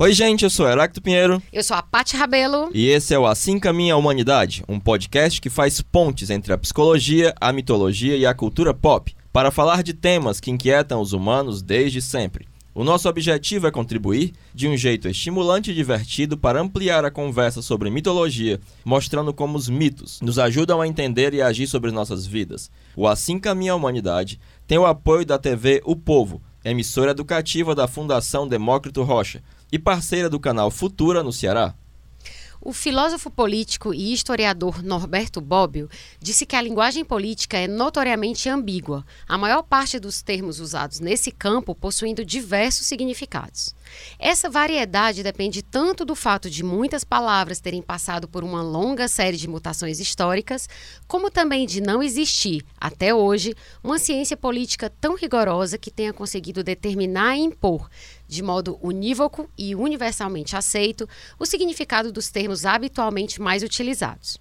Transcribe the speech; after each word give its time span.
Oi, 0.00 0.12
gente, 0.12 0.44
eu 0.44 0.50
sou 0.50 0.68
Heracto 0.68 1.02
Pinheiro. 1.02 1.42
Eu 1.52 1.64
sou 1.64 1.76
a 1.76 1.82
Paty 1.82 2.16
Rabelo. 2.16 2.70
E 2.72 2.86
esse 2.86 3.12
é 3.12 3.18
o 3.18 3.26
Assim 3.26 3.58
Caminha 3.58 3.94
a 3.94 3.96
Humanidade, 3.96 4.62
um 4.68 4.78
podcast 4.78 5.40
que 5.40 5.50
faz 5.50 5.82
pontes 5.82 6.30
entre 6.30 6.52
a 6.52 6.58
psicologia, 6.58 7.34
a 7.40 7.52
mitologia 7.52 8.16
e 8.16 8.24
a 8.24 8.32
cultura 8.32 8.72
pop, 8.72 9.12
para 9.32 9.50
falar 9.50 9.82
de 9.82 9.92
temas 9.92 10.38
que 10.38 10.52
inquietam 10.52 11.00
os 11.00 11.12
humanos 11.12 11.62
desde 11.62 12.00
sempre. 12.00 12.46
O 12.72 12.84
nosso 12.84 13.08
objetivo 13.08 13.66
é 13.66 13.72
contribuir 13.72 14.34
de 14.54 14.68
um 14.68 14.76
jeito 14.76 15.08
estimulante 15.08 15.72
e 15.72 15.74
divertido 15.74 16.38
para 16.38 16.60
ampliar 16.60 17.04
a 17.04 17.10
conversa 17.10 17.60
sobre 17.60 17.90
mitologia, 17.90 18.60
mostrando 18.84 19.34
como 19.34 19.58
os 19.58 19.68
mitos 19.68 20.20
nos 20.20 20.38
ajudam 20.38 20.80
a 20.80 20.86
entender 20.86 21.34
e 21.34 21.42
agir 21.42 21.66
sobre 21.66 21.90
nossas 21.90 22.24
vidas. 22.24 22.70
O 22.94 23.08
Assim 23.08 23.36
Caminha 23.36 23.72
a 23.72 23.74
Humanidade 23.74 24.38
tem 24.64 24.78
o 24.78 24.86
apoio 24.86 25.26
da 25.26 25.40
TV 25.40 25.82
O 25.84 25.96
Povo, 25.96 26.40
emissora 26.64 27.10
educativa 27.10 27.74
da 27.74 27.88
Fundação 27.88 28.46
Demócrito 28.46 29.02
Rocha 29.02 29.42
e 29.70 29.78
parceira 29.78 30.28
do 30.28 30.40
canal 30.40 30.70
Futura 30.70 31.22
no 31.22 31.32
Ceará. 31.32 31.74
O 32.60 32.72
filósofo 32.72 33.30
político 33.30 33.94
e 33.94 34.12
historiador 34.12 34.82
Norberto 34.82 35.40
Bobbio 35.40 35.88
disse 36.20 36.44
que 36.44 36.56
a 36.56 36.60
linguagem 36.60 37.04
política 37.04 37.56
é 37.56 37.68
notoriamente 37.68 38.48
ambígua, 38.48 39.06
a 39.28 39.38
maior 39.38 39.62
parte 39.62 40.00
dos 40.00 40.22
termos 40.22 40.58
usados 40.58 40.98
nesse 40.98 41.30
campo 41.30 41.72
possuindo 41.72 42.24
diversos 42.24 42.84
significados. 42.84 43.72
Essa 44.18 44.50
variedade 44.50 45.22
depende 45.22 45.62
tanto 45.62 46.04
do 46.04 46.16
fato 46.16 46.50
de 46.50 46.64
muitas 46.64 47.04
palavras 47.04 47.60
terem 47.60 47.80
passado 47.80 48.26
por 48.26 48.42
uma 48.42 48.60
longa 48.60 49.06
série 49.06 49.36
de 49.36 49.48
mutações 49.48 50.00
históricas, 50.00 50.68
como 51.06 51.30
também 51.30 51.64
de 51.64 51.80
não 51.80 52.02
existir, 52.02 52.64
até 52.76 53.14
hoje, 53.14 53.54
uma 53.84 54.00
ciência 54.00 54.36
política 54.36 54.92
tão 55.00 55.14
rigorosa 55.14 55.78
que 55.78 55.92
tenha 55.92 56.12
conseguido 56.12 56.64
determinar 56.64 57.36
e 57.36 57.40
impor, 57.40 57.88
de 58.28 58.42
modo 58.42 58.78
unívoco 58.82 59.50
e 59.56 59.74
universalmente 59.74 60.54
aceito, 60.54 61.08
o 61.38 61.46
significado 61.46 62.12
dos 62.12 62.30
termos 62.30 62.66
habitualmente 62.66 63.40
mais 63.40 63.62
utilizados. 63.62 64.38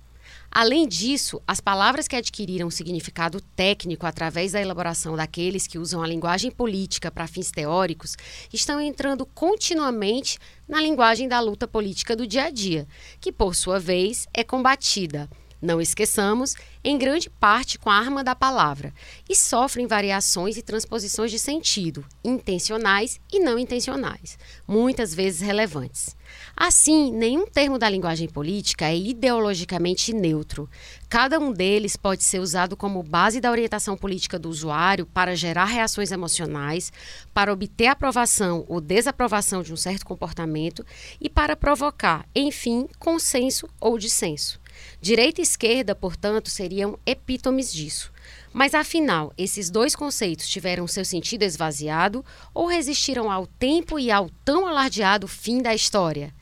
Além 0.51 0.87
disso, 0.87 1.41
as 1.47 1.59
palavras 1.59 2.07
que 2.07 2.15
adquiriram 2.15 2.69
significado 2.69 3.39
técnico 3.55 4.05
através 4.05 4.53
da 4.53 4.61
elaboração 4.61 5.15
daqueles 5.15 5.67
que 5.67 5.77
usam 5.77 6.01
a 6.01 6.07
linguagem 6.07 6.51
política 6.51 7.11
para 7.11 7.27
fins 7.27 7.51
teóricos 7.51 8.15
estão 8.51 8.79
entrando 8.79 9.25
continuamente 9.25 10.39
na 10.67 10.81
linguagem 10.81 11.27
da 11.27 11.39
luta 11.39 11.67
política 11.67 12.15
do 12.15 12.27
dia 12.27 12.45
a 12.45 12.49
dia, 12.49 12.87
que, 13.19 13.31
por 13.31 13.55
sua 13.55 13.79
vez, 13.79 14.27
é 14.33 14.43
combatida 14.43 15.29
não 15.61 15.81
esqueçamos, 15.81 16.55
em 16.83 16.97
grande 16.97 17.29
parte 17.29 17.77
com 17.77 17.89
a 17.89 17.95
arma 17.95 18.23
da 18.23 18.35
palavra, 18.35 18.93
e 19.29 19.35
sofrem 19.35 19.87
variações 19.87 20.57
e 20.57 20.61
transposições 20.61 21.31
de 21.31 21.39
sentido, 21.39 22.05
intencionais 22.23 23.19
e 23.31 23.39
não 23.39 23.57
intencionais, 23.57 24.37
muitas 24.67 25.13
vezes 25.13 25.41
relevantes. 25.41 26.15
Assim, 26.55 27.11
nenhum 27.11 27.45
termo 27.45 27.77
da 27.77 27.89
linguagem 27.89 28.27
política 28.27 28.85
é 28.85 28.97
ideologicamente 28.97 30.13
neutro. 30.13 30.69
Cada 31.09 31.39
um 31.39 31.51
deles 31.51 31.95
pode 31.95 32.23
ser 32.23 32.39
usado 32.39 32.75
como 32.75 33.03
base 33.03 33.39
da 33.39 33.51
orientação 33.51 33.95
política 33.95 34.37
do 34.37 34.49
usuário 34.49 35.05
para 35.05 35.35
gerar 35.35 35.65
reações 35.65 36.11
emocionais, 36.11 36.91
para 37.33 37.53
obter 37.53 37.87
aprovação 37.87 38.65
ou 38.67 38.81
desaprovação 38.81 39.61
de 39.61 39.71
um 39.71 39.77
certo 39.77 40.05
comportamento 40.05 40.85
e 41.19 41.29
para 41.29 41.55
provocar, 41.55 42.27
enfim, 42.35 42.87
consenso 42.99 43.69
ou 43.79 43.97
dissenso. 43.97 44.59
Direita 44.99 45.41
e 45.41 45.43
esquerda, 45.43 45.93
portanto, 45.93 46.49
seriam 46.49 46.97
epítomes 47.05 47.71
disso. 47.71 48.11
Mas 48.51 48.73
afinal, 48.73 49.31
esses 49.37 49.69
dois 49.69 49.95
conceitos 49.95 50.47
tiveram 50.47 50.87
seu 50.87 51.05
sentido 51.05 51.43
esvaziado 51.43 52.25
ou 52.53 52.65
resistiram 52.65 53.31
ao 53.31 53.45
tempo 53.45 53.99
e 53.99 54.09
ao 54.09 54.29
tão 54.43 54.65
alardeado 54.65 55.27
fim 55.27 55.61
da 55.61 55.75
história? 55.75 56.33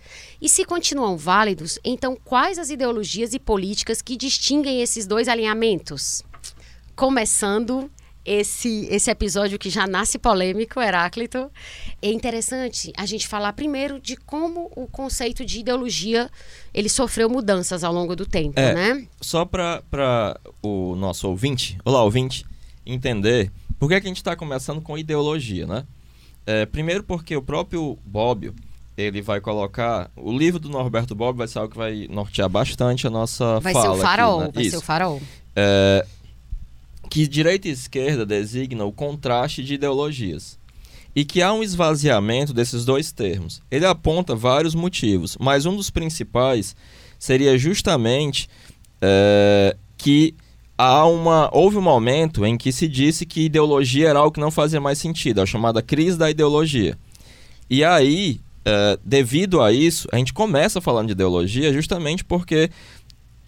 E 0.41 0.47
se 0.47 0.63
continuam 0.63 1.17
válidos, 1.17 1.77
então 1.83 2.15
quais 2.15 2.57
as 2.57 2.69
ideologias 2.69 3.33
e 3.33 3.39
políticas 3.39 4.01
que 4.01 4.15
distinguem 4.15 4.81
esses 4.81 5.05
dois 5.05 5.27
alinhamentos? 5.27 6.23
Começando 6.95 7.91
esse, 8.25 8.87
esse 8.89 9.09
episódio 9.11 9.59
que 9.59 9.69
já 9.69 9.85
nasce 9.85 10.17
polêmico, 10.17 10.81
Heráclito. 10.81 11.51
É 12.01 12.09
interessante 12.09 12.91
a 12.97 13.05
gente 13.05 13.27
falar 13.27 13.53
primeiro 13.53 13.99
de 13.99 14.15
como 14.15 14.71
o 14.75 14.87
conceito 14.87 15.45
de 15.45 15.59
ideologia 15.59 16.29
ele 16.73 16.89
sofreu 16.89 17.29
mudanças 17.29 17.83
ao 17.83 17.93
longo 17.93 18.15
do 18.15 18.25
tempo, 18.25 18.59
É, 18.59 18.73
né? 18.73 19.07
Só 19.21 19.45
para 19.45 20.39
o 20.61 20.95
nosso 20.95 21.27
ouvinte, 21.29 21.77
olá 21.85 22.03
ouvinte, 22.03 22.45
entender 22.85 23.51
por 23.79 23.89
que, 23.89 23.99
que 24.01 24.07
a 24.07 24.09
gente 24.09 24.17
está 24.17 24.35
começando 24.35 24.81
com 24.81 24.97
ideologia, 24.97 25.67
né? 25.67 25.85
É, 26.47 26.65
primeiro 26.65 27.03
porque 27.03 27.35
o 27.35 27.41
próprio 27.41 27.97
Bobbio, 28.05 28.53
ele 28.97 29.21
vai 29.21 29.41
colocar... 29.41 30.09
O 30.15 30.31
livro 30.31 30.59
do 30.59 30.69
Norberto 30.69 31.13
Bobbio 31.13 31.39
vai 31.39 31.47
ser 31.47 31.59
algo 31.59 31.71
que 31.71 31.77
vai 31.77 32.07
nortear 32.09 32.47
bastante 32.47 33.05
a 33.05 33.09
nossa 33.09 33.59
Vai 33.59 33.73
fala 33.73 33.85
ser 33.85 33.89
o 33.89 33.93
aqui, 33.93 34.01
farol, 34.01 34.39
né? 34.41 34.51
vai 34.53 34.63
Isso. 34.63 34.71
ser 34.71 34.77
o 34.77 34.81
farol. 34.81 35.21
É, 35.55 36.05
que 37.09 37.27
direita 37.27 37.67
e 37.67 37.71
esquerda 37.71 38.25
designa 38.25 38.85
o 38.85 38.91
contraste 38.91 39.63
de 39.63 39.75
ideologias. 39.75 40.57
E 41.15 41.23
que 41.23 41.41
há 41.41 41.53
um 41.53 41.63
esvaziamento 41.63 42.53
desses 42.53 42.83
dois 42.83 43.11
termos. 43.11 43.61
Ele 43.71 43.85
aponta 43.85 44.35
vários 44.35 44.75
motivos, 44.75 45.37
mas 45.39 45.65
um 45.65 45.75
dos 45.75 45.89
principais 45.89 46.75
seria 47.17 47.57
justamente 47.57 48.49
é, 49.01 49.77
que 49.97 50.35
há 50.77 51.05
uma, 51.05 51.49
houve 51.53 51.77
um 51.77 51.81
momento 51.81 52.45
em 52.45 52.57
que 52.57 52.71
se 52.71 52.87
disse 52.87 53.25
que 53.25 53.45
ideologia 53.45 54.09
era 54.09 54.19
algo 54.19 54.31
que 54.31 54.39
não 54.39 54.51
fazia 54.51 54.81
mais 54.81 54.97
sentido, 54.97 55.41
a 55.41 55.45
chamada 55.45 55.81
crise 55.81 56.17
da 56.17 56.29
ideologia. 56.29 56.97
E 57.69 57.83
aí, 57.83 58.39
é, 58.65 58.99
devido 59.03 59.61
a 59.61 59.71
isso, 59.71 60.07
a 60.11 60.17
gente 60.17 60.33
começa 60.33 60.81
falando 60.81 61.07
de 61.07 61.13
ideologia 61.13 61.71
justamente 61.71 62.23
porque 62.23 62.69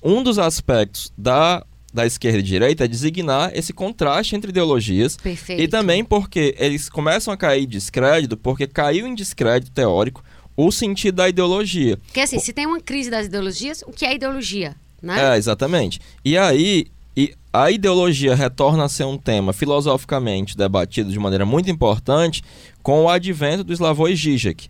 um 0.02 0.24
dos 0.24 0.40
aspectos 0.40 1.12
da, 1.18 1.66
da 1.98 2.06
esquerda 2.06 2.38
e 2.38 2.44
direita 2.44 2.86
é 2.86 2.88
designar 2.88 3.52
esse 3.54 3.74
contraste 3.74 4.36
entre 4.36 4.52
ideologias 4.52 5.18
Perfeito. 5.18 5.62
e 5.62 5.68
também 5.68 6.06
porque 6.06 6.56
eles 6.60 6.90
começam 6.90 7.34
a 7.34 7.38
cair 7.38 7.64
em 7.64 7.68
descrédito, 7.68 8.38
porque 8.38 8.68
caiu 8.68 9.08
em 9.08 9.16
descrédito 9.16 9.72
teórico 9.72 10.24
o 10.56 10.72
sentido 10.72 11.16
da 11.16 11.28
ideologia. 11.28 11.98
Porque 11.98 12.20
assim, 12.20 12.40
se 12.40 12.54
tem 12.54 12.66
uma 12.66 12.80
crise 12.80 13.10
das 13.10 13.26
ideologias, 13.26 13.84
o 13.86 13.92
que 13.92 14.06
é 14.06 14.16
ideologia? 14.16 14.76
Né? 15.02 15.34
É, 15.34 15.38
exatamente. 15.38 16.00
E 16.24 16.38
aí, 16.38 16.88
e 17.16 17.34
a 17.52 17.72
ideologia 17.72 18.36
retorna 18.36 18.86
a 18.86 18.90
ser 18.90 19.06
um 19.06 19.18
tema 19.18 19.54
filosoficamente 19.54 20.56
debatido 20.56 21.12
de 21.12 21.20
maneira 21.20 21.46
muito 21.46 21.70
importante 21.70 22.44
com 22.82 23.04
o 23.04 23.10
advento 23.10 23.64
do 23.64 23.74
Slavoj 23.74 24.16
Žižek. 24.16 24.70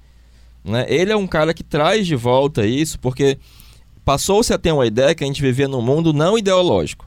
Né? 0.63 0.85
Ele 0.89 1.11
é 1.11 1.15
um 1.15 1.27
cara 1.27 1.53
que 1.53 1.63
traz 1.63 2.07
de 2.07 2.15
volta 2.15 2.65
isso, 2.65 2.99
porque 2.99 3.37
passou-se 4.03 4.53
a 4.53 4.57
ter 4.57 4.71
uma 4.71 4.85
ideia 4.85 5.13
que 5.13 5.23
a 5.23 5.27
gente 5.27 5.41
vivia 5.41 5.67
num 5.67 5.81
mundo 5.81 6.13
não 6.13 6.37
ideológico, 6.37 7.06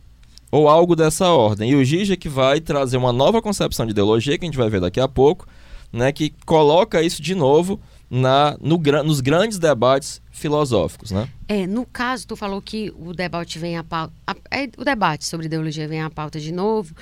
ou 0.50 0.68
algo 0.68 0.96
dessa 0.96 1.28
ordem. 1.28 1.70
E 1.70 1.74
o 1.76 1.84
Žižek 1.84 2.28
vai 2.28 2.60
trazer 2.60 2.96
uma 2.96 3.12
nova 3.12 3.40
concepção 3.40 3.86
de 3.86 3.92
ideologia, 3.92 4.36
que 4.38 4.44
a 4.44 4.48
gente 4.48 4.56
vai 4.58 4.68
ver 4.68 4.80
daqui 4.80 5.00
a 5.00 5.08
pouco, 5.08 5.46
né, 5.92 6.12
que 6.12 6.32
coloca 6.46 7.02
isso 7.02 7.20
de 7.22 7.34
novo 7.34 7.80
na, 8.08 8.56
no, 8.60 8.76
nos 9.04 9.20
grandes 9.20 9.58
debates 9.58 10.20
filosóficos. 10.30 11.10
Né? 11.10 11.28
É, 11.46 11.66
no 11.66 11.84
caso, 11.86 12.26
tu 12.26 12.34
falou 12.36 12.60
que 12.60 12.92
o 12.98 13.12
debate 13.12 13.58
vem 13.58 13.76
à 13.76 13.84
pauta. 13.84 14.12
a- 14.26 14.34
é, 14.50 14.68
o 14.76 14.84
debate 14.84 15.24
sobre 15.24 15.46
ideologia 15.46 15.86
vem 15.86 16.00
à 16.02 16.10
pauta 16.10 16.40
de 16.40 16.52
novo 16.52 16.94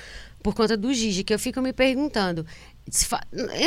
por 0.43 0.53
conta 0.55 0.77
do 0.77 0.93
Gigi, 0.93 1.23
que 1.23 1.33
eu 1.33 1.39
fico 1.39 1.61
me 1.61 1.73
perguntando. 1.73 2.45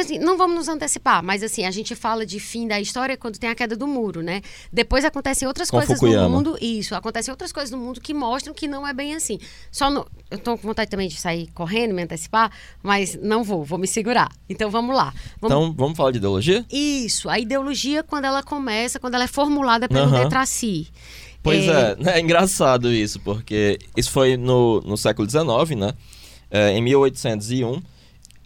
Assim, 0.01 0.19
não 0.19 0.37
vamos 0.37 0.57
nos 0.57 0.69
antecipar, 0.69 1.23
mas 1.23 1.43
assim, 1.43 1.65
a 1.65 1.71
gente 1.71 1.95
fala 1.95 2.27
de 2.27 2.39
fim 2.41 2.67
da 2.67 2.81
história 2.81 3.17
quando 3.17 3.39
tem 3.39 3.51
a 3.51 3.55
queda 3.55 3.77
do 3.77 3.87
muro, 3.87 4.23
né? 4.23 4.43
Depois 4.73 5.05
acontecem 5.05 5.47
outras 5.47 5.71
Com 5.71 5.79
coisas 5.79 5.99
Fukuyama. 5.99 6.29
no 6.29 6.31
mundo. 6.35 6.59
Isso, 6.61 6.95
acontecem 6.95 7.31
outras 7.31 7.53
coisas 7.53 7.71
no 7.71 7.79
mundo 7.79 8.01
que 8.01 8.13
mostram 8.13 8.53
que 8.55 8.67
não 8.67 8.87
é 8.87 8.93
bem 8.93 9.15
assim. 9.15 9.39
Só 9.71 9.91
no, 9.91 10.07
eu 10.31 10.39
tô 10.39 10.57
com 10.57 10.69
vontade 10.69 10.91
também 10.91 11.09
de 11.09 11.17
sair 11.17 11.49
correndo, 11.55 11.95
me 11.95 12.03
antecipar, 12.03 12.51
mas 12.83 13.19
não 13.21 13.43
vou, 13.45 13.65
vou 13.65 13.79
me 13.79 13.87
segurar. 13.87 14.31
Então 14.49 14.71
vamos 14.71 14.95
lá. 14.95 15.13
Vamos 15.41 15.57
Então, 15.57 15.75
vamos 15.77 15.97
falar 15.97 16.11
de 16.11 16.19
ideologia? 16.19 16.65
isso, 16.71 17.29
a 17.29 17.39
ideologia 17.39 18.03
quando 18.03 18.25
ela 18.25 18.43
começa, 18.43 18.99
quando 18.99 19.15
ela 19.15 19.25
é 19.25 19.29
formulada 19.29 19.89
pelo 19.89 20.05
Aham. 20.07 20.23
Detraci. 20.25 20.89
Pois 21.43 21.67
é, 21.67 21.97
é 22.07 22.21
engraçado 22.21 22.93
isso, 22.93 23.19
porque 23.21 23.79
isso 23.97 24.11
foi 24.13 24.37
no, 24.37 24.81
no 24.83 24.97
século 24.97 25.29
XIX, 25.29 25.77
né? 25.77 25.93
É, 26.49 26.71
em 26.71 26.81
1801, 26.83 27.83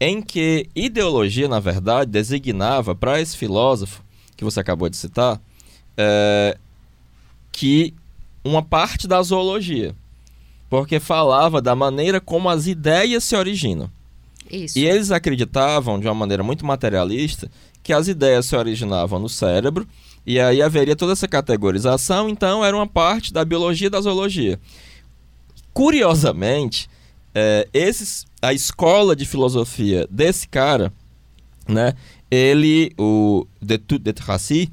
em 0.00 0.20
que 0.20 0.68
ideologia, 0.74 1.48
na 1.48 1.60
verdade, 1.60 2.10
designava 2.10 2.94
para 2.94 3.20
esse 3.20 3.36
filósofo 3.36 4.02
que 4.36 4.44
você 4.44 4.60
acabou 4.60 4.88
de 4.88 4.96
citar, 4.96 5.40
é, 5.96 6.58
que 7.50 7.94
uma 8.44 8.62
parte 8.62 9.08
da 9.08 9.22
zoologia, 9.22 9.94
porque 10.68 11.00
falava 11.00 11.62
da 11.62 11.74
maneira 11.74 12.20
como 12.20 12.48
as 12.48 12.66
ideias 12.66 13.24
se 13.24 13.34
originam. 13.34 13.90
Isso. 14.50 14.78
E 14.78 14.86
eles 14.86 15.10
acreditavam, 15.10 15.98
de 15.98 16.06
uma 16.06 16.14
maneira 16.14 16.42
muito 16.42 16.64
materialista, 16.64 17.50
que 17.82 17.92
as 17.92 18.08
ideias 18.08 18.46
se 18.46 18.54
originavam 18.54 19.18
no 19.18 19.28
cérebro, 19.28 19.86
e 20.26 20.38
aí 20.38 20.60
haveria 20.60 20.96
toda 20.96 21.12
essa 21.12 21.26
categorização, 21.26 22.28
então 22.28 22.64
era 22.64 22.76
uma 22.76 22.86
parte 22.86 23.32
da 23.32 23.44
biologia 23.44 23.86
e 23.86 23.90
da 23.90 24.00
zoologia. 24.00 24.60
Curiosamente, 25.72 26.88
é, 27.34 27.68
esses, 27.72 28.26
a 28.42 28.52
escola 28.52 29.14
de 29.16 29.24
filosofia 29.24 30.06
desse 30.10 30.46
cara 30.48 30.92
né? 31.68 31.94
Ele, 32.30 32.92
o 32.96 33.44
de 33.60 33.76
de 33.78 34.12
Tracy, 34.12 34.70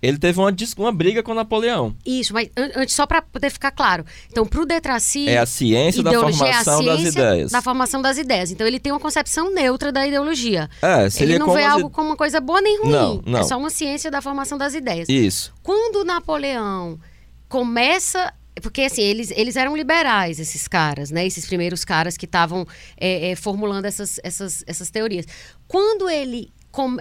ele 0.00 0.16
teve 0.18 0.38
uma, 0.38 0.54
uma 0.78 0.92
briga 0.92 1.20
com 1.22 1.34
Napoleão. 1.34 1.96
Isso, 2.06 2.32
mas 2.32 2.48
an- 2.56 2.70
antes, 2.76 2.94
só 2.94 3.04
para 3.04 3.20
poder 3.20 3.50
ficar 3.50 3.72
claro. 3.72 4.04
Então, 4.30 4.46
para 4.46 4.60
o 4.60 4.66
Detracy, 4.66 5.28
É 5.28 5.38
a 5.38 5.46
ciência 5.46 6.02
da 6.04 6.10
ideologia 6.10 6.46
é 6.46 6.50
a 6.50 6.52
formação 6.64 6.84
das 6.84 7.00
ciência 7.00 7.18
ideias. 7.20 7.50
Da 7.52 7.62
formação 7.62 8.00
das 8.02 8.16
ideias. 8.18 8.50
Então, 8.52 8.64
ele 8.66 8.78
tem 8.78 8.92
uma 8.92 9.00
concepção 9.00 9.52
neutra 9.52 9.90
da 9.90 10.06
ideologia. 10.06 10.70
É, 10.80 11.10
seria 11.10 11.32
ele 11.34 11.38
não 11.40 11.46
como 11.46 11.58
vê 11.58 11.64
as 11.64 11.72
algo 11.72 11.90
como 11.90 12.10
uma 12.10 12.16
coisa 12.16 12.40
boa 12.40 12.60
nem 12.60 12.78
ruim. 12.80 12.90
Não, 12.92 13.22
não. 13.26 13.38
É 13.40 13.42
só 13.42 13.58
uma 13.58 13.70
ciência 13.70 14.08
da 14.08 14.20
formação 14.22 14.56
das 14.56 14.74
ideias. 14.74 15.08
Isso. 15.08 15.52
Quando 15.64 16.04
Napoleão 16.04 16.96
começa. 17.48 18.32
Porque, 18.62 18.82
assim, 18.82 19.02
eles, 19.02 19.30
eles 19.36 19.54
eram 19.56 19.76
liberais, 19.76 20.40
esses 20.40 20.66
caras, 20.66 21.10
né? 21.10 21.26
Esses 21.26 21.46
primeiros 21.46 21.84
caras 21.84 22.16
que 22.16 22.24
estavam 22.24 22.66
é, 22.96 23.30
é, 23.30 23.36
formulando 23.36 23.84
essas, 23.84 24.18
essas, 24.24 24.64
essas 24.66 24.90
teorias. 24.90 25.26
Quando 25.68 26.08
ele. 26.08 26.50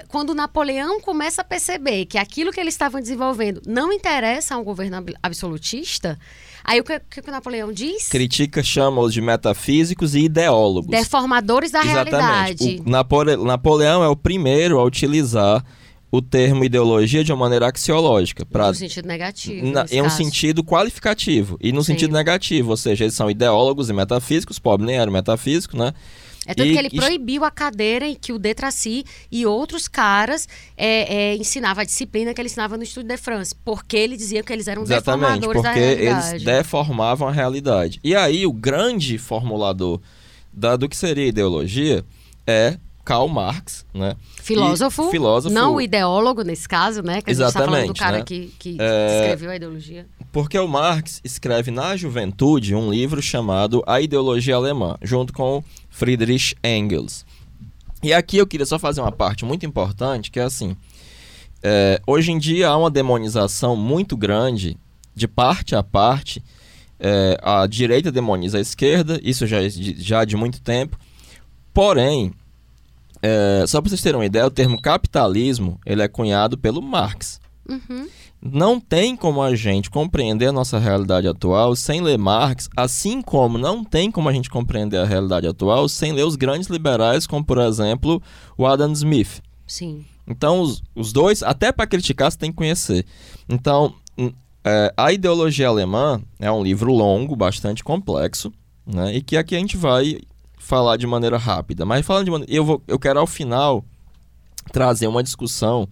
Quando 0.08 0.34
Napoleão 0.34 1.02
começa 1.02 1.42
a 1.42 1.44
perceber 1.44 2.06
que 2.06 2.18
aquilo 2.18 2.50
que 2.54 2.62
eles 2.62 2.74
estavam 2.74 3.02
desenvolvendo 3.02 3.62
não 3.68 3.92
interessa 3.92 4.56
a 4.56 4.58
um 4.58 4.64
governo 4.64 4.96
ab- 4.96 5.14
absolutista, 5.22 6.18
aí 6.64 6.80
o 6.80 6.84
que, 6.86 6.98
que 6.98 7.20
o 7.20 7.32
Napoleão 7.32 7.74
diz? 7.74 8.08
Critica 8.08 8.64
chama-os 8.64 9.14
de 9.14 9.20
metafísicos 9.20 10.16
e 10.16 10.20
ideólogos. 10.20 10.90
Deformadores 10.92 11.72
da 11.72 11.82
realidade. 11.82 12.64
Exatamente. 12.64 12.88
O 12.88 12.90
Napole- 12.90 13.36
Napoleão 13.36 14.02
é 14.02 14.08
o 14.08 14.16
primeiro 14.16 14.80
a 14.80 14.84
utilizar 14.86 15.62
o 16.16 16.22
termo 16.22 16.64
ideologia 16.64 17.24
de 17.24 17.32
uma 17.32 17.40
maneira 17.40 17.68
axiológica. 17.68 18.46
Pra, 18.46 18.68
No 18.68 18.74
sentido 18.76 19.08
negativo. 19.08 19.68
na- 19.72 19.86
em 19.92 20.02
um 20.02 20.06
caso. 20.06 20.18
sentido 20.18 20.64
qualificativo 20.64 21.58
e 21.62 21.72
no 21.72 21.84
Sim. 21.84 21.94
sentido 21.94 22.14
negativo, 22.14 22.72
ou 22.72 22.78
seja, 22.78 23.04
eles 23.04 23.14
são 23.16 23.30
ideólogos 23.30 23.90
e 23.90 23.94
metafísicos, 23.94 24.60
pobre 24.60 24.86
nem 24.86 24.98
era 24.98 25.10
metafísico, 25.12 25.78
né? 25.78 25.94
É 26.48 26.54
tanto 26.54 26.68
E- 26.70 26.74
que 26.74 26.78
ele 26.78 26.90
e- 26.92 26.96
proibiu 26.96 27.44
a 27.44 27.50
cadeira 27.50 28.06
em 28.06 28.14
que 28.14 28.32
o 28.32 28.38
Detracy 28.38 29.04
e 29.32 29.48
outros 29.48 29.88
caras 29.88 30.48
é, 30.78 31.32
é, 31.32 31.36
ensinavam 31.36 31.82
a 31.82 31.86
disciplina 31.86 32.36
que 32.36 32.40
ele 32.40 32.48
ensinava 32.50 32.78
no 32.78 32.84
Estudo 32.84 33.08
de 33.08 33.18
France, 33.18 33.56
porque 33.66 33.98
ele 33.98 34.16
dizia 34.16 34.44
que 34.44 34.54
eles 34.54 34.68
eram 34.68 34.84
Exatamente, 34.84 35.40
deformadores 35.40 35.64
da 35.64 35.70
porque 35.70 35.80
realidade. 35.80 36.30
eles 36.34 36.44
deformavam 36.44 37.28
a 37.28 37.32
realidade. 37.32 38.00
E 38.04 38.16
aí 38.16 38.46
o 38.46 38.54
grande 38.54 39.18
formulador 39.18 40.00
da, 40.54 40.76
do 40.78 40.88
que 40.88 40.96
seria 40.96 41.26
ideologia 41.28 42.06
é 42.46 42.78
Karl 43.06 43.28
Marx, 43.30 43.86
né? 43.94 44.16
Filósofo, 44.42 45.08
E- 45.08 45.12
filósofo. 45.12 45.54
não 45.54 45.76
o 45.76 45.82
ideólogo 45.82 46.42
nesse 46.42 46.68
caso, 46.68 47.02
né? 47.04 47.22
Que 47.22 47.30
a 47.30 47.34
gente 47.34 47.46
está 47.46 47.60
falando 47.60 47.70
do 47.72 47.76
Exatamente, 47.94 48.00
cara 48.00 48.18
né? 48.18 48.24
que, 48.26 48.54
que 48.60 48.78
É, 48.80 49.22
escreveu 49.22 49.52
a 49.52 49.56
ideologia. 49.56 50.08
Porque 50.32 50.58
o 50.60 50.68
Marx 50.68 51.22
escreve 51.24 51.72
na 51.72 51.96
juventude 51.96 52.76
um 52.76 52.90
livro 52.92 53.22
chamado 53.22 53.82
A 53.88 54.02
Ideologia 54.02 54.56
Alemã, 54.56 54.98
junto 55.02 55.32
com 55.32 55.64
Friedrich 55.90 56.56
Engels. 56.64 57.26
E 58.04 58.12
aqui 58.14 58.38
eu 58.38 58.46
queria 58.48 58.66
só 58.66 58.78
fazer 58.78 59.00
uma 59.02 59.12
parte 59.12 59.46
muito 59.46 59.66
importante, 59.66 60.30
que 60.30 60.40
é 60.40 60.44
assim, 60.44 60.76
é, 61.64 62.02
hoje 62.06 62.32
em 62.32 62.38
dia 62.38 62.68
há 62.70 62.78
uma 62.78 62.92
demonização 62.92 63.76
muito 63.76 64.18
grande, 64.18 64.78
de 65.16 65.28
parte 65.28 65.76
a 65.76 65.82
parte, 65.82 66.44
é, 67.00 67.38
a 67.42 67.66
direita 67.66 68.12
demoniza 68.12 68.58
a 68.58 68.62
esquerda, 68.62 69.20
isso 69.24 69.48
já, 69.48 69.58
já 69.70 70.26
de 70.26 70.36
muito 70.36 70.62
tempo, 70.62 70.98
porém, 71.74 72.34
é, 73.28 73.66
só 73.66 73.82
para 73.82 73.90
vocês 73.90 74.04
terem 74.04 74.20
uma 74.20 74.26
ideia, 74.26 74.46
o 74.46 74.52
termo 74.52 74.80
capitalismo, 74.80 75.80
ele 75.84 76.04
é 76.04 76.08
cunhado 76.08 76.60
pelo 76.60 76.80
Marx. 76.80 77.40
Uhum. 77.68 78.08
Não 78.40 78.80
tem 78.80 79.16
como 79.16 79.42
a 79.42 79.56
gente 79.56 79.90
compreender 79.90 80.46
a 80.46 80.52
nossa 80.52 80.78
realidade 80.78 81.28
atual 81.28 81.76
sem 81.76 82.02
ler 82.02 82.20
Marx, 82.20 82.70
assim 82.78 83.24
como 83.24 83.58
não 83.58 83.84
tem 83.84 84.12
como 84.12 84.30
a 84.30 84.32
gente 84.32 84.48
compreender 84.48 85.00
a 85.00 85.06
realidade 85.06 85.48
atual 85.48 85.90
sem 85.90 86.12
ler 86.12 86.24
os 86.24 86.36
grandes 86.36 86.70
liberais, 86.70 87.26
como 87.26 87.44
por 87.44 87.58
exemplo 87.58 88.22
o 88.56 88.68
Adam 88.68 88.92
Smith. 88.92 89.42
Sim. 89.66 90.06
Então, 90.28 90.62
os, 90.62 90.84
os 90.94 91.12
dois, 91.12 91.42
até 91.42 91.72
para 91.72 91.88
criticar, 91.88 92.32
você 92.32 92.38
tem 92.38 92.52
que 92.52 92.58
conhecer. 92.58 93.08
Então, 93.50 93.96
é, 94.64 94.94
a 94.96 95.12
ideologia 95.12 95.68
alemã 95.68 96.22
é 96.40 96.52
um 96.52 96.62
livro 96.62 96.94
longo, 96.94 97.36
bastante 97.36 97.84
complexo, 97.84 98.54
né? 98.86 99.16
E 99.16 99.22
que 99.24 99.36
aqui 99.36 99.56
a 99.56 99.60
gente 99.60 99.78
vai 99.78 100.20
falar 100.66 100.98
de 100.98 101.06
maneira 101.06 101.38
rápida. 101.38 101.86
Mas 101.86 102.06
falando 102.06 102.26
de 102.26 102.32
maneira. 102.32 102.52
Eu, 102.52 102.66
vou, 102.66 102.82
eu 102.88 102.98
quero, 103.00 103.20
ao 103.20 103.28
final, 103.28 103.84
trazer 104.72 105.08
uma 105.08 105.22
discussão 105.24 105.88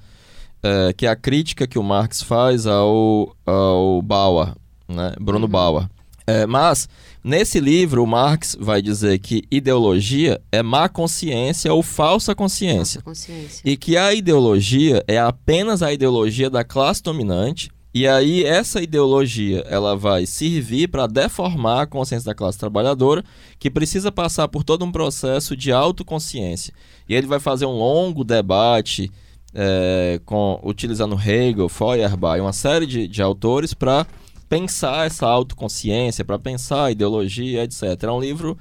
é, 0.63 0.93
que 0.93 1.05
é 1.05 1.09
a 1.09 1.15
crítica 1.15 1.67
que 1.67 1.77
o 1.77 1.83
Marx 1.83 2.21
faz 2.21 2.65
ao, 2.65 3.35
ao 3.45 4.01
Bauer, 4.01 4.53
né? 4.87 5.13
Bruno 5.21 5.45
Uhum. 5.45 5.51
Bauer. 5.51 5.87
É, 6.25 6.45
mas, 6.47 6.87
nesse 7.21 7.59
livro, 7.59 8.01
o 8.01 8.07
Marx 8.07 8.55
vai 8.57 8.81
dizer 8.81 9.19
que 9.19 9.43
ideologia 9.51 10.39
é 10.53 10.63
má 10.63 10.87
consciência 10.87 11.73
ou 11.73 11.83
falsa 11.83 12.33
consciência 12.33 12.99
Nossa 12.99 13.01
consciência. 13.01 13.61
e 13.65 13.75
que 13.75 13.97
a 13.97 14.13
ideologia 14.13 15.03
é 15.05 15.19
apenas 15.19 15.83
a 15.83 15.91
ideologia 15.91 16.49
da 16.49 16.63
classe 16.63 17.03
dominante 17.03 17.69
e 17.93 18.07
aí 18.07 18.43
essa 18.43 18.81
ideologia 18.81 19.63
ela 19.67 19.95
vai 19.95 20.25
servir 20.25 20.87
para 20.87 21.07
deformar 21.07 21.81
a 21.81 21.87
consciência 21.87 22.25
da 22.25 22.35
classe 22.35 22.57
trabalhadora 22.57 23.23
que 23.59 23.69
precisa 23.69 24.11
passar 24.11 24.47
por 24.47 24.63
todo 24.63 24.83
um 24.83 24.91
processo 24.91 25.55
de 25.55 25.71
autoconsciência 25.71 26.73
e 27.07 27.13
ele 27.13 27.27
vai 27.27 27.39
fazer 27.39 27.65
um 27.65 27.77
longo 27.77 28.23
debate 28.23 29.11
é, 29.53 30.19
com 30.25 30.59
utilizando 30.63 31.19
Hegel, 31.19 31.69
Feuerbach 31.69 32.41
uma 32.41 32.53
série 32.53 32.87
de, 32.87 33.07
de 33.07 33.21
autores 33.21 33.73
para 33.73 34.07
pensar 34.49 35.05
essa 35.05 35.27
autoconsciência, 35.27 36.25
para 36.25 36.39
pensar 36.39 36.85
a 36.85 36.91
ideologia, 36.91 37.63
etc. 37.63 37.83
É 38.03 38.11
um 38.11 38.19
livro 38.19 38.57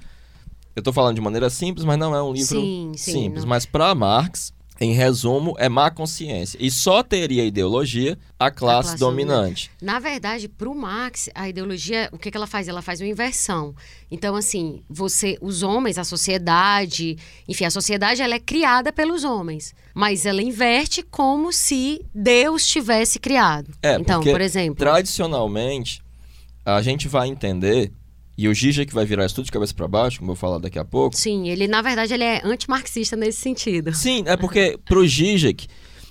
eu 0.74 0.80
estou 0.80 0.92
falando 0.92 1.16
de 1.16 1.20
maneira 1.20 1.50
simples, 1.50 1.84
mas 1.84 1.98
não 1.98 2.14
é 2.14 2.22
um 2.22 2.32
livro 2.32 2.60
Sim, 2.60 2.92
sim, 2.96 3.12
simples. 3.12 3.44
não. 3.44 3.50
Mas 3.50 3.66
para 3.66 3.94
Marx, 3.94 4.52
em 4.82 4.92
resumo, 4.92 5.54
é 5.58 5.68
má 5.68 5.90
consciência. 5.90 6.58
E 6.60 6.70
só 6.70 7.04
teria 7.04 7.44
ideologia 7.44 8.18
a 8.36 8.50
classe, 8.50 8.88
classe 8.88 8.98
dominante. 8.98 9.70
Na 9.80 10.00
verdade, 10.00 10.48
para 10.48 10.68
o 10.68 10.74
Marx, 10.74 11.30
a 11.34 11.48
ideologia, 11.48 12.08
o 12.12 12.18
que, 12.18 12.30
que 12.30 12.36
ela 12.36 12.48
faz? 12.48 12.66
Ela 12.66 12.82
faz 12.82 13.00
uma 13.00 13.08
inversão. 13.08 13.74
Então, 14.10 14.34
assim, 14.34 14.82
você, 14.90 15.38
os 15.40 15.62
homens, 15.62 15.98
a 15.98 16.04
sociedade, 16.04 17.16
enfim, 17.48 17.64
a 17.64 17.70
sociedade 17.70 18.22
ela 18.22 18.34
é 18.34 18.40
criada 18.40 18.92
pelos 18.92 19.22
homens, 19.22 19.72
mas 19.94 20.26
ela 20.26 20.42
inverte 20.42 21.02
como 21.02 21.52
se 21.52 22.04
Deus 22.12 22.66
tivesse 22.66 23.20
criado. 23.20 23.70
É, 23.82 23.94
então, 23.94 24.18
porque 24.18 24.32
por 24.32 24.40
exemplo, 24.40 24.74
Tradicionalmente, 24.74 26.02
a 26.64 26.82
gente 26.82 27.06
vai 27.06 27.28
entender, 27.28 27.92
e 28.36 28.48
o 28.48 28.54
Gija 28.54 28.84
que 28.86 28.94
vai 28.94 29.04
virar 29.04 29.26
estudo 29.26 29.44
de 29.44 29.52
cabeça 29.52 29.74
para 29.74 29.86
baixo, 29.88 30.18
como 30.18 30.30
eu 30.30 30.34
vou 30.34 30.40
falar 30.40 30.58
daqui 30.58 30.78
a 30.78 30.84
pouco. 30.84 31.16
sim, 31.16 31.48
ele 31.48 31.66
na 31.68 31.82
verdade 31.82 32.14
ele 32.14 32.24
é 32.24 32.40
antimarxista 32.44 33.16
nesse 33.16 33.38
sentido. 33.40 33.92
Sim, 33.94 34.24
é 34.26 34.36
porque 34.36 34.78
pro 34.84 35.06
Zizek, 35.06 35.66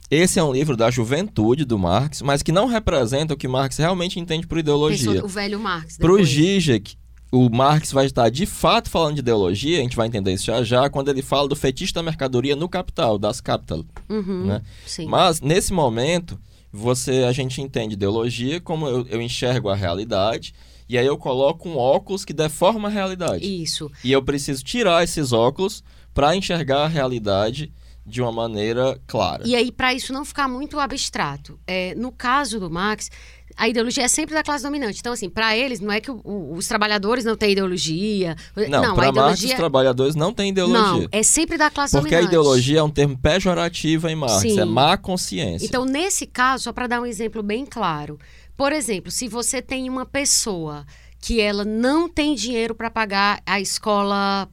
esse 0.10 0.38
é 0.40 0.44
um 0.44 0.52
livro 0.52 0.76
da 0.78 0.92
juventude 0.92 1.66
do 1.66 1.80
Marx, 1.80 2.22
mas 2.22 2.44
que 2.44 2.52
não 2.52 2.68
representa 2.68 3.34
o 3.34 3.38
que 3.38 3.48
Marx 3.48 3.78
realmente 3.78 4.20
entende 4.20 4.46
por 4.46 4.58
ideologia. 4.58 5.12
Pensou- 5.12 5.26
o 5.26 5.28
velho 5.30 5.60
Marx. 5.60 5.98
Pro 5.98 6.18
depois. 6.18 6.30
Zizek, 6.30 6.96
o 7.32 7.50
Marx 7.50 7.94
vai 7.94 8.06
estar 8.08 8.30
de 8.30 8.46
fato 8.46 8.90
falando 8.90 9.14
de 9.16 9.22
ideologia, 9.22 9.80
a 9.80 9.82
gente 9.82 9.96
vai 9.96 10.08
entender 10.08 10.34
isso 10.34 10.46
já 10.46 10.62
já, 10.64 10.90
quando 10.90 11.10
ele 11.10 11.22
fala 11.22 11.48
do 11.48 11.56
fetiche 11.56 11.94
da 11.94 12.04
mercadoria 12.04 12.56
no 12.58 12.68
capital, 12.68 13.18
das 13.18 13.40
capital. 13.40 13.86
Uhum, 14.10 14.48
né? 14.48 14.62
Sim. 14.86 15.06
Mas, 15.06 15.40
nesse 15.40 15.72
momento, 15.72 16.38
você 16.72 17.24
a 17.24 17.32
gente 17.32 17.62
entende 17.62 17.94
ideologia 17.94 18.60
como 18.60 18.86
eu, 18.86 19.08
eu 19.10 19.22
enxergo 19.22 19.70
a 19.70 19.76
realidade, 19.76 20.54
e 20.94 20.98
aí 20.98 21.06
eu 21.06 21.18
coloco 21.18 21.68
um 21.70 21.78
óculos 21.78 22.24
que 22.26 22.34
deforma 22.34 22.88
a 22.88 22.92
realidade. 22.92 23.46
Isso. 23.46 23.92
E 24.04 24.12
eu 24.12 24.22
preciso 24.24 24.64
tirar 24.64 25.04
esses 25.04 25.32
óculos 25.34 25.84
para 26.14 26.36
enxergar 26.36 26.84
a 26.84 26.88
realidade 26.88 27.72
de 28.06 28.22
uma 28.22 28.32
maneira 28.32 29.00
clara. 29.08 29.44
E 29.46 29.56
aí, 29.56 29.72
para 29.72 29.94
isso 29.94 30.12
não 30.12 30.26
ficar 30.26 30.48
muito 30.48 30.80
abstrato, 30.80 31.60
é, 31.68 31.94
no 31.96 32.12
caso 32.12 32.60
do 32.60 32.70
Marx, 32.70 33.10
a 33.56 33.70
ideologia 33.70 34.04
é 34.04 34.08
sempre 34.08 34.34
da 34.34 34.42
classe 34.42 34.64
dominante. 34.64 35.00
Então, 35.00 35.14
assim, 35.14 35.30
para 35.30 35.56
eles, 35.56 35.80
não 35.80 35.92
é 35.92 36.02
que 36.02 36.10
o- 36.10 36.20
o- 36.24 36.56
os 36.56 36.68
trabalhadores 36.68 37.24
não 37.24 37.36
têm 37.38 37.52
ideologia. 37.52 38.36
Não, 38.70 38.80
a 38.92 38.96
para 38.96 39.12
Marx, 39.12 39.12
ideologia. 39.12 39.48
os 39.50 39.54
trabalhadores 39.56 40.16
não 40.16 40.34
têm 40.34 40.50
ideologia. 40.50 40.82
Não, 41.04 41.08
é 41.12 41.22
sempre 41.22 41.58
da 41.58 41.70
classe 41.70 41.92
Porque 41.96 42.16
a 42.16 42.20
dominante. 42.20 42.28
ideologia 42.36 42.80
é 42.80 42.84
um 42.84 42.90
termo 42.90 43.18
pejorativo 43.18 44.08
em 44.10 44.16
Marx, 44.16 44.42
Sim. 44.42 44.60
é 44.60 44.66
má 44.66 44.98
consciência. 44.98 45.66
Então, 45.66 45.86
nesse 45.86 46.26
caso, 46.26 46.64
só 46.64 46.74
para 46.74 46.88
dar 46.88 47.02
um 47.02 47.06
exemplo 47.06 47.44
bem 47.44 47.66
claro. 47.66 48.18
Por 48.62 48.74
exemplo, 48.74 49.10
se 49.10 49.28
você 49.28 49.60
tem 49.60 49.90
uma 49.90 50.06
pessoa 50.06 50.86
que 51.20 51.42
ela 51.42 51.66
não 51.66 52.08
tem 52.08 52.36
dinheiro 52.36 52.76
para 52.76 52.92
pagar 52.92 53.42
a 53.44 53.60
escola 53.60 54.48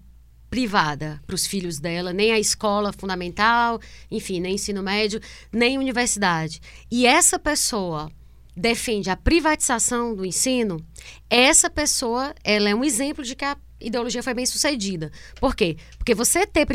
privada 0.48 1.22
para 1.26 1.34
os 1.34 1.46
filhos 1.46 1.78
dela, 1.78 2.10
nem 2.10 2.32
a 2.32 2.38
escola 2.38 2.90
fundamental, 2.90 3.78
enfim, 4.10 4.40
nem 4.40 4.54
ensino 4.54 4.82
médio, 4.82 5.20
nem 5.52 5.76
universidade. 5.76 6.58
E 6.90 7.06
essa 7.06 7.38
pessoa 7.38 8.10
defende 8.56 9.10
a 9.10 9.16
privatização 9.16 10.14
do 10.14 10.24
ensino, 10.24 10.82
essa 11.28 11.68
pessoa, 11.68 12.34
ela 12.42 12.70
é 12.70 12.74
um 12.74 12.84
exemplo 12.84 13.22
de 13.22 13.36
que 13.36 13.44
a 13.44 13.58
ideologia 13.78 14.22
foi 14.22 14.32
bem 14.32 14.46
sucedida. 14.46 15.12
Por 15.38 15.54
quê? 15.54 15.76
Porque 15.98 16.14
você 16.14 16.46
ter 16.46 16.66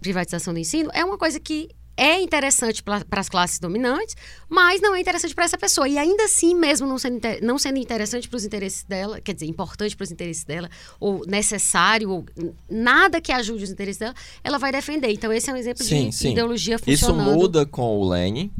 privatização 0.00 0.54
do 0.54 0.60
ensino 0.60 0.88
é 0.94 1.04
uma 1.04 1.18
coisa 1.18 1.40
que 1.40 1.68
é 2.00 2.18
interessante 2.18 2.82
para 2.82 3.04
as 3.10 3.28
classes 3.28 3.58
dominantes, 3.58 4.16
mas 4.48 4.80
não 4.80 4.94
é 4.94 5.00
interessante 5.02 5.34
para 5.34 5.44
essa 5.44 5.58
pessoa. 5.58 5.86
E 5.86 5.98
ainda 5.98 6.24
assim, 6.24 6.54
mesmo 6.54 6.86
não 6.86 6.96
sendo, 6.96 7.20
não 7.42 7.58
sendo 7.58 7.78
interessante 7.78 8.26
para 8.26 8.38
os 8.38 8.44
interesses 8.46 8.84
dela, 8.84 9.20
quer 9.20 9.34
dizer, 9.34 9.44
importante 9.44 9.94
para 9.94 10.04
os 10.04 10.10
interesses 10.10 10.42
dela, 10.42 10.70
ou 10.98 11.20
necessário, 11.26 12.10
ou 12.10 12.24
nada 12.70 13.20
que 13.20 13.30
ajude 13.30 13.64
os 13.64 13.70
interesses 13.70 13.98
dela, 13.98 14.14
ela 14.42 14.56
vai 14.56 14.72
defender. 14.72 15.12
Então, 15.12 15.30
esse 15.30 15.50
é 15.50 15.52
um 15.52 15.56
exemplo 15.56 15.84
sim, 15.84 16.08
de 16.08 16.14
sim. 16.14 16.32
ideologia 16.32 16.78
funcionando. 16.78 17.20
Isso 17.20 17.36
muda 17.38 17.66
com 17.66 17.98
o 17.98 18.08
Lenin, 18.08 18.50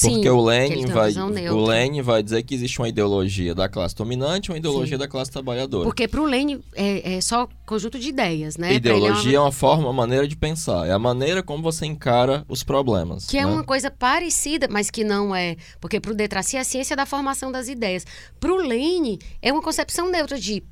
porque 0.00 0.22
Sim, 0.22 0.28
o 0.28 0.44
Lenin 0.44 0.86
vai 0.86 1.12
o 1.12 1.66
Lenin 1.66 2.02
vai 2.02 2.22
dizer 2.22 2.42
que 2.42 2.54
existe 2.54 2.78
uma 2.78 2.88
ideologia 2.88 3.54
da 3.54 3.68
classe 3.68 3.94
dominante 3.94 4.48
e 4.48 4.52
uma 4.52 4.58
ideologia 4.58 4.96
Sim. 4.96 5.00
da 5.00 5.08
classe 5.08 5.30
trabalhadora. 5.30 5.84
Porque 5.84 6.06
para 6.06 6.20
o 6.20 6.24
Lenin 6.24 6.60
é, 6.74 7.16
é, 7.16 7.20
só 7.20 7.48
conjunto 7.66 7.98
de 7.98 8.08
ideias, 8.08 8.56
né? 8.56 8.74
Ideologia 8.74 9.36
é 9.36 9.40
uma... 9.40 9.46
é 9.46 9.46
uma... 9.46 9.52
forma, 9.52 9.84
uma 9.84 9.92
maneira 9.92 10.28
de 10.28 10.36
pensar, 10.36 10.86
é 10.86 10.92
a 10.92 10.98
maneira 10.98 11.42
como 11.42 11.62
você 11.62 11.86
encara 11.86 12.44
os 12.48 12.62
problemas. 12.62 13.26
Que 13.26 13.38
é 13.38 13.44
né? 13.44 13.50
é 13.50 13.52
uma 13.52 13.64
coisa 13.64 13.90
parecida, 13.90 14.68
mas 14.70 14.90
que 14.90 15.02
não 15.02 15.34
é, 15.34 15.56
porque 15.80 15.98
para 15.98 16.12
o 16.12 16.14
Detraci 16.14 16.56
é 16.56 16.60
a 16.60 16.64
ciência 16.64 16.94
da 16.94 17.04
formação 17.04 17.50
das 17.50 17.68
ideias. 17.68 18.06
Para 18.38 18.52
o 18.52 18.56
Lenin 18.56 19.18
é 19.42 19.52
uma 19.52 19.62
concepção 19.62 20.10
neutra 20.10 20.38
de 20.38 20.62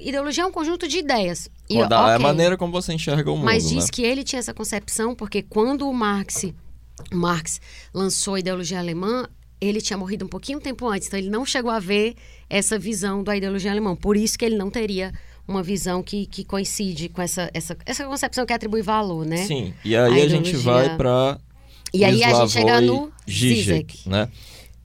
ideologia 0.00 0.42
é 0.42 0.46
um 0.46 0.52
conjunto 0.52 0.88
de 0.88 0.98
ideias. 0.98 1.48
E, 1.68 1.80
okay, 1.80 1.96
é 1.96 2.14
a 2.14 2.18
maneira 2.18 2.56
como 2.56 2.72
você 2.72 2.92
enxerga 2.92 3.30
o 3.30 3.36
mundo. 3.36 3.44
Mas 3.44 3.68
diz 3.68 3.84
né? 3.84 3.90
que 3.92 4.02
ele 4.02 4.24
tinha 4.24 4.40
essa 4.40 4.52
concepção 4.52 5.14
porque 5.14 5.42
quando 5.42 5.88
o 5.88 5.94
Marx 5.94 6.44
Marx 7.12 7.60
lançou 7.92 8.34
a 8.34 8.40
ideologia 8.40 8.78
alemã, 8.78 9.26
ele 9.60 9.80
tinha 9.80 9.96
morrido 9.96 10.24
um 10.24 10.28
pouquinho 10.28 10.60
tempo 10.60 10.86
antes, 10.88 11.08
então 11.08 11.18
ele 11.18 11.30
não 11.30 11.44
chegou 11.44 11.70
a 11.70 11.78
ver 11.78 12.14
essa 12.48 12.78
visão 12.78 13.22
da 13.22 13.36
ideologia 13.36 13.70
alemã. 13.70 13.96
Por 13.96 14.16
isso 14.16 14.38
que 14.38 14.44
ele 14.44 14.56
não 14.56 14.70
teria 14.70 15.12
uma 15.46 15.62
visão 15.62 16.02
que, 16.02 16.26
que 16.26 16.44
coincide 16.44 17.08
com 17.08 17.20
essa, 17.20 17.50
essa, 17.52 17.76
essa 17.84 18.04
concepção 18.04 18.46
que 18.46 18.52
atrui 18.52 18.82
valor, 18.82 19.26
né? 19.26 19.38
Sim, 19.38 19.74
e 19.84 19.96
aí 19.96 20.22
a, 20.22 20.24
a 20.24 20.28
gente 20.28 20.56
vai 20.56 20.96
para 20.96 21.38
E 21.92 22.04
aí 22.04 22.24
a 22.24 22.34
gente 22.34 22.52
chega 22.52 22.80
no 22.80 23.12
Zizek, 23.28 24.08
né? 24.08 24.28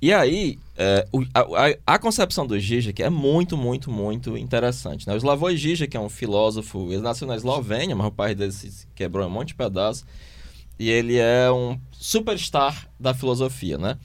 E 0.01 0.13
aí, 0.13 0.57
é, 0.77 1.05
o, 1.11 1.25
a, 1.33 1.95
a, 1.95 1.99
concepção 1.99 2.47
do 2.47 2.57
Zizek 2.57 3.03
é 3.03 3.09
muito, 3.09 3.57
muito, 3.57 3.91
muito 3.91 4.37
interessante. 4.37 5.05
Né? 5.05 5.13
O 5.13 5.17
Slavoj 5.17 5.57
Zizek 5.57 5.97
é 5.97 5.99
um 5.99 6.07
filósofo, 6.07 6.87
ele 6.89 7.01
nasceu 7.01 7.27
na 7.27 7.35
Eslovênia, 7.35 7.97
mas 7.97 8.07
o 8.07 8.11
pai 8.11 8.33
dele 8.33 8.53
se 8.53 8.87
quebrou 8.95 9.25
em 9.25 9.27
um 9.27 9.31
monte 9.31 9.49
de 9.49 9.55
pedaços. 9.55 10.05
E 10.79 10.89
ele 10.89 11.17
é 11.17 11.51
um 11.51 11.77
superstar 11.91 12.89
da 12.97 13.13
filosofia, 13.13 13.77
né? 13.77 13.97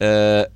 É, 0.00 0.50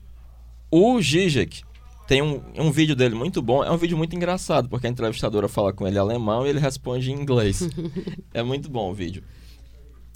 o 0.70 1.00
Zizek 1.00 1.62
tem 2.08 2.20
um, 2.20 2.42
um 2.58 2.70
vídeo 2.70 2.96
dele 2.96 3.14
muito 3.14 3.40
bom. 3.40 3.62
É 3.62 3.70
um 3.70 3.76
vídeo 3.76 3.96
muito 3.96 4.14
engraçado, 4.16 4.68
porque 4.68 4.86
a 4.86 4.90
entrevistadora 4.90 5.48
fala 5.48 5.72
com 5.72 5.86
ele 5.86 5.96
em 5.96 6.00
alemão 6.00 6.44
e 6.44 6.50
ele 6.50 6.58
responde 6.58 7.12
em 7.12 7.14
inglês. 7.14 7.68
é 8.34 8.42
muito 8.42 8.68
bom 8.68 8.90
o 8.90 8.94
vídeo. 8.94 9.22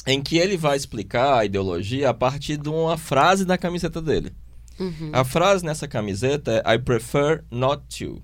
Em 0.06 0.20
que 0.20 0.36
ele 0.36 0.56
vai 0.56 0.76
explicar 0.76 1.38
a 1.38 1.44
ideologia 1.44 2.10
a 2.10 2.14
partir 2.14 2.56
de 2.56 2.68
uma 2.68 2.96
frase 2.96 3.44
na 3.44 3.56
camiseta 3.56 4.02
dele. 4.02 4.32
Uhum. 4.78 5.10
A 5.12 5.24
frase 5.24 5.64
nessa 5.64 5.88
camiseta 5.88 6.62
é 6.64 6.74
I 6.74 6.78
prefer 6.78 7.44
not 7.50 7.82
to. 7.98 8.04
Eu 8.04 8.22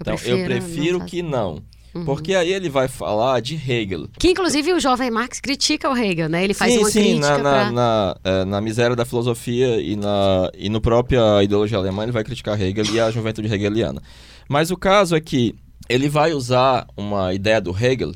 então, 0.00 0.14
prefiro, 0.16 0.38
eu 0.38 0.44
prefiro 0.46 0.98
não 0.98 1.06
que 1.06 1.22
não. 1.22 1.62
Uhum. 1.94 2.04
Porque 2.04 2.34
aí 2.34 2.52
ele 2.52 2.68
vai 2.68 2.86
falar 2.86 3.40
de 3.40 3.54
Hegel. 3.54 4.08
Que 4.18 4.28
inclusive 4.28 4.72
o 4.72 4.78
jovem 4.78 5.10
Marx 5.10 5.40
critica 5.40 5.90
o 5.90 5.96
Hegel, 5.96 6.28
né? 6.28 6.44
Ele 6.44 6.54
faz 6.54 6.72
sim, 6.72 6.78
uma 6.78 6.90
sim, 6.90 7.00
crítica 7.00 7.38
na, 7.38 7.50
pra... 7.50 7.70
na, 7.72 8.16
é, 8.22 8.44
na, 8.44 8.60
miséria 8.60 8.94
da 8.94 9.04
filosofia 9.04 9.80
e, 9.80 9.96
na, 9.96 10.50
e 10.56 10.68
no 10.68 10.80
própria 10.80 11.42
ideologia 11.42 11.78
alemã 11.78 12.04
ele 12.04 12.12
vai 12.12 12.22
criticar 12.22 12.60
Hegel 12.60 12.84
e 12.86 13.00
a 13.00 13.10
juventude 13.10 13.52
hegeliana. 13.52 14.00
Mas 14.48 14.70
o 14.70 14.76
caso 14.76 15.16
é 15.16 15.20
que 15.20 15.54
ele 15.88 16.08
vai 16.08 16.32
usar 16.32 16.86
uma 16.96 17.34
ideia 17.34 17.60
do 17.60 17.76
Hegel 17.76 18.12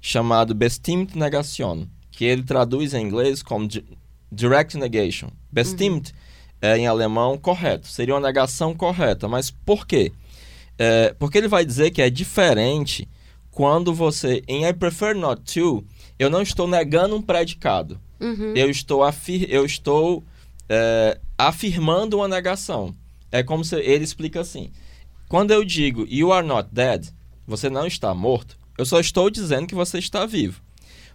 chamado 0.00 0.54
bestimmt 0.54 1.16
Negation, 1.16 1.86
que 2.10 2.26
ele 2.26 2.42
traduz 2.42 2.92
em 2.92 3.02
inglês 3.02 3.42
como 3.42 3.66
direct 4.30 4.76
negation. 4.76 5.28
Bestimmt 5.50 6.10
uhum. 6.10 6.16
é 6.60 6.76
em 6.76 6.86
alemão 6.86 7.38
correto, 7.38 7.88
seria 7.88 8.14
uma 8.14 8.20
negação 8.20 8.74
correta, 8.74 9.26
mas 9.28 9.50
por 9.50 9.86
quê? 9.86 10.12
É, 10.78 11.14
porque 11.18 11.38
ele 11.38 11.48
vai 11.48 11.64
dizer 11.64 11.90
que 11.90 12.02
é 12.02 12.10
diferente 12.10 13.08
quando 13.54 13.94
você. 13.94 14.42
Em 14.48 14.66
I 14.66 14.72
prefer 14.72 15.14
not 15.14 15.42
to, 15.54 15.84
eu 16.18 16.28
não 16.28 16.42
estou 16.42 16.66
negando 16.66 17.14
um 17.14 17.22
predicado. 17.22 18.00
Uhum. 18.20 18.52
Eu 18.54 18.68
estou, 18.68 19.04
afir, 19.04 19.48
eu 19.50 19.64
estou 19.64 20.24
é, 20.68 21.18
afirmando 21.38 22.16
uma 22.16 22.28
negação. 22.28 22.94
É 23.30 23.42
como 23.42 23.64
se 23.64 23.76
ele 23.76 24.04
explica 24.04 24.40
assim. 24.40 24.70
Quando 25.28 25.52
eu 25.52 25.64
digo 25.64 26.06
you 26.08 26.32
are 26.32 26.46
not 26.46 26.68
dead, 26.72 27.06
você 27.46 27.70
não 27.70 27.86
está 27.86 28.12
morto, 28.14 28.56
eu 28.76 28.84
só 28.84 29.00
estou 29.00 29.30
dizendo 29.30 29.66
que 29.66 29.74
você 29.74 29.98
está 29.98 30.26
vivo. 30.26 30.60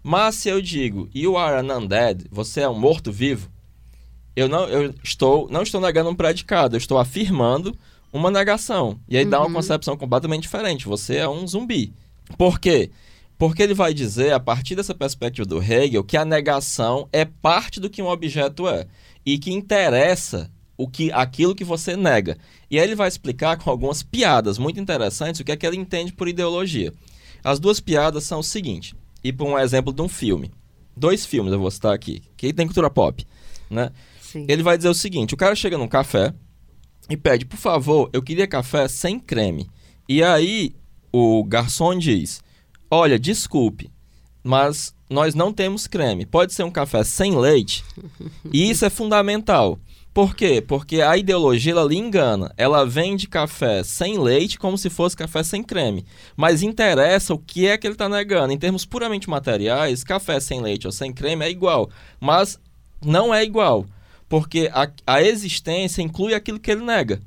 Mas 0.01 0.35
se 0.35 0.49
eu 0.49 0.61
digo 0.61 1.09
you 1.13 1.37
are 1.37 1.65
an 1.65 1.77
undead, 1.77 2.25
você 2.31 2.61
é 2.61 2.69
um 2.69 2.77
morto-vivo, 2.77 3.49
eu 4.35 4.47
não 4.47 4.67
eu 4.67 4.93
estou 5.03 5.49
não 5.49 5.61
estou 5.61 5.81
negando 5.81 6.09
um 6.09 6.15
predicado, 6.15 6.75
eu 6.75 6.79
estou 6.79 6.97
afirmando 6.97 7.75
uma 8.11 8.31
negação. 8.31 8.99
E 9.07 9.17
aí 9.17 9.23
uhum. 9.23 9.29
dá 9.29 9.39
uma 9.39 9.47
uhum. 9.47 9.53
concepção 9.53 9.97
completamente 9.97 10.43
diferente. 10.43 10.87
Você 10.87 11.17
é 11.17 11.27
um 11.27 11.45
zumbi. 11.45 11.93
Por 12.37 12.59
quê? 12.59 12.91
Porque 13.37 13.63
ele 13.63 13.73
vai 13.73 13.93
dizer, 13.93 14.33
a 14.33 14.39
partir 14.39 14.75
dessa 14.75 14.93
perspectiva 14.93 15.47
do 15.47 15.61
Hegel, 15.63 16.03
que 16.03 16.17
a 16.17 16.25
negação 16.25 17.07
é 17.11 17.23
parte 17.23 17.79
do 17.79 17.89
que 17.89 18.01
um 18.01 18.07
objeto 18.07 18.67
é. 18.67 18.85
E 19.25 19.37
que 19.37 19.51
interessa 19.51 20.51
o 20.77 20.87
que, 20.87 21.11
aquilo 21.11 21.55
que 21.55 21.63
você 21.63 21.95
nega. 21.95 22.37
E 22.69 22.79
aí 22.79 22.85
ele 22.85 22.95
vai 22.95 23.07
explicar 23.07 23.57
com 23.57 23.69
algumas 23.69 24.03
piadas 24.03 24.57
muito 24.57 24.79
interessantes 24.79 25.41
o 25.41 25.43
que 25.43 25.51
é 25.51 25.57
que 25.57 25.65
ele 25.65 25.77
entende 25.77 26.13
por 26.13 26.27
ideologia. 26.27 26.93
As 27.43 27.59
duas 27.59 27.79
piadas 27.79 28.23
são 28.23 28.39
o 28.39 28.43
seguinte, 28.43 28.95
e 29.23 29.31
por 29.31 29.47
um 29.47 29.57
exemplo 29.57 29.93
de 29.93 30.01
um 30.01 30.07
filme. 30.07 30.51
Dois 30.95 31.25
filmes 31.25 31.53
eu 31.53 31.59
vou 31.59 31.71
citar 31.71 31.93
aqui, 31.93 32.21
que 32.35 32.53
tem 32.53 32.65
cultura 32.65 32.89
pop. 32.89 33.25
Né? 33.69 33.91
Ele 34.47 34.63
vai 34.63 34.77
dizer 34.77 34.89
o 34.89 34.93
seguinte: 34.93 35.33
o 35.33 35.37
cara 35.37 35.55
chega 35.55 35.77
num 35.77 35.87
café, 35.87 36.33
e 37.09 37.17
pede, 37.17 37.45
por 37.45 37.57
favor, 37.57 38.09
eu 38.13 38.21
queria 38.21 38.47
café 38.47 38.87
sem 38.87 39.19
creme. 39.19 39.67
E 40.07 40.23
aí 40.23 40.75
o 41.11 41.43
garçom 41.43 41.97
diz: 41.97 42.41
Olha, 42.89 43.19
desculpe, 43.19 43.91
mas 44.43 44.93
nós 45.09 45.35
não 45.35 45.51
temos 45.51 45.87
creme. 45.87 46.25
Pode 46.25 46.53
ser 46.53 46.63
um 46.63 46.71
café 46.71 47.03
sem 47.03 47.37
leite? 47.37 47.83
E 48.51 48.69
isso 48.69 48.85
é 48.85 48.89
fundamental. 48.89 49.79
Por 50.13 50.35
quê? 50.35 50.59
Porque 50.59 51.01
a 51.01 51.15
ideologia 51.15 51.71
ela 51.71 51.85
lhe 51.85 51.97
engana. 51.97 52.51
Ela 52.57 52.85
vende 52.85 53.27
café 53.27 53.83
sem 53.83 54.19
leite 54.19 54.57
como 54.57 54.77
se 54.77 54.89
fosse 54.89 55.15
café 55.15 55.43
sem 55.43 55.63
creme. 55.63 56.05
Mas 56.35 56.63
interessa 56.63 57.33
o 57.33 57.37
que 57.37 57.67
é 57.67 57.77
que 57.77 57.85
ele 57.85 57.93
está 57.93 58.09
negando. 58.09 58.51
Em 58.51 58.57
termos 58.57 58.85
puramente 58.85 59.29
materiais, 59.29 60.03
café 60.03 60.39
sem 60.39 60.61
leite 60.61 60.87
ou 60.87 60.91
sem 60.91 61.13
creme 61.13 61.45
é 61.45 61.49
igual. 61.49 61.89
Mas 62.19 62.59
não 63.01 63.33
é 63.33 63.43
igual 63.43 63.85
porque 64.29 64.69
a, 64.71 64.89
a 65.07 65.21
existência 65.23 66.03
inclui 66.03 66.35
aquilo 66.35 66.59
que 66.59 66.71
ele 66.71 66.85
nega. 66.85 67.19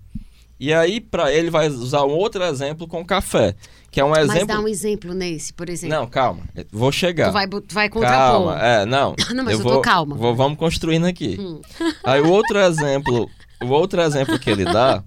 E 0.62 0.72
aí, 0.72 1.00
para 1.00 1.34
ele, 1.34 1.50
vai 1.50 1.66
usar 1.66 2.04
um 2.04 2.12
outro 2.12 2.40
exemplo 2.44 2.86
com 2.86 3.04
café. 3.04 3.56
Que 3.90 4.00
é 4.00 4.04
um 4.04 4.12
exemplo. 4.12 4.46
Mas 4.46 4.46
dá 4.46 4.60
um 4.60 4.68
exemplo 4.68 5.12
nesse, 5.12 5.52
por 5.52 5.68
exemplo. 5.68 5.98
Não, 5.98 6.06
calma. 6.06 6.44
Vou 6.70 6.92
chegar. 6.92 7.30
Tu 7.30 7.32
vai, 7.32 7.48
tu 7.48 7.74
vai 7.74 7.88
contrapor. 7.88 8.16
Calma, 8.16 8.62
é, 8.64 8.86
não. 8.86 9.16
não, 9.34 9.42
mas 9.42 9.54
eu, 9.54 9.58
eu 9.58 9.64
vou, 9.64 9.72
tô 9.72 9.80
calma. 9.80 10.14
Vou, 10.14 10.36
vamos 10.36 10.56
construindo 10.56 11.04
aqui. 11.04 11.36
Hum. 11.36 11.60
Aí 12.04 12.20
o 12.20 12.30
outro 12.30 12.60
exemplo, 12.60 13.28
o 13.60 13.66
outro 13.70 14.00
exemplo 14.02 14.38
que 14.38 14.48
ele 14.48 14.62
dá 14.62 15.02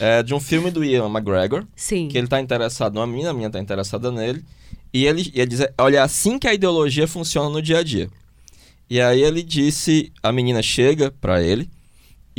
é 0.00 0.22
de 0.22 0.32
um 0.32 0.40
filme 0.40 0.70
do 0.70 0.82
Ian 0.82 1.10
McGregor. 1.10 1.66
Sim. 1.76 2.08
Que 2.08 2.16
ele 2.16 2.26
tá 2.26 2.40
interessado 2.40 2.94
numa 2.94 3.06
menina, 3.06 3.28
a 3.28 3.34
menina 3.34 3.50
tá 3.50 3.60
interessada 3.60 4.10
nele. 4.10 4.42
E 4.94 5.04
ele, 5.04 5.30
ele 5.34 5.46
diz, 5.46 5.60
olha, 5.76 5.98
é 5.98 6.00
assim 6.00 6.38
que 6.38 6.48
a 6.48 6.54
ideologia 6.54 7.06
funciona 7.06 7.50
no 7.50 7.60
dia 7.60 7.80
a 7.80 7.82
dia. 7.82 8.08
E 8.88 8.98
aí 8.98 9.22
ele 9.22 9.42
disse, 9.42 10.10
a 10.22 10.32
menina 10.32 10.62
chega 10.62 11.10
para 11.20 11.42
ele 11.42 11.68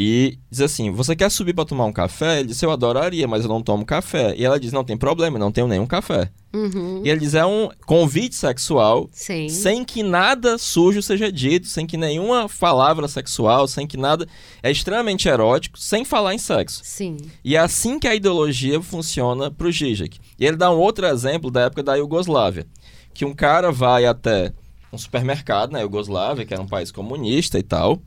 e 0.03 0.39
diz 0.49 0.61
assim: 0.61 0.89
"Você 0.89 1.15
quer 1.15 1.29
subir 1.29 1.53
para 1.53 1.63
tomar 1.63 1.85
um 1.85 1.93
café?" 1.93 2.39
Ele 2.39 2.47
disse: 2.47 2.65
"Eu 2.65 2.71
adoraria, 2.71 3.27
mas 3.27 3.43
eu 3.43 3.49
não 3.49 3.61
tomo 3.61 3.85
café." 3.85 4.33
E 4.35 4.43
ela 4.43 4.59
diz: 4.59 4.73
"Não 4.73 4.83
tem 4.83 4.97
problema, 4.97 5.37
eu 5.37 5.39
não 5.39 5.51
tenho 5.51 5.67
nenhum 5.67 5.85
café." 5.85 6.31
Uhum. 6.51 7.03
E 7.05 7.09
ele 7.09 7.19
diz: 7.19 7.35
"É 7.35 7.45
um 7.45 7.69
convite 7.85 8.35
sexual, 8.35 9.07
Sim. 9.11 9.47
sem 9.47 9.85
que 9.85 10.01
nada 10.01 10.57
sujo 10.57 11.03
seja 11.03 11.31
dito, 11.31 11.67
sem 11.67 11.85
que 11.85 11.97
nenhuma 11.97 12.49
palavra 12.59 13.07
sexual, 13.07 13.67
sem 13.67 13.85
que 13.85 13.95
nada 13.95 14.27
é 14.63 14.71
extremamente 14.71 15.29
erótico, 15.29 15.77
sem 15.77 16.03
falar 16.03 16.33
em 16.33 16.39
sexo." 16.39 16.81
Sim. 16.83 17.17
E 17.45 17.55
é 17.55 17.59
assim 17.59 17.99
que 17.99 18.07
a 18.07 18.15
ideologia 18.15 18.81
funciona 18.81 19.51
pro 19.51 19.71
Zizek. 19.71 20.19
E 20.39 20.45
ele 20.47 20.57
dá 20.57 20.71
um 20.71 20.79
outro 20.79 21.05
exemplo 21.05 21.51
da 21.51 21.61
época 21.61 21.83
da 21.83 21.93
Iugoslávia, 21.93 22.65
que 23.13 23.23
um 23.23 23.35
cara 23.35 23.71
vai 23.71 24.05
até 24.05 24.51
um 24.91 24.97
supermercado 24.97 25.71
na 25.71 25.77
né, 25.77 25.83
Iugoslávia, 25.83 26.45
que 26.45 26.53
era 26.53 26.61
um 26.61 26.67
país 26.67 26.91
comunista 26.91 27.57
e 27.59 27.63
tal. 27.63 28.01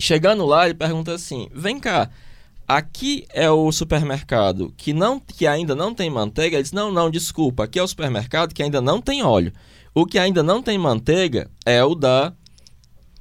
Chegando 0.00 0.46
lá, 0.46 0.64
ele 0.64 0.74
pergunta 0.74 1.12
assim: 1.12 1.48
vem 1.54 1.78
cá, 1.78 2.08
aqui 2.66 3.26
é 3.34 3.50
o 3.50 3.70
supermercado 3.70 4.72
que, 4.76 4.94
não, 4.94 5.20
que 5.20 5.46
ainda 5.46 5.74
não 5.74 5.94
tem 5.94 6.08
manteiga? 6.08 6.56
Ele 6.56 6.62
diz: 6.62 6.72
não, 6.72 6.90
não, 6.90 7.10
desculpa, 7.10 7.64
aqui 7.64 7.78
é 7.78 7.82
o 7.82 7.86
supermercado 7.86 8.54
que 8.54 8.62
ainda 8.62 8.80
não 8.80 9.00
tem 9.00 9.22
óleo. 9.22 9.52
O 9.94 10.06
que 10.06 10.18
ainda 10.18 10.42
não 10.42 10.62
tem 10.62 10.78
manteiga 10.78 11.50
é 11.66 11.84
o 11.84 11.94
da. 11.94 12.32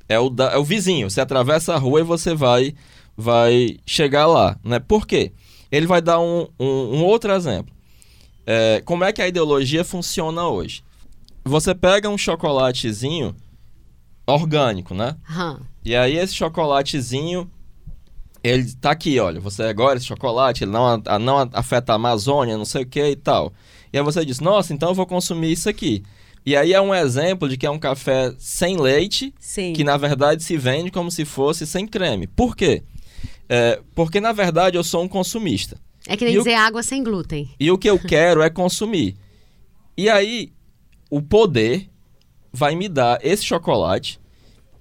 É 0.07 0.17
o, 0.17 0.29
da, 0.29 0.51
é 0.51 0.57
o 0.57 0.63
vizinho. 0.63 1.09
Você 1.09 1.19
atravessa 1.19 1.75
a 1.75 1.77
rua 1.77 1.99
e 1.99 2.03
você 2.03 2.33
vai, 2.33 2.73
vai 3.15 3.77
chegar 3.85 4.25
lá. 4.25 4.57
Né? 4.63 4.79
Por 4.79 5.05
quê? 5.05 5.33
Ele 5.71 5.85
vai 5.85 6.01
dar 6.01 6.19
um, 6.19 6.47
um, 6.59 6.95
um 6.95 7.03
outro 7.03 7.31
exemplo. 7.31 7.75
É, 8.45 8.81
como 8.85 9.03
é 9.03 9.11
que 9.11 9.21
a 9.21 9.27
ideologia 9.27 9.83
funciona 9.83 10.47
hoje? 10.47 10.83
Você 11.43 11.75
pega 11.75 12.09
um 12.09 12.17
chocolatezinho. 12.17 13.35
orgânico, 14.25 14.95
né? 14.95 15.15
Hum. 15.29 15.59
E 15.83 15.95
aí 15.95 16.17
esse 16.17 16.33
chocolatezinho, 16.35 17.49
ele 18.43 18.71
tá 18.73 18.91
aqui, 18.91 19.19
olha, 19.19 19.39
você 19.39 19.63
agora 19.63 19.97
esse 19.97 20.05
chocolate, 20.05 20.63
ele 20.63 20.71
não, 20.71 21.01
a- 21.05 21.19
não 21.19 21.37
afeta 21.53 21.93
a 21.93 21.95
Amazônia, 21.95 22.57
não 22.57 22.65
sei 22.65 22.83
o 22.83 22.87
que 22.87 23.03
e 23.03 23.15
tal. 23.15 23.53
E 23.91 23.97
aí 23.97 24.03
você 24.03 24.23
diz, 24.25 24.39
nossa, 24.39 24.73
então 24.73 24.89
eu 24.89 24.95
vou 24.95 25.05
consumir 25.05 25.51
isso 25.51 25.67
aqui. 25.69 26.03
E 26.45 26.55
aí 26.55 26.73
é 26.73 26.81
um 26.81 26.93
exemplo 26.95 27.49
de 27.49 27.57
que 27.57 27.65
é 27.65 27.69
um 27.69 27.79
café 27.79 28.33
sem 28.37 28.77
leite, 28.77 29.33
Sim. 29.39 29.73
que 29.73 29.83
na 29.83 29.97
verdade 29.97 30.43
se 30.43 30.57
vende 30.57 30.89
como 30.89 31.11
se 31.11 31.25
fosse 31.25 31.65
sem 31.67 31.85
creme. 31.87 32.27
Por 32.27 32.55
quê? 32.55 32.83
É, 33.47 33.81
porque 33.95 34.21
na 34.21 34.31
verdade 34.31 34.77
eu 34.77 34.83
sou 34.83 35.03
um 35.03 35.07
consumista. 35.07 35.77
É 36.07 36.15
que 36.15 36.23
nem 36.23 36.33
E 36.35 36.37
o- 36.37 36.43
dizer 36.43 36.53
água 36.55 36.81
sem 36.81 37.03
glúten. 37.03 37.49
E 37.59 37.69
o 37.71 37.77
que 37.77 37.89
eu 37.89 37.99
quero 37.99 38.41
é 38.41 38.49
consumir. 38.49 39.15
E 39.97 40.09
aí, 40.09 40.53
o 41.09 41.21
poder 41.21 41.89
vai 42.53 42.73
me 42.73 42.87
dar 42.87 43.19
esse 43.23 43.43
chocolate. 43.43 44.19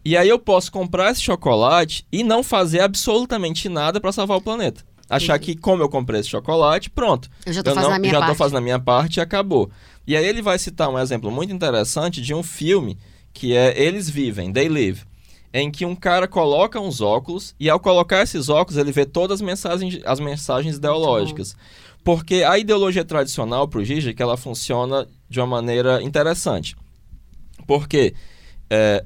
E 0.09 0.17
aí 0.17 0.27
eu 0.27 0.39
posso 0.39 0.73
comprar 0.73 1.11
esse 1.11 1.21
chocolate 1.21 2.07
e 2.11 2.25
não 2.25 2.43
fazer 2.43 2.81
absolutamente 2.81 3.69
nada 3.69 4.01
para 4.01 4.11
salvar 4.11 4.39
o 4.39 4.41
planeta. 4.41 4.83
Achar 5.07 5.37
Entendi. 5.37 5.57
que, 5.57 5.61
como 5.61 5.83
eu 5.83 5.89
comprei 5.91 6.21
esse 6.21 6.31
chocolate, 6.31 6.89
pronto. 6.89 7.29
Eu 7.45 7.53
já 7.53 7.63
tô 7.63 7.73
eu 7.73 7.75
fazendo 7.75 7.91
não, 7.91 7.97
a 7.97 7.99
minha 7.99 8.13
já 8.13 8.19
parte. 8.21 8.33
tô 8.33 8.39
fazendo 8.39 8.57
a 8.57 8.61
minha 8.63 8.79
parte 8.79 9.17
e 9.17 9.21
acabou. 9.21 9.71
E 10.07 10.17
aí 10.17 10.25
ele 10.25 10.41
vai 10.41 10.59
citar 10.59 10.89
um 10.89 10.99
exemplo 10.99 11.31
muito 11.31 11.53
interessante 11.53 12.23
de 12.23 12.33
um 12.33 12.43
filme 12.43 12.97
que 13.35 13.55
é 13.55 13.79
Eles 13.79 14.09
Vivem, 14.09 14.51
They 14.51 14.71
Live, 14.71 15.03
em 15.53 15.71
que 15.71 15.85
um 15.85 15.95
cara 15.95 16.27
coloca 16.27 16.81
uns 16.81 17.03
óculos 17.03 17.55
e 17.61 17.69
ao 17.69 17.79
colocar 17.79 18.23
esses 18.23 18.49
óculos 18.49 18.79
ele 18.79 18.91
vê 18.91 19.05
todas 19.05 19.43
as 19.43 19.47
mensagens, 19.47 20.01
as 20.07 20.21
mensagens 20.21 20.77
ideológicas. 20.77 21.55
Porque 22.03 22.37
a 22.37 22.59
ideologia 22.59 23.05
tradicional 23.05 23.69
para 23.69 23.81
o 23.81 23.85
Zizek, 23.85 24.23
ela 24.23 24.39
funciona 24.39 25.07
de 25.29 25.39
uma 25.39 25.47
maneira 25.47 26.03
interessante. 26.03 26.75
Porque 27.67 28.15
é, 28.71 29.05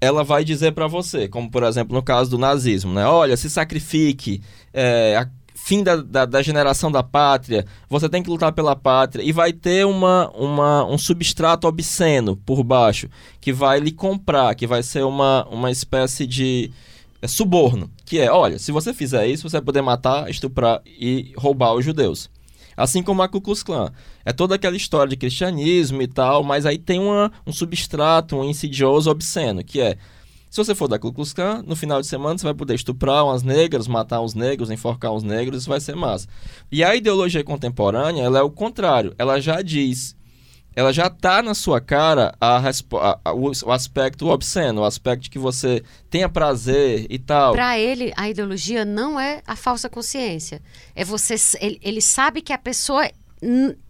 ela 0.00 0.22
vai 0.22 0.44
dizer 0.44 0.72
para 0.72 0.86
você, 0.86 1.28
como 1.28 1.50
por 1.50 1.62
exemplo 1.62 1.94
no 1.94 2.02
caso 2.02 2.30
do 2.30 2.38
nazismo, 2.38 2.92
né? 2.92 3.06
Olha, 3.06 3.36
se 3.36 3.50
sacrifique, 3.50 4.40
é, 4.72 5.26
fim 5.68 5.82
da, 5.82 5.96
da, 5.96 6.24
da 6.24 6.40
generação 6.40 6.90
da 6.90 7.02
pátria, 7.02 7.66
você 7.90 8.08
tem 8.08 8.22
que 8.22 8.30
lutar 8.30 8.52
pela 8.52 8.74
pátria 8.74 9.22
e 9.22 9.32
vai 9.32 9.52
ter 9.52 9.84
uma, 9.84 10.30
uma, 10.30 10.84
um 10.86 10.96
substrato 10.96 11.66
obsceno 11.66 12.36
por 12.36 12.62
baixo 12.62 13.08
que 13.40 13.52
vai 13.52 13.80
lhe 13.80 13.92
comprar, 13.92 14.54
que 14.54 14.66
vai 14.66 14.82
ser 14.82 15.04
uma, 15.04 15.46
uma 15.50 15.70
espécie 15.70 16.26
de 16.26 16.70
é, 17.20 17.26
suborno, 17.26 17.90
que 18.04 18.18
é, 18.18 18.30
olha, 18.30 18.58
se 18.58 18.72
você 18.72 18.94
fizer 18.94 19.26
isso, 19.26 19.48
você 19.48 19.56
vai 19.56 19.64
poder 19.64 19.82
matar, 19.82 20.30
estuprar 20.30 20.80
e 20.86 21.32
roubar 21.36 21.74
os 21.74 21.84
judeus. 21.84 22.30
Assim 22.74 23.02
como 23.02 23.22
a 23.22 23.28
Ku 23.28 23.40
Klux 23.40 23.64
Klan. 23.64 23.92
É 24.28 24.32
toda 24.32 24.56
aquela 24.56 24.76
história 24.76 25.08
de 25.08 25.16
cristianismo 25.16 26.02
e 26.02 26.06
tal, 26.06 26.42
mas 26.42 26.66
aí 26.66 26.76
tem 26.76 27.00
uma, 27.00 27.32
um 27.46 27.52
substrato, 27.52 28.36
um 28.36 28.44
insidioso 28.44 29.10
obsceno, 29.10 29.64
que 29.64 29.80
é, 29.80 29.96
se 30.50 30.56
você 30.62 30.74
for 30.74 30.86
da 30.86 30.98
Ku 30.98 31.10
Klux 31.12 31.32
Klan, 31.32 31.62
no 31.66 31.74
final 31.74 31.98
de 32.00 32.06
semana 32.06 32.36
você 32.36 32.44
vai 32.44 32.52
poder 32.52 32.74
estuprar 32.74 33.24
umas 33.24 33.42
negras, 33.42 33.88
matar 33.88 34.20
uns 34.20 34.34
negros, 34.34 34.70
enforcar 34.70 35.12
uns 35.12 35.22
negros, 35.22 35.60
isso 35.62 35.70
vai 35.70 35.80
ser 35.80 35.96
massa. 35.96 36.28
E 36.70 36.84
a 36.84 36.94
ideologia 36.94 37.42
contemporânea, 37.42 38.22
ela 38.22 38.38
é 38.38 38.42
o 38.42 38.50
contrário. 38.50 39.14
Ela 39.18 39.40
já 39.40 39.62
diz, 39.62 40.14
ela 40.76 40.92
já 40.92 41.08
tá 41.08 41.42
na 41.42 41.54
sua 41.54 41.80
cara 41.80 42.34
a, 42.38 42.58
a- 42.58 43.18
a- 43.24 43.32
o, 43.32 43.50
o 43.64 43.72
aspecto 43.72 44.26
obsceno, 44.28 44.82
o 44.82 44.84
aspecto 44.84 45.30
que 45.30 45.38
você 45.38 45.82
tenha 46.10 46.28
prazer 46.28 47.06
e 47.08 47.18
tal. 47.18 47.52
Pra 47.52 47.78
ele, 47.78 48.12
a 48.14 48.28
ideologia 48.28 48.84
não 48.84 49.18
é 49.18 49.42
a 49.46 49.56
falsa 49.56 49.88
consciência. 49.88 50.60
É 50.94 51.02
você. 51.02 51.34
Ele, 51.60 51.78
ele 51.82 52.00
sabe 52.02 52.42
que 52.42 52.52
a 52.52 52.58
pessoa. 52.58 53.08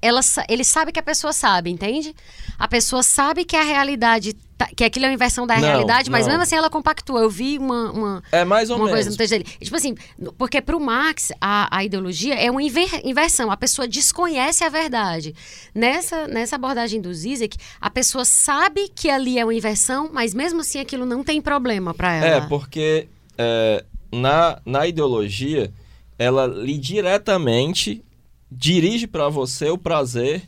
Ela, 0.03 0.21
ele 0.49 0.63
sabe 0.65 0.93
que 0.93 0.99
a 1.01 1.03
pessoa 1.03 1.33
sabe, 1.33 1.71
entende? 1.71 2.15
A 2.59 2.69
pessoa 2.69 3.03
sabe 3.03 3.45
que 3.45 3.57
a 3.57 3.63
realidade. 3.63 4.35
tá- 4.59 4.69
que 4.77 4.83
aquilo 4.85 5.05
é 5.07 5.09
uma 5.09 5.15
inversão 5.15 5.47
da 5.47 5.55
Não, 5.55 5.63
realidade, 5.63 6.11
mas 6.11 6.23
não. 6.27 6.33
mesmo 6.33 6.43
assim 6.43 6.57
ela 6.57 6.69
compactua. 6.69 7.21
Eu 7.21 7.31
vi 7.31 7.59
uma. 7.59 7.93
uma 7.93 8.23
É 8.33 8.45
mais 8.45 8.69
ou 8.71 8.77
uma 8.77 8.87
menos. 8.87 8.97
coisa 8.99 9.11
no 9.11 9.17
texto 9.17 9.31
dele. 9.31 9.45
Tipo 9.45 9.77
assim, 9.77 9.95
porque 10.37 10.61
pro 10.61 10.79
Marx, 10.81 11.31
a, 11.41 11.75
a 11.77 11.85
ideologia 11.85 12.35
é 12.35 12.51
uma 12.51 12.63
inver- 12.63 13.01
inversão. 13.05 13.51
A 13.51 13.57
pessoa 13.57 13.87
desconhece 13.89 14.65
a 14.65 14.69
verdade. 14.69 15.35
Nessa, 15.75 16.27
nessa 16.27 16.57
abordagem 16.57 17.01
do 17.01 17.15
Zizek, 17.15 17.57
a 17.81 17.89
pessoa 17.89 18.25
sabe 18.25 18.89
que 18.95 19.09
ali 19.09 19.39
é 19.39 19.45
uma 19.45 19.55
inversão, 19.55 20.11
mas 20.13 20.35
mesmo 20.35 20.61
assim 20.61 20.81
aquilo 20.81 21.07
não 21.07 21.23
tem 21.23 21.41
problema 21.41 21.95
pra 21.95 22.13
ela. 22.15 22.27
É, 22.45 22.49
porque 22.49 23.07
é, 23.39 23.85
na, 24.13 24.59
na 24.67 24.87
ideologia, 24.89 25.73
ela 26.19 26.47
lhe 26.49 26.77
diretamente 26.77 28.03
dirige 28.51 29.07
para 29.07 29.29
você 29.29 29.69
o 29.69 29.79
prazer. 29.79 30.43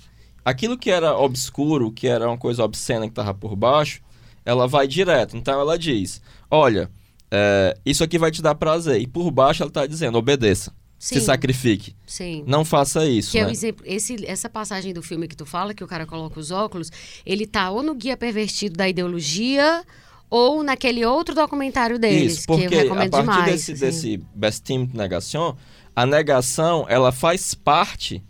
Aquilo 0.44 0.78
que 0.78 0.90
era 0.90 1.16
obscuro, 1.16 1.92
que 1.92 2.06
era 2.06 2.26
uma 2.26 2.38
coisa 2.38 2.64
obscena 2.64 3.06
que 3.06 3.12
estava 3.12 3.34
por 3.34 3.54
baixo, 3.54 4.00
ela 4.44 4.66
vai 4.66 4.86
direto. 4.86 5.36
Então 5.36 5.60
ela 5.60 5.78
diz: 5.78 6.20
Olha, 6.50 6.90
é, 7.30 7.76
isso 7.84 8.02
aqui 8.02 8.18
vai 8.18 8.30
te 8.30 8.42
dar 8.42 8.54
prazer. 8.54 9.00
E 9.00 9.06
por 9.06 9.30
baixo 9.30 9.62
ela 9.62 9.70
está 9.70 9.86
dizendo: 9.86 10.18
obedeça, 10.18 10.72
se 10.98 11.20
Sim. 11.20 11.26
sacrifique, 11.26 11.94
Sim. 12.06 12.44
não 12.46 12.64
faça 12.64 13.06
isso. 13.06 13.32
Que 13.32 13.38
é 13.38 13.42
o 13.42 13.46
né? 13.46 13.52
exemplo, 13.52 13.84
esse, 13.86 14.26
essa 14.26 14.48
passagem 14.48 14.92
do 14.92 15.02
filme 15.02 15.28
que 15.28 15.36
tu 15.36 15.46
fala, 15.46 15.74
que 15.74 15.84
o 15.84 15.86
cara 15.86 16.06
coloca 16.06 16.40
os 16.40 16.50
óculos, 16.50 16.90
ele 17.24 17.46
tá 17.46 17.70
ou 17.70 17.82
no 17.82 17.94
guia 17.94 18.16
pervertido 18.16 18.76
da 18.76 18.88
ideologia 18.88 19.84
ou 20.28 20.62
naquele 20.62 21.04
outro 21.04 21.34
documentário 21.34 21.98
deles, 21.98 22.38
Isso, 22.38 22.46
porque 22.46 22.68
que 22.68 22.74
eu 22.74 22.82
recomendo 22.82 23.14
a 23.14 23.24
partir 23.24 23.40
demais. 23.40 23.52
desse, 23.52 23.72
assim. 23.72 23.80
desse 23.80 24.16
Best 24.32 24.62
Team 24.62 24.88
Negation, 24.94 25.56
a 25.94 26.06
negação, 26.06 26.86
ela 26.88 27.12
faz 27.12 27.54
parte, 27.54 28.22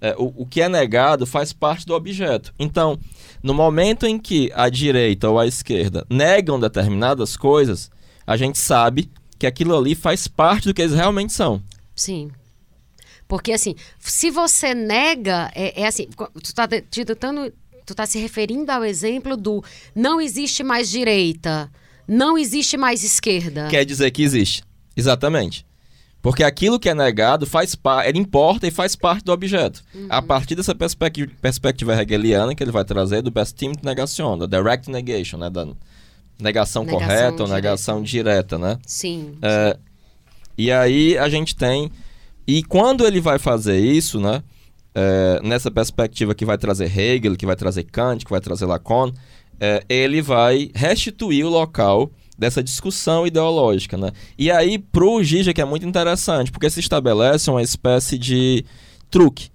é, 0.00 0.14
o, 0.18 0.42
o 0.42 0.46
que 0.46 0.60
é 0.60 0.68
negado 0.68 1.26
faz 1.26 1.52
parte 1.52 1.86
do 1.86 1.94
objeto. 1.94 2.52
Então, 2.58 2.98
no 3.42 3.54
momento 3.54 4.06
em 4.06 4.18
que 4.18 4.50
a 4.54 4.68
direita 4.68 5.28
ou 5.28 5.38
a 5.38 5.46
esquerda 5.46 6.06
negam 6.10 6.58
determinadas 6.58 7.36
coisas, 7.36 7.90
a 8.26 8.36
gente 8.36 8.58
sabe 8.58 9.10
que 9.38 9.46
aquilo 9.46 9.76
ali 9.76 9.94
faz 9.94 10.26
parte 10.26 10.68
do 10.68 10.74
que 10.74 10.82
eles 10.82 10.94
realmente 10.94 11.32
são. 11.32 11.62
Sim. 11.94 12.30
Porque 13.28 13.52
assim, 13.52 13.74
se 13.98 14.30
você 14.30 14.74
nega, 14.74 15.50
é, 15.54 15.82
é 15.82 15.86
assim, 15.86 16.08
tu 16.42 16.54
tá 16.54 16.68
te 16.68 17.04
tentando, 17.04 17.52
tu 17.84 17.94
tá 17.94 18.06
se 18.06 18.18
referindo 18.18 18.70
ao 18.70 18.84
exemplo 18.84 19.36
do 19.36 19.64
não 19.94 20.20
existe 20.20 20.62
mais 20.62 20.88
direita, 20.88 21.70
não 22.06 22.38
existe 22.38 22.76
mais 22.76 23.02
esquerda. 23.02 23.68
Quer 23.68 23.84
dizer 23.84 24.10
que 24.12 24.22
existe. 24.22 24.62
Exatamente. 24.96 25.66
Porque 26.26 26.42
aquilo 26.42 26.78
que 26.78 26.88
é 26.88 26.94
negado 26.94 27.46
faz 27.46 27.74
parte, 27.74 28.08
ele 28.08 28.18
importa 28.18 28.66
e 28.66 28.70
faz 28.70 28.96
parte 28.96 29.24
do 29.24 29.32
objeto. 29.32 29.82
A 30.08 30.20
partir 30.20 30.54
dessa 30.54 30.74
perspectiva, 30.74 31.30
perspectiva 31.40 32.00
hegeliana 32.00 32.54
que 32.54 32.62
ele 32.62 32.72
vai 32.72 32.84
trazer 32.84 33.22
do 33.22 33.30
best 33.30 33.54
team 33.54 33.72
negation, 33.82 34.36
da 34.36 34.46
direct 34.46 34.90
negation, 34.90 35.38
né, 35.38 35.48
da 35.48 35.64
negação, 36.38 36.84
Negação 36.84 36.86
correta 36.86 37.42
ou 37.42 37.48
negação 37.48 38.02
direta, 38.02 38.58
né? 38.58 38.78
Sim. 38.86 39.38
É, 39.40 39.76
e 40.58 40.72
aí 40.72 41.16
a 41.16 41.28
gente 41.28 41.54
tem 41.54 41.90
e 42.46 42.62
quando 42.62 43.06
ele 43.06 43.20
vai 43.20 43.38
fazer 43.38 43.78
isso, 43.78 44.20
né? 44.20 44.42
é, 44.96 45.40
nessa 45.42 45.70
perspectiva 45.70 46.34
que 46.34 46.46
vai 46.46 46.56
trazer 46.56 46.86
Hegel, 46.86 47.36
que 47.36 47.44
vai 47.44 47.54
trazer 47.54 47.82
Kant, 47.84 48.24
que 48.24 48.30
vai 48.30 48.40
trazer 48.40 48.64
Lacan, 48.64 49.12
é, 49.60 49.84
ele 49.90 50.22
vai 50.22 50.70
restituir 50.74 51.44
o 51.44 51.50
local 51.50 52.10
dessa 52.38 52.62
discussão 52.62 53.26
ideológica, 53.26 53.96
né? 53.96 54.12
E 54.38 54.50
aí 54.50 54.78
pro 54.78 55.22
Zizek 55.22 55.60
é 55.60 55.64
muito 55.64 55.86
interessante, 55.86 56.52
porque 56.52 56.68
se 56.68 56.80
estabelece 56.80 57.50
uma 57.50 57.62
espécie 57.62 58.18
de 58.18 58.64
truque. 59.10 59.50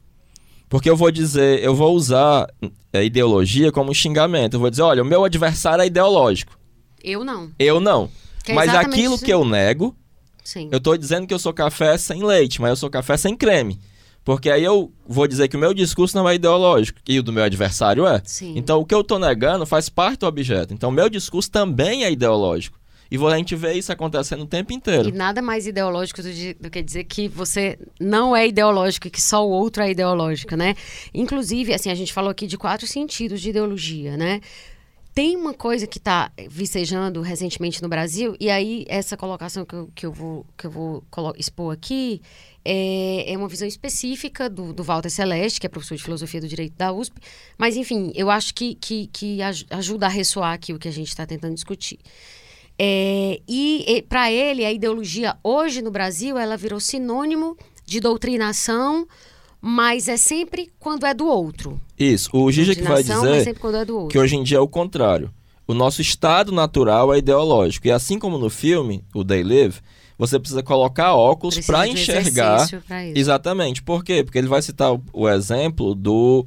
Porque 0.67 0.89
eu 0.89 0.95
vou 0.95 1.11
dizer, 1.11 1.61
eu 1.61 1.75
vou 1.75 1.93
usar 1.93 2.47
a 2.93 3.01
ideologia 3.01 3.71
como 3.71 3.91
um 3.91 3.93
xingamento. 3.93 4.53
Eu 4.55 4.59
vou 4.59 4.69
dizer, 4.69 4.83
olha, 4.83 5.03
o 5.03 5.05
meu 5.05 5.23
adversário 5.25 5.81
é 5.81 5.85
ideológico. 5.85 6.57
Eu 7.03 7.23
não. 7.25 7.51
Eu 7.59 7.79
não. 7.79 8.09
Que 8.43 8.53
é 8.53 8.55
mas 8.55 8.73
aquilo 8.73 9.15
isso. 9.15 9.25
que 9.25 9.31
eu 9.31 9.43
nego, 9.43 9.95
Sim. 10.43 10.69
eu 10.71 10.79
tô 10.79 10.95
dizendo 10.95 11.27
que 11.27 11.33
eu 11.33 11.39
sou 11.39 11.53
café 11.53 11.97
sem 11.97 12.23
leite, 12.23 12.61
mas 12.61 12.69
eu 12.71 12.75
sou 12.75 12.89
café 12.89 13.17
sem 13.17 13.35
creme. 13.35 13.79
Porque 14.23 14.49
aí 14.49 14.63
eu 14.63 14.91
vou 15.07 15.27
dizer 15.27 15.47
que 15.47 15.57
o 15.57 15.60
meu 15.60 15.73
discurso 15.73 16.15
não 16.15 16.29
é 16.29 16.36
ideológico 16.36 16.99
e 17.07 17.19
o 17.19 17.23
do 17.23 17.34
meu 17.34 17.43
adversário 17.43 18.05
é. 18.05 18.21
Sim. 18.23 18.53
Então 18.55 18.79
o 18.79 18.86
que 18.86 18.93
eu 18.93 19.03
tô 19.03 19.17
negando 19.17 19.65
faz 19.65 19.89
parte 19.89 20.19
do 20.19 20.27
objeto. 20.27 20.73
Então 20.73 20.89
o 20.89 20.93
meu 20.93 21.10
discurso 21.10 21.49
também 21.49 22.03
é 22.03 22.12
ideológico. 22.12 22.79
E 23.12 23.17
a 23.17 23.36
gente 23.36 23.57
vê 23.57 23.73
isso 23.73 23.91
acontecendo 23.91 24.43
o 24.43 24.47
tempo 24.47 24.71
inteiro. 24.71 25.10
E 25.10 25.12
nada 25.12 25.41
mais 25.41 25.67
ideológico 25.67 26.21
do, 26.21 26.29
do 26.62 26.69
que 26.69 26.81
dizer 26.81 27.03
que 27.03 27.27
você 27.27 27.77
não 27.99 28.34
é 28.34 28.47
ideológico 28.47 29.05
e 29.07 29.12
que 29.12 29.21
só 29.21 29.45
o 29.45 29.49
outro 29.49 29.84
é 29.84 29.91
ideológico, 29.91 30.55
né? 30.55 30.75
Inclusive, 31.13 31.73
assim, 31.73 31.91
a 31.91 31.95
gente 31.95 32.13
falou 32.13 32.29
aqui 32.31 32.47
de 32.47 32.57
quatro 32.57 32.88
sentidos 32.88 33.41
de 33.41 33.49
ideologia, 33.49 34.15
né? 34.15 34.39
Tem 35.13 35.36
uma 35.36 35.54
coisa 35.54 35.86
que 35.86 35.97
está 35.97 36.32
vicejando 36.50 37.21
recentemente 37.21 37.82
no 37.82 37.89
Brasil, 37.89 38.34
e 38.39 38.50
aí 38.50 38.86
essa 38.88 39.17
colocação 39.17 39.65
que 39.65 39.76
eu, 39.76 39.89
que 39.93 40.06
eu 40.06 40.12
vou, 40.13 40.45
que 40.58 40.65
eu 40.65 40.71
vou 40.71 41.04
expor 41.38 41.74
aqui 41.74 42.21
é, 42.63 43.34
é 43.34 43.38
uma 43.38 43.50
visão 43.50 43.67
específica 43.67 44.50
do, 44.50 44.71
do 44.71 44.84
Walter 44.84 45.10
Celeste, 45.10 45.60
que 45.60 45.65
é 45.67 45.69
professor 45.69 45.97
de 45.97 46.04
filosofia 46.04 46.39
do 46.39 46.47
direito 46.47 46.76
da 46.78 46.93
USP, 46.93 47.19
mas 47.58 47.76
enfim, 47.76 48.13
eu 48.15 48.30
acho 48.30 48.54
que, 48.54 48.76
que, 48.76 49.08
que 49.08 49.41
aj- 49.41 49.65
ajuda 49.69 50.06
a 50.06 50.10
ressoar 50.10 50.54
aqui 50.54 50.74
o 50.74 50.80
que 50.80 50.88
a 50.88 50.93
gente 50.93 51.10
está 51.10 51.26
tentando 51.26 51.56
discutir. 51.56 52.00
É, 52.80 53.41
e 53.47 54.06
para 54.08 54.32
ele, 54.32 54.63
a 54.63 54.71
ideologia 54.71 55.38
hoje 55.43 55.82
no 55.82 55.91
Brasil, 55.91 56.38
ela 56.38 56.56
virou 56.56 56.80
sinônimo 56.80 57.58
de 57.86 58.00
doutrinação, 58.00 59.06
mas 59.62 60.08
é 60.08 60.17
sempre 60.17 60.71
quando 60.80 61.06
é 61.06 61.13
do 61.13 61.28
outro. 61.28 61.80
Isso. 61.97 62.30
O 62.34 62.52
Zizek 62.52 62.82
vai 62.82 63.04
Doutrinação, 63.04 63.24
mas 63.30 63.45
dizer 63.45 63.52
é 63.52 64.08
que 64.10 64.17
hoje 64.17 64.36
em 64.36 64.43
dia 64.43 64.58
é 64.58 64.62
o 64.62 64.67
contrário. 64.67 65.32
o 65.67 65.74
nosso 65.74 66.02
estado 66.02 66.52
natural 66.52 67.13
é 67.13 67.19
ideológico. 67.19 67.88
E 67.88 67.91
assim 67.91 68.17
como 68.17 68.38
no 68.38 68.50
filme, 68.50 69.06
o 69.13 69.24
They 69.24 69.43
Live, 69.43 69.80
você 70.17 70.39
precisa 70.39 70.63
colocar 70.63 71.13
óculos 71.13 71.60
para 71.65 71.88
enxergar. 71.88 72.67
pra. 72.88 73.08
Exatamente. 73.15 73.82
Por 73.84 74.04
quê? 74.04 74.24
Porque 74.24 74.38
ele 74.38 74.47
vai 74.47 74.62
citar 74.62 74.93
o, 74.93 75.02
o 75.13 75.30
exemplo 75.30 75.93
do, 75.95 76.45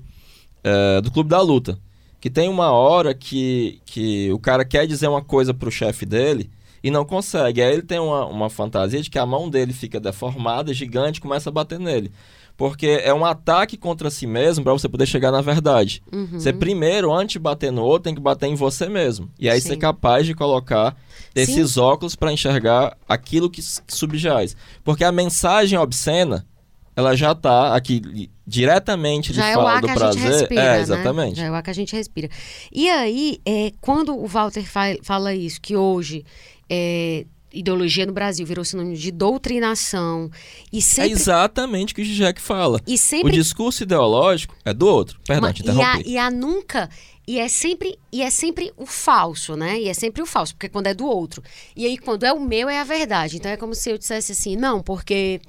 eh, 0.62 1.00
do 1.00 1.10
Clube 1.10 1.30
da 1.30 1.40
Luta. 1.40 1.78
Que 2.20 2.28
tem 2.28 2.48
uma 2.48 2.70
hora 2.72 3.14
que, 3.14 3.80
que 3.84 4.32
o 4.32 4.38
cara 4.38 4.64
quer 4.64 4.86
dizer 4.86 5.08
uma 5.08 5.22
coisa 5.22 5.54
pro 5.54 5.70
chefe 5.70 6.04
dele 6.04 6.50
e 6.82 6.90
não 6.90 7.04
consegue. 7.04 7.62
Aí 7.62 7.72
ele 7.72 7.82
tem 7.82 7.98
uma, 7.98 8.26
uma 8.26 8.50
fantasia 8.50 9.00
de 9.00 9.10
que 9.10 9.18
a 9.18 9.26
mão 9.26 9.48
dele 9.48 9.72
fica 9.72 9.98
deformada, 10.00 10.72
gigante, 10.74 11.18
e 11.18 11.22
começa 11.22 11.48
a 11.48 11.52
bater 11.52 11.78
nele. 11.78 12.10
Porque 12.56 12.86
é 13.02 13.12
um 13.12 13.24
ataque 13.24 13.76
contra 13.76 14.10
si 14.10 14.26
mesmo 14.28 14.62
para 14.62 14.72
você 14.72 14.88
poder 14.88 15.06
chegar 15.06 15.32
na 15.32 15.40
verdade. 15.40 16.00
Uhum. 16.12 16.28
Você 16.38 16.52
primeiro, 16.52 17.12
antes 17.12 17.32
de 17.34 17.38
bater 17.40 17.72
no 17.72 17.82
outro, 17.82 18.04
tem 18.04 18.14
que 18.14 18.20
bater 18.20 18.46
em 18.46 18.54
você 18.54 18.88
mesmo. 18.88 19.28
E 19.38 19.50
aí 19.50 19.60
Sim. 19.60 19.70
ser 19.70 19.76
capaz 19.76 20.24
de 20.24 20.34
colocar 20.34 20.96
esses 21.34 21.76
óculos 21.76 22.14
para 22.14 22.32
enxergar 22.32 22.96
aquilo 23.08 23.50
que, 23.50 23.60
subjaz. 23.88 24.56
Porque 24.84 25.02
a 25.02 25.10
mensagem 25.10 25.76
obscena, 25.76 26.46
ela 26.94 27.16
já 27.16 27.34
tá 27.34 27.74
aqui 27.74 28.30
diretamente 28.46 29.32
de 29.32 29.38
Já 29.38 29.48
é 29.48 29.56
o 29.56 29.66
ar 29.66 29.80
do 29.80 29.86
que 29.88 29.92
a 29.92 29.96
prazer. 29.96 30.22
gente 30.22 30.30
respira, 30.32 30.60
é, 30.62 30.76
né? 30.76 30.80
exatamente. 30.80 31.36
Já 31.36 31.44
é 31.46 31.50
o 31.50 31.54
ar 31.54 31.62
que 31.62 31.70
a 31.70 31.74
gente 31.74 31.96
respira. 31.96 32.28
E 32.70 32.88
aí, 32.88 33.40
é, 33.44 33.72
quando 33.80 34.16
o 34.16 34.26
Walter 34.28 34.62
fa- 34.64 34.96
fala 35.02 35.34
isso, 35.34 35.60
que 35.60 35.74
hoje 35.74 36.24
é, 36.70 37.26
ideologia 37.54 38.04
no 38.06 38.12
Brasil 38.12 38.44
virou 38.46 38.64
sinônimo 38.64 38.96
de 38.96 39.10
doutrinação 39.10 40.30
e 40.72 40.78
É 40.78 40.80
sempre... 40.80 41.12
exatamente 41.12 41.92
o 41.92 41.96
que 41.96 42.02
o 42.02 42.04
Zizek 42.04 42.40
fala. 42.40 42.80
e 42.86 42.94
O 42.94 42.98
sempre 42.98 43.32
discurso 43.32 43.82
ideológico 43.84 44.54
é 44.64 44.74
do 44.74 44.86
outro. 44.86 45.18
Perdão, 45.26 45.48
Ma- 45.48 45.52
te 45.54 45.62
e, 45.64 45.68
a, 45.70 45.72
interrompi. 45.72 46.10
e 46.10 46.18
a 46.18 46.30
nunca 46.30 46.88
e 47.26 47.38
é 47.38 47.48
sempre 47.48 47.98
e 48.12 48.20
é 48.20 48.28
sempre 48.28 48.70
o 48.76 48.84
falso, 48.84 49.56
né? 49.56 49.80
E 49.80 49.88
é 49.88 49.94
sempre 49.94 50.20
o 50.22 50.26
falso, 50.26 50.54
porque 50.54 50.68
quando 50.68 50.88
é 50.88 50.94
do 50.94 51.06
outro. 51.06 51.42
E 51.74 51.86
aí 51.86 51.96
quando 51.96 52.24
é 52.24 52.32
o 52.32 52.40
meu 52.40 52.68
é 52.68 52.78
a 52.80 52.84
verdade. 52.84 53.36
Então 53.36 53.50
é 53.50 53.56
como 53.56 53.74
se 53.74 53.90
eu 53.90 53.96
dissesse 53.96 54.32
assim, 54.32 54.56
não, 54.56 54.82
porque 54.82 55.40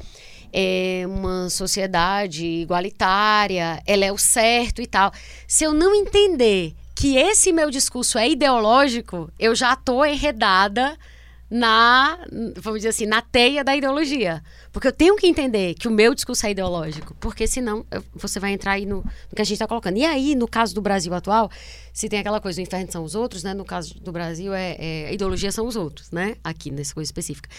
é 0.54 1.04
uma 1.06 1.50
sociedade 1.50 2.46
igualitária, 2.46 3.82
ela 3.86 4.06
é 4.06 4.12
o 4.12 4.18
certo 4.18 4.82
e 4.82 4.88
tal. 4.88 5.12
Se 5.48 5.66
eu 5.66 5.74
não 5.74 5.94
entender 5.94 6.74
que 6.96 7.18
esse 7.18 7.52
meu 7.52 7.70
discurso 7.70 8.18
é 8.18 8.30
ideológico, 8.30 9.30
eu 9.38 9.54
já 9.54 9.76
tô 9.76 10.06
enredada 10.06 10.98
na, 11.50 12.18
vamos 12.58 12.80
dizer 12.80 12.90
assim, 12.90 13.06
na 13.06 13.22
teia 13.22 13.64
da 13.64 13.76
ideologia. 13.76 14.44
Porque 14.72 14.88
eu 14.88 14.92
tenho 14.92 15.16
que 15.16 15.28
entender 15.28 15.76
que 15.76 15.88
o 15.88 15.92
meu 15.92 16.14
discurso 16.16 16.46
é 16.46 16.52
ideológico, 16.52 17.16
porque 17.20 17.46
senão 17.48 17.86
você 18.14 18.40
vai 18.40 18.52
entrar 18.52 18.74
aí 18.74 18.86
no, 18.86 18.98
no 18.98 19.36
que 19.36 19.42
a 19.42 19.46
gente 19.46 19.54
está 19.54 19.68
colocando. 19.68 19.98
E 19.98 20.06
aí, 20.06 20.36
no 20.36 20.48
caso 20.48 20.74
do 20.74 20.82
Brasil 20.82 21.14
atual, 21.14 21.50
se 21.94 22.10
tem 22.10 22.20
aquela 22.20 22.42
coisa, 22.42 22.60
o 22.60 22.64
inferno 22.64 22.92
são 22.92 23.04
os 23.04 23.16
outros, 23.16 23.44
né? 23.44 23.54
No 23.54 23.64
caso 23.66 23.94
do 24.00 24.12
Brasil, 24.12 24.54
é, 24.54 24.76
é 24.80 25.08
a 25.10 25.12
ideologia 25.14 25.52
são 25.52 25.68
os 25.68 25.76
outros, 25.76 26.12
né? 26.12 26.36
Aqui, 26.44 26.72
nessa 26.72 26.94
coisa 26.94 27.08
específica. 27.08 27.50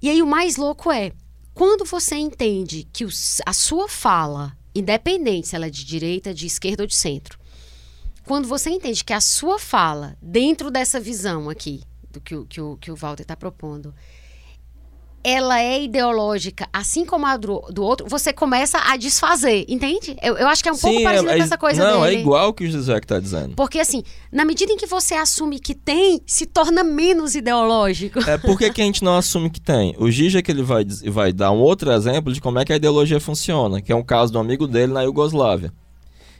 E 0.00 0.08
aí, 0.08 0.22
o 0.22 0.26
mais 0.26 0.56
louco 0.56 0.90
é, 0.90 1.12
quando 1.52 1.84
você 1.84 2.14
entende 2.16 2.86
que 2.92 3.04
os- 3.04 3.42
a 3.44 3.52
sua 3.52 3.88
fala, 3.88 4.56
independente 4.74 5.48
se 5.48 5.56
ela 5.56 5.66
é 5.66 5.70
de 5.70 5.84
direita, 5.84 6.32
de 6.32 6.46
esquerda 6.46 6.84
ou 6.84 6.86
de 6.86 6.94
centro, 6.94 7.38
quando 8.24 8.46
você 8.46 8.70
entende 8.70 9.04
que 9.04 9.12
a 9.12 9.20
sua 9.20 9.58
fala, 9.58 10.16
dentro 10.22 10.70
dessa 10.70 11.00
visão 11.00 11.50
aqui, 11.50 11.82
do 12.10 12.20
que 12.20 12.34
o, 12.34 12.44
que 12.44 12.60
o, 12.60 12.76
que 12.76 12.90
o 12.90 12.96
Walter 12.96 13.22
está 13.22 13.36
propondo, 13.36 13.94
ela 15.22 15.60
é 15.60 15.82
ideológica, 15.82 16.66
assim 16.72 17.04
como 17.04 17.26
a 17.26 17.36
do, 17.36 17.60
do 17.70 17.82
outro, 17.82 18.06
você 18.08 18.32
começa 18.32 18.78
a 18.78 18.96
desfazer, 18.96 19.66
entende? 19.68 20.16
Eu, 20.22 20.36
eu 20.38 20.48
acho 20.48 20.62
que 20.62 20.68
é 20.68 20.72
um 20.72 20.78
pouco 20.78 20.96
Sim, 20.96 21.04
parecido 21.04 21.30
é, 21.30 21.36
com 21.36 21.42
essa 21.42 21.58
coisa 21.58 21.84
Não, 21.84 22.02
dele. 22.02 22.16
é 22.16 22.20
igual 22.20 22.48
o 22.48 22.54
que 22.54 22.64
o 22.64 22.72
Zizek 22.72 23.06
tá 23.06 23.20
dizendo. 23.20 23.54
Porque, 23.54 23.78
assim, 23.78 24.02
na 24.32 24.46
medida 24.46 24.72
em 24.72 24.78
que 24.78 24.86
você 24.86 25.14
assume 25.14 25.60
que 25.60 25.74
tem, 25.74 26.22
se 26.26 26.46
torna 26.46 26.82
menos 26.82 27.34
ideológico. 27.34 28.18
É 28.20 28.38
por 28.38 28.56
que, 28.56 28.70
que 28.70 28.80
a 28.80 28.84
gente 28.84 29.04
não 29.04 29.14
assume 29.16 29.50
que 29.50 29.60
tem? 29.60 29.94
O 29.98 30.10
Zizek 30.10 30.50
ele 30.50 30.62
vai, 30.62 30.86
vai 31.08 31.32
dar 31.34 31.50
um 31.50 31.58
outro 31.58 31.92
exemplo 31.92 32.32
de 32.32 32.40
como 32.40 32.58
é 32.58 32.64
que 32.64 32.72
a 32.72 32.76
ideologia 32.76 33.20
funciona, 33.20 33.82
que 33.82 33.92
é 33.92 33.96
um 33.96 34.02
caso 34.02 34.36
um 34.38 34.40
amigo 34.40 34.66
dele 34.66 34.92
na 34.92 35.02
Iugoslávia. 35.02 35.70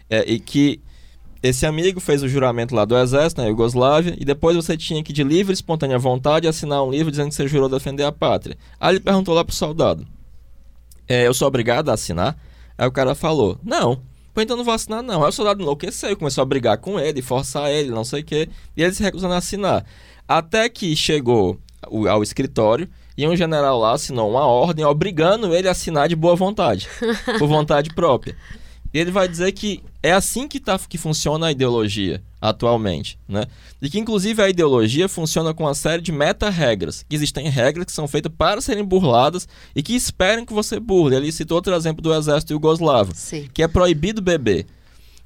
É, 0.08 0.24
e 0.26 0.40
que 0.40 0.80
esse 1.42 1.64
amigo 1.64 2.00
fez 2.00 2.22
o 2.22 2.28
juramento 2.28 2.74
lá 2.74 2.84
do 2.84 2.96
exército 2.96 3.40
na 3.40 3.48
Iugoslávia 3.48 4.14
e 4.18 4.24
depois 4.24 4.56
você 4.56 4.76
tinha 4.76 5.02
que, 5.02 5.12
de 5.12 5.24
livre 5.24 5.52
e 5.52 5.54
espontânea 5.54 5.98
vontade, 5.98 6.46
assinar 6.46 6.84
um 6.84 6.90
livro 6.90 7.10
dizendo 7.10 7.30
que 7.30 7.34
você 7.34 7.48
jurou 7.48 7.68
defender 7.68 8.04
a 8.04 8.12
pátria. 8.12 8.58
Aí 8.78 8.92
ele 8.92 9.00
perguntou 9.00 9.34
lá 9.34 9.42
pro 9.42 9.54
soldado: 9.54 10.06
é, 11.08 11.26
Eu 11.26 11.32
sou 11.32 11.48
obrigado 11.48 11.88
a 11.88 11.94
assinar? 11.94 12.36
Aí 12.76 12.86
o 12.86 12.92
cara 12.92 13.14
falou: 13.14 13.58
Não. 13.64 14.02
Pô, 14.32 14.40
então 14.40 14.56
não 14.56 14.62
vou 14.62 14.74
assinar, 14.74 15.02
não. 15.02 15.24
Aí 15.24 15.28
o 15.28 15.32
soldado 15.32 15.60
enlouqueceu, 15.60 16.16
começou 16.16 16.42
a 16.42 16.44
brigar 16.44 16.78
com 16.78 17.00
ele, 17.00 17.20
forçar 17.20 17.68
ele, 17.70 17.90
não 17.90 18.04
sei 18.04 18.20
o 18.20 18.24
quê. 18.24 18.48
E 18.76 18.82
ele 18.82 18.92
se 18.92 19.02
recusando 19.02 19.34
a 19.34 19.38
assinar. 19.38 19.84
Até 20.28 20.68
que 20.68 20.94
chegou 20.94 21.58
ao 22.08 22.22
escritório 22.22 22.88
e 23.16 23.26
um 23.26 23.34
general 23.34 23.78
lá 23.78 23.92
assinou 23.92 24.30
uma 24.30 24.46
ordem 24.46 24.84
obrigando 24.84 25.54
ele 25.54 25.66
a 25.66 25.72
assinar 25.72 26.08
de 26.08 26.14
boa 26.14 26.36
vontade, 26.36 26.88
por 27.38 27.48
vontade 27.48 27.90
própria. 27.92 28.36
E 28.92 28.98
ele 28.98 29.10
vai 29.10 29.28
dizer 29.28 29.52
que 29.52 29.82
é 30.02 30.12
assim 30.12 30.48
que, 30.48 30.58
tá, 30.58 30.78
que 30.78 30.98
funciona 30.98 31.46
a 31.46 31.52
ideologia 31.52 32.22
atualmente, 32.40 33.18
né? 33.28 33.44
E 33.80 33.90
que 33.90 33.98
inclusive 33.98 34.42
a 34.42 34.48
ideologia 34.48 35.08
funciona 35.08 35.52
com 35.52 35.64
uma 35.64 35.74
série 35.74 36.02
de 36.02 36.10
meta-regras, 36.10 37.04
que 37.08 37.14
existem 37.14 37.48
regras 37.48 37.84
que 37.84 37.92
são 37.92 38.08
feitas 38.08 38.32
para 38.36 38.60
serem 38.60 38.84
burladas 38.84 39.46
e 39.76 39.82
que 39.82 39.94
esperam 39.94 40.46
que 40.46 40.52
você 40.52 40.80
burle. 40.80 41.16
Ele 41.16 41.30
citou 41.30 41.56
outro 41.56 41.74
exemplo 41.74 42.02
do 42.02 42.14
exército 42.14 42.52
iugoslavo, 42.52 43.12
Sim. 43.14 43.48
que 43.52 43.62
é 43.62 43.68
proibido 43.68 44.22
beber. 44.22 44.66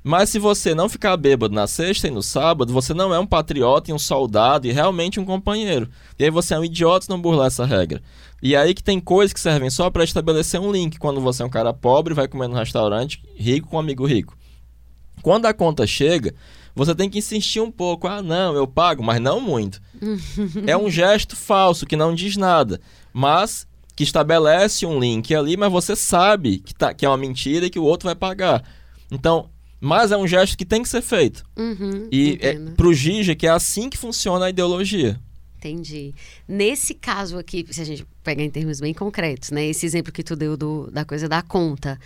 Mas 0.06 0.28
se 0.28 0.38
você 0.38 0.74
não 0.74 0.86
ficar 0.86 1.16
bêbado 1.16 1.54
na 1.54 1.66
sexta 1.66 2.08
e 2.08 2.10
no 2.10 2.22
sábado, 2.22 2.74
você 2.74 2.92
não 2.92 3.14
é 3.14 3.18
um 3.18 3.26
patriota 3.26 3.90
e 3.90 3.94
um 3.94 3.98
soldado 3.98 4.66
e 4.66 4.70
realmente 4.70 5.18
um 5.18 5.24
companheiro. 5.24 5.88
E 6.18 6.24
aí 6.24 6.30
você 6.30 6.52
é 6.52 6.58
um 6.58 6.64
idiota 6.64 7.06
se 7.06 7.10
não 7.10 7.18
burlar 7.18 7.46
essa 7.46 7.64
regra. 7.64 8.02
E 8.42 8.54
aí 8.54 8.74
que 8.74 8.84
tem 8.84 9.00
coisas 9.00 9.32
que 9.32 9.40
servem 9.40 9.70
só 9.70 9.88
para 9.88 10.04
estabelecer 10.04 10.60
um 10.60 10.70
link 10.70 10.98
quando 10.98 11.22
você 11.22 11.42
é 11.42 11.46
um 11.46 11.50
cara 11.50 11.72
pobre 11.72 12.12
vai 12.12 12.28
comer 12.28 12.48
num 12.48 12.54
restaurante 12.54 13.22
rico 13.34 13.68
com 13.68 13.76
um 13.76 13.80
amigo 13.80 14.04
rico. 14.04 14.36
Quando 15.22 15.46
a 15.46 15.54
conta 15.54 15.86
chega, 15.86 16.34
você 16.74 16.94
tem 16.94 17.08
que 17.08 17.16
insistir 17.16 17.60
um 17.60 17.70
pouco. 17.70 18.06
Ah, 18.06 18.20
não, 18.20 18.54
eu 18.54 18.66
pago, 18.66 19.02
mas 19.02 19.18
não 19.22 19.40
muito. 19.40 19.80
é 20.66 20.76
um 20.76 20.90
gesto 20.90 21.34
falso 21.34 21.86
que 21.86 21.96
não 21.96 22.14
diz 22.14 22.36
nada, 22.36 22.78
mas 23.10 23.66
que 23.96 24.04
estabelece 24.04 24.84
um 24.84 24.98
link 24.98 25.34
ali, 25.34 25.56
mas 25.56 25.72
você 25.72 25.96
sabe 25.96 26.58
que, 26.58 26.74
tá, 26.74 26.92
que 26.92 27.06
é 27.06 27.08
uma 27.08 27.16
mentira 27.16 27.64
e 27.64 27.70
que 27.70 27.78
o 27.78 27.84
outro 27.84 28.06
vai 28.06 28.14
pagar. 28.14 28.62
Então, 29.10 29.48
mas 29.84 30.10
é 30.12 30.16
um 30.16 30.26
gesto 30.26 30.56
que 30.56 30.64
tem 30.64 30.82
que 30.82 30.88
ser 30.88 31.02
feito. 31.02 31.44
Uhum, 31.56 32.08
E 32.10 32.38
é, 32.40 32.52
entendo. 32.52 32.72
pro 32.72 32.92
Gija 32.94 33.34
que 33.34 33.46
é 33.46 33.50
assim 33.50 33.88
que 33.90 33.96
funciona 33.98 34.46
a 34.46 34.50
ideologia. 34.50 35.20
Entendi. 35.58 36.14
Nesse 36.46 36.92
caso 36.94 37.38
aqui, 37.38 37.64
se 37.70 37.80
a 37.80 37.84
gente 37.84 38.06
pegar 38.22 38.42
em 38.42 38.50
termos 38.50 38.80
bem 38.80 38.92
concretos, 38.92 39.50
né? 39.50 39.64
Esse 39.66 39.86
exemplo 39.86 40.12
que 40.12 40.22
tu 40.22 40.36
deu 40.36 40.56
do, 40.56 40.90
da 40.90 41.04
coisa 41.04 41.26
da 41.28 41.40
conta. 41.40 41.98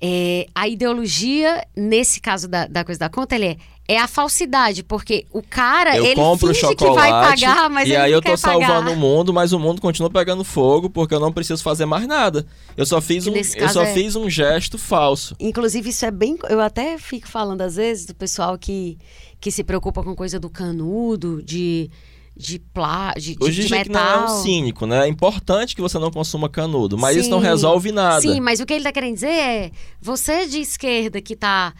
É, 0.00 0.46
a 0.54 0.68
ideologia, 0.68 1.64
nesse 1.76 2.20
caso 2.20 2.48
da, 2.48 2.66
da 2.66 2.84
coisa 2.84 2.98
da 2.98 3.08
conta, 3.08 3.34
ele 3.34 3.46
é, 3.46 3.56
é 3.88 3.98
a 3.98 4.08
falsidade, 4.08 4.82
porque 4.82 5.26
o 5.32 5.42
cara, 5.42 5.96
eu 5.96 6.04
ele 6.04 6.14
compro 6.16 6.46
o 6.50 6.54
finge 6.54 6.60
chocolate 6.60 7.06
que 7.06 7.10
vai 7.10 7.10
pagar, 7.10 7.70
mas 7.70 7.88
e 7.88 7.92
ele 7.92 7.96
aí 7.96 8.10
não 8.10 8.18
eu 8.18 8.22
tô 8.22 8.36
salvando 8.36 8.66
pagar. 8.66 8.90
o 8.90 8.96
mundo, 8.96 9.32
mas 9.32 9.52
o 9.52 9.60
mundo 9.60 9.80
continua 9.80 10.10
pegando 10.10 10.42
fogo 10.42 10.90
porque 10.90 11.14
eu 11.14 11.20
não 11.20 11.32
preciso 11.32 11.62
fazer 11.62 11.86
mais 11.86 12.06
nada. 12.06 12.44
Eu 12.76 12.84
só 12.84 13.00
fiz 13.00 13.26
um, 13.26 13.34
eu 13.34 13.68
só 13.68 13.82
é- 13.82 13.94
fiz 13.94 14.16
um 14.16 14.28
gesto 14.28 14.76
falso. 14.76 15.36
Inclusive, 15.38 15.88
isso 15.90 16.04
é 16.04 16.10
bem. 16.10 16.36
Eu 16.48 16.60
até 16.60 16.98
fico 16.98 17.28
falando 17.28 17.60
às 17.62 17.76
vezes 17.76 18.06
do 18.06 18.14
pessoal 18.14 18.58
que, 18.58 18.98
que 19.40 19.52
se 19.52 19.62
preocupa 19.62 20.02
com 20.02 20.16
coisa 20.16 20.40
do 20.40 20.50
canudo, 20.50 21.40
de, 21.40 21.88
de, 22.36 22.58
plá, 22.58 23.12
de, 23.16 23.36
de, 23.36 23.36
que 23.36 23.70
não 23.70 23.78
é 23.78 23.84
metal. 23.84 24.24
um 24.24 24.42
cínico, 24.42 24.86
né? 24.86 25.04
É 25.04 25.08
importante 25.08 25.76
que 25.76 25.80
você 25.80 25.96
não 25.98 26.10
consuma 26.10 26.48
canudo, 26.48 26.98
mas 26.98 27.16
isso 27.16 27.30
não 27.30 27.40
Sim. 27.40 27.46
resolve 27.46 27.92
nada. 27.92 28.20
Sim, 28.20 28.40
mas 28.40 28.58
o 28.58 28.66
que 28.66 28.72
ele 28.72 28.80
está 28.80 28.90
querendo 28.90 29.14
dizer 29.14 29.28
é: 29.28 29.70
você 30.00 30.46
de 30.46 30.58
esquerda 30.58 31.20
que 31.22 31.34
está 31.34 31.72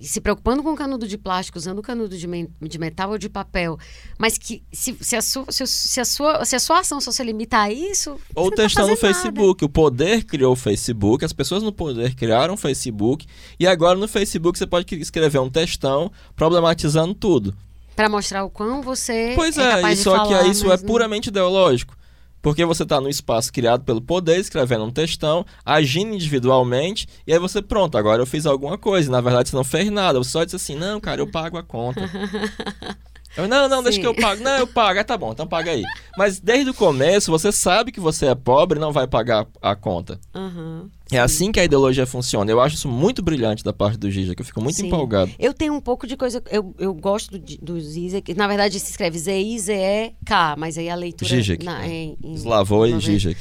se 0.00 0.20
preocupando 0.20 0.62
com 0.62 0.74
canudo 0.74 1.06
de 1.08 1.18
plástico, 1.18 1.58
usando 1.58 1.82
canudo 1.82 2.16
de, 2.16 2.26
men- 2.26 2.48
de 2.62 2.78
metal 2.78 3.10
ou 3.10 3.18
de 3.18 3.28
papel, 3.28 3.78
mas 4.18 4.38
que 4.38 4.62
se, 4.72 4.96
se, 5.00 5.16
a, 5.16 5.22
sua, 5.22 5.44
se, 5.50 5.62
o- 5.62 5.66
se 5.66 6.00
a 6.00 6.04
sua, 6.04 6.44
se 6.44 6.56
a 6.56 6.60
sua 6.60 6.78
ação 6.80 7.00
só 7.00 7.10
se 7.10 7.22
limita 7.24 7.58
a 7.58 7.70
isso. 7.72 8.16
Ou 8.34 8.50
tá 8.50 8.62
testando 8.62 8.88
no 8.88 8.96
fazendo 8.96 9.16
nada. 9.16 9.24
Facebook. 9.24 9.64
O 9.64 9.68
poder 9.68 10.24
criou 10.24 10.52
o 10.52 10.56
Facebook, 10.56 11.24
as 11.24 11.32
pessoas 11.32 11.62
no 11.62 11.72
poder 11.72 12.14
criaram 12.14 12.54
o 12.54 12.56
Facebook, 12.56 13.26
e 13.58 13.66
agora 13.66 13.98
no 13.98 14.06
Facebook 14.08 14.58
você 14.58 14.66
pode 14.66 14.86
escrever 14.96 15.38
um 15.40 15.50
textão 15.50 16.10
problematizando 16.36 17.14
tudo. 17.14 17.54
Pra 17.96 18.08
mostrar 18.08 18.44
o 18.44 18.50
quão 18.50 18.82
você 18.82 19.32
Pois 19.36 19.56
é, 19.56 19.62
é, 19.62 19.74
capaz 19.76 19.98
e 20.00 20.02
só 20.02 20.10
que 20.24 20.28
falar, 20.30 20.40
aí 20.42 20.50
isso 20.50 20.70
é 20.72 20.76
não- 20.76 20.84
puramente 20.84 21.28
ideológico. 21.28 21.96
Porque 22.44 22.62
você 22.62 22.82
está 22.82 23.00
no 23.00 23.08
espaço 23.08 23.50
criado 23.50 23.84
pelo 23.84 24.02
poder, 24.02 24.38
escrevendo 24.38 24.84
um 24.84 24.90
textão, 24.90 25.46
agindo 25.64 26.12
individualmente, 26.12 27.08
e 27.26 27.32
aí 27.32 27.38
você, 27.38 27.62
pronto, 27.62 27.96
agora 27.96 28.20
eu 28.20 28.26
fiz 28.26 28.44
alguma 28.44 28.76
coisa. 28.76 29.10
Na 29.10 29.22
verdade, 29.22 29.48
você 29.48 29.56
não 29.56 29.64
fez 29.64 29.90
nada. 29.90 30.18
Você 30.18 30.28
só 30.28 30.44
disse 30.44 30.56
assim, 30.56 30.74
não, 30.76 31.00
cara, 31.00 31.22
eu 31.22 31.26
pago 31.26 31.56
a 31.56 31.62
conta. 31.62 32.02
Eu, 33.36 33.48
não, 33.48 33.68
não, 33.68 33.82
deixa 33.82 33.96
Sim. 33.96 34.00
que 34.02 34.06
eu 34.06 34.14
pago. 34.14 34.42
Não, 34.42 34.58
eu 34.58 34.66
pago. 34.66 34.98
Ah, 35.00 35.04
tá 35.04 35.16
bom, 35.18 35.32
então 35.32 35.46
paga 35.46 35.70
aí. 35.72 35.82
Mas 36.16 36.38
desde 36.38 36.70
o 36.70 36.74
começo, 36.74 37.30
você 37.30 37.50
sabe 37.50 37.90
que 37.90 37.98
você 38.00 38.26
é 38.26 38.34
pobre 38.34 38.78
e 38.78 38.80
não 38.80 38.92
vai 38.92 39.06
pagar 39.06 39.46
a 39.60 39.74
conta. 39.74 40.20
Aham. 40.34 40.88
É 41.12 41.18
assim 41.18 41.52
que 41.52 41.60
a 41.60 41.64
ideologia 41.64 42.06
funciona. 42.06 42.50
Eu 42.50 42.60
acho 42.60 42.76
isso 42.76 42.88
muito 42.88 43.22
brilhante 43.22 43.62
da 43.62 43.72
parte 43.72 43.98
do 43.98 44.08
que 44.10 44.40
eu 44.40 44.44
fico 44.44 44.62
muito 44.62 44.76
Sim. 44.76 44.86
empolgado. 44.86 45.30
Eu 45.38 45.52
tenho 45.52 45.74
um 45.74 45.80
pouco 45.80 46.06
de 46.06 46.16
coisa. 46.16 46.42
Eu, 46.50 46.74
eu 46.78 46.94
gosto 46.94 47.38
do, 47.38 47.56
do 47.60 47.80
Zizek. 47.80 48.34
Na 48.34 48.46
verdade, 48.48 48.78
se 48.80 48.90
escreve 48.90 49.18
Z-I-Z-E-K, 49.18 50.56
mas 50.56 50.78
aí 50.78 50.88
a 50.88 50.94
leitura. 50.94 51.28
Zizek, 51.28 51.64
na, 51.64 51.84
é, 51.86 51.88
em- 51.90 52.16
Slavoj 52.34 52.90
e. 52.90 53.00
Zizek. 53.00 53.40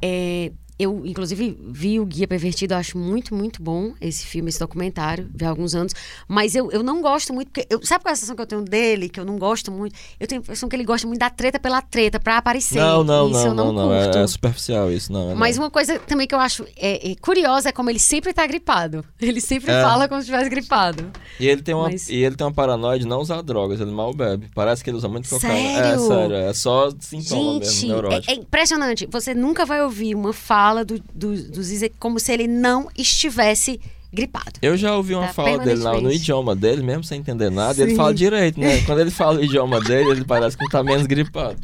É, 0.00 0.50
eu, 0.78 1.02
inclusive, 1.04 1.56
vi 1.70 2.00
o 2.00 2.06
Guia 2.06 2.26
Pervertido, 2.26 2.74
eu 2.74 2.78
acho 2.78 2.96
muito, 2.98 3.34
muito 3.34 3.62
bom 3.62 3.92
esse 4.00 4.26
filme, 4.26 4.48
esse 4.48 4.58
documentário, 4.58 5.28
vi 5.34 5.44
há 5.44 5.48
alguns 5.50 5.74
anos. 5.74 5.92
Mas 6.26 6.54
eu, 6.54 6.70
eu 6.72 6.82
não 6.82 7.00
gosto 7.02 7.32
muito, 7.32 7.48
porque. 7.50 7.66
Eu, 7.70 7.80
sabe 7.84 8.02
qual 8.04 8.10
é 8.10 8.12
a 8.14 8.16
sensação 8.16 8.34
que 8.34 8.42
eu 8.42 8.46
tenho 8.46 8.62
dele, 8.62 9.08
que 9.08 9.20
eu 9.20 9.24
não 9.24 9.38
gosto 9.38 9.70
muito? 9.70 9.94
Eu 10.18 10.26
tenho 10.26 10.40
a 10.40 10.42
impressão 10.42 10.68
que 10.68 10.74
ele 10.76 10.84
gosta 10.84 11.06
muito 11.06 11.20
da 11.20 11.30
treta 11.30 11.58
pela 11.60 11.80
treta, 11.82 12.18
pra 12.18 12.38
aparecer. 12.38 12.78
Não, 12.80 13.04
não, 13.04 13.30
Isso 13.30 13.46
eu 13.46 13.54
não, 13.54 13.72
não, 13.72 13.86
não. 13.88 13.94
É, 13.94 14.22
é 14.22 14.26
superficial 14.26 14.90
isso, 14.90 15.12
não. 15.12 15.30
é 15.30 15.34
Mas 15.34 15.56
não. 15.56 15.64
uma 15.64 15.70
coisa 15.70 15.98
também 16.00 16.26
que 16.26 16.34
eu 16.34 16.40
acho 16.40 16.64
é, 16.76 17.12
é 17.12 17.14
curiosa 17.16 17.68
é 17.68 17.72
como 17.72 17.90
ele 17.90 17.98
sempre 18.00 18.32
tá 18.32 18.46
gripado. 18.46 19.04
Ele 19.20 19.40
sempre 19.40 19.70
É. 19.70 19.82
fala 19.82 20.08
como 20.08 20.20
se 20.20 20.28
estivesse 20.28 20.50
gripado. 20.50 21.10
E 21.38 21.46
ele 21.46 21.62
tem 21.62 21.74
uma, 21.74 21.88
Mas- 21.88 22.08
e 22.08 22.16
ele 22.16 22.34
tem 22.34 22.46
uma 22.46 22.52
paranoia 22.52 22.98
de 22.98 23.06
não 23.06 23.20
usar 23.20 23.40
drogas, 23.42 23.80
ele 23.80 23.90
mal 23.92 24.12
bebe. 24.12 24.48
Parece 24.54 24.82
que 24.82 24.90
ele 24.90 24.96
usa 24.96 25.08
muito 25.08 25.28
cocaína. 25.28 25.58
É, 25.78 25.82
Sério? 25.82 26.06
sério, 26.08 26.36
é 26.36 26.52
só 26.54 26.90
sintoma 26.98 27.52
Gente, 27.54 27.60
mesmo, 27.66 27.88
neurótico. 27.88 28.30
é, 28.30 28.34
é 28.34 28.36
impressionante. 28.36 29.06
Você 29.10 29.32
nunca 29.34 29.64
vai 29.64 29.82
ouvir 29.82 30.14
uma 30.14 30.32
fala 30.32 30.61
do, 30.84 30.98
do, 31.14 31.50
do 31.50 31.62
Zizek 31.62 31.94
como 31.98 32.18
se 32.20 32.32
ele 32.32 32.46
não 32.46 32.88
estivesse 32.96 33.80
gripado. 34.12 34.52
Eu 34.60 34.76
já 34.76 34.94
ouvi 34.94 35.14
uma 35.14 35.26
Tá 35.28 35.32
fala 35.32 35.58
dele 35.58 35.80
lá 35.82 35.98
no 36.00 36.12
idioma 36.12 36.54
dele, 36.54 36.82
mesmo 36.82 37.02
sem 37.02 37.18
entender 37.20 37.50
nada, 37.50 37.78
e 37.80 37.82
ele 37.82 37.94
fala 37.96 38.12
direito, 38.14 38.60
né? 38.60 38.82
Quando 38.82 39.00
ele 39.00 39.10
fala 39.10 39.38
o 39.40 39.44
idioma 39.44 39.80
dele, 39.80 40.10
ele 40.10 40.24
parece 40.24 40.56
que 40.56 40.68
tá 40.68 40.82
menos 40.82 41.06
gripado. 41.06 41.58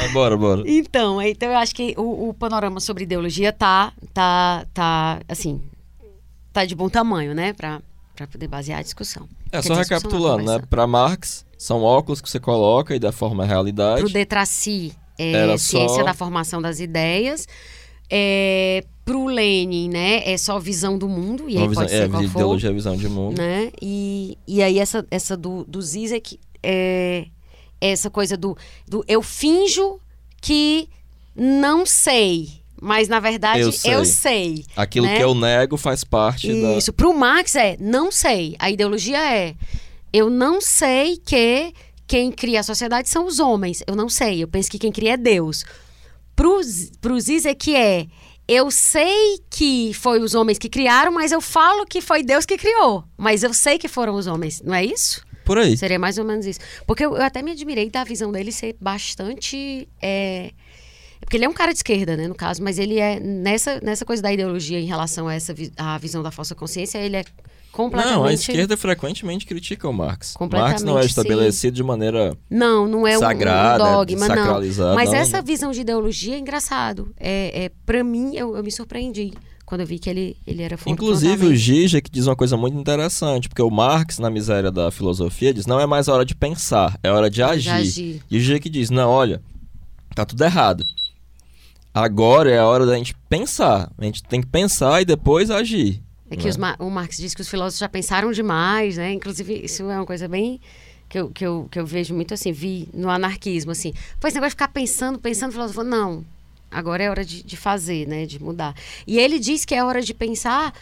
Mas 0.00 0.12
bora, 0.12 0.36
bora. 0.36 0.62
Então, 0.66 1.20
então 1.20 1.50
eu 1.50 1.56
acho 1.58 1.74
que 1.74 1.94
o, 1.98 2.30
o 2.30 2.34
panorama 2.34 2.80
sobre 2.80 3.04
ideologia 3.04 3.52
tá, 3.52 3.92
tá, 4.14 4.64
tá, 4.72 5.20
assim, 5.28 5.60
tá 6.52 6.64
de 6.64 6.74
bom 6.74 6.88
tamanho, 6.88 7.34
né? 7.34 7.52
Pra, 7.52 7.80
pra 8.16 8.26
poder 8.26 8.48
basear 8.48 8.78
a 8.80 8.82
discussão. 8.82 9.28
É, 9.52 9.58
Quer 9.60 9.62
só 9.68 9.74
discussão 9.74 9.76
recapitulando, 9.98 10.44
né? 10.44 10.62
Pra 10.70 10.86
Marx, 10.86 11.44
são 11.58 11.82
óculos 11.82 12.20
que 12.22 12.28
você 12.30 12.40
coloca 12.40 12.94
e 12.96 12.98
deforma 12.98 13.44
a 13.44 13.46
realidade. 13.46 14.00
Pro 14.00 14.10
Detraci, 14.12 14.92
é 15.18 15.32
Era 15.32 15.58
ciência 15.58 15.98
só- 15.98 16.02
da 16.02 16.14
formação 16.14 16.62
das 16.62 16.80
ideias. 16.80 17.46
É, 18.16 18.84
pro 19.04 19.24
Lenin, 19.26 19.88
né? 19.88 20.22
É 20.24 20.38
só 20.38 20.58
visão 20.60 20.96
do 20.96 21.08
mundo, 21.08 21.48
e 21.50 21.56
aí 21.56 21.62
Uma 21.62 21.68
visão, 21.68 21.82
pode 21.82 21.90
ser 21.90 22.02
é, 22.04 22.08
qual 22.08 22.22
for. 22.22 22.28
ideologia, 22.38 22.72
visão 22.72 22.96
de 22.96 23.08
mundo. 23.08 23.36
né? 23.38 23.70
E, 23.82 24.38
e 24.46 24.62
aí 24.62 24.78
essa, 24.78 25.04
essa 25.10 25.36
do, 25.36 25.64
do 25.64 25.82
Zizek 25.82 26.38
é 26.62 27.26
essa 27.80 28.08
coisa 28.08 28.36
do, 28.36 28.56
do 28.88 29.04
eu 29.08 29.20
finjo 29.20 29.98
que 30.40 30.88
não 31.36 31.84
sei, 31.84 32.48
mas 32.80 33.08
na 33.08 33.18
verdade 33.20 33.60
Eu 33.60 33.66
eu 33.66 33.72
sei. 33.72 34.04
sei. 34.04 34.64
Aquilo 34.76 35.06
né? 35.06 35.16
que 35.16 35.22
eu 35.24 35.34
nego 35.34 35.76
faz 35.76 36.04
parte 36.04 36.48
da. 36.62 36.76
Isso. 36.76 36.92
Pro 36.92 37.12
Marx 37.12 37.56
é 37.56 37.76
não 37.80 38.12
sei. 38.12 38.54
A 38.58 38.70
ideologia 38.70 39.18
é 39.18 39.54
eu 40.12 40.30
não 40.30 40.60
sei 40.60 41.16
que 41.16 41.74
quem 42.06 42.30
cria 42.30 42.60
a 42.60 42.62
sociedade 42.62 43.08
são 43.08 43.26
os 43.26 43.40
homens. 43.40 43.82
Eu 43.86 43.96
não 43.96 44.08
sei. 44.08 44.42
Eu 44.42 44.48
penso 44.48 44.70
que 44.70 44.78
quem 44.78 44.92
cria 44.92 45.14
é 45.14 45.16
Deus. 45.16 45.64
Pro, 46.36 46.62
Z- 46.62 46.92
pro 47.00 47.18
Zizek 47.20 47.74
é 47.74 48.06
eu 48.46 48.70
sei 48.70 49.38
que 49.48 49.92
foi 49.94 50.20
os 50.20 50.34
homens 50.34 50.58
que 50.58 50.68
criaram, 50.68 51.10
mas 51.12 51.32
eu 51.32 51.40
falo 51.40 51.86
que 51.86 52.00
foi 52.00 52.22
Deus 52.22 52.44
que 52.44 52.58
criou. 52.58 53.04
Mas 53.16 53.42
eu 53.42 53.54
sei 53.54 53.78
que 53.78 53.88
foram 53.88 54.14
os 54.16 54.26
homens. 54.26 54.60
Não 54.62 54.74
é 54.74 54.84
isso? 54.84 55.22
Por 55.46 55.58
aí. 55.58 55.76
Seria 55.76 55.98
mais 55.98 56.18
ou 56.18 56.24
menos 56.24 56.44
isso. 56.46 56.60
Porque 56.86 57.04
eu, 57.04 57.16
eu 57.16 57.22
até 57.22 57.40
me 57.42 57.52
admirei 57.52 57.88
da 57.90 58.04
visão 58.04 58.30
dele 58.32 58.52
ser 58.52 58.76
bastante. 58.80 59.88
é, 60.02 60.50
Porque 61.20 61.36
ele 61.36 61.44
é 61.44 61.48
um 61.48 61.52
cara 61.54 61.72
de 61.72 61.78
esquerda, 61.78 62.16
né, 62.16 62.26
no 62.28 62.34
caso, 62.34 62.62
mas 62.62 62.78
ele 62.78 62.98
é. 62.98 63.18
Nessa, 63.20 63.80
nessa 63.82 64.04
coisa 64.04 64.22
da 64.22 64.32
ideologia 64.32 64.78
em 64.80 64.86
relação 64.86 65.26
a 65.28 65.34
essa 65.34 65.54
vi- 65.54 65.72
a 65.76 65.96
visão 65.98 66.22
da 66.22 66.30
falsa 66.30 66.54
consciência, 66.54 66.98
ele 66.98 67.16
é 67.16 67.24
completamente. 67.74 68.16
Não, 68.16 68.24
a 68.24 68.32
esquerda 68.32 68.76
frequentemente 68.76 69.44
critica 69.44 69.88
o 69.88 69.92
Marx. 69.92 70.34
Marx 70.50 70.82
não 70.82 70.96
é 70.98 71.02
sim. 71.02 71.08
estabelecido 71.08 71.74
de 71.74 71.82
maneira. 71.82 72.36
Não, 72.48 72.86
não 72.86 73.06
é 73.06 73.18
Sagrada, 73.18 73.84
um 73.84 73.92
dogma, 73.96 74.28
não. 74.28 74.60
Mas 74.94 75.10
não, 75.10 75.16
essa 75.16 75.38
não. 75.38 75.44
visão 75.44 75.72
de 75.72 75.80
ideologia 75.80 76.36
é 76.36 76.38
engraçado. 76.38 77.12
É, 77.18 77.64
é, 77.64 77.70
para 77.84 78.04
mim, 78.04 78.36
eu, 78.36 78.56
eu 78.56 78.62
me 78.62 78.70
surpreendi 78.70 79.32
quando 79.66 79.80
eu 79.80 79.86
vi 79.86 79.98
que 79.98 80.08
ele, 80.08 80.36
ele 80.46 80.62
era 80.62 80.78
Inclusive 80.86 81.46
o 81.46 81.56
Zizek 81.56 82.10
diz 82.10 82.26
uma 82.26 82.36
coisa 82.36 82.56
muito 82.56 82.78
interessante, 82.78 83.48
porque 83.48 83.62
o 83.62 83.70
Marx, 83.70 84.18
na 84.18 84.30
miséria 84.30 84.70
da 84.70 84.90
filosofia, 84.90 85.52
diz 85.52 85.66
não 85.66 85.80
é 85.80 85.86
mais 85.86 86.08
a 86.08 86.14
hora 86.14 86.24
de 86.24 86.34
pensar, 86.34 86.98
é 87.02 87.10
hora 87.10 87.28
de 87.28 87.42
agir. 87.42 87.70
agir. 87.70 88.22
E 88.30 88.36
o 88.36 88.40
Zizek 88.40 88.68
diz, 88.68 88.90
não, 88.90 89.10
olha, 89.10 89.42
tá 90.14 90.24
tudo 90.24 90.44
errado. 90.44 90.86
Agora 91.94 92.50
é 92.50 92.58
a 92.58 92.66
hora 92.66 92.84
da 92.84 92.96
gente 92.96 93.14
pensar. 93.28 93.90
A 93.96 94.04
gente 94.04 94.22
tem 94.24 94.40
que 94.40 94.48
pensar 94.48 95.00
e 95.00 95.04
depois 95.04 95.50
agir. 95.50 96.03
É 96.34 96.36
que 96.52 96.58
Ma- 96.58 96.76
o 96.78 96.90
Marx 96.90 97.16
diz 97.16 97.34
que 97.34 97.40
os 97.40 97.48
filósofos 97.48 97.78
já 97.78 97.88
pensaram 97.88 98.30
demais, 98.32 98.96
né? 98.96 99.12
Inclusive, 99.12 99.62
isso 99.64 99.82
é 99.90 99.96
uma 99.96 100.06
coisa 100.06 100.28
bem. 100.28 100.60
Que 101.08 101.18
eu, 101.18 101.30
que, 101.30 101.46
eu, 101.46 101.68
que 101.70 101.78
eu 101.78 101.86
vejo 101.86 102.14
muito 102.14 102.34
assim, 102.34 102.50
vi 102.50 102.88
no 102.92 103.08
anarquismo, 103.08 103.70
assim. 103.70 103.92
Pois 104.18 104.32
esse 104.32 104.36
negócio 104.40 104.50
de 104.50 104.54
ficar 104.62 104.68
pensando, 104.68 105.18
pensando, 105.18 105.50
o 105.50 105.52
filósofo 105.52 105.84
não, 105.84 106.24
agora 106.70 107.02
é 107.04 107.10
hora 107.10 107.24
de, 107.24 107.42
de 107.42 107.56
fazer, 107.56 108.06
né? 108.08 108.26
De 108.26 108.42
mudar. 108.42 108.74
E 109.06 109.18
ele 109.18 109.38
diz 109.38 109.64
que 109.64 109.74
é 109.74 109.84
hora 109.84 110.02
de 110.02 110.12
pensar 110.12 110.72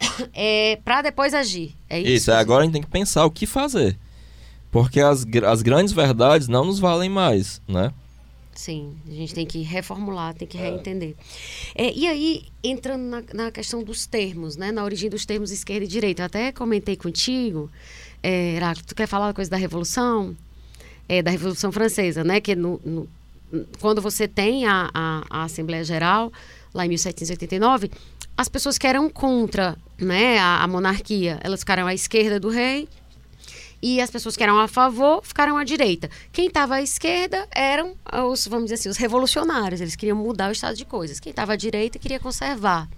é, 0.34 0.78
para 0.84 1.02
depois 1.02 1.34
agir. 1.34 1.74
É 1.88 2.00
isso? 2.00 2.10
Isso, 2.10 2.30
é, 2.30 2.36
agora 2.36 2.62
a 2.62 2.64
gente 2.64 2.72
tem 2.72 2.82
que 2.82 2.90
pensar 2.90 3.24
o 3.24 3.30
que 3.30 3.46
fazer. 3.46 3.96
Porque 4.70 5.00
as, 5.00 5.24
as 5.46 5.62
grandes 5.62 5.92
verdades 5.92 6.48
não 6.48 6.64
nos 6.64 6.78
valem 6.78 7.08
mais, 7.08 7.60
né? 7.68 7.92
Sim, 8.56 8.96
a 9.06 9.10
gente 9.12 9.34
tem 9.34 9.44
que 9.46 9.60
reformular, 9.60 10.32
tem 10.34 10.48
que 10.48 10.56
reentender. 10.56 11.14
É, 11.74 11.92
e 11.92 12.06
aí, 12.08 12.44
entrando 12.64 13.02
na, 13.02 13.22
na 13.34 13.50
questão 13.50 13.82
dos 13.84 14.06
termos, 14.06 14.56
né? 14.56 14.72
Na 14.72 14.82
origem 14.82 15.10
dos 15.10 15.26
termos 15.26 15.50
esquerda 15.50 15.84
e 15.84 15.88
direita. 15.88 16.22
Eu 16.22 16.26
até 16.26 16.50
comentei 16.52 16.96
contigo, 16.96 17.70
é, 18.22 18.54
Heráclito, 18.54 18.88
tu 18.88 18.94
quer 18.94 19.06
falar 19.06 19.26
uma 19.26 19.34
coisa 19.34 19.50
da 19.50 19.58
Revolução? 19.58 20.34
É, 21.06 21.20
da 21.22 21.30
Revolução 21.30 21.70
Francesa, 21.70 22.24
né? 22.24 22.40
Que 22.40 22.56
no, 22.56 22.80
no- 22.82 23.08
quando 23.78 24.00
você 24.00 24.26
tem 24.26 24.64
a, 24.66 24.90
a, 24.92 25.24
a 25.28 25.42
Assembleia 25.44 25.84
Geral, 25.84 26.32
lá 26.74 26.84
em 26.86 26.88
1789, 26.88 27.90
as 28.36 28.48
pessoas 28.48 28.78
que 28.78 28.86
eram 28.86 29.08
contra 29.10 29.76
né, 29.98 30.38
a, 30.38 30.62
a 30.64 30.66
monarquia, 30.66 31.38
elas 31.44 31.60
ficaram 31.60 31.86
à 31.86 31.94
esquerda 31.94 32.40
do 32.40 32.48
rei, 32.48 32.88
e 33.82 34.00
as 34.00 34.10
pessoas 34.10 34.36
que 34.36 34.42
eram 34.42 34.58
a 34.58 34.68
favor 34.68 35.20
ficaram 35.22 35.56
à 35.56 35.64
direita. 35.64 36.10
Quem 36.32 36.46
estava 36.46 36.76
à 36.76 36.82
esquerda 36.82 37.46
eram 37.50 37.94
os, 38.30 38.46
vamos 38.46 38.64
dizer 38.66 38.74
assim, 38.74 38.88
os 38.88 38.96
revolucionários. 38.96 39.80
Eles 39.80 39.96
queriam 39.96 40.16
mudar 40.16 40.48
o 40.48 40.52
estado 40.52 40.76
de 40.76 40.84
coisas. 40.84 41.20
Quem 41.20 41.30
estava 41.30 41.52
à 41.52 41.56
direita 41.56 41.98
queria 41.98 42.18
conservar. 42.18 42.88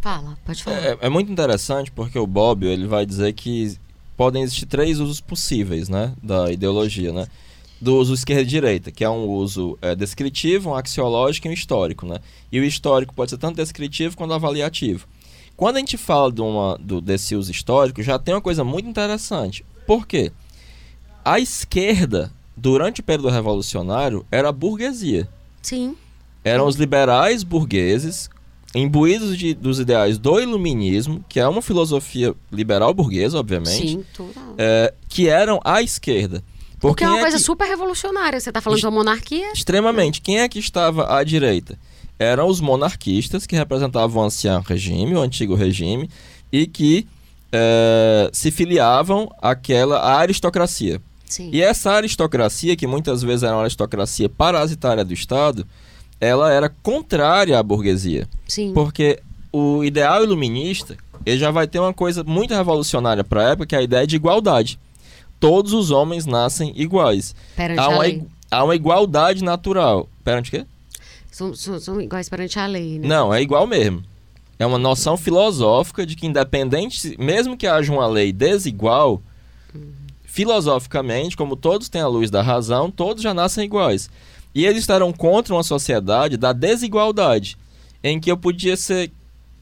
Fala, 0.00 0.38
pode 0.44 0.62
falar. 0.62 0.78
É, 0.78 0.98
é 1.02 1.08
muito 1.08 1.30
interessante 1.30 1.90
porque 1.90 2.18
o 2.18 2.26
Bobbio 2.26 2.68
ele 2.68 2.86
vai 2.86 3.04
dizer 3.04 3.32
que 3.34 3.76
podem 4.16 4.42
existir 4.42 4.66
três 4.66 4.98
usos 4.98 5.20
possíveis, 5.20 5.88
né, 5.88 6.12
da 6.22 6.50
ideologia, 6.50 7.12
né? 7.12 7.26
Do 7.80 7.96
uso 7.96 8.12
esquerda 8.12 8.42
e 8.42 8.46
direita, 8.46 8.90
que 8.90 9.02
é 9.02 9.08
um 9.08 9.26
uso 9.26 9.78
é, 9.80 9.94
descritivo, 9.94 10.70
um 10.70 10.74
axiológico 10.74 11.46
e 11.46 11.50
um 11.50 11.54
histórico, 11.54 12.04
né? 12.04 12.18
E 12.52 12.60
o 12.60 12.64
histórico 12.64 13.14
pode 13.14 13.30
ser 13.30 13.38
tanto 13.38 13.56
descritivo 13.56 14.16
quanto 14.16 14.34
avaliativo. 14.34 15.06
Quando 15.56 15.76
a 15.76 15.78
gente 15.78 15.96
fala 15.96 16.30
de 16.30 16.40
uma, 16.40 16.76
do, 16.78 17.00
desse 17.00 17.34
uso 17.34 17.50
histórico, 17.50 18.02
já 18.02 18.18
tem 18.18 18.34
uma 18.34 18.40
coisa 18.40 18.64
muito 18.64 18.88
interessante. 18.88 19.64
Por 19.90 20.06
quê? 20.06 20.30
A 21.24 21.40
esquerda, 21.40 22.32
durante 22.56 23.00
o 23.00 23.02
período 23.02 23.28
revolucionário, 23.28 24.24
era 24.30 24.48
a 24.50 24.52
burguesia 24.52 25.28
Sim, 25.60 25.96
eram 26.44 26.68
os 26.68 26.76
liberais 26.76 27.42
burgueses, 27.42 28.30
imbuídos 28.72 29.36
de- 29.36 29.52
dos 29.52 29.80
ideais 29.80 30.16
do 30.16 30.38
iluminismo, 30.40 31.24
que 31.28 31.40
é 31.40 31.48
uma 31.48 31.60
filosofia 31.60 32.36
liberal 32.52 32.94
burguesa, 32.94 33.36
obviamente, 33.40 33.88
sim, 33.88 34.04
tudo. 34.14 34.32
é, 34.56 34.94
que 35.08 35.28
eram 35.28 35.60
à 35.64 35.82
esquerda. 35.82 36.40
Porque 36.78 37.02
é 37.02 37.08
uma 37.08 37.14
quem 37.16 37.22
coisa 37.24 37.36
que- 37.38 37.42
super 37.42 37.66
revolucionária. 37.66 38.38
Você 38.38 38.50
está 38.50 38.60
falando 38.60 38.78
de 38.78 38.86
uma 38.86 38.92
monarquia? 38.92 39.52
Extremamente. 39.52 40.20
Quem 40.20 40.38
é 40.38 40.48
que 40.48 40.60
estava 40.60 41.12
à 41.18 41.24
direita? 41.24 41.76
Eram 42.16 42.46
os 42.46 42.60
monarquistas, 42.60 43.44
que 43.44 43.56
representavam 43.56 44.22
o 44.22 44.24
ancião 44.26 44.62
regime, 44.62 45.16
o 45.16 45.20
antigo 45.20 45.56
regime, 45.56 46.08
e 46.52 46.64
que 46.66 47.08
é, 47.52 48.30
se 48.32 48.50
filiavam 48.50 49.30
àquela 49.40 49.98
à 49.98 50.18
aristocracia. 50.18 51.00
Sim. 51.26 51.50
E 51.52 51.62
essa 51.62 51.92
aristocracia, 51.92 52.74
que 52.76 52.86
muitas 52.86 53.22
vezes 53.22 53.44
era 53.44 53.54
uma 53.54 53.62
aristocracia 53.62 54.28
parasitária 54.28 55.04
do 55.04 55.14
Estado, 55.14 55.66
ela 56.20 56.52
era 56.52 56.68
contrária 56.82 57.58
à 57.58 57.62
burguesia. 57.62 58.28
Sim. 58.48 58.72
Porque 58.74 59.20
o 59.52 59.84
ideal 59.84 60.22
iluminista, 60.24 60.96
ele 61.24 61.38
já 61.38 61.50
vai 61.50 61.66
ter 61.66 61.78
uma 61.78 61.94
coisa 61.94 62.24
muito 62.24 62.52
revolucionária 62.54 63.22
para 63.22 63.42
a 63.42 63.50
época, 63.50 63.66
que 63.66 63.74
é 63.76 63.78
a 63.78 63.82
ideia 63.82 64.06
de 64.06 64.16
igualdade. 64.16 64.78
Todos 65.38 65.72
os 65.72 65.90
homens 65.90 66.26
nascem 66.26 66.72
iguais. 66.76 67.34
Perante 67.56 67.78
Há 67.78 67.84
a 67.84 67.88
uma, 67.88 68.02
lei. 68.02 68.22
há 68.50 68.64
uma 68.64 68.74
igualdade 68.76 69.42
natural. 69.42 70.08
Perante 70.22 70.48
o 70.48 70.50
quê? 70.50 70.66
São, 71.30 71.54
são, 71.54 71.78
são 71.78 72.00
iguais 72.00 72.28
perante 72.28 72.58
a 72.58 72.66
lei, 72.66 72.98
né? 72.98 73.08
Não, 73.08 73.32
é 73.32 73.40
igual 73.40 73.66
mesmo. 73.66 74.02
É 74.60 74.66
uma 74.66 74.78
noção 74.78 75.16
filosófica 75.16 76.04
de 76.04 76.14
que 76.14 76.26
independente, 76.26 77.16
mesmo 77.18 77.56
que 77.56 77.66
haja 77.66 77.90
uma 77.90 78.06
lei 78.06 78.30
desigual, 78.30 79.22
filosoficamente, 80.24 81.34
como 81.36 81.56
todos 81.56 81.88
têm 81.88 82.02
a 82.02 82.06
luz 82.06 82.30
da 82.30 82.42
razão, 82.42 82.90
todos 82.90 83.22
já 83.22 83.32
nascem 83.32 83.64
iguais. 83.64 84.10
E 84.54 84.66
eles 84.66 84.80
estarão 84.80 85.12
contra 85.12 85.54
uma 85.54 85.62
sociedade 85.62 86.36
da 86.36 86.52
desigualdade, 86.52 87.56
em 88.04 88.20
que 88.20 88.30
eu 88.30 88.36
podia 88.36 88.76
ser. 88.76 89.10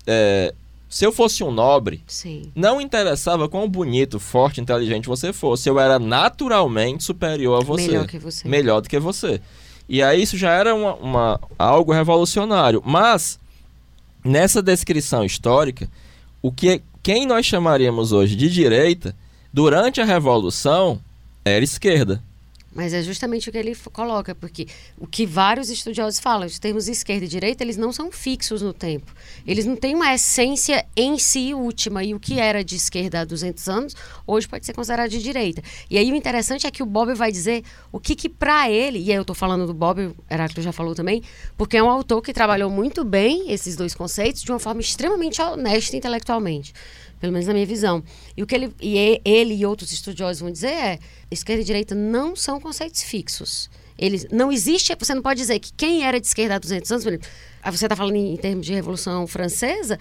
É, 0.05 0.53
se 0.89 1.05
eu 1.05 1.13
fosse 1.13 1.45
um 1.45 1.51
nobre, 1.53 2.03
Sim. 2.07 2.51
não 2.55 2.81
interessava 2.81 3.49
quão 3.49 3.69
bonito, 3.69 4.19
forte, 4.19 4.61
inteligente 4.61 5.07
você 5.07 5.33
fosse, 5.33 5.69
eu 5.69 5.79
era 5.79 5.99
naturalmente 5.99 7.05
superior 7.05 7.61
a 7.63 7.65
você. 7.65 7.87
Melhor 7.87 8.07
que 8.07 8.19
você. 8.19 8.49
Melhor 8.49 8.81
do 8.81 8.89
que 8.89 8.99
você. 8.99 9.41
E 9.89 10.03
aí 10.03 10.23
isso 10.23 10.37
já 10.37 10.51
era 10.51 10.75
uma, 10.75 10.95
uma- 10.95 11.41
algo 11.59 11.93
revolucionário. 11.93 12.83
Mas, 12.85 13.39
nessa 14.29 14.63
descrição 14.63 15.25
histórica, 15.25 15.89
o 16.43 16.53
que 16.53 16.83
quem 17.03 17.27
nós 17.27 17.47
chamaríamos 17.47 18.13
hoje 18.13 18.37
de 18.37 18.51
direita, 18.51 19.17
durante 19.53 20.01
a 20.01 20.05
Revolução, 20.05 21.01
era 21.45 21.65
esquerda. 21.65 22.23
Mas 22.75 22.93
é 22.93 23.03
justamente 23.03 23.49
o 23.49 23.53
que 23.53 23.59
ele 23.59 23.75
coloca, 23.93 24.35
porque 24.35 24.67
o 24.99 25.07
que 25.07 25.25
vários 25.25 25.71
estudiosos 25.71 26.21
falam, 26.21 26.47
os 26.47 26.59
termos 26.59 26.87
esquerda 26.87 27.25
e 27.25 27.29
direita, 27.29 27.65
eles 27.65 27.77
não 27.77 27.93
são 27.93 28.13
fixos 28.13 28.61
no 28.61 28.73
tempo. 28.73 29.13
Eles 29.47 29.65
não 29.65 29.75
têm 29.75 29.95
uma 29.95 30.15
essência 30.15 30.87
em 30.95 31.19
si 31.19 31.55
última. 31.55 32.05
E 32.05 32.15
o 32.15 32.21
que 32.21 32.39
era 32.39 32.63
de 32.63 32.77
esquerda 32.77 33.21
há 33.21 33.25
200 33.25 33.69
anos, 33.69 33.97
hoje 34.27 34.47
pode 34.47 34.67
ser 34.67 34.75
considerado 34.75 35.11
de 35.11 35.23
direita. 35.23 35.63
E 35.91 35.97
aí 35.97 36.13
o 36.13 36.15
interessante 36.15 36.67
é 36.67 36.71
que 36.71 36.83
o 36.83 36.87
Bob 36.87 37.15
vai 37.15 37.33
dizer 37.33 37.65
o 37.91 37.99
que 37.99 38.15
que 38.15 38.29
para 38.29 38.71
ele, 38.71 38.99
e 38.99 39.11
aí 39.11 39.17
eu 39.17 39.25
tô 39.25 39.35
falando 39.35 39.67
do 39.67 39.75
Bob, 39.75 40.15
Heráclito 40.31 40.63
já 40.63 40.73
falou 40.73 40.95
também, 40.95 41.23
porque 41.57 41.77
é 41.77 41.83
um 41.83 41.89
autor 41.89 42.21
que 42.21 42.33
trabalhou 42.33 42.71
muito 42.71 43.03
bem 43.03 43.51
esses 43.51 43.77
dois 43.77 43.95
conceitos 43.95 44.43
de 44.43 44.53
uma 44.53 44.59
forma 44.59 44.81
extremamente 44.81 45.41
honesta 45.41 45.97
intelectualmente. 45.97 46.73
Pelo 47.21 47.33
menos 47.33 47.47
na 47.47 47.55
minha 47.55 47.67
visão. 47.67 48.03
E 48.37 48.43
o 48.43 48.47
que 48.47 48.55
ele 48.55 48.73
e 48.81 49.21
ele 49.25 49.55
e 49.55 49.67
outros 49.67 49.93
estudiosos 49.93 50.41
vão 50.41 50.51
dizer 50.51 50.73
é: 50.73 50.99
esquerda 51.31 51.63
e 51.63 51.65
direita 51.65 51.95
não 51.95 52.37
são 52.37 52.61
conceitos 52.61 53.03
fixos. 53.03 53.71
Eles 53.99 54.27
não 54.31 54.53
existe, 54.53 54.95
você 54.97 55.13
não 55.13 55.23
pode 55.23 55.41
dizer 55.41 55.59
que 55.59 55.73
quem 55.73 56.05
era 56.05 56.21
de 56.21 56.27
esquerda 56.27 56.55
há 56.55 56.59
200 56.59 56.91
anos, 56.93 57.05
ah, 57.61 57.71
você 57.71 57.87
está 57.87 57.97
falando 57.97 58.15
em, 58.15 58.35
em 58.35 58.37
termos 58.37 58.65
de 58.65 58.73
revolução 58.73 59.27
francesa, 59.27 59.99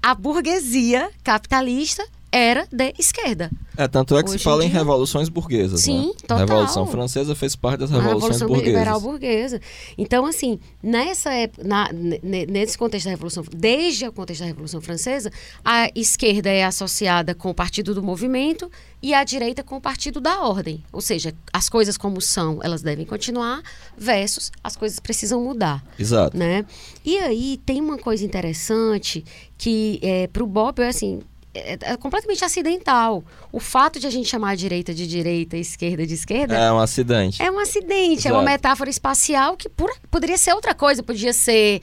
a 0.00 0.14
burguesia 0.14 1.10
capitalista 1.24 2.06
era 2.32 2.66
de 2.72 2.94
esquerda. 2.98 3.50
É, 3.76 3.86
tanto 3.86 4.16
é 4.16 4.22
que 4.22 4.28
Hoje 4.30 4.38
se 4.38 4.44
fala 4.44 4.64
em 4.64 4.68
em 4.68 4.70
revoluções 4.70 5.28
burguesas. 5.28 5.80
Sim, 5.82 6.06
né? 6.08 6.12
total. 6.22 6.36
A 6.36 6.40
Revolução 6.40 6.86
Francesa 6.86 7.34
fez 7.34 7.54
parte 7.54 7.80
das 7.80 7.90
a 7.90 7.94
revoluções 7.94 8.40
revolução 8.40 8.48
burguesas. 8.48 8.72
liberal 8.74 9.00
burguesa. 9.00 9.60
Então, 9.96 10.26
assim, 10.26 10.58
nessa 10.82 11.32
época, 11.32 11.62
na- 11.66 11.90
ne- 11.92 12.46
nesse 12.46 12.76
contexto 12.76 13.04
da 13.06 13.10
revolução, 13.10 13.44
desde 13.54 14.06
o 14.06 14.12
contexto 14.12 14.40
da 14.40 14.46
revolução 14.46 14.80
francesa, 14.80 15.30
a 15.64 15.88
esquerda 15.94 16.50
é 16.50 16.64
associada 16.64 17.34
com 17.34 17.50
o 17.50 17.54
partido 17.54 17.94
do 17.94 18.02
movimento 18.02 18.70
e 19.02 19.14
a 19.14 19.24
direita 19.24 19.62
com 19.62 19.76
o 19.76 19.80
partido 19.80 20.20
da 20.20 20.40
ordem. 20.42 20.82
Ou 20.92 21.00
seja, 21.00 21.34
as 21.52 21.68
coisas 21.68 21.96
como 21.96 22.20
são, 22.20 22.60
elas 22.62 22.82
devem 22.82 23.04
continuar, 23.06 23.62
versus 23.96 24.52
as 24.62 24.76
coisas 24.76 24.98
precisam 25.00 25.42
mudar 25.42 25.82
Exato. 25.98 26.36
né? 26.36 26.64
E 27.04 27.18
aí 27.18 27.58
tem 27.64 27.80
uma 27.80 27.98
coisa 27.98 28.24
interessante 28.24 29.24
que 29.58 29.98
é, 30.02 30.26
para 30.26 30.42
o 30.42 30.46
Bob 30.46 30.80
é 30.80 30.88
assim 30.88 31.20
é, 31.54 31.78
é 31.80 31.96
completamente 31.96 32.44
acidental. 32.44 33.22
O 33.50 33.60
fato 33.60 33.98
de 34.00 34.06
a 34.06 34.10
gente 34.10 34.28
chamar 34.28 34.50
a 34.50 34.54
direita 34.54 34.92
de 34.94 35.06
direita, 35.06 35.56
a 35.56 35.58
esquerda 35.58 36.06
de 36.06 36.14
esquerda 36.14 36.56
É 36.56 36.72
um 36.72 36.78
acidente. 36.78 37.42
é 37.42 37.50
um 37.50 37.58
acidente, 37.58 38.26
é 38.26 38.32
uma 38.32 38.40
Exato. 38.40 38.52
metáfora 38.52 38.90
espacial 38.90 39.56
que 39.56 39.68
por- 39.68 39.94
poderia 40.10 40.38
ser 40.38 40.52
outra 40.54 40.74
coisa, 40.74 41.02
podia 41.02 41.32
ser 41.32 41.80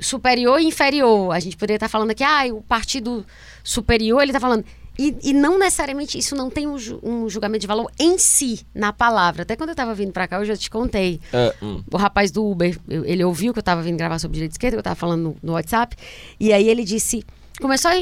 superior 0.00 0.60
e 0.60 0.64
inferior. 0.66 1.32
A 1.32 1.40
gente 1.40 1.56
poderia 1.56 1.76
estar 1.76 1.88
falando 1.88 2.10
aqui, 2.10 2.24
ah, 2.24 2.44
o 2.52 2.62
partido 2.62 3.24
superior, 3.62 4.20
ele 4.22 4.30
está 4.30 4.40
falando. 4.40 4.64
E, 4.98 5.16
e 5.22 5.32
não 5.32 5.58
necessariamente, 5.58 6.18
isso 6.18 6.36
não 6.36 6.50
tem 6.50 6.66
um, 6.66 6.76
ju- 6.78 7.00
um 7.02 7.26
julgamento 7.28 7.62
de 7.62 7.66
valor 7.66 7.90
em 7.98 8.18
si, 8.18 8.60
na 8.74 8.92
palavra. 8.92 9.42
Até 9.42 9.56
quando 9.56 9.70
eu 9.70 9.72
estava 9.74 9.94
vindo 9.94 10.12
para 10.12 10.28
cá, 10.28 10.36
eu 10.36 10.44
já 10.44 10.54
te 10.54 10.68
contei 10.68 11.18
hum. 11.62 11.82
o 11.90 11.96
rapaz 11.96 12.30
do 12.30 12.44
Uber, 12.44 12.78
ele 12.88 13.24
ouviu 13.24 13.54
que 13.54 13.58
eu 13.58 13.62
estava 13.62 13.80
vindo 13.80 13.96
gravar 13.96 14.18
sobre 14.18 14.34
direita 14.34 14.52
e 14.52 14.56
esquerda, 14.56 14.74
que 14.74 14.78
eu 14.78 14.80
estava 14.80 14.96
falando 14.96 15.22
no, 15.22 15.36
no 15.42 15.52
WhatsApp, 15.54 15.96
e 16.38 16.52
aí 16.52 16.68
ele 16.68 16.84
disse, 16.84 17.24
começou 17.60 17.90
a 17.90 17.94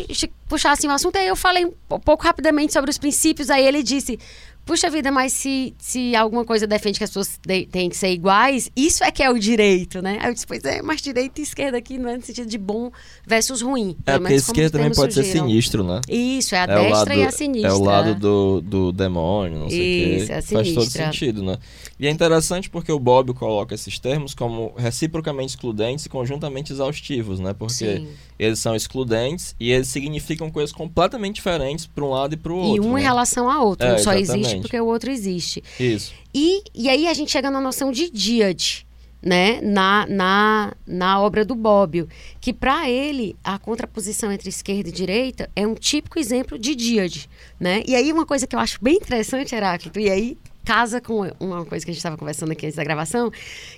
puxar 0.48 0.72
assim 0.72 0.86
o 0.86 0.90
assunto, 0.90 1.16
aí 1.16 1.26
eu 1.28 1.36
falei 1.36 1.66
um 1.66 1.98
pouco 2.00 2.24
rapidamente 2.24 2.72
sobre 2.72 2.90
os 2.90 2.98
princípios, 2.98 3.50
aí 3.50 3.66
ele 3.66 3.82
disse, 3.82 4.18
puxa 4.64 4.88
vida, 4.90 5.10
mas 5.10 5.32
se, 5.32 5.74
se 5.78 6.14
alguma 6.14 6.44
coisa 6.44 6.66
defende 6.66 6.98
que 6.98 7.04
as 7.04 7.10
pessoas 7.10 7.38
de- 7.46 7.66
têm 7.66 7.88
que 7.88 7.96
ser 7.96 8.12
iguais, 8.12 8.70
isso 8.76 9.02
é 9.02 9.10
que 9.10 9.22
é 9.22 9.30
o 9.30 9.38
direito, 9.38 10.00
né? 10.00 10.18
Aí 10.20 10.28
eu 10.28 10.34
disse, 10.34 10.46
pois 10.46 10.64
é, 10.64 10.80
mas 10.82 11.00
direita 11.00 11.40
e 11.40 11.44
esquerda 11.44 11.78
aqui 11.78 11.98
não 11.98 12.10
é 12.10 12.16
no 12.16 12.22
sentido 12.22 12.48
de 12.48 12.58
bom 12.58 12.90
versus 13.26 13.62
ruim. 13.62 13.96
É 14.06 14.18
porque 14.18 14.34
a 14.34 14.36
esquerda 14.36 14.78
também 14.78 14.94
pode 14.94 15.14
ser 15.14 15.24
sinistro, 15.24 15.82
né? 15.82 16.00
Isso, 16.08 16.54
é 16.54 16.60
a 16.60 16.62
é 16.64 16.66
destra 16.66 16.90
lado, 16.90 17.12
e 17.14 17.24
a 17.24 17.30
sinistra. 17.30 17.70
É 17.70 17.72
o 17.72 17.82
lado 17.82 18.14
do, 18.14 18.60
do 18.60 18.92
demônio, 18.92 19.58
não 19.58 19.70
sei 19.70 19.78
o 19.78 20.26
quê. 20.26 20.32
é 20.32 20.36
a 20.38 20.42
Faz 20.42 20.72
todo 20.72 20.90
sentido, 20.90 21.42
né? 21.42 21.58
E 22.00 22.06
é 22.06 22.10
interessante 22.10 22.70
porque 22.70 22.90
o 22.90 22.98
Bob 22.98 23.34
coloca 23.34 23.74
esses 23.74 23.98
termos 23.98 24.32
como 24.34 24.72
reciprocamente 24.74 25.50
excludentes 25.50 26.06
e 26.06 26.08
conjuntamente 26.08 26.72
exaustivos, 26.72 27.38
né? 27.38 27.52
Porque 27.52 27.74
Sim. 27.98 28.08
eles 28.38 28.58
são 28.58 28.74
excludentes 28.74 29.54
e 29.60 29.70
eles 29.70 29.88
significam 29.88 30.50
coisas 30.50 30.72
completamente 30.72 31.34
diferentes 31.34 31.86
para 31.86 32.02
um 32.02 32.08
lado 32.08 32.32
e 32.32 32.36
para 32.38 32.54
o 32.54 32.56
E 32.56 32.68
outro. 32.70 32.84
um 32.86 32.96
em 32.96 33.02
né? 33.02 33.06
relação 33.06 33.50
ao 33.50 33.66
outro, 33.66 33.86
É, 33.86 33.96
um 33.96 33.98
só 33.98 34.14
existe 34.14 34.60
porque 34.60 34.80
o 34.80 34.86
outro 34.86 35.10
existe. 35.10 35.62
Isso. 35.78 36.14
E, 36.34 36.62
e 36.74 36.88
aí 36.88 37.06
a 37.06 37.12
gente 37.12 37.30
chega 37.30 37.50
na 37.50 37.60
noção 37.60 37.92
de 37.92 38.08
díade, 38.10 38.86
né? 39.22 39.60
Na, 39.60 40.06
na, 40.08 40.72
na 40.86 41.20
obra 41.20 41.44
do 41.44 41.54
Bobbio, 41.54 42.08
que 42.40 42.54
para 42.54 42.88
ele 42.88 43.36
a 43.44 43.58
contraposição 43.58 44.32
entre 44.32 44.48
esquerda 44.48 44.88
e 44.88 44.92
direita 44.92 45.50
é 45.54 45.66
um 45.66 45.74
típico 45.74 46.18
exemplo 46.18 46.58
de 46.58 46.74
díade, 46.74 47.28
né? 47.60 47.82
E 47.86 47.94
aí 47.94 48.10
uma 48.10 48.24
coisa 48.24 48.46
que 48.46 48.56
eu 48.56 48.60
acho 48.60 48.78
bem 48.82 48.96
interessante, 48.96 49.54
Heráclito, 49.54 50.00
e 50.00 50.08
aí 50.08 50.38
casa 50.64 51.00
com 51.00 51.30
uma 51.40 51.64
coisa 51.64 51.84
que 51.84 51.90
a 51.90 51.94
gente 51.94 51.98
estava 51.98 52.16
conversando 52.16 52.52
aqui 52.52 52.66
antes 52.66 52.76
da 52.76 52.84
gravação, 52.84 53.30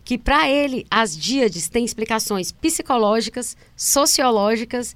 que 0.05 0.18
para 0.18 0.49
ele 0.49 0.87
as 0.90 1.16
díades 1.16 1.68
têm 1.68 1.85
explicações 1.85 2.53
psicológicas, 2.53 3.57
sociológicas, 3.77 4.95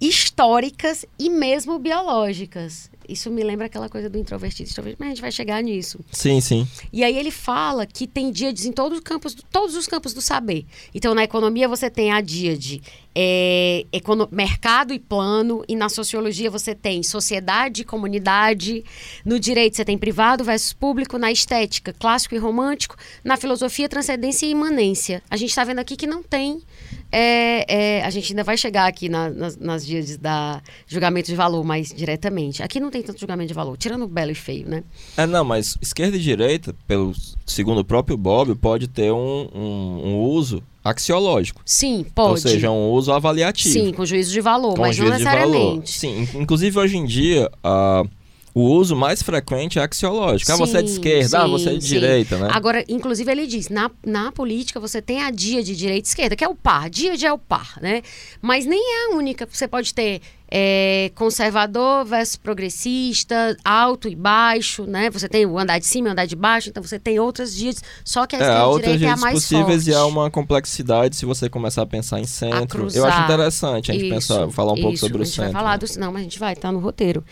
históricas 0.00 1.04
e 1.18 1.30
mesmo 1.30 1.78
biológicas. 1.78 2.90
Isso 3.08 3.30
me 3.30 3.42
lembra 3.42 3.66
aquela 3.66 3.88
coisa 3.88 4.08
do 4.10 4.18
introvertido, 4.18 4.68
extrovertido, 4.68 4.98
mas 5.00 5.08
a 5.08 5.10
gente 5.14 5.20
vai 5.22 5.32
chegar 5.32 5.62
nisso. 5.62 5.98
Sim, 6.10 6.40
sim. 6.40 6.66
E 6.92 7.02
aí 7.04 7.16
ele 7.16 7.30
fala 7.30 7.86
que 7.86 8.06
tem 8.06 8.30
díades 8.30 8.64
em 8.64 8.72
todos 8.72 8.98
os 8.98 9.04
campos, 9.04 9.34
do- 9.34 9.42
todos 9.44 9.74
os 9.74 9.86
campos 9.86 10.12
do 10.14 10.20
saber. 10.20 10.64
Então, 10.94 11.14
na 11.14 11.24
economia 11.24 11.68
você 11.68 11.88
tem 11.90 12.12
a 12.12 12.20
díade 12.20 12.82
é, 13.18 13.86
econo- 13.92 14.28
mercado 14.30 14.92
e 14.92 14.98
plano, 14.98 15.64
e 15.66 15.74
na 15.74 15.88
sociologia 15.88 16.50
você 16.50 16.74
tem 16.74 17.02
sociedade 17.02 17.80
e 17.82 17.84
comunidade, 17.84 18.84
no 19.24 19.40
direito 19.40 19.76
você 19.76 19.84
tem 19.84 19.96
privado 19.96 20.44
versus 20.44 20.72
público, 20.74 21.16
na 21.16 21.32
estética, 21.32 21.94
clássico 21.98 22.34
e 22.34 22.38
romântico, 22.38 22.94
na 23.24 23.36
filosofia, 23.36 23.88
transcendência 23.88 24.44
e 24.46 24.50
imanência. 24.50 25.22
A 25.30 25.36
gente 25.36 25.48
está 25.50 25.64
vendo 25.64 25.78
aqui 25.78 25.96
que 25.96 26.06
não 26.06 26.22
tem. 26.22 26.60
É, 27.12 27.98
é, 27.98 28.04
a 28.04 28.10
gente 28.10 28.32
ainda 28.32 28.42
vai 28.44 28.56
chegar 28.56 28.86
aqui 28.86 29.08
na- 29.08 29.30
nas, 29.30 29.56
nas 29.56 29.86
díades 29.86 30.16
da 30.16 30.60
julgamento 30.86 31.28
de 31.28 31.36
valor 31.36 31.64
mais 31.64 31.88
diretamente. 31.94 32.62
Aqui 32.62 32.78
não 32.80 32.90
tem 32.90 33.02
tanto 33.02 33.18
julgamento 33.20 33.48
de 33.48 33.54
valor, 33.54 33.76
tirando 33.76 34.04
o 34.04 34.08
belo 34.08 34.30
e 34.32 34.34
feio, 34.34 34.68
né? 34.68 34.82
É, 35.16 35.26
não, 35.26 35.44
mas 35.44 35.76
esquerda 35.80 36.16
e 36.16 36.20
direita, 36.20 36.74
pelo, 36.86 37.12
segundo 37.46 37.78
o 37.80 37.84
próprio 37.84 38.16
Bob, 38.16 38.54
pode 38.56 38.88
ter 38.88 39.12
um, 39.12 39.48
um, 39.54 40.00
um 40.04 40.18
uso 40.20 40.62
axiológico. 40.84 41.60
Sim, 41.64 42.04
pode. 42.14 42.30
Ou 42.30 42.36
seja, 42.36 42.70
um 42.70 42.90
uso 42.90 43.12
avaliativo. 43.12 43.72
Sim, 43.72 43.92
com 43.92 44.04
juízo 44.06 44.32
de 44.32 44.40
valor, 44.40 44.74
com 44.74 44.82
mas 44.82 44.96
não 44.98 45.04
de 45.16 45.22
valor. 45.24 45.48
necessariamente. 45.50 45.98
Sim, 45.98 46.20
in- 46.34 46.42
inclusive 46.42 46.78
hoje 46.78 46.96
em 46.96 47.04
dia, 47.04 47.50
ah, 47.62 48.02
o 48.56 48.62
uso 48.62 48.96
mais 48.96 49.22
frequente 49.22 49.78
é 49.78 49.82
axiológico. 49.82 50.50
ah, 50.50 50.56
você 50.56 50.78
é 50.78 50.82
de 50.82 50.88
Sim, 50.88 50.94
esquerda, 50.94 51.42
ah, 51.42 51.46
você 51.46 51.68
é 51.68 51.74
de 51.74 51.82
sim, 51.82 51.88
direita, 51.88 52.38
né? 52.38 52.48
Agora, 52.50 52.82
inclusive, 52.88 53.30
ele 53.30 53.46
diz, 53.46 53.68
na, 53.68 53.90
na 54.02 54.32
política 54.32 54.80
você 54.80 55.02
tem 55.02 55.20
a 55.20 55.30
dia 55.30 55.62
de 55.62 55.76
direita 55.76 56.08
e 56.08 56.10
esquerda, 56.10 56.34
que 56.34 56.42
é 56.42 56.48
o 56.48 56.54
par, 56.54 56.88
dia 56.88 57.18
de 57.18 57.26
é 57.26 57.32
o 57.34 57.36
par, 57.36 57.78
né? 57.82 58.00
Mas 58.40 58.64
nem 58.64 58.80
é 58.80 59.12
a 59.12 59.16
única. 59.16 59.46
Você 59.46 59.68
pode 59.68 59.92
ter 59.92 60.22
é, 60.58 61.10
conservador 61.14 62.06
versus 62.06 62.36
progressista, 62.36 63.54
alto 63.62 64.08
e 64.08 64.14
baixo, 64.16 64.84
né? 64.84 65.10
Você 65.10 65.28
tem 65.28 65.44
o 65.44 65.58
andar 65.58 65.78
de 65.78 65.86
cima 65.86 66.08
e 66.08 66.10
o 66.10 66.12
andar 66.12 66.24
de 66.24 66.34
baixo, 66.34 66.70
então 66.70 66.82
você 66.82 66.98
tem 66.98 67.18
outras 67.20 67.54
dias, 67.54 67.76
só 68.02 68.26
que 68.26 68.34
a 68.34 68.38
É, 68.38 68.42
esquerda 68.42 68.62
a 68.62 68.66
outras 68.66 68.92
direita 68.94 69.06
é 69.12 69.14
a 69.14 69.20
mais 69.20 69.34
possíveis 69.34 69.84
forte. 69.84 69.90
e 69.90 69.94
há 69.94 70.06
uma 70.06 70.30
complexidade 70.30 71.14
se 71.14 71.26
você 71.26 71.50
começar 71.50 71.82
a 71.82 71.86
pensar 71.86 72.20
em 72.20 72.24
centro. 72.24 72.88
Eu 72.94 73.04
acho 73.04 73.20
interessante 73.22 73.90
a 73.90 73.94
gente 73.94 74.04
Isso, 74.06 74.14
pensar, 74.14 74.48
falar 74.50 74.72
um 74.72 74.76
pouco 74.76 74.94
isso, 74.94 75.04
sobre 75.06 75.22
o 75.22 75.26
centro. 75.26 75.52
vai 75.52 75.52
falar 75.52 75.72
né? 75.72 75.78
do, 75.86 76.00
não, 76.00 76.10
mas 76.12 76.20
a 76.20 76.24
gente 76.24 76.38
vai, 76.38 76.56
tá 76.56 76.72
no 76.72 76.78
roteiro. 76.78 77.22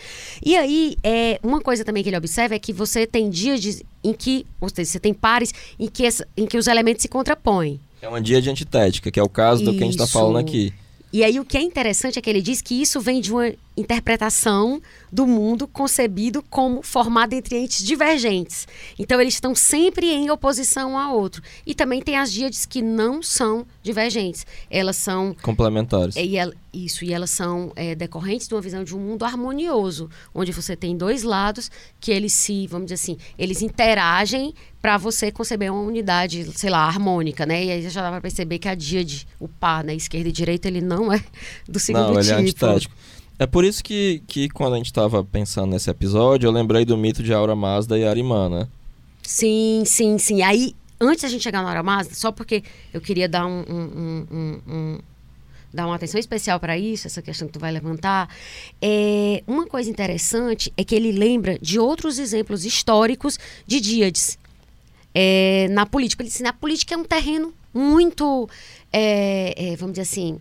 E 0.44 0.54
aí, 0.54 0.96
é, 1.02 1.40
uma 1.42 1.62
coisa 1.62 1.82
também 1.82 2.02
que 2.02 2.10
ele 2.10 2.18
observa 2.18 2.54
é 2.54 2.58
que 2.58 2.74
você 2.74 3.06
tem 3.06 3.30
dias 3.30 3.58
de- 3.58 3.86
em 4.02 4.12
que, 4.12 4.44
ou 4.60 4.68
seja, 4.68 4.90
você 4.90 5.00
tem 5.00 5.14
pares 5.14 5.50
em 5.78 5.88
que, 5.88 6.04
essa- 6.04 6.26
em 6.36 6.44
que 6.46 6.58
os 6.58 6.66
elementos 6.66 7.00
se 7.00 7.08
contrapõem. 7.08 7.80
É 8.02 8.08
uma 8.08 8.20
dia 8.20 8.42
de 8.42 8.50
antitética, 8.50 9.10
que 9.10 9.18
é 9.18 9.22
o 9.22 9.28
caso 9.30 9.64
do 9.64 9.70
que 9.72 9.78
a 9.78 9.84
gente 9.84 9.92
está 9.92 10.04
Isso. 10.04 10.12
falando 10.12 10.36
aqui. 10.36 10.74
E 11.14 11.22
aí 11.22 11.38
o 11.38 11.44
que 11.44 11.56
é 11.56 11.62
interessante 11.62 12.18
é 12.18 12.20
que 12.20 12.28
ele 12.28 12.42
diz 12.42 12.60
que 12.60 12.82
isso 12.82 13.00
vem 13.00 13.20
de 13.20 13.32
uma 13.32 13.54
interpretação 13.76 14.80
do 15.10 15.26
mundo 15.26 15.66
concebido 15.66 16.42
como 16.42 16.82
formado 16.82 17.32
entre 17.32 17.56
entes 17.56 17.84
divergentes. 17.84 18.66
Então 18.98 19.20
eles 19.20 19.34
estão 19.34 19.54
sempre 19.54 20.10
em 20.10 20.30
oposição 20.30 20.92
um 20.92 20.98
ao 20.98 21.16
outro. 21.16 21.42
E 21.66 21.74
também 21.74 22.00
tem 22.00 22.16
as 22.16 22.32
díades 22.32 22.66
que 22.66 22.82
não 22.82 23.22
são 23.22 23.66
divergentes. 23.82 24.46
Elas 24.70 24.96
são 24.96 25.34
complementares. 25.42 26.16
E 26.16 26.36
ela, 26.36 26.52
isso, 26.72 27.04
e 27.04 27.12
elas 27.12 27.30
são 27.30 27.72
é, 27.76 27.94
decorrentes 27.94 28.48
de 28.48 28.54
uma 28.54 28.60
visão 28.60 28.84
de 28.84 28.94
um 28.94 29.00
mundo 29.00 29.24
harmonioso, 29.24 30.10
onde 30.34 30.52
você 30.52 30.76
tem 30.76 30.96
dois 30.96 31.22
lados 31.22 31.70
que 32.00 32.10
eles 32.10 32.32
se, 32.32 32.66
vamos 32.66 32.86
dizer 32.86 32.94
assim, 32.94 33.16
eles 33.38 33.62
interagem 33.62 34.54
para 34.80 34.98
você 34.98 35.32
conceber 35.32 35.72
uma 35.72 35.82
unidade, 35.82 36.44
sei 36.58 36.70
lá, 36.70 36.84
harmônica, 36.86 37.46
né? 37.46 37.64
E 37.64 37.70
aí 37.70 37.88
já 37.88 38.02
dá 38.02 38.10
para 38.10 38.20
perceber 38.20 38.58
que 38.58 38.68
a 38.68 38.74
díade, 38.74 39.26
o 39.40 39.48
par, 39.48 39.82
né, 39.82 39.94
esquerda 39.94 40.28
e 40.28 40.32
direita, 40.32 40.68
ele 40.68 40.80
não 40.80 41.12
é 41.12 41.24
do 41.66 41.78
segundo 41.78 42.12
não, 42.12 42.20
ele 42.20 42.30
é 42.30 42.44
tipo. 42.44 42.66
É. 42.66 42.78
É 43.38 43.46
por 43.46 43.64
isso 43.64 43.82
que, 43.82 44.22
que 44.26 44.48
quando 44.48 44.74
a 44.74 44.76
gente 44.76 44.86
estava 44.86 45.24
pensando 45.24 45.70
nesse 45.70 45.90
episódio, 45.90 46.46
eu 46.46 46.52
lembrei 46.52 46.84
do 46.84 46.96
mito 46.96 47.22
de 47.22 47.32
Aura 47.32 47.56
Mazda 47.56 47.98
e 47.98 48.06
Arimã, 48.06 48.48
né? 48.48 48.68
Sim, 49.22 49.82
sim, 49.84 50.18
sim. 50.18 50.42
Aí, 50.42 50.74
antes 51.00 51.22
da 51.22 51.28
gente 51.28 51.42
chegar 51.42 51.62
na 51.62 51.68
Aura 51.68 51.82
Mazda, 51.82 52.14
só 52.14 52.30
porque 52.30 52.62
eu 52.92 53.00
queria 53.00 53.28
dar 53.28 53.46
um, 53.46 53.64
um, 53.68 54.26
um, 54.30 54.60
um 54.68 54.98
dar 55.72 55.86
uma 55.86 55.96
atenção 55.96 56.20
especial 56.20 56.60
para 56.60 56.78
isso, 56.78 57.08
essa 57.08 57.20
questão 57.20 57.48
que 57.48 57.54
tu 57.54 57.58
vai 57.58 57.72
levantar. 57.72 58.28
É, 58.80 59.42
uma 59.46 59.66
coisa 59.66 59.90
interessante 59.90 60.72
é 60.76 60.84
que 60.84 60.94
ele 60.94 61.10
lembra 61.10 61.58
de 61.60 61.80
outros 61.80 62.20
exemplos 62.20 62.64
históricos 62.64 63.38
de 63.66 63.80
díades 63.80 64.38
é, 65.12 65.66
na 65.70 65.84
política. 65.84 66.22
Ele 66.22 66.28
diz 66.28 66.36
assim, 66.36 66.48
a 66.48 66.52
política 66.52 66.94
é 66.94 66.96
um 66.96 67.04
terreno 67.04 67.52
muito, 67.72 68.48
é, 68.92 69.72
é 69.72 69.76
vamos 69.76 69.94
dizer 69.94 70.02
assim, 70.02 70.38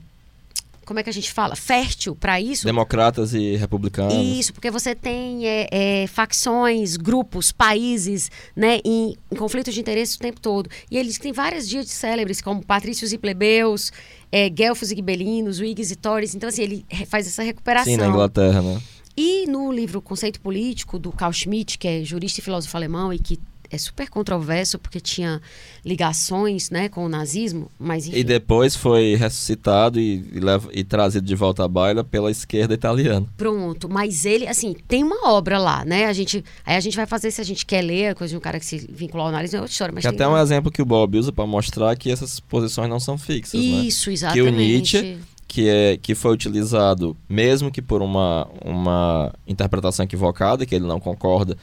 como 0.93 0.99
é 0.99 1.03
que 1.03 1.09
a 1.09 1.13
gente 1.13 1.33
fala? 1.33 1.55
Fértil 1.55 2.15
para 2.15 2.39
isso. 2.39 2.65
Democratas 2.65 3.33
e 3.33 3.55
republicanos. 3.55 4.13
Isso, 4.13 4.53
porque 4.53 4.69
você 4.69 4.93
tem 4.93 5.47
é, 5.47 5.67
é, 5.71 6.07
facções, 6.07 6.95
grupos, 6.95 7.51
países, 7.51 8.29
né, 8.55 8.79
em, 8.85 9.17
em, 9.31 9.35
conflitos 9.35 9.73
de 9.73 9.79
interesse 9.79 10.17
o 10.17 10.19
tempo 10.19 10.39
todo. 10.39 10.69
E 10.91 10.97
eles 10.97 11.17
têm 11.17 11.33
várias 11.33 11.67
dias 11.67 11.89
célebres, 11.89 12.41
como 12.41 12.63
patrícios 12.63 13.11
e 13.11 13.17
plebeus, 13.17 13.91
é, 14.31 14.47
guelfos 14.49 14.91
e 14.91 14.95
gibelinos, 14.95 15.59
whigs 15.59 15.91
e 15.91 15.95
tories. 15.95 16.35
Então, 16.35 16.47
assim, 16.47 16.61
ele 16.61 16.85
faz 17.07 17.25
essa 17.25 17.41
recuperação. 17.41 17.91
Sim, 17.91 17.97
na 17.97 18.07
Inglaterra, 18.07 18.61
né? 18.61 18.79
E 19.17 19.47
no 19.47 19.71
livro 19.71 19.99
Conceito 19.99 20.39
Político, 20.39 20.99
do 20.99 21.11
Carl 21.11 21.33
Schmitt, 21.33 21.79
que 21.79 21.87
é 21.87 22.03
jurista 22.03 22.39
e 22.39 22.43
filósofo 22.43 22.77
alemão 22.77 23.11
e 23.11 23.17
que 23.17 23.39
é 23.73 23.77
super 23.77 24.09
controverso 24.09 24.77
porque 24.77 24.99
tinha 24.99 25.41
ligações 25.83 26.69
né, 26.69 26.87
com 26.87 27.05
o 27.05 27.09
nazismo, 27.09 27.69
mas 27.79 28.07
enfim. 28.07 28.17
E 28.17 28.23
depois 28.23 28.75
foi 28.75 29.15
ressuscitado 29.15 29.99
e, 29.99 30.23
e, 30.31 30.39
leva, 30.39 30.69
e, 30.71 30.83
trazido 30.83 31.25
de 31.25 31.35
volta 31.35 31.63
à 31.63 31.67
baila 31.67 32.03
pela 32.03 32.29
esquerda 32.29 32.73
italiana. 32.73 33.25
Pronto, 33.35 33.89
mas 33.89 34.25
ele, 34.25 34.47
assim, 34.47 34.75
tem 34.87 35.03
uma 35.03 35.29
obra 35.29 35.57
lá, 35.57 35.83
né? 35.83 36.05
A 36.05 36.13
gente, 36.13 36.43
aí 36.65 36.75
a 36.75 36.79
gente 36.79 36.95
vai 36.95 37.07
fazer 37.07 37.31
se 37.31 37.41
a 37.41 37.43
gente 37.43 37.65
quer 37.65 37.81
ler 37.81 38.09
a 38.09 38.15
coisa 38.15 38.31
de 38.31 38.37
um 38.37 38.41
cara 38.41 38.59
que 38.59 38.65
se 38.65 38.77
vinculou 38.77 39.25
ao 39.25 39.31
nazismo, 39.31 39.57
é 39.57 39.61
outra 39.61 39.71
história. 39.71 39.93
Mas 39.93 40.03
que 40.03 40.07
até 40.07 40.27
um 40.27 40.37
exemplo 40.37 40.71
que 40.71 40.81
o 40.81 40.85
Bob 40.85 41.17
usa 41.17 41.31
para 41.31 41.47
mostrar 41.47 41.95
que 41.95 42.11
essas 42.11 42.39
posições 42.39 42.89
não 42.89 42.99
são 42.99 43.17
fixas, 43.17 43.59
Isso, 43.59 43.75
né? 43.75 43.83
Isso, 43.83 44.11
exatamente. 44.11 44.43
Que 44.43 44.49
o 44.49 44.51
Nietzsche 44.51 45.17
que, 45.53 45.69
é, 45.69 45.97
que 45.97 46.15
foi 46.15 46.33
utilizado, 46.33 47.15
mesmo 47.29 47.69
que 47.69 47.79
por 47.79 48.01
uma, 48.01 48.47
uma 48.65 49.31
interpretação 49.47 50.03
equivocada, 50.03 50.65
que 50.65 50.73
ele 50.73 50.87
não 50.87 50.99
concorda, 50.99 51.55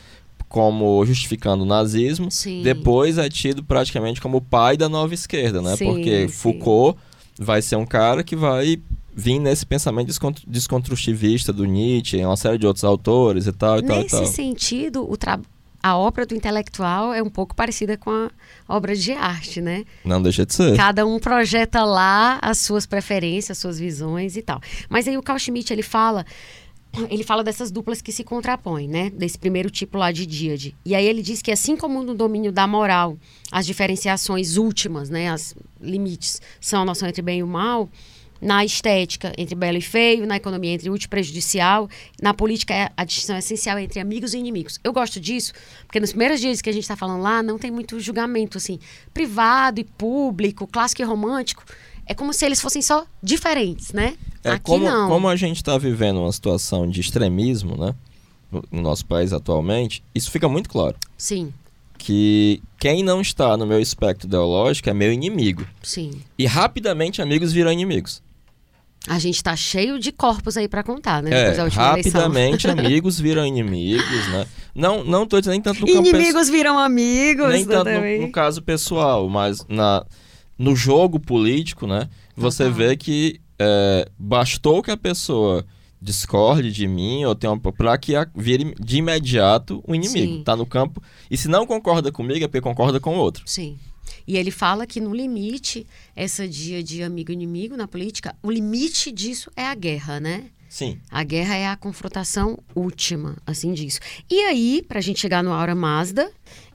como 0.51 1.07
justificando 1.07 1.63
o 1.63 1.67
nazismo, 1.67 2.29
sim. 2.29 2.61
depois 2.63 3.19
é 3.19 3.29
tido 3.29 3.63
praticamente 3.63 4.21
como 4.21 4.39
o 4.39 4.41
pai 4.41 4.77
da 4.77 4.89
nova 4.89 5.15
esquerda, 5.15 5.63
né? 5.63 5.77
Sim, 5.77 5.87
Porque 5.87 6.29
sim. 6.29 6.35
Foucault 6.35 6.99
vai 7.39 7.63
ser 7.63 7.77
um 7.77 7.87
cara 7.87 8.25
que 8.25 8.35
vai 8.35 8.83
vir 9.15 9.39
nesse 9.39 9.65
pensamento 9.65 10.13
desconstrutivista 10.47 11.53
do 11.53 11.65
Nietzsche, 11.65 12.25
uma 12.25 12.37
série 12.37 12.59
de 12.59 12.67
outros 12.67 12.83
autores 12.83 13.47
e 13.47 13.53
tal 13.53 13.79
e 13.79 13.83
Nesse 13.83 14.11
tal 14.11 14.23
e 14.23 14.25
tal. 14.25 14.27
sentido, 14.27 15.09
o 15.09 15.17
a 15.83 15.97
obra 15.97 16.27
do 16.27 16.35
intelectual 16.35 17.15
é 17.15 17.23
um 17.23 17.31
pouco 17.31 17.55
parecida 17.55 17.97
com 17.97 18.11
a 18.11 18.31
obra 18.69 18.95
de 18.95 19.13
arte, 19.13 19.63
né? 19.63 19.85
Não 20.05 20.21
deixa 20.21 20.45
de 20.45 20.53
ser. 20.53 20.77
Cada 20.77 21.07
um 21.07 21.19
projeta 21.19 21.85
lá 21.85 22.39
as 22.43 22.59
suas 22.59 22.85
preferências, 22.85 23.53
as 23.53 23.59
suas 23.59 23.79
visões 23.79 24.37
e 24.37 24.43
tal. 24.43 24.61
Mas 24.91 25.09
aí 25.09 25.17
o 25.17 25.23
Carl 25.23 25.39
Schmitt, 25.39 25.73
ele 25.73 25.83
fala 25.83 26.27
ele 27.09 27.23
fala 27.23 27.45
dessas 27.45 27.71
duplas 27.71 28.03
que 28.03 28.11
se 28.11 28.25
contrapõem, 28.25 28.89
né? 28.89 29.11
Desse 29.11 29.39
primeiro 29.39 29.71
tipo 29.71 29.97
lá 29.97 30.11
de 30.11 30.27
díade. 30.27 30.75
E 30.85 30.95
aí 30.95 31.07
ele 31.07 31.23
diz 31.23 31.41
que 31.41 31.53
assim 31.53 31.77
como 31.77 32.03
no 32.03 32.15
domínio 32.15 32.51
da 32.51 32.67
moral, 32.67 33.17
as 33.51 33.65
diferenciações 33.65 34.57
últimas, 34.57 35.09
né, 35.09 35.31
as 35.31 35.55
limites, 35.81 36.41
são 36.61 36.83
a 36.83 36.85
noção 36.85 37.09
entre 37.09 37.23
bem 37.23 37.41
e 37.41 37.43
o 37.43 37.47
mal, 37.47 37.89
na 38.41 38.65
estética 38.65 39.33
entre 39.37 39.55
belo 39.55 39.79
e 39.79 39.83
feio, 39.83 40.27
na 40.27 40.37
economia 40.37 40.73
entre 40.73 40.89
útil 40.89 41.07
e 41.07 41.11
prejudicial, 41.11 41.89
na 42.21 42.33
política 42.33 42.75
é 42.75 42.91
a 42.97 43.05
distinção 43.05 43.37
essencial 43.37 43.79
entre 43.79 44.01
amigos 44.01 44.33
e 44.33 44.39
inimigos. 44.39 44.81
Eu 44.83 44.93
gosto 44.93 45.21
disso, 45.21 45.53
porque 45.87 46.01
nos 46.01 46.11
primeiros 46.11 46.41
dias 46.41 46.63
que 46.63 46.71
a 46.71 46.73
gente 46.73 46.83
está 46.83 46.97
falando 46.97 47.23
lá, 47.23 47.43
não 47.43 47.59
tem 47.59 47.71
muito 47.71 48.01
julgamento, 48.01 48.57
assim, 48.57 48.79
privado 49.13 49.81
e 49.81 49.85
público, 49.85 50.67
clássico 50.67 51.03
e 51.03 51.05
romântico. 51.05 51.65
É 52.11 52.15
como 52.15 52.33
se 52.33 52.45
eles 52.45 52.61
fossem 52.61 52.83
só 52.83 53.07
diferentes, 53.23 53.93
né? 53.93 54.17
É, 54.43 54.51
Aqui 54.51 54.65
como, 54.65 54.85
não. 54.85 55.09
como 55.09 55.29
a 55.29 55.37
gente 55.37 55.59
está 55.59 55.79
vivendo 55.79 56.19
uma 56.19 56.33
situação 56.33 56.91
de 56.91 57.01
extremismo, 57.01 57.77
né? 57.77 57.95
No, 58.51 58.65
no 58.69 58.83
nosso 58.83 59.07
país 59.07 59.33
atualmente, 59.33 60.03
isso 60.13 60.29
fica 60.29 60.49
muito 60.49 60.69
claro. 60.69 60.97
Sim. 61.17 61.53
Que 61.97 62.61
quem 62.81 63.05
não 63.05 63.21
está 63.21 63.57
no 63.57 63.65
meu 63.65 63.79
espectro 63.79 64.27
ideológico 64.27 64.91
é 64.91 64.93
meu 64.93 65.13
inimigo. 65.13 65.65
Sim. 65.85 66.11
E 66.37 66.47
rapidamente 66.47 67.23
amigos 67.23 67.53
viram 67.53 67.71
inimigos. 67.71 68.21
A 69.07 69.21
gente 69.21 69.37
está 69.37 69.55
cheio 69.55 69.97
de 69.97 70.11
corpos 70.11 70.57
aí 70.57 70.67
para 70.67 70.83
contar, 70.83 71.23
né? 71.23 71.31
É, 71.31 71.69
rapidamente 71.69 72.67
amigos 72.69 73.21
viram 73.21 73.47
inimigos, 73.47 74.29
né? 74.31 74.49
Não, 74.75 75.05
não 75.05 75.29
tô 75.29 75.39
dizendo 75.39 75.53
nem 75.53 75.63
tanto 75.63 75.81
no 75.83 75.87
campo 75.87 76.09
Inimigos 76.09 76.49
viram 76.49 76.77
amigos. 76.77 77.51
Nem 77.51 77.65
tanto 77.65 77.89
no, 77.89 78.21
no, 78.23 78.33
caso 78.33 78.61
pessoal, 78.61 79.29
mas 79.29 79.65
na, 79.69 80.05
no 80.61 80.77
jogo 80.77 81.19
político, 81.19 81.87
né? 81.87 82.11
Você 82.37 82.65
uhum. 82.65 82.73
vê 82.73 82.95
que 82.95 83.41
é, 83.59 84.07
bastou 84.19 84.83
que 84.83 84.91
a 84.91 84.97
pessoa 84.97 85.65
discorde 86.01 86.71
de 86.71 86.87
mim 86.87 87.25
ou 87.25 87.35
tenha 87.35 87.57
para 87.57 87.97
que 87.97 88.13
vire 88.37 88.75
de 88.79 88.99
imediato 88.99 89.83
o 89.87 89.95
inimigo. 89.95 90.35
Sim. 90.37 90.45
Tá 90.45 90.55
no 90.55 90.67
campo. 90.67 91.03
E 91.31 91.37
se 91.37 91.49
não 91.49 91.67
concorda 91.67 92.13
comigo, 92.13 92.45
é 92.45 92.47
porque 92.47 92.61
concorda 92.61 93.01
com 93.01 93.17
o 93.17 93.19
outro. 93.19 93.43
Sim. 93.47 93.79
E 94.27 94.37
ele 94.37 94.51
fala 94.51 94.87
que 94.87 95.01
no 95.01 95.15
limite, 95.15 95.87
essa 96.15 96.47
dia 96.47 96.83
de 96.83 97.03
amigo-inimigo 97.03 97.75
na 97.75 97.89
política, 97.89 98.37
o 98.43 98.51
limite 98.51 99.11
disso 99.11 99.51
é 99.57 99.67
a 99.67 99.75
guerra, 99.75 100.21
né? 100.21 100.51
Sim. 100.69 100.99
A 101.11 101.25
guerra 101.25 101.57
é 101.57 101.69
a 101.69 101.77
confrontação 101.77 102.59
última, 102.75 103.39
assim 103.47 103.73
disso. 103.73 103.99
E 104.31 104.41
aí, 104.43 104.85
para 104.87 104.99
a 104.99 105.03
gente 105.03 105.19
chegar 105.21 105.43
no 105.43 105.53
Aura 105.53 105.75
Mazda, 105.75 106.31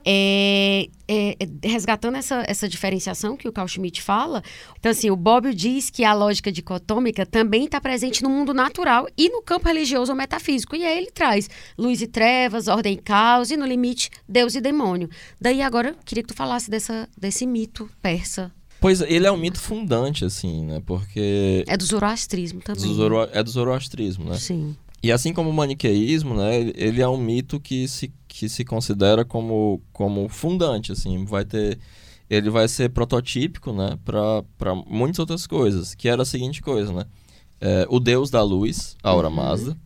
é, 0.05 0.87
é, 1.07 1.35
resgatando 1.63 2.15
essa, 2.15 2.43
essa 2.47 2.69
diferenciação 2.69 3.35
que 3.35 3.47
o 3.47 3.51
Carl 3.51 3.67
Schmitt 3.67 4.01
fala, 4.01 4.43
então 4.79 4.91
assim, 4.91 5.09
o 5.09 5.15
Bobbio 5.15 5.53
diz 5.53 5.89
que 5.89 6.03
a 6.03 6.13
lógica 6.13 6.51
dicotômica 6.51 7.25
também 7.25 7.65
está 7.65 7.81
presente 7.81 8.21
no 8.21 8.29
mundo 8.29 8.53
natural 8.53 9.07
e 9.17 9.29
no 9.29 9.41
campo 9.41 9.67
religioso 9.67 10.11
ou 10.11 10.17
metafísico. 10.17 10.75
E 10.75 10.85
aí 10.85 10.97
ele 10.97 11.11
traz 11.11 11.49
luz 11.77 12.01
e 12.01 12.07
trevas, 12.07 12.67
ordem 12.67 12.93
e 12.93 12.97
caos, 12.97 13.49
e 13.49 13.57
no 13.57 13.65
limite, 13.65 14.11
Deus 14.29 14.53
e 14.53 14.61
demônio. 14.61 15.09
Daí 15.41 15.61
agora, 15.61 15.95
queria 16.05 16.23
que 16.23 16.29
tu 16.29 16.35
falasse 16.35 16.69
dessa, 16.69 17.09
desse 17.17 17.47
mito 17.47 17.89
persa. 18.01 18.51
Pois 18.79 19.01
ele 19.01 19.25
é 19.25 19.31
um 19.31 19.37
mito 19.37 19.59
fundante, 19.59 20.25
assim, 20.25 20.65
né? 20.65 20.81
Porque. 20.85 21.63
É 21.67 21.75
do 21.75 21.83
zoroastrismo 21.83 22.61
também. 22.61 22.83
Do 22.83 22.93
zoro... 22.93 23.27
É 23.31 23.41
do 23.41 23.49
zoroastrismo, 23.49 24.25
né? 24.25 24.37
Sim. 24.37 24.75
E 25.01 25.11
assim 25.11 25.33
como 25.33 25.49
o 25.49 25.53
maniqueísmo, 25.53 26.35
né? 26.35 26.71
Ele 26.75 27.01
é 27.01 27.07
um 27.07 27.17
mito 27.17 27.59
que 27.59 27.87
se 27.87 28.11
que 28.37 28.49
se 28.49 28.65
considera 28.65 29.23
como, 29.23 29.81
como 29.93 30.27
fundante, 30.27 30.91
assim, 30.91 31.23
vai 31.23 31.45
ter 31.45 31.79
ele 32.29 32.49
vai 32.49 32.67
ser 32.67 32.89
prototípico, 32.89 33.71
né, 33.71 33.97
para 34.03 34.75
muitas 34.87 35.19
outras 35.19 35.45
coisas, 35.45 35.93
que 35.93 36.09
era 36.09 36.23
a 36.23 36.25
seguinte 36.25 36.61
coisa, 36.61 36.91
né, 36.91 37.05
é, 37.61 37.85
o 37.87 37.99
deus 37.99 38.29
da 38.29 38.43
luz, 38.43 38.97
Aura 39.01 39.29
uhum. 39.29 39.35
Mazda, 39.35 39.77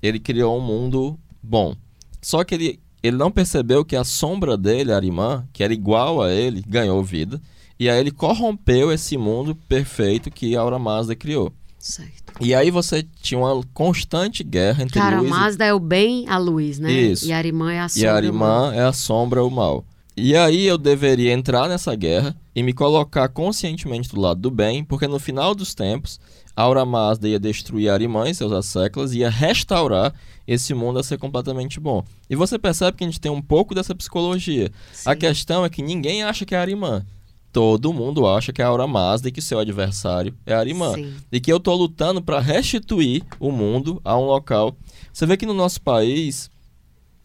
ele 0.00 0.18
criou 0.18 0.56
um 0.56 0.60
mundo 0.60 1.18
bom, 1.42 1.76
só 2.22 2.44
que 2.44 2.54
ele, 2.54 2.80
ele 3.02 3.16
não 3.16 3.30
percebeu 3.30 3.84
que 3.84 3.96
a 3.96 4.04
sombra 4.04 4.56
dele, 4.56 4.92
Arimã, 4.92 5.46
que 5.52 5.62
era 5.62 5.74
igual 5.74 6.22
a 6.22 6.32
ele, 6.32 6.62
ganhou 6.66 7.02
vida, 7.02 7.42
e 7.78 7.90
aí 7.90 7.98
ele 7.98 8.10
corrompeu 8.10 8.90
esse 8.90 9.18
mundo 9.18 9.54
perfeito 9.54 10.30
que 10.30 10.56
Aura 10.56 10.78
Mazda 10.78 11.14
criou. 11.14 11.52
Certo. 11.78 12.27
E 12.40 12.54
aí 12.54 12.70
você 12.70 13.04
tinha 13.22 13.38
uma 13.38 13.62
constante 13.74 14.44
guerra 14.44 14.84
entre 14.84 14.98
Cara, 14.98 15.20
luz 15.20 15.30
Mazda 15.30 15.64
e... 15.64 15.68
é 15.68 15.74
o 15.74 15.80
bem, 15.80 16.28
a 16.28 16.38
luz, 16.38 16.78
né? 16.78 16.90
Isso. 16.90 17.26
E 17.26 17.32
Arimã 17.32 17.72
é 17.72 17.80
a 17.80 17.88
sombra. 17.88 18.06
E 18.06 18.10
Arimã 18.10 18.72
é 18.74 18.82
a 18.82 18.92
sombra, 18.92 19.44
o 19.44 19.50
mal. 19.50 19.84
E 20.16 20.34
aí 20.36 20.66
eu 20.66 20.76
deveria 20.76 21.32
entrar 21.32 21.68
nessa 21.68 21.94
guerra 21.94 22.36
e 22.52 22.60
me 22.60 22.72
colocar 22.72 23.28
conscientemente 23.28 24.08
do 24.08 24.20
lado 24.20 24.40
do 24.40 24.50
bem, 24.50 24.82
porque 24.82 25.06
no 25.06 25.20
final 25.20 25.54
dos 25.54 25.74
tempos, 25.74 26.18
Aura 26.56 26.84
Mazda 26.84 27.28
ia 27.28 27.38
destruir 27.38 27.88
Arimã 27.88 28.28
e 28.28 28.34
seus 28.34 28.50
asseclas 28.50 29.14
ia 29.14 29.30
restaurar 29.30 30.12
esse 30.44 30.74
mundo 30.74 30.98
a 30.98 31.04
ser 31.04 31.18
completamente 31.18 31.78
bom. 31.78 32.02
E 32.28 32.34
você 32.34 32.58
percebe 32.58 32.96
que 32.96 33.04
a 33.04 33.06
gente 33.06 33.20
tem 33.20 33.30
um 33.30 33.40
pouco 33.40 33.76
dessa 33.76 33.94
psicologia. 33.94 34.72
Sim. 34.92 35.08
A 35.08 35.14
questão 35.14 35.64
é 35.64 35.70
que 35.70 35.82
ninguém 35.82 36.24
acha 36.24 36.44
que 36.44 36.54
é 36.54 36.58
Arimã. 36.58 37.06
Todo 37.52 37.92
mundo 37.92 38.26
acha 38.26 38.52
que 38.52 38.62
é 38.62 38.64
a 38.64 38.68
Aura 38.68 38.86
Mazda 38.86 39.28
e 39.28 39.32
que 39.32 39.40
seu 39.40 39.58
adversário 39.58 40.34
é 40.44 40.54
Arimã. 40.54 40.94
Sim. 40.94 41.14
E 41.32 41.40
que 41.40 41.52
eu 41.52 41.58
tô 41.58 41.74
lutando 41.74 42.22
para 42.22 42.40
restituir 42.40 43.22
o 43.40 43.50
mundo 43.50 44.00
a 44.04 44.16
um 44.16 44.24
local. 44.24 44.76
Você 45.12 45.26
vê 45.26 45.36
que 45.36 45.46
no 45.46 45.54
nosso 45.54 45.80
país, 45.80 46.50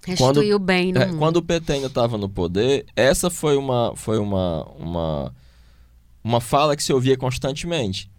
Restituir 0.05 0.53
o 0.53 0.59
bem 0.59 0.93
é, 0.95 1.05
quando 1.17 1.37
o 1.37 1.41
PT 1.41 1.73
ainda 1.73 1.87
estava 1.87 2.17
no 2.17 2.27
poder, 2.27 2.85
essa 2.95 3.29
foi 3.29 3.55
uma 3.55 3.93
foi 3.95 4.17
uma, 4.17 4.65
uma 4.77 5.33
uma 6.23 6.39
fala 6.41 6.75
que 6.75 6.83
se 6.83 6.93
ouvia 6.93 7.17
constantemente, 7.17 8.09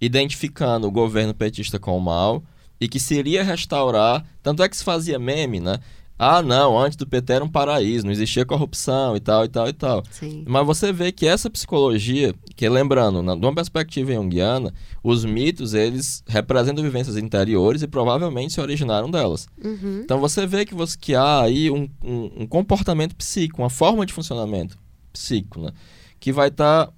identificando 0.00 0.86
o 0.86 0.90
governo 0.90 1.34
petista 1.34 1.78
com 1.78 1.96
o 1.96 2.00
mal 2.00 2.42
e 2.80 2.88
que 2.88 3.00
se 3.00 3.14
iria 3.14 3.42
restaurar, 3.42 4.24
tanto 4.42 4.62
é 4.62 4.68
que 4.68 4.76
se 4.76 4.84
fazia 4.84 5.18
meme, 5.18 5.60
né? 5.60 5.78
Ah, 6.16 6.42
não, 6.42 6.78
antes 6.78 6.96
do 6.96 7.06
PT 7.06 7.32
era 7.32 7.44
um 7.44 7.48
paraíso, 7.48 8.04
não 8.04 8.12
existia 8.12 8.46
corrupção 8.46 9.16
e 9.16 9.20
tal 9.20 9.44
e 9.44 9.48
tal 9.48 9.68
e 9.68 9.72
tal. 9.72 10.02
Sim. 10.10 10.44
Mas 10.46 10.64
você 10.64 10.92
vê 10.92 11.10
que 11.10 11.26
essa 11.26 11.50
psicologia, 11.50 12.32
que 12.54 12.68
lembrando, 12.68 13.20
na, 13.20 13.34
de 13.34 13.44
uma 13.44 13.54
perspectiva 13.54 14.12
junguiana, 14.12 14.72
os 15.02 15.24
mitos, 15.24 15.74
eles 15.74 16.22
representam 16.28 16.84
vivências 16.84 17.16
interiores 17.16 17.82
e 17.82 17.88
provavelmente 17.88 18.52
se 18.52 18.60
originaram 18.60 19.10
delas. 19.10 19.48
Uhum. 19.62 20.02
Então 20.04 20.20
você 20.20 20.46
vê 20.46 20.64
que, 20.64 20.74
você, 20.74 20.96
que 20.96 21.16
há 21.16 21.42
aí 21.42 21.68
um, 21.68 21.88
um, 22.04 22.42
um 22.42 22.46
comportamento 22.46 23.16
psíquico, 23.16 23.60
uma 23.60 23.70
forma 23.70 24.06
de 24.06 24.12
funcionamento 24.12 24.78
psíquico, 25.12 25.60
né? 25.60 25.72
Que 26.20 26.32
vai 26.32 26.48
estar, 26.48 26.92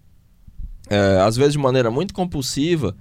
é, 0.90 1.20
às 1.20 1.36
vezes 1.36 1.52
de 1.52 1.58
maneira 1.58 1.90
muito 1.90 2.12
compulsiva, 2.12 2.94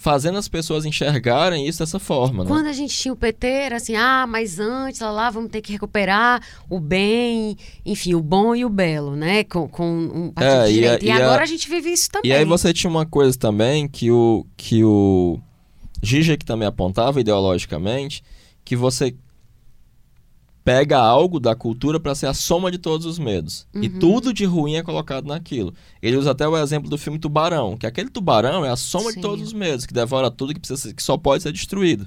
fazendo 0.00 0.38
as 0.38 0.46
pessoas 0.46 0.84
enxergarem 0.86 1.66
isso 1.66 1.80
dessa 1.80 1.98
forma, 1.98 2.44
né? 2.44 2.48
Quando 2.48 2.66
a 2.68 2.72
gente 2.72 2.96
tinha 2.96 3.12
o 3.12 3.16
PT, 3.16 3.46
era 3.48 3.76
assim, 3.76 3.96
ah, 3.96 4.26
mas 4.28 4.60
antes, 4.60 5.00
lá, 5.00 5.10
lá, 5.10 5.28
vamos 5.28 5.50
ter 5.50 5.60
que 5.60 5.72
recuperar 5.72 6.40
o 6.70 6.78
bem, 6.78 7.56
enfim, 7.84 8.14
o 8.14 8.20
bom 8.22 8.54
e 8.54 8.64
o 8.64 8.68
belo, 8.68 9.16
né? 9.16 9.42
Com, 9.42 9.68
com 9.68 9.84
um 9.90 10.30
partido 10.30 10.54
É, 10.62 10.64
de 10.66 10.70
e 10.70 10.74
direita. 10.74 11.04
E, 11.04 11.08
e 11.08 11.10
a- 11.10 11.16
agora 11.26 11.42
a 11.42 11.46
gente 11.46 11.68
vive 11.68 11.90
isso 11.92 12.08
também. 12.10 12.30
E 12.30 12.34
aí 12.34 12.44
você 12.44 12.72
tinha 12.72 12.88
uma 12.88 13.04
coisa 13.04 13.36
também 13.36 13.88
que 13.88 14.08
o 14.10 14.46
que 14.56 14.84
o 14.84 15.40
Zizek 16.06 16.44
também 16.44 16.68
apontava 16.68 17.20
ideologicamente, 17.20 18.22
que 18.64 18.76
você 18.76 19.14
pega 20.68 20.98
algo 20.98 21.40
da 21.40 21.54
cultura 21.54 21.98
para 21.98 22.14
ser 22.14 22.26
a 22.26 22.34
soma 22.34 22.70
de 22.70 22.76
todos 22.78 23.06
os 23.06 23.18
medos. 23.18 23.66
E 23.74 23.86
Uhum. 23.88 23.98
tudo 23.98 24.34
de 24.34 24.44
ruim 24.44 24.74
é 24.74 24.82
colocado 24.82 25.26
naquilo. 25.26 25.72
Ele 26.02 26.16
usa 26.16 26.32
até 26.32 26.46
o 26.46 26.56
exemplo 26.58 26.90
do 26.90 26.98
filme 26.98 27.18
Tubarão, 27.18 27.76
que 27.76 27.86
aquele 27.86 28.10
tubarão 28.10 28.64
é 28.64 28.68
a 28.70 28.76
soma 28.76 29.10
Sim. 29.10 29.16
de 29.16 29.22
todos 29.22 29.46
os 29.46 29.52
medos, 29.54 29.86
que 29.86 29.94
devora 29.94 30.30
tudo 30.30 30.52
que 30.52 30.60
precisa 30.60 30.80
ser- 30.80 30.92
que 30.94 31.02
só 31.02 31.16
pode 31.16 31.42
ser 31.42 31.52
destruído. 31.52 32.06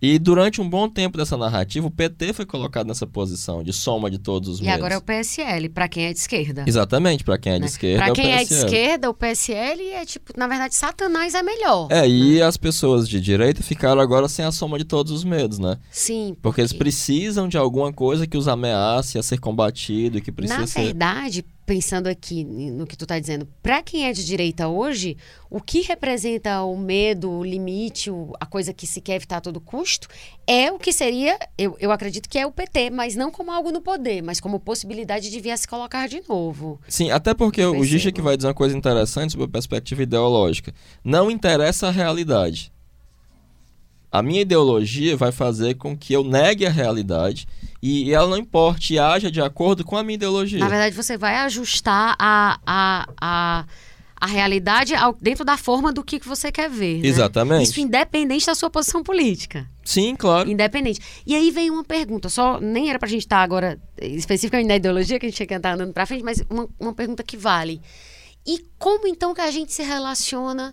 E 0.00 0.18
durante 0.18 0.60
um 0.60 0.68
bom 0.68 0.88
tempo 0.88 1.16
dessa 1.16 1.36
narrativa, 1.38 1.86
o 1.86 1.90
PT 1.90 2.32
foi 2.34 2.44
colocado 2.44 2.86
nessa 2.86 3.06
posição 3.06 3.62
de 3.64 3.72
soma 3.72 4.10
de 4.10 4.18
todos 4.18 4.48
os 4.48 4.58
E 4.60 4.62
medos. 4.64 4.76
agora 4.76 4.94
é 4.94 4.98
o 4.98 5.00
PSL, 5.02 5.68
pra 5.70 5.88
quem 5.88 6.04
é 6.04 6.12
de 6.12 6.18
esquerda. 6.18 6.64
Exatamente, 6.66 7.24
para 7.24 7.38
quem 7.38 7.52
é 7.52 7.54
de 7.56 7.60
né? 7.62 7.66
esquerda. 7.66 7.98
Pra 7.98 8.08
é 8.08 8.10
o 8.10 8.14
quem 8.14 8.32
é 8.32 8.38
de 8.38 8.44
PSL. 8.48 8.64
esquerda, 8.66 9.10
o 9.10 9.14
PSL 9.14 9.82
é 9.92 10.04
tipo, 10.04 10.32
na 10.36 10.46
verdade, 10.46 10.74
Satanás 10.74 11.34
é 11.34 11.42
melhor. 11.42 11.88
É, 11.90 12.06
e 12.06 12.42
as 12.42 12.56
pessoas 12.58 13.08
de 13.08 13.20
direita 13.20 13.62
ficaram 13.62 14.00
agora 14.00 14.28
sem 14.28 14.44
a 14.44 14.52
soma 14.52 14.76
de 14.78 14.84
todos 14.84 15.10
os 15.12 15.24
medos, 15.24 15.58
né? 15.58 15.78
Sim, 15.90 16.36
Porque 16.42 16.60
eles 16.60 16.72
precisam 16.74 17.48
de 17.48 17.56
alguma 17.56 17.92
coisa 17.92 18.26
que 18.26 18.36
os 18.36 18.48
ameace 18.48 19.18
a 19.18 19.22
ser 19.22 19.38
combatido 19.40 20.18
e 20.18 20.20
que 20.20 20.30
precisa 20.30 20.60
Na 20.60 20.66
ser. 20.66 20.84
verdade, 20.84 21.44
pensando 21.66 22.06
aqui 22.06 22.44
no 22.44 22.86
que 22.86 22.96
tu 22.96 23.04
tá 23.04 23.18
dizendo, 23.18 23.46
pra 23.60 23.82
quem 23.82 24.06
é 24.06 24.12
de 24.12 24.24
direita 24.24 24.68
hoje, 24.68 25.16
o 25.50 25.60
que 25.60 25.80
representa 25.82 26.62
o 26.62 26.76
medo, 26.78 27.28
o 27.30 27.44
limite, 27.44 28.08
o- 28.10 28.32
a 28.38 28.46
coisa 28.46 28.72
que 28.72 28.86
se 28.86 29.00
quer 29.00 29.16
evitar 29.16 29.38
a 29.38 29.40
todo 29.40 29.60
custo, 29.60 30.06
é 30.46 30.70
o 30.70 30.78
que 30.78 30.92
seria, 30.92 31.36
eu, 31.58 31.76
eu 31.80 31.90
acredito 31.90 32.28
que 32.28 32.38
é 32.38 32.46
o 32.46 32.52
PT, 32.52 32.90
mas 32.90 33.16
não 33.16 33.32
como 33.32 33.50
algo 33.50 33.72
no 33.72 33.80
poder, 33.82 34.22
mas 34.22 34.38
como 34.38 34.60
possibilidade 34.60 35.28
de 35.28 35.40
vir 35.40 35.50
a 35.50 35.56
se 35.56 35.66
colocar 35.66 36.08
de 36.08 36.22
novo. 36.28 36.80
Sim, 36.88 37.10
até 37.10 37.34
porque 37.34 37.60
Eu 37.60 37.72
o 37.76 37.84
Gicha 37.84 38.12
que 38.12 38.22
vai 38.22 38.36
dizer 38.36 38.46
uma 38.46 38.54
coisa 38.54 38.76
interessante 38.76 39.32
sobre 39.32 39.46
a 39.46 39.48
perspectiva 39.48 40.02
ideológica. 40.04 40.72
Não 41.04 41.28
interessa 41.30 41.88
a 41.88 41.90
realidade. 41.90 42.72
A 44.18 44.22
minha 44.22 44.40
ideologia 44.42 45.16
vai 45.16 45.32
fazer 45.32 45.74
com 45.74 45.96
que 45.96 46.12
eu 46.12 46.24
negue 46.24 46.64
a 46.66 46.70
realidade 46.70 47.46
e 47.82 48.12
ela 48.12 48.28
não 48.28 48.36
importe 48.36 48.94
e 48.94 48.98
haja 48.98 49.30
de 49.30 49.40
acordo 49.40 49.84
com 49.84 49.96
a 49.96 50.02
minha 50.02 50.14
ideologia. 50.14 50.58
Na 50.58 50.68
verdade, 50.68 50.94
você 50.96 51.16
vai 51.16 51.36
ajustar 51.38 52.16
a, 52.18 52.58
a, 52.66 53.06
a, 53.20 53.64
a 54.20 54.26
realidade 54.26 54.94
ao- 54.94 55.16
dentro 55.20 55.44
da 55.44 55.56
forma 55.56 55.92
do 55.92 56.02
que, 56.02 56.18
que 56.18 56.26
você 56.26 56.50
quer 56.50 56.70
ver. 56.70 57.00
né? 57.02 57.06
Exatamente. 57.08 57.64
Isso 57.70 57.80
independente 57.80 58.46
da 58.46 58.54
sua 58.54 58.70
posição 58.70 59.02
política. 59.02 59.68
Sim, 59.84 60.16
claro. 60.16 60.50
Independente. 60.50 61.00
E 61.26 61.36
aí 61.36 61.50
vem 61.50 61.70
uma 61.70 61.84
pergunta, 61.84 62.28
só 62.28 62.58
nem 62.60 62.88
era 62.90 62.98
pra 62.98 63.08
gente 63.08 63.20
estar 63.22 63.42
agora 63.42 63.78
eh, 63.98 64.08
especificamente 64.08 64.66
na 64.68 64.76
ideologia, 64.76 65.18
que 65.18 65.26
a 65.26 65.28
gente 65.28 65.36
tinha 65.36 65.46
que 65.46 65.54
estar 65.54 65.74
andando 65.74 65.92
pra 65.92 66.06
frente, 66.06 66.24
mas 66.24 66.42
uma, 66.50 66.66
uma 66.80 66.94
pergunta 66.94 67.22
que 67.22 67.36
vale. 67.36 67.80
E 68.46 68.64
como 68.78 69.06
então 69.06 69.34
que 69.34 69.40
a 69.40 69.50
gente 69.50 69.72
se 69.72 69.82
relaciona 69.82 70.72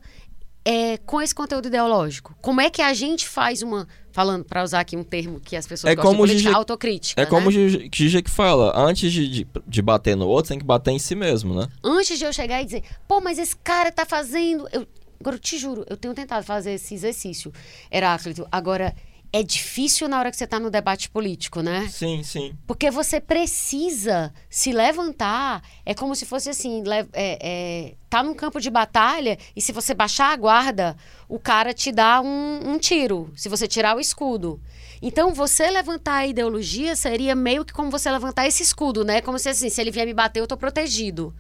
eh, 0.66 0.98
com 1.06 1.22
esse 1.22 1.34
conteúdo 1.36 1.68
ideológico? 1.68 2.36
Como 2.42 2.62
é 2.62 2.70
que 2.70 2.82
a 2.82 2.94
gente 2.94 3.28
faz 3.28 3.62
uma. 3.62 3.88
Falando, 4.12 4.46
pra 4.46 4.64
usar 4.64 4.82
aqui 4.82 4.96
um 4.96 5.04
termo 5.04 5.40
que 5.40 5.56
as 5.56 5.66
pessoas 5.66 5.92
É 5.92 5.96
gostam 5.96 6.12
como 6.14 6.28
Gigi- 6.28 6.48
autocrítica. 6.48 7.20
É 7.20 7.26
como 7.26 7.50
o 7.50 7.52
né? 7.52 7.90
Gigi- 7.92 8.22
que 8.22 8.30
fala, 8.30 8.72
antes 8.78 9.12
de, 9.12 9.28
de, 9.28 9.48
de 9.68 9.82
bater 9.82 10.16
no 10.16 10.28
outro, 10.28 10.50
tem 10.50 10.60
que 10.60 10.66
bater 10.66 10.92
em 10.92 11.00
si 11.00 11.16
mesmo, 11.16 11.56
né? 11.56 11.68
Antes 11.84 12.20
de 12.20 12.24
eu 12.26 12.32
chegar 12.32 12.62
e 12.62 12.66
dizer, 12.66 12.84
pô, 13.08 13.20
mas 13.20 13.40
esse 13.40 13.56
cara 13.58 13.92
tá 13.92 14.06
fazendo. 14.06 14.68
Eu, 14.72 14.86
agora, 15.20 15.36
eu 15.36 15.40
te 15.40 15.58
juro, 15.58 15.84
eu 15.90 15.98
tenho 15.98 16.14
tentado 16.14 16.46
fazer 16.46 16.74
esse 16.74 16.94
exercício, 16.94 17.52
Heráclito. 17.92 18.48
Agora, 18.52 18.94
é 19.36 19.42
difícil 19.42 20.08
na 20.08 20.20
hora 20.20 20.30
que 20.30 20.38
você 20.38 20.46
tá 20.46 20.60
no 20.60 20.70
debate 20.70 21.10
político, 21.10 21.62
né? 21.62 21.90
Sim, 21.90 22.22
sim. 22.22 22.54
Porque 22.68 22.92
você 22.92 23.20
precisa 23.20 24.32
se 24.48 24.72
levantar. 24.72 25.64
É 25.84 25.96
como 25.96 26.16
se 26.16 26.24
fosse 26.24 26.52
assim: 26.52 26.84
é, 26.88 27.40
é, 27.42 27.96
tá 28.08 28.22
num 28.22 28.36
campo 28.36 28.62
de 28.62 28.70
batalha 28.70 29.40
e 29.56 29.60
se 29.60 29.72
você 29.72 29.96
baixar 29.96 30.32
a 30.32 30.36
guarda, 30.36 30.96
o 31.28 31.40
cara 31.40 31.74
te 31.74 31.92
dá 31.92 32.22
um, 32.22 32.60
um 32.64 32.78
tiro. 32.78 33.34
Se 33.36 33.50
você 33.50 33.68
tirar 33.68 33.98
o 33.98 34.00
escudo. 34.00 34.62
Então, 35.02 35.34
você 35.34 35.70
levantar 35.70 36.18
a 36.18 36.28
ideologia 36.28 36.96
seria 36.96 37.34
meio 37.36 37.66
que 37.66 37.74
como 37.74 37.90
você 37.90 38.12
levantar 38.12 38.48
esse 38.48 38.62
escudo, 38.62 39.04
né? 39.04 39.20
Como 39.20 39.40
se 39.40 39.50
assim: 39.50 39.68
se 39.68 39.82
ele 39.82 39.90
vier 39.90 40.06
me 40.06 40.14
bater, 40.14 40.42
eu 40.42 40.48
tô 40.48 40.56
protegido. 40.56 41.34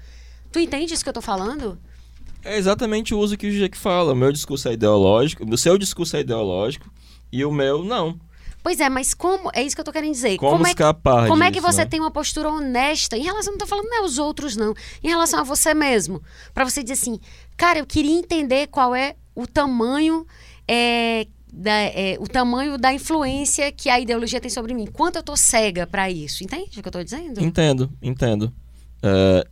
Tu 0.51 0.59
entende 0.59 0.95
isso 0.95 1.03
que 1.03 1.09
eu 1.09 1.13
tô 1.13 1.21
falando? 1.21 1.77
É 2.43 2.57
exatamente 2.57 3.13
o 3.13 3.19
uso 3.19 3.37
que 3.37 3.65
o 3.65 3.69
que 3.69 3.77
fala. 3.77 4.13
O 4.13 4.15
meu 4.15 4.31
discurso 4.31 4.67
é 4.67 4.73
ideológico, 4.73 5.45
o 5.47 5.57
seu 5.59 5.77
discurso 5.77 6.17
é 6.17 6.21
ideológico 6.21 6.91
e 7.33 7.43
o 7.43 7.51
meu 7.51 7.83
não. 7.83 8.19
Pois 8.61 8.79
é, 8.79 8.87
mas 8.87 9.15
como. 9.15 9.49
É 9.53 9.63
isso 9.63 9.75
que 9.75 9.81
eu 9.81 9.85
tô 9.85 9.91
querendo 9.91 10.13
dizer. 10.13 10.37
Como, 10.37 10.61
é 10.61 10.65
que 10.65 10.69
escapar 10.69 11.27
Como 11.27 11.43
é 11.43 11.47
que 11.47 11.59
disso, 11.59 11.73
você 11.73 11.81
né? 11.81 11.85
tem 11.85 11.99
uma 11.99 12.11
postura 12.11 12.47
honesta 12.47 13.17
em 13.17 13.23
relação, 13.23 13.51
não 13.51 13.57
tô 13.57 13.65
falando 13.65 13.89
não 13.89 13.97
é 13.97 14.05
os 14.05 14.19
outros 14.19 14.55
não, 14.55 14.73
em 15.03 15.09
relação 15.09 15.39
a 15.39 15.43
você 15.43 15.73
mesmo, 15.73 16.21
Pra 16.53 16.63
você 16.63 16.83
dizer 16.83 16.93
assim, 16.93 17.19
cara, 17.57 17.79
eu 17.79 17.85
queria 17.87 18.17
entender 18.17 18.67
qual 18.67 18.95
é 18.95 19.15
o 19.35 19.47
tamanho 19.47 20.27
é, 20.67 21.27
da, 21.51 21.71
é, 21.71 22.17
o 22.19 22.27
tamanho 22.27 22.77
da 22.77 22.93
influência 22.93 23.71
que 23.71 23.89
a 23.89 23.99
ideologia 23.99 24.39
tem 24.39 24.51
sobre 24.51 24.75
mim, 24.75 24.85
quanto 24.85 25.17
eu 25.17 25.23
tô 25.23 25.35
cega 25.35 25.87
pra 25.87 26.09
isso, 26.09 26.43
entende 26.43 26.79
o 26.79 26.81
que 26.83 26.87
eu 26.87 26.91
tô 26.91 27.03
dizendo? 27.03 27.43
Entendo, 27.43 27.91
entendo. 28.01 28.53
É, 29.01 29.45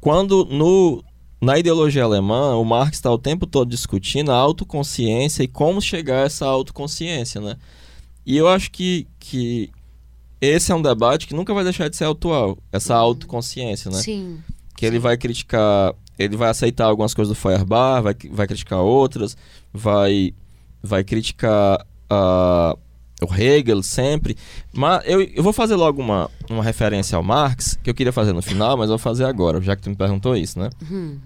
quando 0.00 0.46
no, 0.46 1.04
na 1.44 1.58
ideologia 1.58 2.04
alemã, 2.04 2.56
o 2.56 2.64
Marx 2.64 2.96
está 2.96 3.10
o 3.10 3.18
tempo 3.18 3.46
todo 3.46 3.68
discutindo 3.68 4.32
a 4.32 4.36
autoconsciência 4.36 5.42
e 5.42 5.48
como 5.48 5.80
chegar 5.80 6.22
a 6.22 6.26
essa 6.26 6.46
autoconsciência, 6.46 7.40
né? 7.40 7.56
E 8.26 8.36
eu 8.36 8.48
acho 8.48 8.70
que, 8.70 9.06
que 9.18 9.70
esse 10.40 10.72
é 10.72 10.74
um 10.74 10.82
debate 10.82 11.26
que 11.26 11.34
nunca 11.34 11.52
vai 11.54 11.64
deixar 11.64 11.88
de 11.88 11.96
ser 11.96 12.04
atual, 12.04 12.58
essa 12.72 12.94
autoconsciência, 12.94 13.90
né? 13.90 13.98
Sim. 13.98 14.40
que 14.76 14.84
ele 14.84 14.98
vai 14.98 15.16
criticar, 15.16 15.94
ele 16.18 16.36
vai 16.36 16.50
aceitar 16.50 16.86
algumas 16.86 17.14
coisas 17.14 17.34
do 17.34 17.40
Feuerbach, 17.40 18.02
vai, 18.02 18.14
vai 18.30 18.46
criticar 18.46 18.80
outras, 18.80 19.36
vai, 19.72 20.34
vai 20.82 21.04
criticar 21.04 21.86
ah, 22.10 22.76
o 23.22 23.34
Hegel 23.34 23.82
sempre. 23.82 24.36
Mas 24.72 25.02
eu, 25.06 25.22
eu 25.22 25.42
vou 25.42 25.52
fazer 25.52 25.76
logo 25.76 26.00
uma, 26.00 26.30
uma 26.50 26.62
referência 26.62 27.16
ao 27.16 27.22
Marx, 27.22 27.78
que 27.82 27.90
eu 27.90 27.94
queria 27.94 28.12
fazer 28.12 28.32
no 28.32 28.42
final, 28.42 28.76
mas 28.76 28.88
vou 28.88 28.98
fazer 28.98 29.24
agora, 29.24 29.60
já 29.60 29.76
que 29.76 29.82
tu 29.82 29.90
me 29.90 29.96
perguntou 29.96 30.36
isso, 30.36 30.58
né? 30.58 30.70
Hum. 30.90 31.18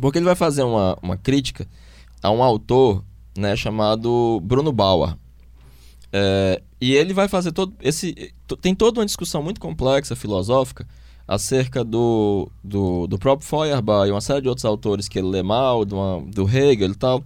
Porque 0.00 0.18
ele 0.18 0.26
vai 0.26 0.34
fazer 0.34 0.62
uma, 0.62 0.98
uma 1.02 1.16
crítica 1.16 1.66
a 2.22 2.30
um 2.30 2.42
autor 2.42 3.04
né, 3.36 3.56
chamado 3.56 4.40
Bruno 4.42 4.72
Bauer. 4.72 5.16
É, 6.12 6.62
e 6.80 6.94
ele 6.94 7.12
vai 7.12 7.28
fazer 7.28 7.52
todo 7.52 7.74
esse. 7.80 8.32
Tem 8.60 8.74
toda 8.74 9.00
uma 9.00 9.06
discussão 9.06 9.42
muito 9.42 9.60
complexa, 9.60 10.14
filosófica, 10.14 10.86
acerca 11.26 11.84
do, 11.84 12.50
do, 12.62 13.06
do 13.06 13.18
próprio 13.18 13.48
Feuerbach 13.48 14.08
e 14.08 14.12
uma 14.12 14.20
série 14.20 14.42
de 14.42 14.48
outros 14.48 14.64
autores 14.64 15.08
que 15.08 15.18
ele 15.18 15.28
lê 15.28 15.42
mal, 15.42 15.84
do, 15.84 16.20
do 16.22 16.48
Hegel 16.48 16.90
e 16.90 16.94
tal. 16.94 17.24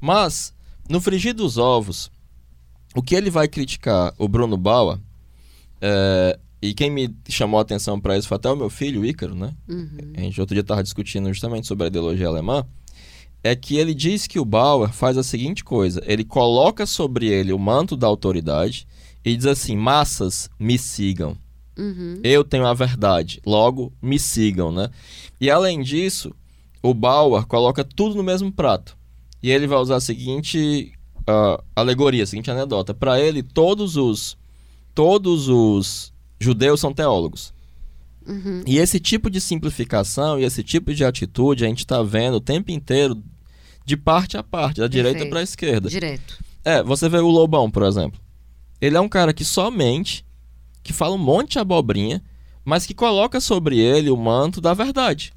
Mas, 0.00 0.54
no 0.88 1.00
frigir 1.00 1.34
dos 1.34 1.58
ovos, 1.58 2.10
o 2.94 3.02
que 3.02 3.14
ele 3.14 3.30
vai 3.30 3.48
criticar 3.48 4.14
o 4.18 4.28
Bruno 4.28 4.56
Bauer, 4.56 4.98
é, 5.80 6.38
e 6.62 6.74
quem 6.74 6.90
me 6.90 7.14
chamou 7.28 7.58
a 7.58 7.62
atenção 7.62 7.98
para 7.98 8.18
isso 8.18 8.28
foi 8.28 8.36
até 8.36 8.50
o 8.50 8.56
meu 8.56 8.68
filho, 8.68 9.00
o 9.00 9.04
Ícaro, 9.04 9.34
né? 9.34 9.54
Uhum. 9.68 10.12
a 10.16 10.20
gente 10.20 10.40
outro 10.40 10.54
dia 10.54 10.60
estava 10.60 10.82
discutindo 10.82 11.28
justamente 11.28 11.66
sobre 11.66 11.84
a 11.84 11.86
ideologia 11.86 12.28
alemã, 12.28 12.66
é 13.42 13.56
que 13.56 13.76
ele 13.76 13.94
diz 13.94 14.26
que 14.26 14.38
o 14.38 14.44
Bauer 14.44 14.92
faz 14.92 15.16
a 15.16 15.22
seguinte 15.22 15.64
coisa: 15.64 16.02
ele 16.06 16.24
coloca 16.24 16.84
sobre 16.84 17.26
ele 17.26 17.52
o 17.52 17.58
manto 17.58 17.96
da 17.96 18.06
autoridade 18.06 18.86
e 19.24 19.34
diz 19.34 19.46
assim: 19.46 19.76
massas, 19.76 20.50
me 20.58 20.78
sigam. 20.78 21.36
Uhum. 21.78 22.20
Eu 22.22 22.44
tenho 22.44 22.66
a 22.66 22.74
verdade, 22.74 23.40
logo 23.46 23.92
me 24.02 24.18
sigam, 24.18 24.70
né? 24.70 24.90
E 25.40 25.50
além 25.50 25.80
disso, 25.80 26.34
o 26.82 26.92
Bauer 26.92 27.46
coloca 27.46 27.82
tudo 27.82 28.14
no 28.14 28.22
mesmo 28.22 28.52
prato. 28.52 28.98
E 29.42 29.50
ele 29.50 29.66
vai 29.66 29.78
usar 29.78 29.96
a 29.96 30.00
seguinte 30.00 30.92
uh, 31.20 31.62
alegoria, 31.74 32.24
a 32.24 32.26
seguinte 32.26 32.50
anedota. 32.50 32.92
Para 32.92 33.18
ele, 33.18 33.42
todos 33.42 33.96
os 33.96 34.36
todos 34.94 35.48
os 35.48 36.12
judeus 36.40 36.80
são 36.80 36.92
teólogos. 36.92 37.52
Uhum. 38.26 38.62
E 38.66 38.78
esse 38.78 38.98
tipo 38.98 39.30
de 39.30 39.40
simplificação 39.40 40.38
e 40.38 40.44
esse 40.44 40.62
tipo 40.62 40.94
de 40.94 41.04
atitude 41.04 41.64
a 41.64 41.68
gente 41.68 41.80
está 41.80 42.02
vendo 42.02 42.36
o 42.36 42.40
tempo 42.40 42.70
inteiro 42.70 43.22
de 43.84 43.96
parte 43.96 44.36
a 44.36 44.42
parte, 44.42 44.80
da 44.80 44.88
direita 44.88 45.18
Perfeito. 45.18 45.30
para 45.30 45.40
a 45.40 45.42
esquerda. 45.42 45.88
Direto. 45.88 46.38
É, 46.64 46.82
você 46.82 47.08
vê 47.08 47.18
o 47.18 47.28
Lobão, 47.28 47.70
por 47.70 47.82
exemplo. 47.82 48.20
Ele 48.80 48.96
é 48.96 49.00
um 49.00 49.08
cara 49.08 49.32
que 49.32 49.44
somente, 49.44 50.24
que 50.82 50.92
fala 50.92 51.14
um 51.14 51.18
monte 51.18 51.52
de 51.52 51.58
abobrinha, 51.58 52.22
mas 52.64 52.86
que 52.86 52.94
coloca 52.94 53.40
sobre 53.40 53.78
ele 53.78 54.10
o 54.10 54.16
manto 54.16 54.60
da 54.60 54.74
verdade. 54.74 55.32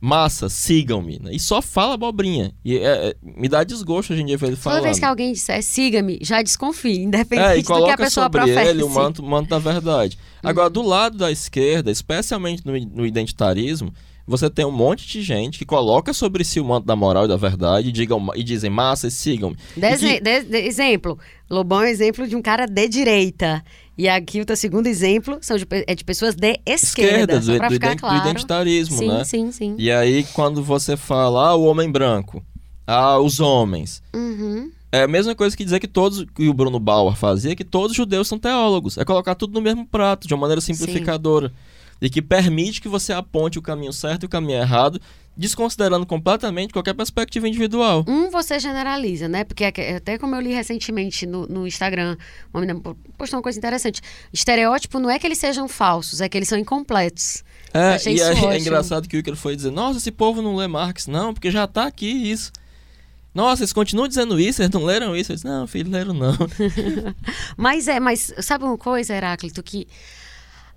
Massa, 0.00 0.48
sigam-me. 0.48 1.18
E 1.30 1.40
só 1.40 1.62
fala 1.62 1.94
abobrinha. 1.94 2.52
E 2.64 2.76
é- 2.76 3.08
é- 3.08 3.16
me 3.22 3.48
dá 3.48 3.64
desgosto 3.64 4.12
hoje 4.12 4.22
em 4.22 4.26
dia 4.26 4.36
ver 4.36 4.46
ele 4.48 4.56
Toda 4.56 4.62
falando. 4.62 4.82
vez 4.84 4.98
que 4.98 5.04
alguém 5.04 5.32
disser 5.32 5.62
siga-me, 5.62 6.18
já 6.22 6.42
desconfie, 6.42 7.00
independente 7.02 7.48
É, 7.48 7.58
e 7.58 7.62
do 7.62 7.66
que 7.66 7.72
a 7.72 7.76
coloca 7.76 7.96
pessoa 7.96 8.24
sobre 8.26 8.40
professe. 8.42 8.70
ele 8.70 8.82
o 8.82 8.90
manto, 8.90 9.22
manto 9.22 9.48
da 9.48 9.58
verdade. 9.58 10.18
Agora, 10.42 10.68
do 10.70 10.82
lado 10.82 11.16
da 11.16 11.32
esquerda, 11.32 11.90
especialmente 11.90 12.62
no, 12.64 12.72
no 12.78 13.06
identitarismo, 13.06 13.92
você 14.26 14.50
tem 14.50 14.64
um 14.66 14.72
monte 14.72 15.06
de 15.06 15.22
gente 15.22 15.58
que 15.58 15.64
coloca 15.64 16.12
sobre 16.12 16.44
si 16.44 16.60
o 16.60 16.64
manto 16.64 16.84
da 16.84 16.94
moral 16.96 17.24
e 17.24 17.28
da 17.28 17.36
verdade 17.36 17.88
e, 17.88 17.92
digam, 17.92 18.26
e 18.34 18.42
dizem, 18.42 18.68
massa, 18.68 19.08
sigam-me. 19.08 19.56
E 19.76 19.96
que- 19.96 20.20
de- 20.20 20.42
de- 20.42 20.58
exemplo, 20.58 21.18
Lobão 21.48 21.82
é 21.82 21.90
exemplo 21.90 22.26
de 22.28 22.34
um 22.36 22.42
cara 22.42 22.66
de 22.66 22.88
direita. 22.88 23.64
E 23.98 24.08
aqui 24.08 24.40
o 24.42 24.56
segundo 24.56 24.86
exemplo 24.86 25.38
são 25.40 25.56
de, 25.56 25.66
é 25.70 25.94
de 25.94 26.04
pessoas 26.04 26.34
de 26.34 26.60
esquerda, 26.66 27.34
Esquerda, 27.34 27.42
só 27.42 27.52
do, 27.52 27.58
do 27.58 27.70
ficar 27.70 27.86
ident- 27.86 27.96
do 27.96 28.00
claro. 28.00 28.28
identitarismo, 28.28 28.98
sim, 28.98 29.08
né? 29.08 29.24
sim, 29.24 29.52
sim. 29.52 29.74
E 29.78 29.90
aí, 29.90 30.24
quando 30.34 30.62
você 30.62 30.96
fala, 30.96 31.48
ah, 31.50 31.54
o 31.54 31.64
homem 31.64 31.90
branco, 31.90 32.44
ah, 32.86 33.18
os 33.18 33.40
homens. 33.40 34.02
Uhum. 34.14 34.70
É 34.92 35.02
a 35.02 35.08
mesma 35.08 35.34
coisa 35.34 35.56
que 35.56 35.64
dizer 35.64 35.80
que 35.80 35.88
todos, 35.88 36.24
que 36.34 36.48
o 36.48 36.54
Bruno 36.54 36.78
Bauer 36.78 37.16
fazia, 37.16 37.56
que 37.56 37.64
todos 37.64 37.90
os 37.90 37.96
judeus 37.96 38.28
são 38.28 38.38
teólogos. 38.38 38.96
É 38.98 39.04
colocar 39.04 39.34
tudo 39.34 39.54
no 39.54 39.60
mesmo 39.60 39.86
prato, 39.86 40.28
de 40.28 40.34
uma 40.34 40.42
maneira 40.42 40.60
simplificadora. 40.60 41.52
E 42.00 42.10
que 42.10 42.20
permite 42.20 42.80
que 42.80 42.88
você 42.88 43.12
aponte 43.12 43.58
o 43.58 43.62
caminho 43.62 43.92
certo 43.92 44.24
e 44.24 44.26
o 44.26 44.28
caminho 44.28 44.58
errado, 44.58 45.00
desconsiderando 45.36 46.06
completamente 46.06 46.72
qualquer 46.72 46.94
perspectiva 46.94 47.46
individual. 47.46 48.04
Um, 48.08 48.30
você 48.30 48.58
generaliza, 48.58 49.28
né? 49.28 49.44
Porque 49.44 49.64
até 49.64 50.16
como 50.16 50.34
eu 50.34 50.40
li 50.40 50.52
recentemente 50.54 51.26
no, 51.26 51.46
no 51.46 51.66
Instagram, 51.66 52.16
uma 52.54 52.60
menina 52.62 52.80
po- 52.80 52.96
postou 53.18 53.36
uma 53.36 53.42
coisa 53.42 53.58
interessante. 53.58 54.00
Estereótipo 54.32 54.98
não 54.98 55.10
é 55.10 55.18
que 55.18 55.26
eles 55.26 55.38
sejam 55.38 55.68
falsos, 55.68 56.20
é 56.20 56.28
que 56.28 56.38
eles 56.38 56.48
são 56.48 56.58
incompletos. 56.58 57.44
É, 57.74 57.94
Achei 57.96 58.14
e 58.14 58.16
isso 58.16 58.24
aí 58.24 58.32
é 58.36 58.40
ótimo. 58.40 58.54
engraçado 58.54 59.06
que 59.08 59.16
o 59.16 59.20
Iker 59.20 59.36
foi 59.36 59.54
dizer, 59.54 59.70
nossa, 59.70 59.98
esse 59.98 60.10
povo 60.10 60.40
não 60.40 60.56
lê 60.56 60.66
Marx. 60.66 61.06
Não, 61.06 61.34
porque 61.34 61.50
já 61.50 61.66
tá 61.66 61.84
aqui 61.86 62.06
isso. 62.06 62.50
Nossa, 63.34 63.62
eles 63.62 63.72
continuam 63.74 64.08
dizendo 64.08 64.40
isso, 64.40 64.62
eles 64.62 64.72
não 64.72 64.82
leram 64.84 65.14
isso. 65.14 65.32
Eu 65.32 65.36
disse, 65.36 65.46
não, 65.46 65.66
filho, 65.66 65.90
leram 65.90 66.14
não. 66.14 66.34
Mas 67.56 67.86
é, 67.88 68.00
mas 68.00 68.32
sabe 68.40 68.64
uma 68.64 68.78
coisa, 68.78 69.14
Heráclito, 69.14 69.62
que 69.62 69.86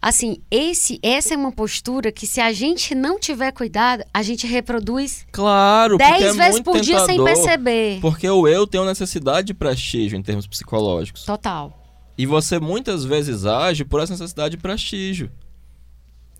assim, 0.01 0.37
esse, 0.49 0.99
essa 1.01 1.33
é 1.33 1.37
uma 1.37 1.51
postura 1.51 2.11
que 2.11 2.25
se 2.25 2.39
a 2.39 2.51
gente 2.51 2.93
não 2.95 3.19
tiver 3.19 3.51
cuidado, 3.51 4.03
a 4.13 4.23
gente 4.23 4.47
reproduz 4.47 5.25
Claro, 5.31 5.97
dez 5.97 6.21
é 6.21 6.33
vezes 6.33 6.61
por 6.61 6.79
dia 6.79 6.99
sem 7.05 7.23
perceber. 7.23 7.99
Porque 8.01 8.29
o 8.29 8.47
eu 8.47 8.67
uma 8.73 8.85
necessidade 8.85 9.47
de 9.47 9.53
prestígio 9.53 10.17
em 10.17 10.21
termos 10.21 10.47
psicológicos. 10.47 11.23
Total. 11.23 11.75
E 12.17 12.25
você 12.25 12.59
muitas 12.59 13.05
vezes 13.05 13.45
age 13.45 13.85
por 13.85 14.01
essa 14.01 14.13
necessidade 14.13 14.55
de 14.55 14.61
prestígio. 14.61 15.31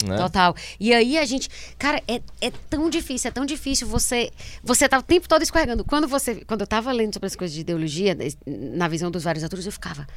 Né? 0.04 0.18
Total. 0.18 0.56
E 0.80 0.94
aí 0.94 1.18
a 1.18 1.26
gente. 1.26 1.50
Cara, 1.78 2.02
é, 2.08 2.22
é 2.40 2.52
tão 2.70 2.90
difícil, 2.90 3.28
é 3.28 3.32
tão 3.32 3.46
difícil 3.46 3.88
você. 3.88 4.32
Você 4.64 4.88
tá 4.88 4.98
o 4.98 5.04
tempo 5.04 5.28
todo 5.28 5.42
escorregando. 5.42 5.84
Quando 5.84 6.08
você. 6.08 6.44
Quando 6.46 6.62
eu 6.62 6.68
tava 6.68 6.92
lendo 6.92 7.14
sobre 7.14 7.28
as 7.28 7.36
coisas 7.36 7.54
de 7.54 7.62
ideologia, 7.62 8.18
na 8.46 8.88
visão 8.88 9.12
dos 9.12 9.24
vários 9.24 9.44
atores, 9.44 9.66
eu 9.66 9.72
ficava. 9.72 10.08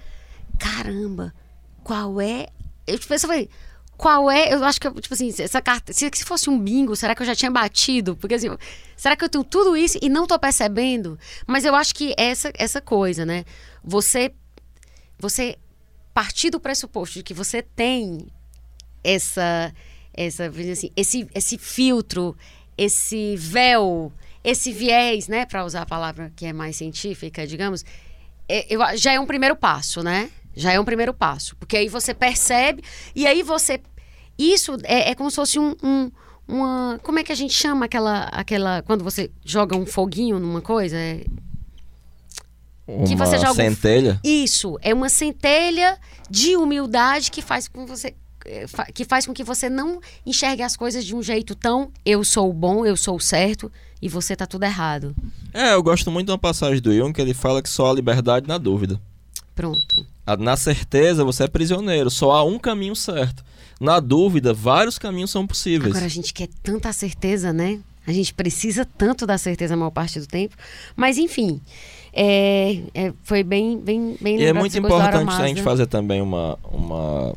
Caramba, 0.58 1.34
qual 1.82 2.20
é. 2.20 2.48
Eu 2.86 2.98
tipo, 2.98 3.12
eu 3.12 3.20
falei. 3.20 3.48
Qual 3.96 4.28
é? 4.30 4.52
Eu 4.52 4.64
acho 4.64 4.80
que, 4.80 4.90
tipo 5.00 5.14
assim, 5.14 5.32
essa 5.38 5.60
carta. 5.60 5.92
Se, 5.92 6.10
se 6.12 6.24
fosse 6.24 6.50
um 6.50 6.58
bingo, 6.58 6.96
será 6.96 7.14
que 7.14 7.22
eu 7.22 7.26
já 7.26 7.36
tinha 7.36 7.50
batido? 7.50 8.16
Porque 8.16 8.34
assim, 8.34 8.48
será 8.96 9.14
que 9.14 9.24
eu 9.24 9.28
tenho 9.28 9.44
tudo 9.44 9.76
isso 9.76 9.98
e 10.02 10.08
não 10.08 10.26
tô 10.26 10.38
percebendo? 10.38 11.18
Mas 11.46 11.64
eu 11.64 11.74
acho 11.74 11.94
que 11.94 12.14
essa, 12.18 12.52
essa 12.54 12.80
coisa, 12.80 13.24
né? 13.24 13.44
Você. 13.84 14.32
Você 15.18 15.56
partir 16.12 16.50
do 16.50 16.60
pressuposto 16.60 17.14
de 17.14 17.22
que 17.22 17.32
você 17.32 17.62
tem 17.62 18.26
essa 19.02 19.72
essa 20.14 20.46
assim, 20.46 20.90
esse 20.94 21.26
esse 21.34 21.56
filtro, 21.56 22.36
esse 22.76 23.36
véu, 23.36 24.12
esse 24.44 24.72
viés, 24.72 25.28
né, 25.28 25.46
para 25.46 25.64
usar 25.64 25.82
a 25.82 25.86
palavra 25.86 26.32
que 26.36 26.44
é 26.46 26.52
mais 26.52 26.76
científica, 26.76 27.46
digamos, 27.46 27.84
é, 28.48 28.66
eu, 28.72 28.80
já 28.96 29.12
é 29.12 29.20
um 29.20 29.26
primeiro 29.26 29.56
passo, 29.56 30.02
né? 30.02 30.30
Já 30.54 30.72
é 30.72 30.78
um 30.80 30.84
primeiro 30.84 31.14
passo, 31.14 31.56
porque 31.56 31.76
aí 31.76 31.88
você 31.88 32.12
percebe 32.14 32.82
e 33.14 33.26
aí 33.26 33.42
você 33.42 33.80
isso 34.38 34.76
é, 34.84 35.10
é 35.10 35.14
como 35.14 35.30
se 35.30 35.36
fosse 35.36 35.58
um, 35.58 35.74
um 35.82 36.10
uma 36.48 36.98
como 37.02 37.18
é 37.18 37.22
que 37.24 37.30
a 37.32 37.34
gente 37.36 37.54
chama 37.54 37.84
aquela 37.86 38.24
aquela 38.24 38.82
quando 38.82 39.04
você 39.04 39.30
joga 39.44 39.76
um 39.76 39.86
foguinho 39.86 40.38
numa 40.40 40.60
coisa 40.60 40.96
é, 40.96 41.24
Uma 42.86 43.06
que 43.06 43.14
você 43.14 43.38
joga 43.38 43.52
um- 43.52 43.54
centelha. 43.54 44.20
isso, 44.24 44.76
é 44.82 44.92
uma 44.92 45.08
centelha 45.08 45.98
de 46.28 46.56
humildade 46.56 47.30
que 47.30 47.40
faz 47.40 47.68
com 47.68 47.86
você 47.86 48.14
eh, 48.44 48.66
que 48.92 49.04
faz 49.04 49.24
com 49.26 49.32
que 49.32 49.44
você 49.44 49.70
não 49.70 50.00
enxergue 50.26 50.62
as 50.62 50.76
coisas 50.76 51.04
de 51.04 51.14
um 51.14 51.22
jeito 51.22 51.54
tão 51.54 51.90
eu 52.04 52.24
sou 52.24 52.50
o 52.50 52.52
bom, 52.52 52.84
eu 52.84 52.96
sou 52.96 53.16
o 53.16 53.20
certo 53.20 53.70
e 54.00 54.08
você 54.08 54.34
tá 54.34 54.46
tudo 54.46 54.64
errado. 54.64 55.14
É, 55.54 55.74
eu 55.74 55.82
gosto 55.82 56.10
muito 56.10 56.26
de 56.26 56.32
uma 56.32 56.38
passagem 56.38 56.80
do 56.82 56.92
Jung 56.92 57.12
que 57.12 57.20
ele 57.20 57.32
fala 57.34 57.62
que 57.62 57.68
só 57.68 57.88
há 57.90 57.94
liberdade 57.94 58.48
na 58.48 58.58
dúvida. 58.58 59.00
Pronto. 59.54 60.04
A- 60.26 60.36
Na 60.36 60.56
certeza, 60.56 61.24
você 61.24 61.44
é 61.44 61.48
prisioneiro. 61.48 62.10
Só 62.10 62.32
há 62.32 62.44
um 62.44 62.58
caminho 62.58 62.94
certo. 62.96 63.44
Na 63.80 63.98
dúvida, 63.98 64.52
vários 64.54 64.98
caminhos 64.98 65.30
são 65.30 65.46
possíveis. 65.46 65.90
Agora 65.90 66.06
a 66.06 66.08
gente 66.08 66.32
quer 66.32 66.48
tanta 66.62 66.92
certeza, 66.92 67.52
né? 67.52 67.80
A 68.06 68.12
gente 68.12 68.34
precisa 68.34 68.84
tanto 68.84 69.26
da 69.26 69.38
certeza 69.38 69.74
a 69.74 69.76
maior 69.76 69.90
parte 69.90 70.18
do 70.18 70.26
tempo. 70.26 70.56
Mas 70.96 71.18
enfim, 71.18 71.60
é, 72.12 72.80
é, 72.94 73.12
foi 73.22 73.42
bem, 73.44 73.78
bem, 73.78 74.16
bem 74.20 74.40
E 74.40 74.44
é 74.44 74.52
muito 74.52 74.76
importante 74.76 75.30
a 75.30 75.46
gente 75.46 75.62
fazer 75.62 75.86
também 75.86 76.20
uma, 76.20 76.58
uma, 76.64 77.34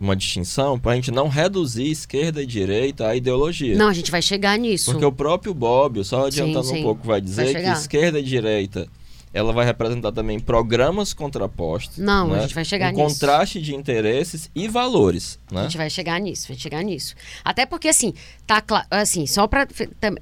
uma 0.00 0.16
distinção 0.16 0.78
para 0.78 0.92
a 0.92 0.94
gente 0.94 1.10
não 1.10 1.28
reduzir 1.28 1.90
esquerda 1.90 2.42
e 2.42 2.46
direita 2.46 3.08
à 3.08 3.14
ideologia. 3.16 3.76
Não, 3.76 3.88
a 3.88 3.92
gente 3.92 4.10
vai 4.10 4.22
chegar 4.22 4.58
nisso. 4.58 4.92
Porque 4.92 5.04
o 5.04 5.12
próprio 5.12 5.52
Bobbio, 5.52 6.04
só 6.04 6.26
adiantando 6.26 6.64
Sim, 6.64 6.74
sim. 6.74 6.80
um 6.80 6.82
pouco, 6.82 7.06
vai 7.06 7.20
dizer 7.20 7.52
Vai 7.52 7.62
que 7.62 7.68
esquerda 7.68 8.18
e 8.18 8.22
direita 8.22 8.88
ela 9.32 9.52
vai 9.52 9.64
representar 9.64 10.10
também 10.12 10.40
programas 10.40 11.12
contrapostos. 11.14 11.98
Não, 11.98 12.32
a 12.32 12.36
né? 12.36 12.42
gente 12.42 12.54
vai 12.54 12.64
chegar 12.64 12.88
um 12.88 12.96
nisso. 12.96 13.02
contraste 13.20 13.60
de 13.60 13.74
interesses 13.74 14.50
e 14.54 14.66
valores. 14.66 15.38
A 15.50 15.54
Né? 15.54 15.62
gente 15.62 15.76
vai 15.76 15.88
chegar 15.88 16.18
nisso, 16.20 16.48
vai 16.48 16.56
chegar 16.56 16.82
nisso. 16.82 17.14
Até 17.44 17.64
porque, 17.64 17.88
assim, 17.88 18.12
tá 18.46 18.60
claro, 18.60 18.86
assim, 18.90 19.26
só 19.26 19.46
para 19.46 19.68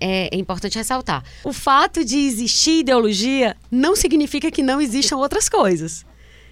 é, 0.01 0.35
é 0.35 0.37
importante 0.37 0.77
ressaltar. 0.77 1.25
O 1.43 1.53
fato 1.53 2.05
de 2.05 2.19
existir 2.19 2.81
ideologia 2.81 3.57
não 3.71 3.97
significa 3.97 4.51
que 4.51 4.63
não 4.63 4.81
existam 4.81 5.17
outras 5.17 5.49
coisas. 5.49 6.05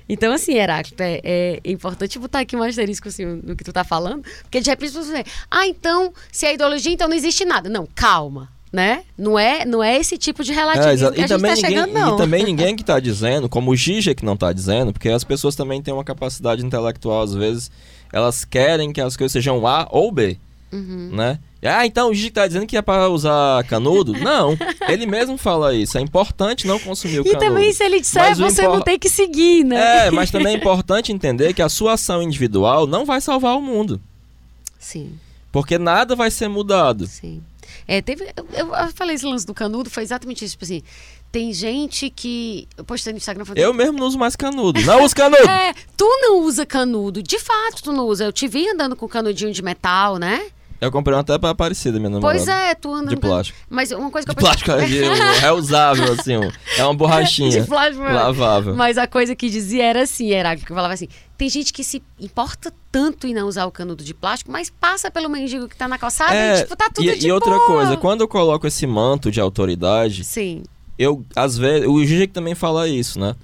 Então, 0.09 0.33
assim, 0.33 0.55
Heráclito, 0.55 1.03
é, 1.03 1.21
é 1.25 1.61
importante 1.65 2.17
botar 2.19 2.39
aqui 2.41 2.55
um 2.57 2.63
asterisco 2.63 3.09
assim, 3.09 3.25
no 3.25 3.57
que 3.57 3.65
tu 3.65 3.73
tá 3.73 3.83
falando, 3.83 4.23
porque 4.43 4.61
de 4.61 4.71
repente 4.71 4.93
você 4.93 5.25
ah, 5.51 5.67
então, 5.67 6.13
se 6.31 6.47
é 6.47 6.55
ideologia, 6.55 6.93
então 6.93 7.09
não 7.09 7.17
existe 7.17 7.45
nada. 7.45 7.69
Não, 7.69 7.87
calma, 7.93 8.49
né? 8.73 9.03
Não 9.17 9.39
é, 9.39 9.65
não 9.65 9.83
é 9.83 9.97
esse 9.97 10.19
tipo 10.19 10.43
de 10.45 10.53
É, 10.53 10.55
relativismo 10.55 10.93
exa- 10.93 11.11
que 11.13 11.21
a 11.21 11.25
e, 11.25 11.29
gente 11.29 11.29
também 11.29 11.51
tá 11.51 11.57
ninguém, 11.57 11.71
chegando, 11.71 11.93
não. 11.93 12.15
e 12.15 12.19
também 12.19 12.45
ninguém 12.45 12.77
que 12.77 12.83
está 12.83 13.01
dizendo, 13.01 13.49
como 13.49 13.71
o 13.71 13.77
Gigi 13.77 14.15
que 14.15 14.25
não 14.25 14.35
está 14.35 14.53
dizendo, 14.53 14.93
porque 14.93 15.09
as 15.09 15.25
pessoas 15.25 15.55
também 15.55 15.81
têm 15.83 15.95
uma 15.95 16.05
capacidade 16.05 16.65
intelectual, 16.65 17.23
às 17.23 17.35
vezes, 17.35 17.71
elas 18.13 18.45
querem 18.45 18.93
que 18.93 19.01
as 19.01 19.17
coisas 19.17 19.33
sejam 19.33 19.67
A 19.67 19.87
ou 19.91 20.11
B, 20.13 20.37
Uhum. 20.73 21.11
né? 21.13 21.39
Ah, 21.69 21.85
então 21.85 22.11
o 22.11 22.15
Gigi 22.15 22.29
está 22.29 22.47
dizendo 22.47 22.65
que 22.67 22.77
é 22.77 22.83
para 22.83 23.09
usar 23.09 23.65
canudo? 23.65 24.13
Não, 24.21 24.57
ele 24.89 25.05
mesmo 25.05 25.37
fala 25.37 25.75
isso. 25.75 25.99
É 25.99 26.01
importante 26.01 26.65
não 26.65 26.79
consumir 26.79 27.19
o 27.19 27.23
E 27.23 27.25
canudo. 27.33 27.41
também, 27.41 27.73
se 27.73 27.83
ele 27.83 28.01
disser, 28.01 28.37
você 28.37 28.63
impor- 28.63 28.75
não 28.77 28.83
tem 28.85 28.97
que 28.99 29.09
seguir, 29.09 29.65
né? 29.65 30.07
É, 30.07 30.11
mas 30.13 30.31
também 30.31 30.55
é 30.55 30.57
importante 30.57 31.11
entender 31.13 31.55
que 31.55 31.63
a 31.63 31.69
sua 31.69 31.95
ação 31.95 32.23
individual 32.23 32.87
não 32.87 33.05
vai 33.05 33.21
salvar 33.21 33.57
o 33.57 33.63
mundo. 33.63 34.01
Sim. 34.79 35.15
Porque 35.51 35.77
nada 35.79 36.15
vai 36.15 36.31
ser 36.31 36.47
mudado. 36.49 37.07
Sim. 37.09 37.43
É, 37.87 38.01
teve, 38.03 38.25
eu, 38.53 38.75
eu 38.75 38.93
falei 38.95 39.17
esse 39.17 39.25
lance 39.25 39.47
do 39.47 39.55
canudo, 39.55 39.91
foi 39.91 40.03
exatamente 40.03 40.45
isso. 40.45 40.55
Tipo 40.55 40.65
assim, 40.65 40.83
tem 41.31 41.53
gente 41.53 42.09
que. 42.09 42.67
Eu 42.77 42.85
postei 42.85 43.13
no 43.13 43.19
Instagram 43.19 43.45
falando. 43.45 43.59
Eu 43.59 43.75
mesmo 43.75 43.99
não 43.99 44.07
uso 44.07 44.19
mais 44.19 44.37
canudo. 44.37 44.81
Não 44.83 45.05
uso 45.05 45.15
canudo! 45.15 45.49
É, 45.49 45.75
tu 45.97 46.07
não 46.23 46.41
usa 46.41 46.65
canudo. 46.65 47.23
De 47.23 47.39
fato, 47.39 47.83
tu 47.83 47.93
não 47.93 48.05
usa. 48.07 48.25
Eu 48.25 48.33
te 48.33 48.49
vi 48.49 48.69
andando 48.69 48.97
com 48.97 49.07
canudinho 49.07 49.53
de 49.53 49.63
metal, 49.63 50.17
né? 50.17 50.47
Eu 50.81 50.93
comprei 50.93 51.15
uma 51.15 51.21
até 51.23 51.39
pra 51.39 51.51
Aparecida, 51.51 51.99
minha 51.99 52.11
namorada. 52.11 52.39
Pois 52.39 52.49
é, 52.49 52.75
tu 52.75 52.93
anda 52.93 53.09
De 53.09 53.17
plástico. 53.17 53.59
Mas 53.71 53.91
uma 53.93 54.11
coisa 54.11 54.27
que 54.27 54.35
De 54.35 54.39
eu 54.39 54.45
plástico 54.47 54.71
é 54.73 54.87
de- 54.87 55.41
reusável, 55.41 56.13
assim. 56.13 56.35
É 56.77 56.85
uma 56.85 56.95
borrachinha. 56.95 57.51
De 57.63 57.67
plástico, 57.67 58.03
é. 58.05 58.13
Lavável. 58.13 58.75
Mas 58.75 58.99
a 58.99 59.07
coisa 59.07 59.35
que 59.35 59.49
dizia 59.49 59.85
era 59.85 60.03
assim, 60.03 60.33
era 60.33 60.55
que 60.57 60.71
eu 60.71 60.75
falava 60.77 60.93
assim, 60.95 61.09
tem 61.39 61.49
gente 61.49 61.73
que 61.73 61.83
se 61.83 62.03
importa 62.21 62.73
tanto 62.93 63.27
em 63.27 63.33
não 63.35 63.47
usar 63.47 63.65
o 63.67 63.71
canudo 63.71 64.03
de 64.05 64.13
plástico, 64.15 64.51
mas 64.53 64.69
passa 64.71 65.11
pelo 65.11 65.29
mendigo 65.29 65.69
que 65.69 65.77
tá 65.77 65.87
na 65.89 65.99
calçada 65.99 66.35
e 66.35 66.63
tipo, 66.63 66.77
tá 66.77 66.91
tudo 66.95 67.09
É, 67.09 67.15
e, 67.15 67.19
de 67.19 67.29
e 67.29 67.33
outra 67.33 67.51
boa. 67.57 67.67
coisa, 67.67 67.97
quando 67.97 68.21
eu 68.23 68.29
coloco 68.29 68.67
esse 68.67 68.87
manto 68.87 69.31
de 69.31 69.41
autoridade, 69.41 70.25
Sim, 70.25 70.63
eu, 70.99 71.25
às 71.35 71.57
vezes, 71.59 71.87
o 71.89 72.03
Gigi 72.05 72.27
também 72.27 72.55
fala 72.55 72.89
isso, 72.89 73.19
né? 73.21 73.35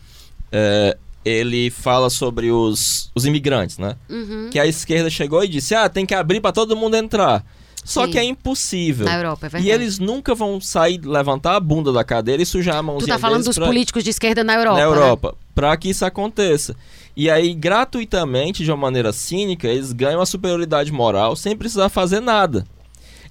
É, 0.51 0.97
ele 1.25 1.71
fala 1.71 2.11
sobre 2.11 2.51
os, 2.51 3.11
os 3.15 3.25
imigrantes, 3.27 3.79
né? 3.79 3.97
uhum. 4.09 4.49
Que 4.51 4.59
a 4.59 4.67
esquerda 4.67 5.09
chegou 5.11 5.43
e 5.45 5.49
disse, 5.49 5.75
ah, 5.75 5.89
tem 5.89 6.05
que 6.07 6.15
abrir 6.15 6.41
pra 6.41 6.53
todo 6.53 6.77
mundo 6.77 6.97
entrar. 6.97 7.45
Só 7.85 8.05
Sim. 8.07 8.13
que 8.13 8.19
é 8.19 8.23
impossível. 8.25 9.07
na 9.07 9.17
Europa, 9.17 9.47
é 9.47 9.49
verdade. 9.49 9.67
E 9.69 9.71
eles 9.73 9.99
nunca 9.99 10.35
vão 10.37 10.61
sair, 10.61 11.01
levantar 11.05 11.57
a 11.57 11.61
bunda 11.61 11.93
da 11.93 12.05
cadeira 12.05 12.41
e 12.41 12.47
sujar 12.47 12.77
a 12.77 12.79
Tu 12.79 12.85
mãozinha 12.85 13.15
tá 13.15 13.19
falando 13.19 13.45
dos 13.45 13.57
pra- 13.57 13.67
políticos 13.67 14.05
de 14.05 14.11
esquerda 14.11 14.45
na 14.45 14.55
Europa, 14.55 14.79
na 14.79 14.85
né? 14.85 14.87
Europa, 14.87 15.35
para 15.53 15.77
que 15.77 15.91
isso 15.91 16.05
aconteça. 16.05 16.77
E 17.17 17.29
aí, 17.29 17.53
gratuitamente, 17.53 18.65
de 18.65 18.71
uma 18.71 18.77
maneira 18.77 19.13
cínica, 19.13 19.67
eles 19.69 19.93
ganham 19.93 20.21
a 20.21 20.27
superioridade 20.27 20.93
moral 20.93 21.35
sem 21.35 21.57
precisar 21.57 21.89
fazer 21.89 22.21
nada. 22.21 22.65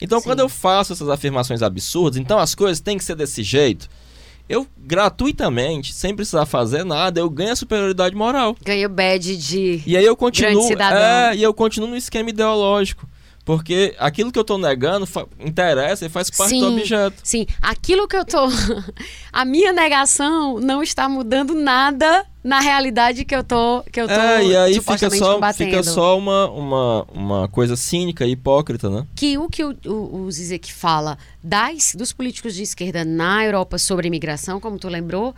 Então, 0.01 0.19
Sim. 0.19 0.25
quando 0.25 0.39
eu 0.41 0.49
faço 0.49 0.91
essas 0.93 1.07
afirmações 1.09 1.61
absurdas, 1.61 2.17
então 2.17 2.37
as 2.37 2.53
coisas 2.53 2.79
têm 2.81 2.97
que 2.97 3.03
ser 3.05 3.15
desse 3.15 3.43
jeito, 3.43 3.87
eu 4.49 4.67
gratuitamente, 4.77 5.93
sem 5.93 6.15
precisar 6.15 6.45
fazer 6.45 6.83
nada, 6.83 7.19
eu 7.19 7.29
ganho 7.29 7.51
a 7.51 7.55
superioridade 7.55 8.15
moral. 8.15 8.55
Ganha 8.63 8.87
o 8.87 8.89
badge 8.89 9.37
de... 9.37 9.81
E 9.85 9.95
aí 9.95 10.05
eu 10.05 10.15
continuo, 10.15 10.67
cidadão. 10.67 10.99
é, 10.99 11.35
e 11.35 11.43
eu 11.43 11.53
continuo 11.53 11.89
no 11.89 11.95
esquema 11.95 12.29
ideológico, 12.29 13.07
porque 13.43 13.95
aquilo 13.97 14.31
que 14.31 14.37
eu 14.37 14.43
tô 14.43 14.57
negando 14.57 15.07
interessa 15.39 16.05
e 16.05 16.09
faz 16.09 16.29
parte 16.29 16.59
do 16.59 16.67
Sim. 16.69 16.77
objeto. 16.77 17.15
Sim, 17.23 17.45
aquilo 17.61 18.07
que 18.07 18.15
eu 18.15 18.25
tô... 18.25 18.47
a 19.31 19.43
minha 19.45 19.73
negação 19.73 20.59
não 20.59 20.83
está 20.83 21.09
mudando 21.09 21.55
nada 21.55 22.25
na 22.43 22.59
realidade 22.59 23.23
que 23.25 23.35
eu 23.35 23.43
tô, 23.43 23.83
que 23.91 24.01
eu 24.01 24.07
tô 24.07 24.13
É, 24.13 24.45
e 24.45 24.55
aí 24.55 24.73
fica 24.79 25.09
só, 25.09 25.35
combatendo. 25.35 25.69
fica 25.69 25.83
só 25.83 26.17
uma, 26.17 26.49
uma, 26.49 27.03
uma 27.13 27.47
coisa 27.47 27.75
cínica 27.75 28.25
e 28.25 28.31
hipócrita, 28.31 28.89
né? 28.89 29.05
que 29.15 29.37
o 29.37 29.47
que 29.47 29.63
o, 29.63 29.75
o, 29.85 30.21
o 30.23 30.31
Zizek 30.31 30.71
fala 30.73 31.17
das, 31.43 31.93
dos 31.95 32.11
políticos 32.11 32.55
de 32.55 32.63
esquerda 32.63 33.05
na 33.05 33.45
Europa 33.45 33.77
sobre 33.77 34.07
imigração, 34.07 34.59
como 34.59 34.79
tu 34.79 34.87
lembrou, 34.87 35.35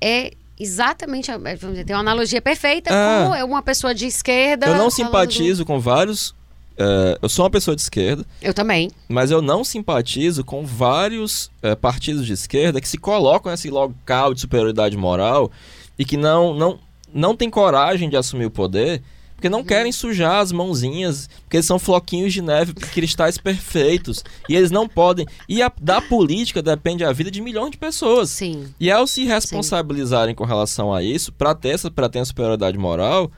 é 0.00 0.32
exatamente, 0.58 1.30
vamos 1.30 1.58
dizer, 1.60 1.84
tem 1.84 1.94
uma 1.94 2.00
analogia 2.00 2.40
perfeita 2.40 2.90
É. 2.90 3.40
com 3.40 3.44
uma 3.46 3.62
pessoa 3.62 3.94
de 3.94 4.06
esquerda. 4.06 4.66
Eu 4.66 4.76
não 4.76 4.90
simpatizo 4.90 5.64
com 5.64 5.78
vários. 5.78 6.34
É, 6.78 7.18
eu 7.22 7.28
sou 7.28 7.44
uma 7.44 7.50
pessoa 7.50 7.74
de 7.74 7.82
esquerda, 7.82 8.24
Eu 8.42 8.52
também. 8.54 8.90
mas 9.08 9.30
eu 9.30 9.40
não 9.42 9.64
simpatizo 9.64 10.44
com 10.44 10.64
vários 10.64 11.50
é, 11.62 11.74
partidos 11.74 12.26
de 12.26 12.32
esquerda 12.32 12.80
que 12.80 12.88
se 12.88 12.98
colocam 12.98 13.50
nesse 13.50 13.70
local 13.70 14.34
de 14.34 14.40
superioridade 14.40 14.96
moral 14.96 15.50
e 15.98 16.04
que 16.04 16.16
não, 16.16 16.52
não, 16.54 16.78
não 17.12 17.36
tem 17.36 17.48
coragem 17.50 18.08
de 18.10 18.16
assumir 18.16 18.46
o 18.46 18.50
poder. 18.50 19.02
Porque 19.34 19.50
não 19.50 19.62
querem 19.62 19.92
sujar 19.92 20.40
as 20.40 20.50
mãozinhas, 20.50 21.28
porque 21.42 21.58
eles 21.58 21.66
são 21.66 21.78
floquinhos 21.78 22.32
de 22.32 22.40
neve, 22.40 22.72
cristais 22.72 23.36
perfeitos. 23.36 24.24
E 24.48 24.56
eles 24.56 24.70
não 24.70 24.88
podem. 24.88 25.26
E 25.46 25.60
a- 25.60 25.70
da 25.78 26.00
política 26.00 26.62
depende 26.62 27.04
a 27.04 27.12
vida 27.12 27.30
de 27.30 27.42
milhões 27.42 27.70
de 27.72 27.76
pessoas. 27.76 28.30
Sim. 28.30 28.66
E 28.80 28.90
ao 28.90 29.06
se 29.06 29.24
responsabilizarem 29.26 30.34
com 30.34 30.44
relação 30.44 30.92
a 30.92 31.02
isso, 31.02 31.30
pra 31.34 31.54
ter 31.54 31.68
essa 31.70 31.90
pra 31.90 32.08
ter 32.08 32.20
a 32.20 32.24
superioridade 32.24 32.78
moral, 32.78 33.30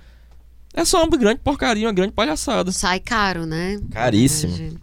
é 0.79 0.85
só 0.85 1.03
uma 1.05 1.17
grande 1.17 1.41
porcaria, 1.41 1.87
uma 1.87 1.93
grande 1.93 2.13
palhaçada. 2.13 2.71
Sai 2.71 3.01
caro, 3.01 3.45
né? 3.45 3.81
Caríssimo. 3.91 4.79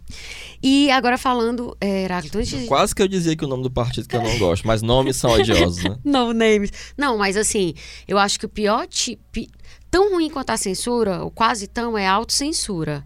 E 0.62 0.90
agora 0.90 1.16
falando, 1.16 1.74
é, 1.80 2.02
Heráclito, 2.02 2.38
antes 2.38 2.50
de... 2.50 2.66
Quase 2.66 2.94
que 2.94 3.00
eu 3.00 3.08
dizia 3.08 3.34
que 3.34 3.44
o 3.44 3.48
nome 3.48 3.62
do 3.62 3.70
partido 3.70 4.06
que 4.06 4.14
eu 4.14 4.22
não 4.22 4.38
gosto, 4.38 4.66
mas 4.66 4.82
nomes 4.82 5.16
são 5.16 5.30
odiosos, 5.30 5.82
né? 5.82 5.96
No 6.04 6.34
names. 6.34 6.70
Não, 6.98 7.16
mas 7.16 7.36
assim, 7.36 7.72
eu 8.06 8.18
acho 8.18 8.38
que 8.38 8.44
o 8.44 8.48
pior 8.48 8.86
tipo. 8.86 9.46
Tão 9.90 10.12
ruim 10.12 10.28
quanto 10.28 10.50
a 10.50 10.56
censura, 10.58 11.22
ou 11.22 11.30
quase 11.30 11.66
tão, 11.66 11.96
é 11.96 12.06
a 12.06 12.12
autocensura. 12.12 13.02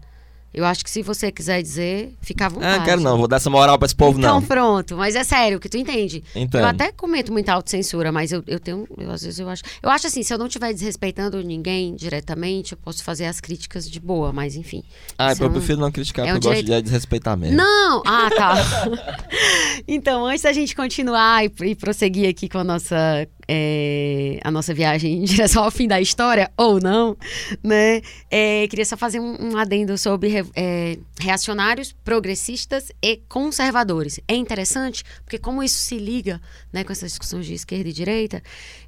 Eu 0.53 0.65
acho 0.65 0.83
que 0.83 0.89
se 0.89 1.01
você 1.01 1.31
quiser 1.31 1.61
dizer, 1.61 2.13
fica 2.21 2.45
à 2.45 2.49
vontade. 2.49 2.81
Ah, 2.81 2.83
quero 2.83 2.99
não, 3.01 3.17
vou 3.17 3.27
dar 3.27 3.37
essa 3.37 3.49
moral 3.49 3.79
pra 3.79 3.85
esse 3.85 3.95
povo, 3.95 4.19
Então 4.19 4.41
não. 4.41 4.47
pronto, 4.47 4.97
mas 4.97 5.15
é 5.15 5.23
sério, 5.23 5.59
que 5.59 5.69
tu 5.69 5.77
entende. 5.77 6.23
Entendo. 6.35 6.61
Eu 6.61 6.67
até 6.67 6.91
comento 6.91 7.31
muita 7.31 7.53
autocensura, 7.53 8.11
mas 8.11 8.31
eu, 8.31 8.43
eu 8.45 8.59
tenho. 8.59 8.85
eu, 8.97 9.11
às 9.11 9.21
vezes 9.21 9.39
eu 9.39 9.47
acho. 9.47 9.63
Eu 9.81 9.89
acho 9.89 10.07
assim, 10.07 10.23
se 10.23 10.33
eu 10.33 10.37
não 10.37 10.47
estiver 10.47 10.73
desrespeitando 10.73 11.41
ninguém 11.41 11.95
diretamente, 11.95 12.73
eu 12.73 12.77
posso 12.77 13.03
fazer 13.03 13.25
as 13.25 13.39
críticas 13.39 13.89
de 13.89 13.99
boa, 13.99 14.33
mas 14.33 14.55
enfim. 14.55 14.83
Ah, 15.17 15.33
eu 15.39 15.45
é 15.47 15.49
prefiro 15.49 15.79
não 15.79 15.91
criticar, 15.91 16.27
é 16.27 16.33
porque 16.33 16.47
um 16.47 16.51
eu 16.51 16.55
gosto 16.55 16.65
de 16.65 16.81
desrespeitar 16.81 17.37
mesmo. 17.37 17.55
Não! 17.55 18.03
Ah, 18.05 18.29
tá. 18.35 18.55
então, 19.87 20.25
antes 20.25 20.43
da 20.43 20.53
gente 20.53 20.75
continuar 20.75 21.45
e, 21.45 21.51
e 21.61 21.75
prosseguir 21.75 22.29
aqui 22.29 22.49
com 22.49 22.57
a 22.57 22.63
nossa, 22.63 23.27
é, 23.53 24.39
a 24.45 24.49
nossa 24.49 24.73
viagem 24.73 25.17
em 25.17 25.23
direção 25.25 25.65
ao 25.65 25.69
fim 25.69 25.85
da 25.85 25.99
história, 25.99 26.49
ou 26.55 26.79
não, 26.79 27.17
né? 27.61 28.01
é, 28.29 28.65
queria 28.69 28.85
só 28.85 28.95
fazer 28.95 29.19
um, 29.19 29.51
um 29.51 29.57
adendo 29.57 29.97
sobre 29.97 30.29
re- 30.29 30.45
é, 30.55 30.97
reacionários, 31.19 31.93
progressistas 32.05 32.93
e 33.01 33.17
conservadores. 33.27 34.21
É 34.25 34.35
interessante, 34.35 35.03
porque 35.25 35.37
como 35.37 35.61
isso 35.61 35.79
se 35.79 35.97
liga 35.97 36.41
né, 36.71 36.85
com 36.85 36.93
essas 36.93 37.11
discussões 37.11 37.45
de 37.45 37.53
esquerda 37.53 37.89
e 37.89 37.93
direita, 37.93 38.41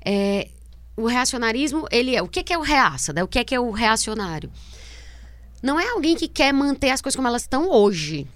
é, 0.06 0.48
o 0.96 1.08
reacionarismo, 1.08 1.86
ele 1.92 2.16
é... 2.16 2.22
O 2.22 2.28
que 2.28 2.42
que 2.44 2.54
é 2.54 2.58
o 2.58 2.62
reaça, 2.62 3.12
né? 3.12 3.22
O 3.24 3.28
que 3.28 3.40
é 3.40 3.44
que 3.44 3.54
é 3.54 3.60
o 3.60 3.72
reacionário? 3.72 4.50
não 5.62 5.80
é 5.80 5.88
alguém 5.92 6.14
que 6.14 6.28
quer 6.28 6.52
manter 6.54 6.90
as 6.90 7.02
coisas 7.02 7.16
como 7.16 7.26
elas 7.26 7.44
estão 7.44 7.72
hoje. 7.72 8.28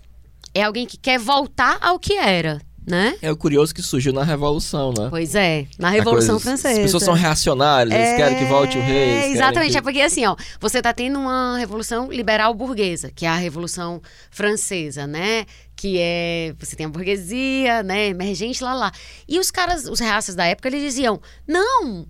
É 0.54 0.64
alguém 0.64 0.86
que 0.88 0.96
quer 0.98 1.20
voltar 1.20 1.78
ao 1.82 2.00
que 2.00 2.14
era, 2.14 2.62
né? 2.88 3.16
É 3.22 3.30
o 3.30 3.36
curioso 3.36 3.76
que 3.76 3.82
surgiu 3.84 4.14
na 4.14 4.24
Revolução, 4.24 4.94
né? 4.98 5.08
Pois 5.10 5.36
é, 5.36 5.66
na 5.78 5.90
Revolução 5.90 6.36
coisa- 6.36 6.44
Francesa. 6.52 6.80
As 6.80 6.86
pessoas 6.86 7.04
são 7.04 7.14
reacionárias, 7.14 7.94
eles 7.94 8.16
querem 8.16 8.38
que 8.38 8.46
volte 8.46 8.78
o 8.78 8.82
rei. 8.82 9.10
É, 9.10 9.30
exatamente, 9.32 9.74
que- 9.74 9.78
é 9.78 9.82
porque 9.82 10.02
assim, 10.02 10.26
ó, 10.26 10.38
você 10.60 10.82
tá 10.82 10.94
tendo 10.94 11.20
uma 11.20 11.58
revolução 11.58 12.10
liberal 12.10 12.54
burguesa, 12.54 13.12
que 13.14 13.26
é 13.26 13.30
a 13.30 13.36
Revolução 13.36 14.02
Francesa, 14.32 15.06
né? 15.06 15.46
Que 15.76 15.98
é, 16.00 16.54
você 16.58 16.76
tem 16.76 16.86
a 16.86 16.90
burguesia, 16.90 17.84
né, 17.84 18.08
emergente 18.08 18.64
lá 18.64 18.74
lá. 18.74 18.92
E 19.28 19.38
os 19.38 19.52
caras, 19.52 19.86
os 19.86 20.00
reaças 20.00 20.34
da 20.34 20.46
época, 20.46 20.70
eles 20.70 20.82
diziam: 20.82 21.20
"Não, 21.46 22.06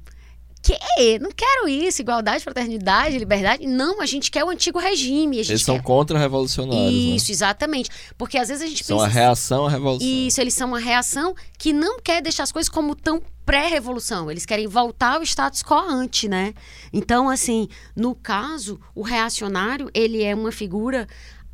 que? 0.75 1.19
Não 1.19 1.31
quero 1.31 1.69
isso, 1.69 2.01
igualdade, 2.01 2.43
fraternidade, 2.43 3.17
liberdade. 3.17 3.65
Não, 3.65 4.01
a 4.01 4.05
gente 4.05 4.29
quer 4.29 4.43
o 4.43 4.49
antigo 4.49 4.79
regime, 4.79 5.37
Eles 5.37 5.61
são 5.61 5.75
quer 5.75 5.83
contra-revolucionários, 5.83 6.85
né? 6.85 6.91
Isso, 6.91 7.31
exatamente. 7.31 7.89
Porque 8.17 8.37
às 8.37 8.49
vezes 8.49 8.63
a 8.63 8.67
gente 8.67 8.83
São 8.83 8.97
pensa 8.97 9.07
a 9.07 9.11
reação 9.11 9.65
à 9.65 9.69
revolução. 9.69 10.07
isso, 10.07 10.41
eles 10.41 10.53
são 10.53 10.67
uma 10.67 10.79
reação 10.79 11.35
que 11.57 11.71
não 11.71 11.99
quer 11.99 12.21
deixar 12.21 12.43
as 12.43 12.51
coisas 12.51 12.69
como 12.69 12.95
tão 12.95 13.21
pré-revolução. 13.45 14.29
Eles 14.29 14.45
querem 14.45 14.67
voltar 14.67 15.15
ao 15.15 15.23
status 15.23 15.63
quo 15.63 15.75
ante, 15.75 16.27
né? 16.27 16.53
Então, 16.91 17.29
assim, 17.29 17.69
no 17.95 18.13
caso, 18.13 18.77
o 18.93 19.01
reacionário, 19.01 19.89
ele 19.93 20.21
é 20.21 20.35
uma 20.35 20.51
figura, 20.51 21.07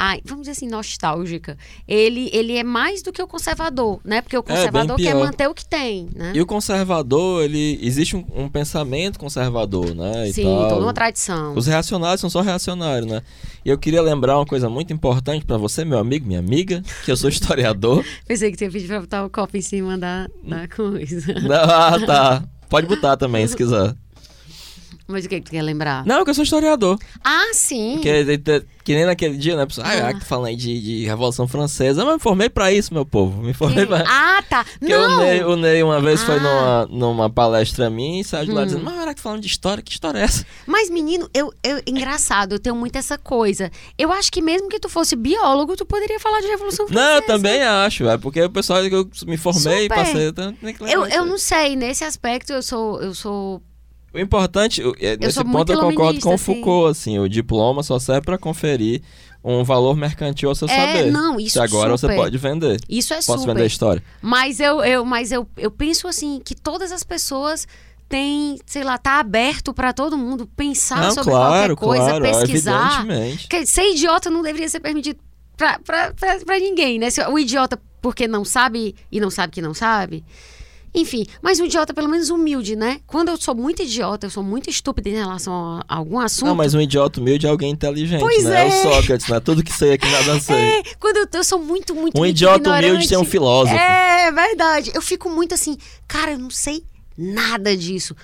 ai, 0.04 0.22
vamos 0.26 0.42
dizer 0.42 0.52
assim, 0.52 0.68
nostálgica. 0.68 1.58
Ele, 1.88 2.30
ele 2.34 2.58
é 2.58 2.64
mais 2.64 3.02
do 3.02 3.14
que 3.14 3.22
o 3.22 3.28
conservador, 3.28 4.02
né? 4.04 4.22
Porque 4.22 4.38
o 4.38 4.44
bem 4.44 4.54
conservador 4.54 4.98
quer 4.98 5.12
pior. 5.14 5.26
manter 5.26 5.48
o 5.48 5.54
que 5.54 5.66
tem, 5.66 6.10
né? 6.14 6.34
E 6.36 6.42
o 6.42 6.46
conservador, 6.46 7.42
ele 7.42 7.80
existe 7.82 8.14
um, 8.14 8.26
um 8.36 8.50
pensamento 8.50 9.18
conservador, 9.18 9.96
né? 9.96 10.30
Sim, 10.34 10.44
tal. 10.44 10.68
toda 10.68 10.82
uma 10.82 10.94
tradição. 10.94 11.56
Os 11.56 11.68
reacionários 11.68 12.20
são 12.20 12.30
só 12.30 12.42
reacionários, 12.42 13.10
né? 13.10 13.22
E 13.64 13.70
eu 13.70 13.78
queria 13.78 14.02
lembrar 14.02 14.38
uma 14.38 14.46
coisa 14.46 14.70
muito 14.70 14.92
importante 14.92 15.46
pra 15.46 15.58
você, 15.58 15.86
meu 15.86 15.98
amigo, 15.98 16.28
minha 16.28 16.40
amiga, 16.40 16.84
que 17.06 17.10
eu 17.10 17.16
sou 17.16 17.30
historiador. 17.32 18.04
Pensei 18.28 18.52
que 18.52 18.58
tinha 18.58 18.70
pedido 18.70 18.90
pra 18.90 19.00
botar 19.00 19.26
o 19.26 19.30
copo 19.30 19.56
em 19.56 19.62
cima 19.62 19.98
da, 19.98 20.28
da 20.44 20.68
coisa. 20.68 21.34
ah, 21.50 21.98
tá. 22.06 22.44
Pode 22.68 22.88
botar 22.88 23.16
também, 23.16 23.48
se 23.48 23.56
quiser. 23.56 23.96
Mas 25.08 25.26
o 25.26 25.30
que 25.30 25.40
que 25.40 25.46
tu 25.46 25.52
quer 25.52 25.62
lembrar? 25.62 26.06
Não, 26.06 26.24
que 26.24 26.30
eu 26.30 26.34
sou 26.34 26.44
historiador. 26.46 26.98
Ah, 27.24 27.52
sim. 27.54 28.00
Que, 28.02 28.24
que 28.86 28.96
nem 28.96 29.06
naquele 29.06 29.38
dia, 29.38 29.56
né? 29.56 29.66
Pessoal, 29.66 29.86
ah, 29.88 30.08
ah, 30.10 30.14
que 30.14 30.24
falando 30.24 30.48
aí 30.48 30.56
de, 30.56 30.82
de 30.82 31.06
Revolução 31.06 31.46
Francesa. 31.48 32.06
Mas 32.06 32.14
me 32.16 32.20
formei 32.22 32.50
pra 32.50 32.72
isso, 32.72 32.94
meu 32.94 33.06
povo. 33.06 33.42
Me 33.42 33.54
formei 33.54 33.86
pra... 33.86 34.04
Ah, 34.08 34.42
tá. 34.50 34.66
Porque 34.80 34.96
não. 34.96 35.16
o 35.20 35.24
Ney, 35.24 35.44
o 35.44 35.56
Ney 35.58 35.84
uma 35.84 36.00
vez 36.00 36.24
foi 36.24 36.38
Ah. 36.38 36.86
numa, 36.90 37.00
numa 37.10 37.30
palestra 37.30 37.90
minha 37.90 38.22
e 38.22 38.24
saiu 38.24 38.46
de 38.46 38.52
lá 38.54 38.62
Hum. 38.62 38.66
dizendo, 38.66 38.84
mas 38.86 38.98
era 38.98 39.14
que 39.14 39.20
falando 39.22 39.42
de 39.42 39.48
história, 39.48 39.84
que 39.84 39.92
história 39.92 40.20
é 40.20 40.24
essa? 40.24 40.46
Mas, 40.66 40.90
menino, 40.90 41.30
eu, 41.34 41.54
eu, 41.64 41.82
engraçado, 41.86 42.54
eu 42.54 42.60
tenho 42.60 42.76
muito 42.76 42.96
essa 42.98 43.18
coisa. 43.18 43.70
Eu 43.98 44.12
acho 44.12 44.32
que 44.32 44.42
mesmo 44.42 44.70
que 44.70 44.80
tu 44.80 44.88
fosse 44.88 45.16
biólogo, 45.18 45.76
tu 45.76 45.86
poderia 45.86 46.20
falar 46.20 46.40
de 46.40 46.48
Revolução 46.48 46.88
Francesa. 46.88 47.08
Não, 47.10 47.16
eu 47.18 47.22
também 47.26 47.62
acho, 47.62 48.08
é 48.08 48.18
porque 48.18 48.42
o 48.42 48.50
pessoal 48.50 48.82
que 48.84 48.96
eu 48.96 49.10
me 49.28 49.36
formei, 49.38 49.84
Super. 49.84 49.96
passei. 49.96 50.28
Então, 50.30 50.54
que 50.54 50.84
Eu, 50.84 51.06
eu 51.08 51.26
não 51.26 51.38
sei, 51.38 51.76
nesse 51.76 52.04
aspecto 52.06 52.54
eu 52.54 52.62
sou. 52.64 53.02
Eu 53.02 53.14
sou. 53.14 53.62
O 54.14 54.20
importante, 54.20 54.82
é, 55.00 55.18
nesse 55.18 55.44
ponto 55.44 55.72
eu 55.72 55.80
concordo 55.80 55.94
com 55.96 55.98
o 55.98 56.02
iluminista, 56.04 56.34
assim. 56.34 56.44
Foucault, 56.44 56.92
assim, 56.92 57.20
o 57.20 57.28
diploma 57.28 57.82
só 57.82 57.98
serve 57.98 58.22
pra 58.22 58.38
conferir 58.38 59.02
um 59.44 59.64
valor 59.64 59.96
mercantil 59.98 60.50
ao 60.50 60.56
seu 60.56 60.68
É, 60.70 60.76
saber. 60.76 61.12
não, 61.12 61.40
isso 61.40 61.54
que 61.54 61.60
agora 61.60 61.98
super. 61.98 62.14
você 62.14 62.22
pode 62.22 62.38
vender. 62.38 62.80
Isso 62.88 63.14
é 63.14 63.18
Posso 63.18 63.40
super. 63.40 63.48
vender 63.48 63.64
a 63.64 63.68
história. 63.68 64.04
Mas 64.22 64.60
eu, 64.60 64.84
eu, 64.84 65.04
mas 65.04 65.32
eu, 65.32 65.48
eu 65.58 65.72
penso 65.72 66.08
assim 66.08 66.40
que 66.44 66.56
todas 66.56 66.92
as 66.92 67.04
pessoas 67.04 67.68
têm, 68.08 68.60
sei 68.66 68.84
lá, 68.84 68.98
tá 68.98 69.20
aberto 69.20 69.74
pra 69.74 69.92
todo 69.92 70.18
mundo 70.18 70.48
pensar 70.56 71.02
não, 71.02 71.12
sobre 71.12 71.32
claro, 71.32 71.76
qualquer 71.76 71.98
coisa, 71.98 72.20
claro, 72.20 72.40
pesquisar. 72.40 73.00
evidentemente. 73.02 73.48
Porque 73.48 73.66
ser 73.66 73.92
idiota 73.92 74.30
não 74.30 74.44
deveria 74.44 74.70
ser 74.70 74.80
permitido 74.80 75.20
pra 75.58 76.60
ninguém, 76.60 77.00
né? 77.00 77.08
O 77.32 77.40
idiota 77.40 77.82
porque 78.02 78.28
não 78.28 78.44
sabe 78.46 78.96
e 79.12 79.20
não 79.20 79.30
sabe 79.30 79.54
que 79.54 79.62
não 79.62 79.74
sabe. 79.74 80.24
Enfim, 80.96 81.26
mas 81.42 81.60
um 81.60 81.66
idiota 81.66 81.94
pelo 81.94 82.08
menos 82.08 82.30
humilde, 82.30 82.76
né? 82.76 83.00
Quando 83.08 83.30
eu 83.30 83.38
sou 83.38 83.56
muito 83.56 83.82
idiota, 83.82 84.28
eu 84.28 84.30
sou 84.30 84.44
muito 84.44 84.70
estúpida 84.70 85.10
em 85.10 85.14
relação 85.14 85.82
a 85.88 85.96
algum 85.96 86.20
assunto. 86.20 86.50
Não, 86.50 86.56
mas 86.56 86.76
um 86.76 86.82
idiota 86.82 87.20
humilde 87.20 87.48
é 87.48 87.50
alguém 87.50 87.72
inteligente, 87.72 88.20
Pois 88.20 88.44
né? 88.44 88.68
É. 88.68 88.68
é. 88.68 88.68
o 88.68 88.84
Sócrates, 88.84 89.28
né? 89.28 89.40
Tudo 89.40 89.64
que 89.64 89.74
sei 89.74 89.94
aqui 89.94 90.08
nada 90.08 90.38
sei. 90.42 90.56
É, 90.56 90.84
quando 91.00 91.18
eu, 91.18 91.28
eu 91.34 91.44
sou 91.44 91.58
muito, 91.58 91.96
muito, 91.96 92.20
um 92.20 92.26
idiota 92.26 92.70
humilde 92.70 92.86
ignorante. 92.86 93.14
é 93.16 93.18
um 93.20 93.26
filósofo. 93.26 93.76
É, 93.76 94.32
verdade. 94.32 94.92
Eu 94.94 95.02
fico 95.02 95.30
muito 95.30 95.54
assim, 95.54 95.78
cara, 96.08 96.34
eu 96.34 96.40
não 96.40 96.52
sei 96.52 96.84
nada 97.18 97.76
disso. 97.76 98.16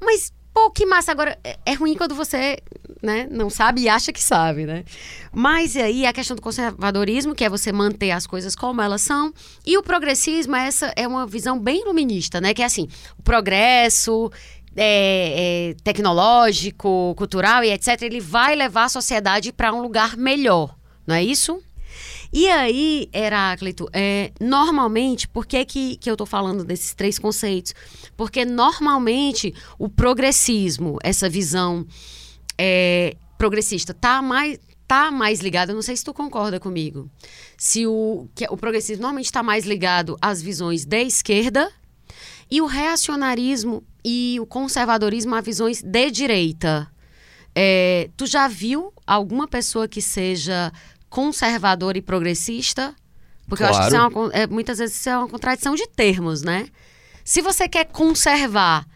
Mas, 0.00 0.32
pô, 0.56 0.70
que 0.70 0.86
massa. 0.86 1.12
Agora, 1.12 1.38
é- 1.44 1.58
é 1.66 1.74
ruim 1.74 1.94
quando 1.94 2.14
você, 2.14 2.56
né, 3.02 3.28
não 3.30 3.50
sabe 3.50 3.82
e 3.82 3.88
acha 3.90 4.10
que 4.10 4.22
sabe, 4.22 4.64
né? 4.64 4.84
Mas 5.30 5.76
aí 5.76 6.06
a 6.06 6.14
questão 6.14 6.34
do 6.34 6.40
conservadorismo, 6.40 7.34
que 7.34 7.44
é 7.44 7.48
você 7.50 7.70
manter 7.70 8.10
as 8.10 8.26
coisas 8.26 8.56
como 8.56 8.80
elas 8.80 9.02
são, 9.02 9.34
e 9.66 9.76
o 9.76 9.82
progressismo, 9.82 10.56
essa 10.56 10.90
é 10.96 11.06
uma 11.06 11.26
visão 11.26 11.58
bem 11.60 11.82
iluminista, 11.82 12.40
né? 12.40 12.54
Que 12.54 12.62
é 12.62 12.64
assim, 12.64 12.88
o 13.18 13.22
progresso 13.22 14.30
é, 14.74 15.72
é, 15.72 15.74
tecnológico, 15.84 17.14
cultural 17.18 17.62
e 17.62 17.70
etc., 17.70 18.00
ele 18.00 18.20
vai 18.20 18.56
levar 18.56 18.84
a 18.84 18.88
sociedade 18.88 19.52
para 19.52 19.74
um 19.74 19.82
lugar 19.82 20.16
melhor, 20.16 20.74
não 21.06 21.14
é 21.14 21.22
isso? 21.22 21.62
E 22.32 22.48
aí, 22.48 23.08
Heráclito, 23.12 23.88
é, 23.92 24.32
normalmente, 24.40 25.28
por 25.28 25.46
que, 25.46 25.64
que, 25.64 25.96
que 25.96 26.10
eu 26.10 26.14
estou 26.14 26.26
falando 26.26 26.64
desses 26.64 26.94
três 26.94 27.18
conceitos? 27.18 27.74
Porque 28.16 28.44
normalmente 28.44 29.54
o 29.78 29.88
progressismo, 29.88 30.98
essa 31.02 31.28
visão 31.28 31.86
é, 32.58 33.16
progressista, 33.38 33.94
tá 33.94 34.20
mais, 34.20 34.58
tá 34.86 35.10
mais 35.10 35.40
ligado, 35.40 35.70
eu 35.70 35.74
não 35.74 35.82
sei 35.82 35.96
se 35.96 36.04
tu 36.04 36.12
concorda 36.12 36.58
comigo, 36.58 37.10
se 37.56 37.86
o, 37.86 38.28
que 38.34 38.46
o 38.50 38.56
progressismo 38.56 39.02
normalmente 39.02 39.26
está 39.26 39.42
mais 39.42 39.64
ligado 39.64 40.16
às 40.20 40.42
visões 40.42 40.84
da 40.84 41.00
esquerda 41.00 41.70
e 42.50 42.60
o 42.60 42.66
reacionarismo 42.66 43.82
e 44.04 44.38
o 44.40 44.46
conservadorismo 44.46 45.34
a 45.34 45.40
visões 45.40 45.82
de 45.82 46.10
direita. 46.10 46.90
É, 47.58 48.10
tu 48.16 48.26
já 48.26 48.46
viu 48.46 48.92
alguma 49.06 49.48
pessoa 49.48 49.88
que 49.88 50.02
seja 50.02 50.70
conservadora 51.08 51.98
e 51.98 52.02
progressista? 52.02 52.94
Porque 53.48 53.62
eu 53.62 53.68
acho 53.68 53.80
que 53.80 53.86
isso 53.86 53.96
é 53.96 54.06
uma 54.06 54.32
é, 54.32 54.46
muitas 54.46 54.78
vezes 54.78 54.96
isso 54.96 55.08
é 55.08 55.16
uma 55.16 55.28
contradição 55.28 55.74
de 55.74 55.86
termos, 55.86 56.42
né? 56.42 56.66
Se 57.24 57.40
você 57.40 57.68
quer 57.68 57.86
conservar 57.86 58.86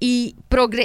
e, 0.00 0.34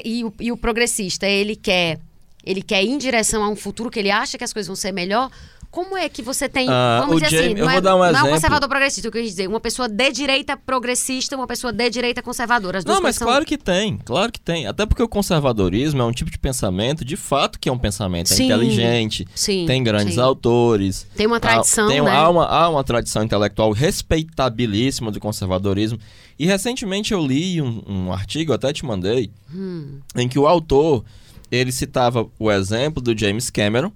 e 0.04 0.24
o, 0.24 0.34
e 0.40 0.52
o 0.52 0.58
progressista 0.58 1.28
ele 1.28 1.56
quer 1.56 2.00
ele 2.44 2.62
quer 2.62 2.84
ir 2.84 2.90
em 2.90 2.98
direção 2.98 3.44
a 3.44 3.50
um 3.50 3.56
futuro 3.56 3.90
que 3.90 4.00
ele 4.00 4.12
acha 4.12 4.38
que 4.38 4.44
as 4.44 4.52
coisas 4.52 4.68
vão 4.68 4.76
ser 4.76 4.92
melhor, 4.92 5.32
como 5.74 5.98
é 5.98 6.08
que 6.08 6.22
você 6.22 6.48
tem, 6.48 6.70
Ah, 6.70 7.00
vamos 7.02 7.20
dizer 7.22 7.36
Jamie- 7.36 7.46
assim, 7.54 7.60
eu 7.60 7.66
não, 7.66 7.72
vou 7.72 7.78
é, 7.78 7.82
dar 7.82 7.96
um 7.96 7.98
não 7.98 8.06
é 8.06 8.08
um 8.10 8.12
exemplo. 8.14 8.30
conservador 8.36 8.70
progressista, 8.70 9.10
o 9.10 9.12
que 9.12 9.18
eu 9.18 9.22
quis 9.24 9.32
dizer, 9.32 9.48
uma 9.50 9.60
pessoa 9.60 9.90
de 9.90 10.12
direita 10.12 10.56
progressista, 10.56 11.36
uma 11.36 11.48
pessoa 11.48 11.74
de 11.74 11.90
direita 11.90 12.22
conservadora, 12.22 12.78
as 12.78 12.84
duas 12.86 12.96
Não, 12.98 13.02
mas 13.02 13.16
são- 13.16 13.26
claro 13.28 13.44
que 13.44 13.58
tem, 13.58 13.98
claro 14.06 14.32
que 14.32 14.40
tem. 14.40 14.68
Até 14.68 14.86
porque 14.86 15.02
o 15.02 15.08
conservadorismo 15.10 16.00
é 16.00 16.06
um 16.06 16.12
tipo 16.12 16.30
de 16.30 16.38
pensamento, 16.38 17.04
de 17.04 17.18
fato 17.18 17.60
que 17.60 17.68
é 17.68 17.72
um 17.72 17.78
pensamento 17.80 18.32
é 18.32 18.36
Sim, 18.36 18.46
inteligente, 18.46 19.28
sim, 19.34 19.66
tem 19.66 19.84
grandes 19.84 20.14
sim. 20.14 20.20
autores. 20.22 21.08
Tem 21.16 21.26
uma 21.26 21.40
tradição, 21.40 21.86
há, 21.88 21.90
tem, 21.90 22.02
né? 22.04 22.12
há, 22.12 22.30
uma, 22.30 22.46
há 22.46 22.70
uma 22.70 22.84
tradição 22.84 23.24
intelectual 23.24 23.72
respeitabilíssima 23.72 25.12
do 25.12 25.20
conservadorismo. 25.20 25.98
E 26.38 26.46
recentemente 26.46 27.14
eu 27.14 27.26
li 27.26 27.62
um, 27.62 27.82
um 27.88 28.14
artigo, 28.14 28.52
eu 28.52 28.56
até 28.56 28.72
te 28.74 28.86
mandei, 28.86 29.32
Hum. 29.54 30.00
em 30.16 30.28
que 30.28 30.38
o 30.38 30.48
autor 30.48 31.04
ele 31.52 31.72
citava 31.72 32.28
o 32.40 32.52
exemplo 32.52 33.02
do 33.02 33.18
James 33.18 33.50
Cameron, 33.50 33.92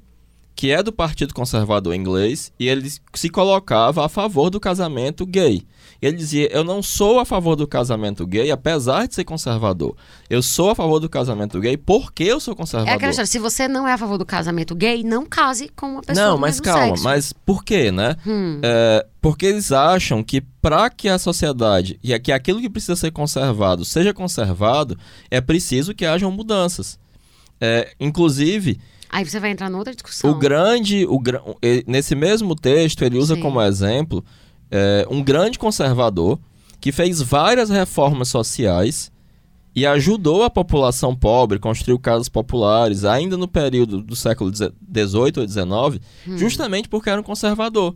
que 0.57 0.71
é 0.71 0.81
do 0.81 0.91
Partido 0.91 1.35
Conservador 1.35 1.93
inglês, 1.93 2.51
e 2.59 2.67
ele 2.67 2.91
se 3.13 3.29
colocava 3.29 4.03
a 4.03 4.09
favor 4.09 4.49
do 4.49 4.59
casamento 4.59 5.23
gay. 5.23 5.61
Ele 6.01 6.17
dizia: 6.17 6.49
Eu 6.51 6.63
não 6.63 6.81
sou 6.81 7.19
a 7.19 7.25
favor 7.25 7.55
do 7.55 7.67
casamento 7.67 8.25
gay, 8.25 8.49
apesar 8.49 9.07
de 9.07 9.13
ser 9.13 9.23
conservador. 9.23 9.95
Eu 10.27 10.41
sou 10.41 10.71
a 10.71 10.75
favor 10.75 10.99
do 10.99 11.07
casamento 11.07 11.59
gay 11.59 11.77
porque 11.77 12.23
eu 12.23 12.39
sou 12.39 12.53
É 12.53 12.57
conservador. 12.57 12.95
aquela 12.95 13.11
história, 13.11 13.27
se 13.27 13.37
você 13.37 13.67
não 13.67 13.87
é 13.87 13.93
a 13.93 13.97
favor 13.99 14.17
do 14.17 14.25
casamento 14.25 14.73
gay, 14.75 15.03
não 15.03 15.27
case 15.27 15.69
com 15.75 15.91
uma 15.91 16.01
pessoa 16.01 16.27
não, 16.27 16.37
mas 16.39 16.59
calma, 16.59 16.87
sexo. 16.87 17.03
mas 17.03 17.33
por 17.33 17.63
quê, 17.63 17.91
né? 17.91 18.15
Hum. 18.25 18.59
É, 18.63 19.05
porque 19.21 19.45
eles 19.45 19.71
acham 19.71 20.23
que 20.23 20.41
para 20.41 20.89
que 20.89 21.07
a 21.07 21.19
sociedade 21.19 21.99
e 22.03 22.17
que 22.19 22.31
aquilo 22.31 22.59
que 22.59 22.69
precisa 22.69 22.95
ser 22.95 23.11
conservado 23.11 23.85
seja 23.85 24.11
conservado, 24.11 24.97
é 25.29 25.39
preciso 25.39 25.93
que 25.93 26.03
hajam 26.05 26.31
mudanças. 26.31 26.97
É, 27.61 27.91
inclusive, 27.99 28.79
Aí 29.09 29.23
você 29.25 29.39
vai 29.39 29.51
entrar 29.51 29.69
noutra 29.69 29.93
discussão. 29.93 30.29
o 30.29 30.35
grande, 30.35 31.05
o, 31.05 31.21
nesse 31.85 32.15
mesmo 32.15 32.55
texto, 32.55 33.03
ele 33.03 33.17
usa 33.17 33.35
Sim. 33.35 33.41
como 33.41 33.61
exemplo 33.61 34.23
é, 34.69 35.07
um 35.09 35.23
grande 35.23 35.57
conservador 35.57 36.39
que 36.79 36.91
fez 36.91 37.21
várias 37.21 37.69
reformas 37.69 38.27
sociais 38.27 39.11
e 39.75 39.85
ajudou 39.85 40.43
a 40.43 40.49
população 40.49 41.15
pobre, 41.15 41.59
construiu 41.59 41.99
casas 41.99 42.27
populares, 42.27 43.05
ainda 43.05 43.37
no 43.37 43.47
período 43.47 44.01
do 44.01 44.15
século 44.15 44.51
XVIII 44.53 45.33
ou 45.37 45.47
XIX, 45.47 46.03
Hum. 46.27 46.37
justamente 46.37 46.89
porque 46.89 47.09
era 47.09 47.21
um 47.21 47.23
conservador. 47.23 47.95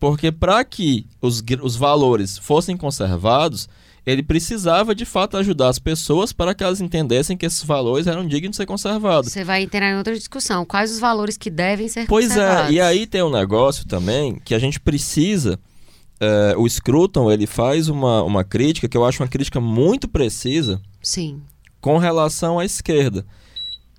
Porque 0.00 0.32
para 0.32 0.64
que 0.64 1.06
os, 1.20 1.42
os 1.62 1.76
valores 1.76 2.38
fossem 2.38 2.76
conservados, 2.76 3.68
ele 4.06 4.22
precisava 4.22 4.94
de 4.94 5.04
fato 5.04 5.36
ajudar 5.36 5.68
as 5.68 5.78
pessoas 5.80 6.32
para 6.32 6.54
que 6.54 6.62
elas 6.62 6.80
entendessem 6.80 7.36
que 7.36 7.44
esses 7.44 7.64
valores 7.64 8.06
eram 8.06 8.26
dignos 8.26 8.52
de 8.52 8.56
ser 8.58 8.66
conservados. 8.66 9.32
Você 9.32 9.42
vai 9.42 9.62
entrar 9.64 9.90
em 9.90 9.96
outra 9.96 10.14
discussão. 10.14 10.64
Quais 10.64 10.92
os 10.92 11.00
valores 11.00 11.36
que 11.36 11.50
devem 11.50 11.88
ser 11.88 12.06
Pois 12.06 12.28
conservados? 12.28 12.70
é, 12.70 12.74
e 12.74 12.80
aí 12.80 13.06
tem 13.06 13.22
um 13.22 13.30
negócio 13.30 13.84
também 13.84 14.40
que 14.44 14.54
a 14.54 14.58
gente 14.60 14.78
precisa. 14.78 15.58
é, 16.20 16.54
o 16.56 16.68
Scruton 16.68 17.30
ele 17.32 17.46
faz 17.46 17.88
uma, 17.88 18.22
uma 18.22 18.44
crítica 18.44 18.88
que 18.88 18.96
eu 18.96 19.04
acho 19.04 19.20
uma 19.22 19.28
crítica 19.28 19.60
muito 19.60 20.06
precisa 20.06 20.80
Sim. 21.02 21.42
com 21.80 21.98
relação 21.98 22.58
à 22.60 22.64
esquerda. 22.64 23.26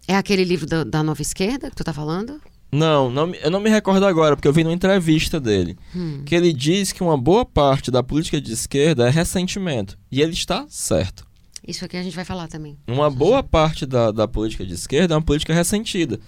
É 0.08 0.16
aquele 0.16 0.46
livro 0.46 0.66
da, 0.66 0.86
da 0.86 1.04
Nova 1.04 1.22
Esquerda 1.22 1.70
que 1.70 1.76
tu 1.76 1.84
tá 1.84 1.92
falando? 1.92 2.40
Não, 2.72 3.10
não 3.10 3.34
eu 3.36 3.50
não 3.50 3.60
me 3.62 3.70
recordo 3.70 4.06
agora, 4.06 4.36
porque 4.36 4.48
eu 4.48 4.54
vi 4.54 4.64
numa 4.64 4.74
entrevista 4.74 5.40
dele. 5.40 5.78
Hum. 5.96 6.24
Que 6.26 6.36
ele 6.36 6.52
diz 6.52 6.92
que 6.92 7.02
uma 7.02 7.18
boa 7.18 7.46
parte 7.46 7.90
da 7.90 8.04
política 8.04 8.42
de 8.42 8.52
esquerda 8.52 9.08
é 9.08 9.10
ressentimento. 9.10 9.98
E 10.12 10.22
ele 10.22 10.34
está 10.34 10.66
certo. 10.68 11.26
Isso 11.66 11.84
aqui 11.86 11.98
a 11.98 12.04
gente 12.04 12.16
vai 12.16 12.26
falar 12.26 12.48
também. 12.48 12.78
Uma 12.88 13.10
boa 13.10 13.42
parte 13.44 13.86
da, 13.86 14.12
da 14.12 14.28
política 14.28 14.66
de 14.66 14.74
esquerda 14.74 15.14
é 15.14 15.18
uma 15.18 15.24
política 15.24 15.54
ressentida. 15.54 16.20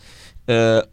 É, 0.47 0.87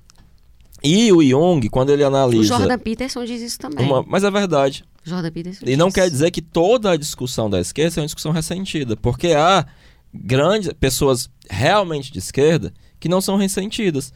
e 0.85 1.11
o 1.13 1.23
Jung, 1.23 1.69
quando 1.69 1.91
ele 1.91 2.05
O 2.05 2.07
analisa. 2.09 2.45
Jordan 2.59 2.79
Peterson 2.79 3.25
diz 3.25 3.41
isso 3.41 3.59
também. 3.59 3.85
uma- 3.85 4.05
mas 4.07 4.23
é 4.25 4.31
verdade. 4.31 4.85
Jordan 5.05 5.31
Peterson 5.31 5.65
E 5.67 5.77
não 5.77 5.87
diz. 5.87 5.95
quer 5.95 6.11
dizer 6.11 6.31
que 6.31 6.43
toda 6.43 6.91
a 6.91 6.97
discussão 6.97 7.49
da 7.49 7.61
esquerda 7.61 7.99
é 7.99 8.03
uma 8.03 8.07
discussão 8.07 8.33
ressentida, 8.33 8.97
porque 8.97 9.29
há 9.29 9.67
grandes 10.13 10.73
pessoas 10.75 11.29
realmente 11.51 12.13
de 12.13 12.19
esquerda 12.19 12.73
que 13.01 13.09
não 13.09 13.21
são 13.21 13.37
ressentidas. 13.37 14.13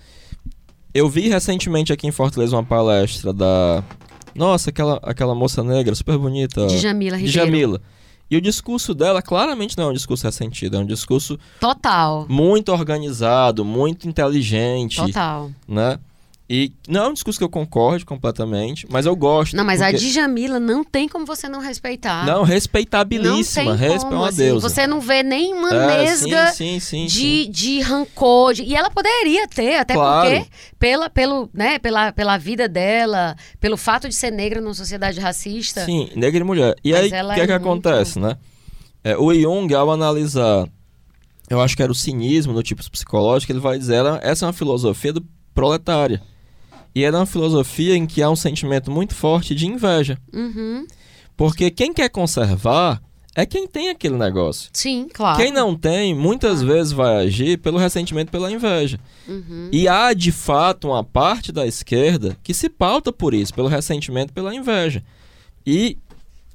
Eu 0.92 1.08
vi 1.08 1.28
recentemente 1.28 1.92
aqui 1.92 2.06
em 2.06 2.12
Fortaleza 2.12 2.56
uma 2.56 2.64
palestra 2.64 3.32
da 3.32 3.82
nossa, 4.34 4.70
aquela 4.70 4.98
aquela 5.02 5.34
moça 5.34 5.62
negra 5.62 5.94
super 5.94 6.16
bonita, 6.18 6.66
Djamila 6.66 7.16
Ribeiro. 7.16 7.32
Djamila. 7.32 7.80
E 8.30 8.36
o 8.36 8.40
discurso 8.40 8.94
dela 8.94 9.20
claramente 9.20 9.76
não 9.76 9.84
é 9.84 9.88
um 9.88 9.92
discurso 9.92 10.24
ressentido, 10.24 10.76
é 10.76 10.80
um 10.80 10.86
discurso 10.86 11.36
Total. 11.58 12.26
muito 12.28 12.70
organizado, 12.70 13.64
muito 13.64 14.08
inteligente, 14.08 14.96
Total. 14.96 15.50
né? 15.66 15.98
E 16.52 16.72
não 16.88 17.04
é 17.04 17.08
um 17.10 17.12
discurso 17.12 17.38
que 17.38 17.44
eu 17.44 17.48
concorde 17.48 18.04
completamente, 18.04 18.84
mas 18.90 19.06
eu 19.06 19.14
gosto. 19.14 19.54
Não, 19.54 19.62
mas 19.64 19.80
a 19.80 19.84
porque- 19.92 19.98
Djamila 20.04 20.58
não 20.58 20.82
tem 20.82 21.08
como 21.08 21.24
você 21.24 21.48
não 21.48 21.60
respeitar. 21.60 22.26
Não, 22.26 22.42
respeitabilíssima. 22.42 23.70
Não 23.70 23.78
tem 23.78 23.88
respe... 23.88 24.08
como, 24.10 24.24
é 24.24 24.28
assim, 24.28 24.36
deusa. 24.38 24.68
Você 24.68 24.84
não 24.84 25.00
vê 25.00 25.22
nenhuma 25.22 25.70
É, 25.70 25.98
nesga 26.02 26.48
sim, 26.48 26.80
sim, 26.80 26.80
sim, 26.80 27.06
de, 27.06 27.46
de 27.46 27.80
rancor. 27.82 28.52
de- 28.54 28.64
E 28.64 28.74
ela 28.74 28.90
poderia 28.90 29.46
ter, 29.46 29.76
até 29.76 29.94
Claro. 29.94 30.28
porque, 30.28 30.50
pela, 30.76 31.08
pelo, 31.08 31.48
né, 31.54 31.78
pela, 31.78 32.10
pela 32.12 32.36
vida 32.36 32.68
dela, 32.68 33.36
pelo 33.60 33.76
fato 33.76 34.08
de 34.08 34.14
ser 34.16 34.32
negra 34.32 34.60
numa 34.60 34.74
sociedade 34.74 35.20
racista. 35.20 35.84
Sim, 35.84 36.10
negra 36.16 36.40
e 36.40 36.44
mulher. 36.44 36.74
E 36.82 36.92
aí, 36.92 37.06
o 37.06 37.10
que 37.10 37.14
é 37.14 37.18
é 37.18 37.22
que 37.22 37.38
muito- 37.38 37.52
acontece, 37.52 38.18
né? 38.18 38.36
É, 39.04 39.16
o 39.16 39.32
Jung, 39.32 39.72
ao 39.72 39.88
analisar, 39.92 40.68
eu 41.48 41.60
acho 41.60 41.76
que 41.76 41.82
era 41.84 41.92
o 41.92 41.94
cinismo 41.94 42.52
no 42.52 42.60
tipo 42.62 42.82
psicológico, 42.90 43.52
ele 43.52 43.60
vai 43.60 43.78
dizer, 43.78 43.94
ela, 43.94 44.18
essa 44.20 44.44
é 44.44 44.46
uma 44.48 44.52
filosofia 44.52 45.12
do 45.12 45.24
proletária. 45.54 46.20
E 46.94 47.04
ela 47.04 47.18
é 47.18 47.20
uma 47.20 47.26
filosofia 47.26 47.96
em 47.96 48.06
que 48.06 48.22
há 48.22 48.30
um 48.30 48.36
sentimento 48.36 48.90
muito 48.90 49.14
forte 49.14 49.54
de 49.54 49.66
inveja. 49.66 50.18
Uhum. 50.32 50.86
Porque 51.36 51.70
quem 51.70 51.92
quer 51.92 52.08
conservar 52.08 53.00
é 53.34 53.46
quem 53.46 53.66
tem 53.66 53.88
aquele 53.88 54.16
negócio. 54.16 54.68
Sim, 54.72 55.08
claro. 55.12 55.38
Quem 55.38 55.52
não 55.52 55.76
tem, 55.76 56.14
muitas 56.14 56.62
vezes 56.62 56.92
vai 56.92 57.24
agir 57.24 57.58
pelo 57.58 57.78
ressentimento, 57.78 58.32
pela 58.32 58.50
inveja. 58.50 58.98
Uhum. 59.28 59.68
E 59.72 59.88
há, 59.88 60.12
de 60.12 60.32
fato, 60.32 60.88
uma 60.88 61.04
parte 61.04 61.52
da 61.52 61.66
esquerda 61.66 62.36
que 62.42 62.52
se 62.52 62.68
pauta 62.68 63.12
por 63.12 63.32
isso, 63.32 63.54
pelo 63.54 63.68
ressentimento, 63.68 64.32
pela 64.32 64.54
inveja. 64.54 65.02
E 65.64 65.96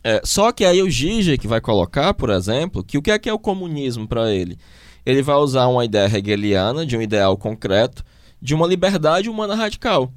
é, 0.04 0.22
só 0.24 0.52
que 0.52 0.66
aí 0.66 0.84
o 0.84 0.92
Zizek 0.92 1.48
vai 1.48 1.62
colocar, 1.62 2.14
por 2.14 2.30
exemplo, 2.30 2.84
que 2.84 2.98
o 2.98 3.02
que 3.02 3.10
é 3.10 3.18
que 3.18 3.30
é 3.30 3.34
o 3.34 3.40
comunismo 3.40 4.08
para 4.08 4.32
ele? 4.32 4.58
Ele 5.04 5.22
vai 5.24 5.36
usar 5.38 5.68
uma 5.68 5.86
ideia 5.86 6.06
hegeliana 6.06 6.86
de 6.86 6.98
um 6.98 7.02
ideal 7.02 7.36
concreto, 7.38 8.04
de 8.40 8.54
uma 8.54 8.68
liberdade 8.68 9.30
humana 9.30 9.56
radical. 9.56 10.14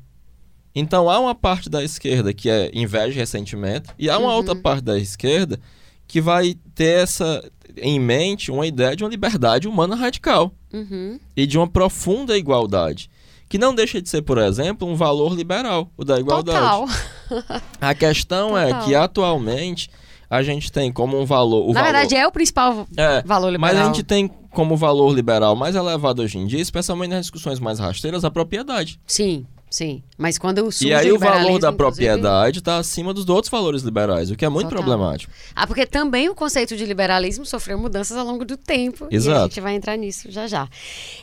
Então 0.79 1.11
há 1.11 1.18
uma 1.18 1.35
parte 1.35 1.68
da 1.68 1.83
esquerda 1.83 2.33
que 2.33 2.49
é 2.49 2.70
inveja 2.72 3.09
e 3.16 3.18
ressentimento, 3.18 3.93
e 3.99 4.09
há 4.09 4.16
uma 4.18 4.29
Uhum. 4.31 4.35
outra 4.37 4.55
parte 4.55 4.83
da 4.83 4.99
esquerda 4.99 5.59
que 6.07 6.20
vai 6.20 6.55
ter 6.74 7.03
essa 7.03 7.43
em 7.81 7.99
mente 8.01 8.51
uma 8.51 8.66
ideia 8.66 8.95
de 8.97 9.05
uma 9.05 9.11
liberdade 9.11 9.68
humana 9.68 9.95
radical 9.95 10.53
Uhum. 10.72 11.18
e 11.37 11.47
de 11.47 11.59
uma 11.59 11.66
profunda 11.68 12.37
igualdade, 12.37 13.11
que 13.49 13.59
não 13.59 13.74
deixa 13.74 14.01
de 14.01 14.09
ser, 14.09 14.22
por 14.22 14.39
exemplo, 14.39 14.87
um 14.89 14.95
valor 14.95 15.35
liberal, 15.35 15.91
o 15.97 16.05
da 16.05 16.18
igualdade. 16.18 16.59
Total. 16.59 16.87
A 17.81 17.95
questão 17.95 18.57
é 18.57 18.66
Total. 18.68 18.85
que 18.85 18.95
atualmente 18.95 19.91
a 20.31 20.43
gente 20.43 20.70
tem 20.70 20.93
como 20.93 21.18
um 21.18 21.24
valor 21.24 21.66
Na 21.68 21.81
valor, 21.81 21.85
verdade, 21.93 22.14
é 22.14 22.26
o 22.26 22.31
principal 22.33 22.87
É, 22.97 23.22
valor 23.22 23.51
liberal. 23.51 23.74
mas 23.74 23.83
a 23.83 23.87
gente 23.87 24.03
tem 24.03 24.29
como 24.51 24.76
valor 24.76 25.14
liberal 25.14 25.57
mais 25.57 25.74
elevado 25.74 26.20
hoje 26.22 26.37
em 26.39 26.47
dia, 26.47 26.61
especialmente 26.61 27.11
nas 27.11 27.22
discussões 27.22 27.59
mais 27.59 27.79
rasteiras, 27.79 28.24
a 28.24 28.31
propriedade. 28.31 29.01
Sim, 29.07 29.47
sim. 29.71 30.03
Mas 30.16 30.37
quando 30.37 30.61
surge 30.73 30.89
E 30.89 30.95
aí 30.95 31.12
o 31.12 31.19
valor 31.19 31.59
da 31.61 31.73
propriedade 31.73 32.59
está 32.59 32.79
acima 32.79 33.14
dos 33.14 33.29
outros 33.29 33.51
valores 33.51 33.83
liberais, 33.83 34.31
o 34.31 34.37
que 34.37 34.45
é 34.45 34.49
muito 34.49 34.69
Total. 34.69 34.83
problemático. 34.83 35.33
Ah, 35.55 35.66
porque 35.66 35.87
também 35.87 36.29
o 36.29 36.35
conceito 36.35 36.77
de 36.77 36.85
liberalismo 36.85 37.47
sofreu 37.47 37.79
mudanças 37.79 38.16
ao 38.16 38.25
longo 38.27 38.45
do 38.45 38.57
tempo. 38.57 39.07
E 39.11 39.14
a 39.14 39.16
Exato. 39.16 39.49
gente 39.49 39.61
vai 39.61 39.75
entrar 39.75 39.97
nisso 39.97 40.31
já 40.31 40.47
já. 40.47 40.69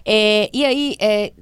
É, 0.05 0.49
e 0.53 0.65
aí, 0.65 0.95
é, 0.99 1.33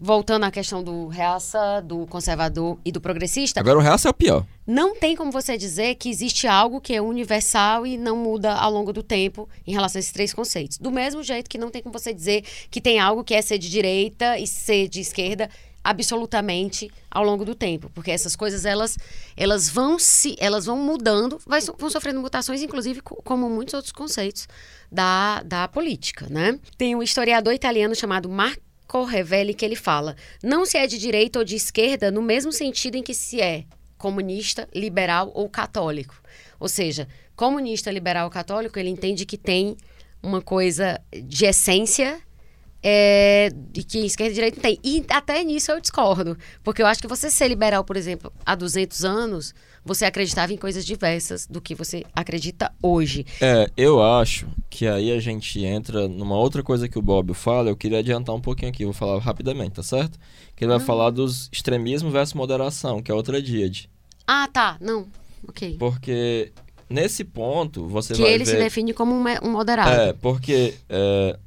voltando 0.00 0.44
à 0.44 0.50
questão 0.50 0.82
do 0.82 1.08
reaça, 1.08 1.80
do 1.82 2.06
conservador 2.06 2.78
e 2.84 2.90
do 2.92 3.00
progressista, 3.00 3.60
Agora 3.60 3.78
o 3.78 3.82
resto 3.82 4.08
é 4.08 4.10
o 4.10 4.14
pior. 4.14 4.46
não 4.66 4.96
tem 4.96 5.14
como 5.16 5.30
você 5.30 5.56
dizer 5.56 5.96
que 5.96 6.08
existe 6.08 6.46
algo 6.46 6.80
que 6.80 6.94
é 6.94 7.00
universal 7.02 7.86
e 7.86 7.96
não 7.98 8.16
muda 8.16 8.52
ao 8.54 8.70
longo 8.70 8.92
do 8.92 9.02
tempo 9.02 9.48
em 9.66 9.72
relação 9.72 9.98
a 9.98 10.00
esses 10.00 10.12
três 10.12 10.32
conceitos. 10.32 10.78
Do 10.78 10.90
mesmo 10.90 11.22
jeito 11.22 11.48
que 11.50 11.58
não 11.58 11.70
tem 11.70 11.82
como 11.82 11.92
você 11.96 12.12
dizer 12.14 12.44
que 12.70 12.80
tem 12.80 12.98
algo 12.98 13.22
que 13.22 13.34
é 13.34 13.42
ser 13.42 13.58
de 13.58 13.68
direita 13.70 14.38
e 14.38 14.46
ser 14.46 14.88
de 14.88 15.00
esquerda 15.00 15.48
absolutamente 15.90 16.90
ao 17.10 17.22
longo 17.22 17.44
do 17.44 17.54
tempo, 17.54 17.88
porque 17.94 18.10
essas 18.10 18.34
coisas 18.34 18.64
elas 18.64 18.96
elas 19.36 19.68
vão 19.68 19.98
se 19.98 20.34
elas 20.38 20.66
vão 20.66 20.76
mudando, 20.78 21.38
vai 21.46 21.60
vão 21.60 21.88
sofrendo 21.88 22.20
mutações, 22.20 22.60
inclusive 22.62 23.00
co- 23.00 23.22
como 23.22 23.48
muitos 23.48 23.74
outros 23.74 23.92
conceitos 23.92 24.48
da, 24.90 25.42
da 25.44 25.68
política, 25.68 26.26
né? 26.28 26.58
Tem 26.76 26.94
um 26.96 27.02
historiador 27.02 27.52
italiano 27.54 27.94
chamado 27.94 28.28
Marco 28.28 29.04
Revelli 29.04 29.54
que 29.54 29.64
ele 29.64 29.76
fala: 29.76 30.16
não 30.42 30.66
se 30.66 30.76
é 30.76 30.86
de 30.86 30.98
direita 30.98 31.38
ou 31.38 31.44
de 31.44 31.54
esquerda 31.54 32.10
no 32.10 32.20
mesmo 32.22 32.50
sentido 32.52 32.96
em 32.96 33.02
que 33.02 33.14
se 33.14 33.40
é 33.40 33.64
comunista, 33.96 34.68
liberal 34.74 35.30
ou 35.34 35.48
católico. 35.48 36.14
Ou 36.58 36.68
seja, 36.68 37.08
comunista, 37.34 37.90
liberal 37.90 38.24
ou 38.24 38.30
católico, 38.30 38.78
ele 38.78 38.88
entende 38.90 39.24
que 39.24 39.38
tem 39.38 39.76
uma 40.22 40.42
coisa 40.42 41.00
de 41.24 41.44
essência 41.46 42.20
é, 42.82 43.50
de 43.72 43.82
que 43.82 43.98
esquerda 43.98 44.30
e 44.30 44.34
direita 44.34 44.56
não 44.56 44.62
tem. 44.62 44.78
E 44.82 45.04
até 45.08 45.42
nisso 45.42 45.70
eu 45.70 45.80
discordo. 45.80 46.36
Porque 46.62 46.82
eu 46.82 46.86
acho 46.86 47.00
que 47.00 47.08
você 47.08 47.30
ser 47.30 47.48
liberal, 47.48 47.84
por 47.84 47.96
exemplo, 47.96 48.32
há 48.44 48.54
200 48.54 49.04
anos, 49.04 49.54
você 49.84 50.04
acreditava 50.04 50.52
em 50.52 50.56
coisas 50.56 50.84
diversas 50.84 51.46
do 51.46 51.60
que 51.60 51.74
você 51.74 52.04
acredita 52.14 52.72
hoje. 52.82 53.24
É, 53.40 53.70
eu 53.76 54.02
acho 54.02 54.48
que 54.68 54.86
aí 54.86 55.12
a 55.12 55.20
gente 55.20 55.64
entra 55.64 56.08
numa 56.08 56.36
outra 56.36 56.62
coisa 56.62 56.88
que 56.88 56.98
o 56.98 57.02
Bob 57.02 57.32
fala. 57.34 57.70
Eu 57.70 57.76
queria 57.76 57.98
adiantar 57.98 58.34
um 58.34 58.40
pouquinho 58.40 58.70
aqui, 58.70 58.84
vou 58.84 58.94
falar 58.94 59.18
rapidamente, 59.20 59.72
tá 59.72 59.82
certo? 59.82 60.18
Que 60.54 60.64
ele 60.64 60.72
vai 60.72 60.80
falar 60.80 61.10
dos 61.10 61.48
extremismo 61.52 62.10
versus 62.10 62.34
moderação, 62.34 63.02
que 63.02 63.10
é 63.10 63.14
outra 63.14 63.40
díade. 63.40 63.88
Ah, 64.26 64.48
tá. 64.52 64.76
Não. 64.80 65.06
Ok. 65.48 65.76
Porque 65.78 66.52
nesse 66.88 67.24
ponto 67.24 67.86
você 67.86 68.14
que 68.14 68.22
vai 68.22 68.32
ele 68.32 68.44
ver... 68.44 68.50
se 68.50 68.56
define 68.56 68.92
como 68.92 69.14
um, 69.14 69.24
um 69.42 69.52
moderado. 69.52 69.90
É, 69.90 70.12
porque 70.12 70.74
é, 70.88 71.38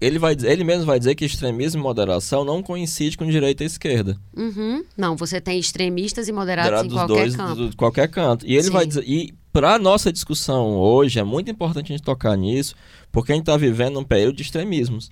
ele, 0.00 0.18
vai, 0.18 0.36
ele 0.42 0.64
mesmo 0.64 0.84
vai 0.84 0.98
dizer 0.98 1.14
que 1.14 1.24
extremismo 1.24 1.80
e 1.80 1.82
moderação 1.82 2.44
não 2.44 2.62
coincide 2.62 3.16
com 3.16 3.26
direita 3.26 3.62
e 3.62 3.66
esquerda. 3.66 4.16
Uhum. 4.36 4.84
Não, 4.96 5.16
você 5.16 5.40
tem 5.40 5.58
extremistas 5.58 6.28
e 6.28 6.32
moderados 6.32 6.82
Moderado 6.82 6.88
em 6.88 6.90
qualquer 7.08 7.22
dois, 7.22 7.36
campo. 7.36 7.54
do- 7.54 7.70
de 7.70 7.76
qualquer 7.76 8.08
canto. 8.08 8.46
E 8.46 8.54
ele 8.54 8.64
Sim. 8.64 8.70
vai 8.70 8.86
dizer. 8.86 9.04
E 9.06 9.32
para 9.52 9.78
nossa 9.78 10.12
discussão 10.12 10.76
hoje, 10.76 11.18
é 11.18 11.24
muito 11.24 11.50
importante 11.50 11.92
a 11.92 11.96
gente 11.96 12.04
tocar 12.04 12.36
nisso, 12.36 12.74
porque 13.12 13.32
a 13.32 13.34
gente 13.34 13.42
está 13.44 13.56
vivendo 13.56 13.98
um 13.98 14.04
período 14.04 14.36
de 14.36 14.42
extremismos. 14.42 15.10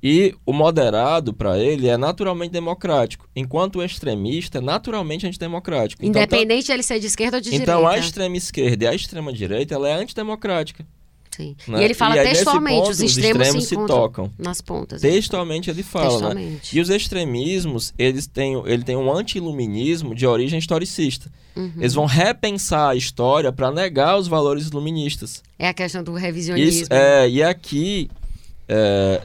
E 0.00 0.32
o 0.46 0.52
moderado, 0.52 1.32
para 1.32 1.58
ele, 1.58 1.88
é 1.88 1.96
naturalmente 1.96 2.52
democrático, 2.52 3.28
enquanto 3.34 3.76
o 3.80 3.82
extremista 3.84 4.58
é 4.58 4.60
naturalmente 4.60 5.26
antidemocrático. 5.26 6.04
Então, 6.04 6.12
tá- 6.24 6.36
Independente 6.36 6.66
de 6.66 6.72
ele 6.72 6.82
ser 6.84 7.00
de 7.00 7.06
esquerda 7.06 7.38
ou 7.38 7.40
de 7.40 7.52
então 7.54 7.80
a 7.84 7.90
direita. 7.90 8.06
extrema 8.06 8.36
esquerda 8.36 8.84
e 8.84 8.86
a 8.88 8.94
extrema 8.94 9.32
direita, 9.32 9.74
ela 9.74 9.88
é 9.88 9.94
antidemocrática. 9.94 10.86
Sim. 11.38 11.54
né? 11.68 11.80
E 11.80 11.84
ele 11.84 11.94
fala 11.94 12.16
E 12.16 12.18
aí, 12.18 12.28
textualmente, 12.30 12.80
ponto, 12.80 12.90
os 12.90 13.00
extremos, 13.00 13.46
se, 13.46 13.60
se 13.60 13.74
encontram 13.76 13.96
tocam. 13.96 14.32
nas 14.36 14.60
pontas. 14.60 15.00
Textualmente 15.00 15.70
ele 15.70 15.84
fala, 15.84 16.04
né? 16.04 16.10
Textualmente. 16.10 16.76
E 16.76 16.80
os 16.80 16.90
extremismos, 16.90 17.94
eles 17.96 18.26
têm, 18.26 18.60
ele 18.66 18.82
tem 18.82 18.96
um 18.96 19.12
anti-iluminismo 19.12 20.16
de 20.16 20.26
origem 20.26 20.58
historicista. 20.58 21.30
Uhum. 21.54 21.72
Eles 21.78 21.94
vão 21.94 22.06
repensar 22.06 22.90
a 22.90 22.96
história 22.96 23.52
para 23.52 23.70
negar 23.70 24.18
os 24.18 24.26
valores 24.26 24.66
iluministas. 24.66 25.42
É 25.56 25.68
a 25.68 25.74
questão 25.74 26.02
do 26.02 26.12
revisionismo. 26.12 26.82
Isso, 26.82 26.92
é, 26.92 27.28
e 27.30 27.40
aqui 27.40 28.10
é, 28.68 29.22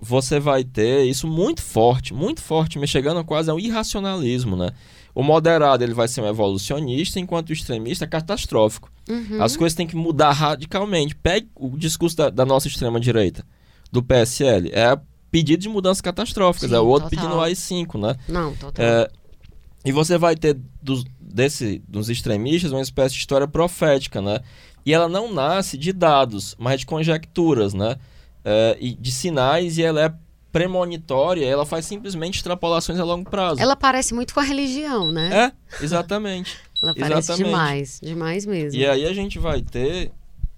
você 0.00 0.38
vai 0.38 0.62
ter 0.62 1.04
isso 1.04 1.26
muito 1.26 1.60
forte, 1.60 2.14
muito 2.14 2.40
forte, 2.40 2.78
mas 2.78 2.88
chegando 2.88 3.24
quase 3.24 3.50
ao 3.50 3.58
irracionalismo, 3.58 4.56
né? 4.56 4.70
O 5.14 5.22
moderado 5.22 5.84
ele 5.84 5.92
vai 5.92 6.08
ser 6.08 6.22
um 6.22 6.26
evolucionista, 6.26 7.20
enquanto 7.20 7.50
o 7.50 7.52
extremista 7.52 8.04
é 8.04 8.08
catastrófico. 8.08 8.90
Uhum. 9.08 9.42
As 9.42 9.56
coisas 9.56 9.76
têm 9.76 9.86
que 9.86 9.96
mudar 9.96 10.32
radicalmente. 10.32 11.14
Pegue 11.14 11.48
o 11.54 11.76
discurso 11.76 12.16
da, 12.16 12.30
da 12.30 12.46
nossa 12.46 12.68
extrema-direita, 12.68 13.44
do 13.90 14.02
PSL. 14.02 14.70
É 14.72 14.98
pedido 15.30 15.62
de 15.62 15.68
mudanças 15.68 16.00
catastróficas. 16.00 16.70
Sim, 16.70 16.76
é 16.76 16.80
o 16.80 16.86
outro 16.86 17.08
total. 17.08 17.24
pedindo 17.24 17.40
AI-5, 17.40 18.00
né? 18.00 18.16
Não, 18.28 18.54
total. 18.54 18.84
É, 18.84 19.10
e 19.84 19.90
você 19.90 20.16
vai 20.18 20.36
ter 20.36 20.58
dos, 20.80 21.04
desse, 21.18 21.82
dos 21.88 22.08
extremistas 22.08 22.70
uma 22.70 22.82
espécie 22.82 23.14
de 23.14 23.20
história 23.20 23.48
profética, 23.48 24.20
né? 24.20 24.40
E 24.84 24.92
ela 24.92 25.08
não 25.08 25.32
nasce 25.32 25.78
de 25.78 25.92
dados, 25.92 26.54
mas 26.58 26.80
de 26.80 26.86
conjecturas, 26.86 27.72
né? 27.72 27.96
É, 28.44 28.76
e 28.80 28.94
de 28.94 29.10
sinais, 29.10 29.78
e 29.78 29.82
ela 29.82 30.04
é 30.04 30.12
premonitória, 30.52 31.46
ela 31.46 31.64
faz 31.64 31.86
simplesmente 31.86 32.36
extrapolações 32.36 32.98
a 33.00 33.04
longo 33.04 33.28
prazo. 33.28 33.60
Ela 33.60 33.74
parece 33.74 34.12
muito 34.12 34.34
com 34.34 34.40
a 34.40 34.42
religião, 34.42 35.10
né? 35.10 35.52
É, 35.78 35.82
exatamente. 35.82 36.56
Ela 36.82 36.94
parece 36.94 37.30
exatamente. 37.30 37.46
demais, 37.46 38.00
demais 38.02 38.46
mesmo. 38.46 38.78
E 38.78 38.84
aí 38.84 39.06
a 39.06 39.12
gente 39.12 39.38
vai 39.38 39.62
ter, 39.62 40.10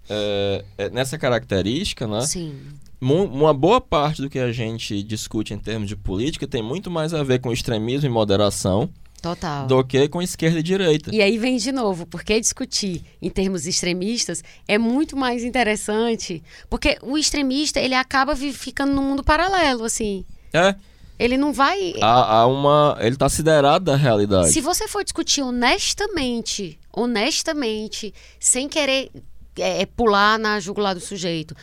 é, 0.09 0.65
é, 0.79 0.91
nessa 0.91 1.19
característica, 1.19 2.07
né? 2.07 2.23
Sim. 2.23 2.55
Uma 3.01 3.53
boa 3.53 3.83
parte 3.83 4.23
do 4.23 4.31
que 4.31 4.39
a 4.39 4.51
gente 4.51 5.03
discute 5.03 5.53
em 5.53 5.59
termos 5.59 5.89
de 5.89 5.95
política 5.95 6.47
tem 6.47 6.63
muito 6.63 6.91
mais 6.91 7.13
a 7.13 7.23
ver 7.23 7.39
com 7.39 7.53
extremismo 7.53 8.07
e 8.07 8.11
moderação 8.11 8.89
Total. 9.21 9.67
do 9.67 9.85
que 9.85 10.09
com 10.09 10.23
esquerda 10.23 10.59
e 10.59 10.63
direita. 10.63 11.15
E 11.15 11.21
aí 11.21 11.37
vem 11.37 11.59
de 11.59 11.71
novo, 11.71 12.07
porque 12.07 12.41
discutir 12.41 13.03
em 13.21 13.29
termos 13.29 13.67
extremistas 13.67 14.43
é 14.67 14.79
muito 14.79 15.19
mais 15.19 15.45
interessante, 15.45 16.43
porque 16.71 16.97
o 17.03 17.19
extremista, 17.19 17.79
ele 17.79 17.95
acaba 17.95 18.35
ficando 18.35 18.95
num 18.95 19.03
mundo 19.03 19.23
paralelo, 19.23 19.85
assim. 19.85 20.25
É, 20.51 20.75
Ele 21.19 21.37
não 21.37 21.53
vai... 21.53 21.95
há, 22.01 22.39
há 22.41 22.47
uma. 22.47 22.97
Ele 23.01 23.17
tá 23.17 23.29
siderado 23.29 23.85
da 23.85 23.97
realidade. 23.97 24.51
Se 24.53 24.61
você 24.61 24.89
for 24.89 25.05
discutir 25.05 25.43
honestamente, 25.43 26.79
honestamente, 26.93 28.13
sem 28.41 28.69
querer 28.69 29.11
é, 29.57 29.87
pular 29.87 30.39
na 30.39 30.59
jugular 30.59 30.93
do 30.95 31.01
sujeito, 31.01 31.55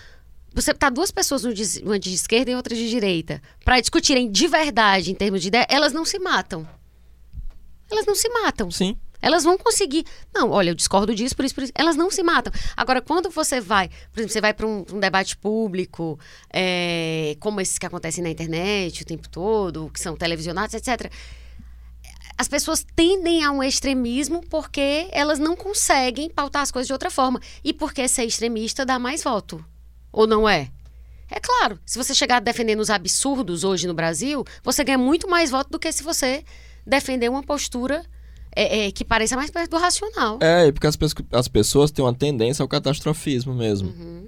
você 0.54 0.74
tá 0.74 0.90
duas 0.90 1.12
pessoas, 1.12 1.44
um 1.46 1.54
de- 1.54 1.82
uma 1.84 2.00
de 2.00 2.14
esquerda 2.14 2.52
e 2.52 2.56
outra 2.56 2.76
de 2.76 2.90
direita, 2.90 3.42
para 3.66 3.80
discutirem 3.80 4.30
de 4.32 4.48
verdade 4.48 5.12
em 5.12 5.16
termos 5.16 5.42
de 5.42 5.48
ideia, 5.50 5.66
elas 5.70 5.92
não 5.94 6.06
se 6.06 6.18
matam. 6.20 6.68
Elas 7.90 8.06
não 8.06 8.16
se 8.16 8.30
matam. 8.30 8.72
Sim. 8.72 8.96
Elas 9.22 9.44
vão 9.44 9.58
conseguir. 9.58 10.06
Não, 10.34 10.50
olha, 10.50 10.72
eu 10.72 10.76
discordo 10.76 11.14
disso, 11.14 11.36
por 11.36 11.46
isso, 11.46 11.54
por 11.54 11.64
isso. 11.64 11.74
Elas 11.76 11.96
não 11.96 12.10
se 12.10 12.24
matam. 12.24 12.52
Agora, 12.76 13.02
quando 13.02 13.30
você 13.30 13.62
vai, 13.62 13.90
por 14.12 14.20
exemplo, 14.20 14.34
você 14.34 14.42
vai 14.42 14.54
para 14.54 14.66
um, 14.66 14.86
um 14.92 15.00
debate 15.00 15.38
público, 15.38 16.20
é, 16.52 17.36
como 17.40 17.62
esses 17.62 17.78
que 17.78 17.86
acontecem 17.86 18.24
na 18.24 18.30
internet 18.30 19.04
o 19.04 19.06
tempo 19.06 19.30
todo, 19.30 19.92
que 19.94 20.00
são 20.00 20.16
televisionados, 20.16 20.74
etc. 20.74 21.12
As 22.38 22.48
pessoas 22.48 22.84
tendem 22.96 23.44
a 23.44 23.52
um 23.52 23.62
extremismo 23.62 24.42
porque 24.50 25.08
elas 25.12 25.38
não 25.38 25.56
conseguem 25.56 26.30
pautar 26.30 26.64
as 26.64 26.72
coisas 26.72 26.88
de 26.88 26.94
outra 26.94 27.12
forma. 27.12 27.40
E 27.64 27.72
porque 27.72 28.08
ser 28.08 28.26
extremista 28.26 28.84
dá 28.84 28.98
mais 28.98 29.24
voto. 29.24 29.64
Ou 30.12 30.26
não 30.26 30.50
é? 30.50 30.72
É 31.30 31.40
claro, 31.40 31.80
se 31.86 31.98
você 31.98 32.14
chegar 32.14 32.42
defendendo 32.42 32.82
os 32.82 32.90
absurdos 32.90 33.64
hoje 33.64 33.88
no 33.88 33.94
Brasil, 33.94 34.44
você 34.64 34.84
ganha 34.84 34.98
muito 34.98 35.30
mais 35.30 35.50
voto 35.50 35.70
do 35.70 35.80
que 35.80 35.90
se 35.92 36.04
você 36.04 36.44
defender 36.86 37.30
uma 37.30 37.42
postura 37.42 38.04
é, 38.56 38.88
é, 38.88 38.92
que 38.92 39.06
pareça 39.06 39.36
mais 39.36 39.50
perto 39.50 39.72
do 39.72 39.78
racional. 39.78 40.38
É, 40.42 40.72
porque 40.72 40.88
as, 40.88 40.98
as 41.32 41.48
pessoas 41.48 41.92
têm 41.92 42.04
uma 42.04 42.14
tendência 42.14 42.64
ao 42.64 42.68
catastrofismo 42.68 43.54
mesmo. 43.54 43.90
Uhum. 43.90 44.28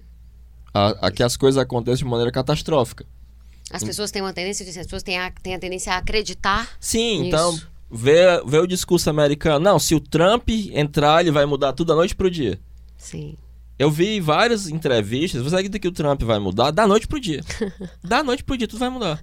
A, 0.74 1.08
a 1.08 1.12
que 1.12 1.22
as 1.22 1.38
coisas 1.38 1.62
aconteçam 1.62 2.06
de 2.06 2.06
maneira 2.06 2.32
catastrófica. 2.32 3.06
As 3.72 3.84
pessoas 3.84 4.12
têm 4.12 4.22
uma 4.22 4.34
tendência, 4.34 4.68
as 4.68 4.76
pessoas 4.76 5.04
têm 5.04 5.18
a, 5.20 5.32
têm 5.32 5.56
a 5.56 5.60
tendência 5.60 5.94
a 5.94 5.98
acreditar. 5.98 6.70
Sim, 6.80 7.16
Isso. 7.16 7.24
então, 7.26 7.60
vê, 7.92 8.42
vê 8.46 8.60
o 8.60 8.68
discurso 8.68 9.10
americano. 9.10 9.60
Não, 9.60 9.80
se 9.80 9.96
o 9.96 10.00
Trump 10.00 10.48
entrar, 10.50 11.22
ele 11.22 11.32
vai 11.32 11.46
mudar 11.46 11.74
tudo 11.74 11.88
da 11.88 11.96
noite 11.96 12.16
pro 12.16 12.30
dia. 12.30 12.60
Sim. 12.98 13.36
Eu 13.78 13.90
vi 13.90 14.20
várias 14.20 14.68
entrevistas. 14.68 15.42
Você 15.42 15.56
acredita 15.56 15.80
que 15.80 15.88
o 15.88 15.92
Trump 15.92 16.22
vai 16.22 16.40
mudar? 16.40 16.72
Da 16.72 16.88
noite 16.88 17.08
pro 17.08 17.20
dia. 17.20 17.42
da 18.04 18.24
noite 18.24 18.44
pro 18.44 18.58
dia, 18.58 18.68
tudo 18.68 18.80
vai 18.80 18.90
mudar. 18.90 19.20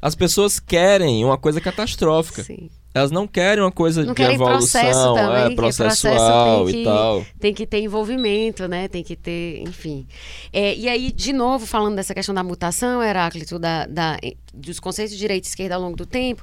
As 0.00 0.14
pessoas 0.14 0.58
querem 0.58 1.24
uma 1.24 1.38
coisa 1.38 1.60
catastrófica. 1.60 2.42
Sim. 2.42 2.68
Elas 2.94 3.10
não 3.10 3.26
querem 3.26 3.64
uma 3.64 3.72
coisa 3.72 4.02
Não 4.04 4.12
de 4.12 4.16
querem 4.16 4.34
evolução, 4.34 4.80
processo 4.82 5.14
também, 5.14 5.42
é, 5.44 5.48
que 5.48 5.54
processual 5.56 6.12
processo 6.12 6.64
tem 6.66 6.68
e 6.68 6.72
que- 6.78 6.84
tal. 6.84 7.26
Tem 7.40 7.54
que 7.54 7.66
ter 7.66 7.80
envolvimento, 7.80 8.68
né? 8.68 8.86
Tem 8.88 9.02
que 9.02 9.16
ter, 9.16 9.62
enfim. 9.62 10.06
É, 10.52 10.74
e 10.76 10.88
aí, 10.88 11.10
de 11.10 11.32
novo, 11.32 11.64
falando 11.66 11.96
dessa 11.96 12.12
questão 12.14 12.34
da 12.34 12.42
mutação, 12.42 13.02
Heráclito, 13.02 13.58
da, 13.58 13.86
da- 13.86 14.18
dos 14.52 14.78
conceitos 14.78 15.14
de 15.14 15.18
direita 15.18 15.46
e 15.46 15.48
esquerda 15.48 15.74
ao 15.76 15.80
longo 15.80 15.96
do 15.96 16.04
tempo, 16.04 16.42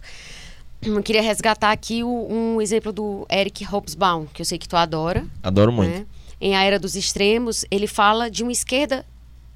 eu 0.82 1.04
queria 1.04 1.22
resgatar 1.22 1.72
aqui 1.72 2.04
o- 2.04 2.28
um 2.32 2.60
exemplo 2.62 2.92
do 2.92 3.28
Eric 3.32 3.64
Hobsbawm, 3.66 4.26
que 4.34 4.42
eu 4.42 4.46
sei 4.46 4.58
que 4.58 4.68
tu 4.68 4.76
adora. 4.76 5.26
Adoro 5.44 5.72
muito. 5.72 5.92
né? 5.92 6.06
Em 6.42 6.56
A 6.56 6.64
Era 6.64 6.80
dos 6.80 6.96
Extremos, 6.96 7.64
ele 7.70 7.86
fala 7.86 8.30
de 8.30 8.42
uma 8.44 8.52
esquerda 8.52 9.06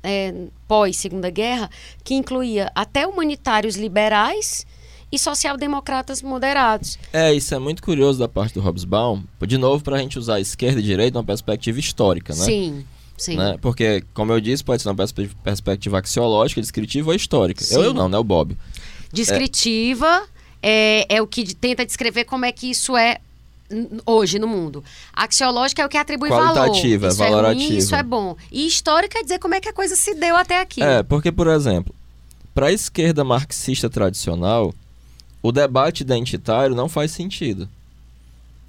é, 0.05 0.33
pós-Segunda 0.67 1.29
Guerra 1.29 1.69
que 2.03 2.13
incluía 2.13 2.69
até 2.75 3.07
humanitários 3.07 3.77
liberais 3.77 4.67
e 5.13 5.19
social-democratas 5.19 6.21
moderados. 6.23 6.97
É, 7.13 7.31
isso 7.33 7.53
é 7.53 7.59
muito 7.59 7.83
curioso 7.83 8.17
da 8.17 8.27
parte 8.27 8.55
do 8.55 8.61
Hobsbawm. 8.61 9.21
De 9.47 9.57
novo, 9.59 9.83
para 9.83 9.97
a 9.97 9.99
gente 9.99 10.17
usar 10.17 10.39
esquerda 10.39 10.79
e 10.79 10.83
direita 10.83 11.17
numa 11.17 11.23
perspectiva 11.23 11.79
histórica, 11.79 12.33
né? 12.33 12.43
Sim, 12.43 12.85
sim. 13.15 13.37
Né? 13.37 13.55
Porque, 13.61 14.03
como 14.13 14.31
eu 14.31 14.41
disse, 14.41 14.63
pode 14.63 14.81
ser 14.81 14.89
uma 14.89 14.95
perspe- 14.95 15.29
perspectiva 15.43 15.99
axiológica, 15.99 16.59
descritiva 16.59 17.11
ou 17.11 17.15
histórica. 17.15 17.63
Sim. 17.63 17.75
Eu, 17.75 17.83
eu 17.83 17.93
não, 17.93 18.09
né? 18.09 18.17
O 18.17 18.23
Bob. 18.23 18.57
Descritiva 19.11 20.23
é, 20.61 21.05
é 21.07 21.21
o 21.21 21.27
que 21.27 21.53
tenta 21.53 21.85
descrever 21.85 22.25
como 22.25 22.45
é 22.45 22.51
que 22.51 22.69
isso 22.71 22.97
é 22.97 23.19
hoje 24.05 24.39
no 24.39 24.47
mundo. 24.47 24.83
Axiológica 25.13 25.81
é 25.81 25.85
o 25.85 25.89
que 25.89 25.97
atribui 25.97 26.29
valor. 26.29 26.53
Qualitativa, 26.55 27.07
Isso 27.07 27.21
é 27.21 27.25
ruim, 27.27 27.35
valorativa. 27.35 27.73
isso 27.73 27.95
é 27.95 28.03
bom. 28.03 28.35
E 28.51 28.65
histórica 28.67 29.19
é 29.19 29.23
dizer 29.23 29.39
como 29.39 29.53
é 29.55 29.61
que 29.61 29.69
a 29.69 29.73
coisa 29.73 29.95
se 29.95 30.15
deu 30.15 30.35
até 30.35 30.59
aqui. 30.59 30.81
É, 30.81 31.01
porque, 31.03 31.31
por 31.31 31.47
exemplo, 31.47 31.93
para 32.53 32.67
a 32.67 32.71
esquerda 32.71 33.23
marxista 33.23 33.89
tradicional, 33.89 34.73
o 35.43 35.51
debate 35.51 36.01
identitário 36.01 36.73
não 36.73 36.87
faz 36.87 37.11
sentido. 37.11 37.67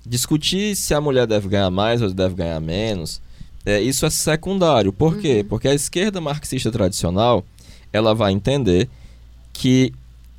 Discutir 0.05 0.75
se 0.75 0.93
a 0.93 1.01
mulher 1.01 1.27
deve 1.27 1.49
ganhar 1.49 1.71
mais 1.71 2.03
ou 2.03 2.11
deve 2.11 2.35
ganhar 2.35 2.61
menos, 2.61 3.23
é, 3.65 3.81
isso 3.81 4.05
é 4.05 4.11
secundário. 4.11 4.93
Por 4.93 5.17
quê? 5.17 5.39
Uhum. 5.39 5.49
Porque 5.49 5.69
a 5.69 5.75
esquerda 5.75 6.21
marxista 6.21 6.71
tradicional, 6.71 7.45
ela 7.93 8.13
vai 8.13 8.33
entender 8.33 8.89
que 9.53 9.93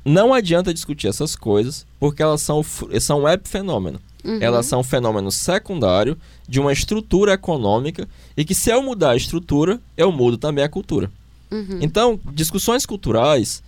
não 0.04 0.32
adianta 0.32 0.72
discutir 0.72 1.08
essas 1.08 1.34
coisas, 1.34 1.86
porque 1.98 2.22
elas 2.22 2.42
são, 2.42 2.62
são 3.00 3.26
epifenômeno. 3.26 3.98
Uhum. 4.22 4.38
Elas 4.40 4.66
são 4.66 4.80
um 4.80 4.84
fenômeno 4.84 5.32
secundário 5.32 6.16
de 6.46 6.60
uma 6.60 6.72
estrutura 6.72 7.32
econômica 7.32 8.06
e 8.36 8.44
que 8.44 8.54
se 8.54 8.70
eu 8.70 8.82
mudar 8.82 9.12
a 9.12 9.16
estrutura, 9.16 9.80
eu 9.96 10.12
mudo 10.12 10.36
também 10.36 10.62
a 10.62 10.68
cultura. 10.68 11.10
Uhum. 11.50 11.78
Então, 11.80 12.20
discussões 12.32 12.84
culturais 12.84 13.62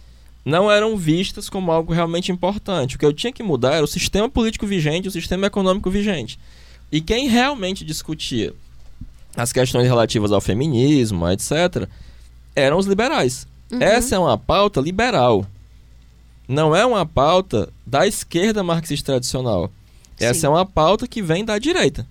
não 0.48 0.70
eram 0.70 0.96
vistas 0.96 1.50
como 1.50 1.70
algo 1.70 1.92
realmente 1.92 2.32
importante. 2.32 2.96
O 2.96 2.98
que 2.98 3.04
eu 3.04 3.12
tinha 3.12 3.30
que 3.30 3.42
mudar 3.42 3.74
era 3.74 3.84
o 3.84 3.88
sistema 3.88 4.30
político 4.30 4.66
vigente, 4.66 5.06
o 5.06 5.10
sistema 5.10 5.46
econômico 5.46 5.90
vigente. 5.90 6.38
E 6.90 7.02
quem 7.02 7.28
realmente 7.28 7.84
discutia 7.84 8.54
as 9.36 9.52
questões 9.52 9.86
relativas 9.86 10.32
ao 10.32 10.40
feminismo, 10.40 11.28
etc., 11.28 11.86
eram 12.56 12.78
os 12.78 12.86
liberais. 12.86 13.46
Uhum. 13.70 13.82
Essa 13.82 14.16
é 14.16 14.18
uma 14.18 14.38
pauta 14.38 14.80
liberal. 14.80 15.44
Não 16.48 16.74
é 16.74 16.84
uma 16.86 17.04
pauta 17.04 17.68
da 17.86 18.06
esquerda 18.06 18.62
marxista 18.62 19.12
tradicional. 19.12 19.70
Essa 20.18 20.40
Sim. 20.40 20.46
é 20.46 20.48
uma 20.48 20.64
pauta 20.64 21.06
que 21.06 21.20
vem 21.20 21.44
da 21.44 21.58
direita. 21.58 22.06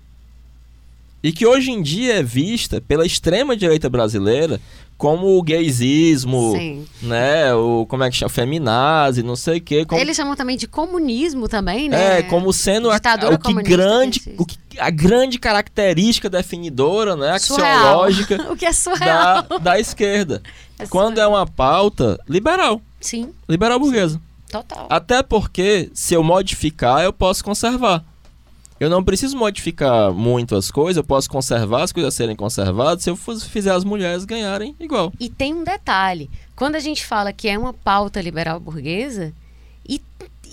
E 1.28 1.32
que 1.34 1.45
hoje 1.45 1.71
em 1.71 1.82
dia 1.82 2.19
é 2.19 2.23
vista 2.23 2.80
pela 2.80 3.05
extrema 3.05 3.53
direita 3.53 3.89
brasileira 3.89 4.61
como 4.97 5.38
o 5.38 5.43
gaysismo, 5.43 6.53
Sim. 6.53 6.88
né? 7.01 7.53
O 7.53 7.86
como 7.86 8.05
é 8.05 8.09
que 8.09 8.15
chama? 8.15 8.30
Feminazi, 8.30 9.21
não 9.21 9.36
sei 9.36 9.57
o 9.57 9.61
quê. 9.61 9.84
Como, 9.84 9.99
Eles 9.99 10.15
chamam 10.15 10.38
também 10.38 10.55
de 10.55 10.69
comunismo 10.69 11.49
também, 11.49 11.89
né? 11.89 12.19
é, 12.19 12.23
como 12.23 12.53
sendo 12.53 12.89
a, 12.89 12.95
o 12.95 13.38
que 13.38 13.53
grande, 13.55 14.21
o 14.38 14.45
que, 14.45 14.57
a 14.80 14.89
grande 14.89 15.38
característica 15.38 16.30
definidora, 16.30 17.17
né? 17.17 17.32
Axiológica 17.32 18.38
o 18.49 18.55
que 18.55 18.65
é 18.65 18.71
surreal. 18.71 19.43
da, 19.43 19.57
da 19.57 19.80
esquerda. 19.80 20.41
É 20.80 20.86
Quando 20.86 21.17
é 21.17 21.25
uma 21.25 21.47
pauta 21.47 22.19
liberal, 22.30 22.80
Sim, 23.01 23.34
liberal 23.49 23.80
burguesa. 23.80 24.21
total. 24.51 24.86
Até 24.91 25.23
porque, 25.23 25.89
se 25.91 26.13
eu 26.13 26.21
modificar, 26.23 27.03
eu 27.03 27.11
posso 27.11 27.43
conservar. 27.43 28.05
Eu 28.80 28.89
não 28.89 29.03
preciso 29.03 29.36
modificar 29.36 30.13
muito 30.13 30.55
as 30.55 30.69
coisas, 30.69 30.97
eu 30.97 31.03
posso 31.03 31.30
conservar 31.30 31.84
as 31.84 31.91
coisas 31.91 32.13
serem 32.13 32.36
conservadas 32.36 33.03
se 33.03 33.09
eu 33.09 33.15
fizer 33.15 33.71
as 33.71 33.84
mulheres 33.84 34.23
ganharem 34.23 34.75
igual. 34.80 35.11
E 35.19 35.30
tem 35.30 35.53
um 35.53 35.63
detalhe: 35.63 36.30
quando 36.55 36.75
a 36.75 36.80
gente 36.80 37.05
fala 37.05 37.34
que 37.34 37.47
é 37.47 37.57
uma 37.57 37.73
pauta 37.73 38.21
liberal 38.21 38.59
burguesa, 38.59 39.34
e, 39.88 40.01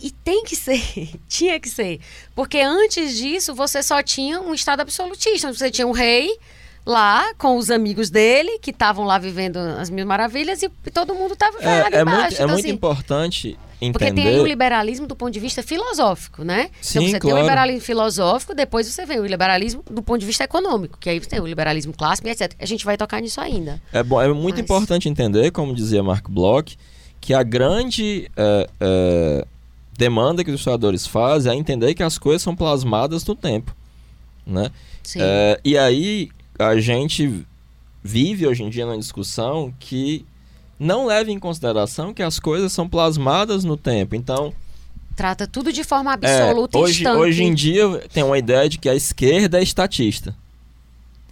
e 0.03 0.11
tem 0.11 0.45
que 0.45 0.57
ser, 0.57 1.11
tinha 1.29 1.61
que 1.61 1.69
ser. 1.69 2.01
Porque 2.35 2.59
antes 2.59 3.17
disso 3.17 3.55
você 3.55 3.83
só 3.83 4.03
tinha 4.03 4.41
um 4.41 4.55
Estado 4.55 4.81
absolutista. 4.81 5.53
Você 5.53 5.71
tinha 5.71 5.87
um 5.87 5.93
rei 5.93 6.39
lá 6.87 7.33
com 7.39 7.57
os 7.57 7.71
amigos 7.71 8.11
dele, 8.11 8.59
que 8.59 8.71
estavam 8.71 9.05
lá 9.05 9.17
vivendo 9.19 9.57
as 9.57 9.89
mil 9.89 10.07
maravilhas, 10.07 10.63
e, 10.63 10.69
todo 10.93 11.15
mundo 11.15 11.33
estava 11.35 11.57
É, 11.61 11.97
é 11.97 12.01
embaixo. 12.03 12.05
muito, 12.05 12.33
é 12.33 12.35
Então, 12.35 12.49
muito 12.49 12.61
assim, 12.61 12.71
importante 12.71 13.59
Porque 13.93 14.05
entender. 14.07 14.23
tem 14.23 14.27
aí 14.35 14.41
o 14.41 14.47
liberalismo 14.47 15.07
do 15.07 15.17
ponto 15.17 15.31
de 15.33 15.41
vista 15.41 15.63
filosófico, 15.63 16.45
né? 16.45 16.71
Sim, 16.81 16.99
então 16.99 17.03
você 17.07 17.13
tem 17.13 17.21
claro. 17.21 17.37
o 17.37 17.41
liberalismo 17.41 17.81
filosófico, 17.81 18.55
depois 18.55 18.87
você 18.87 19.05
vê 19.07 19.19
o 19.19 19.27
liberalismo 19.27 19.83
do 19.91 20.03
ponto 20.03 20.21
de 20.21 20.27
vista 20.27 20.45
econômico, 20.45 20.99
que 20.99 21.09
aí 21.09 21.19
você 21.19 21.29
tem 21.31 21.41
o 21.41 21.47
liberalismo 21.47 21.93
clássico, 21.93 22.29
e 22.29 22.31
etc. 22.31 22.53
A 22.59 22.67
gente 22.67 22.85
vai 22.85 22.97
tocar 22.97 23.21
nisso 23.21 23.41
ainda. 23.41 23.81
É, 23.93 24.03
bom, 24.03 24.21
é 24.21 24.29
muito 24.29 24.57
Mas- 24.57 24.65
importante 24.65 25.09
entender, 25.09 25.51
como 25.53 25.75
dizia 25.75 26.03
Mark 26.03 26.29
Bloch, 26.29 26.77
que 27.21 27.33
a 27.33 27.43
grande 27.43 28.31
é, 28.37 28.69
é, 28.81 29.47
demanda 29.97 30.45
que 30.45 30.51
os 30.51 30.61
historiadores 30.61 31.07
fazem 31.07 31.53
é 31.53 31.55
entender 31.55 31.95
que 31.95 32.03
as 32.03 32.19
coisas 32.19 32.43
são 32.43 32.55
plasmadas 32.55 33.25
no 33.25 33.35
tempo. 33.35 33.75
Né? 34.47 34.71
Sim. 35.03 35.21
É, 35.23 35.59
e 35.65 35.77
aí 35.79 36.29
a 36.59 36.79
gente 36.81 37.45
vive 38.03 38.47
hoje 38.47 38.63
em 38.63 38.71
dia 38.71 38.85
numa 38.85 38.99
discussão 38.99 39.73
que 39.79 40.25
não 40.79 41.07
leva 41.07 41.31
em 41.31 41.39
consideração 41.39 42.13
que 42.13 42.23
as 42.23 42.39
coisas 42.39 42.73
são 42.73 42.89
plasmadas 42.89 43.65
no 43.65 43.77
tempo. 43.77 44.15
Então, 44.15 44.53
Trata 45.17 45.47
tudo 45.47 45.73
de 45.73 45.85
forma 45.85 46.11
é, 46.11 46.15
absoluta 46.15 46.77
e 46.77 46.81
hoje, 46.81 47.01
instante. 47.01 47.17
hoje 47.19 47.45
em 47.45 47.55
dia 47.55 47.89
tem 48.13 48.25
uma 48.25 48.37
ideia 48.37 48.69
de 48.69 48.79
que 48.79 48.89
a 48.89 48.95
esquerda 48.95 49.61
é 49.61 49.63
estatista. 49.63 50.35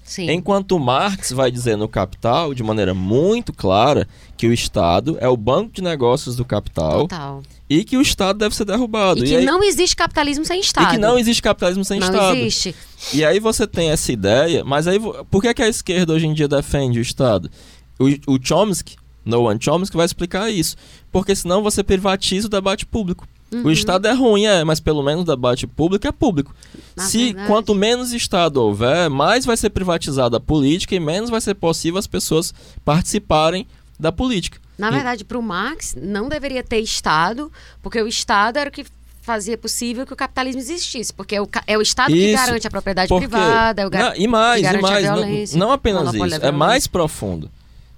Sim. 0.05 0.31
Enquanto 0.31 0.79
Marx 0.79 1.33
vai 1.33 1.51
dizer 1.51 1.77
no 1.77 1.89
Capital, 1.89 2.55
de 2.55 2.63
maneira 2.63 2.93
muito 2.93 3.53
clara, 3.53 4.07
que 4.37 4.47
o 4.47 4.53
Estado 4.53 5.17
é 5.21 5.29
o 5.29 5.37
banco 5.37 5.73
de 5.73 5.83
negócios 5.83 6.37
do 6.37 6.45
capital 6.45 7.03
Total. 7.03 7.43
E 7.81 7.85
que 7.85 7.97
o 7.97 8.03
Estado 8.03 8.39
deve 8.39 8.55
ser 8.55 8.65
derrubado. 8.65 9.21
E 9.25 9.29
que 9.29 9.37
aí- 9.37 9.45
não 9.45 9.63
existe 9.63 9.97
capitalismo 9.97 10.45
sem 10.45 10.59
e 10.59 10.61
Estado. 10.61 10.91
que 10.91 10.99
não 10.99 11.19
existe 11.19 11.41
capitalismo 11.43 11.85
sem 11.85 11.99
Não 12.01 12.07
Estado. 12.09 12.37
existe. 12.37 12.75
E 13.13 13.25
aí 13.25 13.39
você 13.41 13.67
tem 13.67 13.91
essa 13.91 14.13
ideia, 14.13 14.63
mas 14.65 14.87
aí 14.87 14.99
por 15.31 15.41
que, 15.43 15.53
que 15.55 15.63
a 15.63 15.69
esquerda 15.69 16.13
hoje 16.13 16.27
em 16.27 16.35
dia 16.35 16.49
defende 16.49 16.99
o 16.99 17.03
Estado? 17.03 17.51
O, 17.99 18.35
o 18.35 18.39
Chomsky, 18.43 18.97
Noam 19.25 19.57
Chomsky, 19.61 19.97
vai 19.97 20.07
explicar 20.07 20.51
isso. 20.51 20.77
Porque 21.11 21.35
senão 21.35 21.63
você 21.63 21.83
privatiza 21.83 22.47
o 22.47 22.51
debate 22.51 22.85
público. 22.85 23.27
Uhum. 23.53 23.65
O 23.67 23.71
Estado 23.71 24.09
é 24.09 24.13
ruim, 24.15 24.47
é, 24.47 24.65
mas 24.65 24.81
pelo 24.81 25.03
menos 25.03 25.23
o 25.25 25.27
debate 25.27 25.67
público 25.67 26.07
é 26.07 26.11
público. 26.13 26.55
Na 26.97 27.05
Se 27.05 27.25
verdade. 27.27 27.47
quanto 27.47 27.75
menos 27.75 28.13
Estado 28.13 28.57
houver, 28.57 29.11
mais 29.11 29.45
vai 29.45 29.57
ser 29.59 29.69
privatizada 29.71 30.39
a 30.39 30.41
política 30.41 30.95
e 30.95 31.01
menos 31.01 31.29
vai 31.29 31.41
ser 31.41 31.55
possível 31.55 31.99
as 31.99 32.07
pessoas 32.07 32.53
participarem 32.85 33.67
da 34.01 34.11
política. 34.11 34.59
Na 34.83 34.89
E- 34.89 34.93
verdade, 34.93 35.25
para 35.25 35.39
o 35.39 35.43
Marx, 35.43 35.95
não 36.01 36.29
deveria 36.29 36.63
ter 36.63 36.81
Estado, 36.81 37.51
porque 37.83 38.01
o 38.03 38.09
Estado 38.09 38.57
era 38.59 38.69
o 38.69 38.73
que 38.73 38.85
fazia 39.23 39.57
possível 39.57 40.05
que 40.05 40.13
o 40.13 40.17
capitalismo 40.17 40.61
existisse. 40.61 41.13
Porque 41.13 41.37
é 41.37 41.41
o, 41.41 41.49
é 41.69 41.79
o 41.79 41.83
Estado 41.83 42.13
que 42.13 42.19
Isso, 42.19 42.45
garante 42.45 42.67
a 42.67 42.71
propriedade 42.71 43.09
Porque- 43.09 43.29
privada, 43.29 43.83
é 43.83 43.87
o 43.87 43.91
gar- 43.91 44.11
Não, 44.11 44.17
e 44.17 44.27
mais, 44.27 44.69
que 44.69 44.75
e 44.77 44.81
mais. 44.81 45.05
Não, 45.07 45.15
violência, 45.15 45.59
não 45.59 45.71
apenas 45.73 46.13
isso, 46.13 46.45
é 46.45 46.51
mais 46.51 46.87
profundo. 46.89 47.49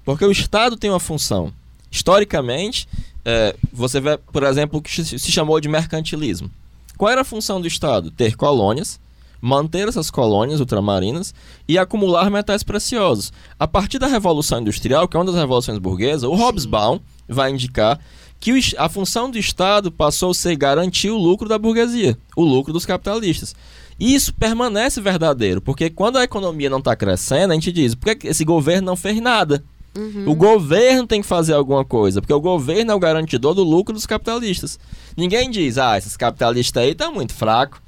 Porque 0.04 0.24
o 0.24 0.30
Estado 0.30 0.76
tem 0.76 0.90
uma 0.90 1.00
função. 1.00 1.50
Historicamente, 1.90 2.86
é, 3.24 3.56
você 3.72 3.98
vê, 4.00 4.18
por 4.18 4.42
exemplo, 4.42 4.78
o 4.78 4.82
que 4.82 5.02
se 5.02 5.18
chamou 5.32 5.58
de 5.60 5.68
mercantilismo. 5.68 6.50
Qual 6.98 7.10
era 7.10 7.22
a 7.22 7.24
função 7.24 7.60
do 7.60 7.66
Estado? 7.66 8.10
Ter 8.10 8.36
colônias, 8.36 9.00
manter 9.44 9.86
essas 9.86 10.10
colônias 10.10 10.58
ultramarinas 10.58 11.34
e 11.68 11.76
acumular 11.76 12.30
metais 12.30 12.62
preciosos. 12.62 13.30
A 13.58 13.68
partir 13.68 13.98
da 13.98 14.06
Revolução 14.06 14.60
Industrial, 14.60 15.06
que 15.06 15.18
é 15.18 15.20
uma 15.20 15.26
das 15.26 15.34
revoluções 15.34 15.78
burguesas, 15.78 16.22
o 16.22 16.32
Hobsbawm 16.32 16.98
vai 17.28 17.50
indicar 17.50 18.00
que 18.40 18.58
a 18.78 18.88
função 18.88 19.30
do 19.30 19.38
Estado 19.38 19.92
passou 19.92 20.30
a 20.30 20.34
ser 20.34 20.56
garantir 20.56 21.10
o 21.10 21.18
lucro 21.18 21.46
da 21.46 21.58
burguesia, 21.58 22.16
o 22.34 22.42
lucro 22.42 22.72
dos 22.72 22.86
capitalistas. 22.86 23.54
E 24.00 24.14
Isso 24.14 24.32
permanece 24.32 24.98
verdadeiro, 24.98 25.60
porque 25.60 25.90
quando 25.90 26.16
a 26.16 26.24
economia 26.24 26.70
não 26.70 26.78
está 26.78 26.96
crescendo, 26.96 27.52
a 27.52 27.54
gente 27.54 27.70
diz, 27.70 27.94
por 27.94 28.06
que 28.06 28.16
que 28.16 28.28
esse 28.28 28.46
governo 28.46 28.86
não 28.86 28.96
fez 28.96 29.20
nada? 29.20 29.62
Uhum. 29.94 30.24
O 30.26 30.34
governo 30.34 31.06
tem 31.06 31.20
que 31.20 31.26
fazer 31.26 31.52
alguma 31.52 31.84
coisa, 31.84 32.20
porque 32.20 32.32
o 32.32 32.40
governo 32.40 32.92
é 32.92 32.94
o 32.94 32.98
garantidor 32.98 33.54
do 33.54 33.62
lucro 33.62 33.94
dos 33.94 34.06
capitalistas. 34.06 34.78
Ninguém 35.14 35.50
diz, 35.50 35.76
ah, 35.76 35.98
esses 35.98 36.16
capitalistas 36.16 36.82
aí 36.82 36.92
estão 36.92 37.12
muito 37.12 37.34
fracos. 37.34 37.84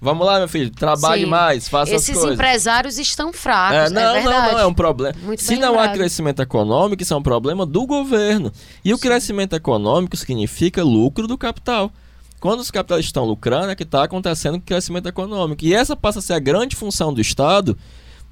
Vamos 0.00 0.24
lá, 0.24 0.38
meu 0.38 0.48
filho, 0.48 0.70
trabalhe 0.70 1.24
Sim. 1.24 1.28
mais, 1.30 1.68
faça 1.68 1.94
as 1.96 2.02
Esses 2.02 2.14
coisas. 2.14 2.34
empresários 2.34 2.98
estão 2.98 3.32
fracos, 3.32 3.76
É, 3.76 3.86
é, 3.86 3.90
não, 3.90 4.12
verdade. 4.12 4.24
não, 4.24 4.52
não, 4.52 4.58
é 4.60 4.66
um 4.66 4.72
problema. 4.74 5.16
Muito 5.22 5.42
Se 5.42 5.56
não 5.56 5.70
há 5.70 5.82
lembrado. 5.82 5.94
crescimento 5.96 6.40
econômico, 6.40 7.02
isso 7.02 7.12
é 7.12 7.16
um 7.16 7.22
problema 7.22 7.66
do 7.66 7.84
governo. 7.84 8.52
E 8.84 8.94
o 8.94 8.98
crescimento 8.98 9.56
econômico 9.56 10.16
significa 10.16 10.84
lucro 10.84 11.26
do 11.26 11.36
capital. 11.36 11.90
quando 12.40 12.60
os 12.60 12.70
capitalistas 12.70 13.08
estão 13.08 13.24
lucrando, 13.24 13.70
é 13.70 13.74
que 13.74 13.82
está 13.82 14.04
acontecendo 14.04 14.60
crescimento 14.60 15.08
econômico. 15.08 15.64
E 15.64 15.74
essa 15.74 15.96
passa 15.96 16.20
a 16.20 16.22
ser 16.22 16.34
a 16.34 16.38
grande 16.38 16.76
função 16.76 17.12
do 17.12 17.20
Estado 17.20 17.76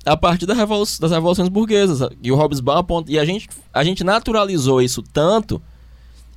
a 0.04 0.16
partir 0.16 0.46
da 0.46 0.54
revolu 0.54 0.84
das 1.00 1.10
revoluções 1.10 1.48
burguesas. 1.48 2.08
E 2.22 2.30
o 2.30 2.36
Hobsbawm 2.36 2.78
aponta. 2.78 3.10
E 3.10 3.18
a 3.18 3.24
gente, 3.24 3.48
a 3.74 3.82
gente 3.82 4.04
naturalizou 4.04 4.80
isso 4.80 5.02
tanto 5.02 5.60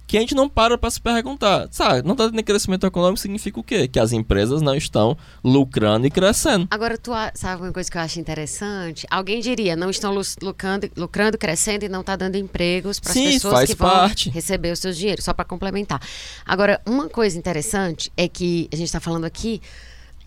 que 0.10 0.18
a 0.18 0.22
gente 0.22 0.34
não 0.34 0.50
para 0.50 0.76
para 0.76 0.90
se 0.90 1.00
perguntar, 1.00 1.68
sabe, 1.70 2.02
não 2.02 2.14
está 2.14 2.28
tendo 2.28 2.42
crescimento 2.42 2.84
econômico 2.84 3.20
significa 3.20 3.60
o 3.60 3.64
quê? 3.64 3.88
Que 3.88 4.00
as 4.00 4.12
empresas 4.12 4.60
não 4.60 4.74
estão 4.74 5.16
lucrando 5.44 6.08
e 6.08 6.10
crescendo. 6.10 6.68
Agora, 6.72 6.98
tu 6.98 7.12
sabe 7.36 7.62
uma 7.62 7.72
coisa 7.72 7.92
que 7.92 7.96
eu 7.96 8.02
acho 8.02 8.20
interessante? 8.20 9.06
Alguém 9.12 9.40
diria, 9.40 9.76
não 9.76 9.92
estão 9.92 10.12
lucrando, 10.42 10.90
lucrando 10.98 11.38
crescendo 11.38 11.86
e 11.86 11.90
não 11.90 12.02
está 12.02 12.16
dando 12.16 12.38
empregos 12.38 13.00
para 13.00 13.12
as 13.12 13.18
pessoas 13.18 13.70
que 13.70 13.76
parte. 13.76 14.30
vão 14.30 14.34
receber 14.34 14.72
os 14.72 14.80
seus 14.80 14.98
dinheiros, 14.98 15.26
só 15.26 15.32
para 15.32 15.46
complementar. 15.46 16.02
Agora, 16.44 16.82
uma 16.88 17.08
coisa 17.08 17.38
interessante 17.38 18.12
é 18.18 18.28
que 18.28 18.68
a 18.74 18.76
gente 18.76 18.88
está 18.88 19.00
falando 19.00 19.26
aqui 19.26 19.62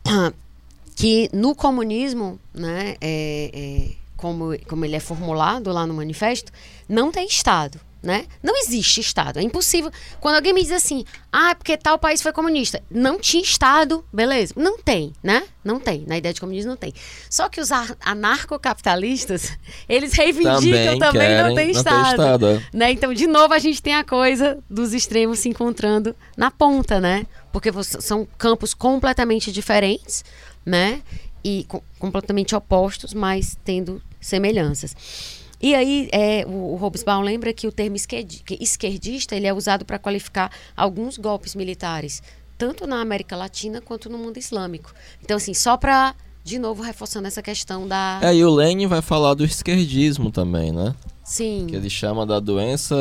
que 0.95 1.29
no 1.33 1.57
comunismo, 1.57 2.39
né, 2.55 2.95
é, 3.01 3.51
é, 3.53 3.89
como, 4.17 4.57
como 4.69 4.85
ele 4.85 4.95
é 4.95 5.01
formulado 5.01 5.73
lá 5.73 5.85
no 5.89 5.95
manifesto, 5.95 6.53
não 6.89 7.11
tem 7.11 7.27
Estado 7.27 7.81
né? 8.03 8.27
Não 8.43 8.57
existe 8.57 9.01
Estado, 9.01 9.39
é 9.39 9.43
impossível. 9.43 9.91
Quando 10.21 10.35
alguém 10.35 10.53
me 10.53 10.63
diz 10.63 10.73
assim, 10.73 11.05
ah, 11.31 11.55
porque 11.55 11.77
tal 11.77 11.99
país 11.99 12.21
foi 12.21 12.33
comunista, 12.33 12.83
não 12.91 13.19
tinha 13.19 13.43
Estado, 13.43 14.05
beleza? 14.13 14.55
Não 14.57 14.79
tem, 14.79 15.13
né? 15.23 15.45
Não 15.65 15.79
tem, 15.79 16.05
na 16.07 16.19
ideia 16.19 16.35
de 16.35 16.41
comunismo 16.41 16.71
não 16.71 16.77
tem. 16.77 16.93
Só 17.31 17.49
que 17.49 17.61
os 17.61 17.71
anarcocapitalistas, 18.01 19.57
eles 19.89 20.13
reivindicam 20.13 20.99
também, 20.99 20.99
também 20.99 21.43
não 21.43 21.55
tem 21.55 21.71
Estado. 21.71 21.97
Não 21.97 22.05
tem 22.05 22.13
estado 22.13 22.47
é. 22.49 22.63
né? 22.73 22.93
Então, 22.93 23.15
de 23.15 23.27
novo, 23.27 23.55
a 23.55 23.59
gente 23.59 23.81
tem 23.81 23.95
a 23.95 24.03
coisa 24.03 24.59
dos 24.69 24.93
extremos 24.93 25.39
se 25.39 25.49
encontrando 25.49 26.17
na 26.37 26.51
ponta, 26.51 27.01
né? 27.01 27.25
Porque 27.53 27.71
são 27.85 28.27
campos 28.37 28.75
completamente 28.75 29.53
diferentes, 29.53 30.25
né? 30.67 31.03
E 31.45 31.67
completamente 31.99 32.55
opostos, 32.55 33.15
mas 33.15 33.57
tendo 33.65 34.03
semelhanças. 34.21 35.42
E 35.63 35.77
aí, 35.77 36.09
é, 36.11 36.45
o, 36.45 36.75
o 36.75 36.77
Hobsbawm 36.77 37.23
lembra 37.23 37.53
que 37.53 37.69
o 37.69 37.73
termo 37.73 37.97
esquerdista 37.97 39.37
ele 39.37 39.47
é 39.47 39.55
usado 39.55 39.85
para 39.85 39.97
qualificar 39.97 40.51
alguns 40.77 41.17
golpes 41.17 41.55
militares, 41.55 42.21
tanto 42.59 42.85
na 42.85 43.01
América 43.01 43.37
Latina 43.37 43.81
quanto 43.81 44.11
no 44.11 44.19
mundo 44.19 44.39
islâmico. 44.39 44.93
Então, 45.23 45.37
assim, 45.37 45.55
só 45.55 45.77
para, 45.77 46.17
de 46.43 46.59
novo, 46.59 46.83
reforçando 46.83 47.29
essa 47.29 47.41
questão 47.41 47.87
da... 47.87 48.19
É, 48.21 48.35
e 48.35 48.45
o 48.45 48.51
Lenin 48.53 48.89
vai 48.89 49.01
falar 49.01 49.35
do 49.35 49.45
esquerdismo 49.45 50.33
também, 50.33 50.73
né? 50.73 50.97
Sim. 51.23 51.67
Que 51.69 51.77
ele 51.77 51.89
chama 51.89 52.27
da 52.27 52.41
doença 52.41 52.97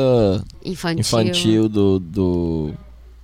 infantil, 0.64 1.00
infantil 1.00 1.68
do, 1.68 1.98
do, 1.98 2.72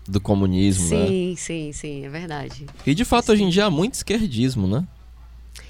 do 0.07 0.21
comunismo, 0.21 0.89
sim, 0.89 0.97
né? 0.97 1.07
Sim, 1.07 1.35
sim, 1.37 1.73
sim, 1.73 2.05
é 2.05 2.09
verdade. 2.09 2.67
E, 2.85 2.93
de 2.93 3.05
fato, 3.05 3.27
sim. 3.27 3.33
hoje 3.33 3.45
em 3.45 3.49
dia 3.49 3.67
há 3.67 3.71
muito 3.71 3.95
esquerdismo, 3.95 4.67
né? 4.67 4.85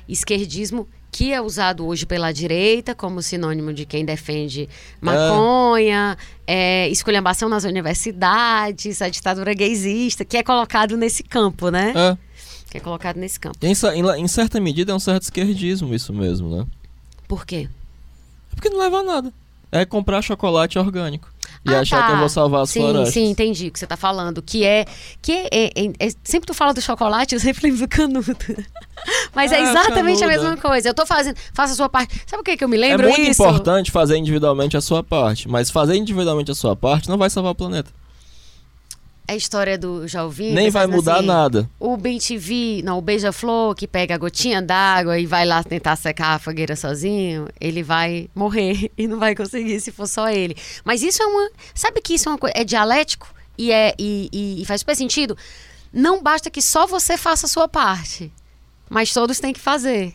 Esquerdismo 0.08 0.88
que 1.10 1.32
é 1.32 1.40
usado 1.40 1.86
hoje 1.86 2.06
pela 2.06 2.32
direita 2.32 2.94
como 2.94 3.22
sinônimo 3.22 3.72
de 3.72 3.84
quem 3.86 4.04
defende 4.04 4.68
maconha, 5.00 6.16
é. 6.46 6.84
É, 6.86 6.88
esculhambação 6.88 7.48
nas 7.48 7.64
universidades, 7.64 9.00
a 9.02 9.08
ditadura 9.08 9.54
gaysista, 9.54 10.24
que 10.24 10.36
é 10.36 10.42
colocado 10.42 10.96
nesse 10.96 11.22
campo, 11.22 11.70
né? 11.70 11.92
É. 11.96 12.18
Que 12.70 12.76
é 12.76 12.80
colocado 12.80 13.16
nesse 13.16 13.40
campo. 13.40 13.58
Em, 13.62 13.72
em, 13.72 14.22
em, 14.22 14.28
certa 14.28 14.60
medida 14.60 14.92
é 14.92 14.94
um 14.94 15.00
certo 15.00 15.22
esquerdismo 15.22 15.94
isso 15.94 16.12
mesmo, 16.12 16.54
né? 16.54 16.66
Por 17.26 17.46
quê? 17.46 17.68
Porque 18.54 18.68
não 18.68 18.78
leva 18.78 18.98
a 18.98 19.02
nada. 19.02 19.32
É 19.72 19.84
comprar 19.84 20.22
chocolate 20.22 20.78
orgânico 20.78 21.28
e 21.64 21.74
ah, 21.74 21.80
achar 21.80 22.00
tá. 22.00 22.06
que 22.06 22.12
eu 22.12 22.18
vou 22.18 22.28
salvar 22.28 22.62
as 22.62 22.70
sim, 22.70 22.80
florestas. 22.80 23.14
Sim, 23.14 23.30
entendi 23.30 23.68
o 23.68 23.72
que 23.72 23.78
você 23.78 23.84
está 23.84 23.96
falando. 23.96 24.40
Que 24.42 24.64
é. 24.64 24.84
Que 25.20 25.32
é, 25.32 25.48
é, 25.52 25.70
é, 25.98 26.08
sempre 26.22 26.46
tu 26.46 26.54
fala 26.54 26.72
do 26.72 26.80
chocolate, 26.80 27.34
eu 27.34 27.40
sempre 27.40 27.64
lembro 27.64 27.80
do 27.80 27.88
canudo. 27.88 28.36
Mas 29.34 29.52
é, 29.52 29.58
é 29.58 29.62
exatamente 29.62 30.22
a 30.22 30.26
mesma 30.26 30.56
coisa. 30.56 30.88
Eu 30.88 30.94
tô 30.94 31.06
fazendo. 31.06 31.36
Faça 31.52 31.72
a 31.72 31.76
sua 31.76 31.88
parte. 31.88 32.20
Sabe 32.26 32.40
o 32.40 32.44
que, 32.44 32.56
que 32.56 32.64
eu 32.64 32.68
me 32.68 32.76
lembro? 32.76 33.06
É 33.06 33.10
muito 33.10 33.30
isso? 33.30 33.42
importante 33.42 33.90
fazer 33.90 34.16
individualmente 34.16 34.76
a 34.76 34.80
sua 34.80 35.02
parte. 35.02 35.48
Mas 35.48 35.70
fazer 35.70 35.96
individualmente 35.96 36.50
a 36.50 36.54
sua 36.54 36.74
parte 36.74 37.08
não 37.08 37.18
vai 37.18 37.30
salvar 37.30 37.52
o 37.52 37.54
planeta 37.54 37.90
a 39.28 39.36
história 39.36 39.76
do 39.76 40.08
já 40.08 40.24
ouvi 40.24 40.50
nem 40.52 40.70
vai 40.70 40.86
mudar 40.86 41.18
assim, 41.18 41.26
nada. 41.26 41.70
O 41.78 41.96
Ben 41.96 42.18
TV 42.18 42.80
não 42.82 42.98
o 42.98 43.02
beija-flor 43.02 43.74
que 43.74 43.86
pega 43.86 44.14
a 44.14 44.18
gotinha 44.18 44.62
d'água 44.62 45.18
e 45.18 45.26
vai 45.26 45.44
lá 45.44 45.62
tentar 45.62 45.94
secar 45.96 46.34
a 46.34 46.38
fogueira 46.38 46.74
sozinho 46.74 47.46
ele 47.60 47.82
vai 47.82 48.30
morrer 48.34 48.90
e 48.96 49.06
não 49.06 49.18
vai 49.18 49.34
conseguir 49.34 49.78
se 49.80 49.92
for 49.92 50.06
só 50.06 50.30
ele. 50.30 50.56
Mas 50.84 51.02
isso 51.02 51.22
é 51.22 51.26
uma 51.26 51.50
sabe 51.74 52.00
que 52.00 52.14
isso 52.14 52.28
é 52.28 52.32
uma 52.32 52.38
é 52.54 52.64
dialético 52.64 53.28
e 53.56 53.70
é 53.70 53.94
e, 53.98 54.28
e, 54.32 54.62
e 54.62 54.64
faz 54.64 54.80
super 54.80 54.96
sentido? 54.96 55.36
Não 55.92 56.22
basta 56.22 56.50
que 56.50 56.62
só 56.62 56.86
você 56.86 57.16
faça 57.16 57.46
a 57.46 57.48
sua 57.48 57.68
parte 57.68 58.32
mas 58.88 59.12
todos 59.12 59.38
têm 59.38 59.52
que 59.52 59.60
fazer 59.60 60.14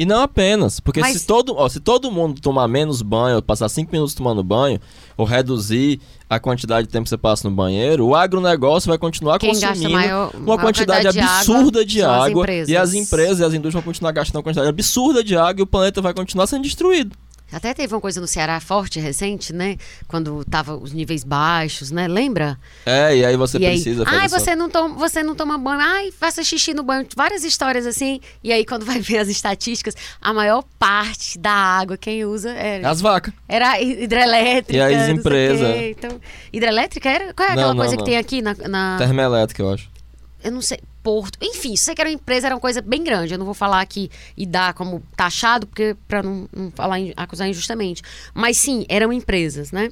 e 0.00 0.06
não 0.06 0.22
apenas, 0.22 0.80
porque 0.80 0.98
Mas... 0.98 1.20
se, 1.20 1.26
todo, 1.26 1.54
ó, 1.54 1.68
se 1.68 1.78
todo 1.78 2.10
mundo 2.10 2.40
tomar 2.40 2.66
menos 2.66 3.02
banho, 3.02 3.42
passar 3.42 3.68
5 3.68 3.92
minutos 3.92 4.14
tomando 4.14 4.42
banho, 4.42 4.80
ou 5.14 5.26
reduzir 5.26 6.00
a 6.26 6.40
quantidade 6.40 6.86
de 6.86 6.92
tempo 6.92 7.04
que 7.04 7.10
você 7.10 7.18
passa 7.18 7.46
no 7.46 7.54
banheiro, 7.54 8.06
o 8.06 8.14
agronegócio 8.14 8.88
vai 8.88 8.96
continuar 8.96 9.38
Quem 9.38 9.50
consumindo 9.50 9.90
maior, 9.90 10.32
uma 10.34 10.56
quantidade 10.56 11.06
absurda 11.06 11.84
de 11.84 12.00
água, 12.00 12.46
de 12.46 12.52
água 12.52 12.64
e 12.66 12.74
as 12.78 12.94
empresas 12.94 13.40
e 13.40 13.44
as 13.44 13.52
indústrias 13.52 13.74
vão 13.74 13.82
continuar 13.82 14.12
gastando 14.12 14.36
uma 14.36 14.42
quantidade 14.42 14.70
absurda 14.70 15.22
de 15.22 15.36
água 15.36 15.60
e 15.60 15.62
o 15.64 15.66
planeta 15.66 16.00
vai 16.00 16.14
continuar 16.14 16.46
sendo 16.46 16.62
destruído. 16.62 17.14
Até 17.52 17.74
teve 17.74 17.94
uma 17.94 18.00
coisa 18.00 18.20
no 18.20 18.26
Ceará 18.26 18.60
forte, 18.60 19.00
recente, 19.00 19.52
né? 19.52 19.76
Quando 20.06 20.44
tava 20.44 20.76
os 20.76 20.92
níveis 20.92 21.24
baixos, 21.24 21.90
né? 21.90 22.06
Lembra? 22.06 22.58
É, 22.86 23.16
e 23.16 23.24
aí 23.24 23.36
você 23.36 23.58
e 23.58 23.60
precisa 23.60 24.04
aí. 24.08 24.18
Ai, 24.20 24.28
você, 24.28 24.54
não 24.54 24.70
toma, 24.70 24.94
você 24.94 25.22
não 25.22 25.34
toma 25.34 25.58
banho. 25.58 25.80
Ai, 25.80 26.10
faça 26.12 26.44
xixi 26.44 26.72
no 26.72 26.82
banho. 26.82 27.06
Várias 27.16 27.42
histórias 27.44 27.86
assim. 27.86 28.20
E 28.42 28.52
aí, 28.52 28.64
quando 28.64 28.84
vai 28.84 29.00
ver 29.00 29.18
as 29.18 29.28
estatísticas, 29.28 29.94
a 30.20 30.32
maior 30.32 30.64
parte 30.78 31.38
da 31.38 31.52
água 31.52 31.96
quem 31.96 32.24
usa 32.24 32.50
era. 32.50 32.88
As 32.88 33.00
vacas. 33.00 33.34
Era 33.48 33.80
hidrelétrica. 33.80 34.72
E 34.72 34.94
as 34.94 35.08
empresas. 35.08 35.76
Então, 35.90 36.20
hidrelétrica 36.52 37.08
era. 37.08 37.34
Qual 37.34 37.48
é 37.48 37.52
aquela 37.52 37.74
não, 37.74 37.76
coisa 37.76 37.96
não, 37.96 38.04
que 38.04 38.10
tem 38.10 38.18
aqui 38.18 38.40
na, 38.40 38.54
na. 38.54 38.96
Termoelétrica, 38.98 39.62
eu 39.62 39.72
acho. 39.72 39.90
Eu 40.42 40.52
não 40.52 40.62
sei. 40.62 40.78
Porto. 41.02 41.38
Enfim, 41.42 41.76
sei 41.76 41.94
que 41.94 42.00
era 42.00 42.10
uma 42.10 42.14
empresa, 42.14 42.48
era 42.48 42.54
uma 42.54 42.60
coisa 42.60 42.80
bem 42.80 43.02
grande. 43.02 43.34
Eu 43.34 43.38
não 43.38 43.46
vou 43.46 43.54
falar 43.54 43.80
aqui 43.80 44.10
e 44.36 44.46
dar 44.46 44.74
como 44.74 45.02
taxado, 45.16 45.66
porque 45.66 45.96
para 46.06 46.22
não, 46.22 46.48
não 46.54 46.70
falar, 46.70 46.98
acusar 47.16 47.48
injustamente. 47.48 48.02
Mas 48.34 48.56
sim, 48.56 48.84
eram 48.88 49.12
empresas, 49.12 49.72
né? 49.72 49.90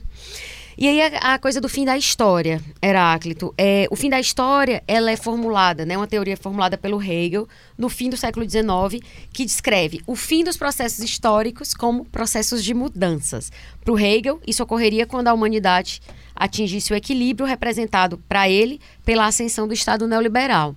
E 0.80 0.86
aí 0.86 1.02
a, 1.02 1.34
a, 1.34 1.38
coisa 1.40 1.60
do 1.60 1.68
fim 1.68 1.84
da 1.84 1.98
história, 1.98 2.62
Heráclito. 2.80 3.52
É, 3.59 3.88
o 3.90 3.96
fim 3.96 4.09
da 4.09 4.20
história, 4.20 4.80
ela 4.86 5.10
é 5.10 5.16
formulada, 5.16 5.84
né? 5.84 5.96
Uma 5.96 6.06
teoria 6.06 6.36
formulada 6.36 6.78
pelo 6.78 7.02
Hegel 7.02 7.48
no 7.76 7.88
fim 7.88 8.09
do 8.09 8.16
século 8.16 8.48
XIX, 8.48 9.05
que 9.32 9.44
descreve 9.44 10.00
o 10.06 10.14
fim 10.14 10.44
dos 10.44 10.56
processos 10.56 11.00
históricos 11.00 11.74
como 11.74 12.05
processos 12.05 12.62
de 12.62 12.72
mudanças. 12.74 13.50
Para 13.84 13.92
o 13.92 13.98
Hegel, 13.98 14.40
isso 14.46 14.62
ocorreria 14.62 15.05
quando 15.05 15.26
a 15.26 15.34
humanidade 15.34 16.00
atingisse 16.36 16.92
o 16.92 16.96
equilíbrio 16.96 17.44
representado 17.44 18.16
para 18.28 18.48
ele 18.48 18.80
pela 19.05 19.26
ascensão 19.26 19.66
do 19.66 19.74
Estado 19.74 20.06
neoliberal. 20.06 20.76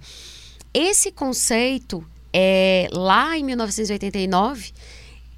Esse 0.74 1.12
conceito, 1.12 2.04
é, 2.34 2.88
lá 2.92 3.38
em 3.38 3.44
1989, 3.44 4.72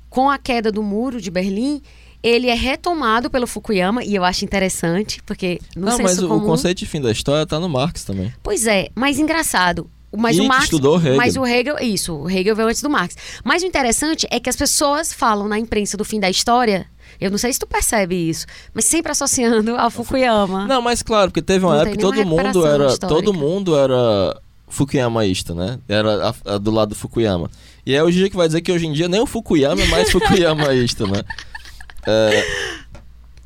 com 0.09 0.29
a 0.29 0.37
queda 0.37 0.71
do 0.71 0.81
muro 0.81 1.19
de 1.19 1.29
Berlim, 1.29 1.81
ele 2.23 2.47
é 2.47 2.55
retomado 2.55 3.29
pelo 3.29 3.45
Fukuyama 3.45 4.03
e 4.03 4.15
eu 4.15 4.23
acho 4.23 4.45
interessante, 4.45 5.21
porque 5.23 5.59
no 5.75 5.87
Não, 5.87 5.97
mas 5.99 6.19
comum... 6.19 6.37
o 6.37 6.41
conceito 6.41 6.79
de 6.79 6.85
fim 6.85 7.01
da 7.01 7.11
história 7.11 7.43
está 7.43 7.59
no 7.59 7.67
Marx 7.67 8.03
também. 8.03 8.33
Pois 8.41 8.65
é, 8.65 8.89
mas 8.95 9.19
engraçado. 9.19 9.89
Mas 10.15 10.37
e 10.37 10.41
o 10.41 10.47
Marx, 10.47 10.65
estudou 10.65 10.97
Hegel. 10.97 11.17
mas 11.17 11.35
o 11.35 11.45
Hegel, 11.45 11.79
isso, 11.79 12.13
o 12.15 12.29
Hegel 12.29 12.55
veio 12.55 12.69
antes 12.69 12.83
do 12.83 12.89
Marx. 12.89 13.15
Mas 13.43 13.63
o 13.63 13.65
interessante 13.65 14.27
é 14.29 14.39
que 14.39 14.47
as 14.47 14.55
pessoas 14.55 15.11
falam 15.11 15.47
na 15.47 15.57
imprensa 15.57 15.97
do 15.97 16.05
fim 16.05 16.19
da 16.19 16.29
história 16.29 16.87
eu 17.19 17.31
não 17.31 17.37
sei 17.37 17.53
se 17.53 17.59
tu 17.59 17.67
percebe 17.67 18.15
isso, 18.15 18.45
mas 18.73 18.85
sempre 18.85 19.11
associando 19.11 19.75
ao 19.75 19.89
Fukuyama. 19.89 20.67
Não, 20.67 20.81
mas 20.81 21.01
claro, 21.01 21.31
porque 21.31 21.41
teve 21.41 21.63
uma 21.65 21.75
não 21.75 21.81
época 21.81 21.95
que 21.95 22.01
todo 22.01 22.25
mundo 22.25 22.67
era, 22.67 22.87
histórica. 22.87 23.07
todo 23.07 23.33
mundo 23.33 23.77
era 23.77 24.41
Fukuyamaísta, 24.67 25.53
né? 25.53 25.79
Era 25.87 26.29
a, 26.29 26.55
a, 26.55 26.57
do 26.57 26.71
lado 26.71 26.89
do 26.89 26.95
Fukuyama. 26.95 27.49
E 27.85 27.93
é 27.93 28.03
hoje 28.03 28.29
que 28.29 28.35
vai 28.35 28.47
dizer 28.47 28.61
que 28.61 28.71
hoje 28.71 28.87
em 28.87 28.91
dia 28.91 29.07
nem 29.07 29.21
o 29.21 29.25
Fukuyama 29.25 29.81
é 29.81 29.85
mais 29.87 30.09
Fukuyamaísta, 30.11 31.05
né? 31.07 31.23
É, 32.05 32.43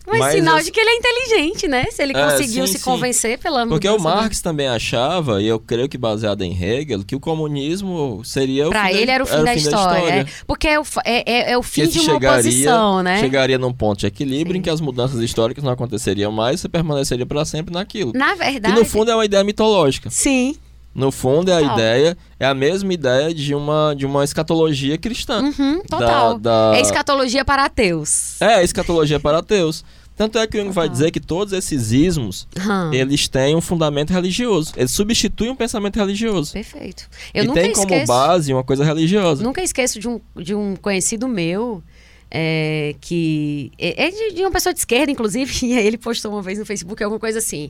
mas, 0.08 0.20
mas 0.20 0.36
sinal 0.36 0.60
de 0.62 0.72
que 0.72 0.80
ele 0.80 0.90
é 0.90 0.96
inteligente, 0.96 1.68
né? 1.68 1.86
Se 1.92 2.02
ele 2.02 2.16
é, 2.16 2.24
conseguiu 2.24 2.66
sim, 2.66 2.74
se 2.74 2.80
sim. 2.80 2.86
convencer 2.86 3.38
pela 3.38 3.68
Porque 3.68 3.90
o 3.90 4.00
Marx 4.00 4.40
também 4.42 4.68
achava, 4.68 5.42
e 5.42 5.48
eu 5.48 5.60
creio 5.60 5.90
que 5.90 5.98
baseado 5.98 6.42
em 6.44 6.52
Hegel, 6.52 7.04
que 7.04 7.14
o 7.14 7.20
comunismo 7.20 8.22
seria 8.24 8.68
o 8.68 8.70
pra 8.70 8.92
ele 8.92 9.06
da, 9.06 9.14
era 9.14 9.24
o 9.24 9.28
fim, 9.28 9.44
da, 9.44 9.52
fim 9.52 9.58
história. 9.58 9.92
da, 9.92 10.00
história. 10.00 10.28
Porque 10.48 10.68
é 10.70 10.80
o, 10.80 10.84
é, 11.04 11.32
é, 11.32 11.52
é 11.52 11.58
o 11.58 11.64
fim 11.64 11.88
de 11.88 12.00
uma 12.00 12.14
chegaria, 12.14 12.32
oposição, 12.32 13.04
né? 13.04 13.20
Chegaria 13.20 13.58
num 13.58 13.74
ponto 13.74 14.00
de 14.00 14.06
equilíbrio 14.06 14.54
sim. 14.54 14.60
em 14.60 14.62
que 14.62 14.70
as 14.70 14.80
mudanças 14.80 15.20
históricas 15.20 15.62
não 15.62 15.74
aconteceriam 15.74 16.32
mais, 16.32 16.62
você 16.62 16.70
permaneceria 16.70 17.26
para 17.26 17.44
sempre 17.44 17.74
naquilo. 17.74 18.14
Na 18.16 18.34
verdade. 18.34 18.74
Que 18.74 18.80
no 18.80 18.86
fundo 18.86 19.12
é 19.12 19.16
uma 19.16 19.26
ideia 19.26 19.44
mitológica. 19.44 20.10
Sim. 20.10 20.56
No 20.96 21.12
fundo, 21.12 21.52
é 21.52 21.56
a 21.58 21.62
ideia 21.62 22.18
é 22.40 22.46
a 22.46 22.54
mesma 22.56 22.92
ideia 22.94 23.34
de 23.34 23.54
uma, 23.54 23.94
de 23.96 24.06
uma 24.06 24.24
escatologia 24.24 24.98
cristã. 24.98 25.44
Uhum, 25.44 25.82
total. 25.84 26.40
Da, 26.40 26.72
da... 26.72 26.78
É 26.78 26.82
escatologia 26.82 27.46
para 27.46 27.66
ateus. 27.66 28.42
É, 28.42 28.64
escatologia 28.64 29.20
para 29.20 29.38
ateus. 29.40 29.86
Tanto 30.16 30.40
é 30.40 30.48
que 30.48 30.58
o 30.58 30.62
Jung 30.64 30.74
vai 30.74 30.90
dizer 30.90 31.12
que 31.12 31.20
todos 31.20 31.54
esses 31.54 31.92
ismos, 31.92 32.48
Hum. 32.58 32.92
eles 32.92 33.28
têm 33.28 33.56
um 33.56 33.62
fundamento 33.62 34.12
religioso. 34.12 34.74
Eles 34.76 34.90
substituem 34.90 35.52
um 35.52 35.56
pensamento 35.56 35.98
religioso. 35.98 36.54
Perfeito. 36.54 37.08
Eu 37.32 37.44
e 37.44 37.48
nunca 37.48 37.62
tem 37.62 37.72
como 37.72 37.84
esqueço. 37.86 38.08
base 38.08 38.52
uma 38.52 38.64
coisa 38.64 38.84
religiosa. 38.84 39.44
Nunca 39.44 39.62
esqueço 39.62 40.00
de 40.00 40.08
um, 40.10 40.20
de 40.36 40.56
um 40.56 40.76
conhecido 40.76 41.28
meu. 41.28 41.84
é, 42.32 42.96
que 43.00 43.72
é 43.78 44.08
é 44.08 44.12
de, 44.12 44.34
de 44.36 44.42
uma 44.42 44.52
pessoa 44.52 44.74
de 44.74 44.80
esquerda, 44.80 45.12
inclusive, 45.12 45.54
e 45.68 45.78
aí 45.78 45.86
ele 45.86 45.98
postou 46.00 46.32
uma 46.32 46.42
vez 46.42 46.58
no 46.58 46.66
Facebook 46.66 47.02
alguma 47.04 47.20
coisa 47.20 47.38
assim. 47.38 47.70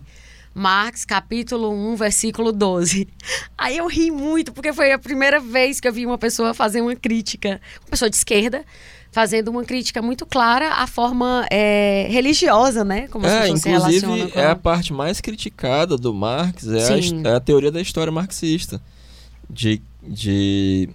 Marx, 0.53 1.05
capítulo 1.05 1.71
1, 1.71 1.95
versículo 1.95 2.51
12. 2.51 3.07
Aí 3.57 3.77
eu 3.77 3.87
ri 3.87 4.11
muito, 4.11 4.51
porque 4.51 4.73
foi 4.73 4.91
a 4.91 4.99
primeira 4.99 5.39
vez 5.39 5.79
que 5.79 5.87
eu 5.87 5.93
vi 5.93 6.05
uma 6.05 6.17
pessoa 6.17 6.53
fazer 6.53 6.81
uma 6.81 6.95
crítica, 6.95 7.61
uma 7.81 7.91
pessoa 7.91 8.09
de 8.09 8.15
esquerda, 8.15 8.65
fazendo 9.11 9.49
uma 9.49 9.63
crítica 9.63 10.01
muito 10.01 10.25
clara 10.25 10.73
à 10.73 10.87
forma 10.87 11.45
é, 11.49 12.07
religiosa, 12.09 12.83
né? 12.83 13.07
Como 13.07 13.25
É, 13.25 13.47
inclusive 13.49 14.31
com 14.31 14.39
é 14.39 14.47
a 14.47 14.55
parte 14.55 14.93
mais 14.93 15.19
criticada 15.19 15.97
do 15.97 16.13
Marx, 16.13 16.67
é 16.67 17.27
a, 17.27 17.31
é 17.31 17.35
a 17.35 17.39
teoria 17.39 17.71
da 17.71 17.81
história 17.81 18.11
marxista. 18.11 18.81
De, 19.49 19.81
de, 20.03 20.89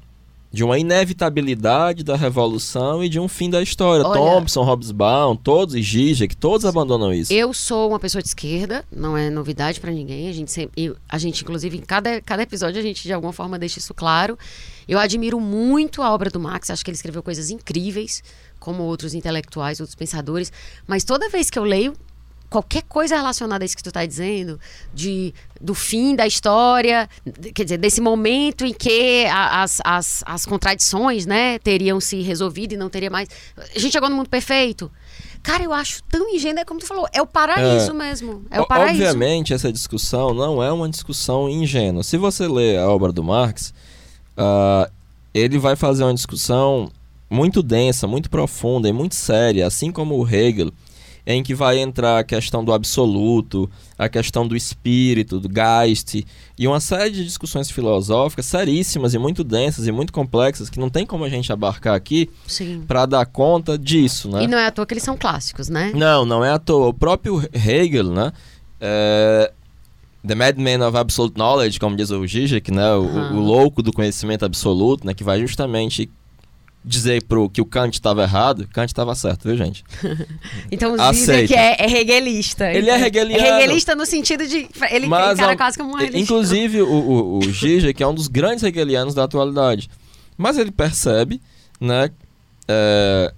de 0.52 0.62
uma 0.62 0.78
inevitabilidade 0.78 2.04
da 2.04 2.14
revolução 2.16 3.02
e 3.02 3.08
de 3.08 3.18
um 3.18 3.26
fim 3.26 3.48
da 3.48 3.62
história. 3.62 4.04
Olha- 4.04 4.20
Thompson, 4.20 4.62
Hobsbawm, 4.62 5.36
todos, 5.36 5.74
e 5.74 5.82
Zizek, 5.82 6.36
todos 6.36 6.66
abandonam 6.66 7.12
isso. 7.12 7.32
Eu 7.32 7.52
sou 7.54 7.88
uma 7.88 7.98
pessoa 7.98 8.20
de 8.20 8.28
esquerda, 8.28 8.84
não 8.94 9.16
é 9.16 9.30
novidade 9.30 9.80
pra 9.80 9.90
ninguém. 9.90 10.28
A 10.28 10.32
gente 10.32 10.50
sempre, 10.52 10.92
a 11.08 11.18
gente 11.18 11.42
inclusive 11.42 11.78
em 11.78 11.80
cada, 11.80 12.20
cada 12.20 12.42
episódio 12.42 12.78
a 12.78 12.82
gente 12.82 13.02
de 13.02 13.12
alguma 13.12 13.32
forma 13.32 13.58
deixa 13.58 13.78
isso 13.78 13.94
claro. 13.94 14.38
Eu 14.86 14.98
admiro 14.98 15.40
muito 15.40 16.02
a 16.02 16.12
obra 16.12 16.28
do 16.28 16.38
Marx, 16.40 16.68
acho 16.70 16.84
que 16.84 16.90
ele 16.90 16.96
escreveu 16.96 17.22
coisas 17.22 17.50
incríveis, 17.50 18.22
como 18.60 18.82
outros 18.82 19.14
intelectuais, 19.14 19.80
outros 19.80 19.94
pensadores, 19.94 20.52
mas 20.86 21.02
toda 21.04 21.28
vez 21.28 21.48
que 21.48 21.58
eu 21.58 21.64
leio 21.64 21.94
qualquer 22.52 22.82
coisa 22.82 23.16
relacionada 23.16 23.64
a 23.64 23.66
isso 23.66 23.74
que 23.76 23.82
tu 23.82 23.88
está 23.88 24.04
dizendo, 24.04 24.60
de, 24.92 25.32
do 25.58 25.74
fim 25.74 26.14
da 26.14 26.26
história, 26.26 27.08
quer 27.54 27.64
dizer, 27.64 27.78
desse 27.78 28.00
momento 28.00 28.66
em 28.66 28.74
que 28.74 29.24
as, 29.32 29.80
as, 29.82 30.22
as 30.26 30.44
contradições, 30.44 31.24
né, 31.24 31.58
teriam 31.60 31.98
se 31.98 32.20
resolvido 32.20 32.74
e 32.74 32.76
não 32.76 32.90
teria 32.90 33.08
mais. 33.08 33.28
A 33.74 33.78
gente 33.78 33.92
chegou 33.92 34.10
no 34.10 34.16
mundo 34.16 34.28
perfeito. 34.28 34.90
Cara, 35.42 35.64
eu 35.64 35.72
acho 35.72 36.02
tão 36.04 36.28
ingênuo, 36.32 36.60
é 36.60 36.64
como 36.64 36.78
tu 36.78 36.86
falou, 36.86 37.08
é 37.12 37.20
o 37.22 37.26
paraíso 37.26 37.90
É. 37.90 37.94
mesmo. 37.94 38.44
É 38.50 38.60
o 38.60 38.66
paraíso. 38.66 39.02
Obviamente, 39.02 39.54
essa 39.54 39.72
discussão 39.72 40.34
não 40.34 40.62
é 40.62 40.70
uma 40.70 40.88
discussão 40.88 41.48
ingênua. 41.48 42.02
Se 42.04 42.16
você 42.16 42.46
lê 42.46 42.76
a 42.76 42.86
obra 42.86 43.10
do 43.10 43.24
Marx, 43.24 43.72
ah, 44.36 44.88
ele 45.34 45.58
vai 45.58 45.74
fazer 45.74 46.04
uma 46.04 46.14
discussão 46.14 46.92
muito 47.30 47.62
densa, 47.62 48.06
muito 48.06 48.28
profunda 48.28 48.88
e 48.88 48.92
muito 48.92 49.14
séria, 49.14 49.66
assim 49.66 49.90
como 49.90 50.16
o 50.16 50.28
Hegel, 50.28 50.70
em 51.26 51.42
que 51.42 51.54
vai 51.54 51.78
entrar 51.78 52.18
a 52.18 52.24
questão 52.24 52.64
do 52.64 52.72
absoluto, 52.72 53.70
a 53.96 54.08
questão 54.08 54.46
do 54.46 54.56
espírito, 54.56 55.38
do 55.38 55.48
Geist, 55.48 56.24
e 56.58 56.66
uma 56.66 56.80
série 56.80 57.10
de 57.10 57.24
discussões 57.24 57.70
filosóficas 57.70 58.46
seríssimas 58.46 59.14
e 59.14 59.18
muito 59.18 59.44
densas 59.44 59.86
e 59.86 59.92
muito 59.92 60.12
complexas 60.12 60.68
que 60.68 60.80
não 60.80 60.90
tem 60.90 61.06
como 61.06 61.24
a 61.24 61.28
gente 61.28 61.52
abarcar 61.52 61.94
aqui 61.94 62.28
para 62.86 63.06
dar 63.06 63.26
conta 63.26 63.78
disso, 63.78 64.28
né? 64.28 64.44
E 64.44 64.46
não 64.46 64.58
é 64.58 64.66
à 64.66 64.70
toa 64.70 64.84
que 64.84 64.94
eles 64.94 65.04
são 65.04 65.16
clássicos, 65.16 65.68
né? 65.68 65.92
Não, 65.94 66.24
não 66.24 66.44
é 66.44 66.50
à 66.50 66.58
toa. 66.58 66.88
O 66.88 66.94
próprio 66.94 67.42
Hegel, 67.52 68.12
né? 68.12 68.32
é, 68.82 69.52
The 70.26 70.34
Madman 70.34 70.84
of 70.86 70.96
Absolute 70.96 71.36
Knowledge, 71.36 71.78
como 71.78 71.96
diz 71.96 72.10
o 72.10 72.26
Zizek, 72.26 72.72
né? 72.72 72.92
O, 72.94 73.04
Aham. 73.04 73.36
o 73.36 73.40
louco 73.40 73.82
do 73.82 73.92
conhecimento 73.92 74.44
absoluto, 74.44 75.06
né? 75.06 75.14
Que 75.14 75.22
vai 75.22 75.40
justamente 75.40 76.10
dizer 76.84 77.22
pro 77.24 77.48
que 77.48 77.60
o 77.60 77.64
Kant 77.64 77.94
estava 77.94 78.22
errado. 78.22 78.68
Kant 78.72 78.90
estava 78.90 79.14
certo, 79.14 79.48
viu, 79.48 79.56
gente? 79.56 79.84
Então 80.70 80.96
dizem 81.10 81.46
que 81.46 81.54
é, 81.54 81.76
é 81.78 82.00
hegelista. 82.00 82.72
Ele 82.72 82.90
é 82.90 83.00
hegeliano. 83.06 83.44
É 83.44 83.58
hegelista 83.62 83.94
no 83.94 84.04
sentido 84.06 84.46
de. 84.46 84.68
Ele 84.90 85.06
Mas, 85.06 85.38
encara 85.38 85.56
quase 85.56 85.78
como 85.78 85.92
um 85.92 85.96
religião. 85.96 86.20
Inclusive, 86.22 86.82
o, 86.82 86.88
o, 86.92 87.38
o 87.38 87.42
Zizek 87.52 88.02
é 88.02 88.06
um 88.06 88.14
dos 88.14 88.26
grandes 88.28 88.64
hegelianos 88.64 89.14
da 89.14 89.24
atualidade. 89.24 89.88
Mas 90.36 90.56
ele 90.58 90.70
percebe, 90.72 91.40
né? 91.80 92.10
é, 92.66 93.32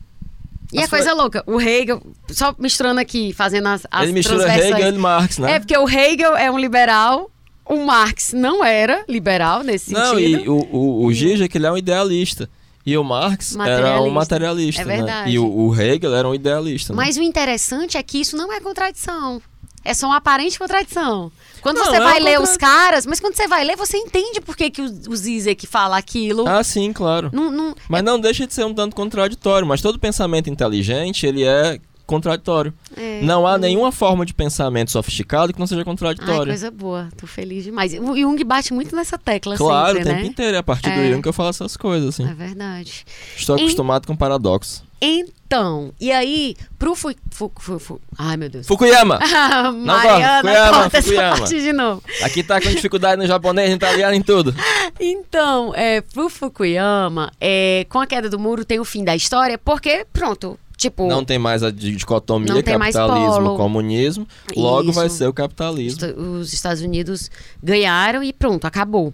E 0.72 0.78
a 0.78 0.88
coisa 0.88 1.12
louca, 1.12 1.42
o 1.46 1.60
Hegel, 1.60 2.00
só 2.30 2.54
misturando 2.58 3.00
aqui, 3.00 3.32
fazendo 3.32 3.66
as, 3.68 3.86
as 3.90 4.04
ele 4.04 4.12
mistura. 4.12 4.48
Hegel 4.56 4.94
e 4.94 4.98
Marx, 4.98 5.38
né? 5.38 5.52
É 5.54 5.58
porque 5.58 5.76
o 5.76 5.88
Hegel 5.88 6.36
é 6.36 6.50
um 6.50 6.58
liberal, 6.58 7.30
o 7.66 7.84
Marx 7.84 8.32
não 8.32 8.64
era 8.64 9.04
liberal 9.08 9.62
nesse 9.62 9.92
Não, 9.92 10.14
sentido. 10.16 10.44
e 10.44 10.48
o, 10.48 10.56
o, 10.72 11.04
o 11.04 11.10
E- 11.10 11.14
Zizek, 11.14 11.56
ele 11.58 11.66
é 11.66 11.72
um 11.72 11.76
idealista. 11.76 12.48
E 12.86 12.96
o 12.98 13.04
Marx 13.04 13.56
era 13.56 14.00
um 14.02 14.10
Materialista. 14.10 14.82
É 14.82 14.84
né? 14.84 14.96
verdade. 14.96 15.30
E 15.30 15.38
o, 15.38 15.46
o 15.46 15.74
Hegel 15.74 16.14
era 16.14 16.28
um 16.28 16.34
idealista. 16.34 16.92
né? 16.92 16.96
Mas 16.96 17.16
o 17.16 17.22
interessante 17.22 17.96
é 17.96 18.02
que 18.02 18.18
isso 18.20 18.36
não 18.36 18.52
é 18.52 18.60
contradição. 18.60 19.40
É 19.84 19.92
só 19.92 20.06
uma 20.06 20.16
aparente 20.16 20.58
contradição. 20.58 21.30
Quando 21.60 21.76
Não, 21.76 21.84
você 21.86 21.96
é 21.96 22.00
vai 22.00 22.18
uma 22.20 22.24
ler 22.30 22.40
os 22.40 22.56
caras, 22.56 23.04
mas 23.04 23.20
quando 23.20 23.36
você 23.36 23.46
vai 23.46 23.64
ler, 23.64 23.76
você 23.76 23.98
entende 23.98 24.40
por 24.40 24.56
que, 24.56 24.70
que 24.70 24.80
o, 24.80 24.84
o 24.84 25.16
Zizek 25.16 25.66
fala 25.66 25.96
aquilo. 25.98 26.46
Ah, 26.48 26.64
sim, 26.64 26.92
claro. 26.92 27.30
Não, 27.32 27.50
não- 27.50 27.74
Mas 27.88 28.02
não 28.02 28.18
deixa 28.18 28.46
de 28.46 28.54
ser 28.54 28.64
um 28.64 28.72
tanto 28.72 28.96
contraditório. 28.96 29.66
Mas 29.66 29.82
todo 29.82 29.98
pensamento 29.98 30.48
inteligente, 30.48 31.26
ele 31.26 31.42
é 31.44 31.78
contraditório. 32.06 32.72
é, 32.96 33.20
Não 33.22 33.46
há 33.46 33.56
nenhuma 33.58 33.90
forma 33.92 34.24
de 34.26 34.34
pensamento 34.34 34.90
sofisticado 34.90 35.52
que 35.52 35.58
não 35.58 35.66
seja 35.66 35.80
Ai, 35.80 35.84
contraditório. 35.84 36.46
coisa 36.52 36.70
boa. 36.70 37.08
Tô 37.16 37.26
feliz 37.26 37.64
demais. 37.64 37.92
O 37.94 38.16
Jung 38.16 38.42
bate 38.44 38.72
muito 38.74 38.94
nessa 38.94 39.16
tecla 39.18 39.56
claro, 39.56 39.96
sempre, 39.96 40.02
o 40.02 40.12
tempo 40.12 40.20
né? 40.22 40.26
inteiro. 40.28 40.56
É 40.56 40.60
a 40.60 40.62
partir 40.62 40.90
do 40.90 41.00
É. 41.00 41.10
Jung 41.10 41.22
que 41.22 41.28
eu 41.28 41.32
falo 41.32 41.48
essas 41.50 41.76
coisas, 41.76 42.08
assim. 42.10 42.28
É 42.30 42.34
verdade. 42.34 43.04
Estou 43.36 43.56
Em- 43.58 43.62
acostumado 43.62 44.06
com 44.06 44.14
paradoxos. 44.16 44.82
Então, 45.06 45.92
e 46.00 46.10
aí, 46.10 46.56
pro 46.78 46.94
fu, 46.94 47.12
fu, 47.30 47.52
fu, 47.60 47.78
fu- 47.78 48.00
Ai, 48.18 48.38
meu 48.38 48.48
Deus. 48.48 48.66
Fukuyama! 48.66 49.18
Mariana, 49.76 50.36
Fukuyama, 50.40 50.78
corta 50.78 50.98
essa 50.98 51.08
Fukuyama. 51.08 51.36
parte 51.38 51.60
de 51.60 51.72
novo. 51.74 52.02
Aqui 52.22 52.42
tá 52.42 52.58
com 52.60 52.70
dificuldade 52.70 53.20
no 53.20 53.26
japonês, 53.26 53.68
no 53.68 53.76
italiano, 53.76 54.14
em 54.14 54.22
tudo. 54.22 54.54
Então, 55.00 55.74
é, 55.74 56.00
pro 56.00 56.28
Fukuyama, 56.30 57.30
é, 57.40 57.84
com 57.90 57.98
a 57.98 58.06
queda 58.06 58.30
do 58.30 58.38
muro 58.38 58.64
tem 58.64 58.78
o 58.80 58.84
fim 58.84 59.02
da 59.04 59.14
história, 59.14 59.58
porque, 59.58 60.06
pronto, 60.12 60.58
tipo, 60.76 61.06
Não 61.06 61.24
tem 61.24 61.38
mais 61.38 61.62
a 61.62 61.70
di- 61.70 61.96
dicotomia 61.96 62.62
capitalismo, 62.62 63.56
comunismo. 63.56 64.28
Logo 64.56 64.92
vai 64.92 65.06
Isso. 65.06 65.16
ser 65.16 65.28
o 65.28 65.32
capitalismo. 65.32 66.00
os 66.40 66.52
Estados 66.52 66.82
Unidos 66.82 67.30
ganharam 67.62 68.22
e 68.22 68.32
pronto, 68.32 68.66
acabou. 68.66 69.12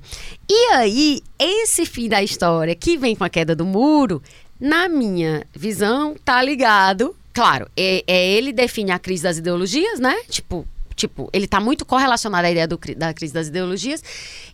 E 0.49 0.73
aí, 0.73 1.21
esse 1.39 1.85
fim 1.87 2.09
da 2.09 2.23
história 2.23 2.75
que 2.75 2.97
vem 2.97 3.15
com 3.15 3.25
a 3.25 3.29
queda 3.29 3.55
do 3.55 3.65
muro, 3.65 4.23
na 4.61 4.89
minha 4.89 5.47
visão, 5.55 6.15
tá 6.25 6.43
ligado. 6.43 7.15
Claro, 7.33 7.69
é, 7.77 8.03
é 8.07 8.31
ele 8.33 8.53
define 8.53 8.91
a 8.91 8.99
crise 8.99 9.23
das 9.23 9.39
ideologias, 9.39 10.01
né? 10.01 10.17
Tipo, 10.29 10.67
tipo, 10.97 11.31
ele 11.33 11.47
tá 11.47 11.61
muito 11.61 11.87
correlacionado 11.87 12.47
à 12.47 12.51
ideia 12.51 12.67
do 12.69 12.79
da 12.97 13.15
crise 13.15 13.33
das 13.33 13.47
ideologias. 13.49 14.03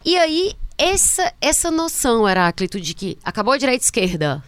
E 0.05 0.17
aí, 0.17 0.53
essa, 0.79 1.33
essa 1.41 1.71
noção, 1.71 2.29
Heráclito, 2.29 2.79
de 2.81 2.95
que 2.95 3.19
acabou 3.25 3.55
a 3.55 3.59
direita 3.59 3.83
e 3.83 3.87
esquerda. 3.87 4.45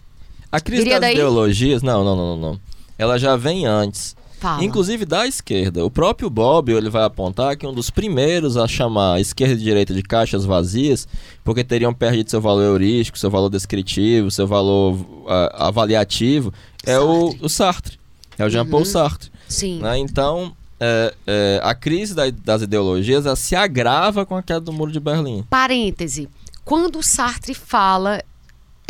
A 0.51 0.59
crise 0.59 0.83
Viria 0.83 0.99
das 0.99 1.09
daí? 1.09 1.13
ideologias, 1.15 1.81
não, 1.83 2.03
não, 2.03 2.15
não, 2.15 2.35
não, 2.35 2.37
não. 2.51 2.59
Ela 2.97 3.17
já 3.17 3.35
vem 3.35 3.65
antes. 3.65 4.15
Fala. 4.39 4.63
Inclusive 4.63 5.03
da 5.05 5.27
esquerda. 5.27 5.83
O 5.83 5.91
próprio 5.91 6.29
Bob 6.29 6.71
ele 6.71 6.89
vai 6.89 7.03
apontar 7.03 7.57
que 7.57 7.67
um 7.67 7.73
dos 7.73 7.89
primeiros 7.89 8.55
a 8.55 8.67
chamar 8.69 9.15
a 9.15 9.19
esquerda 9.19 9.55
e 9.55 9.57
direita 9.57 9.93
de 9.93 10.01
caixas 10.01 10.45
vazias, 10.45 11.05
porque 11.43 11.61
teriam 11.63 11.93
perdido 11.93 12.29
seu 12.29 12.39
valor 12.39 12.61
heurístico, 12.63 13.19
seu 13.19 13.29
valor 13.29 13.49
descritivo, 13.49 14.31
seu 14.31 14.47
valor 14.47 14.97
ah, 15.27 15.67
avaliativo, 15.67 16.53
é 16.85 16.97
o, 16.97 17.35
o 17.41 17.49
Sartre. 17.49 17.99
É 18.37 18.45
o 18.45 18.49
Jean-Paul 18.49 18.79
Uhum. 18.83 18.85
Sartre. 18.85 19.29
Sim. 19.47 19.79
né? 19.81 19.97
Então, 19.97 20.53
é, 20.79 21.13
é, 21.27 21.59
a 21.61 21.75
crise 21.75 22.15
da- 22.15 22.29
das 22.29 22.61
ideologias 22.61 23.25
se 23.37 23.57
agrava 23.57 24.25
com 24.25 24.37
a 24.37 24.41
queda 24.41 24.61
do 24.61 24.71
Muro 24.71 24.91
de 24.91 25.01
Berlim. 25.01 25.43
Parêntese. 25.49 26.29
Quando 26.63 26.99
o 26.99 27.03
Sartre 27.03 27.53
fala, 27.53 28.23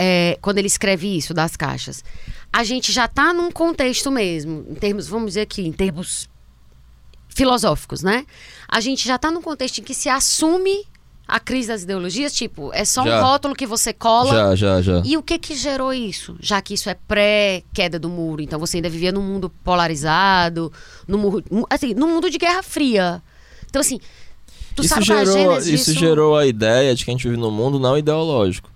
é, 0.01 0.37
quando 0.41 0.57
ele 0.59 0.67
escreve 0.67 1.17
isso 1.17 1.33
das 1.33 1.57
caixas, 1.57 2.03
a 2.53 2.63
gente 2.63 2.91
já 2.91 3.03
está 3.05 3.33
num 3.33 3.51
contexto 3.51 4.09
mesmo, 4.09 4.65
em 4.69 4.75
termos, 4.75 5.07
vamos 5.07 5.31
dizer 5.31 5.41
aqui, 5.41 5.61
em 5.67 5.73
termos 5.73 6.29
filosóficos, 7.27 8.01
né? 8.01 8.25
A 8.67 8.79
gente 8.79 9.05
já 9.07 9.15
está 9.15 9.29
num 9.29 9.41
contexto 9.41 9.79
em 9.79 9.83
que 9.83 9.93
se 9.93 10.07
assume 10.09 10.85
a 11.27 11.39
crise 11.39 11.67
das 11.67 11.83
ideologias, 11.83 12.33
tipo, 12.33 12.71
é 12.73 12.83
só 12.83 13.03
Já. 13.05 13.19
um 13.19 13.23
rótulo 13.23 13.53
que 13.55 13.67
você 13.67 13.93
cola. 13.93 14.31
Já, 14.33 14.55
já, 14.55 14.81
já. 14.81 15.01
E 15.05 15.15
o 15.15 15.21
que 15.21 15.37
que 15.37 15.53
gerou 15.55 15.93
isso? 15.93 16.35
Já 16.39 16.59
que 16.61 16.73
isso 16.73 16.89
é 16.89 16.95
pré-queda 17.07 17.99
do 17.99 18.09
muro, 18.09 18.41
então 18.41 18.57
você 18.59 18.77
ainda 18.77 18.89
vivia 18.89 19.11
num 19.11 19.21
mundo 19.21 19.47
polarizado, 19.63 20.73
num, 21.07 21.37
um- 21.51 21.65
assim, 21.69 21.93
num 21.93 22.07
mundo 22.07 22.29
de 22.31 22.37
Guerra 22.39 22.63
Fria. 22.63 23.21
Então, 23.69 23.79
assim, 23.79 23.99
tu 24.75 24.81
Isso 24.83 24.89
sabe 24.89 25.11
é 25.11 25.13
a 25.13 25.25
gerou, 25.25 25.33
gênese 25.51 25.73
isso 25.75 25.91
disso? 25.91 25.99
gerou 25.99 26.35
a 26.35 26.47
ideia 26.47 26.95
de 26.95 27.05
que 27.05 27.11
a 27.11 27.13
gente 27.13 27.27
vive 27.27 27.37
num 27.39 27.51
mundo 27.51 27.79
não 27.79 27.95
ideológico. 27.95 28.71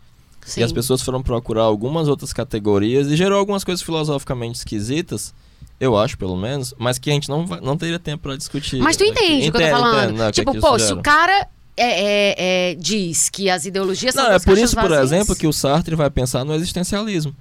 Sim. 0.46 0.62
E 0.62 0.64
as 0.64 0.72
pessoas 0.72 1.02
foram 1.02 1.22
procurar 1.22 1.64
algumas 1.64 2.08
outras 2.08 2.34
categorias 2.34 3.08
e 3.08 3.16
gerou 3.16 3.40
algumas 3.40 3.64
coisas 3.64 3.84
filosoficamente 3.84 4.60
esquisitas, 4.60 5.34
eu 5.80 5.98
acho, 5.98 6.18
pelo 6.18 6.36
menos, 6.36 6.74
mas 6.78 6.98
que 6.98 7.10
a 7.10 7.14
gente 7.14 7.30
não, 7.30 7.46
não 7.46 7.78
teria 7.78 8.00
tempo 8.00 8.24
pra 8.24 8.36
discutir. 8.36 8.80
Mas 8.80 8.98
tu 8.98 9.04
entende 9.04 9.50
o 9.50 9.52
que 9.52 9.58
eu 9.58 9.62
tô 9.62 9.70
falando? 9.70 10.04
entendo, 10.04 10.18
né, 10.20 10.30
o 10.30 10.32
que 10.32 10.42
é 10.42 10.44
tipo, 10.44 10.52
que 10.54 10.60
pô, 10.60 10.80
se 10.80 10.94
o 10.94 11.02
cara 11.02 11.48
é, 11.76 11.86
é, 11.86 12.36
é, 12.72 12.76
diz 12.76 13.30
que 13.30 13.50
as 13.50 13.66
ideologias 13.66 14.14
são 14.14 14.24
Não, 14.24 14.32
é 14.32 14.40
por 14.40 14.58
isso, 14.58 14.76
por 14.76 14.90
vazias, 14.90 15.12
exemplo, 15.12 15.36
que 15.36 15.48
o 15.48 15.54
Sartre 15.54 15.96
vai 15.96 16.10
pensar 16.10 16.44
no 16.46 16.54
existencialismo. 16.54 17.36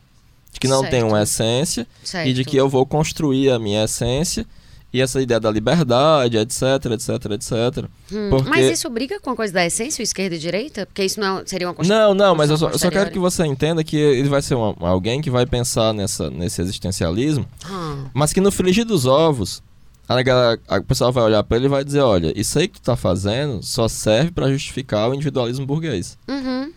De 0.53 0.61
que 0.61 0.69
não 0.69 0.83
tem 0.83 1.01
Certo. 1.01 1.07
uma 1.09 1.23
essência 1.23 1.87
e 2.27 2.33
de 2.33 2.37
certo. 2.37 2.51
que 2.51 2.57
eu 2.57 2.69
vou 2.69 2.85
construir 2.85 3.51
a 3.51 3.59
minha 3.59 3.85
essência 3.85 4.47
e 4.93 5.01
essa 5.01 5.21
ideia 5.23 5.41
da 5.41 5.51
liberdade, 5.51 6.37
etc, 6.37 6.63
etc, 6.93 7.09
etc. 7.33 7.87
Hum, 8.13 8.29
Porque- 8.31 8.51
Mas 8.51 8.71
isso 8.71 8.89
briga 8.91 9.19
com 9.21 9.31
a 9.31 9.37
coisa 9.37 9.53
da 9.53 9.65
essência, 9.65 10.03
esquerda 10.03 10.37
e 10.37 10.39
direita? 10.39 10.85
Porque 10.87 11.05
isso 11.05 11.19
não 11.19 11.39
é- 11.39 11.47
seria 11.47 11.67
uma 11.69 11.75
construção. 11.75 12.09
Não, 12.09 12.15
não, 12.15 12.35
mas 12.35 12.51
eu 12.51 12.57
só, 12.59 12.69
eu 12.71 12.79
só 12.79 12.91
quero 12.91 13.11
que 13.11 13.19
você 13.19 13.45
entenda 13.47 13.83
que 13.83 13.97
ele 13.97 14.29
vai 14.29 14.43
ser 14.43 14.55
uma- 14.55 14.75
alguém 14.81 15.21
que 15.23 15.31
vai 15.31 15.47
pensar 15.47 15.93
nessa, 15.95 16.29
nesse 16.31 16.61
existencialismo, 16.61 17.47
Ah, 17.65 18.05
mas 18.13 18.33
que 18.33 18.41
no 18.41 18.53
frigir 18.53 18.85
dos 18.85 19.07
ovos, 19.07 19.63
a, 20.09 20.21
galera- 20.23 20.61
a- 20.69 20.79
o 20.79 20.85
pessoal 20.85 21.11
vai 21.13 21.25
olhar 21.25 21.43
pra 21.43 21.57
ele 21.57 21.67
e 21.67 21.71
vai 21.71 21.85
dizer, 21.85 22.01
olha, 22.01 22.33
isso 22.39 22.59
aí 22.59 22.69
que 22.69 22.81
tu 22.81 22.85
tá 22.85 22.97
fazendo 22.97 23.63
só 23.63 23.89
serve 23.89 24.31
pra 24.31 24.51
justificar 24.51 25.09
o 25.11 25.15
individualismo 25.15 25.65
burguês. 25.67 26.19
uhum. 26.29 26.73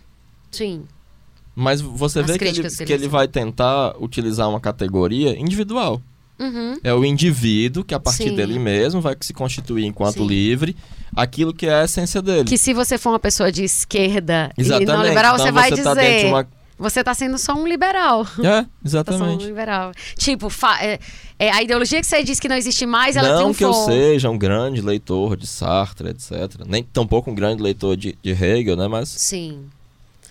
Sim. 0.51 0.83
Mas 1.53 1.81
você 1.81 2.19
As 2.19 2.27
vê 2.27 2.37
que 2.37 2.45
ele, 2.45 2.69
que 2.69 2.93
ele 2.93 3.07
vai 3.07 3.27
tentar 3.27 3.95
utilizar 3.99 4.49
uma 4.49 4.59
categoria 4.59 5.37
individual. 5.39 6.01
Uhum. 6.37 6.77
É 6.83 6.93
o 6.93 7.05
indivíduo 7.05 7.83
que 7.83 7.93
a 7.93 7.99
partir 7.99 8.29
Sim. 8.29 8.35
dele 8.35 8.59
mesmo 8.59 8.99
vai 9.01 9.15
se 9.21 9.33
constituir 9.33 9.85
enquanto 9.85 10.17
Sim. 10.17 10.27
livre 10.27 10.75
aquilo 11.15 11.53
que 11.53 11.65
é 11.65 11.81
a 11.81 11.83
essência 11.85 12.21
dele. 12.21 12.43
Que 12.43 12.57
se 12.57 12.73
você 12.73 12.97
for 12.97 13.11
uma 13.11 13.19
pessoa 13.19 13.51
de 13.51 13.63
esquerda 13.63 14.51
e 14.57 14.61
Exatamente. 14.61 14.87
não 14.91 15.03
liberal, 15.03 15.35
então 15.35 15.45
você 15.45 15.51
vai 15.51 15.69
tá 15.69 15.75
dizer. 15.93 16.25
uma... 16.25 16.47
Você 16.77 17.01
tá 17.01 17.13
sendo 17.13 17.37
só 17.37 17.53
um 17.53 17.65
liberal. 17.65 18.27
É, 18.39 18.43
Tá 18.43 18.43
só 18.43 18.59
um 18.59 18.67
exatamente. 18.85 19.45
liberal. 19.45 19.93
Tipo, 20.17 20.49
fa- 20.49 20.77
é, 20.83 20.99
é, 21.39 21.49
a 21.49 21.63
ideologia 21.63 22.01
que 22.01 22.05
você 22.05 22.21
diz 22.21 22.37
que 22.37 22.49
não 22.49 22.55
existe 22.57 22.85
mais, 22.85 23.15
ela 23.15 23.39
Não 23.41 23.53
que 23.53 23.63
eu 23.63 23.71
seja 23.73 24.29
um 24.29 24.37
grande 24.37 24.81
leitor 24.81 25.37
de 25.37 25.47
Sartre, 25.47 26.09
etc. 26.09 26.65
Nem 26.67 26.83
tampouco 26.83 27.31
um 27.31 27.35
grande 27.35 27.63
leitor 27.63 27.95
de, 27.95 28.17
de 28.21 28.31
Hegel, 28.31 28.75
né? 28.75 28.89
Mas 28.89 29.07
Sim. 29.07 29.67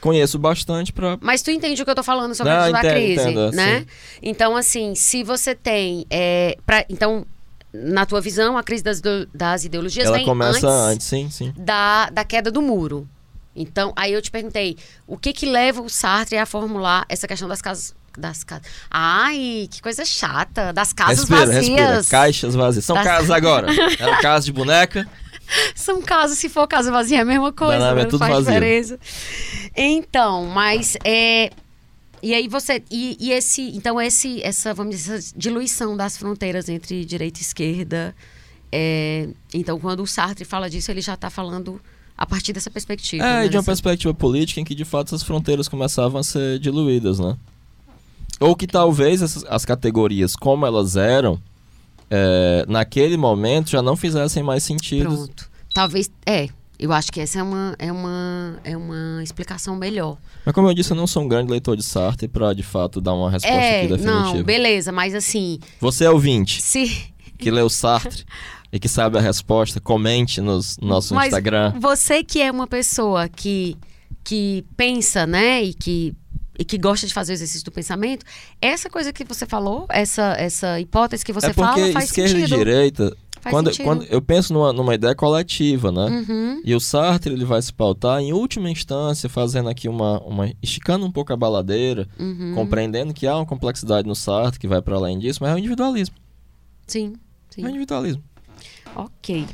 Conheço 0.05 0.39
bastante 0.39 0.93
pra... 0.93 1.19
Mas 1.21 1.41
tu 1.43 1.51
entende 1.51 1.81
o 1.81 1.85
que 1.85 1.91
eu 1.91 1.95
tô 1.95 2.03
falando 2.03 2.35
sobre 2.35 2.53
Não, 2.53 2.61
a 2.63 2.71
entendo, 2.71 2.91
crise, 2.93 3.23
entendo, 3.23 3.53
né? 3.53 3.81
sim. 3.81 3.87
Então, 4.23 4.57
assim, 4.57 4.95
se 4.95 5.23
você 5.25 5.55
tem... 5.55 6.07
é, 6.11 6.57
pra, 6.67 6.85
então, 6.89 7.27
na 7.73 8.05
tua 8.07 8.21
visão, 8.21 8.57
a 8.59 8.63
crise 8.63 8.85
das, 8.85 9.01
das 9.35 9.65
ideologias 9.65 10.07
Ela 10.07 10.19
vem 10.19 10.27
começa 10.27 10.69
antes, 10.69 10.93
antes, 10.93 11.07
sim, 11.07 11.31
sim. 11.31 11.53
Da, 11.57 12.11
da 12.11 12.25
queda 12.25 12.51
do 12.51 12.61
muro. 12.63 13.09
Então, 13.57 13.93
aí 13.97 14.13
eu 14.13 14.21
te 14.21 14.31
perguntei, 14.31 14.77
o 15.07 15.17
que 15.17 15.33
que 15.33 15.47
leva 15.47 15.81
o 15.81 15.89
Sartre 15.89 16.37
a 16.37 16.45
formular 16.47 17.05
essa 17.09 17.27
questão 17.27 17.49
das 17.49 17.63
casas... 17.63 17.95
Das 18.17 18.45
casas. 18.45 18.65
Ai, 18.89 19.67
que 19.69 19.83
coisa 19.83 20.05
chata. 20.05 20.73
Das 20.73 20.93
casas 20.93 21.19
respira, 21.29 21.47
vazias. 21.47 21.67
respira. 21.67 22.05
Caixas 22.09 22.55
vazias. 22.55 22.85
São 22.85 22.95
Das- 22.95 23.05
casas 23.05 23.31
agora. 23.31 23.67
Era 23.99 24.19
casa 24.19 24.45
de 24.45 24.53
boneca. 24.53 25.05
São 25.75 26.01
casas, 26.03 26.39
se 26.39 26.49
for 26.49 26.67
casa 26.67 26.91
vazia, 26.91 27.19
é 27.19 27.21
a 27.21 27.25
mesma 27.25 27.53
coisa. 27.53 27.79
Não, 27.79 27.95
não, 27.95 27.99
é 27.99 28.03
não 28.03 28.11
tudo 28.11 28.19
faz 28.19 28.33
vazio. 28.33 28.53
diferença. 28.53 28.99
Então, 29.77 30.47
mas 30.47 30.97
é. 31.05 31.51
E 32.23 32.35
aí 32.35 32.49
você. 32.49 32.83
E, 32.91 33.17
e 33.21 33.33
esse. 33.33 33.63
Então, 33.77 34.01
esse, 34.01 34.43
essa, 34.43 34.73
vamos 34.73 34.97
dizer, 34.97 35.19
essa 35.19 35.35
diluição 35.37 35.97
das 35.97 36.17
fronteiras 36.17 36.69
entre 36.69 37.05
direita 37.05 37.41
e 37.41 37.43
esquerda. 37.43 38.15
é, 38.73 39.29
então, 39.53 39.79
quando 39.79 40.03
o 40.03 40.07
Sartre 40.07 40.45
fala 40.45 40.71
disso, 40.71 40.91
ele 40.91 41.01
já 41.01 41.15
está 41.15 41.31
falando 41.31 41.81
a 42.17 42.25
partir 42.25 42.53
dessa 42.53 42.71
perspectiva. 42.71 43.25
É, 43.25 43.43
né, 43.43 43.49
de 43.49 43.57
uma 43.57 43.63
perspectiva 43.63 44.15
política 44.15 44.61
em 44.61 44.65
que 44.65 44.75
de 44.75 44.85
fato 44.85 45.09
essas 45.09 45.23
fronteiras 45.23 45.69
começavam 45.69 46.21
a 46.21 46.25
ser 46.25 46.59
diluídas, 46.59 47.19
né? 47.19 47.37
Ou 48.41 48.55
que 48.57 48.67
talvez 48.67 49.23
essas, 49.23 49.45
as 49.45 49.65
categorias 49.65 50.35
como 50.37 50.67
elas 50.67 50.97
eram, 50.97 51.41
é, 52.17 52.65
naquele 52.69 53.17
momento 53.17 53.71
já 53.71 53.83
não 53.83 53.97
fizessem 53.97 54.43
mais 54.43 54.63
sentido. 54.63 55.05
Pronto. 55.11 55.51
Talvez. 55.75 56.11
É. 56.25 56.49
Eu 56.79 56.93
acho 56.93 57.11
que 57.13 57.21
essa 57.21 57.39
é 57.39 57.43
uma, 57.43 57.75
é 57.79 57.91
uma, 57.91 58.59
é 58.65 58.77
uma 58.77 59.23
explicação 59.23 59.77
melhor. 59.77 60.19
Mas 60.45 60.55
como 60.55 60.69
eu 60.69 60.75
disse, 60.75 60.91
eu 60.93 60.97
não 60.97 61.07
sou 61.07 61.23
um 61.23 61.29
grande 61.29 61.51
leitor 61.51 61.77
de 61.77 61.85
Sartre 61.85 62.27
pra 62.27 62.53
de 62.53 62.65
fato 62.65 63.01
dar 63.01 63.15
uma 63.15 63.31
resposta 63.31 63.57
é, 63.57 63.79
aqui 63.85 63.89
definitiva. 63.93 64.35
não, 64.35 64.43
beleza, 64.43 64.91
mas 64.93 65.15
assim, 65.15 65.61
Você 65.81 66.05
é 66.05 66.11
ouvinte 66.11 66.61
se. 66.61 67.07
que 67.39 67.49
leu 67.51 67.71
Sartre 67.71 68.25
e 68.73 68.79
que 68.81 68.89
sabe 68.89 69.17
a 69.17 69.21
resposta, 69.21 69.81
comente 69.81 70.41
nos- 70.41 70.77
no 70.79 70.89
nosso 70.89 71.15
Mas 71.15 71.27
Instagram. 71.29 71.73
Você 71.81 72.25
que 72.25 72.43
é 72.43 72.51
uma 72.51 72.67
pessoa 72.67 73.29
que, 73.29 73.77
que 74.25 74.65
pensa, 74.77 75.27
né, 75.29 75.63
e 75.63 75.73
que, 75.75 76.13
e 76.59 76.65
que 76.65 76.79
gosta 76.79 77.07
de 77.07 77.13
fazer 77.15 77.33
o 77.33 77.35
exercício 77.35 77.65
do 77.65 77.73
pensamento, 77.73 78.25
essa 78.61 78.89
coisa 78.89 79.13
que 79.13 79.25
você 79.25 79.45
falou, 79.47 79.87
essa, 79.91 80.35
essa 80.39 80.81
hipótese 80.81 81.25
que 81.25 81.33
você 81.33 81.47
é 81.47 81.53
porque 81.53 81.81
fala, 81.81 81.93
faz 81.93 82.05
esquerda 82.07 82.31
sentido. 82.39 82.55
e 82.55 82.59
direita, 82.59 83.17
Faz 83.41 83.53
quando, 83.53 83.67
sentido. 83.67 83.85
quando 83.85 84.05
eu 84.05 84.23
penso 84.23 84.53
numa, 84.55 84.73
numa 84.73 84.95
ideia 84.95 85.15
coletiva, 85.15 85.93
né? 85.93 86.25
Uhum, 86.27 86.63
E 86.65 86.75
o 86.75 86.81
Sartre 86.81 87.35
ele 87.35 87.45
vai 87.45 87.61
se 87.61 87.73
pautar 87.73 88.21
em 88.21 88.33
última 88.33 88.71
instância, 88.71 89.29
fazendo 89.29 89.69
aqui 89.69 89.89
uma, 89.89 90.19
uma 90.23 90.51
esticando 90.63 91.05
um 91.05 91.11
pouco 91.13 91.33
a 91.33 91.37
baladeira, 91.37 92.09
uhum. 92.19 92.53
compreendendo 92.55 93.13
que 93.13 93.27
há 93.27 93.37
uma 93.37 93.45
complexidade 93.45 94.09
no 94.09 94.15
Sartre 94.15 94.59
que 94.59 94.67
vai 94.69 94.81
para 94.81 94.97
além 94.97 95.19
disso, 95.19 95.41
mas 95.43 95.51
é 95.51 95.55
o 95.55 95.59
individualismo. 95.59 96.15
Sim, 96.87 97.13
É 97.57 97.61
o 97.61 97.65
sim. 97.65 97.69
individualismo. 97.69 98.23
Ok. 98.97 99.45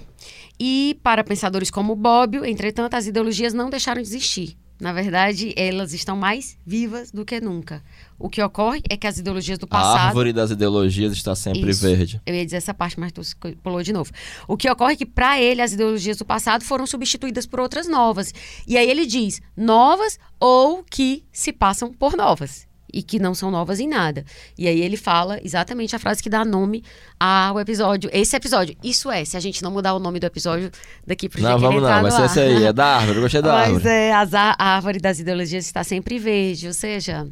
E 0.59 0.98
para 1.02 1.24
pensadores 1.24 1.70
como 1.70 1.97
Bobbio, 1.97 2.44
entretanto, 2.44 2.94
as 2.94 3.06
ideologias 3.06 3.55
não 3.55 3.70
deixaram 3.70 4.02
de 4.02 4.06
existir. 4.09 4.56
Na 4.81 4.93
verdade, 4.93 5.52
elas 5.57 5.93
estão 5.93 6.16
mais 6.16 6.57
vivas 6.66 7.11
do 7.11 7.24
que 7.24 7.39
nunca. 7.40 7.82
O 8.19 8.31
que 8.31 8.43
ocorre 8.43 8.82
é 8.89 8.97
que 8.97 9.07
as 9.07 9.19
ideologias 9.19 9.59
do 9.59 9.66
A 9.66 9.69
passado 9.69 10.09
árvore 10.09 10.32
das 10.32 10.51
ideologias 10.51 11.12
está 11.12 11.35
sempre 11.35 11.70
Isso. 11.70 11.82
verde. 11.82 12.20
Eu 12.24 12.35
ia 12.35 12.44
dizer 12.44 12.57
essa 12.57 12.73
parte, 12.73 12.98
mas 12.98 13.12
tu 13.12 13.20
pulou 13.62 13.82
de 13.82 13.93
novo. 13.93 14.11
O 14.48 14.57
que 14.57 14.70
ocorre 14.70 14.94
é 14.94 14.97
que, 14.97 15.07
para 15.07 15.40
ele, 15.40 15.61
as 15.61 15.73
ideologias 15.73 16.16
do 16.16 16.24
passado 16.24 16.65
foram 16.65 16.86
substituídas 16.86 17.47
por 17.47 17.61
outras 17.61 17.86
novas. 17.86 18.32
E 18.66 18.78
aí 18.78 18.89
ele 18.89 19.05
diz 19.05 19.43
novas 19.55 20.19
ou 20.39 20.82
que 20.82 21.24
se 21.31 21.52
passam 21.52 21.93
por 21.93 22.16
novas. 22.16 22.69
E 22.93 23.03
que 23.03 23.19
não 23.19 23.35
são 23.35 23.51
novas 23.51 23.81
em 23.81 23.89
nada. 23.89 24.25
E 24.59 24.67
aí 24.69 24.81
ele 24.81 24.97
fala 24.97 25.39
exatamente 25.45 25.95
a 25.95 25.99
frase 25.99 26.23
que 26.23 26.29
dá 26.31 26.45
nome 26.45 26.83
ao 27.19 27.59
episódio. 27.61 28.09
Esse 28.12 28.37
episódio. 28.37 28.77
Isso 28.83 29.11
é, 29.11 29.25
se 29.25 29.37
a 29.37 29.41
gente 29.41 29.62
não 29.62 29.71
mudar 29.71 29.95
o 29.95 29.99
nome 29.99 30.19
do 30.21 30.27
episódio 30.27 30.71
daqui 31.07 31.29
pro 31.29 31.43
Não, 31.43 31.59
vamos 31.59 31.83
não, 31.83 32.11
ser 32.11 32.17
ar. 32.23 32.27
esse 32.27 32.41
aí, 32.41 32.65
é 32.65 32.73
da 32.73 32.87
árvore, 32.97 33.19
eu 33.19 33.23
gostei 33.23 33.43
da 33.43 33.53
Mas 33.53 33.67
árvore. 33.75 33.89
é, 33.89 34.12
as 34.15 34.35
a 34.35 34.55
árvore 34.59 34.99
das 34.99 35.19
ideologias 35.19 35.65
está 35.67 35.83
sempre 35.85 36.19
verde, 36.19 36.67
ou 36.67 36.73
seja, 36.75 37.27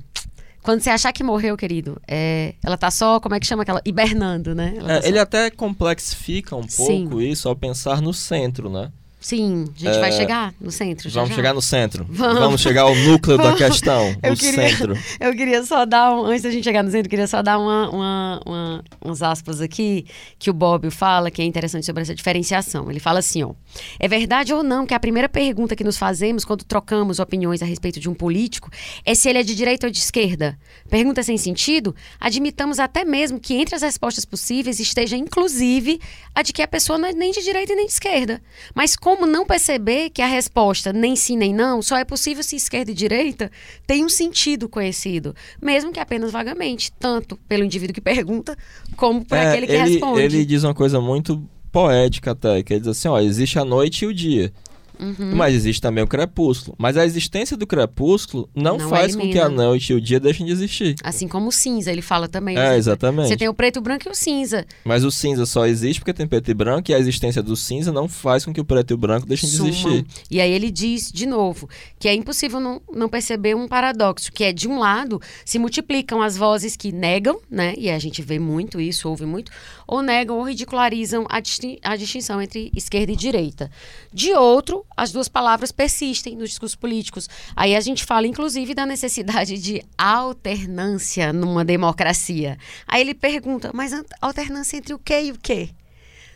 quando 0.62 0.80
você 0.82 0.90
achar 0.90 1.12
que 1.12 1.22
morreu, 1.24 1.56
querido, 1.56 2.00
é, 2.06 2.54
ela 2.62 2.76
tá 2.76 2.90
só, 2.90 3.18
como 3.20 3.34
é 3.34 3.40
que 3.40 3.46
chama 3.46 3.62
aquela? 3.62 3.80
Hibernando, 3.84 4.54
né? 4.54 4.74
Ela 4.76 4.92
É, 4.92 4.96
tá 4.96 5.02
só- 5.02 5.08
ele 5.08 5.18
até 5.18 5.50
complexifica 5.50 6.54
um 6.56 6.68
Sim. 6.68 7.04
pouco 7.08 7.22
isso 7.22 7.48
ao 7.48 7.56
pensar 7.56 8.02
no 8.02 8.12
centro, 8.12 8.68
né? 8.68 8.90
Sim, 9.20 9.64
a 9.74 9.78
gente 9.78 9.96
É, 9.96 10.00
vai 10.00 10.12
chegar 10.12 10.54
no 10.60 10.70
centro. 10.70 11.08
já, 11.10 11.20
Vamos 11.20 11.30
já. 11.30 11.34
chegar 11.36 11.52
no 11.52 11.60
centro. 11.60 12.06
Vamos. 12.08 12.60
chegar 12.60 12.82
ao 12.82 12.94
núcleo 12.94 13.36
da 13.36 13.44
Vamos. 13.44 13.58
questão, 13.58 14.16
Eu 14.22 14.32
o 14.32 14.36
queria- 14.36 14.68
centro. 14.70 14.96
Eu 15.18 15.32
queria 15.34 15.64
só 15.64 15.84
dar, 15.84 16.14
um, 16.14 16.24
antes 16.26 16.42
da 16.42 16.50
gente 16.52 16.62
chegar 16.62 16.84
no 16.84 16.90
centro, 16.90 17.06
eu 17.06 17.10
queria 17.10 17.26
só 17.26 17.42
dar 17.42 17.58
uma, 17.58 17.90
uma, 17.90 18.40
uma- 18.46 18.84
uns 19.04 19.20
aspas 19.20 19.60
aqui 19.60 20.06
que 20.38 20.48
o 20.50 20.52
Bob 20.52 20.88
fala, 20.90 21.30
que 21.32 21.42
é 21.42 21.44
interessante 21.44 21.84
sobre 21.84 22.02
essa 22.02 22.14
diferenciação. 22.14 22.88
Ele 22.90 23.00
fala 23.00 23.18
assim, 23.18 23.42
ó. 23.42 23.54
É 23.98 24.06
verdade 24.06 24.54
ou 24.54 24.62
não 24.62 24.86
que 24.86 24.94
a 24.94 25.00
primeira 25.00 25.28
pergunta 25.28 25.74
que 25.74 25.82
nos 25.82 25.96
fazemos 25.98 26.44
quando 26.44 26.62
trocamos 26.64 27.18
opiniões 27.18 27.60
a 27.60 27.66
respeito 27.66 27.98
de 27.98 28.08
um 28.08 28.14
político 28.14 28.70
é 29.04 29.14
se 29.16 29.28
ele 29.28 29.38
é 29.38 29.42
de 29.42 29.54
direita 29.54 29.86
ou 29.88 29.90
de 29.90 29.98
esquerda? 29.98 30.56
Pergunta 30.88 31.22
sem 31.24 31.36
sentido? 31.36 31.94
Admitamos 32.20 32.78
até 32.78 33.04
mesmo 33.04 33.40
que 33.40 33.54
entre 33.54 33.74
as 33.74 33.82
respostas 33.82 34.24
possíveis 34.24 34.78
esteja, 34.78 35.16
inclusive, 35.16 36.00
a 36.34 36.42
de 36.42 36.52
que 36.52 36.62
a 36.62 36.68
pessoa 36.68 36.98
não 36.98 37.08
é 37.08 37.12
nem 37.12 37.32
de 37.32 37.42
direita 37.42 37.74
nem 37.74 37.86
de 37.86 37.92
esquerda. 37.92 38.40
Mas 38.74 38.94
como 38.94 39.07
não 39.26 39.46
perceber 39.46 40.10
que 40.10 40.20
a 40.22 40.26
resposta 40.26 40.92
nem 40.92 41.14
sim 41.16 41.36
nem 41.36 41.54
não 41.54 41.80
só 41.82 41.96
é 41.96 42.04
possível 42.04 42.42
se 42.42 42.56
esquerda 42.56 42.90
e 42.90 42.94
direita 42.94 43.50
tem 43.86 44.04
um 44.04 44.08
sentido 44.08 44.68
conhecido, 44.68 45.34
mesmo 45.60 45.92
que 45.92 46.00
apenas 46.00 46.30
vagamente, 46.32 46.92
tanto 46.98 47.36
pelo 47.48 47.64
indivíduo 47.64 47.94
que 47.94 48.00
pergunta, 48.00 48.56
como 48.96 49.24
por 49.24 49.36
É, 49.36 49.48
aquele 49.48 49.66
que 49.66 49.72
ele, 49.72 49.90
responde. 49.92 50.20
ele 50.20 50.44
diz 50.44 50.64
uma 50.64 50.74
coisa 50.74 51.00
muito 51.00 51.42
poética 51.70 52.32
até, 52.32 52.62
que 52.62 52.72
ele 52.72 52.80
diz 52.80 52.88
assim, 52.88 53.08
ó, 53.08 53.18
existe 53.20 53.58
a 53.58 53.64
noite 53.64 54.04
e 54.04 54.08
o 54.08 54.14
dia. 54.14 54.52
Uhum. 55.00 55.34
Mas 55.34 55.54
existe 55.54 55.80
também 55.80 56.02
o 56.02 56.06
crepúsculo. 56.06 56.74
Mas 56.78 56.96
a 56.96 57.04
existência 57.04 57.56
do 57.56 57.66
crepúsculo 57.66 58.48
não, 58.54 58.78
Não 58.78 58.88
faz 58.88 59.14
com 59.14 59.22
que 59.30 59.38
a 59.38 59.48
noite 59.48 59.92
e 59.92 59.96
o 59.96 60.00
dia 60.00 60.18
deixem 60.20 60.44
de 60.46 60.52
existir. 60.52 60.94
Assim 61.02 61.28
como 61.28 61.48
o 61.48 61.52
cinza, 61.52 61.90
ele 61.92 62.02
fala 62.02 62.28
também. 62.28 62.56
É, 62.58 62.70
Você- 62.72 62.76
exatamente. 62.76 63.28
Você 63.28 63.36
tem 63.36 63.48
o 63.48 63.54
preto, 63.54 63.78
o 63.78 63.80
branco 63.82 64.08
e 64.08 64.10
o 64.10 64.14
cinza. 64.14 64.66
Mas 64.84 65.04
o 65.04 65.10
cinza 65.10 65.46
só 65.46 65.66
existe 65.66 66.00
porque 66.00 66.12
tem 66.12 66.26
preto 66.26 66.50
e 66.50 66.54
branco, 66.54 66.90
e 66.90 66.94
a 66.94 66.98
existência 66.98 67.42
do 67.42 67.56
cinza 67.56 67.92
não 67.92 68.08
faz 68.08 68.44
com 68.44 68.52
que 68.52 68.60
o 68.60 68.64
preto 68.64 68.90
e 68.90 68.94
o 68.94 68.98
branco 68.98 69.26
deixem 69.26 69.48
de 69.48 69.56
sumam. 69.56 69.70
existir. 69.70 70.06
E 70.30 70.40
aí 70.40 70.50
ele 70.52 70.70
diz, 70.70 71.10
de 71.12 71.26
novo, 71.26 71.68
que 71.98 72.08
é 72.08 72.14
impossível 72.14 72.60
não, 72.60 72.80
não 72.92 73.08
perceber 73.08 73.54
um 73.54 73.68
paradoxo, 73.68 74.32
que 74.32 74.44
é, 74.44 74.52
de 74.52 74.68
um 74.68 74.78
lado, 74.78 75.20
se 75.44 75.58
multiplicam 75.58 76.20
as 76.22 76.36
vozes 76.36 76.76
que 76.76 76.92
negam, 76.92 77.38
né? 77.50 77.74
E 77.76 77.90
a 77.90 77.98
gente 77.98 78.20
vê 78.22 78.38
muito 78.38 78.80
isso, 78.80 79.08
ouve 79.08 79.24
muito, 79.26 79.50
ou 79.88 80.02
negam 80.02 80.36
ou 80.36 80.44
ridicularizam 80.44 81.26
a, 81.28 81.40
distin- 81.40 81.78
a 81.82 81.96
distinção 81.96 82.40
entre 82.40 82.70
esquerda 82.76 83.10
e 83.10 83.16
direita. 83.16 83.70
De 84.12 84.32
outro, 84.34 84.84
as 84.96 85.10
duas 85.10 85.28
palavras 85.28 85.72
persistem 85.72 86.36
nos 86.36 86.50
discursos 86.50 86.76
políticos. 86.76 87.28
Aí 87.56 87.74
a 87.74 87.80
gente 87.80 88.04
fala, 88.04 88.26
inclusive, 88.26 88.74
da 88.74 88.86
necessidade 88.86 89.58
de 89.58 89.82
alternância 89.96 91.32
numa 91.32 91.64
democracia. 91.64 92.58
Aí 92.86 93.00
ele 93.00 93.14
pergunta, 93.14 93.70
mas 93.74 93.92
alternância 94.20 94.76
entre 94.76 94.94
o 94.94 94.98
quê 94.98 95.22
e 95.22 95.32
o 95.32 95.38
quê? 95.38 95.70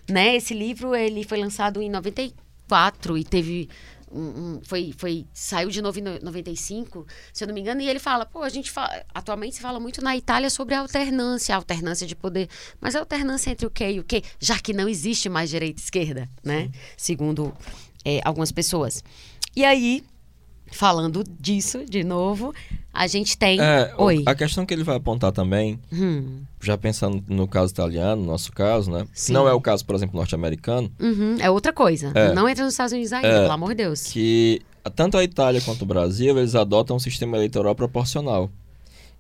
né? 0.08 0.36
Esse 0.36 0.54
livro 0.54 0.94
ele 0.94 1.24
foi 1.24 1.38
lançado 1.38 1.80
em 1.80 1.90
94 1.90 3.18
e 3.18 3.24
teve 3.24 3.68
um, 4.12 4.20
um, 4.56 4.60
foi, 4.62 4.92
foi, 4.96 5.26
saiu 5.32 5.70
de 5.70 5.80
novo 5.80 5.98
em 5.98 6.02
95, 6.02 7.06
se 7.32 7.42
eu 7.44 7.48
não 7.48 7.54
me 7.54 7.60
engano, 7.60 7.80
e 7.80 7.88
ele 7.88 7.98
fala, 7.98 8.26
pô, 8.26 8.42
a 8.42 8.48
gente 8.48 8.70
fala, 8.70 9.04
atualmente 9.14 9.56
se 9.56 9.62
fala 9.62 9.80
muito 9.80 10.02
na 10.02 10.16
Itália 10.16 10.50
sobre 10.50 10.74
a 10.74 10.80
alternância, 10.80 11.54
a 11.54 11.58
alternância 11.58 12.06
de 12.06 12.14
poder, 12.14 12.48
mas 12.80 12.94
a 12.94 13.00
alternância 13.00 13.50
entre 13.50 13.66
o 13.66 13.70
que 13.70 13.90
e 13.90 14.00
o 14.00 14.04
que, 14.04 14.22
já 14.38 14.58
que 14.58 14.72
não 14.72 14.88
existe 14.88 15.28
mais 15.28 15.50
direita 15.50 15.80
e 15.80 15.84
esquerda, 15.84 16.28
né? 16.42 16.70
Segundo 16.96 17.54
é, 18.04 18.20
algumas 18.24 18.52
pessoas. 18.52 19.02
E 19.54 19.64
aí, 19.64 20.04
falando 20.72 21.22
disso, 21.38 21.84
de 21.88 22.02
novo, 22.02 22.52
a 22.92 23.06
gente 23.06 23.36
tem. 23.38 23.60
É, 23.60 23.94
Oi. 23.98 24.22
A 24.26 24.34
questão 24.34 24.66
que 24.66 24.74
ele 24.74 24.82
vai 24.84 24.96
apontar 24.96 25.30
também, 25.32 25.78
Hum, 25.92 26.42
já 26.60 26.76
pensando 26.76 27.22
no 27.28 27.46
caso 27.46 27.72
italiano, 27.72 28.22
no 28.22 28.28
nosso 28.28 28.50
caso, 28.52 28.90
né? 28.90 29.06
Sim. 29.12 29.32
Não 29.32 29.48
é 29.48 29.52
o 29.52 29.60
caso, 29.60 29.84
por 29.84 29.94
exemplo, 29.94 30.16
norte-americano, 30.16 30.90
uhum, 31.00 31.36
é 31.40 31.50
outra 31.50 31.72
coisa. 31.72 32.10
É. 32.14 32.32
Não 32.32 32.48
entra 32.48 32.64
nos 32.64 32.74
Estados 32.74 32.92
Unidos 32.92 33.12
ainda, 33.12 33.28
É. 33.28 33.40
pelo 33.42 33.52
amor 33.52 33.70
de 33.70 33.76
Deus. 33.76 34.02
que 34.04 34.60
tanto 34.96 35.16
a 35.16 35.22
Itália 35.22 35.60
quanto 35.60 35.82
o 35.82 35.86
Brasil, 35.86 36.36
eles 36.38 36.54
adotam 36.54 36.96
um 36.96 37.00
sistema 37.00 37.36
eleitoral 37.36 37.74
proporcional. 37.74 38.50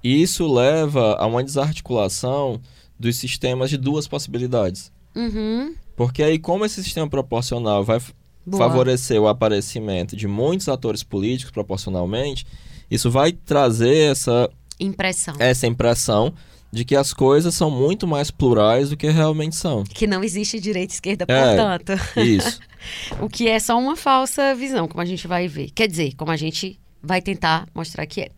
E 0.02 0.20
isso 0.20 0.52
leva 0.52 1.14
a 1.14 1.26
uma 1.26 1.44
desarticulação 1.44 2.60
dos 2.98 3.16
sistemas 3.16 3.70
de 3.70 3.76
duas 3.76 4.08
possibilidades. 4.08 4.90
Uhum, 5.14 5.74
Porque 5.94 6.22
aí, 6.22 6.38
como 6.38 6.64
esse 6.64 6.82
sistema 6.82 7.08
proporcional 7.08 7.84
vai 7.84 8.00
boa. 8.46 8.62
favorecer 8.68 9.20
o 9.20 9.28
aparecimento 9.28 10.16
de 10.16 10.26
muitos 10.26 10.68
atores 10.68 11.02
políticos 11.02 11.50
proporcionalmente, 11.52 12.46
isso 12.90 13.10
vai 13.10 13.32
trazer 13.32 14.10
essa, 14.10 14.50
Impressão. 14.78 15.34
essa 15.38 15.66
impressão 15.66 16.32
de 16.70 16.84
que 16.86 16.96
as 16.96 17.12
coisas 17.12 17.54
são 17.54 17.70
muito 17.70 18.06
mais 18.06 18.30
plurais 18.30 18.90
do 18.90 18.96
que 18.96 19.08
realmente 19.10 19.54
são. 19.56 19.84
Que 19.84 20.06
não 20.06 20.24
existe 20.24 20.58
direita 20.58 20.92
e 20.92 20.96
esquerda, 20.96 21.26
É. 21.28 21.56
portanto. 21.56 22.00
Isso. 22.18 22.58
O 23.20 23.28
que 23.28 23.46
é 23.48 23.60
só 23.60 23.78
uma 23.78 23.94
falsa 23.94 24.56
visão, 24.56 24.88
como 24.88 25.00
a 25.00 25.04
gente 25.04 25.28
vai 25.28 25.46
ver. 25.46 25.70
Quer 25.70 25.86
dizer, 25.86 26.14
como 26.16 26.32
a 26.32 26.36
gente 26.36 26.80
vai 27.02 27.20
tentar 27.20 27.66
mostrar 27.74 28.06
que 28.06 28.22
é. 28.22 28.28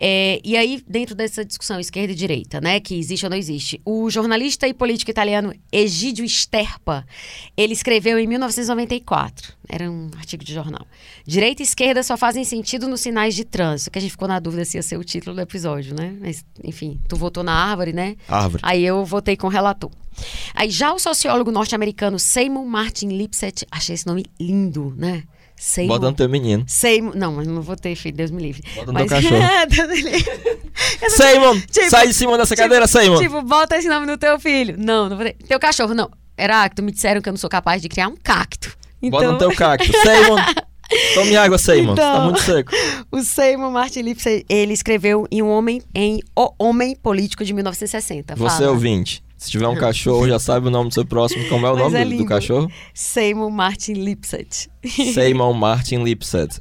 É, 0.00 0.40
e 0.44 0.56
aí, 0.56 0.82
dentro 0.86 1.14
dessa 1.14 1.44
discussão 1.44 1.80
esquerda 1.80 2.12
e 2.12 2.16
direita, 2.16 2.60
né, 2.60 2.80
que 2.80 2.94
existe 2.98 3.24
ou 3.24 3.30
não 3.30 3.36
existe, 3.36 3.80
o 3.84 4.10
jornalista 4.10 4.68
e 4.68 4.74
político 4.74 5.10
italiano 5.10 5.54
Egidio 5.72 6.28
Sterpa, 6.28 7.06
ele 7.56 7.72
escreveu 7.72 8.18
em 8.18 8.26
1994, 8.26 9.54
era 9.68 9.90
um 9.90 10.10
artigo 10.16 10.44
de 10.44 10.52
jornal, 10.52 10.86
Direita 11.26 11.62
e 11.62 11.64
esquerda 11.64 12.02
só 12.02 12.18
fazem 12.18 12.44
sentido 12.44 12.86
nos 12.86 13.00
sinais 13.00 13.34
de 13.34 13.44
trânsito, 13.44 13.90
que 13.90 13.98
a 13.98 14.02
gente 14.02 14.10
ficou 14.10 14.28
na 14.28 14.38
dúvida 14.38 14.64
se 14.66 14.76
ia 14.76 14.82
ser 14.82 14.98
o 14.98 15.04
título 15.04 15.34
do 15.34 15.40
episódio, 15.40 15.94
né? 15.94 16.14
Mas, 16.20 16.44
enfim, 16.62 17.00
tu 17.08 17.16
votou 17.16 17.42
na 17.42 17.52
árvore, 17.52 17.94
né? 17.94 18.16
Árvore. 18.28 18.62
Aí 18.62 18.84
eu 18.84 19.02
votei 19.06 19.36
com 19.36 19.46
o 19.46 19.50
relator. 19.50 19.90
Aí 20.54 20.68
já 20.68 20.92
o 20.92 20.98
sociólogo 20.98 21.50
norte-americano 21.50 22.18
Seymour 22.18 22.66
Martin 22.66 23.08
Lipset, 23.08 23.66
achei 23.70 23.94
esse 23.94 24.06
nome 24.06 24.26
lindo, 24.38 24.94
né? 24.98 25.24
Seymour. 25.56 25.96
Bota 25.98 26.10
no 26.10 26.16
teu 26.16 26.28
menino. 26.28 26.64
Seymour, 26.66 27.16
não, 27.16 27.32
mas 27.34 27.46
não 27.46 27.62
votei, 27.62 27.94
filho, 27.96 28.16
Deus 28.16 28.30
me 28.30 28.42
livre. 28.42 28.62
Bota 28.74 28.86
no 28.86 28.92
mas... 28.92 29.08
teu 29.08 29.16
cachorro. 29.22 29.42
Simon! 31.08 31.60
Tipo- 31.60 31.90
sai 31.90 32.06
de 32.08 32.14
cima 32.14 32.36
dessa 32.36 32.56
cadeira, 32.56 32.86
Simon! 32.86 33.18
Tipo, 33.18 33.42
bota 33.42 33.76
esse 33.76 33.88
nome 33.88 34.06
no 34.06 34.18
teu 34.18 34.38
filho. 34.38 34.74
Não, 34.78 35.08
não 35.08 35.16
votei. 35.16 35.34
Teu 35.48 35.58
cachorro, 35.58 35.94
não. 35.94 36.10
Heráclito, 36.38 36.82
me 36.82 36.90
disseram 36.92 37.20
que 37.22 37.28
eu 37.28 37.32
não 37.32 37.38
sou 37.38 37.48
capaz 37.48 37.80
de 37.80 37.88
criar 37.88 38.08
um 38.08 38.16
cacto. 38.16 38.76
Então, 39.00 39.20
Bota 39.20 39.32
no 39.32 39.38
teu 39.38 39.54
cacto. 39.54 39.86
Simon! 39.86 40.36
Tome 41.14 41.34
água, 41.36 41.56
Simon. 41.56 41.94
Tá 41.94 42.10
Então- 42.12 42.24
muito 42.24 42.40
seco. 42.42 42.70
O 43.10 43.22
Seymour 43.22 43.70
Martin 43.70 44.02
Lipset, 44.02 44.44
ele 44.50 44.72
escreveu 44.74 45.26
em 45.30 45.42
um 45.42 45.48
homem, 45.48 45.80
em 45.94 46.20
O 46.36 46.52
Homem 46.58 46.94
Político 46.94 47.42
de 47.44 47.52
1960. 47.54 48.36
Você 48.36 48.56
Fala. 48.58 48.70
ouvinte, 48.70 49.23
se 49.44 49.50
tiver 49.50 49.68
um 49.68 49.74
cachorro, 49.76 50.26
já 50.28 50.38
sabe 50.38 50.68
o 50.68 50.70
nome 50.70 50.88
do 50.88 50.94
seu 50.94 51.04
próximo. 51.04 51.46
Como 51.48 51.66
é 51.66 51.70
o 51.70 51.74
Mas 51.74 51.82
nome 51.84 51.98
é 51.98 52.04
do- 52.04 52.16
do, 52.18 52.26
cachorro? 52.26 52.70
Seymour 52.92 53.50
Martin 53.50 53.92
Lipset. 53.94 54.68
Simon 55.12 55.52
Martin 55.52 56.02
Lipset. 56.02 56.58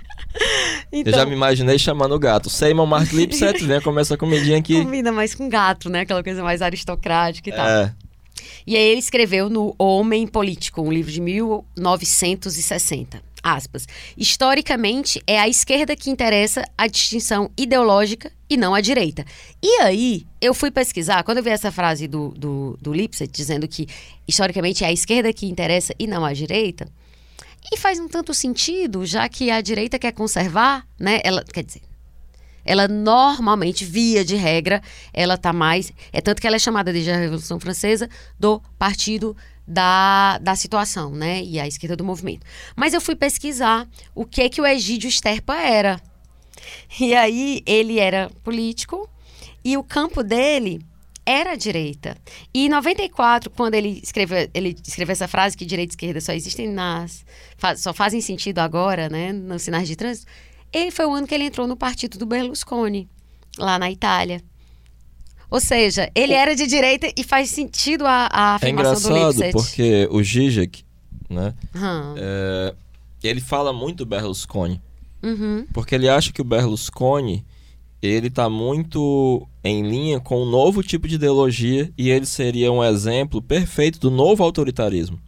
Então, 0.92 1.12
Eu 1.14 1.18
já 1.20 1.26
me 1.26 1.34
imaginei 1.34 1.78
chamando 1.80 2.14
o 2.16 2.20
gato. 2.20 2.50
Simon 2.50 2.86
Martin 2.86 3.16
Lipset, 3.16 3.62
venha 3.66 3.82
comer 3.82 4.02
essa 4.02 4.18
comidinha 4.18 4.58
aqui. 4.58 4.82
combina 4.84 5.12
mais 5.12 5.34
com 5.36 5.48
gato, 5.50 5.90
né? 5.90 6.02
Aquela 6.02 6.24
coisa 6.24 6.44
mais 6.44 6.62
aristocrática 6.62 7.50
e 7.50 7.54
tal. 7.54 7.68
É, 7.68 7.94
E 8.66 8.76
aí 8.78 8.84
ele 8.84 9.00
escreveu 9.00 9.50
no 9.50 9.74
Homem 9.78 10.26
Político, 10.28 10.82
um 10.82 10.92
livro 10.92 11.12
de 11.12 11.20
1960. 11.22 13.22
Aspas. 13.44 13.86
Historicamente, 14.18 15.22
é 15.28 15.38
a 15.38 15.50
esquerda 15.50 15.98
que 15.98 16.10
interessa 16.10 16.64
a 16.78 16.88
distinção 16.88 17.52
ideológica 17.58 18.32
e 18.50 18.56
não 18.56 18.74
a 18.74 18.80
direita. 18.80 19.26
E 19.62 19.82
aí, 19.82 20.26
eu 20.40 20.54
fui 20.54 20.72
pesquisar, 20.72 21.24
quando 21.24 21.40
eu 21.40 21.44
vi 21.44 21.50
essa 21.50 21.72
frase 21.72 22.08
do, 22.08 22.30
do, 22.30 22.78
do 22.82 22.94
Lipset, 22.94 23.30
dizendo 23.30 23.68
que 23.68 23.86
historicamente 24.26 24.86
é 24.86 24.88
a 24.88 24.94
esquerda 24.94 25.34
que 25.34 25.46
interessa 25.46 25.94
e 26.00 26.08
não 26.08 26.24
a 26.24 26.32
direita, 26.32 26.88
e 27.72 27.78
faz 27.78 28.00
um 28.00 28.08
tanto 28.08 28.34
sentido, 28.34 29.06
já 29.06 29.28
que 29.28 29.52
a 29.52 29.60
direita 29.60 30.00
quer 30.00 30.14
conservar, 30.14 30.86
né? 30.98 31.20
Ela, 31.24 31.44
quer 31.44 31.64
dizer, 31.64 31.82
ela 32.66 32.88
normalmente, 32.88 33.84
via 33.84 34.24
de 34.24 34.36
regra, 34.36 34.82
ela 35.14 35.38
tá 35.38 35.52
mais. 35.52 35.92
É 36.12 36.22
tanto 36.22 36.42
que 36.42 36.48
ela 36.48 36.56
é 36.56 36.60
chamada 36.60 36.94
desde 36.94 37.12
a 37.12 37.18
Revolução 37.18 37.60
Francesa 37.60 38.10
do 38.40 38.62
partido 38.78 39.36
da, 39.68 40.38
da 40.40 40.56
situação, 40.56 41.12
né? 41.12 41.44
E 41.44 41.60
a 41.60 41.68
esquerda 41.68 41.96
do 41.96 42.04
movimento. 42.04 42.46
Mas 42.76 42.94
eu 42.94 43.02
fui 43.02 43.16
pesquisar 43.16 43.88
o 44.14 44.26
que 44.26 44.50
que 44.50 44.62
o 44.62 44.66
Egídio 44.66 45.10
Sterpa 45.10 45.56
era. 45.56 46.02
E 47.00 47.14
aí 47.14 47.62
ele 47.66 48.00
era 48.00 48.30
político 48.44 49.10
e 49.64 49.78
o 49.78 49.84
campo 49.84 50.24
dele 50.24 50.82
era 51.26 51.56
direita. 51.56 52.18
E 52.54 52.66
em 52.66 52.70
94, 52.70 53.50
quando 53.50 53.76
ele 53.76 54.00
escreveu, 54.04 54.50
ele 54.54 54.76
escreveu 54.86 55.14
essa 55.14 55.28
frase 55.28 55.56
que 55.56 55.66
direita 55.66 55.94
e 55.94 55.96
esquerda 55.96 56.22
só 56.22 56.34
existem 56.34 56.68
nas 56.68 57.26
só 57.78 57.94
fazem 57.94 58.20
sentido 58.20 58.60
agora, 58.60 59.08
né, 59.08 59.32
nos 59.32 59.62
sinais 59.62 59.88
de 59.88 59.96
trânsito, 59.96 60.30
ele 60.72 60.92
foi 60.92 61.06
o 61.06 61.14
ano 61.14 61.26
que 61.26 61.34
ele 61.34 61.46
entrou 61.46 61.66
no 61.66 61.78
partido 61.78 62.18
do 62.18 62.26
Berlusconi, 62.26 63.10
lá 63.58 63.80
na 63.80 63.90
Itália. 63.90 64.44
Ou 65.54 65.60
seja, 65.60 66.10
ele 66.16 66.34
era 66.34 66.56
de 66.56 66.66
direita 66.66 67.14
e 67.16 67.24
faz 67.24 67.52
sentido 67.52 68.08
a, 68.08 68.28
a 68.32 68.54
é 68.54 68.56
afirmação 68.56 69.12
do 69.12 69.18
engraçado 69.18 69.44
Lipset. 69.44 69.52
porque 69.52 70.08
o 70.10 70.24
Zizek, 70.24 70.84
né? 71.30 71.54
Hum, 71.76 72.16
é, 72.18 72.74
ele 73.24 73.40
fala 73.40 73.72
muito 73.72 73.98
do 73.98 74.08
Berlusconi. 74.08 74.82
uhum, 75.22 75.68
Porque 75.72 75.94
ele 75.94 76.10
acha 76.10 76.34
que 76.34 76.42
o 76.42 76.44
Berlusconi 76.44 77.46
ele 78.02 78.32
tá 78.32 78.50
muito 78.50 79.48
em 79.64 79.88
linha 79.88 80.20
com 80.20 80.42
um 80.42 80.50
novo 80.50 80.82
tipo 80.82 81.08
de 81.08 81.16
ideologia 81.16 81.94
e 81.96 82.10
ele 82.10 82.26
seria 82.26 82.72
um 82.72 82.84
exemplo 82.84 83.40
perfeito 83.40 84.00
do 84.00 84.10
novo 84.10 84.44
autoritarismo. 84.44 85.20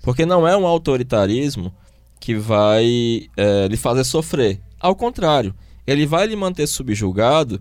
Porque 0.00 0.24
não 0.24 0.46
é 0.46 0.56
um 0.56 0.64
autoritarismo 0.64 1.74
que 2.20 2.36
vai 2.36 3.28
é, 3.36 3.66
lhe 3.66 3.76
fazer 3.76 4.04
sofrer. 4.04 4.60
Ao 4.78 4.94
contrário, 4.94 5.52
ele 5.84 6.06
vai 6.06 6.28
lhe 6.28 6.36
manter 6.36 6.68
subjugado 6.68 7.60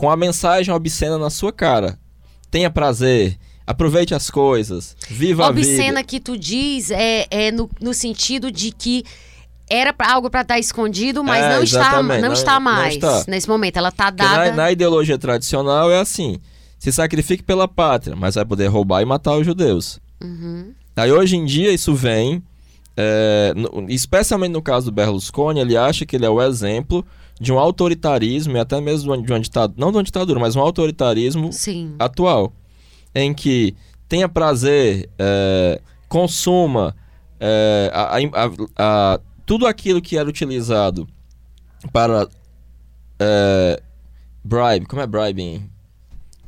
com 0.00 0.08
a 0.10 0.16
mensagem 0.16 0.72
obscena 0.72 1.18
na 1.18 1.28
sua 1.28 1.52
cara. 1.52 1.98
Tenha 2.50 2.70
prazer, 2.70 3.36
aproveite 3.66 4.14
as 4.14 4.30
coisas, 4.30 4.96
viva 5.10 5.46
a 5.46 5.52
vida. 5.52 5.68
Obscena 5.68 6.02
que 6.02 6.18
tu 6.18 6.38
diz 6.38 6.90
é, 6.90 7.26
é 7.30 7.52
no, 7.52 7.68
no 7.78 7.92
sentido 7.92 8.50
de 8.50 8.72
que 8.72 9.04
era 9.68 9.94
algo 9.98 10.30
para 10.30 10.40
estar 10.40 10.58
escondido, 10.58 11.22
mas 11.22 11.44
É, 11.44 11.54
não, 11.54 11.62
está, 11.62 12.02
não, 12.02 12.18
não- 12.18 12.32
está 12.32 12.54
não 12.54 12.60
mais. 12.62 12.94
está. 12.94 13.24
Nesse 13.28 13.46
momento, 13.46 13.76
ela 13.76 13.90
está 13.90 14.08
dada. 14.08 14.46
na, 14.52 14.56
na 14.56 14.72
ideologia 14.72 15.18
tradicional 15.18 15.90
é 15.90 16.00
assim: 16.00 16.38
se 16.78 16.90
sacrifique 16.90 17.42
pela 17.42 17.68
pátria, 17.68 18.16
mas 18.16 18.36
vai 18.36 18.44
poder 18.46 18.68
roubar 18.68 19.02
e 19.02 19.04
matar 19.04 19.36
os 19.36 19.44
judeus. 19.44 20.00
Uhum, 20.22 20.72
Aí 20.96 21.12
hoje 21.12 21.36
em 21.36 21.44
dia 21.44 21.70
isso 21.72 21.94
vem, 21.94 22.42
é, 23.02 23.54
no- 23.56 23.86
especialmente 23.88 24.52
no 24.52 24.60
caso 24.60 24.86
do 24.90 24.94
Berlusconi, 24.94 25.60
ele 25.60 25.76
acha 25.76 26.04
que 26.04 26.16
ele 26.16 26.26
é 26.26 26.30
o 26.30 26.42
exemplo 26.42 27.04
de 27.40 27.50
um 27.52 27.58
autoritarismo 27.58 28.56
e 28.56 28.60
até 28.60 28.78
mesmo 28.80 29.16
de 29.22 29.32
uma, 29.32 29.40
ditadura, 29.40 29.74
não 29.80 29.90
de 29.90 29.96
uma 29.96 30.02
ditadura, 30.02 30.38
mas 30.38 30.54
um 30.56 30.60
autoritarismo 30.60 31.50
Sim. 31.52 31.94
atual, 31.98 32.52
em 33.14 33.32
que 33.32 33.74
tenha 34.08 34.28
prazer, 34.28 35.08
é, 35.18 35.80
consuma 36.08 36.94
é, 37.40 37.90
a- 37.94 38.16
a- 38.18 38.50
a- 39.14 39.20
tudo 39.46 39.66
aquilo 39.66 40.02
que 40.02 40.18
era 40.18 40.28
utilizado 40.28 41.08
para 41.92 42.28
é, 43.18 43.80
bribe, 44.44 44.86
como 44.86 45.00
é 45.00 45.06
bribe. 45.06 45.62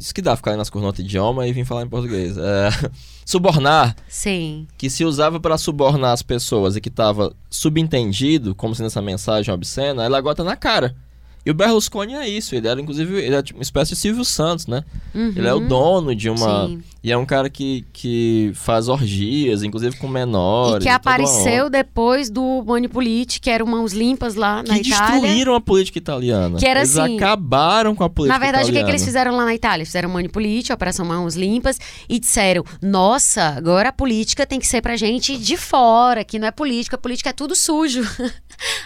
Isso 0.02 0.12
que 0.12 0.20
dá 0.20 0.34
ficar 0.34 0.56
nas 0.56 0.68
no 0.68 0.84
outro 0.84 1.00
idioma 1.00 1.46
e 1.46 1.52
vir 1.52 1.64
falar 1.64 1.82
em 1.82 1.88
português. 1.88 2.36
É, 2.36 2.70
subornar, 3.24 3.94
Sim. 4.08 4.66
que 4.76 4.90
se 4.90 5.04
usava 5.04 5.38
para 5.38 5.56
subornar 5.56 6.12
as 6.12 6.22
pessoas 6.22 6.74
e 6.74 6.80
que 6.80 6.88
estava 6.88 7.32
subentendido, 7.48 8.52
como 8.52 8.74
sendo 8.74 8.86
essa 8.86 9.00
mensagem 9.00 9.54
obscena, 9.54 10.02
ela 10.02 10.18
agora 10.18 10.34
tá 10.34 10.42
na 10.42 10.56
cara. 10.56 10.96
E 11.44 11.50
o 11.50 11.54
Berlusconi 11.54 12.14
é 12.14 12.28
isso, 12.28 12.54
ele 12.54 12.68
era 12.68 12.80
inclusive 12.80 13.16
ele 13.20 13.34
é 13.34 13.42
tipo 13.42 13.58
uma 13.58 13.62
espécie 13.64 13.94
de 13.94 13.96
Silvio 14.00 14.24
Santos, 14.24 14.66
né? 14.68 14.84
Uhum. 15.14 15.32
Ele 15.34 15.46
é 15.48 15.52
o 15.52 15.60
dono 15.60 16.14
de 16.14 16.30
uma. 16.30 16.68
Sim. 16.68 16.82
E 17.04 17.10
é 17.10 17.16
um 17.18 17.26
cara 17.26 17.50
que, 17.50 17.84
que 17.92 18.52
faz 18.54 18.86
orgias, 18.88 19.64
inclusive 19.64 19.96
com 19.96 20.06
menores. 20.06 20.84
E 20.84 20.86
que 20.86 20.88
uma 20.88 20.94
apareceu 20.96 21.68
depois 21.68 22.30
do 22.30 22.62
Manipulite, 22.64 23.40
que 23.40 23.50
era 23.50 23.64
Mãos 23.64 23.92
Limpas 23.92 24.36
lá 24.36 24.62
na 24.62 24.74
Que 24.78 24.88
Itália. 24.88 25.20
destruíram 25.20 25.54
a 25.56 25.60
política 25.60 25.98
italiana. 25.98 26.58
Que 26.60 26.66
era 26.66 26.78
eles 26.80 26.96
assim- 26.96 27.16
acabaram 27.16 27.96
com 27.96 28.04
a 28.04 28.08
política 28.08 28.38
Na 28.38 28.44
verdade, 28.44 28.64
o 28.64 28.66
que, 28.66 28.72
que 28.72 28.78
italiana. 28.78 28.90
eles 28.92 29.04
fizeram 29.04 29.36
lá 29.36 29.44
na 29.44 29.52
Itália? 29.54 29.84
Fizeram 29.84 30.08
Manipulite, 30.10 30.72
Operação 30.72 31.04
Mãos 31.04 31.34
Limpas, 31.34 31.76
e 32.08 32.20
disseram: 32.20 32.62
nossa, 32.80 33.42
agora 33.48 33.88
a 33.88 33.92
política 33.92 34.46
tem 34.46 34.60
que 34.60 34.66
ser 34.68 34.80
pra 34.80 34.94
gente 34.96 35.36
de 35.36 35.56
fora, 35.56 36.22
que 36.22 36.38
não 36.38 36.46
é 36.46 36.52
política, 36.52 36.96
política 36.96 37.30
é 37.30 37.32
tudo 37.32 37.56
sujo. 37.56 38.02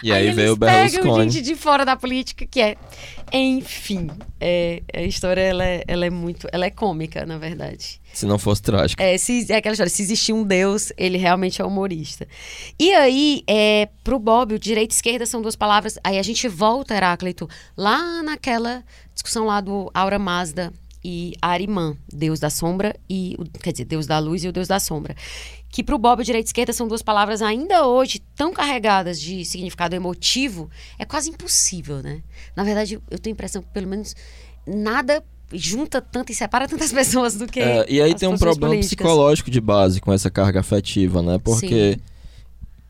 E 0.01 0.11
aí, 0.11 0.31
veio 0.31 0.53
o 0.53 0.55
eles 0.55 0.57
pegam 0.59 1.03
Berlusconi. 1.03 1.29
gente 1.31 1.43
de 1.43 1.55
fora 1.55 1.85
da 1.85 1.95
política, 1.95 2.46
que 2.49 2.61
é. 2.61 2.75
Enfim, 3.31 4.09
é, 4.39 4.81
a 4.93 5.01
história 5.01 5.41
ela 5.41 5.65
é, 5.65 5.83
ela 5.87 6.05
é 6.05 6.09
muito. 6.09 6.47
Ela 6.51 6.65
é 6.65 6.69
cômica, 6.71 7.25
na 7.25 7.37
verdade. 7.37 7.99
Se 8.13 8.25
não 8.25 8.39
fosse 8.39 8.61
trágico. 8.61 9.01
É, 9.01 9.17
se, 9.17 9.51
é 9.51 9.57
aquela 9.57 9.73
história, 9.73 9.89
se 9.89 10.01
existir 10.01 10.33
um 10.33 10.43
Deus, 10.43 10.91
ele 10.97 11.17
realmente 11.17 11.61
é 11.61 11.65
humorista. 11.65 12.27
E 12.79 12.91
aí, 12.93 13.43
é, 13.47 13.89
pro 14.03 14.17
Bob, 14.17 14.53
o 14.55 14.59
direita 14.59 14.93
e 14.93 14.95
esquerda 14.95 15.25
são 15.25 15.41
duas 15.41 15.55
palavras. 15.55 15.99
Aí 16.03 16.17
a 16.17 16.23
gente 16.23 16.47
volta, 16.47 16.95
Heráclito, 16.95 17.49
lá 17.75 18.23
naquela 18.23 18.83
discussão 19.13 19.45
lá 19.45 19.59
do 19.61 19.91
Aura 19.93 20.17
Mazda 20.17 20.71
e 21.03 21.33
Arimã, 21.41 21.95
Deus 22.11 22.39
da 22.39 22.49
sombra 22.49 22.95
e. 23.09 23.35
o- 23.37 23.45
Quer 23.59 23.71
dizer, 23.71 23.85
Deus 23.85 24.07
da 24.07 24.17
luz 24.19 24.43
e 24.43 24.47
o 24.47 24.51
Deus 24.51 24.67
da 24.67 24.79
sombra. 24.79 25.15
Que 25.69 25.83
pro 25.83 25.97
Bob, 25.97 26.23
direita 26.23 26.47
e 26.47 26.49
esquerda 26.49 26.71
são 26.73 26.87
duas 26.87 27.01
palavras 27.01 27.41
ainda 27.41 27.85
hoje 27.85 28.19
tão 28.35 28.53
carregadas 28.53 29.19
de 29.19 29.43
significado 29.43 29.95
emotivo, 29.95 30.69
é 30.97 31.05
quase 31.05 31.29
impossível, 31.29 32.01
né? 32.01 32.23
Na 32.55 32.63
verdade, 32.63 32.99
eu 33.09 33.19
tenho 33.19 33.33
a 33.33 33.35
impressão 33.35 33.61
que 33.61 33.67
pelo 33.69 33.87
menos 33.87 34.15
nada 34.65 35.23
junta 35.51 36.01
tanto 36.01 36.31
e 36.31 36.35
separa 36.35 36.67
tantas 36.67 36.91
pessoas 36.93 37.35
do 37.35 37.47
que. 37.47 37.59
É, 37.59 37.85
e 37.89 38.01
aí 38.01 38.15
tem 38.15 38.29
um 38.29 38.37
problema 38.37 38.73
políticas. 38.73 39.05
psicológico 39.05 39.51
de 39.51 39.61
base 39.61 39.99
com 39.99 40.11
essa 40.11 40.29
carga 40.29 40.59
afetiva, 40.59 41.21
né? 41.21 41.37
Porque 41.37 41.99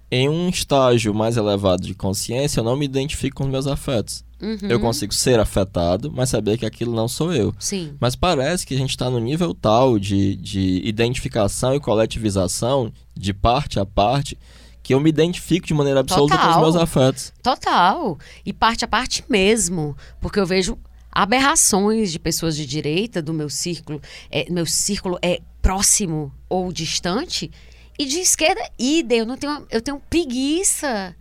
em 0.10 0.30
um 0.30 0.49
estágio 0.49 1.14
mais 1.14 1.38
elevado 1.38 1.86
de 1.86 1.94
consciência, 1.94 2.60
eu 2.60 2.64
não 2.64 2.78
me 2.78 2.86
identifico 2.86 3.38
com 3.38 3.44
os 3.44 3.49
meus 3.49 3.68
afetos. 3.68 4.24
Uhum. 4.41 4.69
Eu 4.69 4.80
consigo 4.80 5.14
ser 5.14 5.39
afetado, 5.39 6.11
mas 6.14 6.30
saber 6.30 6.57
que 6.57 6.65
aquilo 6.65 6.95
não 6.95 7.07
sou 7.07 7.34
eu. 7.34 7.53
Sim. 7.59 7.95
Mas 7.99 8.15
parece 8.15 8.65
que 8.65 8.76
a 8.76 8.77
gente 8.77 8.91
está 8.91 9.09
no 9.09 9.19
nível 9.19 9.53
tal 9.53 9.97
de, 9.97 10.35
de 10.35 10.81
identificação 10.84 11.73
e 11.73 11.80
coletivização, 11.80 12.91
de 13.15 13.34
parte 13.34 13.80
a 13.80 13.85
parte, 13.85 14.38
que 14.84 14.93
eu 14.93 14.99
me 14.99 15.09
identifico 15.09 15.68
de 15.68 15.73
maneira 15.73 15.99
absoluta 15.99 16.35
com 16.38 16.41
os 16.41 16.47
Total. 16.47 16.61
meus 16.61 16.76
afetos. 16.76 17.34
Total. 17.41 18.18
E 18.45 18.53
parte 18.53 18.85
a 18.85 18.88
parte 18.88 19.23
mesmo. 19.27 19.97
Porque 20.22 20.39
eu 20.39 20.45
vejo 20.45 20.77
aberrações 21.11 22.11
de 22.11 22.19
pessoas 22.19 22.55
de 22.55 22.65
direita 22.65 23.22
do 23.22 23.34
meu 23.34 23.49
círculo. 23.49 24.01
É, 24.31 24.49
meu 24.49 24.65
círculo 24.65 25.18
é 25.22 25.41
próximo 25.61 26.31
ou 26.47 26.72
distante. 26.72 27.51
E 27.99 28.05
de 28.05 28.19
esquerda, 28.19 28.61
idem. 28.77 29.19
Eu, 29.19 29.26
não 29.26 29.35
tenho, 29.35 29.65
eu 29.69 29.81
tenho 29.81 29.99
preguiça 30.09 31.15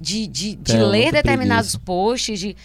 de, 0.00 0.26
de, 0.26 0.54
de 0.56 0.72
Tenho 0.72 0.86
ler 0.86 1.12
determinados 1.12 1.72
preguiça. 1.72 1.84
posts. 1.84 2.40
De, 2.40 2.56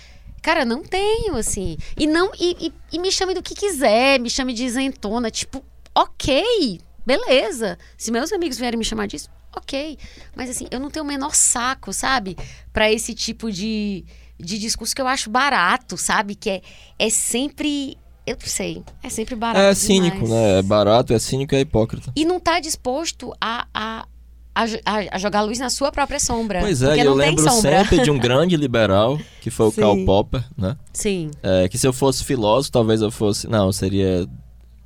cara, 0.41 0.63
não 0.63 0.81
tenho, 0.81 1.35
assim. 1.35 1.77
E, 1.97 2.07
não, 2.07 2.31
e, 2.39 2.67
e, 2.67 2.73
e 2.93 2.99
me 2.99 3.11
chame 3.11 3.33
do 3.33 3.43
que 3.43 3.53
quiser. 3.53 4.19
Me 4.19 4.29
chame 4.29 4.53
de 4.53 4.63
isentona. 4.63 5.29
Tipo, 5.29 5.63
ok, 5.93 6.79
beleza. 7.05 7.77
Se 7.97 8.11
meus 8.11 8.31
amigos 8.31 8.57
vierem 8.57 8.77
me 8.79 8.85
chamar 8.85 9.07
disso, 9.07 9.29
ok. 9.55 9.97
Mas 10.35 10.49
assim, 10.49 10.67
eu 10.71 10.79
não 10.79 10.89
tenho 10.89 11.03
o 11.03 11.07
menor 11.07 11.35
saco, 11.35 11.91
sabe? 11.91 12.37
Pra 12.71 12.91
esse 12.91 13.13
tipo 13.13 13.51
de, 13.51 14.05
de 14.39 14.57
discurso 14.57 14.95
que 14.95 15.01
eu 15.01 15.07
acho 15.07 15.29
barato, 15.29 15.97
sabe? 15.97 16.35
Que 16.35 16.49
é, 16.49 16.61
é 16.97 17.09
sempre. 17.09 17.97
Eu 18.25 18.37
não 18.41 18.47
sei. 18.47 18.83
É 19.03 19.09
sempre 19.09 19.35
barato. 19.35 19.59
É 19.65 19.75
cínico, 19.75 20.15
demais. 20.23 20.31
né? 20.31 20.59
É 20.59 20.61
barato, 20.63 21.13
é 21.13 21.19
cínico 21.19 21.53
e 21.53 21.57
é 21.57 21.61
hipócrita. 21.61 22.11
E 22.15 22.25
não 22.25 22.39
tá 22.39 22.59
disposto 22.59 23.31
a, 23.39 23.67
a, 23.71 24.07
a, 24.55 24.63
a- 24.85 25.07
a 25.11 25.17
jogar 25.19 25.41
luz 25.41 25.59
na 25.59 25.69
sua 25.69 25.91
própria 25.91 26.19
sombra. 26.19 26.61
Pois 26.61 26.81
é, 26.81 26.95
e 26.97 26.99
eu 27.01 27.13
lembro 27.13 27.43
sombra. 27.43 27.83
sempre 27.83 28.01
de 28.01 28.09
um 28.09 28.17
grande 28.17 28.55
liberal, 28.55 29.19
que 29.41 29.51
foi 29.51 29.67
o 29.67 29.71
Sim. 29.71 29.81
Karl 29.81 30.05
Popper, 30.05 30.43
né? 30.57 30.77
Sim. 30.93 31.29
É, 31.43 31.67
que 31.67 31.77
se 31.77 31.85
eu 31.85 31.91
fosse 31.93 32.23
filósofo, 32.23 32.71
talvez 32.71 33.01
eu 33.01 33.11
fosse. 33.11 33.47
Não, 33.49 33.71
seria. 33.71 34.25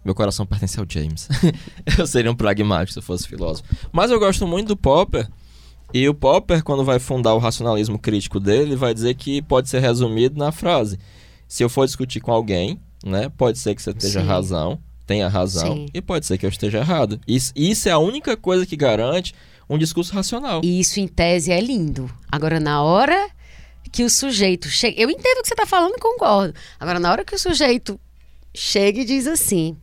Meu 0.03 0.15
coração 0.15 0.45
pertence 0.45 0.79
ao 0.79 0.85
James. 0.89 1.27
eu 1.97 2.07
seria 2.07 2.31
um 2.31 2.35
pragmático 2.35 2.93
se 2.93 2.99
eu 2.99 3.03
fosse 3.03 3.27
filósofo. 3.27 3.67
Mas 3.91 4.09
eu 4.09 4.19
gosto 4.19 4.47
muito 4.47 4.69
do 4.69 4.77
Popper. 4.77 5.29
E 5.93 6.07
o 6.07 6.13
Popper, 6.13 6.63
quando 6.63 6.83
vai 6.83 6.99
fundar 6.99 7.33
o 7.33 7.37
racionalismo 7.39 7.99
crítico 7.99 8.39
dele, 8.39 8.75
vai 8.75 8.93
dizer 8.93 9.13
que 9.15 9.41
pode 9.41 9.69
ser 9.69 9.79
resumido 9.81 10.37
na 10.37 10.51
frase: 10.51 10.97
se 11.47 11.63
eu 11.63 11.69
for 11.69 11.85
discutir 11.85 12.19
com 12.21 12.31
alguém, 12.31 12.79
né, 13.05 13.29
pode 13.37 13.57
ser 13.59 13.75
que 13.75 13.81
você 13.81 13.89
esteja 13.91 14.21
Sim. 14.21 14.27
razão, 14.27 14.79
tenha 15.05 15.27
razão, 15.27 15.73
Sim. 15.75 15.85
e 15.93 16.01
pode 16.01 16.25
ser 16.25 16.37
que 16.37 16.45
eu 16.45 16.49
esteja 16.49 16.77
errado. 16.79 17.19
Isso, 17.27 17.51
isso 17.55 17.89
é 17.89 17.91
a 17.91 17.97
única 17.97 18.37
coisa 18.37 18.65
que 18.65 18.75
garante 18.77 19.33
um 19.69 19.77
discurso 19.77 20.13
racional. 20.13 20.61
E 20.63 20.79
isso, 20.79 20.99
em 20.99 21.07
tese, 21.07 21.51
é 21.51 21.59
lindo. 21.61 22.09
Agora, 22.31 22.59
na 22.59 22.81
hora 22.81 23.29
que 23.91 24.03
o 24.03 24.09
sujeito 24.09 24.67
chega. 24.69 24.99
Eu 25.01 25.09
entendo 25.09 25.39
o 25.39 25.41
que 25.41 25.47
você 25.47 25.53
está 25.53 25.65
falando 25.65 25.93
e 25.95 25.99
concordo. 25.99 26.53
Agora, 26.79 26.99
na 26.99 27.11
hora 27.11 27.23
que 27.25 27.35
o 27.35 27.39
sujeito 27.39 27.99
chega 28.53 29.01
e 29.01 29.05
diz 29.05 29.27
assim. 29.27 29.77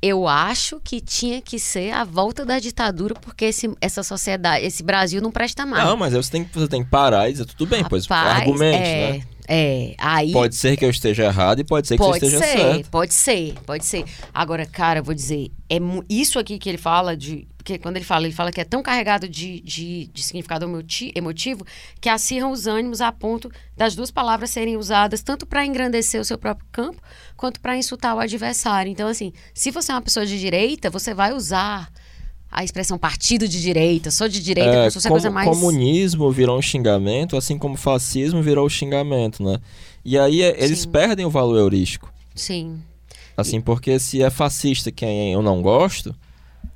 Eu 0.00 0.28
acho 0.28 0.80
que 0.84 1.00
tinha 1.00 1.42
que 1.42 1.58
ser 1.58 1.90
a 1.90 2.04
volta 2.04 2.46
da 2.46 2.60
ditadura, 2.60 3.14
porque 3.16 3.46
esse, 3.46 3.68
essa 3.80 4.04
sociedade, 4.04 4.64
esse 4.64 4.80
Brasil 4.80 5.20
não 5.20 5.32
presta 5.32 5.66
mais. 5.66 5.84
Não, 5.84 5.96
mas 5.96 6.12
você 6.12 6.30
tem, 6.30 6.44
que- 6.44 6.56
você 6.56 6.68
tem 6.68 6.84
que 6.84 6.88
parar 6.88 7.28
e 7.28 7.32
dizer, 7.32 7.46
tudo 7.46 7.66
bem, 7.68 7.84
pois 7.84 8.06
Rapaz, 8.06 8.42
argumente, 8.42 8.76
é, 8.86 9.12
né? 9.14 9.22
É, 9.50 9.94
aí 9.96 10.30
Pode 10.30 10.54
ser 10.54 10.76
que 10.76 10.84
eu 10.84 10.90
esteja 10.90 11.24
errado 11.24 11.60
e 11.60 11.64
pode 11.64 11.88
ser 11.88 11.96
que 11.96 12.04
pode 12.04 12.20
você 12.20 12.26
esteja 12.26 12.44
ser, 12.44 12.58
certo. 12.58 12.90
pode 12.90 13.14
ser, 13.14 13.54
pode 13.64 13.86
ser. 13.86 14.04
Agora, 14.32 14.66
cara, 14.66 14.98
eu 14.98 15.02
vou 15.02 15.14
dizer, 15.14 15.50
é 15.70 15.78
isso 16.06 16.38
aqui 16.38 16.58
que 16.58 16.68
ele 16.68 16.76
fala 16.76 17.16
de. 17.16 17.48
Porque 17.56 17.78
quando 17.78 17.96
ele 17.96 18.04
fala, 18.04 18.26
ele 18.26 18.34
fala 18.34 18.52
que 18.52 18.60
é 18.60 18.64
tão 18.64 18.82
carregado 18.82 19.26
de, 19.26 19.60
de, 19.60 20.06
de 20.08 20.22
significado 20.22 20.66
emoti- 20.66 21.12
emotivo 21.14 21.66
que 21.98 22.10
acirram 22.10 22.50
os 22.50 22.66
ânimos 22.66 23.00
a 23.00 23.10
ponto 23.10 23.50
das 23.74 23.94
duas 23.94 24.10
palavras 24.10 24.50
serem 24.50 24.76
usadas 24.76 25.22
tanto 25.22 25.46
para 25.46 25.64
engrandecer 25.64 26.20
o 26.20 26.24
seu 26.24 26.36
próprio 26.36 26.66
campo 26.70 27.00
quanto 27.34 27.58
para 27.58 27.74
insultar 27.76 28.14
o 28.14 28.20
adversário. 28.20 28.92
Então, 28.92 29.08
assim, 29.08 29.32
se 29.54 29.70
você 29.70 29.92
é 29.92 29.94
uma 29.94 30.02
pessoa 30.02 30.26
de 30.26 30.38
direita, 30.38 30.90
você 30.90 31.14
vai 31.14 31.32
usar 31.32 31.90
a 32.50 32.64
expressão 32.64 32.98
partido 32.98 33.46
de 33.46 33.60
direita, 33.60 34.10
sou 34.10 34.28
de 34.28 34.42
direita, 34.42 34.70
É, 34.70 34.74
como 34.78 34.90
se 34.90 34.94
fosse 34.94 35.06
a 35.06 35.10
como- 35.10 35.20
coisa 35.20 35.30
mais. 35.30 35.48
Comunismo 35.48 36.30
virou 36.30 36.58
um 36.58 36.62
xingamento, 36.62 37.36
assim 37.36 37.58
como 37.58 37.76
fascismo 37.76 38.42
virou 38.42 38.66
um 38.66 38.68
xingamento, 38.70 39.42
né? 39.42 39.58
E 40.04 40.18
aí 40.18 40.42
é, 40.42 40.62
eles 40.62 40.80
Sim. 40.80 40.88
perdem 40.90 41.26
o 41.26 41.30
valor 41.30 41.58
heurístico. 41.58 42.12
Sim. 42.34 42.78
Assim, 43.36 43.60
porque 43.60 43.98
se 43.98 44.22
é 44.22 44.30
fascista 44.30 44.90
quem 44.90 45.32
eu 45.32 45.42
não 45.42 45.60
gosto, 45.62 46.14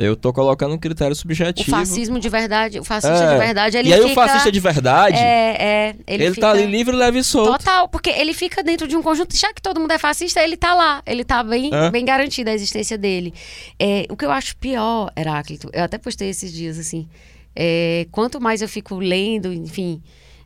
eu 0.05 0.17
tô 0.17 0.33
colocando 0.33 0.75
um 0.75 0.79
critério 0.79 1.13
O 1.13 1.17
subjetivo. 1.17 1.71
fascismo 1.71 2.19
de 2.19 2.29
verdade, 2.29 2.79
o 2.81 2.85
fascista 2.85 3.25
É. 3.25 3.33
de 3.33 3.39
verdade, 3.39 3.77
ele 3.79 3.89
e 3.89 3.93
aí 3.95 4.01
fica... 4.01 4.13
o 4.13 4.15
fascista 4.15 4.53
de 4.53 4.61
verdade, 4.61 5.17
É, 5.17 5.57
é. 5.59 5.97
Ele, 6.07 6.25
ele, 6.25 6.35
fica... 6.35 6.47
tá 6.49 6.53
ali 6.53 6.67
livre, 6.67 6.95
leve 6.95 7.19
e 7.19 7.25
solto. 7.25 7.53
Total, 7.53 7.89
porque 7.89 8.11
ele 8.11 8.33
fica 8.35 8.63
dentro 8.63 8.87
de 8.89 8.97
um 8.97 9.03
conjunto. 9.03 9.37
Já 9.37 9.53
que 9.53 9.61
todo 9.63 9.79
mundo 9.81 9.91
é 9.93 9.99
fascista, 9.99 10.41
ele 10.43 10.57
tá 10.57 10.75
lá. 10.75 11.03
Ele 11.07 11.25
tá 11.25 11.43
bem, 11.43 11.71
É. 11.73 11.91
bem 11.91 12.05
garantida 12.05 12.51
a 12.51 12.55
existência 12.55 12.97
dele. 12.99 13.33
É, 13.79 14.07
o 14.11 14.17
que 14.17 14.25
eu 14.25 14.31
acho 14.31 14.57
pior, 14.57 15.11
Heráclito, 15.17 15.69
eu 15.73 15.85
até 15.85 15.99
postei 15.99 16.29
esses 16.31 16.53
dias 16.53 16.79
assim. 16.79 17.09
é, 17.55 18.07
quanto 18.11 18.41
mais 18.41 18.63
eu 18.63 18.69
fico 18.69 18.95
lendo, 18.97 19.53
enfim. 19.53 20.03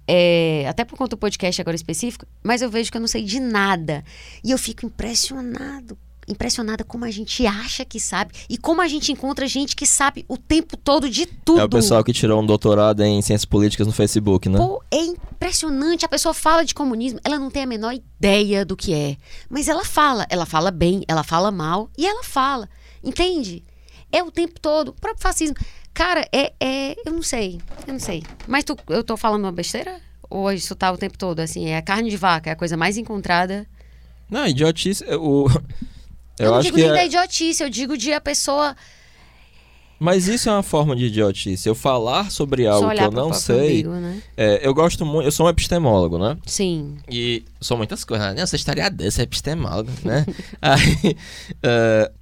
é, 0.09 0.65
até 0.69 0.85
por 0.85 0.97
conta 0.97 1.11
do 1.17 1.19
podcast 1.19 1.61
agora 1.61 1.75
específico, 1.77 2.27
mas 2.43 2.63
eu 2.63 2.71
vejo 2.71 2.91
que 2.91 2.97
eu 2.97 3.01
não 3.01 3.09
sei 3.09 3.23
de 3.25 3.41
nada. 3.41 4.05
E 4.45 4.51
eu 4.51 4.59
fico 4.59 4.87
impressionado. 4.87 5.97
Impressionada 6.29 6.83
como 6.83 7.05
a 7.05 7.11
gente 7.11 7.47
acha 7.47 7.85
que 7.85 8.01
sabe 8.01 8.33
e 8.49 8.59
como 8.59 8.83
a 8.83 8.89
gente 8.89 9.13
encontra 9.13 9.47
gente 9.47 9.77
que 9.77 9.87
sabe 9.87 10.25
o 10.29 10.37
tempo 10.37 10.77
todo 10.77 11.09
de 11.09 11.27
tudo. 11.27 11.61
É 11.61 11.65
o 11.65 11.69
pessoal 11.69 12.03
que 12.03 12.13
tirou 12.13 12.43
um 12.43 12.47
doutorado 12.47 13.03
em 13.03 13.23
ciências 13.23 13.45
políticas 13.45 13.87
no 13.87 13.93
Facebook, 13.93 14.49
né? 14.49 14.59
Pô, 14.59 14.83
é 14.91 14.99
impressionante. 14.99 16.05
A 16.05 16.09
pessoa 16.09 16.35
fala 16.35 16.65
de 16.65 16.75
comunismo, 16.75 17.21
ela 17.25 17.39
não 17.39 17.51
tem 17.51 17.63
a 17.63 17.67
menor 17.67 17.95
ideia 17.95 18.65
do 18.65 18.77
que 18.77 18.93
é. 18.93 19.17
Mas 19.49 19.69
ela 19.69 19.85
fala. 19.85 20.27
Ela 20.29 20.47
fala 20.47 20.71
bem, 20.71 21.05
ela 21.07 21.23
fala 21.23 21.51
mal 21.51 21.91
e 21.97 22.07
ela 22.07 22.25
fala. 22.25 22.69
Entende? 23.05 23.63
É 24.11 24.23
o 24.23 24.31
tempo 24.31 24.59
todo. 24.61 24.89
O 24.89 24.95
próprio 24.95 25.23
fascismo. 25.23 25.57
Cara, 25.95 26.29
é. 26.33 26.53
é 26.61 26.97
eu 27.07 27.13
não 27.13 27.23
sei. 27.23 27.61
Eu 27.87 27.93
não 27.93 28.01
sei. 28.01 28.23
Mas 28.49 28.65
tu, 28.65 28.77
eu 28.89 29.05
tô 29.05 29.17
falando 29.17 29.45
uma 29.45 29.53
besteira? 29.53 30.01
Ou 30.29 30.51
isso 30.53 30.75
tá 30.75 30.91
o 30.91 30.99
tempo 30.99 31.17
todo? 31.17 31.41
Assim, 31.41 31.69
é 31.69 31.77
a 31.77 31.83
carne 31.83 32.11
de 32.11 32.17
vaca, 32.17 32.51
é 32.51 32.53
a 32.53 32.57
coisa 32.57 32.77
mais 32.77 32.97
encontrada. 32.97 33.67
Não, 34.29 34.47
idiotice. 34.47 35.05
O... 35.15 35.47
Eu, 36.39 36.47
Eu, 36.47 36.51
não 36.51 36.59
acho 36.59 36.67
digo 36.67 36.77
que 36.77 36.83
nem 36.83 36.93
da 36.93 37.03
é... 37.03 37.07
idiotice, 37.07 37.63
eu 37.63 37.71
digo 37.71 37.97
de 37.97 38.13
a 38.13 38.21
pessoa 38.21 38.77
Mas 39.99 40.29
isso 40.29 40.49
é 40.49 40.53
uma 40.53 40.63
forma 40.63 40.95
de 40.95 41.07
idiotice. 41.07 41.69
Eu 41.69 41.75
falar 41.75 42.31
sobre 42.31 42.67
algo 42.67 42.91
que 42.91 43.03
eu 43.03 43.11
não 43.11 43.33
sei. 43.33 43.71
umbigo, 43.71 43.91
né? 43.95 44.23
É, 44.37 44.67
eu 44.67 44.75
gosto 44.75 45.07
muito. 45.07 45.27
Eu 45.27 45.33
sou 45.33 45.47
um 45.47 45.49
epistemólogo, 45.49 46.19
né? 46.19 46.37
Sim. 46.45 46.97
E 47.11 47.45
sou 47.61 47.77
muitas 47.77 48.05
coisas. 48.05 48.35
Né? 48.35 48.43
Estaria 48.43 48.91
desse, 48.91 49.21
é 49.21 49.25
epistemólogo, 49.25 49.91
né? 50.05 50.27
Aí, 50.61 51.17
é, 51.63 52.13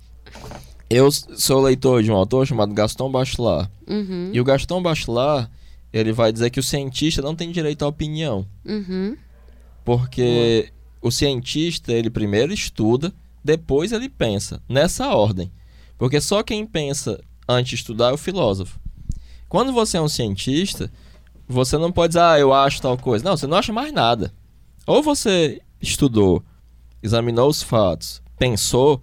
eu 0.89 1.11
sou 1.11 1.61
leitor 1.62 2.03
de 2.03 2.12
um 2.12 2.15
autor 2.15 2.47
chamado 2.47 2.73
Gaston 2.73 3.11
Bachelard. 3.11 3.69
Uhum. 3.89 4.31
E 4.32 4.41
o 4.41 4.45
Gaston 4.45 4.81
Bachelard, 4.81 5.51
ele 5.93 6.12
vai 6.12 6.32
dizer 6.32 6.51
que 6.51 6.61
o 6.61 6.62
cientista 6.62 7.20
não 7.20 7.35
tem 7.35 7.51
direito 7.51 7.85
à 7.85 7.89
opinião. 7.89 8.47
Uhum. 8.65 9.16
Porque 9.85 10.70
o 11.03 11.11
cientista, 11.11 11.93
ele 11.93 12.11
primeiro 12.11 12.53
estuda, 12.53 13.12
depois 13.45 13.93
ele 13.93 14.09
pensa, 14.09 14.62
nessa 14.66 15.09
ordem. 15.09 15.53
Porque 15.99 16.21
só 16.21 16.43
quem 16.43 16.66
pensa 16.66 17.23
antes 17.47 17.71
de 17.71 17.75
estudar 17.77 18.11
é 18.11 18.15
o 18.15 18.19
filósofo. 18.19 18.81
Quando 19.49 19.73
você 19.73 19.99
é 19.99 20.01
um 20.01 20.09
cientista, 20.09 20.91
você 21.47 21.77
não 21.77 21.93
pode 21.93 22.12
dizer, 22.12 22.23
ah, 22.23 22.39
eu 22.39 22.53
acho 22.53 22.81
tal 22.81 22.97
coisa. 22.97 23.25
Não, 23.25 23.37
você 23.37 23.47
não 23.47 23.59
acha 23.59 23.73
mais 23.73 23.93
nada. 23.93 24.33
Ou 24.87 25.03
você 25.03 25.61
estudou, 25.81 26.43
examinou 27.03 27.49
os 27.49 27.62
fatos, 27.62 28.23
pensou, 28.39 29.01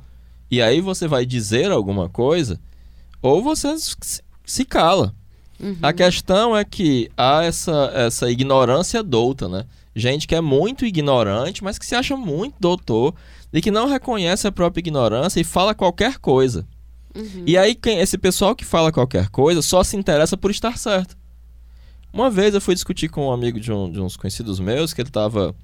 e 0.49 0.61
aí 0.61 0.81
você 0.81 1.07
vai 1.07 1.25
dizer 1.25 1.71
alguma 1.71 2.09
coisa, 2.09 2.59
ou 3.21 3.43
você 3.43 3.73
se 4.43 4.65
cala. 4.65 5.13
Uhum. 5.59 5.77
A 5.81 5.93
questão 5.93 6.57
é 6.57 6.65
que 6.65 7.09
há 7.15 7.43
essa, 7.43 7.91
essa 7.93 8.31
ignorância 8.31 9.03
douta, 9.03 9.47
né? 9.47 9.65
Gente 9.95 10.27
que 10.27 10.33
é 10.33 10.41
muito 10.41 10.85
ignorante, 10.85 11.63
mas 11.63 11.77
que 11.77 11.85
se 11.85 11.95
acha 11.95 12.17
muito 12.17 12.55
doutor 12.59 13.13
e 13.53 13.61
que 13.61 13.71
não 13.71 13.87
reconhece 13.87 14.47
a 14.47 14.51
própria 14.51 14.81
ignorância 14.81 15.39
e 15.39 15.43
fala 15.43 15.75
qualquer 15.75 16.17
coisa. 16.17 16.65
Uhum. 17.15 17.43
E 17.45 17.57
aí, 17.57 17.75
quem, 17.75 17.99
esse 17.99 18.17
pessoal 18.17 18.55
que 18.55 18.63
fala 18.63 18.91
qualquer 18.91 19.29
coisa 19.29 19.61
só 19.61 19.83
se 19.83 19.97
interessa 19.97 20.37
por 20.37 20.51
estar 20.51 20.77
certo. 20.77 21.17
Uma 22.13 22.29
vez 22.29 22.53
eu 22.53 22.61
fui 22.61 22.73
discutir 22.73 23.09
com 23.09 23.27
um 23.27 23.31
amigo 23.31 23.59
de, 23.59 23.71
um, 23.71 23.89
de 23.89 23.99
uns 23.99 24.17
conhecidos 24.17 24.59
meus 24.59 24.93
que 24.93 25.01
ele 25.01 25.09
estava 25.09 25.55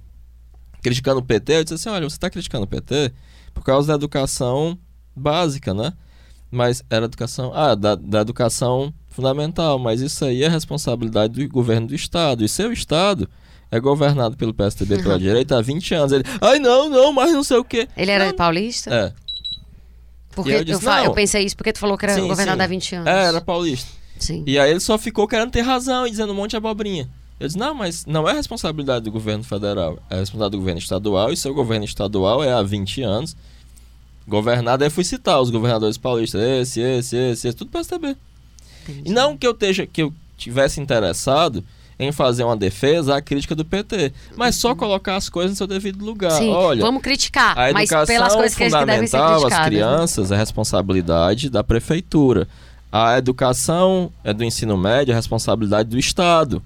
criticando 0.82 1.20
o 1.20 1.24
PT. 1.24 1.54
Eu 1.58 1.64
disse 1.64 1.74
assim: 1.76 1.90
olha, 1.90 2.10
você 2.10 2.16
está 2.16 2.30
criticando 2.30 2.66
o 2.66 2.68
PT 2.68 3.14
por 3.54 3.64
causa 3.64 3.88
da 3.90 3.96
educação 3.96 4.78
básica, 5.16 5.74
né? 5.74 5.94
Mas 6.50 6.84
era 6.90 7.06
educação. 7.06 7.52
Ah, 7.54 7.76
da, 7.76 7.96
da 7.96 8.22
educação 8.22 8.94
fundamental. 9.08 9.78
Mas 9.78 10.00
isso 10.00 10.24
aí 10.24 10.44
é 10.44 10.48
responsabilidade 10.48 11.34
do 11.34 11.50
governo 11.50 11.88
do 11.88 11.96
Estado. 11.96 12.46
E 12.46 12.50
seu 12.50 12.72
Estado 12.72 13.30
é 13.72 13.80
governado 13.80 14.38
pelo 14.38 14.53
PSDB 14.53 15.02
pela 15.03 15.19
direita 15.19 15.57
há 15.57 15.61
20 15.61 15.94
anos. 15.94 16.11
Ele, 16.11 16.23
ai 16.41 16.60
não, 16.60 16.89
não, 16.89 17.11
mas 17.11 17.31
não 17.31 17.44
sei 17.44 17.57
o 17.57 17.64
quê. 17.64 17.88
Ele 17.95 18.11
era 18.11 18.27
não. 18.27 18.34
paulista? 18.34 18.94
É. 18.94 19.14
Porque 20.31 20.52
eu, 20.52 20.64
disse, 20.64 20.85
eu, 20.85 20.91
eu, 20.91 21.14
pensei 21.14 21.44
isso 21.44 21.57
porque 21.57 21.73
tu 21.73 21.80
falou 21.80 21.98
que 21.98 22.06
era 22.06 22.14
sim, 22.14 22.27
governado 22.27 22.57
sim. 22.57 22.64
há 22.64 22.68
20 22.68 22.95
anos. 22.95 23.07
É, 23.07 23.23
era 23.26 23.41
paulista. 23.41 23.91
Sim. 24.19 24.44
E 24.45 24.57
aí 24.57 24.69
ele 24.69 24.80
só 24.80 24.98
ficou 24.98 25.27
querendo 25.27 25.52
ter 25.52 25.61
razão 25.61 26.06
e 26.06 26.11
dizendo 26.11 26.31
um 26.31 26.35
monte 26.35 26.52
de 26.52 26.57
abobrinha. 26.57 27.10
Eu 27.39 27.48
disse, 27.48 27.57
não, 27.57 27.73
mas 27.73 28.06
não 28.06 28.27
é 28.27 28.34
responsabilidade 28.34 29.06
do 29.06 29.11
governo 29.11 29.44
federal, 29.44 29.99
é 30.10 30.15
responsabilidade 30.15 30.52
do 30.52 30.57
governo 30.57 30.80
estadual, 30.80 31.31
e 31.31 31.38
seu 31.38 31.53
governo 31.53 31.85
estadual 31.85 32.44
é 32.44 32.52
há 32.52 32.64
20 32.64 33.02
anos. 33.03 33.35
Governado, 34.27 34.84
aí 34.84 34.89
fui 34.89 35.03
citar 35.03 35.39
os 35.39 35.49
governadores 35.49 35.98
paulistas, 35.98 36.41
esse, 36.41 36.81
esse, 36.81 37.15
esse, 37.15 37.48
esse 37.48 37.57
tudo 37.57 37.72
PSDB. 37.72 38.15
Entendi. 38.84 39.10
E 39.10 39.11
não 39.11 39.38
que 39.38 39.45
eu, 39.45 39.52
esteja, 39.52 39.85
que 39.85 40.02
eu 40.02 40.14
tivesse 40.35 40.81
interessado 40.81 41.64
em 41.99 42.11
fazer 42.11 42.44
uma 42.44 42.56
defesa 42.56 43.15
à 43.15 43.22
crítica 43.22 43.56
do 43.56 43.65
PT, 43.65 44.14
mas 44.36 44.56
só 44.56 44.69
uhum. 44.69 44.76
colocar 44.76 45.15
as 45.15 45.30
coisas 45.30 45.52
no 45.52 45.57
seu 45.57 45.68
devido 45.68 46.03
lugar. 46.03 46.32
Sim, 46.32 46.52
Olha, 46.52 46.82
vamos 46.82 47.02
criticar, 47.02 47.57
a 47.57 47.74
mas 47.74 47.90
pelas 47.90 48.36
coisas 48.36 48.56
que, 48.56 48.64
as 48.64 48.74
né? 48.74 49.65
crianças 49.65 50.32
é 50.32 50.38
responsabilidade 50.38 51.49
da 51.49 51.64
prefeitura. 51.64 52.48
A 52.91 53.18
educação 53.18 54.11
é 54.24 54.34
do 54.34 54.44
ensino 54.44 54.78
médio, 54.78 55.11
é 55.11 55.15
responsabilidade 55.15 55.90
do 55.90 55.99
Estado. 55.99 56.61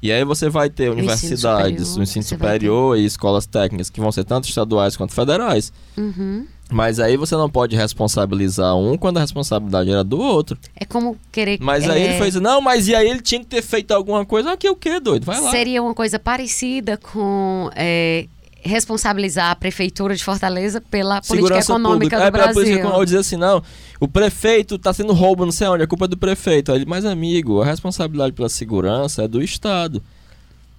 E 0.00 0.12
aí 0.12 0.24
você 0.24 0.48
vai 0.48 0.70
ter 0.70 0.90
universidades, 0.90 1.96
o 1.96 2.02
ensino 2.02 2.02
superior, 2.02 2.02
ensino 2.02 2.22
superior 2.22 2.98
e 2.98 3.04
escolas 3.04 3.46
técnicas 3.46 3.90
que 3.90 4.00
vão 4.00 4.12
ser 4.12 4.24
tanto 4.24 4.48
estaduais 4.48 4.96
quanto 4.96 5.12
federais. 5.12 5.72
Uhum. 5.96 6.46
Mas 6.70 7.00
aí 7.00 7.16
você 7.16 7.34
não 7.34 7.48
pode 7.48 7.74
responsabilizar 7.74 8.76
um 8.76 8.96
quando 8.96 9.16
a 9.16 9.20
responsabilidade 9.20 9.90
era 9.90 10.04
do 10.04 10.20
outro. 10.20 10.56
É 10.76 10.84
como 10.84 11.16
querer. 11.32 11.58
Mas 11.60 11.88
aí 11.88 12.02
é... 12.02 12.04
ele 12.04 12.18
fez, 12.18 12.34
não, 12.34 12.60
mas 12.60 12.88
e 12.88 12.94
aí 12.94 13.08
ele 13.08 13.22
tinha 13.22 13.40
que 13.40 13.46
ter 13.46 13.62
feito 13.62 13.92
alguma 13.92 14.24
coisa. 14.24 14.52
Aqui 14.52 14.68
o 14.68 14.76
que, 14.76 15.00
doido? 15.00 15.24
Vai 15.24 15.40
lá. 15.40 15.50
Seria 15.50 15.82
uma 15.82 15.94
coisa 15.94 16.18
parecida 16.18 16.98
com 16.98 17.70
é, 17.74 18.26
responsabilizar 18.68 19.50
a 19.50 19.56
prefeitura 19.56 20.14
de 20.14 20.22
Fortaleza 20.22 20.80
pela 20.80 21.20
política 21.20 21.58
econômica 21.58 22.16
pública. 22.16 22.16
do 22.18 22.22
é, 22.22 22.30
Brasil. 22.30 22.54
Política, 22.54 23.04
dizer 23.04 23.18
assim, 23.18 23.36
não, 23.36 23.62
o 23.98 24.06
prefeito 24.06 24.76
está 24.76 24.92
sendo 24.92 25.12
roubo, 25.12 25.44
não 25.44 25.52
sei 25.52 25.66
onde, 25.68 25.82
a 25.82 25.86
culpa 25.86 26.04
é 26.04 26.08
do 26.08 26.16
prefeito. 26.16 26.72
Aí, 26.72 26.84
mas 26.86 27.04
amigo, 27.04 27.60
a 27.60 27.64
responsabilidade 27.64 28.32
pela 28.32 28.48
segurança 28.48 29.24
é 29.24 29.28
do 29.28 29.42
Estado. 29.42 30.02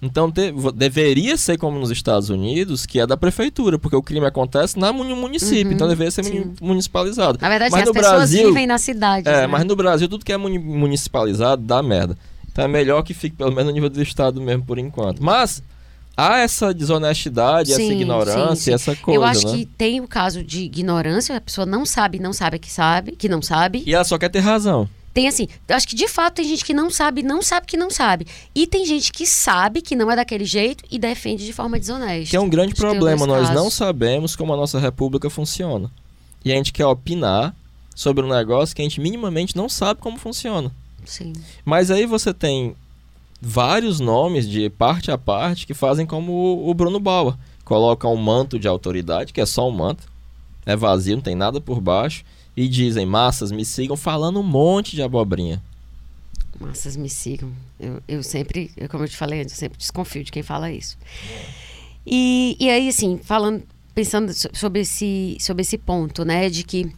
Então 0.02 0.32
te, 0.32 0.52
deveria 0.74 1.36
ser 1.36 1.58
como 1.58 1.78
nos 1.78 1.90
Estados 1.90 2.30
Unidos, 2.30 2.86
que 2.86 2.98
é 2.98 3.06
da 3.06 3.16
prefeitura, 3.16 3.78
porque 3.78 3.94
o 3.94 4.02
crime 4.02 4.24
acontece 4.24 4.78
na 4.78 4.92
município, 4.92 5.66
uhum, 5.66 5.72
então 5.72 5.86
deveria 5.86 6.10
ser 6.10 6.24
sim. 6.24 6.54
municipalizado. 6.60 7.38
Na 7.40 7.48
verdade, 7.50 7.70
mas 7.70 7.84
no 7.84 7.90
as 7.90 7.96
pessoas 7.96 8.16
Brasil, 8.16 8.48
vivem 8.48 8.66
na 8.66 8.78
cidade. 8.78 9.28
É, 9.28 9.42
né? 9.42 9.46
mas 9.46 9.64
no 9.64 9.76
Brasil 9.76 10.08
tudo 10.08 10.24
que 10.24 10.32
é 10.32 10.38
municipalizado 10.38 11.62
dá 11.62 11.82
merda. 11.82 12.16
Então 12.50 12.64
é 12.64 12.68
melhor 12.68 13.02
que 13.02 13.12
fique 13.12 13.36
pelo 13.36 13.50
menos 13.50 13.66
no 13.66 13.72
nível 13.72 13.90
do 13.90 14.02
Estado 14.02 14.40
mesmo 14.40 14.64
por 14.64 14.78
enquanto. 14.78 15.22
Mas 15.22 15.62
há 16.16 16.38
essa 16.38 16.74
desonestidade, 16.74 17.74
sim, 17.74 17.84
essa 17.84 17.92
ignorância, 17.92 18.56
sim, 18.56 18.62
sim. 18.62 18.72
essa 18.72 18.96
coisa. 18.96 19.18
Eu 19.18 19.24
acho 19.24 19.48
né? 19.48 19.58
que 19.58 19.66
tem 19.66 20.00
o 20.00 20.08
caso 20.08 20.42
de 20.42 20.60
ignorância, 20.60 21.36
a 21.36 21.40
pessoa 21.40 21.66
não 21.66 21.86
sabe, 21.86 22.18
não 22.18 22.32
sabe 22.32 22.58
que 22.58 22.70
sabe, 22.70 23.12
que 23.12 23.28
não 23.28 23.40
sabe. 23.40 23.82
E 23.86 23.94
ela 23.94 24.04
só 24.04 24.18
quer 24.18 24.28
ter 24.28 24.40
razão. 24.40 24.88
Tem 25.12 25.26
assim, 25.26 25.48
eu 25.68 25.74
acho 25.74 25.88
que 25.88 25.96
de 25.96 26.06
fato 26.06 26.34
tem 26.34 26.44
gente 26.44 26.64
que 26.64 26.72
não 26.72 26.88
sabe, 26.88 27.22
não 27.22 27.42
sabe 27.42 27.66
que 27.66 27.76
não 27.76 27.90
sabe. 27.90 28.26
E 28.54 28.66
tem 28.66 28.86
gente 28.86 29.10
que 29.12 29.26
sabe 29.26 29.82
que 29.82 29.96
não 29.96 30.10
é 30.10 30.14
daquele 30.14 30.44
jeito 30.44 30.84
e 30.90 30.98
defende 30.98 31.44
de 31.44 31.52
forma 31.52 31.78
desonesta. 31.80 32.30
Que 32.30 32.36
é 32.36 32.40
um 32.40 32.48
grande 32.48 32.72
acho 32.72 32.80
problema, 32.80 33.26
nós 33.26 33.48
casos. 33.48 33.54
não 33.54 33.70
sabemos 33.70 34.36
como 34.36 34.54
a 34.54 34.56
nossa 34.56 34.78
república 34.78 35.28
funciona. 35.28 35.90
E 36.44 36.52
a 36.52 36.54
gente 36.54 36.72
quer 36.72 36.86
opinar 36.86 37.54
sobre 37.94 38.24
um 38.24 38.28
negócio 38.28 38.74
que 38.74 38.82
a 38.82 38.84
gente 38.84 39.00
minimamente 39.00 39.56
não 39.56 39.68
sabe 39.68 40.00
como 40.00 40.16
funciona. 40.16 40.70
Sim. 41.04 41.32
Mas 41.64 41.90
aí 41.90 42.06
você 42.06 42.32
tem 42.32 42.76
vários 43.40 44.00
nomes 44.00 44.48
de 44.48 44.68
parte 44.68 45.10
a 45.10 45.16
parte 45.16 45.66
que 45.66 45.74
fazem 45.74 46.04
como 46.04 46.68
o 46.68 46.74
Bruno 46.74 47.00
Bauer. 47.00 47.34
Coloca 47.64 48.06
um 48.08 48.16
manto 48.16 48.58
de 48.58 48.68
autoridade, 48.68 49.32
que 49.32 49.40
é 49.40 49.46
só 49.46 49.68
um 49.68 49.72
manto, 49.72 50.04
é 50.66 50.76
vazio, 50.76 51.16
não 51.16 51.22
tem 51.22 51.34
nada 51.34 51.60
por 51.60 51.80
baixo, 51.80 52.24
e 52.56 52.68
dizem, 52.68 53.06
massas, 53.06 53.52
me 53.52 53.64
sigam, 53.64 53.96
falando 53.96 54.40
um 54.40 54.42
monte 54.42 54.96
de 54.96 55.02
abobrinha. 55.02 55.62
Massas, 56.58 56.96
me 56.96 57.08
sigam. 57.08 57.50
Eu, 57.78 58.02
eu 58.06 58.22
sempre, 58.22 58.70
como 58.90 59.04
eu 59.04 59.08
te 59.08 59.16
falei 59.16 59.40
antes, 59.40 59.54
eu 59.54 59.58
sempre 59.58 59.78
desconfio 59.78 60.24
de 60.24 60.32
quem 60.32 60.42
fala 60.42 60.70
isso. 60.70 60.98
E, 62.04 62.56
e 62.58 62.68
aí, 62.68 62.88
assim, 62.88 63.18
falando, 63.22 63.62
pensando 63.94 64.32
sobre 64.52 64.80
esse, 64.80 65.36
sobre 65.40 65.62
esse 65.62 65.78
ponto, 65.78 66.24
né, 66.24 66.50
de 66.50 66.64
que 66.64 66.92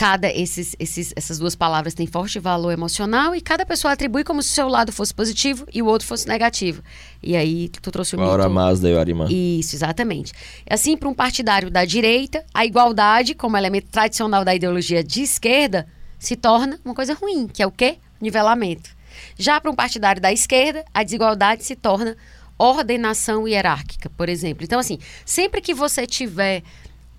cada 0.00 0.32
esses, 0.32 0.74
esses, 0.78 1.12
essas 1.14 1.38
duas 1.38 1.54
palavras 1.54 1.92
têm 1.92 2.06
forte 2.06 2.38
valor 2.38 2.70
emocional 2.70 3.34
e 3.34 3.40
cada 3.42 3.66
pessoa 3.66 3.92
atribui 3.92 4.24
como 4.24 4.42
se 4.42 4.48
o 4.48 4.52
seu 4.52 4.66
lado 4.66 4.90
fosse 4.90 5.12
positivo 5.12 5.66
e 5.74 5.82
o 5.82 5.86
outro 5.86 6.08
fosse 6.08 6.26
negativo. 6.26 6.82
E 7.22 7.36
aí 7.36 7.68
tu 7.68 7.90
trouxe 7.90 8.16
o 8.16 8.18
mito. 8.18 8.30
Hora 8.30 8.48
Mazda 8.48 8.88
e 8.88 8.94
o 8.94 8.98
Arimã. 8.98 9.26
Isso, 9.28 9.76
exatamente. 9.76 10.32
Assim, 10.70 10.96
para 10.96 11.06
um 11.06 11.12
partidário 11.12 11.70
da 11.70 11.84
direita, 11.84 12.42
a 12.54 12.64
igualdade, 12.64 13.34
como 13.34 13.58
elemento 13.58 13.88
tradicional 13.90 14.42
da 14.42 14.54
ideologia 14.54 15.04
de 15.04 15.20
esquerda, 15.20 15.86
se 16.18 16.34
torna 16.34 16.80
uma 16.82 16.94
coisa 16.94 17.12
ruim, 17.12 17.46
que 17.46 17.62
é 17.62 17.66
o 17.66 17.70
quê? 17.70 17.98
Nivelamento. 18.22 18.88
Já 19.36 19.60
para 19.60 19.70
um 19.70 19.74
partidário 19.74 20.22
da 20.22 20.32
esquerda, 20.32 20.82
a 20.94 21.02
desigualdade 21.02 21.62
se 21.62 21.76
torna 21.76 22.16
ordenação 22.56 23.46
hierárquica, 23.46 24.08
por 24.08 24.30
exemplo. 24.30 24.64
Então, 24.64 24.78
assim, 24.78 24.98
sempre 25.26 25.60
que 25.60 25.74
você 25.74 26.06
tiver 26.06 26.62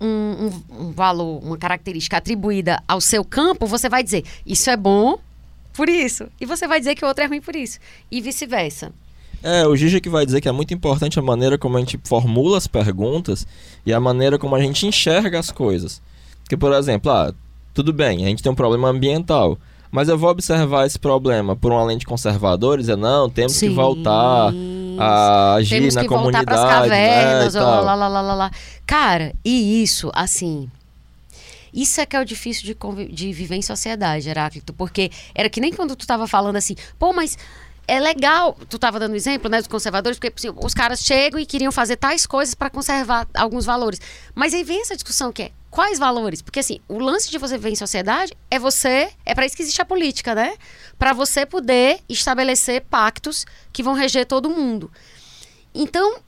um, 0.02 0.50
um, 0.78 0.86
um 0.86 0.92
valor, 0.92 1.42
uma 1.42 1.56
característica 1.56 2.16
atribuída 2.16 2.82
ao 2.86 3.00
seu 3.00 3.24
campo, 3.24 3.66
você 3.66 3.88
vai 3.88 4.02
dizer 4.02 4.24
isso 4.44 4.68
é 4.68 4.76
bom 4.76 5.18
por 5.72 5.88
isso. 5.88 6.26
E 6.40 6.46
você 6.46 6.66
vai 6.66 6.78
dizer 6.78 6.94
que 6.94 7.04
o 7.04 7.08
outro 7.08 7.24
é 7.24 7.26
ruim 7.26 7.40
por 7.40 7.56
isso. 7.56 7.78
E 8.10 8.20
vice-versa. 8.20 8.92
É, 9.42 9.66
o 9.66 9.74
Gigi 9.74 10.00
que 10.00 10.08
vai 10.08 10.24
dizer 10.24 10.40
que 10.40 10.48
é 10.48 10.52
muito 10.52 10.72
importante 10.72 11.18
a 11.18 11.22
maneira 11.22 11.58
como 11.58 11.76
a 11.76 11.80
gente 11.80 11.98
formula 12.04 12.58
as 12.58 12.66
perguntas 12.66 13.46
e 13.84 13.92
a 13.92 13.98
maneira 13.98 14.38
como 14.38 14.54
a 14.54 14.60
gente 14.60 14.86
enxerga 14.86 15.38
as 15.38 15.50
coisas. 15.50 16.00
Porque, 16.42 16.56
por 16.56 16.72
exemplo, 16.72 17.10
ah, 17.10 17.34
tudo 17.74 17.92
bem, 17.92 18.24
a 18.24 18.28
gente 18.28 18.42
tem 18.42 18.52
um 18.52 18.54
problema 18.54 18.88
ambiental. 18.88 19.58
Mas 19.90 20.08
eu 20.08 20.16
vou 20.16 20.30
observar 20.30 20.86
esse 20.86 20.98
problema 20.98 21.54
por 21.54 21.70
uma 21.70 21.84
lente 21.84 22.06
conservadora 22.06 22.80
e 22.80 22.82
dizer, 22.82 22.96
não, 22.96 23.28
temos 23.28 23.52
Sim. 23.52 23.68
que 23.68 23.74
voltar 23.74 24.52
a 24.98 25.54
agir 25.54 25.80
temos 25.80 25.96
que 25.96 26.08
voltar 26.08 26.44
para 26.44 26.62
as 26.62 26.68
cavernas, 26.68 27.54
né, 27.54 27.60
lá, 27.60 27.94
lá, 27.94 28.08
lá, 28.08 28.20
lá, 28.20 28.34
lá. 28.34 28.50
Cara, 28.86 29.34
e 29.44 29.82
isso, 29.82 30.10
assim... 30.14 30.70
Isso 31.74 32.02
é 32.02 32.06
que 32.06 32.14
é 32.14 32.20
o 32.20 32.24
difícil 32.24 32.64
de, 32.64 33.08
de 33.08 33.32
viver 33.32 33.56
em 33.56 33.62
sociedade, 33.62 34.28
Heráclito. 34.28 34.74
Porque 34.74 35.10
era 35.34 35.48
que 35.48 35.58
nem 35.58 35.72
quando 35.72 35.96
tu 35.96 36.02
estava 36.02 36.28
falando 36.28 36.56
assim, 36.56 36.76
pô, 36.98 37.14
mas 37.14 37.38
é 37.88 37.98
legal, 37.98 38.56
tu 38.68 38.76
estava 38.76 39.00
dando 39.00 39.16
exemplo, 39.16 39.50
né, 39.50 39.58
dos 39.58 39.68
conservadores, 39.68 40.18
porque 40.18 40.32
assim, 40.36 40.54
os 40.62 40.74
caras 40.74 41.00
chegam 41.00 41.40
e 41.40 41.46
queriam 41.46 41.72
fazer 41.72 41.96
tais 41.96 42.26
coisas 42.26 42.54
para 42.54 42.70
conservar 42.70 43.26
alguns 43.34 43.64
valores. 43.64 44.00
Mas 44.34 44.52
aí 44.54 44.62
vem 44.62 44.82
essa 44.82 44.94
discussão 44.94 45.32
que 45.32 45.44
é 45.44 45.50
quais 45.72 45.98
valores? 45.98 46.42
Porque 46.42 46.60
assim, 46.60 46.80
o 46.86 46.98
lance 46.98 47.30
de 47.30 47.38
você 47.38 47.56
viver 47.56 47.70
em 47.70 47.74
sociedade 47.74 48.36
é 48.50 48.58
você, 48.58 49.10
é 49.24 49.34
para 49.34 49.46
isso 49.46 49.56
que 49.56 49.62
existe 49.62 49.80
a 49.80 49.86
política, 49.86 50.34
né? 50.34 50.54
Para 50.98 51.14
você 51.14 51.46
poder 51.46 52.00
estabelecer 52.10 52.82
pactos 52.82 53.46
que 53.72 53.82
vão 53.82 53.94
reger 53.94 54.26
todo 54.26 54.50
mundo. 54.50 54.92
Então, 55.74 56.18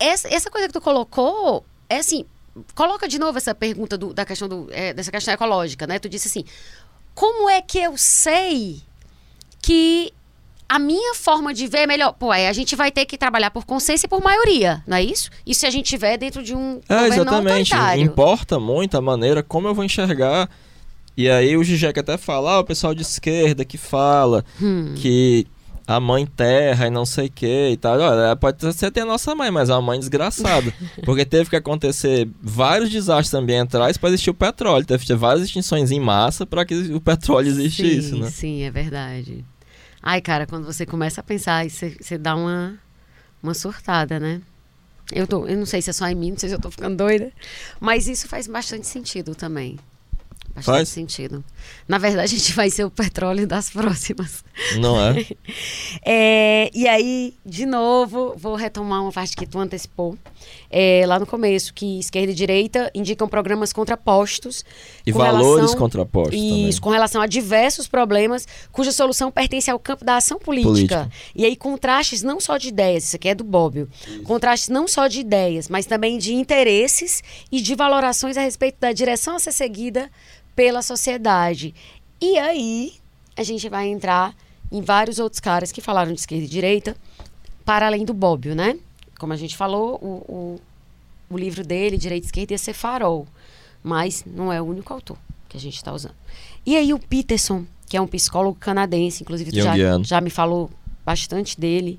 essa, 0.00 0.28
essa 0.28 0.50
coisa 0.50 0.66
que 0.66 0.72
tu 0.72 0.80
colocou 0.80 1.64
é 1.88 1.98
assim, 1.98 2.26
coloca 2.74 3.06
de 3.06 3.20
novo 3.20 3.38
essa 3.38 3.54
pergunta 3.54 3.96
do, 3.96 4.12
da 4.12 4.24
questão 4.24 4.48
do, 4.48 4.68
é, 4.72 4.92
dessa 4.92 5.12
questão 5.12 5.32
ecológica, 5.32 5.86
né? 5.86 6.00
Tu 6.00 6.08
disse 6.08 6.26
assim, 6.26 6.44
como 7.14 7.48
é 7.48 7.62
que 7.62 7.78
eu 7.78 7.96
sei 7.96 8.82
que 9.62 10.12
a 10.68 10.78
minha 10.78 11.14
forma 11.14 11.54
de 11.54 11.66
ver 11.66 11.78
é 11.78 11.86
melhor. 11.86 12.12
Pô, 12.12 12.32
é, 12.32 12.48
a 12.48 12.52
gente 12.52 12.76
vai 12.76 12.90
ter 12.92 13.04
que 13.06 13.16
trabalhar 13.16 13.50
por 13.50 13.64
consenso 13.64 14.04
e 14.04 14.08
por 14.08 14.22
maioria, 14.22 14.82
não 14.86 14.96
é 14.96 15.02
isso? 15.02 15.30
E 15.46 15.54
se 15.54 15.64
a 15.66 15.70
gente 15.70 15.86
tiver 15.86 16.16
dentro 16.18 16.42
de 16.42 16.54
um 16.54 16.80
É, 16.88 16.94
governo 16.94 17.14
exatamente. 17.14 17.74
Importa 18.00 18.60
muito 18.60 18.96
a 18.96 19.00
maneira 19.00 19.42
como 19.42 19.66
eu 19.68 19.74
vou 19.74 19.84
enxergar. 19.84 20.48
E 21.16 21.28
aí 21.28 21.56
o 21.56 21.64
Zizek 21.64 21.98
até 21.98 22.16
fala, 22.16 22.52
ah, 22.52 22.58
o 22.60 22.64
pessoal 22.64 22.94
de 22.94 23.02
esquerda 23.02 23.64
que 23.64 23.76
fala 23.78 24.44
Hum. 24.62 24.94
que 24.96 25.46
a 25.86 25.98
mãe 25.98 26.26
terra 26.26 26.86
e 26.86 26.90
não 26.90 27.06
sei 27.06 27.26
o 27.28 27.30
que 27.32 27.70
e 27.70 27.76
tal. 27.78 27.98
Olha, 27.98 28.36
pode 28.36 28.72
ser 28.74 28.86
até 28.86 29.00
a 29.00 29.06
nossa 29.06 29.34
mãe, 29.34 29.50
mas 29.50 29.70
é 29.70 29.72
uma 29.72 29.80
mãe 29.80 29.98
desgraçada. 29.98 30.72
porque 31.02 31.24
teve 31.24 31.48
que 31.48 31.56
acontecer 31.56 32.28
vários 32.42 32.90
desastres 32.90 33.32
ambientais 33.32 33.96
para 33.96 34.10
existir 34.10 34.28
o 34.28 34.34
petróleo. 34.34 34.84
Teve 34.84 35.00
que 35.00 35.08
ter 35.08 35.16
várias 35.16 35.46
extinções 35.46 35.90
em 35.90 35.98
massa 35.98 36.44
para 36.44 36.64
que 36.66 36.74
o 36.92 37.00
petróleo 37.00 37.48
existisse, 37.48 38.10
sim, 38.10 38.20
né? 38.20 38.30
Sim, 38.30 38.62
é 38.64 38.70
verdade. 38.70 39.44
Ai, 40.10 40.22
cara, 40.22 40.46
quando 40.46 40.64
você 40.64 40.86
começa 40.86 41.20
a 41.20 41.22
pensar, 41.22 41.66
você 41.68 42.16
dá 42.16 42.34
uma, 42.34 42.80
uma 43.42 43.52
surtada, 43.52 44.18
né? 44.18 44.40
Eu, 45.12 45.26
tô, 45.26 45.46
eu 45.46 45.54
não 45.54 45.66
sei 45.66 45.82
se 45.82 45.90
é 45.90 45.92
só 45.92 46.08
em 46.08 46.14
mim, 46.14 46.30
não 46.30 46.38
sei 46.38 46.48
se 46.48 46.54
eu 46.54 46.58
tô 46.58 46.70
ficando 46.70 46.96
doida, 46.96 47.30
mas 47.78 48.08
isso 48.08 48.26
faz 48.26 48.46
bastante 48.46 48.86
sentido 48.86 49.34
também. 49.34 49.78
Bastante 50.54 50.64
Faz? 50.64 50.88
sentido. 50.88 51.44
Na 51.86 51.98
verdade, 51.98 52.34
a 52.34 52.38
gente 52.38 52.54
vai 52.54 52.70
ser 52.70 52.84
o 52.84 52.90
petróleo 52.90 53.46
das 53.46 53.68
próximas. 53.70 54.42
Não 54.78 54.98
é? 54.98 55.26
É, 56.02 56.70
e 56.72 56.88
aí, 56.88 57.34
de 57.44 57.66
novo, 57.66 58.34
vou 58.34 58.54
retomar 58.54 59.02
uma 59.02 59.12
parte 59.12 59.36
que 59.36 59.46
tu 59.46 59.58
antecipou 59.58 60.16
é, 60.70 61.04
lá 61.06 61.18
no 61.18 61.26
começo, 61.26 61.72
que 61.72 61.98
esquerda 61.98 62.32
e 62.32 62.34
direita 62.34 62.90
indicam 62.94 63.26
programas 63.28 63.72
contrapostos. 63.72 64.64
E 65.06 65.12
valores 65.12 65.46
relação- 65.56 65.78
contrapostos 65.78 66.34
também. 66.38 66.68
Isso, 66.68 66.80
com 66.80 66.90
relação 66.90 67.20
a 67.22 67.26
diversos 67.26 67.88
problemas 67.88 68.46
cuja 68.70 68.92
solução 68.92 69.30
pertence 69.30 69.70
ao 69.70 69.78
campo 69.78 70.04
da 70.04 70.16
ação 70.16 70.38
política. 70.38 70.68
Política. 70.70 71.10
E 71.34 71.44
aí, 71.44 71.56
contrastes 71.56 72.22
não 72.22 72.38
só 72.40 72.56
de 72.58 72.68
ideias, 72.68 73.04
isso 73.04 73.16
aqui 73.16 73.28
é 73.28 73.34
do 73.34 73.44
Bobbio, 73.44 73.88
contrastes 74.24 74.68
não 74.68 74.86
só 74.86 75.06
de 75.06 75.20
ideias, 75.20 75.68
mas 75.68 75.86
também 75.86 76.18
de 76.18 76.34
interesses 76.34 77.22
e 77.50 77.60
de 77.60 77.74
valorações 77.74 78.36
a 78.36 78.40
respeito 78.42 78.76
da 78.80 78.92
direção 78.92 79.36
a 79.36 79.38
ser 79.38 79.52
seguida 79.52 80.10
pela 80.54 80.82
sociedade. 80.82 81.74
E 82.20 82.36
aí, 82.38 82.92
a 83.36 83.42
gente 83.42 83.68
vai 83.68 83.86
entrar 83.88 84.34
em 84.70 84.82
vários 84.82 85.18
outros 85.18 85.40
caras 85.40 85.72
que 85.72 85.80
falaram 85.80 86.12
de 86.12 86.20
esquerda 86.20 86.44
e 86.44 86.48
direita, 86.48 86.96
para 87.64 87.86
além 87.86 88.04
do 88.04 88.12
Bobbio, 88.12 88.54
né? 88.54 88.76
Como 89.18 89.32
a 89.32 89.36
gente 89.36 89.56
falou, 89.56 89.96
o, 90.00 90.06
o, 90.32 90.60
o 91.34 91.36
livro 91.38 91.64
dele, 91.64 91.96
Direita 91.98 92.24
e 92.24 92.28
Esquerda, 92.28 92.54
ia 92.54 92.58
ser 92.58 92.72
farol. 92.72 93.26
Mas 93.82 94.24
não 94.26 94.52
é 94.52 94.60
o 94.60 94.64
único 94.64 94.92
autor 94.92 95.16
que 95.48 95.56
a 95.56 95.60
gente 95.60 95.76
está 95.76 95.92
usando. 95.92 96.14
E 96.64 96.76
aí 96.76 96.92
o 96.92 96.98
Peterson, 96.98 97.64
que 97.88 97.96
é 97.96 98.00
um 98.00 98.06
psicólogo 98.06 98.56
canadense, 98.58 99.22
inclusive 99.22 99.50
tu 99.50 99.56
já, 99.56 99.70
Jungiano. 99.72 100.04
já 100.04 100.20
me 100.20 100.30
falou 100.30 100.70
bastante 101.04 101.58
dele, 101.58 101.98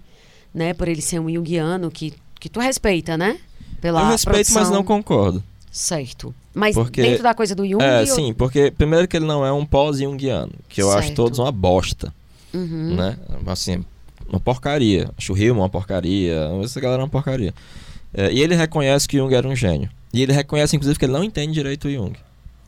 né? 0.53 0.73
Por 0.73 0.87
ele 0.87 1.01
ser 1.01 1.19
um 1.19 1.29
junguiano, 1.29 1.89
que, 1.89 2.13
que 2.39 2.47
tu 2.49 2.59
respeita, 2.59 3.17
né? 3.17 3.39
Pela 3.81 4.01
Eu 4.03 4.07
respeito, 4.09 4.37
mas 4.37 4.51
produção. 4.51 4.75
não 4.75 4.83
concordo. 4.83 5.43
Certo. 5.71 6.33
Mas 6.53 6.75
Porque- 6.75 7.01
dentro 7.01 7.23
da 7.23 7.33
coisa 7.33 7.55
do 7.55 7.65
Jung... 7.67 7.81
É, 7.81 8.05
sim, 8.05 8.33
porque 8.33 8.71
primeiro 8.71 9.07
que 9.07 9.15
ele 9.17 9.25
não 9.25 9.45
é 9.45 9.51
um 9.51 9.65
pós-junguiano, 9.65 10.51
que 10.67 10.81
eu 10.81 10.91
acho 10.91 11.07
Certo. 11.07 11.15
todos 11.15 11.39
uma 11.39 11.51
bosta, 11.51 12.13
Uhum. 12.53 12.95
né? 12.95 13.17
Assim, 13.47 13.83
uma 14.29 14.39
porcaria. 14.39 15.09
Acho 15.17 15.33
o 15.33 15.37
Hillman 15.37 15.63
uma 15.63 15.69
porcaria, 15.69 16.49
essa 16.63 16.79
galera 16.79 17.01
é 17.01 17.03
uma 17.03 17.09
porcaria. 17.09 17.53
É, 18.13 18.31
e 18.31 18.41
ele 18.41 18.55
reconhece 18.55 19.07
que 19.07 19.17
Jung 19.17 19.33
era 19.33 19.47
um 19.47 19.55
gênio. 19.55 19.89
E 20.13 20.21
ele 20.21 20.33
reconhece, 20.33 20.75
inclusive, 20.75 20.97
que 20.97 21.05
ele 21.05 21.13
não 21.13 21.23
entende 21.23 21.53
direito 21.53 21.87
o 21.87 21.91
Jung. 21.91 22.15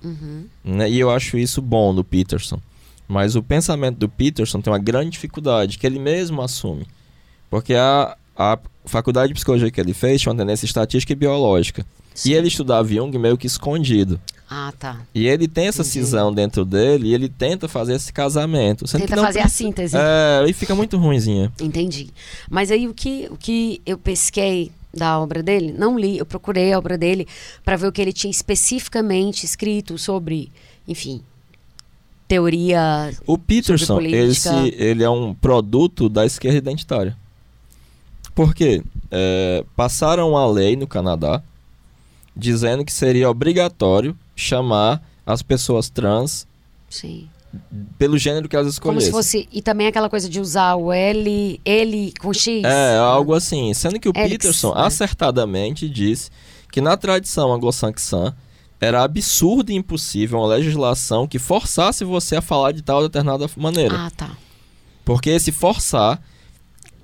Uhum. 0.03 0.45
né? 0.63 0.89
E 0.89 0.99
eu 0.99 1.11
acho 1.11 1.37
isso 1.37 1.61
bom 1.61 1.93
do 1.93 2.03
Peterson. 2.03 2.59
Mas 3.07 3.35
o 3.35 3.43
pensamento 3.43 3.97
do 3.97 4.09
Peterson 4.09 4.61
tem 4.61 4.71
uma 4.71 4.79
grande 4.79 5.11
dificuldade, 5.11 5.77
que 5.77 5.85
ele 5.85 5.99
mesmo 5.99 6.41
assume. 6.41 6.87
Porque 7.49 7.73
a, 7.73 8.15
a 8.41 8.59
faculdade 8.85 9.27
de 9.29 9.33
psicologia 9.35 9.69
que 9.71 9.79
ele 9.79 9.93
fez 9.93 10.21
tinha 10.21 10.31
uma 10.33 10.39
tendência 10.39 10.65
estatística 10.65 11.13
e 11.13 11.15
biológica. 11.15 11.85
Sim. 12.13 12.31
E 12.31 12.33
ele 12.33 12.47
estudava 12.47 12.87
Jung 12.87 13.17
meio 13.17 13.37
que 13.37 13.47
escondido. 13.47 14.19
Ah, 14.49 14.73
tá. 14.77 14.99
E 15.15 15.27
ele 15.27 15.47
tem 15.47 15.67
essa 15.67 15.81
Entendi. 15.81 16.05
cisão 16.05 16.33
dentro 16.33 16.65
dele 16.65 17.07
e 17.07 17.13
ele 17.13 17.29
tenta 17.29 17.69
fazer 17.69 17.93
esse 17.93 18.11
casamento. 18.11 18.83
Tenta 18.85 19.15
fazer 19.15 19.39
a 19.39 19.43
precisa- 19.43 19.49
síntese. 19.49 19.95
É, 19.97 20.43
e 20.45 20.51
fica 20.51 20.75
muito 20.75 20.97
ruimzinha. 20.97 21.51
Entendi. 21.61 22.09
Mas 22.49 22.69
aí 22.69 22.85
o 22.87 22.93
que, 22.93 23.27
o 23.31 23.37
que 23.37 23.81
eu 23.85 23.97
pesquei 23.97 24.69
da 24.93 25.17
obra 25.21 25.41
dele, 25.41 25.71
não 25.77 25.97
li, 25.97 26.17
eu 26.17 26.25
procurei 26.25 26.73
a 26.73 26.77
obra 26.77 26.97
dele 26.97 27.25
para 27.63 27.77
ver 27.77 27.87
o 27.87 27.91
que 27.93 28.01
ele 28.01 28.11
tinha 28.11 28.29
especificamente 28.29 29.45
escrito 29.45 29.97
sobre, 29.97 30.51
enfim, 30.85 31.21
teoria. 32.27 33.11
O 33.25 33.37
Peterson, 33.37 33.85
Sobre 33.85 34.11
ele, 34.11 34.33
se, 34.35 34.49
política. 34.49 34.83
ele 34.83 35.03
é 35.03 35.09
um 35.09 35.33
produto 35.33 36.09
da 36.09 36.25
esquerda 36.25 36.57
identitária. 36.57 37.17
Por 38.33 38.53
quê? 38.53 38.81
É, 39.09 39.63
passaram 39.75 40.29
uma 40.31 40.45
lei 40.47 40.75
no 40.75 40.87
Canadá 40.87 41.41
dizendo 42.35 42.85
que 42.85 42.93
seria 42.93 43.29
obrigatório 43.29 44.17
chamar 44.35 45.01
as 45.25 45.41
pessoas 45.41 45.89
trans 45.89 46.47
Sim. 46.89 47.27
pelo 47.97 48.17
gênero 48.17 48.47
que 48.47 48.55
elas 48.55 48.79
Como 48.79 48.99
escolhessem. 48.99 49.07
se 49.07 49.11
fosse. 49.11 49.49
E 49.51 49.61
também 49.61 49.87
aquela 49.87 50.09
coisa 50.09 50.29
de 50.29 50.39
usar 50.39 50.75
o 50.75 50.91
L, 50.91 51.59
L 51.65 52.13
com 52.19 52.33
X. 52.33 52.63
É, 52.63 52.97
algo 52.97 53.33
assim. 53.33 53.73
Sendo 53.73 53.99
que 53.99 54.09
o 54.09 54.13
Helix, 54.15 54.31
Peterson 54.31 54.73
né? 54.73 54.81
acertadamente 54.85 55.89
disse 55.89 56.31
que 56.71 56.79
na 56.79 56.95
tradição 56.95 57.53
anglo-saxã 57.53 58.33
era 58.79 59.03
absurdo 59.03 59.71
e 59.71 59.75
impossível 59.75 60.39
uma 60.39 60.47
legislação 60.47 61.27
que 61.27 61.37
forçasse 61.37 62.03
você 62.03 62.37
a 62.37 62.41
falar 62.41 62.71
de 62.71 62.81
tal 62.81 62.97
ou 62.97 63.03
determinada 63.03 63.47
maneira. 63.55 63.95
Ah, 63.95 64.09
tá. 64.09 64.31
Porque 65.05 65.39
se 65.39 65.51
forçar, 65.51 66.19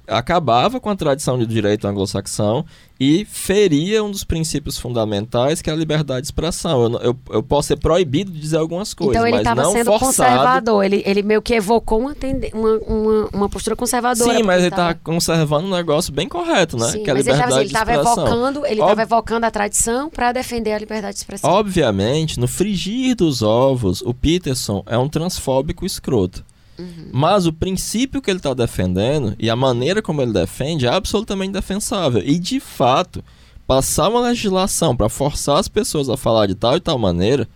acabava 0.07 0.79
com 0.79 0.89
a 0.89 0.95
tradição 0.95 1.37
do 1.37 1.45
direito 1.45 1.87
anglo-saxão 1.87 2.65
e 2.99 3.25
feria 3.25 4.03
um 4.03 4.09
dos 4.09 4.23
princípios 4.23 4.77
fundamentais, 4.77 5.61
que 5.61 5.69
é 5.69 5.73
a 5.73 5.75
liberdade 5.75 6.21
de 6.21 6.27
expressão. 6.27 6.83
Eu, 6.83 6.99
eu, 7.01 7.17
eu 7.31 7.43
posso 7.43 7.67
ser 7.67 7.75
proibido 7.77 8.31
de 8.31 8.39
dizer 8.39 8.57
algumas 8.57 8.93
coisas, 8.93 9.15
então 9.15 9.27
ele 9.27 9.37
mas 9.37 9.41
estava 9.41 9.61
não 9.63 9.71
sendo 9.71 9.85
forçado. 9.85 10.07
conservador. 10.07 10.83
Ele, 10.83 11.03
ele 11.05 11.21
meio 11.21 11.41
que 11.41 11.53
evocou 11.53 11.99
uma, 11.99 12.15
tende- 12.15 12.49
uma, 12.53 12.77
uma, 12.79 13.29
uma 13.33 13.49
postura 13.49 13.75
conservadora. 13.75 14.35
Sim, 14.37 14.43
mas 14.43 14.61
ele 14.63 14.71
tá 14.71 14.93
conservando 14.95 15.67
um 15.67 15.71
negócio 15.71 16.11
bem 16.11 16.27
correto, 16.27 16.77
né? 16.77 16.87
Sim, 16.87 17.03
que 17.03 17.09
é 17.09 17.13
a 17.13 17.15
ele 17.15 17.23
liberdade 17.23 17.43
estava 17.43 17.61
ele 17.61 17.67
de 17.67 17.73
tava 17.73 17.91
expressão. 17.91 18.27
evocando, 18.27 18.65
ele 18.65 18.81
Ob- 18.81 18.89
estava 18.89 19.01
evocando 19.03 19.45
a 19.45 19.51
tradição 19.51 20.09
para 20.09 20.31
defender 20.31 20.71
a 20.73 20.79
liberdade 20.79 21.13
de 21.13 21.19
expressão. 21.19 21.49
Obviamente, 21.51 22.39
no 22.39 22.47
frigir 22.47 23.15
dos 23.15 23.41
ovos, 23.43 24.01
o 24.01 24.13
Peterson 24.13 24.81
é 24.87 24.97
um 24.97 25.07
transfóbico 25.07 25.85
escroto. 25.85 26.43
Uhum. 26.77 27.09
Mas 27.11 27.45
o 27.45 27.53
princípio 27.53 28.21
que 28.21 28.29
ele 28.29 28.39
está 28.39 28.53
defendendo 28.53 29.35
e 29.39 29.49
a 29.49 29.55
maneira 29.55 30.01
como 30.01 30.21
ele 30.21 30.31
defende 30.31 30.85
é 30.85 30.89
absolutamente 30.89 31.53
defensável. 31.53 32.21
E, 32.23 32.37
de 32.37 32.59
fato, 32.59 33.23
passar 33.65 34.09
uma 34.09 34.21
legislação 34.21 34.95
para 34.95 35.09
forçar 35.09 35.57
as 35.57 35.67
pessoas 35.67 36.09
a 36.09 36.17
falar 36.17 36.45
de 36.47 36.55
tal 36.55 36.77
e 36.77 36.79
tal 36.79 36.97
maneira, 36.97 37.47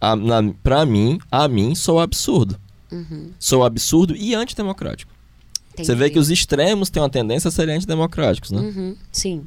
a, 0.00 0.14
na, 0.14 0.42
pra 0.62 0.86
mim, 0.86 1.18
a 1.30 1.48
mim, 1.48 1.74
sou 1.74 2.00
absurdo. 2.00 2.56
Uhum, 2.90 3.32
Sou 3.38 3.64
absurdo 3.64 4.16
e 4.16 4.34
antidemocrático. 4.34 5.12
Você 5.84 5.94
vê 5.94 6.04
entendi. 6.04 6.14
que 6.14 6.18
os 6.18 6.30
extremos 6.30 6.90
têm 6.90 7.02
uma 7.02 7.10
tendência 7.10 7.48
a 7.48 7.50
serem 7.50 7.76
antidemocráticos, 7.76 8.50
né? 8.50 8.60
Uhum, 8.60 8.96
sim. 9.10 9.44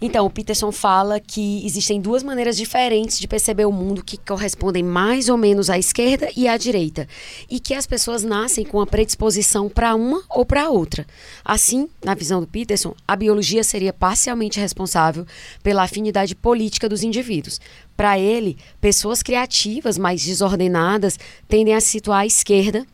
Então, 0.00 0.26
o 0.26 0.30
Peterson 0.30 0.72
fala 0.72 1.20
que 1.20 1.64
existem 1.64 2.00
duas 2.00 2.22
maneiras 2.22 2.56
diferentes 2.56 3.18
de 3.18 3.28
perceber 3.28 3.64
o 3.64 3.72
mundo 3.72 4.04
que 4.04 4.16
correspondem 4.16 4.82
mais 4.82 5.28
ou 5.28 5.36
menos 5.36 5.70
à 5.70 5.78
esquerda 5.78 6.28
e 6.36 6.48
à 6.48 6.56
direita. 6.56 7.08
E 7.50 7.60
que 7.60 7.74
as 7.74 7.86
pessoas 7.86 8.22
nascem 8.22 8.64
com 8.64 8.80
a 8.80 8.86
predisposição 8.86 9.68
para 9.68 9.94
uma 9.94 10.22
ou 10.30 10.44
para 10.44 10.68
outra. 10.68 11.06
Assim, 11.44 11.88
na 12.04 12.14
visão 12.14 12.40
do 12.40 12.46
Peterson, 12.46 12.94
a 13.06 13.16
biologia 13.16 13.64
seria 13.64 13.92
parcialmente 13.92 14.60
responsável 14.60 15.26
pela 15.62 15.82
afinidade 15.82 16.34
política 16.34 16.88
dos 16.88 17.02
indivíduos. 17.02 17.60
Para 17.96 18.18
ele, 18.18 18.56
pessoas 18.80 19.22
criativas, 19.22 19.98
mais 19.98 20.24
desordenadas, 20.24 21.18
tendem 21.48 21.74
a 21.74 21.80
se 21.80 21.88
situar 21.88 22.20
à 22.20 22.26
esquerda 22.26 22.86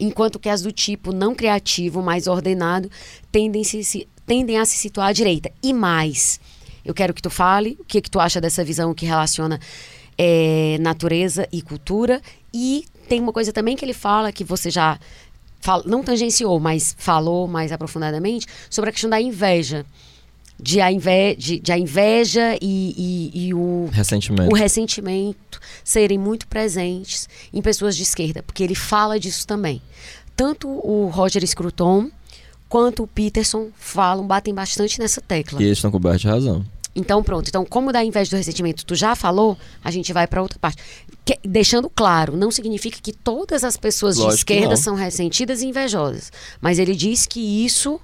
enquanto 0.00 0.38
que 0.38 0.48
as 0.48 0.62
do 0.62 0.72
tipo 0.72 1.12
não 1.12 1.34
criativo, 1.34 2.02
mais 2.02 2.26
ordenado, 2.26 2.90
tendem, 3.30 3.62
se, 3.62 4.08
tendem 4.26 4.58
a 4.58 4.64
se 4.64 4.78
situar 4.78 5.08
à 5.08 5.12
direita. 5.12 5.52
E 5.62 5.72
mais, 5.72 6.40
eu 6.84 6.94
quero 6.94 7.12
que 7.14 7.22
tu 7.22 7.30
fale 7.30 7.76
o 7.78 7.84
que, 7.84 8.00
que 8.00 8.10
tu 8.10 8.18
acha 8.18 8.40
dessa 8.40 8.64
visão 8.64 8.94
que 8.94 9.04
relaciona 9.06 9.60
eh, 10.16 10.78
natureza 10.80 11.46
e 11.52 11.60
cultura. 11.62 12.20
E 12.52 12.84
tem 13.08 13.20
uma 13.20 13.32
coisa 13.32 13.52
também 13.52 13.76
que 13.76 13.84
ele 13.84 13.92
fala, 13.92 14.32
que 14.32 14.42
você 14.42 14.70
já 14.70 14.98
fal- 15.60 15.82
não 15.84 16.02
tangenciou, 16.02 16.58
mas 16.58 16.96
falou 16.98 17.46
mais 17.46 17.70
aprofundadamente, 17.70 18.46
sobre 18.68 18.90
a 18.90 18.92
questão 18.92 19.10
da 19.10 19.20
inveja. 19.20 19.84
De 20.62 20.80
a, 20.80 20.92
inve 20.92 21.34
de, 21.36 21.58
de 21.58 21.72
a 21.72 21.78
inveja 21.78 22.56
e, 22.60 23.30
e- 23.34 23.46
e 23.48 23.54
o, 23.54 23.88
Recentemente. 23.92 24.52
o 24.52 24.56
ressentimento 24.56 25.58
serem 25.84 26.18
muito 26.18 26.46
presentes 26.46 27.28
em 27.52 27.62
pessoas 27.62 27.96
de 27.96 28.02
esquerda, 28.02 28.42
porque 28.42 28.62
ele 28.62 28.74
fala 28.74 29.18
disso 29.18 29.46
também. 29.46 29.80
Tanto 30.36 30.68
o 30.68 31.08
Roger 31.08 31.46
Scruton 31.46 32.10
quanto 32.68 33.02
o 33.02 33.06
Peterson 33.06 33.68
falam, 33.76 34.26
batem 34.26 34.54
bastante 34.54 34.98
nessa 35.00 35.20
tecla. 35.20 35.60
E 35.60 35.64
eles 35.64 35.78
estão 35.78 35.90
cobertos 35.90 36.20
de 36.22 36.28
razão. 36.28 36.64
Então, 36.94 37.22
pronto. 37.22 37.46
Então, 37.48 37.64
como 37.64 37.92
da 37.92 38.04
inveja 38.04 38.30
do 38.30 38.36
ressentimento 38.36 38.84
tu 38.84 38.94
já 38.96 39.14
falou, 39.14 39.56
a 39.82 39.90
gente 39.90 40.12
vai 40.12 40.26
para 40.26 40.42
outra 40.42 40.58
parte. 40.58 40.82
Que- 41.24 41.38
deixando 41.44 41.88
claro, 41.88 42.36
não 42.36 42.50
significa 42.50 42.98
que 43.00 43.12
todas 43.12 43.62
as 43.64 43.76
pessoas 43.76 44.16
de 44.16 44.22
Lógico 44.22 44.46
que 44.46 44.52
esquerda 44.54 44.76
são 44.76 44.94
ressentidas 44.96 45.62
e 45.62 45.66
invejosas. 45.66 46.32
Mas 46.60 46.78
ele 46.78 46.94
diz 46.96 47.26
que 47.26 47.40
isso 47.64 48.00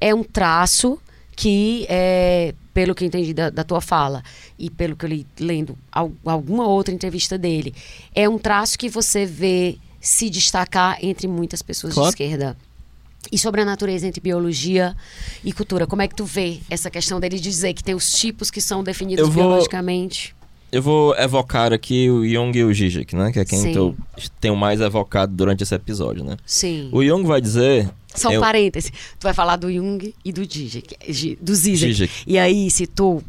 é 0.00 0.12
um 0.14 0.24
traço 0.24 0.98
que, 1.36 1.86
é, 1.88 2.54
pelo 2.72 2.94
que 2.94 3.04
eu 3.04 3.08
entendi 3.08 3.32
da, 3.34 3.50
da 3.50 3.64
tua 3.64 3.80
fala 3.80 4.22
e 4.58 4.70
pelo 4.70 4.94
que 4.96 5.04
eu 5.04 5.08
li 5.08 5.26
lendo 5.38 5.76
al- 5.92 6.12
alguma 6.24 6.66
outra 6.66 6.94
entrevista 6.94 7.36
dele, 7.38 7.74
é 8.14 8.28
um 8.28 8.38
traço 8.38 8.78
que 8.78 8.88
você 8.88 9.24
vê 9.26 9.76
se 10.00 10.28
destacar 10.28 10.98
entre 11.02 11.26
muitas 11.26 11.62
pessoas 11.62 11.94
Claro. 11.94 12.08
de 12.08 12.12
esquerda. 12.22 12.56
E 13.32 13.38
sobre 13.38 13.62
a 13.62 13.64
natureza 13.64 14.06
entre 14.06 14.20
biologia 14.20 14.94
e 15.42 15.50
cultura, 15.50 15.86
como 15.86 16.02
é 16.02 16.06
que 16.08 16.14
tu 16.14 16.26
vê 16.26 16.60
essa 16.68 16.90
questão 16.90 17.18
dele 17.18 17.40
dizer 17.40 17.72
que 17.72 17.82
tem 17.82 17.94
os 17.94 18.12
tipos 18.12 18.50
que 18.50 18.60
são 18.60 18.84
definidos 18.84 19.26
vou- 19.30 19.44
biologicamente? 19.44 20.33
Eu 20.74 20.82
vou 20.82 21.14
evocar 21.16 21.72
aqui 21.72 22.10
o 22.10 22.26
Jung 22.28 22.58
e 22.58 22.64
o 22.64 22.74
Zizek, 22.74 23.14
né? 23.14 23.30
Que 23.30 23.38
é 23.38 23.44
quem 23.44 23.60
Sim. 23.60 23.76
eu 23.76 23.94
tenho 24.40 24.56
mais 24.56 24.80
evocado 24.80 25.32
durante 25.32 25.62
esse 25.62 25.72
episódio, 25.72 26.24
né? 26.24 26.36
Sim. 26.44 26.88
O 26.90 27.00
Jung 27.04 27.24
vai 27.24 27.40
dizer... 27.40 27.88
Só 28.12 28.28
um 28.28 28.32
eu- 28.32 28.40
parêntese. 28.40 28.90
Tu 28.90 29.22
vai 29.22 29.32
falar 29.32 29.54
do 29.54 29.72
Jung 29.72 30.12
e 30.24 30.32
do 30.32 30.44
Zizek. 30.44 30.96
Do 31.40 31.54
Zizek. 31.54 31.92
Zizek. 31.92 32.12
E 32.26 32.36
aí, 32.36 32.68
se 32.72 32.88
tu 32.88 33.22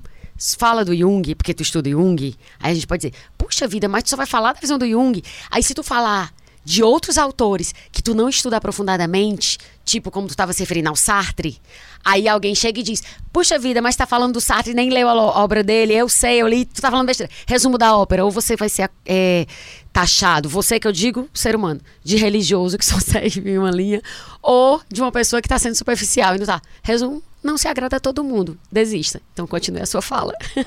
fala 0.57 0.83
do 0.83 0.95
Jung, 0.95 1.35
porque 1.35 1.53
tu 1.53 1.61
estuda 1.61 1.87
Jung, 1.87 2.33
aí 2.59 2.71
a 2.71 2.73
gente 2.73 2.87
pode 2.87 3.01
dizer, 3.01 3.13
puxa 3.37 3.67
vida, 3.67 3.87
mas 3.87 4.01
tu 4.01 4.09
só 4.09 4.15
vai 4.15 4.25
falar 4.25 4.53
da 4.53 4.59
visão 4.59 4.79
do 4.79 4.87
Jung. 4.89 5.21
Aí 5.51 5.61
se 5.61 5.75
tu 5.75 5.83
falar 5.83 6.33
de 6.63 6.81
outros 6.81 7.15
autores 7.15 7.75
que 7.91 8.01
tu 8.01 8.15
não 8.15 8.27
estuda 8.27 8.57
aprofundadamente, 8.57 9.59
tipo 9.85 10.09
como 10.11 10.27
tu 10.27 10.31
estava 10.31 10.51
se 10.51 10.59
referindo 10.61 10.89
ao 10.89 10.95
Sartre, 10.95 11.61
aí 12.03 12.27
alguém 12.27 12.55
chega 12.55 12.79
e 12.79 12.83
diz, 12.83 13.03
puxa 13.31 13.57
vida, 13.59 13.81
mas 13.81 13.95
tá 13.95 14.05
falando 14.05 14.33
do 14.33 14.41
Sartre, 14.41 14.73
nem 14.73 14.89
leu 14.89 15.07
a 15.07 15.13
obra 15.15 15.63
dele, 15.63 15.93
eu 15.93 16.09
sei, 16.09 16.41
eu 16.41 16.47
li, 16.47 16.65
tu 16.65 16.81
tá 16.81 16.89
falando 16.89 17.07
besteira. 17.07 17.31
Resumo 17.47 17.77
da 17.77 17.95
ópera, 17.95 18.25
ou 18.25 18.31
você 18.31 18.55
vai 18.55 18.67
ser 18.67 18.89
é, 19.05 19.45
taxado, 19.93 20.49
você 20.49 20.79
que 20.79 20.87
eu 20.87 20.91
digo, 20.91 21.29
ser 21.33 21.55
humano, 21.55 21.79
de 22.03 22.17
religioso 22.17 22.77
que 22.77 22.85
só 22.85 22.99
segue 22.99 23.57
uma 23.57 23.71
linha, 23.71 24.01
ou 24.41 24.81
de 24.91 25.01
uma 25.01 25.11
pessoa 25.11 25.41
que 25.41 25.47
tá 25.47 25.59
sendo 25.59 25.75
superficial 25.75 26.35
e 26.35 26.39
não 26.39 26.45
tá. 26.45 26.61
Resumo, 26.83 27.23
não 27.43 27.57
se 27.57 27.67
agrada 27.67 27.97
a 27.97 27.99
todo 27.99 28.23
mundo, 28.23 28.57
desista. 28.71 29.21
Então 29.33 29.45
continue 29.45 29.81
a 29.81 29.85
sua 29.85 30.01
fala. 30.01 30.33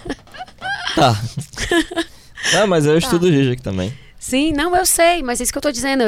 Tá. 0.94 1.20
Não, 2.54 2.66
mas 2.66 2.84
Tá. 2.84 2.90
eu 2.90 2.98
estudo 2.98 3.26
o 3.26 3.30
Zizek 3.30 3.62
também. 3.62 3.92
Sim, 4.20 4.52
não, 4.52 4.74
eu 4.74 4.84
sei, 4.84 5.22
mas 5.22 5.40
é 5.40 5.44
isso 5.44 5.52
que 5.52 5.58
eu 5.58 5.62
tô 5.62 5.70
dizendo. 5.70 6.02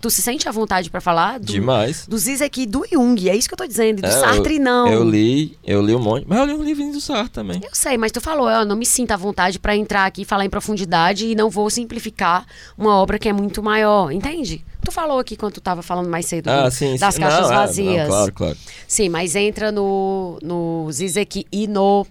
Tu 0.00 0.10
se 0.10 0.22
sente 0.22 0.48
à 0.48 0.52
vontade 0.52 0.88
pra 0.90 1.00
falar 1.00 1.40
do, 1.40 1.46
Demais. 1.46 2.06
do 2.06 2.16
Zizek 2.16 2.62
e 2.62 2.66
do 2.66 2.86
Jung, 2.90 3.28
é 3.28 3.34
isso 3.36 3.48
que 3.48 3.54
eu 3.54 3.58
tô 3.58 3.66
dizendo. 3.66 3.98
E 3.98 4.02
do 4.02 4.06
É, 4.06 4.10
Sartre, 4.12 4.56
eu, 4.56 4.62
não. 4.62 4.86
Eu 4.86 5.02
li, 5.02 5.58
eu 5.64 5.82
li 5.82 5.92
um 5.94 5.98
monte. 5.98 6.24
Mas 6.28 6.38
eu 6.38 6.46
li 6.46 6.54
um 6.54 6.62
livro 6.62 6.92
do 6.92 7.00
Sartre 7.00 7.30
também. 7.30 7.60
Eu 7.62 7.70
sei, 7.72 7.98
mas 7.98 8.12
tu 8.12 8.20
falou, 8.20 8.48
eu 8.48 8.64
não 8.64 8.76
me 8.76 8.86
sinto 8.86 9.10
à 9.10 9.16
vontade 9.16 9.58
pra 9.58 9.74
entrar 9.76 10.06
aqui 10.06 10.22
e 10.22 10.24
falar 10.24 10.44
em 10.44 10.50
profundidade 10.50 11.26
e 11.26 11.34
não 11.34 11.50
vou 11.50 11.68
simplificar 11.68 12.46
uma 12.76 12.94
obra 12.96 13.18
que 13.18 13.28
é 13.28 13.32
muito 13.32 13.60
maior, 13.60 14.12
entende? 14.12 14.64
Tu 14.84 14.92
falou 14.92 15.18
aqui 15.18 15.36
quando 15.36 15.54
tu 15.54 15.60
tava 15.60 15.82
falando 15.82 16.08
mais 16.08 16.26
cedo 16.26 16.48
Ah, 16.48 16.64
do- 16.68 16.70
sim. 16.70 16.96
das 16.96 17.14
sim. 17.16 17.20
caixas 17.20 17.40
Não, 17.40 17.46
é, 17.48 17.54
não, 17.54 17.60
vazias. 17.60 18.06
claro, 18.08 18.32
claro. 18.32 18.56
Sim, 18.86 19.08
mas 19.08 19.34
entra 19.34 19.72
no, 19.72 20.38
no 20.42 20.88
Zizek 20.92 21.44
e 21.50 21.66
no 21.66 22.06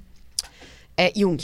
é, 0.97 1.11
Jung. 1.15 1.37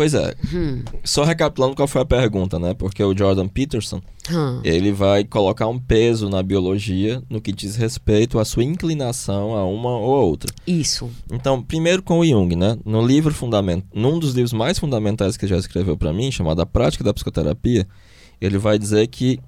Pois 0.00 0.14
é. 0.14 0.34
Hum. 0.54 0.82
Só 1.04 1.24
recapitulando 1.24 1.76
qual 1.76 1.86
foi 1.86 2.00
a 2.00 2.06
pergunta, 2.06 2.58
né? 2.58 2.72
Porque 2.72 3.04
o 3.04 3.14
Jordan 3.14 3.46
Peterson, 3.46 4.00
Hum. 4.30 4.62
ele 4.64 4.92
vai 4.92 5.24
colocar 5.24 5.66
um 5.66 5.78
peso 5.78 6.30
na 6.30 6.42
biologia 6.42 7.22
no 7.28 7.38
que 7.38 7.52
diz 7.52 7.76
respeito 7.76 8.38
à 8.38 8.44
sua 8.46 8.64
inclinação 8.64 9.54
a 9.54 9.62
uma 9.66 9.90
ou 9.90 10.16
a 10.16 10.20
outra. 10.20 10.50
Isso. 10.66 11.10
Então, 11.30 11.62
primeiro 11.62 12.02
com 12.02 12.20
o 12.20 12.24
Jung, 12.24 12.56
né? 12.56 12.78
No 12.82 13.06
livro 13.06 13.34
fundament... 13.34 13.84
num 13.92 14.18
dos 14.18 14.32
livros 14.32 14.54
mais 14.54 14.78
fundamentais 14.78 15.36
que 15.36 15.44
ele 15.44 15.50
já 15.52 15.58
escreveu 15.58 15.98
para 15.98 16.14
mim, 16.14 16.32
chamado 16.32 16.62
A 16.62 16.66
Prática 16.66 17.04
da 17.04 17.12
Psicoterapia, 17.12 17.86
ele 18.40 18.56
vai 18.56 18.78
dizer 18.78 19.06
que 19.08 19.38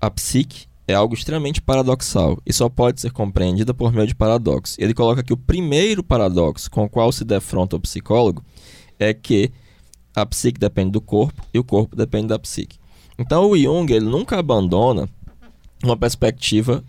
a 0.00 0.08
psique 0.08 0.66
é 0.86 0.94
algo 0.94 1.14
extremamente 1.14 1.60
paradoxal 1.60 2.38
e 2.46 2.52
só 2.52 2.68
pode 2.68 3.00
ser 3.00 3.10
compreendida 3.10 3.74
por 3.74 3.92
meio 3.92 4.06
de 4.06 4.14
paradoxos. 4.14 4.76
Ele 4.78 4.94
coloca 4.94 5.24
que 5.24 5.32
o 5.32 5.36
primeiro 5.36 6.04
paradoxo 6.04 6.70
com 6.70 6.84
o 6.84 6.88
qual 6.88 7.10
se 7.10 7.24
defronta 7.24 7.74
o 7.74 7.80
psicólogo 7.80 8.40
é 9.00 9.12
que 9.12 9.50
a 10.14 10.24
psique 10.24 10.58
depende 10.58 10.92
do 10.92 11.00
corpo 11.00 11.42
e 11.52 11.58
o 11.58 11.64
corpo 11.64 11.96
depende 11.96 12.28
da 12.28 12.38
psique. 12.38 12.78
Então, 13.18 13.50
o 13.50 13.58
Jung 13.58 13.92
ele 13.92 14.06
nunca 14.06 14.38
abandona 14.38 15.08
uma 15.82 15.96
perspectiva 15.96 16.82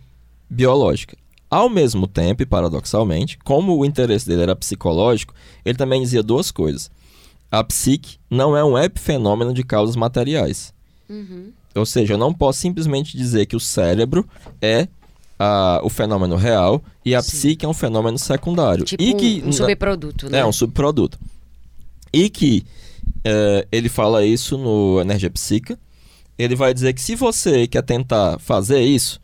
biológica. 0.50 1.18
Ao 1.50 1.70
mesmo 1.70 2.08
tempo, 2.08 2.42
e 2.42 2.46
paradoxalmente, 2.46 3.38
como 3.38 3.78
o 3.78 3.86
interesse 3.86 4.28
dele 4.28 4.44
era 4.44 4.56
psicológico, 4.56 5.34
ele 5.64 5.78
também 5.78 6.02
dizia 6.02 6.24
duas 6.24 6.52
coisas. 6.52 6.90
A 7.52 7.64
psique 7.64 8.18
não 8.30 8.58
é 8.58 8.64
um 8.64 8.78
epifenômeno 8.78 9.54
de 9.54 9.64
causas 9.64 9.96
materiais. 9.96 10.74
Uhum. 11.08 11.52
Ou 11.76 11.86
seja, 11.86 12.14
eu 12.14 12.18
não 12.18 12.34
posso 12.34 12.60
simplesmente 12.60 13.16
dizer 13.18 13.46
que 13.46 13.56
o 13.56 13.60
cérebro 13.60 14.28
é 14.62 14.88
ah, 15.38 15.80
o 15.84 15.90
fenômeno 15.90 16.36
real 16.36 16.82
e 17.04 17.14
a 17.14 17.22
Sim. 17.22 17.32
psique 17.32 17.66
é 17.66 17.70
um 17.70 17.74
fenômeno 17.74 18.18
secundário. 18.18 18.86
Tipo 18.86 19.04
e 19.04 19.14
que 19.14 19.42
um, 19.46 19.50
um 19.50 19.52
subproduto, 19.52 20.30
né? 20.30 20.40
é 20.40 20.46
um 20.46 20.54
subproduto. 20.54 21.20
E 22.12 22.30
que 22.30 22.66
eh, 23.26 23.68
ele 23.72 23.90
fala 23.90 24.24
isso 24.24 24.58
no 24.58 25.02
Energia 25.02 25.32
Psica. 25.32 25.80
Ele 26.38 26.56
vai 26.56 26.74
dizer 26.74 26.94
que 26.94 27.02
se 27.02 27.16
você 27.16 27.66
quer 27.66 27.82
tentar 27.82 28.38
fazer 28.40 28.82
isso, 28.82 29.20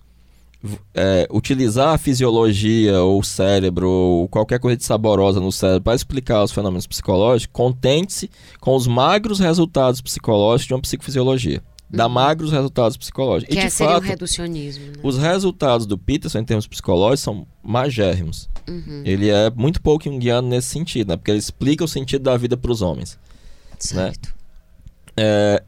eh, 0.95 1.27
utilizar 1.31 1.93
a 1.93 1.97
fisiologia 1.97 3.01
ou 3.01 3.19
o 3.19 3.23
cérebro 3.23 3.87
ou 3.89 4.27
qualquer 4.27 4.59
coisa 4.59 4.77
de 4.77 4.83
saborosa 4.83 5.39
no 5.39 5.51
cérebro 5.51 5.83
para 5.83 5.95
explicar 5.95 6.43
os 6.43 6.51
fenômenos 6.51 6.87
psicológicos, 6.87 7.51
contente-se 7.53 8.29
com 8.59 8.75
os 8.75 8.87
magros 8.87 9.39
resultados 9.39 10.01
psicológicos 10.01 10.67
de 10.67 10.73
uma 10.73 10.81
psicofisiologia. 10.81 11.61
Dá 11.93 12.07
magros 12.07 12.53
resultados 12.53 12.95
psicológicos. 12.95 13.53
Uhum. 13.53 13.59
Que 13.59 13.63
e 13.63 13.65
é, 13.65 13.67
de 13.67 13.73
seria 13.73 13.93
fato, 13.95 14.05
um 14.05 14.07
reducionismo, 14.07 14.85
né? 14.85 14.93
os 15.03 15.17
resultados 15.17 15.85
do 15.85 15.97
Peterson 15.97 16.39
em 16.39 16.45
termos 16.45 16.65
psicológicos 16.65 17.19
são 17.19 17.45
magérrimos. 17.61 18.49
Uhum. 18.67 19.01
Ele 19.03 19.29
é 19.29 19.49
muito 19.49 19.81
pouco 19.81 20.05
junguiano 20.05 20.47
nesse 20.47 20.69
sentido, 20.69 21.09
né? 21.09 21.17
Porque 21.17 21.29
ele 21.29 21.39
explica 21.39 21.83
o 21.83 21.87
sentido 21.87 22.23
da 22.23 22.37
vida 22.37 22.55
para 22.55 22.71
os 22.71 22.81
homens. 22.81 23.19
Certo. 23.83 24.33
É, 25.17 25.61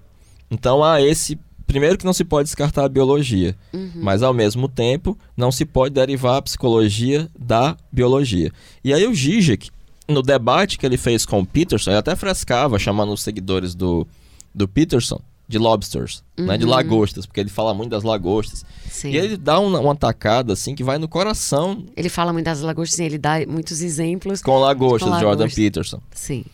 então 0.50 0.84
há 0.84 1.02
esse. 1.02 1.38
Primeiro 1.66 1.98
que 1.98 2.06
não 2.06 2.14
se 2.14 2.24
pode 2.24 2.46
descartar 2.48 2.86
a 2.86 2.90
biologia, 2.90 3.56
Uhum. 3.74 3.92
mas 3.96 4.22
ao 4.22 4.34
mesmo 4.34 4.68
tempo 4.68 5.18
não 5.36 5.52
se 5.52 5.66
pode 5.66 5.96
derivar 5.96 6.38
a 6.38 6.42
psicologia 6.42 7.28
da 7.40 7.76
biologia. 7.92 8.52
E 8.84 8.94
aí 8.94 9.08
o 9.08 9.16
Zizek, 9.16 9.72
no 10.08 10.22
debate 10.22 10.78
que 10.78 10.86
ele 10.86 10.98
fez 10.98 11.26
com 11.26 11.40
o 11.40 11.46
Peterson, 11.46 11.90
ele 11.92 11.98
até 12.00 12.16
frescava, 12.16 12.78
chamando 12.78 13.12
os 13.14 13.24
seguidores 13.24 13.74
do, 13.74 14.06
do 14.54 14.68
Peterson 14.68 15.20
de 15.48 15.58
lobsters, 15.58 16.24
né, 16.38 16.58
de 16.58 16.66
Uhum. 16.66 16.70
lagostas, 16.72 17.26
porque 17.26 17.40
ele 17.40 17.50
fala 17.50 17.74
muito 17.74 17.90
das 17.90 18.04
lagostas. 18.04 18.64
Sim. 18.90 19.10
E 19.12 19.18
ele 19.18 19.36
dá 19.38 19.60
uma, 19.60 19.80
uma 19.80 19.96
tacada 19.96 20.54
assim 20.54 20.76
que 20.76 20.84
vai 20.84 20.98
no 21.00 21.08
coração 21.08 21.86
Ele 21.98 22.10
fala 22.10 22.32
muito 22.32 22.46
das 22.46 22.62
lagostas, 22.62 23.00
ele 23.00 23.18
dá 23.18 23.38
muitos 23.48 23.82
exemplos. 23.82 24.42
com 24.44 24.58
lagostas, 24.60 25.10
Com 25.10 25.16
Jordan 25.20 25.28
lagostas. 25.44 25.56
Peterson. 25.56 26.02
Sim. 26.12 26.46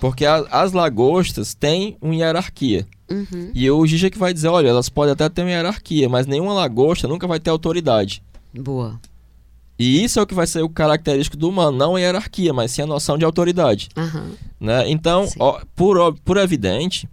Porque 0.00 0.24
a- 0.26 0.46
as 0.50 0.72
lagostas 0.72 1.54
têm 1.54 1.96
uma 2.00 2.14
hierarquia. 2.14 2.86
Uhum. 3.10 3.50
E 3.54 3.70
o 3.70 3.86
Zizek 3.86 4.18
vai 4.18 4.34
dizer, 4.34 4.48
olha, 4.48 4.68
elas 4.68 4.88
podem 4.88 5.12
até 5.12 5.28
ter 5.28 5.42
uma 5.42 5.50
hierarquia, 5.50 6.08
mas 6.08 6.26
nenhuma 6.26 6.52
lagosta 6.52 7.06
nunca 7.08 7.26
vai 7.26 7.38
ter 7.40 7.50
autoridade. 7.50 8.22
Boa. 8.54 9.00
E 9.78 10.02
isso 10.02 10.18
é 10.18 10.22
o 10.22 10.26
que 10.26 10.34
vai 10.34 10.46
ser 10.46 10.62
o 10.62 10.68
característico 10.68 11.36
do 11.36 11.48
humano, 11.48 11.76
não 11.76 11.96
a 11.96 12.00
hierarquia, 12.00 12.52
mas 12.52 12.70
sim 12.72 12.82
a 12.82 12.86
noção 12.86 13.16
de 13.18 13.24
autoridade. 13.24 13.88
Aham. 13.96 14.30
Né? 14.58 14.90
Então, 14.90 15.28
ó, 15.38 15.60
por, 15.74 16.14
por 16.24 16.36
evidente, 16.38 17.08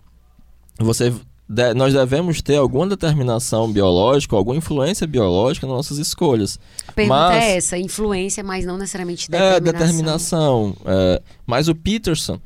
você 0.80 1.14
de- 1.48 1.74
nós 1.74 1.94
devemos 1.94 2.42
ter 2.42 2.56
alguma 2.56 2.88
determinação 2.88 3.70
biológica, 3.72 4.36
alguma 4.36 4.56
influência 4.58 5.06
biológica 5.06 5.68
nas 5.68 5.76
nossas 5.76 5.98
escolhas. 5.98 6.58
A 6.88 6.92
pergunta 6.94 7.16
Mas- 7.20 7.44
é 7.44 7.58
essa, 7.58 7.78
influência, 7.78 8.44
mas 8.44 8.66
não 8.66 8.78
necessariamente 8.78 9.28
É, 9.32 9.60
determinação. 9.60 9.72
determinação. 9.74 10.76
é. 10.86 11.22
mas 11.46 11.68
o 11.68 11.76
Peterson, 11.76 12.40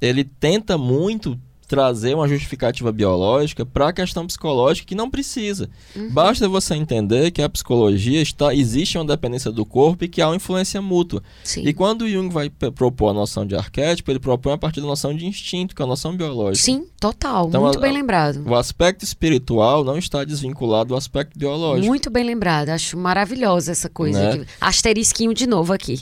ele 0.00 0.24
tenta 0.24 0.76
muito 0.78 1.38
trazer 1.68 2.14
uma 2.14 2.28
justificativa 2.28 2.92
biológica 2.92 3.66
para 3.66 3.88
a 3.88 3.92
questão 3.92 4.24
psicológica 4.24 4.86
que 4.86 4.94
não 4.94 5.10
precisa. 5.10 5.68
Uhum. 5.96 6.10
Basta 6.12 6.48
você 6.48 6.76
entender 6.76 7.32
que 7.32 7.42
a 7.42 7.48
psicologia 7.48 8.22
está 8.22 8.54
existe 8.54 8.96
uma 8.96 9.04
dependência 9.04 9.50
do 9.50 9.66
corpo 9.66 10.04
e 10.04 10.08
que 10.08 10.22
há 10.22 10.28
uma 10.28 10.36
influência 10.36 10.80
mútua. 10.80 11.24
Sim. 11.42 11.62
E 11.66 11.72
quando 11.74 12.02
o 12.02 12.08
Jung 12.08 12.32
vai 12.32 12.48
propor 12.50 13.08
a 13.08 13.12
noção 13.12 13.44
de 13.44 13.56
arquétipo, 13.56 14.12
ele 14.12 14.20
propõe 14.20 14.52
a 14.52 14.58
partir 14.58 14.80
da 14.80 14.86
noção 14.86 15.12
de 15.12 15.26
instinto, 15.26 15.74
que 15.74 15.82
é 15.82 15.84
a 15.84 15.88
noção 15.88 16.16
biológica. 16.16 16.64
Sim, 16.64 16.86
total. 17.00 17.48
Então, 17.48 17.62
muito 17.62 17.78
a- 17.78 17.82
bem 17.82 17.92
lembrado. 17.92 18.44
O 18.48 18.54
aspecto 18.54 19.04
espiritual 19.04 19.82
não 19.82 19.98
está 19.98 20.22
desvinculado 20.22 20.90
do 20.90 20.94
aspecto 20.94 21.36
biológico. 21.36 21.84
Muito 21.88 22.10
bem 22.10 22.22
lembrado. 22.22 22.68
Acho 22.68 22.96
maravilhosa 22.96 23.72
essa 23.72 23.88
coisa. 23.88 24.36
Né? 24.36 24.46
Asterisquinho 24.60 25.34
de 25.34 25.48
novo 25.48 25.72
aqui. 25.72 26.00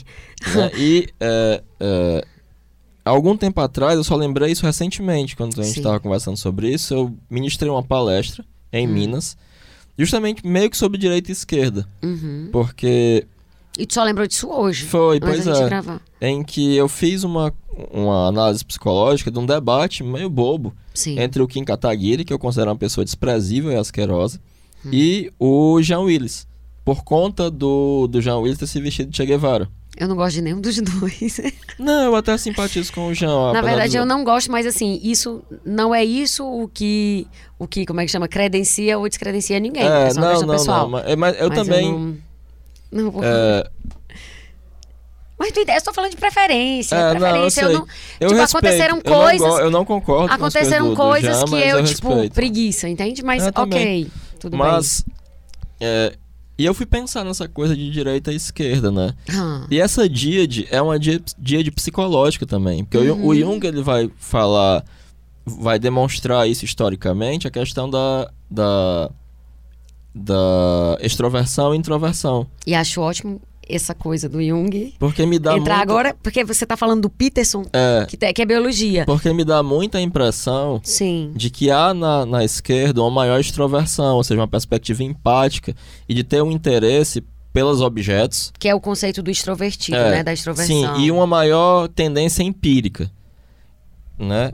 né? 0.55 0.71
E 0.77 1.07
é, 1.19 1.63
é, 1.79 2.25
algum 3.05 3.37
tempo 3.37 3.61
atrás, 3.61 3.95
eu 3.95 4.03
só 4.03 4.15
lembrei 4.15 4.51
isso 4.51 4.65
recentemente, 4.65 5.35
quando 5.35 5.59
a 5.61 5.63
gente 5.63 5.77
estava 5.77 5.99
conversando 5.99 6.37
sobre 6.37 6.71
isso, 6.73 6.93
eu 6.93 7.13
ministrei 7.29 7.69
uma 7.69 7.83
palestra 7.83 8.43
em 8.73 8.87
Hum. 8.87 8.91
Minas, 8.91 9.37
justamente 9.97 10.45
meio 10.45 10.69
que 10.69 10.75
sobre 10.77 10.97
direita 10.97 11.31
e 11.31 11.33
esquerda, 11.33 11.87
Uhum. 12.03 12.49
porque 12.51 13.25
E 13.77 13.85
tu 13.85 13.93
só 13.93 14.03
lembrou 14.03 14.25
disso 14.25 14.49
hoje? 14.49 14.85
Foi, 14.85 15.19
pois 15.19 15.45
é. 15.45 15.65
gravar. 15.69 16.01
Em 16.21 16.43
que 16.43 16.75
eu 16.75 16.87
fiz 16.87 17.23
uma, 17.23 17.53
uma 17.91 18.27
análise 18.27 18.63
psicológica 18.63 19.29
de 19.29 19.37
um 19.37 19.45
debate 19.45 20.01
meio 20.03 20.29
bobo 20.29 20.73
Sim. 20.93 21.19
entre 21.19 21.41
o 21.41 21.47
Kim 21.47 21.63
Kataguiri, 21.65 22.23
que 22.23 22.31
eu 22.33 22.39
considero 22.39 22.69
uma 22.71 22.77
pessoa 22.77 23.03
desprezível 23.03 23.71
e 23.71 23.75
asquerosa, 23.75 24.39
Hum. 24.85 24.89
e 24.93 25.31
o 25.39 25.81
Jean 25.81 25.99
Willis. 26.01 26.47
Por 26.85 27.03
conta 27.03 27.49
do, 27.51 28.07
do 28.07 28.21
Jean 28.21 28.37
Willis 28.37 28.57
ter 28.59 28.67
se 28.67 28.79
vestido 28.79 29.09
de 29.09 29.17
Che 29.17 29.25
Guevara. 29.25 29.67
Eu 29.97 30.07
não 30.09 30.15
gosto 30.15 30.35
de 30.35 30.41
nenhum 30.41 30.59
dos 30.59 30.75
dois. 30.81 31.39
Não, 31.79 32.05
eu 32.05 32.15
até 32.15 32.37
simpatizo 32.37 32.91
com 32.91 33.07
o 33.07 33.13
Jean. 33.13 33.53
Na 33.53 33.61
verdade, 33.61 33.91
de- 33.91 33.97
eu 33.97 34.05
não 34.05 34.23
gosto, 34.23 34.51
mas 34.51 34.65
assim, 34.65 34.99
isso 35.01 35.41
não 35.65 35.95
é 35.95 36.03
isso 36.03 36.45
o 36.45 36.67
que, 36.67 37.25
o 37.57 37.65
que 37.67 37.85
como 37.85 38.01
é 38.01 38.05
que 38.05 38.11
chama, 38.11 38.27
credencia 38.27 38.97
ou 38.99 39.07
descredencia 39.07 39.59
ninguém. 39.59 39.83
É, 39.87 40.07
É, 40.07 40.09
só 40.11 40.19
não, 40.19 40.41
não, 40.41 40.47
pessoal. 40.49 40.81
não. 40.83 40.89
Mas, 40.89 41.05
é, 41.07 41.15
mas 41.15 41.39
eu 41.39 41.49
Mas 41.49 41.57
também. 41.59 41.91
não, 42.91 43.03
não 43.03 43.11
vou- 43.11 43.23
é, 43.23 43.69
Mas 45.37 45.51
tua 45.51 45.63
ideia, 45.63 45.75
eu 45.75 45.79
estou 45.79 45.93
falando 45.93 46.11
de 46.11 46.17
preferência. 46.17 46.95
É, 46.95 46.99
não, 47.01 47.09
eu 47.13 47.19
preferência, 47.19 47.61
eu 47.61 47.69
não. 47.73 47.87
Eu 48.19 48.27
tipo, 48.29 48.39
respeito. 48.41 48.57
aconteceram 48.65 49.01
Eu 49.03 49.11
não 49.11 49.21
coisas. 49.21 49.59
Eu 49.59 49.71
não, 49.71 49.85
concordo 49.85 50.33
aconteceram 50.33 50.95
coisas 50.95 51.37
coisas 51.37 51.39
do, 51.39 51.45
do 51.45 51.51
que 51.51 51.59
Jean, 51.61 51.69
eu, 51.75 51.81
mas 51.81 51.89
tipo, 51.93 52.29
preguiça, 52.31 52.89
entende? 52.89 53.23
Mas 53.23 53.43
Eu 53.43 53.51
ok, 53.55 54.07
tudo 54.39 54.57
Mas. 54.57 55.03
é, 55.79 56.13
e 56.57 56.65
eu 56.65 56.73
fui 56.73 56.85
pensar 56.85 57.23
nessa 57.25 57.47
coisa 57.47 57.75
de 57.75 57.89
direita 57.89 58.31
e 58.31 58.35
esquerda, 58.35 58.91
né? 58.91 59.13
Ah, 59.29 59.65
E 59.69 59.79
essa 59.79 60.07
díade 60.07 60.67
é 60.71 60.81
uma 60.81 60.97
dia- 60.97 61.21
díade 61.37 61.69
psicológica 61.71 62.45
também. 62.45 62.83
Porque 62.83 62.97
o- 63.09 63.15
Uhum. 63.15 63.25
o 63.27 63.35
Jung 63.35 63.65
ele 63.67 63.81
vai 63.81 64.09
falar, 64.17 64.83
vai 65.45 65.77
demonstrar 65.79 66.47
isso 66.49 66.63
historicamente, 66.65 67.47
a 67.47 67.51
questão 67.51 67.89
da, 67.89 68.29
da, 68.49 69.11
da 70.13 70.97
extroversão 71.01 71.73
e 71.73 71.77
introversão. 71.77 72.47
e 72.65 72.73
acho 72.73 73.01
ótimo 73.01 73.41
essa 73.67 73.93
coisa 73.95 74.27
do 74.29 74.41
Jung. 74.43 74.93
Porque 74.99 75.25
me 75.25 75.39
dá 75.39 75.57
Entrar 75.57 75.79
agora, 75.79 76.15
porque 76.21 76.43
você 76.43 76.65
tá 76.65 76.75
falando 76.77 77.01
do 77.03 77.09
Peterson, 77.09 77.65
É, 77.73 78.05
que, 78.07 78.15
te- 78.17 78.31
que 78.33 78.41
é 78.41 78.45
biologia. 78.45 79.05
porque 79.05 79.31
me 79.33 79.43
dá 79.43 79.61
muita 79.63 79.99
impressão 79.99 80.79
Sim. 80.83 81.31
de 81.35 81.49
que 81.49 81.69
há 81.71 81.93
na, 81.93 82.25
na 82.25 82.43
esquerda 82.43 83.01
uma 83.01 83.11
maior 83.11 83.39
extroversão, 83.39 84.15
ou 84.15 84.23
seja, 84.23 84.39
uma 84.39 84.47
perspectiva 84.47 85.03
empática 85.03 85.75
e 86.07 86.13
de 86.13 86.23
ter 86.23 86.41
um 86.41 86.51
interesse 86.51 87.23
pelos 87.51 87.81
objetos. 87.81 88.51
Que 88.59 88.67
é 88.67 88.75
o 88.75 88.79
conceito 88.81 89.23
do 89.23 89.31
extrovertido, 89.31 89.95
É, 89.97 90.11
né? 90.11 90.23
Da 90.23 90.33
extroversão. 90.33 90.95
Sim, 90.95 91.01
e 91.01 91.09
uma 91.11 91.25
maior 91.25 91.87
tendência 91.87 92.43
empírica, 92.43 93.09
né? 94.19 94.51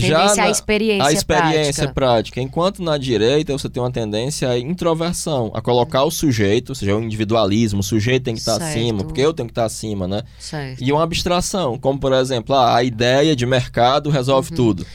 Tendência 0.00 0.42
à 0.42 0.46
na- 0.46 0.50
experiência 0.50 1.06
a 1.06 1.12
experiência 1.12 1.72
prática. 1.88 1.94
prática. 1.94 2.40
Enquanto 2.40 2.82
na 2.82 2.96
direita 2.98 3.52
você 3.52 3.68
tem 3.68 3.82
uma 3.82 3.90
tendência 3.90 4.48
à 4.50 4.58
introversão, 4.58 5.50
a 5.54 5.60
colocar 5.60 6.04
o 6.04 6.10
sujeito, 6.10 6.70
ou 6.70 6.74
seja, 6.74 6.96
o 6.96 7.02
individualismo, 7.02 7.80
o 7.80 7.82
sujeito 7.82 8.24
tem 8.24 8.34
que 8.34 8.40
estar 8.40 8.58
Certo. 8.58 8.70
acima, 8.70 9.04
porque 9.04 9.20
eu 9.20 9.32
tenho 9.34 9.46
que 9.48 9.52
estar 9.52 9.64
acima, 9.64 10.06
né? 10.08 10.22
Certo. 10.38 10.82
E 10.82 10.92
uma 10.92 11.02
abstração, 11.02 11.78
como 11.78 11.98
por 11.98 12.12
exemplo, 12.12 12.54
ah, 12.54 12.76
a 12.76 12.82
ideia 12.84 13.34
de 13.36 13.44
mercado 13.46 14.10
resolve 14.10 14.52
tudo. 14.54 14.86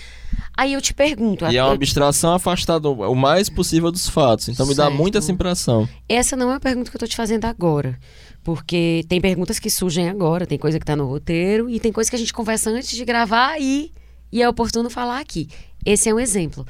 Aí 0.56 0.74
eu 0.74 0.82
te 0.82 0.94
pergunto, 0.94 1.46
E 1.46 1.48
é 1.48 1.50
Uhum. 1.50 1.56
eu- 1.58 1.66
uma 1.66 1.74
abstração 1.76 2.34
afastada 2.34 2.88
o 2.88 3.16
mais 3.16 3.50
possível 3.50 3.92
dos 3.92 4.08
fatos. 4.08 4.50
Então 4.50 4.66
me 4.68 4.76
dá 4.76 4.90
muito 4.90 5.18
essa 5.18 5.32
impressão. 5.32 5.88
essa 6.08 6.36
não 6.36 6.52
é 6.52 6.56
a 6.56 6.60
pergunta 6.60 6.92
que 6.92 6.96
eu 6.96 7.00
tô 7.00 7.08
te 7.08 7.16
fazendo 7.16 7.46
agora. 7.46 7.98
Porque 8.44 9.06
tem 9.08 9.22
perguntas 9.22 9.58
que 9.58 9.70
surgem 9.70 10.10
agora, 10.10 10.46
tem 10.46 10.58
coisa 10.58 10.78
que 10.80 10.86
tá 10.86 10.96
no 10.96 11.08
roteiro 11.08 11.70
e 11.70 11.80
tem 11.80 11.92
coisa 11.92 12.10
que 12.10 12.16
a 12.16 12.20
gente 12.20 12.34
conversa 12.34 12.70
antes 12.70 12.90
de 12.96 13.06
gravar 13.06 13.58
e, 13.60 13.92
e 14.34 14.42
é 14.42 14.50
oportuno 14.50 14.90
falar 14.90 15.20
aqui. 15.20 15.48
Esse 15.86 16.10
é 16.10 16.14
um 16.14 16.20
exemplo. 16.20 16.66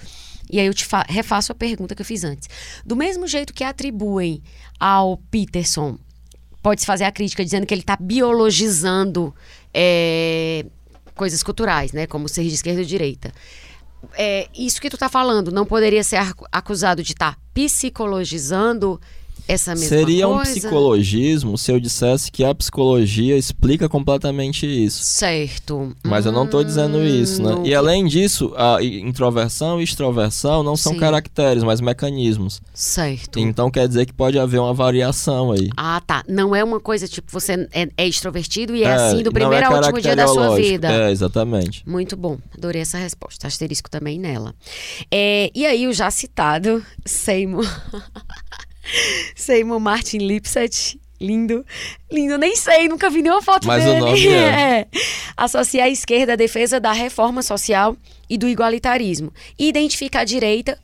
E 0.52 0.60
aí 0.60 0.68
eu 0.68 0.74
te 0.74 0.84
fa- 0.86 1.06
refaço 1.08 1.54
a 1.54 1.56
pergunta 1.56 1.96
que 1.96 2.02
eu 2.02 2.06
fiz 2.06 2.26
antes. 2.26 2.50
Do 2.86 2.96
mesmo 2.96 3.26
jeito 3.26 3.54
que 3.54 3.64
atribuem 3.64 4.44
ao 4.78 5.16
Peterson, 5.32 5.98
pode-se 6.62 6.86
fazer 6.86 7.06
a 7.06 7.12
crítica 7.12 7.44
dizendo 7.44 7.66
que 7.66 7.74
ele 7.74 7.80
está 7.82 7.96
biologizando 7.96 9.34
é, 9.74 10.66
coisas 11.16 11.42
culturais, 11.42 11.94
né? 11.94 12.06
Como 12.06 12.28
ser 12.28 12.44
de 12.44 12.54
esquerda 12.54 12.82
ou 12.82 12.86
direita. 12.86 13.32
É, 14.16 14.50
isso 14.54 14.82
que 14.82 14.90
tu 14.90 14.98
tá 14.98 15.08
falando 15.08 15.50
não 15.50 15.66
poderia 15.66 16.04
ser 16.04 16.18
acu- 16.18 16.46
acusado 16.52 17.02
de 17.02 17.14
estar 17.14 17.40
psicologizando 17.54 19.00
essa 19.48 19.72
mesma 19.72 19.88
Seria 19.90 20.28
um 20.28 20.36
coisa? 20.36 20.52
psicologismo 20.52 21.58
se 21.58 21.72
eu 21.72 21.80
dissesse 21.80 22.32
que 22.32 22.44
a 22.44 22.54
psicologia 22.56 23.38
explica 23.38 23.90
completamente 23.90 24.66
isso. 24.66 25.04
Certo. 25.04 25.96
Mas 26.04 26.26
eu 26.26 26.32
não 26.32 26.46
estou 26.46 26.64
dizendo 26.64 27.04
isso, 27.04 27.42
né? 27.42 27.56
Hum, 27.56 27.66
E 27.66 27.74
além 27.76 28.06
disso, 28.06 28.54
a 28.56 28.82
introversão 28.84 29.80
e 29.80 29.84
extroversão 29.84 30.64
não 30.64 30.76
são 30.78 30.94
Sim. 30.94 31.00
caracteres, 31.00 31.64
mas 31.64 31.82
mecanismos. 31.82 32.62
Certo. 32.74 33.40
Então 33.40 33.70
quer 33.70 33.88
dizer 33.88 34.06
que 34.06 34.14
pode 34.14 34.38
haver 34.40 34.60
uma 34.60 34.74
variação 34.74 35.52
aí. 35.52 35.70
Ah, 35.76 36.02
tá. 36.06 36.24
Não 36.28 36.56
é 36.56 36.64
uma 36.64 36.80
coisa 36.80 37.08
tipo, 37.08 37.32
você 37.32 37.68
é, 37.72 37.88
é 37.98 38.08
extrovertido 38.08 38.76
e 38.76 38.84
é, 38.84 38.88
É, 38.88 38.94
assim 38.94 39.18
do 39.18 39.26
não 39.26 39.32
primeiro 39.34 39.66
é 39.66 39.68
ao 39.68 39.76
último 39.76 40.02
dia 40.02 40.16
da 40.16 40.28
sua 40.28 40.56
vida. 40.56 40.92
É, 40.92 41.12
exatamente. 41.12 41.84
Muito 41.88 42.16
bom, 42.16 42.38
adorei 42.58 42.82
essa 42.82 42.98
resposta. 42.98 43.48
Asterisco 43.48 43.90
também 43.90 44.20
nela. 44.20 44.54
É, 45.12 45.52
e 45.54 45.66
aí, 45.66 45.88
o 45.88 45.94
já 45.94 46.10
citado 46.12 46.84
Seymour. 47.06 47.66
Seymour 49.36 49.80
Martin 49.80 50.20
Lipset. 50.20 51.00
Lindo. 51.22 51.66
Lindo, 52.12 52.38
nem 52.38 52.54
sei, 52.56 52.90
nunca 52.90 53.10
vi 53.10 53.22
nenhuma 53.22 53.42
foto 53.42 53.66
Mas 53.66 53.82
o 53.84 53.88
dele. 53.88 54.00
nome 54.00 54.28
é. 54.28 54.42
É. 54.84 54.88
Associa 55.38 55.86
a 55.86 55.90
esquerda 55.90 56.34
à 56.34 56.36
defesa 56.36 56.82
da 56.82 56.92
reforma 56.92 57.42
social 57.42 57.96
e 58.30 58.38
do 58.38 58.48
igualitarismo. 58.48 59.32
E 59.58 59.70
identifica 59.70 60.20
a 60.20 60.24
direita 60.26 60.78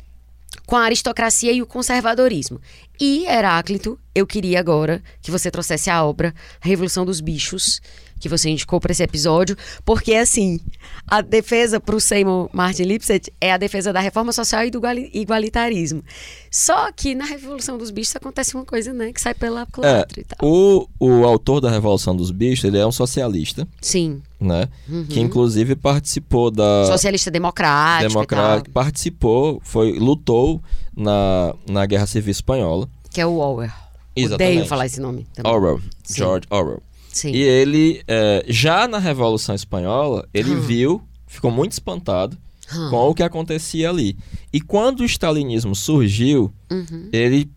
com 0.66 0.78
a 0.78 0.84
aristocracia 0.84 1.52
e 1.52 1.62
o 1.62 1.66
conservadorismo. 1.66 2.62
E, 3.00 3.26
Heráclito, 3.26 4.00
eu 4.14 4.26
queria 4.26 4.60
agora 4.60 5.02
que 5.22 5.32
você 5.32 5.50
trouxesse 5.52 5.90
a 5.90 6.04
obra 6.04 6.34
Revolução 6.62 7.06
dos 7.06 7.20
Bichos, 7.20 7.82
que 8.20 8.28
você 8.30 8.50
indicou 8.50 8.80
para 8.80 8.92
esse 8.92 9.02
episódio, 9.04 9.56
porque, 9.86 10.14
assim, 10.14 10.60
a 11.08 11.22
defesa 11.22 11.80
para 11.80 11.96
o 11.96 12.00
Seymour 12.00 12.50
Martin 12.54 12.84
Lipset 12.84 13.32
é 13.40 13.52
a 13.52 13.58
defesa 13.58 13.94
da 13.94 14.00
reforma 14.00 14.32
social 14.32 14.64
e 14.66 14.70
do 14.72 14.78
iguali- 14.80 15.10
igualitarismo. 15.14 16.04
Só 16.52 16.92
que 16.92 17.16
na 17.16 17.26
Revolução 17.26 17.78
dos 17.78 17.92
Bichos 17.92 18.16
acontece 18.16 18.56
uma 18.56 18.66
coisa, 18.66 18.92
né, 18.92 19.14
que 19.14 19.22
sai 19.22 19.34
pela 19.34 19.62
É, 19.62 19.66
culatra 19.66 20.20
e 20.20 20.24
tal. 20.24 20.38
o, 20.48 20.88
o 21.00 21.26
autor 21.26 21.62
da 21.62 21.70
Revolução 21.70 22.16
dos 22.16 22.32
Bichos, 22.32 22.66
ele 22.66 22.78
é 22.78 22.86
um 22.86 22.92
socialista, 22.92 23.68
Sim, 23.82 24.22
né? 24.40 24.68
Que 25.10 25.20
inclusive 25.20 25.76
participou 25.76 26.50
da... 26.52 26.86
socialista 26.88 27.30
democrático, 27.32 28.10
democrático, 28.10 28.72
participou, 28.72 29.62
foi, 29.64 29.94
lutou 30.00 30.62
na, 30.96 31.54
na 31.70 31.86
Guerra 31.86 32.06
Civil 32.08 32.32
Espanhola. 32.32 32.90
que 33.12 33.22
é 33.22 33.26
o 33.26 33.38
Orwell. 33.38 33.72
Exatamente. 34.16 34.52
Odeio 34.54 34.68
falar 34.68 34.86
esse 34.88 35.00
nome 35.00 35.26
também. 35.34 35.52
Orwell, 35.52 35.80
Sim. 36.04 36.16
George 36.16 36.46
Orwell. 36.50 36.82
Sim. 37.20 37.32
E 37.32 37.42
ele, 37.42 38.02
é, 38.08 38.46
já 38.48 38.88
na 38.88 38.98
Revolução 38.98 39.54
Espanhola, 39.56 40.28
ele 40.34 40.52
Hum. 40.56 40.62
viu, 40.62 41.02
ficou 41.28 41.52
muito 41.52 41.74
espantado 41.74 42.38
Hum. 42.74 42.90
com 42.90 43.10
o 43.10 43.16
que 43.16 43.24
acontecia 43.24 43.90
ali. 43.90 44.16
E 44.54 44.62
quando 44.62 45.02
o 45.02 45.06
stalinismo 45.06 45.76
surgiu, 45.76 46.54
Uhum. 46.72 47.10
ele, 47.12 47.50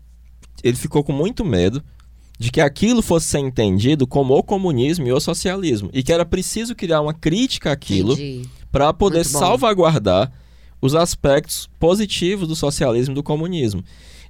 ele 0.63 0.75
ficou 0.75 1.03
com 1.03 1.13
muito 1.13 1.45
medo 1.45 1.81
de 2.39 2.51
que 2.51 2.59
aquilo 2.59 3.01
fosse 3.01 3.27
ser 3.27 3.39
entendido 3.39 4.05
como 4.07 4.35
o 4.35 4.43
comunismo 4.43 5.07
e 5.07 5.11
o 5.13 5.19
socialismo. 5.19 5.89
E 5.93 6.01
que 6.03 6.11
era 6.11 6.25
preciso 6.25 6.75
criar 6.75 6.99
uma 7.01 7.13
crítica 7.13 7.71
àquilo 7.71 8.17
para 8.71 8.91
poder 8.91 9.23
salvaguardar 9.23 10.31
os 10.81 10.95
aspectos 10.95 11.69
positivos 11.79 12.47
do 12.47 12.55
socialismo 12.55 13.13
e 13.13 13.15
do 13.15 13.23
comunismo. 13.23 13.83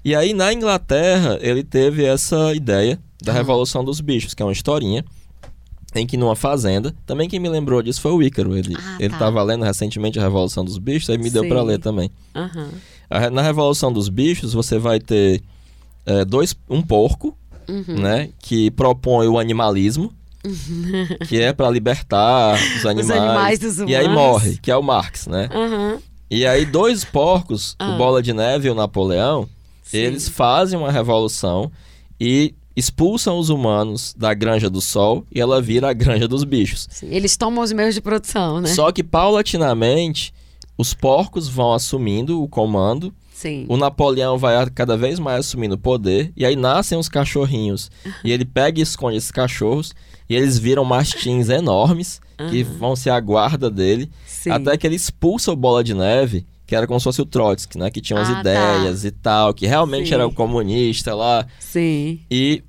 E 0.05 0.13
aí, 0.13 0.33
na 0.33 0.53
Inglaterra, 0.53 1.39
ele 1.41 1.63
teve 1.63 2.03
essa 2.03 2.53
ideia 2.53 2.99
da 3.23 3.31
Ah. 3.31 3.35
Revolução 3.35 3.83
dos 3.85 4.01
Bichos, 4.01 4.33
que 4.33 4.43
é 4.43 4.45
uma 4.45 4.51
historinha 4.51 5.03
em 6.01 6.07
que 6.07 6.17
numa 6.17 6.35
fazenda, 6.35 6.93
também 7.05 7.29
quem 7.29 7.39
me 7.39 7.47
lembrou 7.49 7.81
disso 7.81 8.01
foi 8.01 8.11
o 8.11 8.21
Ícaro. 8.21 8.57
Ele 8.57 8.75
Ah, 8.77 8.97
ele 8.99 9.09
tá. 9.09 9.15
estava 9.15 9.43
lendo 9.43 9.63
recentemente 9.63 10.19
a 10.19 10.23
Revolução 10.23 10.63
dos 10.65 10.77
Bichos, 10.77 11.09
aí 11.09 11.17
me 11.17 11.29
deu 11.29 11.43
Sim. 11.43 11.49
para 11.49 11.61
ler 11.61 11.79
também. 11.79 12.09
Aham. 12.35 12.69
A 13.09 13.29
Na 13.29 13.41
Revolução 13.41 13.91
dos 13.93 14.09
Bichos, 14.09 14.53
você 14.53 14.77
vai 14.79 14.99
ter 14.99 15.41
é, 16.05 16.25
dois, 16.25 16.55
um 16.69 16.81
porco, 16.81 17.37
Uhum. 17.67 17.97
né, 17.99 18.29
que 18.39 18.69
propõe 18.71 19.25
o 19.27 19.39
animalismo, 19.39 20.11
que 21.27 21.39
é 21.39 21.53
para 21.53 21.69
libertar 21.69 22.57
os 22.77 22.85
animais. 22.85 23.11
animais 23.21 23.59
dos 23.59 23.77
E 23.79 23.95
aí 23.95 24.05
humanos. 24.05 24.13
morre, 24.21 24.57
que 24.61 24.69
é 24.69 24.75
o 24.75 24.81
Marx, 24.83 25.27
né? 25.27 25.47
Aham. 25.53 25.97
E 26.29 26.45
aí 26.45 26.65
dois 26.65 27.05
porcos, 27.05 27.75
Ah. 27.79 27.91
o 27.93 27.97
Bola 27.97 28.21
de 28.21 28.33
Neve 28.33 28.67
e 28.67 28.71
o 28.71 28.75
Napoleão, 28.75 29.47
Sim. 29.83 29.97
eles 29.97 30.27
fazem 30.27 30.77
uma 30.77 30.91
revolução 30.91 31.71
e 32.19 32.53
expulsam 32.75 33.37
os 33.37 33.49
humanos 33.49 34.13
da 34.17 34.33
Granja 34.33 34.69
do 34.69 34.81
Sol 34.81 35.25
e 35.31 35.39
ela 35.39 35.61
vira 35.61 35.89
a 35.89 35.93
Granja 35.93 36.27
dos 36.27 36.43
Bichos. 36.43 36.87
Sim, 36.89 37.07
Eles 37.09 37.37
tomam 37.37 37.63
os 37.63 37.71
meios 37.71 37.93
de 37.95 38.01
produção, 38.01 38.61
né? 38.61 38.69
Só 38.69 38.91
que 38.91 39.03
paulatinamente 39.03 40.33
os 40.77 40.93
porcos 40.93 41.47
vão 41.47 41.73
assumindo 41.73 42.41
o 42.41 42.47
comando, 42.47 43.13
Sim. 43.31 43.65
o 43.69 43.77
Napoleão 43.77 44.37
vai 44.37 44.69
cada 44.69 44.97
vez 44.97 45.19
mais 45.19 45.41
assumindo 45.41 45.75
o 45.75 45.77
poder 45.77 46.31
e 46.35 46.45
aí 46.45 46.55
nascem 46.55 46.97
os 46.97 47.09
cachorrinhos. 47.09 47.91
E 48.23 48.31
ele 48.31 48.45
pega 48.45 48.79
e 48.79 48.83
esconde 48.83 49.17
esses 49.17 49.31
cachorros 49.31 49.93
e 50.29 50.35
eles 50.35 50.57
viram 50.57 50.83
mastins 50.85 51.49
enormes 51.49 52.21
que 52.49 52.63
vão 52.63 52.95
ser 52.95 53.11
a 53.11 53.19
guarda 53.19 53.69
dele. 53.69 54.09
Sim. 54.25 54.49
Até 54.49 54.77
que 54.77 54.87
ele 54.87 54.95
expulsa 54.95 55.51
o 55.51 55.55
Bola 55.55 55.83
de 55.83 55.93
Neve, 55.93 56.45
que 56.73 56.77
era 56.77 56.87
como 56.87 56.99
se 56.99 57.03
fosse 57.03 57.21
o 57.21 57.25
Trotsky, 57.25 57.77
né? 57.77 57.91
Que 57.91 58.01
tinha 58.01 58.17
umas 58.17 58.29
Ah, 58.31 58.33
tá. 58.33 58.39
ideias 58.41 59.05
e 59.05 59.11
tal, 59.11 59.53
que 59.53 59.67
realmente 59.67 60.07
Sim. 60.07 60.15
era 60.15 60.25
o 60.25 60.33
comunista 60.33 61.13
lá. 61.13 61.45
Sim. 61.59 62.19
E 62.31 62.63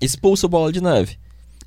expulsa 0.00 0.46
o 0.46 0.48
Bola 0.48 0.72
de 0.72 0.80
Neve. 0.80 1.18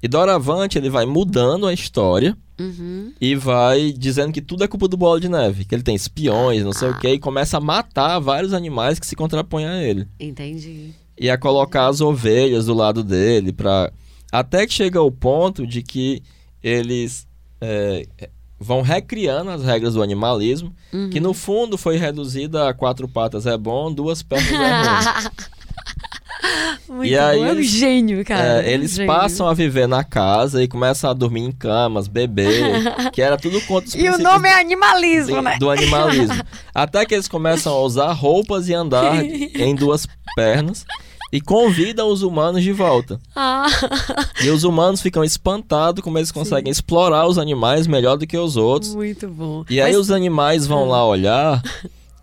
E 0.01 0.07
doravante 0.07 0.75
ele 0.77 0.89
vai 0.89 1.05
mudando 1.05 1.67
a 1.67 1.73
história 1.73 2.35
Uhum. 2.59 3.13
e 3.21 3.35
vai 3.35 3.91
dizendo 3.93 4.33
que 4.33 4.41
tudo 4.41 4.63
é 4.63 4.67
culpa 4.67 4.87
do 4.87 4.97
Bola 4.97 5.19
de 5.19 5.29
Neve, 5.29 5.65
que 5.65 5.75
ele 5.75 5.83
tem 5.83 5.93
espiões, 5.95 6.63
não 6.63 6.73
sei 6.73 6.89
o 6.89 6.97
que, 6.97 7.09
e 7.09 7.19
começa 7.19 7.57
a 7.57 7.61
matar 7.61 8.17
vários 8.19 8.53
animais 8.53 8.97
que 8.99 9.05
se 9.05 9.15
contrapõem 9.15 9.65
a 9.67 9.81
ele. 9.83 10.07
Entendi. 10.19 10.89
E 11.19 11.29
a 11.29 11.37
colocar 11.37 11.87
as 11.87 12.01
ovelhas 12.01 12.65
do 12.65 12.73
lado 12.73 13.03
dele, 13.03 13.53
pra... 13.53 13.91
até 14.31 14.65
que 14.65 14.73
chega 14.73 14.99
o 14.99 15.11
ponto 15.11 15.65
de 15.67 15.83
que 15.83 16.23
eles 16.63 17.27
é, 17.61 18.05
vão 18.63 18.81
recriando 18.81 19.51
as 19.51 19.63
regras 19.63 19.93
do 19.93 20.01
animalismo, 20.01 20.73
Uhum. 20.93 21.09
que 21.09 21.19
no 21.19 21.33
fundo 21.33 21.77
foi 21.77 21.97
reduzida 21.97 22.69
a 22.69 22.73
quatro 22.73 23.07
patas 23.07 23.45
é 23.45 23.57
bom, 23.57 23.91
duas 23.91 24.21
pernas 24.23 24.51
é 24.51 24.55
ruim. 24.55 25.29
Muito 26.89 27.05
E 27.09 27.17
aí 27.17 27.39
bom. 27.39 27.45
É 27.45 27.53
um 27.53 27.61
gênio, 27.63 28.25
cara. 28.25 28.43
É, 28.43 28.59
é 28.59 28.69
um 28.69 28.73
eles 28.73 28.91
gênio. 28.95 29.11
passam 29.11 29.47
a 29.47 29.53
viver 29.53 29.87
na 29.87 30.03
casa 30.03 30.61
e 30.61 30.67
começam 30.67 31.09
a 31.09 31.13
dormir 31.13 31.41
em 31.41 31.51
camas, 31.51 32.07
beber, 32.07 33.11
que 33.11 33.21
era 33.21 33.37
tudo 33.37 33.61
contra 33.61 33.87
os 33.87 33.95
E 33.95 34.09
o 34.09 34.17
nome 34.17 34.49
é 34.49 34.59
animalismo, 34.59 35.41
né? 35.41 35.57
do 35.57 35.69
animalismo. 35.69 36.43
Até 36.75 37.05
que 37.05 37.13
eles 37.15 37.27
começam 37.29 37.73
a 37.73 37.79
usar 37.81 38.11
roupas 38.11 38.67
e 38.67 38.73
andar 38.73 39.23
em 39.25 39.73
duas 39.73 40.05
pernas 40.35 40.85
e 41.33 41.41
convidam 41.41 42.09
os 42.11 42.21
humanos 42.21 42.61
de 42.63 42.71
volta. 42.71 43.19
Ah. 43.35 43.65
E 44.43 44.49
os 44.51 44.63
humanos 44.63 45.01
ficam 45.01 45.23
espantados 45.23 46.03
como 46.03 46.19
eles 46.19 46.31
conseguem 46.31 46.71
explorar 46.71 47.25
os 47.27 47.39
animais 47.39 47.87
melhor 47.87 48.17
do 48.17 48.27
que 48.27 48.37
os 48.37 48.55
outros. 48.55 48.93
Muito 48.93 49.27
bom. 49.27 49.65
E 49.67 49.81
aí 49.81 49.93
Mas- 49.93 49.99
os 50.01 50.11
animais 50.11 50.67
vão 50.67 50.87
lá 50.87 51.03
olhar 51.03 51.61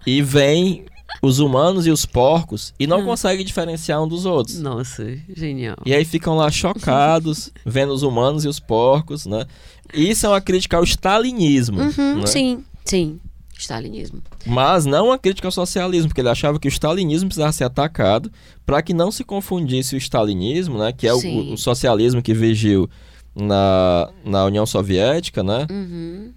e 0.07 0.23
veem 0.23 0.85
os 1.21 1.41
humanos 1.41 1.89
e 1.89 1.91
os 1.91 2.07
porcos 2.07 2.73
e 2.79 2.87
não 2.87 3.05
conseguem 3.05 3.45
diferenciar 3.45 4.01
um 4.01 4.07
dos 4.07 4.25
outros. 4.25 4.61
Nossa, 4.61 5.05
genial. 5.37 5.77
E 5.85 5.93
aí 5.93 6.05
ficam 6.05 6.37
lá 6.37 6.49
chocados, 6.51 7.51
vendo 7.67 7.93
os 7.93 8.05
humanos 8.05 8.45
e 8.45 8.49
os 8.49 8.61
porcos, 8.61 9.27
né? 9.27 9.45
Isso 9.93 10.25
é 10.25 10.29
uma 10.29 10.41
crítica 10.41 10.77
ao 10.77 10.85
stalinismo, 10.85 11.81
Uhum, 11.81 12.21
né? 12.21 12.27
Sim, 12.27 12.65
sim. 12.85 13.19
Stalinismo. 13.61 14.23
mas 14.47 14.85
não 14.87 15.07
uma 15.07 15.19
crítica 15.19 15.49
ao 15.49 15.53
socialismo, 15.53 16.09
porque 16.09 16.21
ele 16.21 16.29
achava 16.29 16.59
que 16.59 16.67
o 16.67 16.71
stalinismo 16.71 17.29
precisava 17.29 17.53
ser 17.53 17.65
atacado 17.65 18.31
para 18.67 18.83
que 18.83 18.93
não 18.95 19.11
se 19.11 19.25
confundisse 19.25 19.95
o 19.95 19.99
stalinismo, 19.99 20.79
né? 20.79 20.93
Que 20.93 21.07
é 21.07 21.15
o, 21.15 21.53
o 21.53 21.57
socialismo 21.57 22.23
que 22.23 22.33
vigiu 22.35 22.89
na, 23.35 24.09
na 24.25 24.45
União 24.45 24.67
Soviética, 24.67 25.43
né? 25.43 25.67
Uhum. 25.71 26.33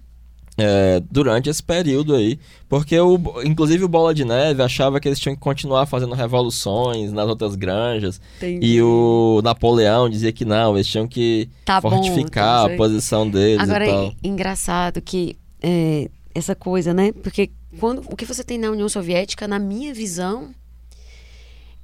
é, 0.56 1.02
durante 1.10 1.48
esse 1.50 1.62
período 1.62 2.14
aí. 2.14 2.38
Porque, 2.68 2.98
o, 3.00 3.18
inclusive, 3.44 3.84
o 3.84 3.88
Bola 3.88 4.14
de 4.14 4.24
Neve 4.24 4.62
achava 4.62 5.00
que 5.00 5.08
eles 5.08 5.18
tinham 5.18 5.34
que 5.34 5.40
continuar 5.40 5.86
fazendo 5.86 6.14
revoluções 6.14 7.12
nas 7.12 7.28
outras 7.28 7.54
granjas. 7.56 8.20
Entendi. 8.36 8.66
E 8.66 8.82
o 8.82 9.40
Napoleão 9.42 10.08
dizia 10.08 10.32
que 10.32 10.44
não, 10.44 10.74
eles 10.76 10.86
tinham 10.86 11.06
que 11.08 11.48
Tá 11.64 11.80
bom, 11.80 11.90
fortificar 11.90 12.64
então, 12.64 12.74
a 12.74 12.76
posição 12.76 13.28
deles 13.28 13.60
Agora 13.60 13.86
e 13.86 13.88
é 13.88 13.92
tal. 13.92 14.12
engraçado 14.22 15.00
que 15.02 15.36
é, 15.62 16.08
essa 16.34 16.54
coisa, 16.54 16.92
né? 16.92 17.12
Porque 17.12 17.50
quando 17.78 18.04
o 18.10 18.16
que 18.16 18.24
você 18.24 18.42
tem 18.42 18.58
na 18.58 18.70
União 18.70 18.88
Soviética, 18.88 19.46
na 19.46 19.58
minha 19.58 19.94
visão, 19.94 20.54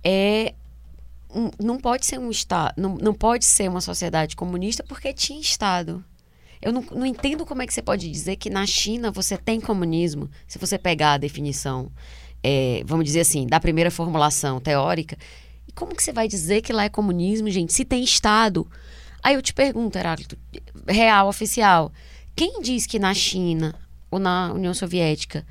é 0.03 0.55
um- 1.35 1.51
não 1.63 1.79
pode 1.79 2.07
ser 2.07 2.19
um 2.19 2.31
estado, 2.31 2.75
não, 2.77 2.97
não 2.97 3.15
pode 3.15 3.45
ser 3.45 3.69
uma 3.69 3.81
sociedade 3.81 4.35
comunista 4.35 4.83
porque 4.83 5.13
tinha 5.13 5.41
estado. 5.41 6.05
Eu 6.61 6.73
não, 6.73 6.85
não 6.91 7.07
entendo 7.07 7.47
como 7.47 7.63
é 7.63 7.67
que 7.67 7.73
você 7.73 7.81
pode 7.81 8.11
dizer 8.11 8.37
que 8.37 8.51
na 8.51 8.67
China 8.67 9.11
você 9.11 9.37
tem 9.39 9.61
comunismo, 9.61 10.29
se 10.47 10.59
você 10.59 10.77
pegar 10.77 11.15
a 11.15 11.19
definição, 11.19 11.91
é, 12.43 12.83
vamos 12.85 13.05
dizer 13.05 13.21
assim, 13.21 13.47
da 13.47 13.61
primeira 13.61 13.91
formulação 13.91 14.61
teórica. 14.61 15.17
E 15.67 15.73
como 15.73 15.95
que 15.95 16.03
você 16.03 16.13
vai 16.13 16.27
dizer 16.29 16.61
que 16.61 16.73
lá 16.73 16.85
é 16.85 16.89
comunismo, 16.89 17.49
gente, 17.49 17.73
se 17.73 17.85
tem 17.85 18.03
Estado? 18.03 18.67
Aí 19.23 19.35
eu 19.35 19.43
te 19.43 19.55
pergunto, 19.55 19.97
Heráclito, 19.97 20.37
real, 20.87 21.29
oficial, 21.29 21.93
quem 22.35 22.61
diz 22.61 22.87
que 22.87 22.99
na 22.99 23.15
China 23.15 23.75
ou 24.11 24.19
na 24.19 24.53
União 24.53 24.75
Soviética 24.75 25.45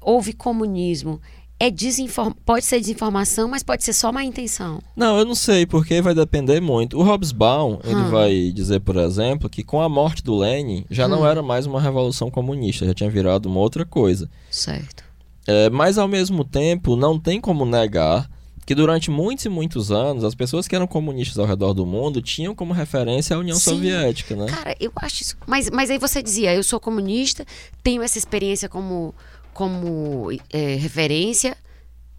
houve 0.00 0.32
comunismo? 0.32 1.20
É 1.60 1.70
desinform... 1.70 2.32
Pode 2.44 2.64
ser 2.64 2.80
desinformação, 2.80 3.46
mas 3.48 3.62
pode 3.62 3.84
ser 3.84 3.92
só 3.92 4.10
má 4.10 4.24
intenção. 4.24 4.80
Não, 4.96 5.16
eu 5.16 5.24
não 5.24 5.34
sei, 5.36 5.64
porque 5.64 6.02
vai 6.02 6.12
depender 6.12 6.60
muito. 6.60 6.98
O 6.98 7.04
Hobsbawm, 7.04 7.78
ele 7.84 7.94
Hum. 8.00 8.10
vai 8.10 8.50
dizer, 8.52 8.80
por 8.80 8.96
exemplo, 8.96 9.48
que 9.48 9.62
com 9.62 9.80
a 9.80 9.88
morte 9.88 10.24
do 10.24 10.36
Lenin, 10.36 10.84
já 10.90 11.06
não 11.06 11.22
Hum. 11.22 11.26
era 11.26 11.40
mais 11.40 11.64
uma 11.64 11.80
revolução 11.80 12.32
comunista, 12.32 12.84
já 12.84 12.92
tinha 12.92 13.08
virado 13.08 13.46
uma 13.48 13.60
outra 13.60 13.84
coisa. 13.86 14.28
Certo. 14.50 15.04
É, 15.46 15.70
mas, 15.70 15.98
ao 15.98 16.08
mesmo 16.08 16.44
tempo, 16.44 16.96
não 16.96 17.16
tem 17.16 17.40
como 17.40 17.64
negar 17.64 18.28
que 18.64 18.74
durante 18.74 19.10
muitos 19.10 19.44
e 19.44 19.48
muitos 19.48 19.90
anos, 19.90 20.22
as 20.22 20.34
pessoas 20.34 20.68
que 20.68 20.74
eram 20.74 20.86
comunistas 20.86 21.38
ao 21.38 21.46
redor 21.46 21.74
do 21.74 21.84
mundo 21.84 22.22
tinham 22.22 22.54
como 22.54 22.72
referência 22.72 23.34
a 23.34 23.38
União 23.38 23.56
Sim. 23.56 23.70
Soviética, 23.70 24.36
né? 24.36 24.46
Cara, 24.46 24.76
eu 24.78 24.92
acho 24.96 25.22
isso. 25.22 25.36
Mas, 25.46 25.68
mas 25.70 25.90
aí 25.90 25.98
você 25.98 26.22
dizia, 26.22 26.54
eu 26.54 26.62
sou 26.62 26.78
comunista, 26.78 27.44
tenho 27.82 28.02
essa 28.02 28.18
experiência 28.18 28.68
como, 28.68 29.14
como 29.52 30.28
é, 30.52 30.76
referência 30.76 31.56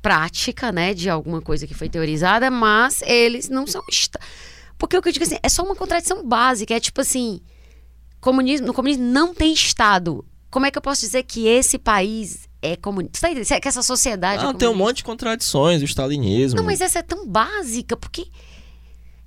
prática, 0.01 0.69
né, 0.69 0.93
de 0.93 1.09
alguma 1.09 1.41
coisa 1.41 1.65
que 1.65 1.73
foi 1.73 1.87
teorizada, 1.87 2.51
mas 2.51 3.01
eles 3.03 3.47
não 3.47 3.65
são. 3.65 3.81
Porque 4.77 4.97
o 4.97 5.01
que 5.01 5.07
eu 5.07 5.13
digo 5.13 5.23
assim, 5.23 5.37
é 5.41 5.47
só 5.47 5.63
uma 5.63 5.77
contradição 5.77 6.27
básica. 6.27 6.73
É 6.73 6.79
tipo 6.79 6.99
assim: 6.99 7.39
comunismo, 8.19 8.67
no 8.67 8.73
comunismo 8.73 9.05
não 9.05 9.33
tem 9.33 9.53
Estado. 9.53 10.25
Como 10.51 10.65
é 10.65 10.71
que 10.71 10.77
eu 10.77 10.81
posso 10.81 11.01
dizer 11.01 11.23
que 11.23 11.47
esse 11.47 11.79
país 11.79 12.49
é 12.63 12.75
comunista? 12.75 13.17
Você 13.17 13.21
tá 13.21 13.31
entendendo? 13.31 13.61
Que 13.61 13.67
essa 13.67 13.83
sociedade. 13.83 14.43
é 14.43 14.47
Ah, 14.47 14.53
tem 14.53 14.67
um 14.67 14.75
monte 14.75 14.97
de 14.97 15.03
contradições, 15.03 15.81
o 15.81 15.85
stalinismo. 15.85 16.57
Não, 16.57 16.65
mas 16.65 16.81
essa 16.81 16.99
é 16.99 17.03
tão 17.03 17.27
básica, 17.27 17.95
porque 17.97 18.27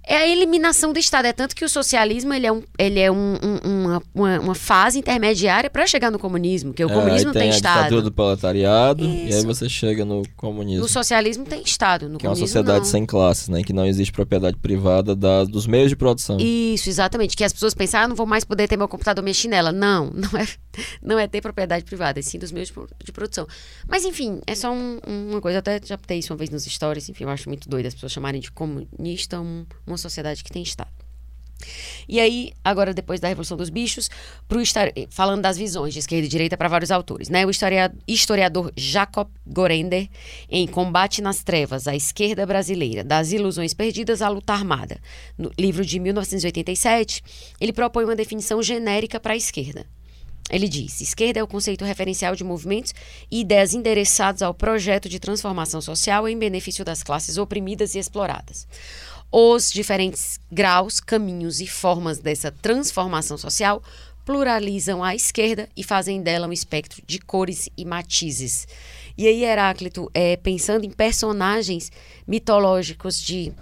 é 0.07 0.17
a 0.17 0.29
eliminação 0.29 0.93
do 0.93 0.99
Estado. 0.99 1.27
É 1.27 1.33
tanto 1.33 1.55
que 1.57 1.65
o 1.65 1.69
socialismo 1.69 2.33
ele 2.33 2.47
é, 2.47 2.53
um, 2.53 2.63
ele 2.79 3.01
é 3.01 3.11
um- 3.11 3.35
um- 3.35 4.01
uma, 4.15 4.39
uma, 4.41 4.55
fase 4.55 4.99
intermediária 4.99 5.69
para 5.69 5.87
chegar 5.87 6.11
no 6.11 6.19
comunismo, 6.19 6.71
porque 6.71 6.85
o 6.85 6.91
É, 6.91 6.95
comunismo 6.95 7.27
não 7.27 7.33
tem, 7.33 7.51
a 7.51 7.55
Estado. 7.55 7.77
ditadura 7.79 8.03
do 8.03 8.13
proletariado, 8.13 9.05
e 9.05 9.07
aí 9.07 9.29
Isso. 9.31 9.47
você 9.47 9.69
chega 9.69 10.05
no 10.05 10.23
comunismo. 10.37 10.83
No 10.83 10.89
socialismo 10.89 11.45
tem 11.45 11.61
Estado, 11.63 12.09
no 12.09 12.19
Que 12.19 12.27
é 12.27 12.29
uma 12.29 12.35
comunismo 12.35 12.47
sociedade 12.47 12.79
não. 12.79 12.85
sem 12.85 13.05
classes, 13.05 13.49
né? 13.49 13.63
Que 13.65 13.73
não 13.73 13.85
existe 13.87 14.13
propriedade 14.13 14.57
privada 14.59 15.15
da- 15.17 15.45
dos 15.45 15.67
meios 15.67 15.91
de 15.91 15.97
produção. 15.97 16.37
Isso, 16.41 16.89
exatamente. 16.89 17.37
Que 17.37 17.43
as 17.45 17.53
pessoas 17.53 17.75
pensam, 17.75 18.01
ah, 18.01 18.09
não 18.09 18.15
vou 18.17 18.27
mais 18.27 18.45
poder 18.45 18.69
ter 18.69 18.77
meu 18.77 18.89
computador, 18.89 19.23
minha 19.25 19.35
chinela. 19.35 19.73
Não, 19.73 20.11
não 20.15 20.39
é, 20.39 20.47
não 21.03 21.19
é 21.19 21.27
ter 21.27 21.41
propriedade 21.41 21.85
privada, 21.85 22.19
é 22.21 22.23
sim 22.23 22.39
dos 22.39 22.53
meios 22.53 22.69
de 22.69 22.77
de 23.05 23.13
produção. 23.13 23.47
Mas, 23.89 24.05
enfim, 24.05 24.41
é 24.47 24.55
só 24.55 24.71
um- 24.73 24.99
uma 25.07 25.41
coisa, 25.41 25.57
eu 25.57 25.61
até 25.61 25.81
já 25.85 25.97
botei 25.97 26.19
isso 26.19 26.33
uma 26.33 26.37
vez 26.37 26.51
nos 26.51 26.65
stories, 26.65 27.09
enfim, 27.09 27.25
eu 27.25 27.31
acho 27.31 27.49
muito 27.49 27.69
doido 27.69 27.87
as 27.87 27.95
pessoas 27.95 28.13
chamarem 28.13 28.41
de 28.41 28.51
comunista 28.53 29.41
um- 29.41 29.65
uma 29.87 29.96
sociedade 29.99 30.45
que 30.45 30.51
tem 30.53 30.63
Estado. 30.63 30.91
E 32.07 32.21
aí, 32.21 32.53
agora 32.63 32.93
depois 32.93 33.19
da 33.19 33.29
Revolução 33.29 33.57
dos 33.57 33.71
Bichos, 33.71 34.11
pro 34.47 34.61
histori- 34.61 35.09
falando 35.11 35.41
das 35.41 35.57
visões 35.57 35.95
de 35.95 36.01
esquerda 36.01 36.27
e 36.27 36.29
direita 36.29 36.57
para 36.57 36.69
vários 36.69 36.91
autores, 36.91 37.31
né? 37.31 37.47
O 37.47 37.51
historia- 37.51 37.93
historiador 38.07 38.71
Jacob 38.77 39.29
Gorender, 39.47 40.09
em 40.51 40.67
Combate 40.67 41.23
nas 41.23 41.43
Trevas, 41.43 41.89
a 41.89 41.97
esquerda 41.97 42.45
brasileira, 42.45 43.03
das 43.03 43.33
ilusões 43.33 43.73
perdidas 43.73 44.21
à 44.21 44.29
luta 44.29 44.53
armada, 44.53 45.01
no 45.37 45.51
livro 45.59 45.85
de 45.85 45.99
1987, 45.99 47.23
ele 47.59 47.73
propõe 47.73 48.05
uma 48.05 48.15
definição 48.15 48.63
genérica 48.63 49.19
para 49.19 49.33
a 49.33 49.37
esquerda. 49.37 49.87
Ele 50.49 50.69
diz: 50.69 51.01
esquerda 51.01 51.41
é 51.41 51.43
o 51.43 51.47
conceito 51.49 51.85
referencial 51.85 52.37
de 52.37 52.45
movimentos 52.45 52.95
e 53.29 53.41
ideias 53.41 53.75
endereçados 53.75 54.43
ao 54.43 54.55
projeto 54.55 55.09
de 55.09 55.19
transformação 55.19 55.81
social 55.81 56.29
em 56.29 56.39
benefício 56.39 56.85
das 56.85 57.03
classes 57.03 57.37
oprimidas 57.37 57.97
e 57.97 57.99
exploradas. 57.99 58.69
Os 59.39 59.71
diferentes 59.71 60.41
graus, 60.51 60.99
caminhos 60.99 61.61
e 61.61 61.67
formas 61.67 62.19
dessa 62.19 62.51
transformação 62.51 63.37
social 63.37 63.83
pluralizam 64.25 65.05
a 65.05 65.15
esquerda 65.15 65.69
e 65.77 65.85
fazem 65.85 66.23
dela 66.23 66.49
um 66.49 66.53
espectro 66.55 67.03
de 67.07 67.19
cores 67.19 67.69
e 67.77 67.85
matizes. 67.85 68.67
E 69.15 69.27
aí, 69.27 69.45
Heráclito, 69.45 70.11
é, 70.15 70.39
pensando 70.39 70.87
em 70.87 70.91
personagens 70.91 71.93
mitológicos 72.27 73.21
de 73.21 73.53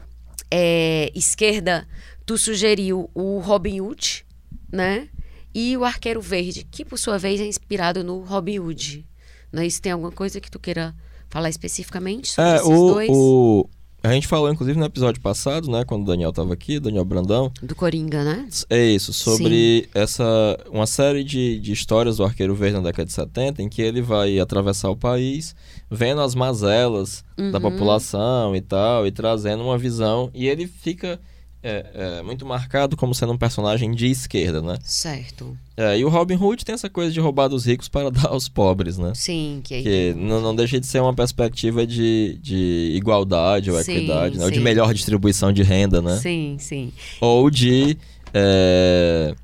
é, 0.49 1.11
esquerda, 1.13 1.89
tu 2.25 2.39
sugeriu 2.39 3.11
o 3.13 3.41
Robin 3.41 3.81
Hood, 3.81 4.25
né? 4.71 5.09
E 5.53 5.77
o 5.77 5.85
Arqueiro 5.85 6.21
Verde, 6.21 6.65
que 6.71 6.85
por 6.85 7.01
sua 7.01 7.19
vez 7.19 7.41
é 7.41 7.47
inspirado 7.47 8.05
no 8.05 8.21
Robin 8.21 8.61
Hood. 8.61 9.05
Não 9.51 9.61
é 9.61 9.67
isso? 9.67 9.83
Tem 9.83 9.91
alguma 9.91 10.13
coisa 10.13 10.41
que 10.41 10.49
tu 10.51 10.61
queira 10.61 10.95
falar 11.29 11.49
especificamente 11.51 12.29
sobre 12.31 12.53
É, 12.53 12.57
esses 12.59 12.69
o, 12.69 12.87
dois? 12.93 13.11
o- 13.11 13.69
A 14.05 14.13
gente 14.13 14.27
falou, 14.29 14.51
inclusive, 14.53 14.79
no 14.79 14.85
episódio 14.85 15.19
passado, 15.23 15.71
né? 15.71 15.83
Quando 15.83 16.03
o 16.03 16.07
Daniel 16.07 16.31
tava 16.31 16.53
aqui, 16.53 16.79
Daniel 16.79 17.07
Brandão. 17.07 17.51
Do 17.63 17.75
Coringa, 17.75 18.23
né? 18.23 18.47
É 18.69 18.85
isso, 18.85 19.15
sobre 19.15 19.89
essa 19.95 20.25
uma 20.71 20.87
série 20.87 21.25
de, 21.25 21.59
de 21.59 21.73
histórias 21.73 22.19
do 22.19 22.25
Arqueiro 22.25 22.55
Verde 22.55 22.77
na 22.77 22.83
década 22.83 23.07
de 23.07 23.13
70, 23.15 23.63
em 23.63 23.69
que 23.71 23.81
ele 23.81 24.03
vai 24.03 24.39
atravessar 24.39 24.91
o 24.91 24.97
país, 24.97 25.57
vendo 25.91 26.21
as 26.21 26.35
mazelas 26.35 27.25
da 27.35 27.57
Uhum. 27.59 27.61
população 27.71 28.55
e 28.55 28.61
tal, 28.61 29.07
e 29.07 29.11
trazendo 29.11 29.65
uma 29.65 29.79
visão. 29.79 30.31
E 30.35 30.47
ele 30.49 30.67
fica 30.67 31.19
é, 31.65 32.19
é 32.19 32.23
muito 32.23 32.45
marcado 32.45 32.95
como 32.95 33.15
sendo 33.15 33.32
um 33.32 33.39
personagem 33.39 33.91
de 33.93 34.07
esquerda, 34.07 34.61
né? 34.61 34.77
Certo. 34.85 35.57
É, 35.74 35.99
e 35.99 36.05
o 36.05 36.11
Robin 36.11 36.36
Hood 36.36 36.62
tem 36.62 36.74
essa 36.74 36.91
coisa 36.91 37.11
de 37.11 37.19
roubar 37.19 37.49
dos 37.49 37.65
ricos 37.65 37.89
para 37.89 38.11
dar 38.12 38.28
aos 38.28 38.49
pobres, 38.49 38.99
né? 38.99 39.12
Sim, 39.15 39.62
que, 39.65 39.82
que 39.82 40.15
não, 40.15 40.43
não 40.43 40.55
deixa 40.55 40.78
de 40.78 40.86
ser 40.86 41.01
uma 41.01 41.15
perspectiva 41.15 41.86
de, 41.86 42.39
de 42.43 42.93
igualdade 42.95 43.70
ou 43.70 43.82
sim, 43.82 43.97
equidade, 43.97 44.39
né? 44.39 44.45
ou 44.45 44.51
de 44.51 44.61
melhor 44.61 44.93
distribuição 44.93 45.53
de 45.53 45.62
renda, 45.62 46.03
né? 46.03 46.19
Sim, 46.19 46.57
sim. 46.61 46.93
Ou 47.19 47.49
de 47.49 47.97
é, 48.35 49.35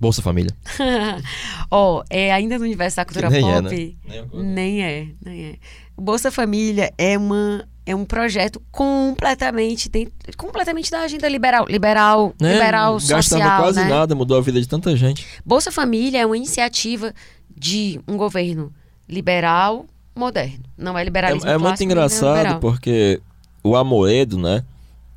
Bolsa 0.00 0.22
Família. 0.22 0.56
Ó, 1.70 1.98
oh, 1.98 2.04
é, 2.08 2.32
ainda 2.32 2.58
no 2.58 2.64
universo 2.64 2.96
da 2.96 3.04
cultura 3.04 3.28
nem 3.28 3.42
pop. 3.42 3.96
É, 4.08 4.22
né? 4.22 4.28
Nem 4.32 4.82
é, 4.82 5.08
nem 5.22 5.44
é. 5.44 5.54
Bolsa 5.94 6.30
Família 6.30 6.90
é 6.96 7.18
uma 7.18 7.68
é 7.86 7.94
um 7.94 8.04
projeto 8.04 8.60
completamente 8.70 9.88
dentro, 9.88 10.12
completamente 10.36 10.90
da 10.90 11.00
agenda 11.00 11.28
liberal, 11.28 11.66
liberal, 11.68 12.34
é, 12.40 12.52
liberal 12.52 12.94
gastava 12.94 13.22
social, 13.22 13.40
Gastava 13.40 13.62
quase 13.62 13.80
né? 13.80 13.88
nada, 13.88 14.14
mudou 14.14 14.36
a 14.36 14.40
vida 14.40 14.60
de 14.60 14.68
tanta 14.68 14.94
gente. 14.96 15.26
Bolsa 15.44 15.72
Família 15.72 16.20
é 16.20 16.26
uma 16.26 16.36
iniciativa 16.36 17.14
de 17.56 18.00
um 18.06 18.16
governo 18.16 18.72
liberal 19.08 19.86
moderno. 20.14 20.64
Não 20.76 20.96
é 20.96 21.04
liberalismo 21.04 21.48
É, 21.48 21.54
é 21.54 21.58
muito 21.58 21.82
engraçado 21.82 22.60
porque 22.60 23.20
o 23.62 23.76
Amoedo, 23.76 24.38
né? 24.38 24.64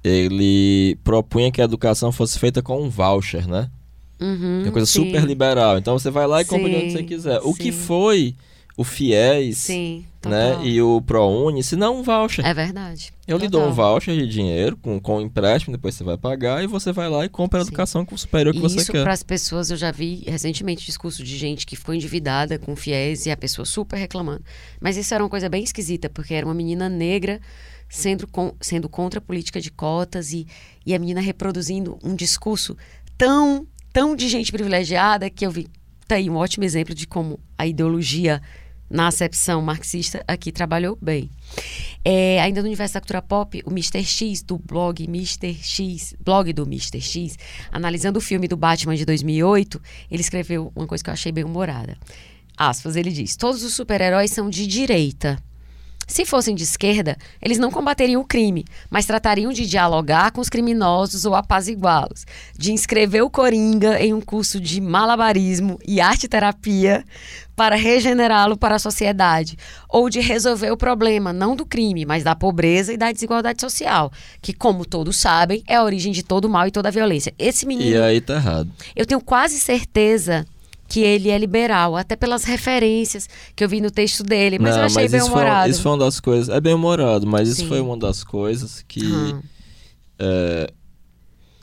Ele 0.04 0.98
propunha 1.04 1.52
que 1.52 1.62
a 1.62 1.66
educação 1.66 2.12
fosse 2.12 2.38
feita 2.38 2.62
com 2.62 2.82
um 2.82 2.90
voucher, 2.90 3.48
né? 3.48 3.70
Uhum, 4.20 4.62
é 4.62 4.64
uma 4.64 4.72
coisa 4.72 4.86
sim. 4.86 5.06
super 5.06 5.24
liberal. 5.24 5.78
Então 5.78 5.98
você 5.98 6.10
vai 6.10 6.28
lá 6.28 6.42
e 6.42 6.46
compra 6.46 6.68
onde 6.68 6.92
você 6.92 7.04
quiser. 7.04 7.40
O 7.40 7.54
sim. 7.54 7.64
que 7.64 7.72
foi 7.72 8.36
o 8.76 8.84
FIES 8.84 9.58
sim, 9.58 10.06
né, 10.26 10.60
e 10.64 10.82
o 10.82 11.00
ProUni, 11.02 11.64
se 11.64 11.76
não 11.76 12.00
um 12.00 12.04
voucher. 12.04 12.46
É 12.46 12.54
verdade. 12.54 13.14
Eu 13.28 13.38
lhe 13.38 13.48
dou 13.48 13.68
um 13.68 13.72
voucher 13.72 14.16
de 14.16 14.28
dinheiro 14.28 14.76
com, 14.78 15.00
com 15.00 15.22
empréstimo, 15.22 15.76
depois 15.76 15.94
você 15.94 16.04
vai 16.04 16.18
pagar 16.18 16.64
e 16.64 16.68
você 16.68 16.92
vai 16.92 17.08
lá 17.08 17.24
e 17.24 17.30
compra 17.30 17.60
a 17.60 17.62
educação 17.62 18.06
superior 18.16 18.52
que 18.52 18.60
e 18.60 18.62
você 18.62 18.78
isso 18.78 18.92
quer. 18.92 18.98
Isso 18.98 19.04
para 19.04 19.14
as 19.14 19.22
pessoas, 19.22 19.70
eu 19.70 19.78
já 19.78 19.92
vi 19.92 20.24
recentemente 20.26 20.86
discurso 20.86 21.24
de 21.24 21.38
gente 21.38 21.66
que 21.66 21.76
ficou 21.76 21.94
endividada 21.94 22.58
com 22.58 22.76
FIES 22.76 23.28
e 23.28 23.32
a 23.32 23.38
pessoa 23.38 23.66
super 23.66 23.98
reclamando. 23.98 24.44
Mas 24.82 24.98
isso 24.98 25.14
era 25.14 25.24
uma 25.24 25.30
coisa 25.30 25.48
bem 25.48 25.64
esquisita, 25.64 26.10
porque 26.10 26.34
era 26.34 26.46
uma 26.46 26.56
menina 26.56 26.90
negra 26.90 27.40
sendo, 27.88 28.26
com, 28.28 28.56
sendo 28.60 28.90
contra 28.90 29.20
a 29.20 29.22
política 29.22 29.62
de 29.62 29.70
cotas 29.70 30.34
e, 30.34 30.48
e 30.84 30.96
a 30.96 31.00
menina 31.00 31.22
reproduzindo 31.22 32.00
um 32.04 32.16
discurso 32.16 32.76
tão, 33.16 33.68
tão 33.92 34.16
de 34.16 34.28
gente 34.28 34.52
privilegiada 34.52 35.30
que 35.30 35.46
eu 35.46 35.52
vi. 35.52 35.68
Tá 36.08 36.16
aí 36.16 36.30
um 36.30 36.36
ótimo 36.36 36.64
exemplo 36.66 36.94
de 36.94 37.08
como 37.08 37.40
a 37.58 37.68
ideologia 37.68 38.42
na 38.94 39.08
acepção 39.08 39.60
marxista, 39.60 40.24
aqui 40.28 40.52
trabalhou 40.52 40.96
bem. 41.02 41.32
É, 42.06 42.40
ainda 42.40 42.62
no 42.62 42.68
universo 42.68 42.94
da 42.94 43.02
cultura 43.02 43.24
pop, 43.24 43.60
o 43.66 43.72
Mr. 43.72 44.04
X, 44.04 44.44
do 44.44 44.60
blog 44.60 45.04
Mr. 45.06 45.52
X, 45.62 46.14
blog 46.24 46.54
do 46.54 46.62
Mr. 46.64 47.02
X, 47.02 47.36
analisando 47.72 48.20
o 48.20 48.22
filme 48.22 48.48
do 48.48 48.56
Batman 48.56 48.96
de 48.96 49.04
2008, 49.04 49.82
ele 50.12 50.22
escreveu 50.22 50.72
uma 50.76 50.86
coisa 50.86 51.04
que 51.04 51.10
eu 51.10 51.14
achei 51.14 51.32
bem 51.32 51.44
humorada. 51.44 51.98
Aspas, 52.56 52.96
ele 52.96 53.12
diz: 53.12 53.36
Todos 53.36 53.64
os 53.64 53.74
super-heróis 53.74 54.30
são 54.30 54.48
de 54.48 54.68
direita. 54.68 55.42
Se 56.06 56.26
fossem 56.26 56.54
de 56.54 56.64
esquerda, 56.64 57.18
eles 57.42 57.58
não 57.58 57.72
combateriam 57.72 58.22
o 58.22 58.26
crime, 58.26 58.66
mas 58.90 59.06
tratariam 59.06 59.54
de 59.54 59.66
dialogar 59.66 60.32
com 60.32 60.42
os 60.42 60.50
criminosos 60.50 61.26
ou 61.26 61.34
apaziguá-los, 61.34 62.26
de 62.58 62.74
inscrever 62.74 63.24
o 63.24 63.30
Coringa 63.30 64.00
em 64.00 64.14
um 64.14 64.20
curso 64.20 64.60
de 64.60 64.82
malabarismo 64.82 65.80
e 65.88 66.02
arte-terapia 66.02 67.06
para 67.56 67.76
regenerá-lo 67.76 68.58
para 68.58 68.76
a 68.76 68.80
sociedade, 68.80 69.58
ou 69.88 70.10
de 70.10 70.20
resolver 70.20 70.72
o 70.72 70.78
problema 70.78 71.32
não 71.32 71.56
do 71.56 71.66
crime, 71.66 72.06
mas 72.06 72.24
da 72.24 72.36
pobreza 72.36 72.94
e 72.94 72.98
da 72.98 73.12
desigualdade 73.12 73.62
social, 73.62 74.12
que, 74.42 74.54
como 74.54 74.86
todos 74.86 75.18
sabem, 75.18 75.64
é 75.68 75.76
a 75.76 75.84
origem 75.84 76.12
de 76.12 76.24
todo 76.24 76.46
o 76.46 76.50
mal 76.50 76.68
e 76.68 76.72
toda 76.72 76.90
a 76.90 76.92
violência. 76.92 77.34
Esse 77.38 77.66
menino. 77.66 77.92
E 77.92 78.02
aí 78.02 78.20
tá 78.22 78.36
errado. 78.36 78.70
Eu 78.96 79.06
tenho 79.06 79.22
quase 79.22 79.60
certeza 79.60 80.46
que 80.88 81.00
ele 81.00 81.30
é 81.30 81.38
liberal, 81.38 81.96
até 81.96 82.16
pelas 82.16 82.44
referências 82.44 83.28
que 83.56 83.64
eu 83.64 83.70
vi 83.70 83.82
no 83.82 83.90
texto 83.90 84.24
dele, 84.24 84.60
mas 84.60 84.76
Não, 84.76 84.82
eu 84.82 84.86
achei 84.86 85.04
mas 85.04 85.12
bem 85.12 85.20
isso. 85.22 85.30
Foi, 85.32 85.70
isso 85.70 85.82
foi 85.82 85.92
uma 85.92 85.98
das 86.06 86.20
coisas, 86.20 86.50
é 86.50 86.62
bem 86.62 86.74
humorado, 86.74 87.26
mas 87.26 87.48
Sim. 87.48 87.54
isso 87.54 87.68
foi 87.68 87.80
uma 87.82 87.98
das 87.98 88.24
coisas 88.24 88.84
que 88.88 89.02
Uhum. 89.04 89.42
é, 90.20 90.72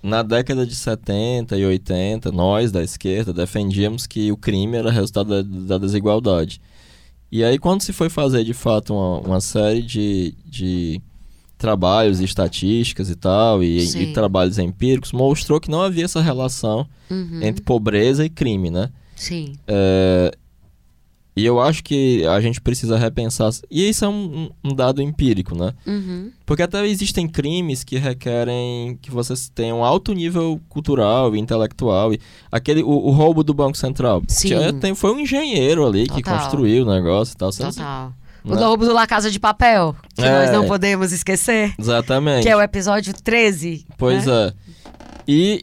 na 0.03 0.23
década 0.23 0.67
de 0.67 0.75
70 0.75 1.57
e 1.57 1.65
80, 1.65 2.33
nós 2.33 2.73
da 2.73 2.83
esquerda 2.83 3.33
defendíamos 3.33 4.07
que 4.07 4.33
o 4.33 4.37
crime 4.37 4.77
era 4.77 4.91
resultado 4.91 5.43
da, 5.43 5.77
da 5.77 5.79
desigualdade. 5.79 6.61
E 7.31 7.45
aí 7.45 7.59
quando 7.59 7.83
se 7.83 7.93
foi 7.93 8.09
fazer 8.09 8.45
de 8.45 8.55
fato 8.55 8.95
uma, 8.95 9.19
uma 9.21 9.41
série 9.41 9.83
de, 9.83 10.35
de 10.45 11.01
trabalhos 11.57 12.21
e 12.21 12.25
estatísticas 12.25 13.11
e 13.11 13.15
tal, 13.15 13.63
e, 13.63 13.79
e 14.03 14.13
trabalhos 14.13 14.59
empíricos, 14.59 15.13
mostrou 15.13 15.61
que 15.61 15.71
não 15.71 15.83
havia 15.83 16.05
essa 16.05 16.21
relação 16.21 16.87
Uhum. 17.11 17.41
entre 17.43 17.61
pobreza 17.63 18.25
e 18.25 18.31
crime, 18.31 18.71
né? 18.71 18.89
Sim. 19.17 19.55
É, 19.67 20.33
e 21.37 21.47
eu 21.47 21.61
acho 21.61 21.83
que 21.85 22.27
a 22.27 22.41
gente 22.41 22.61
precisa 22.61 22.99
repensar. 22.99 23.51
E 23.71 23.89
isso 23.89 24.05
é 24.05 24.09
um, 24.09 24.51
um 24.65 24.75
dado 24.75 25.01
empírico, 25.01 25.55
né? 25.57 25.73
Uhum. 25.87 26.31
Porque 26.45 26.63
até 26.63 26.85
existem 26.87 27.29
crimes 27.29 27.85
que 27.85 27.97
requerem 27.99 28.99
que 29.01 29.11
vocês 29.11 29.49
tenham 29.55 29.85
alto 29.85 30.13
nível 30.13 30.61
cultural 30.69 31.35
e 31.35 31.39
intelectual. 31.39 32.13
E 32.13 32.21
aquele, 32.51 32.83
o, 32.83 32.89
o 32.91 33.11
roubo 33.11 33.43
do 33.45 33.55
Banco 33.55 33.77
Central. 33.79 34.23
Sim. 34.29 34.49
Tinha- 34.49 34.73
tem- 34.73 34.95
foi 34.95 35.13
um 35.13 35.21
engenheiro 35.21 35.87
ali 35.87 36.09
que 36.09 36.23
Total. 36.23 36.39
construiu 36.41 36.85
o 36.85 36.93
negócio 36.93 37.33
e 37.35 37.37
tal. 37.37 37.53
Você- 37.53 37.63
Total. 37.63 38.13
O 38.43 38.55
Né? 38.55 38.63
roubo 38.65 38.87
do 38.87 38.93
La 38.95 39.07
Casa 39.07 39.31
de 39.31 39.39
Papel, 39.39 39.95
que 40.15 40.23
É. 40.23 40.31
nós 40.47 40.51
não 40.51 40.67
podemos 40.67 41.13
esquecer, 41.13 41.75
Exatamente. 41.79 42.43
que 42.43 42.49
é 42.49 42.57
o 42.57 42.61
episódio 42.63 43.13
13. 43.13 43.85
Pois 43.99 44.25
né? 44.25 44.47
é. 44.49 44.53
E 45.29 45.63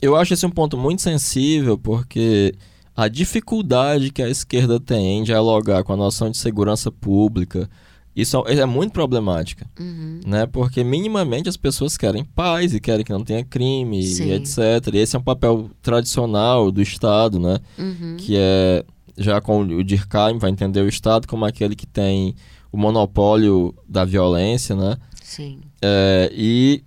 eu 0.00 0.16
acho 0.16 0.32
esse 0.32 0.46
um 0.46 0.50
ponto 0.50 0.78
muito 0.78 1.02
sensível, 1.02 1.76
porque 1.76 2.54
a 2.96 3.08
dificuldade 3.08 4.10
que 4.10 4.22
a 4.22 4.28
esquerda 4.28 4.78
tem 4.80 5.18
em 5.18 5.22
dialogar 5.22 5.82
com 5.84 5.92
a 5.92 5.96
noção 5.96 6.30
de 6.30 6.36
segurança 6.38 6.90
pública, 6.90 7.68
isso 8.14 8.42
é 8.46 8.56
é 8.56 8.66
muito 8.66 8.92
problemática, 8.92 9.66
Uhum. 9.78 10.20
né? 10.26 10.44
Porque 10.46 10.82
minimamente 10.84 11.48
as 11.48 11.56
pessoas 11.56 11.96
querem 11.96 12.24
paz 12.24 12.74
e 12.74 12.80
querem 12.80 13.04
que 13.04 13.12
não 13.12 13.24
tenha 13.24 13.44
crime 13.44 14.02
Sim. 14.02 14.26
e 14.28 14.32
etc. 14.32 14.58
E 14.92 14.98
esse 14.98 15.16
é 15.16 15.18
um 15.18 15.22
papel 15.22 15.70
tradicional 15.80 16.70
do 16.70 16.82
Estado, 16.82 17.38
né? 17.38 17.58
Uhum. 17.78 18.16
Que 18.18 18.36
é, 18.36 18.84
já 19.16 19.40
com 19.40 19.60
o 19.62 19.84
Durkheim 19.84 20.38
vai 20.38 20.50
entender 20.50 20.80
o 20.82 20.88
Estado 20.88 21.26
como 21.28 21.44
aquele 21.44 21.76
que 21.76 21.86
tem 21.86 22.34
o 22.72 22.76
monopólio 22.76 23.74
da 23.88 24.04
violência, 24.04 24.74
né? 24.76 24.96
Sim. 25.22 25.60
É, 25.80 26.30
e 26.34 26.82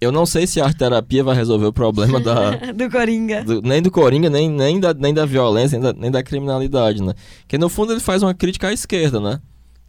eu 0.00 0.12
não 0.12 0.26
sei 0.26 0.46
se 0.46 0.60
a 0.60 0.64
arte 0.66 0.78
terapia 0.78 1.22
vai 1.24 1.34
resolver 1.34 1.66
o 1.66 1.72
problema 1.72 2.20
da, 2.20 2.50
do 2.72 2.90
Coringa. 2.90 3.44
do- 3.44 3.62
nem 3.62 3.80
do 3.82 3.90
Coringa, 3.90 4.28
nem, 4.30 4.50
nem, 4.50 4.78
da, 4.80 4.92
nem 4.94 5.12
da 5.14 5.24
violência, 5.26 5.78
nem 5.78 5.92
da, 5.92 5.98
nem 5.98 6.10
da 6.10 6.22
criminalidade, 6.22 7.02
né? 7.02 7.14
Que 7.48 7.56
no 7.58 7.68
fundo 7.68 7.92
ele 7.92 8.00
faz 8.00 8.22
uma 8.22 8.34
crítica 8.34 8.68
à 8.68 8.72
esquerda, 8.72 9.20
né? 9.20 9.40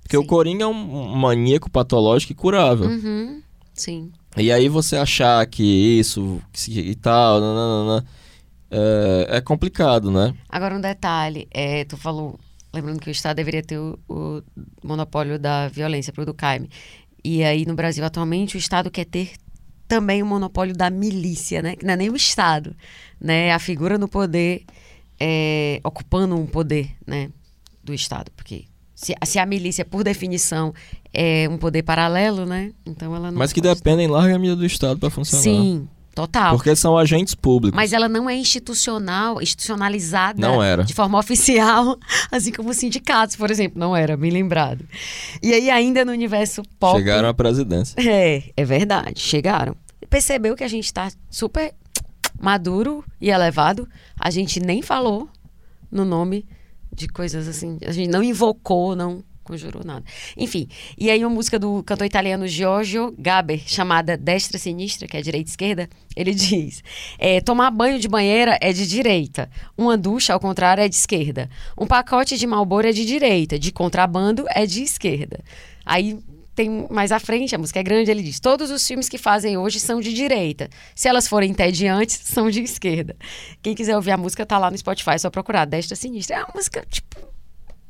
Porque 0.01 0.17
o 0.17 0.21
Sim. 0.21 0.27
Coringa 0.27 0.63
é 0.63 0.67
um, 0.67 1.15
maníaco 1.15 1.69
patológico 1.69 2.31
e 2.31 2.35
curável. 2.35 2.87
Uhum. 2.87 3.41
Sim. 3.73 4.11
E 4.37 4.51
aí 4.51 4.69
você 4.69 4.95
achar 4.95 5.45
que 5.47 5.63
isso 5.63 6.39
que 6.53 6.79
e 6.79 6.95
tal, 6.95 7.41
nananana, 7.41 8.05
é, 8.71 9.27
é 9.37 9.41
complicado, 9.41 10.09
né? 10.11 10.33
Agora 10.49 10.75
um 10.75 10.81
detalhe, 10.81 11.47
é, 11.51 11.83
tu 11.85 11.97
falou, 11.97 12.39
lembrando 12.73 12.99
que 12.99 13.09
o 13.09 13.11
Estado 13.11 13.35
deveria 13.37 13.63
ter 13.63 13.77
o, 13.77 13.97
o 14.07 14.41
monopólio 14.83 15.37
da 15.39 15.67
violência 15.67 16.13
para 16.13 16.21
o 16.21 16.25
Durkheim. 16.25 16.67
E 17.23 17.43
aí 17.43 17.65
no 17.65 17.73
Brasil 17.75 18.05
atualmente 18.05 18.55
o 18.55 18.59
Estado 18.59 18.89
quer 18.89 19.05
ter 19.05 19.31
também 19.87 20.21
o 20.21 20.25
monopólio 20.25 20.75
da 20.75 20.89
milícia, 20.89 21.61
né? 21.61 21.75
Que 21.75 21.85
não 21.85 21.93
é 21.93 21.97
nem 21.97 22.09
o 22.09 22.15
Estado, 22.15 22.75
né? 23.19 23.51
A 23.51 23.59
figura 23.59 23.97
no 23.97 24.07
poder 24.07 24.63
é, 25.19 25.79
ocupando 25.83 26.35
um 26.35 26.45
poder, 26.45 26.91
né? 27.05 27.29
Do 27.83 27.93
Estado, 27.93 28.29
porque 28.35 28.65
se, 28.93 29.15
se 29.25 29.39
a 29.39 29.45
milícia 29.45 29.85
por 29.85 30.03
definição 30.03 30.73
é 31.13 31.47
um 31.49 31.57
poder 31.57 31.83
paralelo, 31.83 32.45
né? 32.45 32.73
Então 32.85 33.15
ela 33.15 33.31
não 33.31 33.37
Mas 33.39 33.53
que 33.53 33.61
dependem 33.61 34.07
em 34.07 34.09
larga 34.09 34.37
medida 34.37 34.57
do 34.57 34.65
Estado 34.65 34.99
para 34.99 35.09
funcionar. 35.09 35.43
Sim, 35.43 35.87
total. 36.17 36.55
Porque 36.55 36.75
são 36.75 36.97
agentes 36.97 37.35
públicos. 37.35 37.75
Mas 37.75 37.93
ela 37.93 38.09
não 38.09 38.27
é 38.27 38.35
institucional, 38.35 39.39
institucionalizada 39.39 40.39
Não 40.41 40.63
era. 40.63 40.83
de 40.83 40.93
forma 40.95 41.17
oficial, 41.19 41.95
assim 42.31 42.51
como 42.51 42.71
os 42.71 42.77
sindicatos, 42.77 43.35
por 43.35 43.51
exemplo, 43.51 43.79
não 43.79 43.95
era, 43.95 44.17
bem 44.17 44.31
lembrado. 44.31 44.83
E 45.43 45.53
aí, 45.53 45.69
ainda 45.69 46.03
no 46.03 46.11
universo 46.11 46.63
pop. 46.79 46.97
Chegaram 46.97 47.29
à 47.29 47.33
presidência. 47.35 47.95
É, 48.01 48.51
é 48.57 48.65
verdade, 48.65 49.19
chegaram. 49.19 49.75
Percebeu 50.09 50.55
que 50.55 50.63
a 50.63 50.67
gente 50.67 50.91
tá 50.91 51.11
super 51.29 51.75
maduro 52.41 53.05
e 53.21 53.29
elevado. 53.29 53.87
A 54.19 54.31
gente 54.31 54.59
nem 54.59 54.81
falou 54.81 55.29
no 55.91 56.03
nome 56.03 56.47
de 56.91 57.07
coisas 57.07 57.47
assim. 57.47 57.77
A 57.85 57.91
gente 57.91 58.09
não 58.09 58.23
invocou, 58.23 58.95
não 58.95 59.23
conjurou 59.47 59.83
nada. 59.83 60.03
Enfim, 60.35 60.67
e 60.97 61.09
aí 61.09 61.23
uma 61.23 61.33
música 61.33 61.57
do 61.57 61.81
cantor 61.83 62.05
italiano 62.05 62.47
Giorgio 62.47 63.15
Gaber, 63.17 63.61
chamada 63.65 64.17
Destra 64.17 64.57
Sinistra, 64.57 65.07
que 65.07 65.15
é 65.15 65.21
direita 65.21 65.49
e 65.49 65.51
esquerda, 65.51 65.89
ele 66.15 66.33
diz: 66.35 66.83
é, 67.17 67.39
tomar 67.39 67.71
banho 67.71 67.99
de 67.99 68.07
banheira 68.07 68.57
é 68.61 68.73
de 68.73 68.85
direita, 68.87 69.49
uma 69.77 69.97
ducha, 69.97 70.33
ao 70.33 70.39
contrário, 70.39 70.83
é 70.83 70.89
de 70.89 70.95
esquerda. 70.95 71.49
Um 71.77 71.87
pacote 71.87 72.37
de 72.37 72.45
Marlboro 72.45 72.87
é 72.87 72.91
de 72.91 73.05
direita, 73.05 73.57
de 73.57 73.71
contrabando 73.71 74.45
é 74.49 74.65
de 74.65 74.83
esquerda. 74.83 75.39
Aí 75.85 76.19
tem 76.57 76.87
mais 76.89 77.11
à 77.11 77.19
frente, 77.19 77.53
a 77.53 77.57
música 77.59 77.79
é 77.79 77.83
grande, 77.83 78.09
ele 78.09 78.23
diz: 78.23 78.39
todos 78.39 78.71
os 78.71 78.85
filmes 78.85 79.07
que 79.07 79.19
fazem 79.19 79.57
hoje 79.57 79.79
são 79.79 80.01
de 80.01 80.11
direita. 80.11 80.67
Se 80.95 81.07
elas 81.07 81.27
forem 81.27 81.51
entediantes, 81.51 82.19
são 82.23 82.49
de 82.49 82.61
esquerda. 82.61 83.15
Quem 83.61 83.75
quiser 83.75 83.95
ouvir 83.95 84.11
a 84.11 84.17
música, 84.17 84.45
tá 84.45 84.57
lá 84.57 84.71
no 84.71 84.77
Spotify, 84.77 85.11
é 85.11 85.17
só 85.19 85.29
procurar 85.29 85.65
Desta 85.65 85.95
Sinistra. 85.95 86.37
É 86.37 86.39
uma 86.39 86.53
música, 86.55 86.83
tipo. 86.89 87.36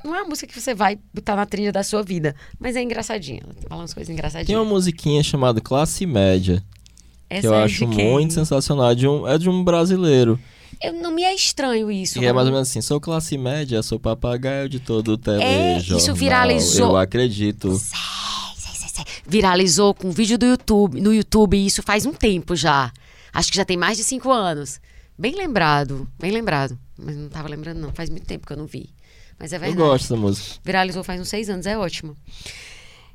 Não 0.04 0.14
é 0.14 0.22
uma 0.22 0.28
música 0.28 0.52
que 0.52 0.60
você 0.60 0.74
vai 0.74 0.98
botar 1.12 1.34
na 1.36 1.44
trilha 1.46 1.72
da 1.72 1.82
sua 1.82 2.02
vida, 2.02 2.34
mas 2.58 2.76
é 2.76 2.82
engraçadinha. 2.82 3.42
Fala 3.68 3.82
umas 3.82 3.92
coisas 3.94 4.12
engraçadinhas. 4.12 4.46
Tem 4.46 4.56
uma 4.56 4.64
musiquinha 4.64 5.22
chamada 5.22 5.60
Classe 5.60 6.06
Média, 6.06 6.62
Essa 7.28 7.40
que 7.40 7.46
eu 7.48 7.54
é 7.54 7.64
acho 7.64 7.86
muito 7.86 8.34
sensacional. 8.34 8.94
De 8.94 9.06
um, 9.08 9.26
é 9.26 9.36
de 9.38 9.48
um 9.50 9.64
brasileiro. 9.64 10.38
Eu, 10.80 10.92
não 10.92 11.10
me 11.10 11.22
é 11.24 11.34
estranho 11.34 11.90
isso. 11.90 12.20
E 12.22 12.26
é 12.26 12.32
mais 12.32 12.46
ou 12.46 12.52
menos 12.52 12.68
assim: 12.68 12.80
sou 12.80 13.00
classe 13.00 13.36
média, 13.36 13.82
sou 13.82 13.98
papagaio 13.98 14.68
de 14.68 14.78
todo 14.78 15.08
o 15.08 15.14
É, 15.14 15.16
telejornal. 15.16 15.98
isso 15.98 16.14
viralizou. 16.14 16.90
Eu 16.90 16.96
acredito. 16.96 17.74
Sei, 17.74 17.98
sei, 18.56 18.74
sei, 18.74 18.88
sei. 18.88 19.04
Viralizou 19.26 19.92
com 19.94 20.08
um 20.08 20.12
vídeo 20.12 20.38
do 20.38 20.46
YouTube, 20.46 21.00
no 21.00 21.12
YouTube, 21.12 21.56
e 21.56 21.66
isso 21.66 21.82
faz 21.82 22.06
um 22.06 22.12
tempo 22.12 22.54
já. 22.54 22.92
Acho 23.32 23.50
que 23.50 23.56
já 23.56 23.64
tem 23.64 23.76
mais 23.76 23.98
de 23.98 24.04
cinco 24.04 24.30
anos. 24.30 24.80
Bem 25.18 25.34
lembrado, 25.34 26.08
bem 26.20 26.30
lembrado. 26.30 26.78
Mas 26.96 27.16
não 27.16 27.28
tava 27.28 27.48
lembrando, 27.48 27.78
não. 27.80 27.92
Faz 27.92 28.08
muito 28.08 28.26
tempo 28.26 28.46
que 28.46 28.52
eu 28.52 28.56
não 28.56 28.66
vi. 28.66 28.90
Mas 29.38 29.52
é 29.52 29.56
Eu 29.56 29.60
verdade. 29.60 29.80
gosto 29.82 30.02
dessa 30.04 30.16
música. 30.16 30.60
Viralizou 30.64 31.04
faz 31.04 31.20
uns 31.20 31.28
seis 31.28 31.48
anos, 31.48 31.66
é 31.66 31.76
ótimo. 31.78 32.16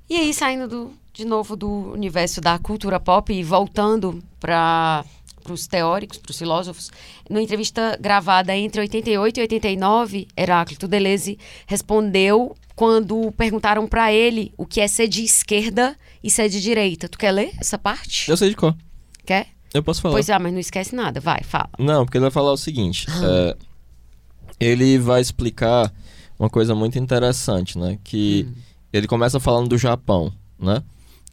E 0.09 0.15
aí, 0.15 0.33
saindo 0.33 0.67
do- 0.67 0.93
de 1.13 1.25
novo 1.25 1.55
do 1.55 1.91
universo 1.93 2.39
da 2.41 2.57
cultura 2.59 2.99
pop 2.99 3.31
e 3.33 3.43
voltando 3.43 4.23
para 4.39 5.03
os 5.49 5.67
teóricos, 5.67 6.17
para 6.17 6.31
os 6.31 6.37
filósofos, 6.37 6.91
numa 7.29 7.41
entrevista 7.41 7.97
gravada 7.99 8.55
entre 8.55 8.79
88 8.81 9.37
e 9.39 9.41
89, 9.41 10.27
Heráclito 10.37 10.87
Deleuze 10.87 11.37
respondeu 11.67 12.55
quando 12.75 13.31
perguntaram 13.33 13.85
para 13.87 14.11
ele 14.11 14.53
o 14.57 14.65
que 14.65 14.81
é 14.81 14.87
ser 14.87 15.07
de 15.07 15.23
esquerda 15.23 15.95
e 16.23 16.29
ser 16.31 16.49
de 16.49 16.59
direita. 16.61 17.07
Tu 17.07 17.17
quer 17.17 17.31
ler 17.31 17.51
essa 17.59 17.77
parte? 17.77 18.29
Eu 18.29 18.37
sei 18.37 18.49
de 18.49 18.55
cor. 18.55 18.75
Quer? 19.25 19.47
Eu 19.73 19.83
posso 19.83 20.01
falar. 20.01 20.13
Pois 20.15 20.29
é, 20.29 20.37
mas 20.39 20.51
não 20.53 20.59
esquece 20.59 20.95
nada. 20.95 21.19
Vai, 21.19 21.43
fala. 21.43 21.69
Não, 21.77 22.05
porque 22.05 22.17
ele 22.17 22.23
vai 22.23 22.31
falar 22.31 22.51
o 22.51 22.57
seguinte: 22.57 23.05
Ah. 23.09 23.21
é, 23.23 23.57
ele 24.59 24.97
vai 24.97 25.21
explicar 25.21 25.91
uma 26.44 26.49
coisa 26.49 26.76
muito 26.76 26.99
interessante, 26.99 27.78
né? 27.78 27.98
Que 28.03 28.45
Hum. 28.49 28.53
ele 28.91 29.07
começa 29.07 29.40
falando 29.40 29.70
do 29.70 29.78
Japão, 29.78 30.32
né? 30.60 30.84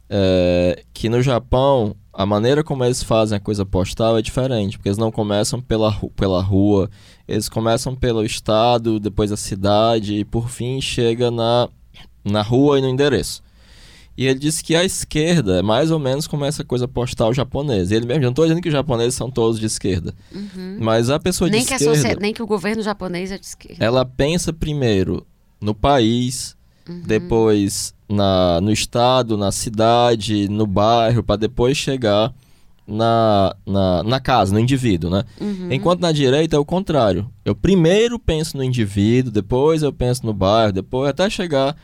É, 0.09 0.83
que 0.93 1.07
no 1.09 1.21
Japão 1.21 1.95
a 2.13 2.25
maneira 2.25 2.63
como 2.63 2.83
eles 2.83 3.01
fazem 3.01 3.37
a 3.37 3.39
coisa 3.39 3.65
postal 3.65 4.17
é 4.17 4.21
diferente, 4.21 4.77
porque 4.77 4.89
eles 4.89 4.97
não 4.97 5.11
começam 5.11 5.61
pela, 5.61 5.93
pela 6.15 6.41
rua, 6.41 6.89
eles 7.27 7.47
começam 7.47 7.95
pelo 7.95 8.23
estado, 8.25 8.99
depois 8.99 9.31
a 9.31 9.37
cidade 9.37 10.15
e 10.15 10.25
por 10.25 10.49
fim 10.49 10.81
chega 10.81 11.31
na, 11.31 11.69
na 12.23 12.41
rua 12.41 12.79
e 12.79 12.81
no 12.81 12.89
endereço. 12.89 13.41
E 14.21 14.27
ele 14.27 14.39
disse 14.39 14.63
que 14.63 14.75
a 14.75 14.83
esquerda 14.83 15.59
é 15.59 15.61
mais 15.61 15.89
ou 15.91 15.97
menos 15.99 16.27
como 16.27 16.45
essa 16.45 16.63
coisa 16.63 16.87
postal 16.87 17.33
japonesa. 17.33 17.95
Ele 17.95 18.05
mesmo, 18.05 18.21
não 18.23 18.29
estou 18.29 18.45
dizendo 18.45 18.61
que 18.61 18.67
os 18.69 18.73
japoneses 18.73 19.15
são 19.15 19.31
todos 19.31 19.59
de 19.59 19.65
esquerda, 19.65 20.13
mas 20.79 21.09
a 21.09 21.19
pessoa 21.19 21.49
Nem 21.49 21.61
de 21.61 21.67
que, 21.67 21.73
a 21.73 21.77
esquerda, 21.77 21.95
socie- 22.01 22.17
nem 22.19 22.33
que 22.33 22.43
o 22.43 22.47
governo 22.47 22.83
japonês 22.83 23.31
é 23.31 23.37
de 23.37 23.45
esquerda. 23.45 23.83
ela 23.83 24.05
pensa 24.05 24.53
primeiro 24.53 25.25
no 25.59 25.73
país, 25.73 26.55
Uhum. 26.89 27.01
depois 27.05 27.93
na, 28.09 28.59
no 28.61 28.71
estado, 28.71 29.37
na 29.37 29.51
cidade, 29.51 30.49
no 30.49 30.65
bairro, 30.67 31.23
para 31.23 31.35
depois 31.37 31.77
chegar 31.77 32.33
na, 32.87 33.55
na, 33.65 34.03
na 34.03 34.19
casa, 34.19 34.53
no 34.53 34.59
indivíduo, 34.59 35.09
né? 35.09 35.23
Uhum. 35.39 35.71
Enquanto 35.71 36.01
na 36.01 36.11
direita 36.11 36.55
é 36.55 36.59
o 36.59 36.65
contrário. 36.65 37.29
Eu 37.45 37.55
primeiro 37.55 38.17
penso 38.19 38.57
no 38.57 38.63
indivíduo, 38.63 39.31
depois 39.31 39.83
eu 39.83 39.93
penso 39.93 40.25
no 40.25 40.33
bairro, 40.33 40.73
depois 40.73 41.09
até 41.09 41.29
chegar 41.29 41.75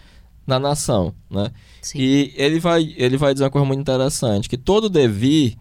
na 0.45 0.59
nação, 0.59 1.13
né? 1.29 1.51
Sim. 1.87 1.99
E 1.99 2.33
ele 2.35 2.59
vai, 2.59 2.93
ele 2.97 3.17
vai 3.17 3.33
dizer 3.33 3.43
uma 3.45 3.49
coisa 3.51 3.65
muito 3.65 3.79
interessante, 3.81 4.47
que 4.49 4.57
todo 4.57 4.89
devir 4.89 5.55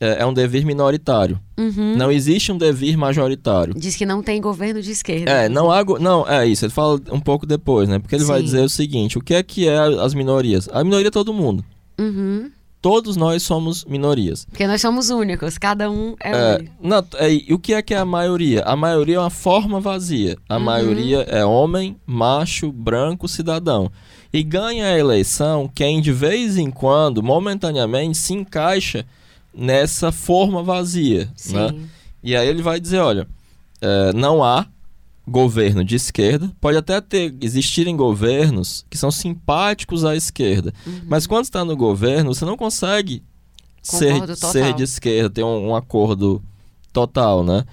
é, 0.00 0.22
é 0.22 0.26
um 0.26 0.32
devir 0.32 0.64
minoritário. 0.64 1.38
Uhum. 1.58 1.94
Não 1.96 2.10
existe 2.10 2.50
um 2.50 2.56
devir 2.58 2.96
majoritário. 2.96 3.74
Diz 3.74 3.96
que 3.96 4.06
não 4.06 4.22
tem 4.22 4.40
governo 4.40 4.80
de 4.80 4.90
esquerda. 4.90 5.30
É, 5.30 5.48
não 5.48 5.70
há. 5.70 5.84
Não, 6.00 6.26
é 6.26 6.46
isso. 6.46 6.64
Ele 6.64 6.72
fala 6.72 6.98
um 7.12 7.20
pouco 7.20 7.44
depois, 7.46 7.88
né? 7.88 7.98
Porque 7.98 8.14
ele 8.14 8.24
vai 8.24 8.38
Sim. 8.38 8.44
dizer 8.46 8.60
o 8.64 8.68
seguinte: 8.70 9.18
o 9.18 9.20
que 9.20 9.34
é 9.34 9.42
que 9.42 9.68
é 9.68 9.78
as 9.78 10.14
minorias? 10.14 10.68
A 10.72 10.82
minoria 10.82 11.08
é 11.08 11.10
todo 11.10 11.34
mundo. 11.34 11.62
Uhum. 11.98 12.50
Todos 12.82 13.14
nós 13.14 13.42
somos 13.42 13.84
minorias. 13.84 14.46
Porque 14.46 14.66
nós 14.66 14.80
somos 14.80 15.10
únicos, 15.10 15.58
cada 15.58 15.90
um 15.90 16.14
é, 16.18 16.30
É, 16.30 16.54
único. 16.82 17.16
é, 17.18 17.30
e 17.34 17.52
o 17.52 17.58
que 17.58 17.74
é 17.74 17.82
que 17.82 17.92
é 17.92 17.98
a 17.98 18.06
maioria? 18.06 18.62
A 18.62 18.74
maioria 18.74 19.16
é 19.16 19.20
uma 19.20 19.28
forma 19.28 19.78
vazia. 19.80 20.38
A 20.48 20.56
Uhum. 20.56 20.62
maioria 20.64 21.18
é 21.28 21.44
homem, 21.44 21.94
macho, 22.06 22.72
branco, 22.72 23.28
cidadão. 23.28 23.92
E 24.32 24.42
ganha 24.42 24.86
a 24.86 24.98
eleição 24.98 25.70
quem 25.74 26.00
de 26.00 26.12
vez 26.12 26.56
em 26.56 26.70
quando, 26.70 27.22
momentaneamente, 27.22 28.16
se 28.16 28.32
encaixa 28.32 29.04
nessa 29.52 30.12
forma 30.12 30.62
vazia. 30.62 31.28
Sim. 31.34 31.54
Né? 31.54 31.74
E 32.22 32.36
aí 32.36 32.48
ele 32.48 32.62
vai 32.62 32.78
dizer, 32.78 32.98
olha, 32.98 33.26
é, 33.80 34.12
não 34.12 34.44
há 34.44 34.66
governo 35.26 35.84
de 35.84 35.94
esquerda, 35.96 36.50
pode 36.60 36.76
até 36.76 37.00
ter 37.00 37.34
existirem 37.40 37.96
governos 37.96 38.84
que 38.90 38.98
são 38.98 39.10
simpáticos 39.10 40.04
à 40.04 40.16
esquerda, 40.16 40.72
Uhum. 40.86 41.02
mas 41.06 41.26
quando 41.26 41.44
está 41.44 41.64
no 41.64 41.76
governo, 41.76 42.34
você 42.34 42.44
não 42.44 42.56
consegue 42.56 43.22
ser, 43.82 44.18
total. 44.26 44.50
ser 44.52 44.74
de 44.74 44.82
esquerda, 44.82 45.30
ter 45.30 45.44
um, 45.44 45.68
um 45.68 45.76
acordo 45.76 46.42
total, 46.92 47.44
né? 47.44 47.64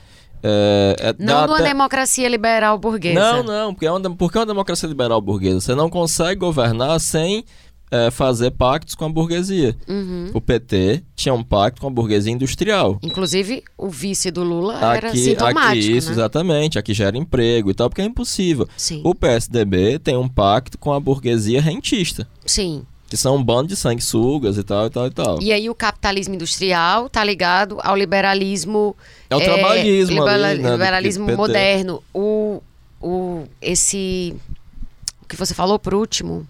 É, 0.44 0.96
é- 1.00 1.16
Não 1.20 1.48
numa 1.48 1.56
até- 1.58 1.68
democracia 1.70 2.28
liberal 2.30 2.78
burguesa. 2.78 3.20
Não, 3.20 3.44
não, 3.44 3.74
porque 3.74 3.86
é, 3.86 3.92
uma, 3.92 4.16
porque 4.16 4.38
é 4.38 4.42
uma 4.42 4.46
democracia 4.48 4.88
liberal 4.88 5.20
burguesa. 5.22 5.60
Você 5.62 5.76
não 5.76 5.90
consegue 5.90 6.40
governar 6.40 7.00
sem 7.00 7.44
é, 7.90 8.12
fazer 8.12 8.52
pactos 8.52 8.96
com 8.96 9.06
a 9.06 9.10
burguesia. 9.10 9.74
Uhum. 9.88 10.30
O 10.34 10.42
PT 10.42 11.04
tinha 11.16 11.34
um 11.34 11.42
pacto 11.42 11.80
com 11.80 11.88
a 11.88 11.90
burguesia 11.90 12.34
industrial. 12.34 13.00
Inclusive, 13.02 13.64
o 13.78 13.88
vice 13.88 14.30
do 14.30 14.44
Lula 14.44 14.76
era 14.94 15.08
Aqui, 15.08 15.18
sintomático, 15.20 15.60
aqui 15.70 15.98
isso, 15.98 16.08
né? 16.10 16.14
exatamente. 16.16 16.78
Aqui 16.78 16.94
gera 16.94 17.18
emprego 17.18 17.72
e 17.72 17.74
tal, 17.74 17.90
porque 17.90 18.02
é 18.02 18.06
impossível. 18.06 18.68
Sim, 18.76 19.02
O 19.06 19.16
PSDB 19.16 20.00
tem 20.00 20.18
um 20.18 20.28
pacto 20.28 20.78
com 20.78 20.92
a 20.92 21.00
burguesia 21.00 21.62
rentista, 21.62 22.28
sim. 22.46 22.84
Que 23.10 23.16
são 23.18 23.36
um 23.38 23.44
bando 23.44 23.70
de 23.70 23.76
sanguessugas 23.76 24.58
e 24.58 24.64
tal, 24.64 24.88
e 24.88 24.90
tal, 24.90 25.08
e 25.08 25.12
tal. 25.12 25.42
E 25.42 25.54
aí 25.54 25.70
o 25.70 25.76
capitalismo 25.76 26.36
industrial 26.36 27.10
tá 27.10 27.24
ligado 27.24 27.78
ao 27.82 27.96
liberalismo... 27.96 28.96
É 29.30 29.36
o 29.36 29.40
trabalhismo 29.42 30.20
libera- 30.20 30.48
ali, 30.50 30.62
né, 30.62 30.72
liberalismo 30.72 31.36
moderno. 31.36 32.04
O, 32.14 32.62
o, 33.02 33.44
esse... 33.62 34.36
O 35.22 35.26
que 35.28 35.36
você 35.36 35.54
falou 35.54 35.78
por 35.80 35.94
último? 35.94 36.46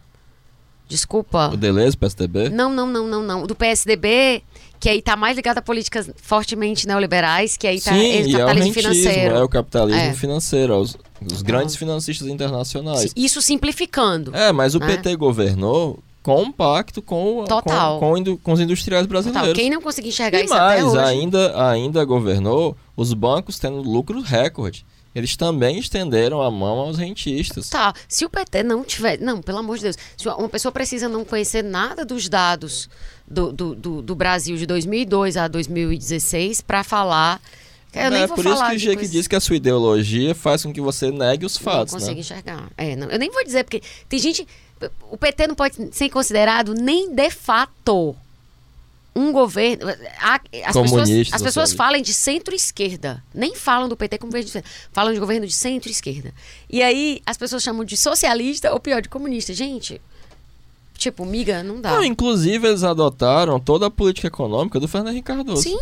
Desculpa. 0.88 1.50
O 1.54 1.58
Deleuze, 1.58 1.98
PSDB? 1.98 2.50
Não, 2.50 2.72
não, 2.74 2.88
não, 2.88 3.08
não, 3.08 3.22
não. 3.24 3.46
Do 3.46 3.54
PSDB, 3.56 4.42
que 4.80 4.88
aí 4.90 5.02
tá 5.02 5.16
mais 5.16 5.36
ligado 5.36 5.58
a 5.58 5.62
políticas 5.62 6.10
fortemente 6.16 6.88
neoliberais, 6.88 7.58
que 7.58 7.68
aí 7.68 7.82
tá 7.82 7.92
Sim, 7.92 8.00
é 8.00 8.20
o 8.22 8.32
capitalismo 8.32 8.64
rentismo, 8.74 8.74
financeiro. 8.94 9.36
é 9.36 9.44
o 9.44 9.50
capitalismo 9.50 10.02
É. 10.02 10.14
financeiro, 10.14 10.74
é 10.74 10.78
os, 10.78 10.98
os 11.32 11.42
grandes 11.42 11.76
financistas 11.76 12.28
internacionais. 12.28 13.12
Isso 13.16 13.42
simplificando. 13.42 14.34
É, 14.36 14.52
mas 14.54 14.76
o 14.76 14.80
né? 14.80 14.88
PT 14.96 15.16
governou 15.18 16.00
com 16.28 16.42
um 16.42 16.52
pacto 16.52 17.02
com, 17.02 17.46
Total. 17.48 18.02
com, 18.02 18.22
com, 18.22 18.38
com 18.38 18.52
os 18.52 18.60
industriais 18.60 19.08
Total. 19.08 19.24
brasileiros. 19.24 19.58
Quem 19.58 19.70
não 19.70 19.82
conseguir 19.82 20.10
enxergar 20.10 20.42
e 20.42 20.44
isso 20.44 20.54
até 20.54 20.82
mais, 20.82 20.84
hoje... 20.84 20.98
ainda, 21.00 21.70
ainda 21.70 22.04
governou 22.04 22.76
os 22.98 23.14
bancos 23.14 23.58
tendo 23.58 23.78
lucro 23.78 24.20
recorde. 24.20 24.86
Eles 25.16 25.38
também 25.38 25.80
estenderam 25.80 26.42
a 26.42 26.52
mão 26.52 26.80
aos 26.80 26.98
rentistas. 26.98 27.70
Tá, 27.70 27.94
se 28.10 28.26
o 28.26 28.30
PT 28.30 28.62
não 28.62 28.84
tiver. 28.84 29.18
Não, 29.22 29.42
pelo 29.42 29.60
amor 29.60 29.78
de 29.78 29.84
Deus. 29.84 29.96
Se 30.18 30.28
uma 30.28 30.50
pessoa 30.50 30.70
precisa 30.70 31.08
não 31.08 31.24
conhecer 31.24 31.64
nada 31.64 32.04
dos 32.04 32.28
dados 32.28 32.90
do, 33.26 33.54
do, 33.54 33.74
do, 33.74 34.02
do 34.02 34.14
Brasil 34.14 34.58
de 34.58 34.66
2002 34.66 35.38
a 35.38 35.48
2016 35.48 36.60
para 36.60 36.84
falar. 36.84 37.40
Eu 37.94 38.12
nem 38.12 38.24
é 38.24 38.28
por 38.28 38.46
isso 38.46 38.66
que 38.66 38.76
o 38.76 38.78
Jake 38.78 38.96
coisas- 38.96 39.12
diz 39.12 39.28
que 39.28 39.36
a 39.36 39.40
sua 39.40 39.56
ideologia 39.56 40.36
faz 40.36 40.62
com 40.62 40.74
que 40.74 40.82
você 40.82 41.10
negue 41.10 41.46
os 41.46 41.58
fatos, 41.58 41.94
não 41.94 42.00
consigo 42.00 42.16
né? 42.16 42.20
enxergar. 42.20 42.70
É, 42.78 42.96
não, 42.98 43.08
eu 43.08 43.18
nem 43.18 43.32
vou 43.32 43.44
dizer, 43.46 43.64
porque 43.64 43.82
tem 44.10 44.20
gente. 44.20 44.46
O 45.10 45.18
PT 45.18 45.48
não 45.48 45.56
pode 45.56 45.96
ser 45.96 46.10
considerado 46.10 46.74
nem 46.74 47.14
de 47.14 47.30
fato 47.30 48.16
um 49.18 49.32
governo. 49.32 49.88
As 50.22 50.40
pessoas, 50.74 50.90
Comunista, 50.92 51.36
as 51.36 51.42
pessoas 51.42 51.74
falam 51.74 52.00
de 52.00 52.14
centro-esquerda. 52.14 53.24
Nem 53.34 53.56
falam 53.56 53.90
do 53.90 53.98
PT 53.98 54.20
como 54.20 54.32
governo 54.32 54.46
de 54.46 54.52
centro. 54.52 54.72
Falam 54.92 55.12
de 55.12 55.20
governo 55.20 55.48
de 55.48 55.54
centro-esquerda. 55.54 56.32
E 56.70 56.84
aí 56.84 57.22
as 57.26 57.36
pessoas 57.36 57.64
chamam 57.64 57.84
de 57.84 57.98
socialista 57.98 58.72
ou 58.72 58.80
pior, 58.80 59.02
de 59.02 59.10
comunista. 59.10 59.54
Gente, 59.54 60.00
tipo, 60.96 61.26
miga, 61.26 61.64
não 61.64 61.82
dá. 61.82 61.92
Não, 61.94 62.04
inclusive, 62.04 62.68
eles 62.68 62.84
adotaram 62.84 63.60
toda 63.60 63.88
a 63.88 63.90
política 63.90 64.28
econômica 64.28 64.80
do 64.80 64.88
Fernando 64.88 65.14
Henrique 65.14 65.28
Cardoso. 65.28 65.64
Sim, 65.64 65.80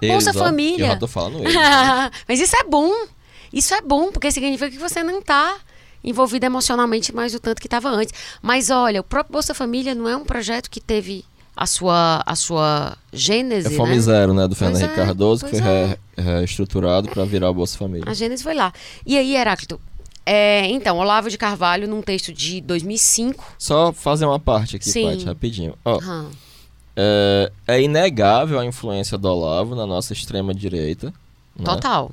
Bolsa 0.00 0.30
ó, 0.30 0.34
Família. 0.34 0.84
Eu 0.84 0.88
já 0.92 0.96
tô 0.96 1.06
falando 1.06 1.40
eles. 1.40 1.54
né? 1.54 2.10
Mas 2.26 2.40
isso 2.40 2.56
é 2.56 2.64
bom. 2.64 2.90
Isso 3.52 3.74
é 3.74 3.82
bom, 3.82 4.10
porque 4.10 4.30
significa 4.32 4.70
que 4.70 4.78
você 4.78 5.02
não 5.02 5.18
está 5.18 5.58
envolvido 6.02 6.46
emocionalmente 6.46 7.14
mais 7.14 7.32
do 7.32 7.40
tanto 7.40 7.60
que 7.60 7.66
estava 7.66 7.88
antes. 7.90 8.12
Mas 8.42 8.70
olha, 8.70 9.00
o 9.00 9.04
próprio 9.04 9.32
Bolsa 9.32 9.54
Família 9.54 9.94
não 9.94 10.08
é 10.08 10.16
um 10.16 10.24
projeto 10.24 10.70
que 10.70 10.80
teve 10.80 11.24
a 11.56 11.66
sua, 11.66 12.22
a 12.24 12.34
sua 12.34 12.96
gênese, 13.12 13.66
É 13.68 13.70
Fome 13.76 13.94
né? 13.96 14.00
Zero, 14.00 14.32
né? 14.32 14.48
Do 14.48 14.54
Fernando 14.54 14.74
Pois 14.78 14.84
Henrique 14.84 15.00
é, 15.00 15.04
Cardoso, 15.04 15.44
que 15.46 15.50
foi 15.58 15.60
é. 15.60 15.86
re- 16.16 16.22
reestruturado 16.22 17.08
para 17.08 17.24
virar 17.24 17.50
o 17.50 17.54
Bolsa 17.54 17.76
Família. 17.76 18.04
A 18.08 18.14
gênese 18.14 18.42
foi 18.42 18.54
lá. 18.54 18.72
E 19.04 19.18
aí, 19.18 19.36
Heráclito, 19.36 19.78
É, 20.24 20.66
então, 20.66 20.96
Olavo 20.98 21.28
de 21.28 21.36
Carvalho, 21.36 21.86
num 21.88 22.00
texto 22.02 22.32
de 22.32 22.60
2005. 22.62 23.44
Só 23.58 23.92
fazer 23.92 24.24
uma 24.26 24.38
parte 24.38 24.76
aqui, 24.76 24.88
Sim. 24.88 25.10
Paty, 25.10 25.24
rapidinho. 25.24 25.74
Ó, 25.84 25.96
Aham. 25.98 26.30
é, 26.96 27.52
é 27.66 27.82
inegável 27.82 28.58
a 28.58 28.64
influência 28.64 29.18
do 29.18 29.28
Olavo 29.28 29.74
na 29.74 29.86
nossa 29.86 30.12
extrema-direita. 30.12 31.06
né? 31.56 31.64
Total. 31.64 32.10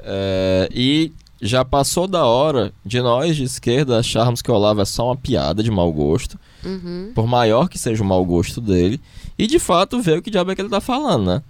É, 0.00 0.68
e 0.72 1.12
já 1.40 1.64
passou 1.64 2.06
da 2.06 2.24
hora 2.24 2.72
de 2.84 3.00
nós 3.00 3.36
de 3.36 3.44
esquerda 3.44 3.98
acharmos 3.98 4.42
que 4.42 4.50
o 4.50 4.54
Olavo 4.54 4.80
é 4.80 4.84
só 4.84 5.06
uma 5.06 5.16
piada 5.16 5.62
de 5.62 5.70
mau 5.70 5.92
gosto, 5.92 6.38
Uhum. 6.64 7.12
por 7.14 7.26
maior 7.26 7.68
que 7.68 7.78
seja 7.78 8.02
o 8.02 8.06
mau 8.06 8.22
gosto 8.24 8.60
dele, 8.60 9.00
e 9.38 9.46
de 9.46 9.58
fato 9.58 10.00
ver 10.02 10.18
o 10.18 10.22
que 10.22 10.30
diabo 10.30 10.50
é 10.50 10.54
que 10.54 10.60
ele 10.60 10.68
tá 10.68 10.80
falando, 10.80 11.24
né? 11.26 11.42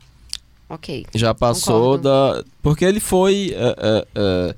Ok. 0.69 1.05
Já 1.15 1.35
passou 1.35 1.97
Concordo. 1.99 2.03
da. 2.05 2.45
Porque 2.63 2.85
ele 2.85 3.01
foi 3.01 3.53
é, 3.57 3.77
é, 3.81 4.07
é, 4.15 4.55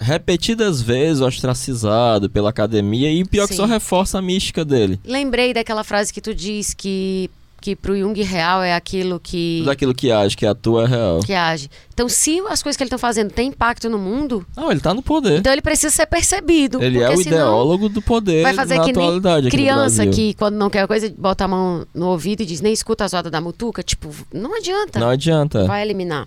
repetidas 0.00 0.80
vezes 0.80 1.20
ostracizado 1.20 2.30
pela 2.30 2.48
academia, 2.48 3.12
e 3.12 3.22
pior 3.24 3.46
que 3.46 3.52
Sim. 3.54 3.58
só 3.60 3.66
reforça 3.66 4.18
a 4.18 4.22
mística 4.22 4.64
dele. 4.64 4.98
Lembrei 5.04 5.52
daquela 5.52 5.84
frase 5.84 6.12
que 6.12 6.20
tu 6.22 6.34
diz 6.34 6.72
que, 6.72 7.30
que 7.62 7.76
pro 7.76 7.96
Jung 7.96 8.20
real 8.22 8.62
é 8.62 8.74
aquilo 8.74 9.20
que, 9.20 9.58
Tudo 9.60 9.70
aquilo 9.70 9.94
que 9.94 10.10
age, 10.10 10.36
que 10.36 10.44
atua 10.44 10.82
é 10.82 10.86
real. 10.86 11.20
que 11.20 11.32
age. 11.32 11.70
Então, 11.94 12.08
se 12.08 12.40
as 12.48 12.60
coisas 12.62 12.76
que 12.76 12.82
ele 12.82 12.90
tá 12.90 12.98
fazendo 12.98 13.30
têm 13.30 13.48
impacto 13.48 13.88
no 13.88 13.98
mundo, 13.98 14.44
Não, 14.56 14.70
ele 14.70 14.80
tá 14.80 14.92
no 14.92 15.00
poder. 15.02 15.38
então 15.38 15.52
ele 15.52 15.62
precisa 15.62 15.94
ser 15.94 16.06
percebido. 16.06 16.82
Ele 16.82 17.00
é 17.00 17.08
o 17.08 17.20
ideólogo 17.20 17.88
do 17.88 18.02
poder 18.02 18.42
Vai 18.42 18.54
fazer 18.54 18.78
na 18.78 18.84
que 18.84 18.92
nem 18.92 19.20
criança 19.48 20.06
que, 20.06 20.34
quando 20.34 20.56
não 20.56 20.68
quer 20.68 20.86
coisa, 20.88 21.12
bota 21.16 21.44
a 21.44 21.48
mão 21.48 21.86
no 21.94 22.08
ouvido 22.08 22.42
e 22.42 22.46
diz, 22.46 22.60
nem 22.60 22.72
escuta 22.72 23.04
a 23.04 23.08
zoada 23.08 23.30
da 23.30 23.40
mutuca. 23.40 23.82
Tipo, 23.82 24.10
não 24.34 24.56
adianta. 24.56 24.98
Não 24.98 25.08
adianta. 25.08 25.64
Vai 25.64 25.82
eliminar. 25.82 26.26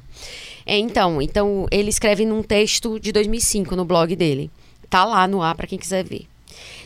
É, 0.66 0.78
então, 0.78 1.22
então, 1.22 1.68
ele 1.70 1.90
escreve 1.90 2.26
num 2.26 2.42
texto 2.42 3.00
de 3.00 3.12
2005 3.12 3.76
no 3.76 3.84
blog 3.84 4.16
dele. 4.16 4.50
Tá 4.90 5.04
lá 5.04 5.28
no 5.28 5.42
ar 5.42 5.56
para 5.56 5.68
quem 5.68 5.78
quiser 5.78 6.04
ver. 6.04 6.26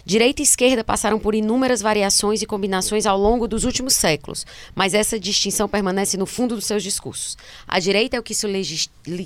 Direita 0.10 0.42
e 0.42 0.44
esquerda 0.44 0.84
passaram 0.84 1.20
por 1.20 1.36
inúmeras 1.36 1.84
variações 1.84 2.42
e 2.42 2.48
combinações 2.48 3.06
ao 3.06 3.16
longo 3.16 3.48
dos 3.48 3.64
últimos 3.64 3.94
séculos, 3.94 4.44
mas 4.74 4.96
essa 4.96 5.20
distinção 5.20 5.70
permanece 5.70 6.18
no 6.18 6.26
fundo 6.26 6.56
dos 6.56 6.66
seus 6.66 6.82
discursos. 6.82 7.38
A 7.68 7.80
direita 7.80 8.18
é 8.18 8.20
o 8.20 8.24
que 8.24 8.34
se, 8.34 8.48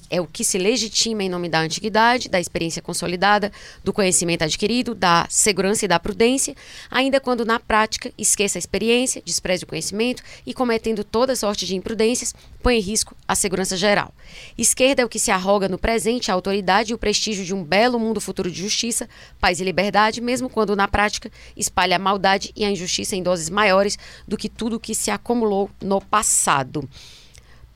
é 0.10 0.20
o 0.20 0.28
que 0.28 0.44
se 0.44 0.58
legitima 0.58 1.24
em 1.24 1.30
nome 1.30 1.48
da 1.48 1.62
antiguidade, 1.62 2.28
da 2.28 2.38
experiência 2.38 2.82
consolidada, 2.82 3.50
do 3.82 3.94
conhecimento 3.94 4.44
adquirido, 4.44 4.94
da 4.94 5.26
segurança 5.30 5.86
e 5.86 5.88
da 5.88 5.98
prudência, 6.02 6.54
ainda 6.92 7.18
quando 7.18 7.46
na 7.46 7.62
prática 7.62 8.12
esqueça 8.18 8.58
a 8.58 8.60
experiência, 8.60 9.22
despreze 9.26 9.64
o 9.64 9.68
conhecimento 9.68 10.22
e, 10.46 10.54
cometendo 10.54 11.06
toda 11.06 11.34
sorte 11.34 11.66
de 11.66 11.78
imprudências, 11.78 12.36
põe 12.62 12.76
em 12.76 12.82
risco 12.82 13.16
a 13.26 13.36
segurança 13.36 13.78
geral. 13.78 14.14
Esquerda 14.58 15.02
é 15.02 15.06
o 15.06 15.10
que 15.10 15.20
se 15.20 15.32
arroga 15.32 15.70
no 15.70 15.78
presente 15.78 16.30
a 16.30 16.34
autoridade 16.34 16.92
e 16.92 16.94
o 16.94 16.98
prestígio 16.98 17.46
de 17.46 17.54
um 17.54 17.64
belo 17.64 17.98
mundo 17.98 18.20
futuro 18.20 18.52
de 18.52 18.62
justiça, 18.62 19.08
paz 19.40 19.62
e 19.62 19.64
liberdade, 19.64 20.20
mesmo 20.20 20.50
quando 20.50 20.73
na 20.76 20.88
prática 20.88 21.32
espalha 21.56 21.96
a 21.96 22.00
maldade 22.00 22.52
e 22.56 22.64
a 22.64 22.72
injustiça 22.72 23.16
em 23.16 23.24
doses 23.24 23.50
maiores 23.50 23.98
do 24.28 24.38
que 24.38 24.50
tudo 24.50 24.80
que 24.80 24.96
se 24.96 25.12
acumulou 25.12 25.70
no 25.82 26.02
passado. 26.02 26.88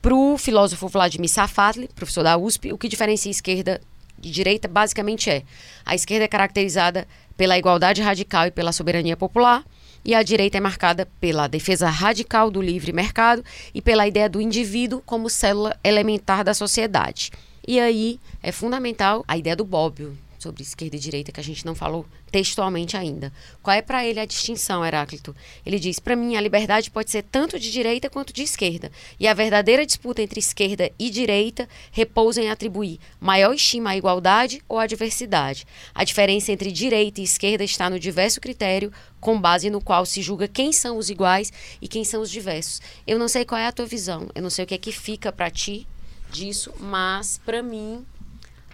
Para 0.00 0.14
o 0.14 0.38
filósofo 0.38 0.88
Vladimir 0.88 1.28
Safatli, 1.28 1.88
professor 1.94 2.22
da 2.22 2.36
USP, 2.36 2.72
o 2.72 2.78
que 2.78 2.88
diferencia 2.88 3.30
esquerda 3.30 3.80
de 4.18 4.30
direita 4.30 4.68
basicamente 4.68 5.28
é: 5.28 5.42
a 5.84 5.94
esquerda 5.94 6.24
é 6.24 6.28
caracterizada 6.28 7.06
pela 7.36 7.58
igualdade 7.58 8.02
radical 8.02 8.46
e 8.46 8.50
pela 8.50 8.72
soberania 8.72 9.16
popular, 9.16 9.64
e 10.04 10.14
a 10.14 10.22
direita 10.22 10.58
é 10.58 10.60
marcada 10.60 11.06
pela 11.20 11.48
defesa 11.48 11.88
radical 11.88 12.50
do 12.50 12.62
livre 12.62 12.92
mercado 12.92 13.44
e 13.74 13.82
pela 13.82 14.06
ideia 14.06 14.28
do 14.28 14.40
indivíduo 14.40 15.02
como 15.04 15.28
célula 15.28 15.76
elementar 15.82 16.44
da 16.44 16.54
sociedade. 16.54 17.30
E 17.66 17.78
aí 17.78 18.18
é 18.42 18.50
fundamental 18.50 19.24
a 19.28 19.36
ideia 19.36 19.56
do 19.56 19.64
Bobbio 19.64 20.16
sobre 20.38 20.62
esquerda 20.62 20.96
e 20.96 21.00
direita 21.00 21.32
que 21.32 21.40
a 21.40 21.44
gente 21.44 21.66
não 21.66 21.74
falou 21.74 22.06
textualmente 22.30 22.96
ainda. 22.96 23.32
Qual 23.62 23.76
é 23.76 23.82
para 23.82 24.04
ele 24.06 24.20
a 24.20 24.24
distinção, 24.24 24.84
Heráclito? 24.84 25.34
Ele 25.64 25.78
diz: 25.78 25.98
para 25.98 26.16
mim 26.16 26.36
a 26.36 26.40
liberdade 26.40 26.90
pode 26.90 27.10
ser 27.10 27.22
tanto 27.22 27.58
de 27.58 27.70
direita 27.70 28.08
quanto 28.08 28.32
de 28.32 28.42
esquerda, 28.42 28.90
e 29.18 29.26
a 29.26 29.34
verdadeira 29.34 29.84
disputa 29.84 30.22
entre 30.22 30.40
esquerda 30.40 30.90
e 30.98 31.10
direita 31.10 31.68
repousa 31.90 32.40
em 32.40 32.50
atribuir 32.50 32.98
maior 33.20 33.54
estima 33.54 33.90
à 33.90 33.96
igualdade 33.96 34.62
ou 34.68 34.78
à 34.78 34.86
diversidade. 34.86 35.66
A 35.94 36.04
diferença 36.04 36.52
entre 36.52 36.70
direita 36.70 37.20
e 37.20 37.24
esquerda 37.24 37.64
está 37.64 37.90
no 37.90 37.98
diverso 37.98 38.40
critério 38.40 38.92
com 39.20 39.40
base 39.40 39.68
no 39.70 39.80
qual 39.80 40.06
se 40.06 40.22
julga 40.22 40.46
quem 40.46 40.72
são 40.72 40.96
os 40.96 41.10
iguais 41.10 41.52
e 41.80 41.88
quem 41.88 42.04
são 42.04 42.22
os 42.22 42.30
diversos. 42.30 42.80
Eu 43.06 43.18
não 43.18 43.28
sei 43.28 43.44
qual 43.44 43.60
é 43.60 43.66
a 43.66 43.72
tua 43.72 43.86
visão, 43.86 44.28
eu 44.34 44.42
não 44.42 44.50
sei 44.50 44.64
o 44.64 44.68
que 44.68 44.74
é 44.74 44.78
que 44.78 44.92
fica 44.92 45.32
para 45.32 45.50
ti 45.50 45.86
disso, 46.30 46.72
mas 46.78 47.40
para 47.44 47.62
mim 47.62 48.04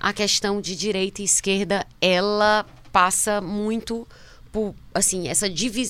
a 0.00 0.12
questão 0.12 0.60
de 0.60 0.76
direita 0.76 1.22
e 1.22 1.24
esquerda, 1.24 1.86
ela 2.00 2.66
passa 2.92 3.40
muito 3.40 4.06
por, 4.52 4.74
assim, 4.94 5.26
essa, 5.28 5.46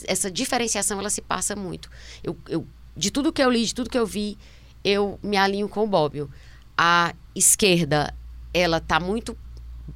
essa 0.06 0.31
diferenciação, 0.31 0.98
ela 0.98 1.10
se 1.10 1.20
passa 1.20 1.55
muito. 1.55 1.90
Eu, 2.22 2.36
eu, 2.48 2.66
de 2.97 3.10
tudo 3.10 3.32
que 3.32 3.43
eu 3.43 3.51
li, 3.51 3.64
de 3.64 3.74
tudo 3.74 3.90
que 3.90 3.98
eu 3.98 4.06
vi, 4.06 4.39
eu 4.82 5.18
me 5.22 5.36
alinho 5.36 5.68
com 5.68 5.85
o 5.85 5.86
Bobbio. 5.86 6.31
A 6.76 7.14
esquerda, 7.35 8.14
ela 8.52 8.81
tá 8.81 8.98
muito 8.98 9.36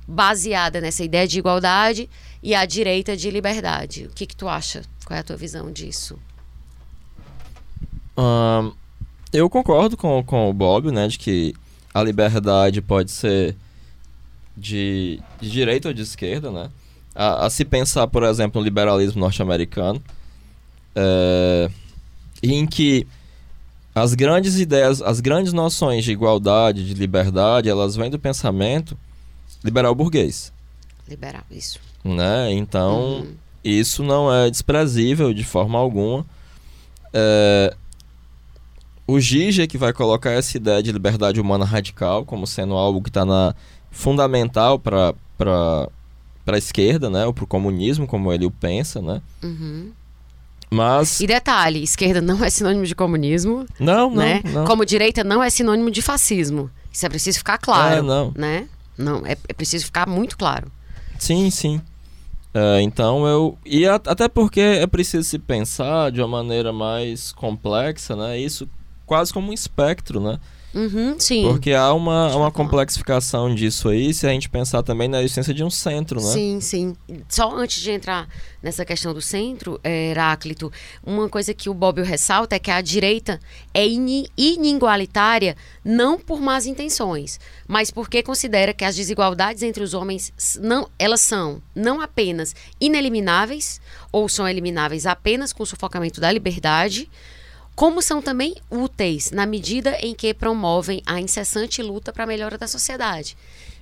baseada 0.06 0.80
nessa 0.80 1.02
ideia 1.02 1.26
de 1.26 1.38
igualdade 1.38 2.10
e 2.42 2.54
a 2.54 2.66
direita 2.66 3.16
de 3.16 3.30
liberdade. 3.30 4.04
O 4.04 4.10
que 4.10 4.26
que 4.26 4.36
tu 4.36 4.48
acha? 4.48 4.82
Qual 5.04 5.16
é 5.16 5.20
a 5.20 5.24
tua 5.24 5.36
visão 5.36 5.72
disso? 5.72 6.18
Eu 9.32 9.48
concordo 9.48 9.96
com, 9.96 10.22
com 10.24 10.50
o 10.50 10.52
Bob, 10.52 10.90
né, 10.90 11.08
de 11.08 11.18
que 11.18 11.54
a 11.94 12.02
liberdade 12.02 12.82
pode 12.82 13.10
ser 13.10 13.56
de, 14.58 15.20
de 15.40 15.50
direita 15.50 15.88
ou 15.88 15.94
de 15.94 16.02
esquerda, 16.02 16.50
né? 16.50 16.70
A, 17.14 17.46
a 17.46 17.50
se 17.50 17.64
pensar, 17.64 18.06
por 18.08 18.22
exemplo, 18.22 18.60
no 18.60 18.64
liberalismo 18.64 19.20
norte-americano, 19.20 20.02
é, 20.94 21.70
em 22.42 22.66
que 22.66 23.06
as 23.94 24.14
grandes 24.14 24.58
ideias, 24.60 25.02
as 25.02 25.20
grandes 25.20 25.52
noções 25.52 26.04
de 26.04 26.12
igualdade, 26.12 26.86
de 26.86 26.94
liberdade, 26.94 27.68
elas 27.68 27.96
vêm 27.96 28.10
do 28.10 28.18
pensamento 28.18 28.96
liberal 29.64 29.94
burguês, 29.94 30.52
Liberal, 31.08 31.42
isso. 31.50 31.80
né? 32.04 32.52
Então, 32.52 33.20
Uhum. 33.22 33.34
isso 33.64 34.02
não 34.02 34.32
é 34.32 34.50
desprezível 34.50 35.32
de 35.34 35.42
forma 35.42 35.78
alguma. 35.78 36.24
É, 37.12 37.74
o 39.06 39.18
Gigi 39.18 39.62
é 39.62 39.66
que 39.66 39.78
vai 39.78 39.92
colocar 39.92 40.30
essa 40.32 40.56
ideia 40.56 40.82
de 40.82 40.92
liberdade 40.92 41.40
humana 41.40 41.64
radical 41.64 42.24
como 42.26 42.46
sendo 42.46 42.74
algo 42.74 43.02
que 43.02 43.08
está 43.08 43.24
na 43.24 43.54
fundamental 43.98 44.78
para 44.78 45.12
para 45.36 45.88
a 46.54 46.58
esquerda, 46.58 47.10
né, 47.10 47.26
ou 47.26 47.34
para 47.34 47.44
o 47.44 47.46
comunismo, 47.46 48.06
como 48.06 48.32
ele 48.32 48.46
o 48.46 48.50
pensa, 48.50 49.02
né? 49.02 49.20
Uhum. 49.42 49.90
Mas 50.70 51.20
E 51.20 51.26
detalhe, 51.26 51.82
esquerda 51.82 52.20
não 52.20 52.42
é 52.44 52.48
sinônimo 52.50 52.84
de 52.86 52.94
comunismo, 52.94 53.66
não, 53.80 54.08
não, 54.10 54.16
né? 54.16 54.40
não. 54.44 54.64
Como 54.64 54.84
direita 54.86 55.22
não 55.24 55.42
é 55.42 55.50
sinônimo 55.50 55.90
de 55.90 56.00
fascismo. 56.02 56.70
Isso 56.92 57.04
é 57.04 57.08
preciso 57.08 57.38
ficar 57.38 57.58
claro, 57.58 57.96
É, 57.98 58.02
não. 58.02 58.32
né? 58.36 58.68
Não, 58.96 59.24
é, 59.26 59.32
é 59.48 59.52
preciso 59.52 59.84
ficar 59.86 60.06
muito 60.08 60.36
claro. 60.38 60.70
Sim, 61.18 61.50
sim. 61.50 61.80
É, 62.54 62.80
então 62.82 63.26
eu 63.26 63.58
e 63.64 63.86
a- 63.86 63.94
até 63.96 64.28
porque 64.28 64.60
é 64.60 64.86
preciso 64.86 65.28
se 65.28 65.38
pensar 65.38 66.10
de 66.10 66.20
uma 66.20 66.28
maneira 66.28 66.72
mais 66.72 67.32
complexa, 67.32 68.14
né? 68.16 68.38
Isso 68.38 68.68
quase 69.06 69.32
como 69.32 69.50
um 69.50 69.52
espectro, 69.54 70.18
né? 70.20 70.38
Uhum, 70.74 71.18
sim. 71.18 71.42
Porque 71.42 71.72
há 71.72 71.92
uma, 71.94 72.26
uma 72.26 72.32
falar. 72.32 72.50
complexificação 72.50 73.54
disso 73.54 73.88
aí 73.88 74.12
se 74.12 74.26
a 74.26 74.30
gente 74.30 74.48
pensar 74.50 74.82
também 74.82 75.08
na 75.08 75.20
existência 75.22 75.54
de 75.54 75.64
um 75.64 75.70
centro, 75.70 76.20
né? 76.20 76.32
Sim, 76.32 76.60
sim. 76.60 76.96
Só 77.28 77.50
antes 77.56 77.80
de 77.82 77.90
entrar 77.90 78.28
nessa 78.62 78.84
questão 78.84 79.14
do 79.14 79.20
centro, 79.22 79.80
é, 79.82 80.10
Heráclito, 80.10 80.70
uma 81.02 81.28
coisa 81.28 81.54
que 81.54 81.70
o 81.70 81.74
Bobbio 81.74 82.04
ressalta 82.04 82.54
é 82.54 82.58
que 82.58 82.70
a 82.70 82.80
direita 82.82 83.40
é 83.72 83.86
ini- 83.86 84.28
inigualitária 84.36 85.56
não 85.84 86.18
por 86.18 86.40
más 86.40 86.66
intenções, 86.66 87.40
mas 87.66 87.90
porque 87.90 88.22
considera 88.22 88.74
que 88.74 88.84
as 88.84 88.94
desigualdades 88.94 89.62
entre 89.62 89.82
os 89.82 89.94
homens 89.94 90.32
não, 90.60 90.88
elas 90.98 91.22
são 91.22 91.62
não 91.74 92.00
apenas 92.00 92.54
inelimináveis 92.80 93.80
ou 94.12 94.28
são 94.28 94.46
elimináveis 94.46 95.06
apenas 95.06 95.52
com 95.52 95.62
o 95.62 95.66
sufocamento 95.66 96.20
da 96.20 96.30
liberdade, 96.30 97.08
como 97.78 98.02
são 98.02 98.20
também 98.20 98.56
úteis 98.68 99.30
na 99.30 99.46
medida 99.46 99.96
em 100.02 100.12
que 100.12 100.34
promovem 100.34 101.00
a 101.06 101.20
incessante 101.20 101.80
luta 101.80 102.12
para 102.12 102.24
a 102.24 102.26
melhora 102.26 102.58
da 102.58 102.66
sociedade. 102.66 103.36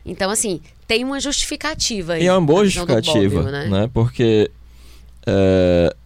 Então, 0.05 0.31
assim, 0.31 0.60
tem 0.86 1.02
uma 1.02 1.18
justificativa 1.18 2.12
aí. 2.12 2.24
E 2.24 2.27
é 2.27 2.32
uma 2.35 2.43
boa 2.43 2.62
justificativa, 2.66 3.51
né? 3.51 3.66
né? 3.68 3.90
Porque 3.94 4.51
é, 5.27 5.97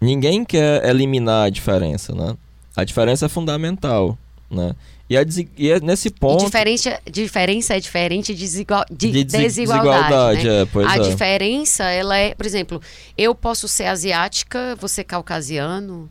ninguém 0.00 0.46
quer 0.46 0.82
eliminar 0.88 1.44
a 1.44 1.50
diferença, 1.50 2.14
né? 2.14 2.34
A 2.74 2.84
diferença 2.84 3.26
é 3.26 3.28
fundamental, 3.28 4.16
né? 4.50 4.74
E, 5.10 5.14
a 5.14 5.22
desi- 5.22 5.50
e 5.58 5.70
é 5.70 5.78
nesse 5.78 6.08
E 6.08 6.12
ponto 6.12 6.42
diferença, 6.46 6.98
diferença 7.04 7.76
é 7.76 7.80
diferente 7.80 8.34
de, 8.34 8.40
desigual, 8.40 8.86
de, 8.90 9.10
de 9.12 9.24
desi- 9.24 9.44
desigualdade. 9.44 9.92
desigualdade, 9.92 10.48
né? 10.48 10.62
é, 10.62 10.64
pois 10.64 10.86
a 10.88 10.96
é. 10.96 11.00
diferença, 11.00 11.84
ela 11.84 12.16
é, 12.16 12.34
por 12.34 12.46
exemplo, 12.46 12.80
eu 13.18 13.34
posso 13.34 13.68
ser 13.68 13.84
asiática, 13.84 14.74
você 14.80 15.04
caucasiano, 15.04 16.10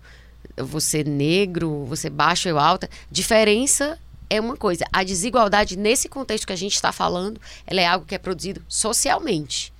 você 0.58 1.04
negro, 1.04 1.86
você 1.86 2.10
baixo, 2.10 2.48
eu 2.48 2.60
alta. 2.60 2.90
Diferença 3.12 4.00
é 4.30 4.40
uma 4.40 4.58
coisa. 4.58 4.86
A 4.92 5.04
desigualdade, 5.04 5.78
nesse 5.78 6.10
contexto 6.10 6.48
que 6.48 6.54
a 6.54 6.58
gente 6.58 6.76
está 6.76 6.92
falando, 6.92 7.40
ela 7.66 7.82
é 7.82 7.88
algo 7.88 8.06
que 8.06 8.16
é 8.16 8.18
produzido 8.18 8.64
socialmente. 8.68 9.74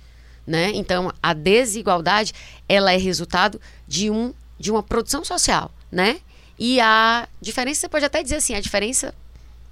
Né? 0.46 0.70
Então, 0.74 1.12
a 1.22 1.32
desigualdade, 1.32 2.32
ela 2.68 2.92
é 2.92 2.96
resultado 2.96 3.60
de, 3.86 4.10
um, 4.10 4.32
de 4.58 4.70
uma 4.70 4.82
produção 4.82 5.24
social, 5.24 5.72
né? 5.90 6.20
E 6.56 6.80
a 6.80 7.28
diferença, 7.40 7.80
você 7.80 7.88
pode 7.88 8.04
até 8.04 8.22
dizer 8.22 8.36
assim, 8.36 8.54
a 8.54 8.60
diferença 8.60 9.12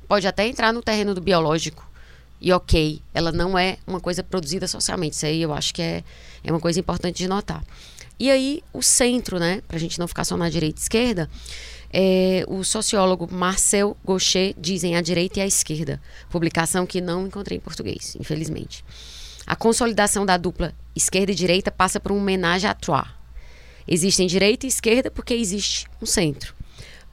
pode 0.09 0.26
até 0.26 0.47
entrar 0.47 0.72
no 0.72 0.82
terreno 0.82 1.14
do 1.14 1.20
biológico. 1.20 1.89
E 2.40 2.52
ok, 2.52 3.01
ela 3.14 3.32
não 3.32 3.56
é 3.56 3.78
uma 3.86 4.01
coisa 4.01 4.22
produzida 4.22 4.66
socialmente. 4.66 5.16
Isso 5.16 5.24
aí 5.24 5.40
eu 5.40 5.55
acho 5.55 5.72
que 5.72 5.81
é, 5.81 6.05
é 6.43 6.51
uma 6.51 6.60
coisa 6.60 6.78
importante 6.78 7.18
de 7.18 7.28
notar. 7.28 7.64
E 8.19 8.31
aí, 8.31 8.62
o 8.73 8.82
centro, 8.82 9.39
né? 9.39 9.61
Pra 9.66 9.78
gente 9.78 9.99
não 9.99 10.07
ficar 10.07 10.24
só 10.24 10.36
na 10.36 10.49
direita 10.49 10.81
e 10.81 10.82
esquerda, 10.82 11.28
é, 11.93 12.45
o 12.49 12.65
sociólogo 12.65 13.28
Marcel 13.31 13.97
Gaucher 14.05 14.55
dizem 14.59 14.97
a 14.97 15.01
direita 15.01 15.39
e 15.39 15.43
a 15.43 15.47
esquerda. 15.47 16.01
Publicação 16.31 16.86
que 16.86 17.01
não 17.01 17.27
encontrei 17.27 17.59
em 17.59 17.61
português, 17.61 18.16
infelizmente. 18.19 18.85
A 19.47 19.55
consolidação 19.55 20.24
da 20.24 20.36
dupla 20.36 20.74
esquerda 20.97 21.32
e 21.32 21.35
direita 21.35 21.70
passa 21.70 22.01
por 22.01 22.12
uma 22.12 22.20
homenagem 22.20 22.69
a 22.69 22.74
Trois. 22.74 23.07
Existem 23.86 24.27
direita 24.27 24.66
e 24.66 24.69
esquerda 24.69 25.11
porque 25.11 25.35
existe 25.35 25.86
um 26.01 26.07
centro. 26.07 26.55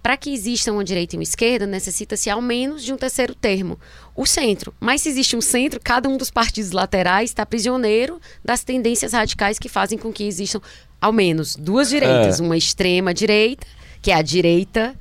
Para 0.02 0.18
que 0.18 0.34
exista 0.34 0.72
uma 0.72 0.84
direita 0.84 1.16
e 1.16 1.18
uma 1.18 1.24
esquerda, 1.24 1.68
necessita-se 1.68 2.28
ao 2.28 2.42
menos 2.42 2.84
de 2.84 2.92
um 2.92 2.98
terceiro 2.98 3.36
termo, 3.36 3.80
o 4.16 4.26
centro. 4.26 4.74
Mas 4.80 5.02
se 5.02 5.10
existe 5.10 5.36
um 5.36 5.42
centro, 5.42 5.80
cada 5.84 6.10
um 6.10 6.18
dos 6.18 6.32
partidos 6.32 6.72
laterais 6.72 7.30
está 7.30 7.46
prisioneiro 7.46 8.20
das 8.44 8.64
tendências 8.64 9.14
radicais 9.14 9.60
que 9.60 9.70
fazem 9.70 10.00
com 10.00 10.12
que 10.12 10.24
existam 10.24 10.60
ao 11.02 11.12
menos 11.12 11.56
duas 11.56 11.90
direitas, 11.90 12.40
é. 12.40 12.44
uma 12.44 12.56
extrema 12.56 13.14
direita, 13.14 13.66
que 14.02 14.12
é 14.12 14.14
a 14.14 14.22
direita 14.22 14.96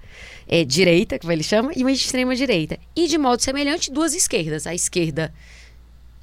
é, 0.51 0.65
direita, 0.65 1.17
que 1.17 1.27
ele 1.29 1.45
chama, 1.45 1.71
e 1.77 1.83
uma 1.83 1.93
extrema 1.93 2.35
direita. 2.35 2.77
E 2.97 3.07
de 3.07 3.17
modo 3.17 3.41
semelhante, 3.41 3.93
duas 3.93 4.15
esquerdas, 4.15 4.67
a 4.67 4.75
esquerda 4.75 5.33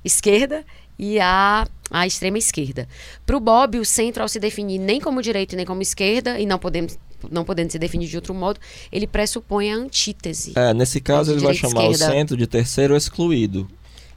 esquerda 0.04 0.66
e 1.00 1.20
a 1.20 1.66
a 1.90 2.06
extrema 2.06 2.38
esquerda. 2.38 2.86
Para 3.26 3.38
o 3.38 3.40
Bob, 3.40 3.80
o 3.80 3.86
centro, 3.86 4.22
ao 4.22 4.28
se 4.28 4.42
definir 4.42 4.78
nem 4.78 5.00
como 5.00 5.22
direita 5.22 5.56
nem 5.56 5.66
como 5.66 5.82
esquerda, 5.82 6.38
e 6.38 6.46
não 6.46 6.60
podemos 6.60 6.98
não 7.32 7.44
podendo 7.44 7.72
ser 7.72 7.80
definido 7.80 8.12
de 8.12 8.16
outro 8.16 8.34
modo, 8.34 8.60
ele 8.92 9.08
pressupõe 9.08 9.72
a 9.72 9.76
antítese. 9.76 10.54
É, 10.56 10.74
nesse 10.74 11.02
caso 11.02 11.32
ele 11.32 11.40
vai 11.40 11.54
chamar 11.54 11.88
o 11.88 11.94
centro 11.96 12.38
de 12.38 12.46
terceiro 12.46 12.96
excluído. 12.96 13.68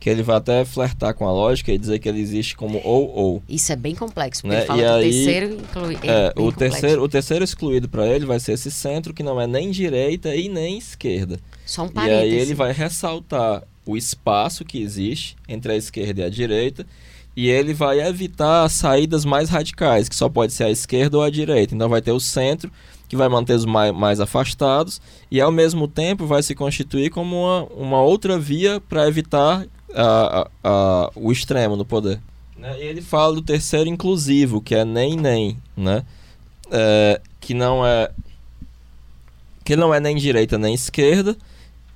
Que 0.01 0.09
ele 0.09 0.23
vai 0.23 0.37
até 0.37 0.65
flertar 0.65 1.15
com 1.15 1.29
a 1.29 1.33
lógica 1.33 1.71
e 1.71 1.79
dizer 1.79 1.99
que 1.99 2.09
ele 2.09 2.21
existe 2.21 2.57
como 2.57 2.81
ou 2.83 3.15
ou. 3.15 3.43
Isso 3.49 3.71
é 3.71 3.77
bem 3.77 3.95
complexo, 3.95 4.43
porque 4.43 4.57
né? 4.57 4.63
ele 4.63 4.67
fala 4.67 4.81
e 4.81 4.83
que 4.83 4.89
aí, 4.89 4.99
o 4.99 5.13
terceiro 5.13 5.55
inclui. 5.55 5.99
É, 6.03 6.33
é 6.35 6.41
o, 6.41 6.51
terceiro, 6.51 7.03
o 7.03 7.09
terceiro 7.09 7.45
excluído 7.45 7.89
para 7.89 8.09
ele 8.09 8.25
vai 8.25 8.41
ser 8.41 8.53
esse 8.53 8.71
centro 8.71 9.13
que 9.13 9.23
não 9.23 9.41
é 9.41 9.47
nem 9.47 9.71
direita 9.71 10.35
e 10.35 10.49
nem 10.49 10.79
esquerda. 10.79 11.39
Só 11.67 11.85
um 11.85 11.89
parêntese. 11.89 12.31
E 12.31 12.33
aí 12.33 12.35
ele 12.35 12.55
vai 12.55 12.73
ressaltar 12.73 13.63
o 13.85 13.97
espaço 13.97 14.65
que 14.65 14.83
existe 14.83 15.37
entre 15.47 15.73
a 15.73 15.77
esquerda 15.77 16.23
e 16.23 16.25
a 16.25 16.31
direita 16.31 16.87
e 17.37 17.49
ele 17.49 17.73
vai 17.73 18.01
evitar 18.01 18.69
saídas 18.69 19.25
mais 19.25 19.49
radicais, 19.49 20.09
que 20.09 20.17
só 20.17 20.29
pode 20.29 20.53
ser 20.53 20.65
a 20.65 20.71
esquerda 20.71 21.17
ou 21.17 21.23
a 21.23 21.31
direita. 21.31 21.75
Então 21.75 21.89
vai 21.89 22.03
ter 22.03 22.13
o 22.13 22.21
centro, 22.21 22.71
que 23.09 23.17
vai 23.17 23.29
manter 23.29 23.55
os 23.55 23.65
mais, 23.65 23.95
mais 23.95 24.21
afastados, 24.21 25.01
e 25.31 25.41
ao 25.41 25.53
mesmo 25.53 25.89
tempo 25.89 26.27
vai 26.27 26.43
se 26.43 26.55
constituir 26.55 27.11
como 27.11 27.37
uma, 27.37 27.65
uma 27.75 28.03
outra 28.03 28.39
via 28.39 28.81
para 28.81 29.09
evitar 29.09 29.67
a, 29.95 30.49
a, 30.63 31.11
o 31.15 31.33
extremo 31.33 31.77
no 31.77 31.85
poder. 31.85 32.21
Né? 32.57 32.77
E 32.79 32.83
ele 32.83 33.03
fala 33.03 33.35
do 33.35 33.43
terceiro 33.43 33.89
inclusivo, 33.89 34.61
que 34.61 34.75
é 34.75 34.85
nem 34.85 35.17
nem, 35.17 35.57
né? 35.77 36.05
É, 36.71 37.21
que 37.41 37.55
não 37.55 37.85
é 37.85 38.11
que 39.65 39.77
não 39.77 39.95
é 39.95 40.01
nem 40.01 40.17
direita 40.17 40.59
nem 40.59 40.75
esquerda, 40.75 41.37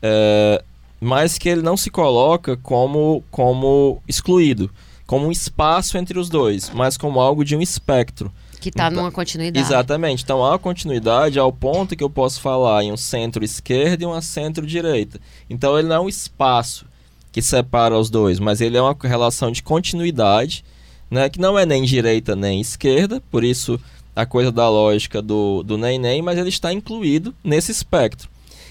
é, 0.02 0.62
mas 1.00 1.38
que 1.38 1.48
ele 1.48 1.62
não 1.62 1.76
se 1.76 1.90
coloca 1.90 2.56
como, 2.56 3.22
como 3.30 4.02
excluído 4.06 4.70
como 5.06 5.26
um 5.26 5.32
espaço 5.32 5.98
entre 5.98 6.18
os 6.18 6.28
dois, 6.28 6.70
mas 6.70 6.96
como 6.96 7.20
algo 7.20 7.44
de 7.44 7.54
um 7.54 7.60
espectro. 7.60 8.32
Que 8.60 8.70
está 8.70 8.86
então, 8.86 9.02
numa 9.02 9.12
continuidade. 9.12 9.64
Exatamente. 9.64 10.24
Então 10.24 10.44
há 10.44 10.58
continuidade 10.58 11.38
ao 11.38 11.52
ponto 11.52 11.94
que 11.94 12.02
eu 12.02 12.08
posso 12.08 12.40
falar 12.40 12.82
em 12.82 12.90
um 12.90 12.96
centro-esquerda 12.96 14.02
e 14.02 14.06
uma 14.06 14.22
centro-direita. 14.22 15.20
Então 15.50 15.78
ele 15.78 15.88
não 15.88 15.96
é 15.96 16.00
um 16.00 16.08
espaço 16.08 16.86
que 17.34 17.42
separa 17.42 17.98
os 17.98 18.08
dois, 18.08 18.38
mas 18.38 18.62
ele 18.62 18.78
é 18.78 18.80
uma 18.80 18.96
relação 19.02 19.52
de 19.52 19.62
continuidade, 19.62 20.64
né, 21.10 21.28
que 21.28 21.38
não 21.38 21.58
é 21.58 21.66
nem 21.66 21.84
direita 21.84 22.34
nem 22.34 22.62
esquerda, 22.62 23.22
por 23.30 23.44
isso 23.44 23.78
a 24.16 24.24
coisa 24.24 24.50
da 24.50 24.70
lógica 24.70 25.20
do, 25.20 25.62
do 25.62 25.76
nem 25.76 25.98
nem, 25.98 26.22
mas 26.22 26.38
ele 26.38 26.48
está 26.48 26.72
incluído 26.72 27.34
nesse 27.44 27.70
espectro. 27.70 28.30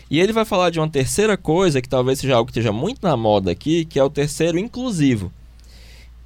E 0.10 0.20
ele 0.20 0.34
vai 0.34 0.46
falar 0.46 0.72
de 0.72 0.80
uma 0.80 0.90
terceira 0.90 1.38
coisa, 1.38 1.82
que 1.82 1.90
talvez 1.90 2.20
seja 2.20 2.36
algo 2.36 2.48
que 2.48 2.58
esteja 2.58 2.72
muito 2.72 3.00
na 3.04 3.16
moda 3.16 3.52
aqui, 3.52 3.86
que 3.86 4.00
é 4.00 4.04
o 4.04 4.10
terceiro 4.10 4.58
inclusivo 4.58 5.32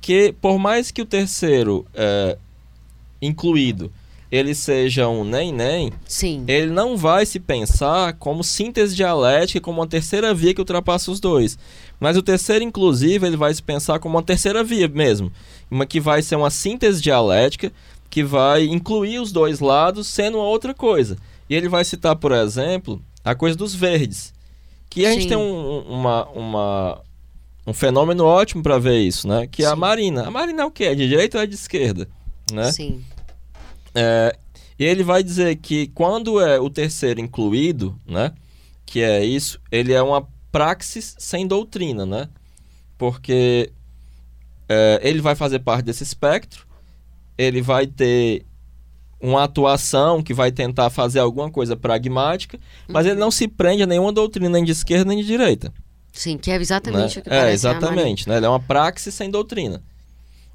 que 0.07 0.33
por 0.41 0.57
mais 0.57 0.89
que 0.89 1.01
o 1.01 1.05
terceiro 1.05 1.85
é, 1.93 2.37
incluído 3.21 3.91
ele 4.31 4.53
seja 4.53 5.07
um 5.07 5.23
nem 5.23 5.53
nem, 5.53 5.91
Sim. 6.05 6.43
ele 6.47 6.71
não 6.71 6.97
vai 6.97 7.25
se 7.25 7.39
pensar 7.39 8.13
como 8.13 8.43
síntese 8.43 8.95
dialética, 8.95 9.61
como 9.61 9.79
uma 9.79 9.87
terceira 9.87 10.33
via 10.33 10.53
que 10.53 10.61
ultrapassa 10.61 11.11
os 11.11 11.19
dois. 11.19 11.57
Mas 11.99 12.17
o 12.17 12.21
terceiro 12.21 12.63
inclusive 12.63 13.25
ele 13.25 13.37
vai 13.37 13.53
se 13.53 13.63
pensar 13.63 13.99
como 13.99 14.15
uma 14.17 14.23
terceira 14.23 14.63
via 14.63 14.87
mesmo, 14.87 15.31
uma 15.71 15.85
que 15.85 15.99
vai 15.99 16.21
ser 16.21 16.35
uma 16.35 16.49
síntese 16.49 17.01
dialética 17.01 17.71
que 18.09 18.23
vai 18.23 18.65
incluir 18.65 19.19
os 19.19 19.31
dois 19.31 19.59
lados 19.59 20.07
sendo 20.07 20.37
uma 20.37 20.47
outra 20.47 20.73
coisa. 20.73 21.17
E 21.49 21.55
ele 21.55 21.69
vai 21.69 21.83
citar, 21.85 22.15
por 22.15 22.31
exemplo, 22.31 23.01
a 23.23 23.33
coisa 23.35 23.57
dos 23.57 23.73
verdes, 23.73 24.33
que 24.89 25.05
a 25.05 25.09
Sim. 25.09 25.15
gente 25.15 25.27
tem 25.29 25.37
um, 25.37 25.79
uma, 25.81 26.25
uma 26.29 27.01
um 27.65 27.73
fenômeno 27.73 28.23
ótimo 28.23 28.63
para 28.63 28.77
ver 28.79 28.99
isso, 28.99 29.27
né? 29.27 29.45
Que 29.45 29.61
Sim. 29.61 29.67
é 29.67 29.71
a 29.71 29.75
Marina. 29.75 30.25
A 30.25 30.31
Marina 30.31 30.61
é 30.61 30.65
o 30.65 30.71
quê? 30.71 30.85
É 30.85 30.95
de 30.95 31.07
direita 31.07 31.37
ou 31.37 31.43
é 31.43 31.47
de 31.47 31.55
esquerda? 31.55 32.07
Né? 32.51 32.71
Sim. 32.71 33.03
É, 33.99 34.37
e 34.77 34.85
ele 34.85 35.03
vai 35.03 35.23
dizer 35.23 35.55
que 35.55 35.87
quando 35.87 36.39
é 36.39 36.59
o 36.59 36.69
terceiro 36.69 37.19
incluído, 37.19 37.99
né? 38.05 38.31
Que 38.85 39.01
é 39.01 39.25
isso, 39.25 39.59
ele 39.71 39.91
é 39.91 40.01
uma 40.01 40.27
praxis 40.51 41.15
sem 41.17 41.47
doutrina, 41.47 42.05
né? 42.05 42.29
Porque 42.95 43.71
é, 44.69 44.99
ele 45.01 45.19
vai 45.19 45.33
fazer 45.33 45.59
parte 45.59 45.85
desse 45.85 46.03
espectro, 46.03 46.67
ele 47.35 47.59
vai 47.59 47.87
ter 47.87 48.45
uma 49.19 49.45
atuação 49.45 50.21
que 50.21 50.31
vai 50.33 50.51
tentar 50.51 50.91
fazer 50.91 51.19
alguma 51.19 51.49
coisa 51.49 51.75
pragmática, 51.75 52.59
mas 52.87 53.07
ele 53.07 53.19
não 53.19 53.31
se 53.31 53.47
prende 53.47 53.81
a 53.81 53.87
nenhuma 53.87 54.13
doutrina 54.13 54.49
nem 54.49 54.63
de 54.63 54.71
esquerda 54.71 55.05
nem 55.05 55.17
de 55.17 55.25
direita. 55.25 55.73
Sim, 56.13 56.37
que 56.37 56.51
é 56.51 56.55
exatamente 56.55 57.15
né? 57.15 57.21
o 57.21 57.23
que 57.23 57.29
É, 57.29 57.51
exatamente. 57.51 58.29
Né? 58.29 58.37
Ele 58.37 58.45
é 58.45 58.49
uma 58.49 58.59
praxis 58.59 59.13
sem 59.13 59.29
doutrina. 59.31 59.81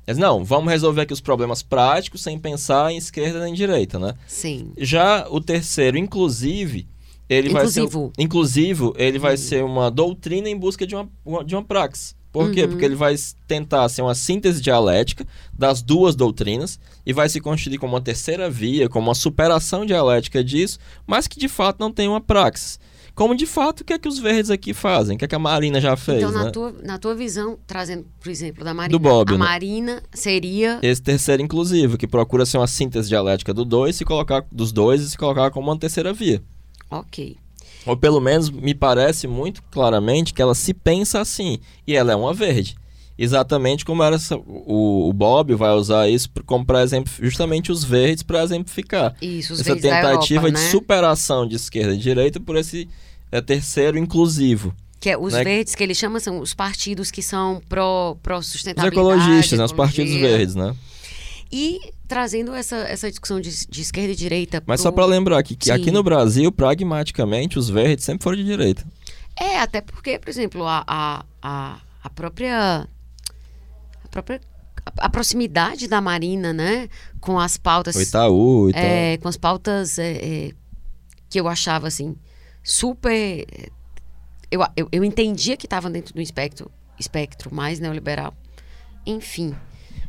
Mas 0.07 0.19
não, 0.19 0.45
vamos 0.45 0.71
resolver 0.71 1.03
aqui 1.03 1.13
os 1.13 1.21
problemas 1.21 1.63
práticos 1.63 2.23
sem 2.23 2.39
pensar 2.39 2.93
em 2.93 2.97
esquerda 2.97 3.45
nem 3.45 3.55
direita, 3.55 3.99
né? 3.99 4.15
Sim. 4.27 4.73
Já 4.77 5.27
o 5.31 5.41
terceiro, 5.41 5.97
inclusive, 5.97 6.87
ele 7.29 7.49
inclusivo. 7.49 7.89
vai 7.89 8.11
ser 8.17 8.23
inclusivo, 8.23 8.95
ele 8.97 9.19
vai 9.19 9.33
uhum. 9.33 9.39
ser 9.39 9.65
uma 9.65 9.91
doutrina 9.91 10.49
em 10.49 10.57
busca 10.57 10.87
de 10.87 10.95
uma, 10.95 11.09
de 11.45 11.55
uma 11.55 11.63
praxis. 11.63 12.15
Por 12.33 12.51
quê? 12.51 12.63
Uhum. 12.63 12.71
Porque 12.71 12.85
ele 12.85 12.95
vai 12.95 13.15
tentar 13.47 13.89
ser 13.91 14.01
uma 14.01 14.15
síntese 14.15 14.61
dialética 14.61 15.27
das 15.53 15.83
duas 15.83 16.17
doutrinas 16.17 16.81
e 17.05 17.13
vai 17.13 17.29
se 17.29 17.41
constituir 17.41 17.79
como 17.79 17.93
uma 17.93 18.01
terceira 18.01 18.49
via, 18.49 18.89
como 18.89 19.09
uma 19.09 19.15
superação 19.15 19.85
dialética 19.85 20.43
disso, 20.43 20.79
mas 21.07 21.29
que 21.29 21.39
de 21.39 21.47
fato 21.47 21.79
não 21.79 21.93
tem 21.93 22.09
uma 22.09 22.23
praxis. 22.23 22.81
Como 23.15 23.35
de 23.35 23.45
fato 23.45 23.81
o 23.81 23.85
que 23.85 23.93
é 23.93 23.99
que 23.99 24.09
os 24.09 24.19
verdes 24.19 24.51
aqui 24.51 24.73
fazem, 24.73 25.17
o 25.17 25.19
que 25.19 25.25
é 25.25 25.29
que 25.29 25.35
a 25.35 25.39
Marina 25.39 25.81
já 25.81 25.97
fez. 25.97 26.19
Então, 26.19 26.33
na, 26.33 26.45
né? 26.45 26.51
tua, 26.51 26.75
na 26.83 26.99
tua 26.99 27.15
visão, 27.15 27.59
trazendo, 27.67 28.07
por 28.19 28.31
exemplo, 28.31 28.65
da 28.65 28.73
Marina. 28.73 28.99
Do 28.99 29.03
Bob, 29.03 29.29
a 29.29 29.33
né? 29.33 29.39
Marina 29.39 30.03
seria. 30.13 30.79
Esse 30.83 31.03
terceiro 31.03 31.43
inclusivo, 31.43 31.99
que 31.99 32.07
procura 32.07 32.47
ser 32.47 32.57
uma 32.57 32.67
síntese 32.67 33.09
dialética 33.09 33.53
do 33.53 33.65
dois, 33.65 33.97
se 33.97 34.05
colocar, 34.05 34.45
dos 34.51 34.73
dois 34.73 35.03
e 35.03 35.11
se 35.11 35.19
colocar 35.19 35.51
como 35.51 35.69
uma 35.69 35.79
terceira 35.79 36.13
via. 36.13 36.43
Ok. 36.91 37.37
Ou 37.85 37.97
pelo 37.97 38.21
menos 38.21 38.49
me 38.49 38.75
parece 38.75 39.27
muito 39.27 39.63
claramente 39.65 40.33
que 40.33 40.41
ela 40.41 40.55
se 40.55 40.73
pensa 40.73 41.21
assim. 41.21 41.59
E 41.87 41.95
ela 41.95 42.13
é 42.13 42.17
uma 42.17 42.33
verde. 42.33 42.77
Exatamente 43.19 43.85
como 43.85 44.03
era 44.03 44.17
essa, 44.17 44.37
o, 44.37 45.09
o 45.09 45.13
Bob 45.13 45.55
vai 45.55 45.73
usar 45.73 46.09
isso 46.09 46.31
como 46.47 46.65
para 46.65 46.83
exemplo 46.83 47.13
justamente 47.21 47.71
os 47.71 47.85
verdes 47.85 48.23
para 48.23 48.43
exemplificar 48.43 49.15
isso, 49.21 49.53
os 49.53 49.61
essa 49.61 49.77
tentativa 49.77 50.47
Europa, 50.47 50.59
de 50.59 50.65
né? 50.65 50.71
superação 50.71 51.47
de 51.47 51.57
esquerda 51.57 51.95
e 51.95 51.99
direita 51.99 52.41
por 52.41 52.57
esse 52.57 52.89
é, 53.33 53.41
terceiro 53.41 53.99
inclusivo. 53.99 54.75
Que 55.01 55.11
é, 55.11 55.19
os 55.19 55.33
né? 55.33 55.43
verdes 55.43 55.75
que 55.75 55.83
ele 55.83 55.95
chama 55.95 56.21
são 56.21 56.39
os 56.39 56.55
partidos 56.55 57.11
que 57.11 57.23
são 57.23 57.61
pró, 57.69 58.17
pró. 58.23 58.39
Os 58.39 58.65
ecologistas, 58.65 59.59
né? 59.59 59.65
os 59.65 59.73
partidos 59.73 60.13
verdes, 60.15 60.55
né? 60.55 60.77
E 61.51 61.81
trazendo 62.07 62.55
essa, 62.55 62.77
essa 62.77 63.11
discussão 63.11 63.41
de, 63.41 63.67
de 63.67 63.83
esquerda 63.83 64.13
e 64.13 64.15
direita. 64.17 64.63
Mas 64.65 64.81
pro... 64.81 64.91
só 64.91 64.93
para 64.93 65.07
lembrar 65.07 65.39
aqui, 65.39 65.57
que 65.57 65.67
Sim. 65.67 65.73
aqui 65.73 65.91
no 65.91 66.03
Brasil, 66.03 66.53
pragmaticamente, 66.53 67.59
os 67.59 67.69
verdes 67.69 68.05
sempre 68.05 68.23
foram 68.23 68.37
de 68.37 68.45
direita. 68.45 68.87
É, 69.35 69.59
até 69.59 69.81
porque, 69.81 70.19
por 70.19 70.29
exemplo, 70.29 70.65
a, 70.65 70.85
a, 70.87 71.25
a, 71.43 71.81
a 72.05 72.11
própria. 72.11 72.87
A 74.05 74.09
própria 74.09 74.41
a 74.97 75.09
proximidade 75.09 75.87
da 75.87 76.01
Marina, 76.01 76.53
né, 76.53 76.89
com 77.21 77.39
as 77.39 77.57
pautas, 77.57 77.95
o 77.95 78.03
Itaú, 78.03 78.69
Itaú. 78.69 78.83
É, 78.83 79.17
com 79.19 79.29
as 79.29 79.37
pautas 79.37 79.97
é, 79.97 80.13
é, 80.13 80.53
que 81.31 81.39
eu 81.39 81.47
achava 81.47 81.87
assim 81.87 82.17
super 82.63 83.45
eu, 84.53 84.61
eu, 84.77 84.89
eu 84.93 85.03
entendia 85.03 85.57
que 85.57 85.67
estava 85.67 85.89
dentro 85.89 86.13
do 86.13 86.21
espectro, 86.21 86.71
espectro 87.01 87.53
mais 87.53 87.81
neoliberal. 87.81 88.35
Enfim. 89.07 89.55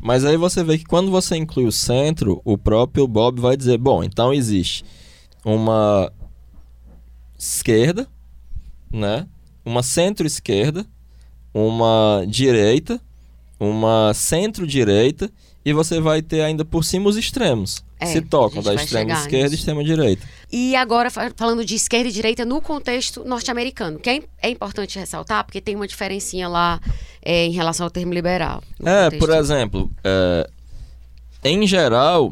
Mas 0.02 0.26
aí 0.26 0.36
você 0.36 0.62
vê 0.66 0.78
que 0.78 0.84
quando 0.84 1.10
você 1.10 1.38
inclui 1.38 1.66
o 1.66 1.72
centro, 1.72 2.42
o 2.44 2.58
próprio 2.58 3.08
Bob 3.08 3.40
vai 3.40 3.56
dizer: 3.56 3.78
bom, 3.78 4.04
então 4.04 4.34
existe 4.34 4.84
uma 5.46 6.12
esquerda, 7.40 8.06
né? 8.92 9.26
Uma 9.64 9.82
centro-esquerda, 9.82 10.86
uma 11.54 12.26
direita, 12.28 13.00
uma 13.58 14.14
centro-direita 14.14 15.32
e 15.64 15.72
você 15.72 16.02
vai 16.02 16.22
ter 16.22 16.42
ainda 16.42 16.66
por 16.66 16.84
cima 16.84 17.10
os 17.10 17.16
extremos. 17.16 17.82
É, 18.04 18.06
se 18.08 18.22
tocam 18.22 18.62
da 18.62 18.74
extrema 18.76 19.12
esquerda 19.14 19.56
e 19.56 19.58
extrema 19.58 19.84
direita. 19.84 20.28
E 20.52 20.76
agora, 20.76 21.10
fa- 21.10 21.32
falando 21.36 21.66
de 21.66 21.76
esquerda 21.76 22.10
e 22.10 22.12
direita 22.12 22.46
no 22.46 22.62
contexto 22.62 23.24
norte-americano, 23.26 23.98
que 24.00 24.10
é, 24.10 24.24
é 24.42 24.50
importante 24.50 24.98
ressaltar, 25.00 25.44
porque 25.44 25.60
tem 25.60 25.76
uma 25.76 25.88
diferencinha 25.88 26.48
lá 26.48 26.80
é, 27.24 27.46
em 27.46 27.52
relação 27.52 27.86
ao 27.86 27.90
termo 27.90 28.14
liberal. 28.14 28.62
É, 28.84 29.06
contexto- 29.06 29.20
por 29.20 29.36
exemplo, 29.36 29.92
é, 30.04 30.50
em 31.44 31.66
geral, 31.66 32.32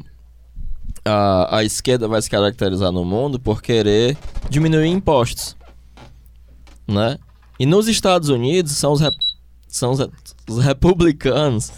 a, 1.04 1.58
a 1.58 1.64
esquerda 1.64 2.08
vai 2.08 2.22
se 2.22 2.30
caracterizar 2.30 2.92
no 2.92 3.04
mundo 3.04 3.40
por 3.40 3.62
querer 3.62 4.16
diminuir 4.50 4.88
impostos, 4.88 5.56
né? 6.88 7.18
E 7.60 7.66
nos 7.66 7.88
Estados 7.88 8.30
Unidos 8.30 8.72
são 8.74 8.92
os, 8.94 9.02
rep- 9.02 9.16
são 9.68 9.92
os, 9.92 10.00
re- 10.00 10.10
os 10.50 10.64
republicanos 10.64 11.72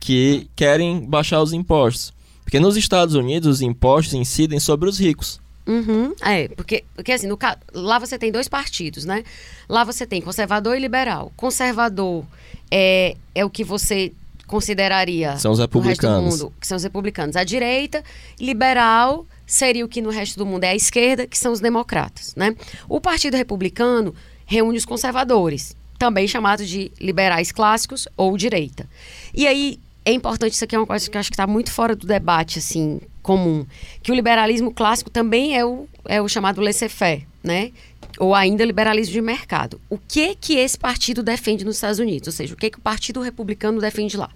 que 0.00 0.48
querem 0.54 1.00
baixar 1.08 1.40
os 1.42 1.52
impostos. 1.52 2.12
Porque 2.54 2.64
nos 2.64 2.76
Estados 2.76 3.16
Unidos 3.16 3.56
os 3.56 3.60
impostos 3.60 4.14
incidem 4.14 4.60
sobre 4.60 4.88
os 4.88 4.96
ricos. 4.96 5.40
Uhum, 5.66 6.14
é, 6.22 6.46
porque, 6.46 6.84
porque 6.94 7.10
assim, 7.10 7.26
no, 7.26 7.36
lá 7.72 7.98
você 7.98 8.16
tem 8.16 8.30
dois 8.30 8.46
partidos, 8.46 9.04
né? 9.04 9.24
Lá 9.68 9.82
você 9.82 10.06
tem 10.06 10.22
conservador 10.22 10.76
e 10.76 10.78
liberal. 10.78 11.32
Conservador 11.36 12.24
é, 12.70 13.16
é 13.34 13.44
o 13.44 13.50
que 13.50 13.64
você 13.64 14.12
consideraria 14.46 15.36
São 15.36 15.50
os 15.50 15.58
republicanos. 15.58 16.38
mundo, 16.38 16.52
que 16.60 16.66
são 16.68 16.76
os 16.76 16.84
republicanos. 16.84 17.34
A 17.34 17.42
direita, 17.42 18.04
liberal 18.38 19.26
seria 19.44 19.84
o 19.84 19.88
que 19.88 20.00
no 20.00 20.10
resto 20.10 20.38
do 20.38 20.46
mundo 20.46 20.62
é 20.62 20.68
a 20.68 20.76
esquerda, 20.76 21.26
que 21.26 21.36
são 21.36 21.50
os 21.50 21.58
democratas, 21.58 22.36
né? 22.36 22.54
O 22.88 23.00
Partido 23.00 23.36
Republicano 23.36 24.14
reúne 24.46 24.78
os 24.78 24.84
conservadores, 24.84 25.74
também 25.98 26.28
chamados 26.28 26.68
de 26.68 26.92
liberais 27.00 27.50
clássicos 27.50 28.06
ou 28.16 28.36
direita. 28.36 28.88
E 29.34 29.44
aí 29.44 29.80
é 30.04 30.12
importante 30.12 30.52
isso 30.52 30.64
aqui 30.64 30.74
é 30.74 30.78
uma 30.78 30.86
coisa 30.86 31.08
que 31.08 31.16
acho 31.16 31.30
que 31.30 31.34
está 31.34 31.46
muito 31.46 31.72
fora 31.72 31.96
do 31.96 32.06
debate 32.06 32.58
assim 32.58 33.00
comum, 33.22 33.64
que 34.02 34.12
o 34.12 34.14
liberalismo 34.14 34.72
clássico 34.72 35.10
também 35.10 35.56
é 35.56 35.64
o, 35.64 35.88
é 36.04 36.20
o 36.20 36.28
chamado 36.28 36.60
laissez-faire, 36.60 37.26
né? 37.42 37.72
Ou 38.18 38.34
ainda 38.34 38.64
liberalismo 38.64 39.14
de 39.14 39.20
mercado. 39.22 39.80
O 39.88 39.98
que 39.98 40.34
que 40.34 40.56
esse 40.56 40.78
partido 40.78 41.22
defende 41.22 41.64
nos 41.64 41.76
Estados 41.76 41.98
Unidos? 41.98 42.28
Ou 42.28 42.32
seja, 42.32 42.52
o 42.52 42.56
que 42.56 42.70
que 42.70 42.78
o 42.78 42.82
Partido 42.82 43.20
Republicano 43.22 43.80
defende 43.80 44.16
lá? 44.16 44.30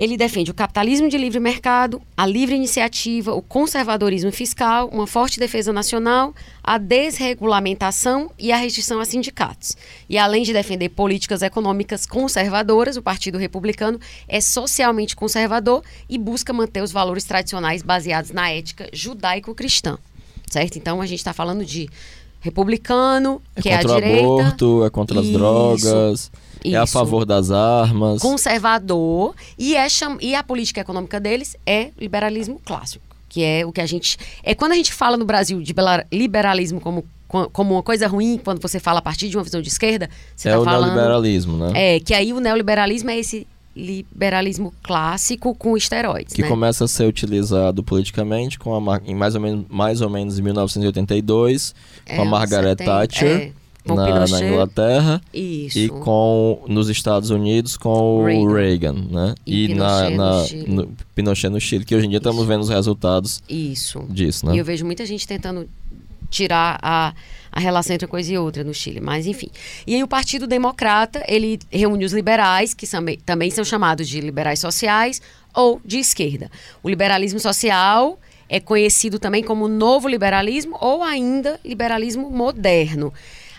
Ele 0.00 0.16
defende 0.16 0.50
o 0.50 0.54
capitalismo 0.54 1.10
de 1.10 1.18
livre 1.18 1.38
mercado, 1.38 2.00
a 2.16 2.24
livre 2.24 2.56
iniciativa, 2.56 3.34
o 3.34 3.42
conservadorismo 3.42 4.32
fiscal, 4.32 4.88
uma 4.88 5.06
forte 5.06 5.38
defesa 5.38 5.74
nacional, 5.74 6.34
a 6.64 6.78
desregulamentação 6.78 8.30
e 8.38 8.50
a 8.50 8.56
restrição 8.56 8.98
a 8.98 9.04
sindicatos. 9.04 9.76
E 10.08 10.16
além 10.16 10.42
de 10.42 10.54
defender 10.54 10.88
políticas 10.88 11.42
econômicas 11.42 12.06
conservadoras, 12.06 12.96
o 12.96 13.02
Partido 13.02 13.36
Republicano 13.36 14.00
é 14.26 14.40
socialmente 14.40 15.14
conservador 15.14 15.84
e 16.08 16.16
busca 16.16 16.50
manter 16.50 16.82
os 16.82 16.92
valores 16.92 17.24
tradicionais 17.24 17.82
baseados 17.82 18.30
na 18.30 18.50
ética 18.50 18.88
judaico-cristã. 18.94 19.98
Certo? 20.50 20.78
Então 20.78 21.02
a 21.02 21.06
gente 21.06 21.18
está 21.18 21.34
falando 21.34 21.62
de 21.62 21.90
republicano, 22.40 23.42
É 23.54 23.60
que 23.60 23.68
é 23.68 23.74
a 23.74 23.78
contra 23.82 23.92
o 23.92 24.00
direita. 24.00 24.26
aborto, 24.26 24.84
é 24.84 24.90
contra 24.90 25.20
as 25.20 25.26
Isso, 25.26 25.38
drogas, 25.38 26.32
é 26.64 26.76
a 26.76 26.84
isso. 26.84 26.92
favor 26.92 27.24
das 27.24 27.50
armas. 27.50 28.20
conservador 28.20 29.34
e, 29.58 29.74
é 29.74 29.88
cham... 29.88 30.18
e 30.20 30.34
a 30.34 30.42
política 30.42 30.80
econômica 30.80 31.18
deles 31.20 31.56
é 31.66 31.90
liberalismo 31.98 32.60
clássico, 32.64 33.04
que 33.28 33.42
é 33.42 33.64
o 33.64 33.72
que 33.72 33.80
a 33.80 33.86
gente. 33.86 34.16
É 34.42 34.54
quando 34.54 34.72
a 34.72 34.76
gente 34.76 34.92
fala 34.92 35.16
no 35.16 35.24
Brasil 35.24 35.62
de 35.62 35.74
liberalismo 36.12 36.80
como, 36.80 37.04
como 37.52 37.74
uma 37.74 37.82
coisa 37.82 38.06
ruim, 38.06 38.40
quando 38.42 38.60
você 38.60 38.80
fala 38.80 38.98
a 38.98 39.02
partir 39.02 39.28
de 39.28 39.36
uma 39.36 39.44
visão 39.44 39.62
de 39.62 39.68
esquerda, 39.68 40.10
você 40.34 40.48
é 40.48 40.52
está 40.52 40.60
o 40.60 40.64
falando. 40.64 40.94
neoliberalismo, 40.94 41.56
né? 41.56 41.96
É, 41.96 42.00
que 42.00 42.12
aí 42.12 42.32
o 42.32 42.40
neoliberalismo 42.40 43.10
é 43.10 43.18
esse 43.18 43.46
liberalismo 43.74 44.74
clássico 44.82 45.54
com 45.54 45.76
esteroides. 45.76 46.34
que 46.34 46.42
né? 46.42 46.48
começa 46.48 46.84
a 46.84 46.88
ser 46.88 47.06
utilizado 47.06 47.82
politicamente 47.82 48.58
com 48.58 48.90
a, 48.90 49.00
em 49.04 49.14
mais 49.14 49.34
ou 49.34 49.40
menos, 49.40 49.64
mais 49.68 50.00
ou 50.00 50.10
menos 50.10 50.38
em 50.38 50.42
1982 50.42 51.74
É, 52.04 52.16
com 52.16 52.22
a 52.22 52.24
Margaret 52.24 52.76
70, 52.76 52.84
Thatcher 52.84 53.28
é, 53.28 53.52
com 53.86 53.94
na, 53.94 54.06
Pinochet. 54.06 54.40
na 54.44 54.48
Inglaterra 54.48 55.22
Isso. 55.32 55.78
e 55.78 55.88
com 55.88 56.64
nos 56.68 56.88
Estados 56.88 57.30
Unidos 57.30 57.76
com 57.76 58.18
o 58.20 58.24
Reagan. 58.24 58.92
Reagan, 58.92 59.06
né? 59.10 59.34
E 59.46 59.68
na, 59.74 59.74
Pinochet 59.74 60.10
no 60.10 60.16
na- 60.16 60.44
Chile. 60.44 60.64
no- 60.68 60.96
Pinochet 61.14 61.48
no 61.50 61.60
Chile, 61.60 61.84
que 61.84 61.94
hoje 61.96 62.06
em 62.06 62.10
dia 62.10 62.18
estamos 62.18 62.46
vendo 62.46 62.60
os 62.60 62.68
resultados 62.68 63.42
Isso. 63.48 64.04
disso, 64.08 64.46
né? 64.46 64.54
E 64.54 64.58
eu 64.58 64.64
vejo 64.64 64.84
muita 64.84 65.04
gente 65.06 65.26
tentando 65.26 65.68
tirar 66.30 66.78
a, 66.82 67.12
a 67.50 67.58
relação 67.60 67.94
entre 67.94 68.06
uma 68.06 68.10
coisa 68.10 68.32
e 68.32 68.38
outra 68.38 68.62
no 68.62 68.72
Chile, 68.72 69.00
mas 69.00 69.26
enfim. 69.26 69.48
E 69.86 69.94
aí 69.94 70.02
o 70.02 70.06
Partido 70.08 70.46
Democrata, 70.46 71.24
ele 71.26 71.58
reúne 71.70 72.04
os 72.04 72.12
liberais, 72.12 72.72
que 72.72 72.86
são- 72.86 73.04
também 73.26 73.50
são 73.50 73.64
chamados 73.64 74.08
de 74.08 74.20
liberais 74.20 74.60
sociais 74.60 75.20
ou 75.54 75.80
de 75.84 75.98
esquerda. 75.98 76.48
O 76.82 76.88
liberalismo 76.88 77.40
social 77.40 78.18
é 78.48 78.60
conhecido 78.60 79.18
também 79.18 79.42
como 79.42 79.66
novo 79.66 80.08
liberalismo 80.08 80.76
ou 80.80 81.02
ainda 81.02 81.58
liberalismo 81.64 82.30
moderno. 82.30 83.12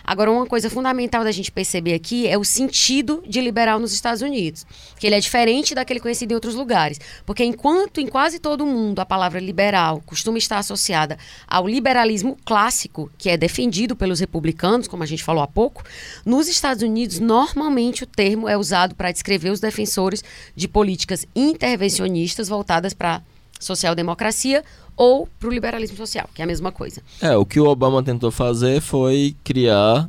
Agora, 0.04 0.30
uma 0.30 0.46
coisa 0.46 0.68
fundamental 0.68 1.24
da 1.24 1.30
gente 1.30 1.50
perceber 1.50 1.94
aqui 1.94 2.26
é 2.26 2.36
o 2.36 2.44
sentido 2.44 3.22
de 3.26 3.40
liberal 3.40 3.78
nos 3.78 3.92
Estados 3.92 4.22
Unidos, 4.22 4.66
que 4.98 5.06
ele 5.06 5.14
é 5.14 5.20
diferente 5.20 5.74
daquele 5.74 6.00
conhecido 6.00 6.32
em 6.32 6.34
outros 6.34 6.54
lugares. 6.54 7.00
Porque 7.24 7.44
enquanto 7.44 8.00
em 8.00 8.06
quase 8.06 8.38
todo 8.38 8.66
mundo 8.66 8.98
a 8.98 9.06
palavra 9.06 9.40
liberal 9.40 10.02
costuma 10.04 10.38
estar 10.38 10.58
associada 10.58 11.18
ao 11.46 11.66
liberalismo 11.66 12.36
clássico, 12.44 13.10
que 13.16 13.30
é 13.30 13.36
defendido 13.36 13.94
pelos 13.94 14.20
republicanos, 14.20 14.88
como 14.88 15.02
a 15.02 15.06
gente 15.06 15.22
falou 15.22 15.42
há 15.42 15.48
pouco, 15.48 15.82
nos 16.24 16.48
Estados 16.48 16.82
Unidos, 16.82 17.18
normalmente 17.18 18.04
o 18.04 18.06
termo 18.06 18.48
é 18.48 18.56
usado 18.56 18.94
para 18.94 19.12
descrever 19.12 19.50
os 19.50 19.60
defensores 19.60 20.24
de 20.54 20.66
políticas 20.66 21.26
intervencionistas 21.34 22.48
voltadas 22.48 22.92
para 22.92 23.22
social-democracia 23.62 24.64
ou 24.96 25.28
para 25.38 25.48
o 25.48 25.52
liberalismo 25.52 25.96
social, 25.96 26.28
que 26.34 26.42
é 26.42 26.44
a 26.44 26.46
mesma 26.46 26.70
coisa. 26.72 27.02
É, 27.20 27.36
o 27.36 27.44
que 27.46 27.58
o 27.60 27.66
Obama 27.66 28.02
tentou 28.02 28.30
fazer 28.30 28.80
foi 28.80 29.34
criar 29.44 30.08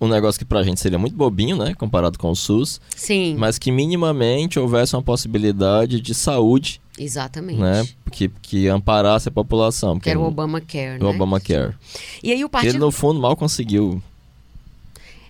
um 0.00 0.08
negócio 0.08 0.38
que 0.38 0.44
pra 0.46 0.62
gente 0.62 0.80
seria 0.80 0.98
muito 0.98 1.14
bobinho, 1.14 1.56
né, 1.56 1.74
comparado 1.74 2.18
com 2.18 2.30
o 2.30 2.34
SUS, 2.36 2.80
Sim, 2.96 3.36
mas 3.38 3.58
que 3.58 3.70
minimamente 3.70 4.58
houvesse 4.58 4.96
uma 4.96 5.02
possibilidade 5.02 6.00
de 6.00 6.14
saúde, 6.14 6.80
exatamente. 6.98 7.60
né, 7.60 7.86
que, 8.10 8.28
que 8.40 8.66
amparasse 8.66 9.28
a 9.28 9.32
população. 9.32 10.00
Que 10.00 10.08
era 10.10 10.18
o 10.18 10.24
Obamacare, 10.24 10.98
o 11.00 11.04
né? 11.04 11.10
Obamacare. 11.10 11.74
E 12.22 12.32
aí 12.32 12.38
o 12.38 12.46
Ele, 12.46 12.48
partido, 12.48 12.78
no 12.78 12.90
fundo, 12.90 13.20
mal 13.20 13.36
conseguiu. 13.36 14.02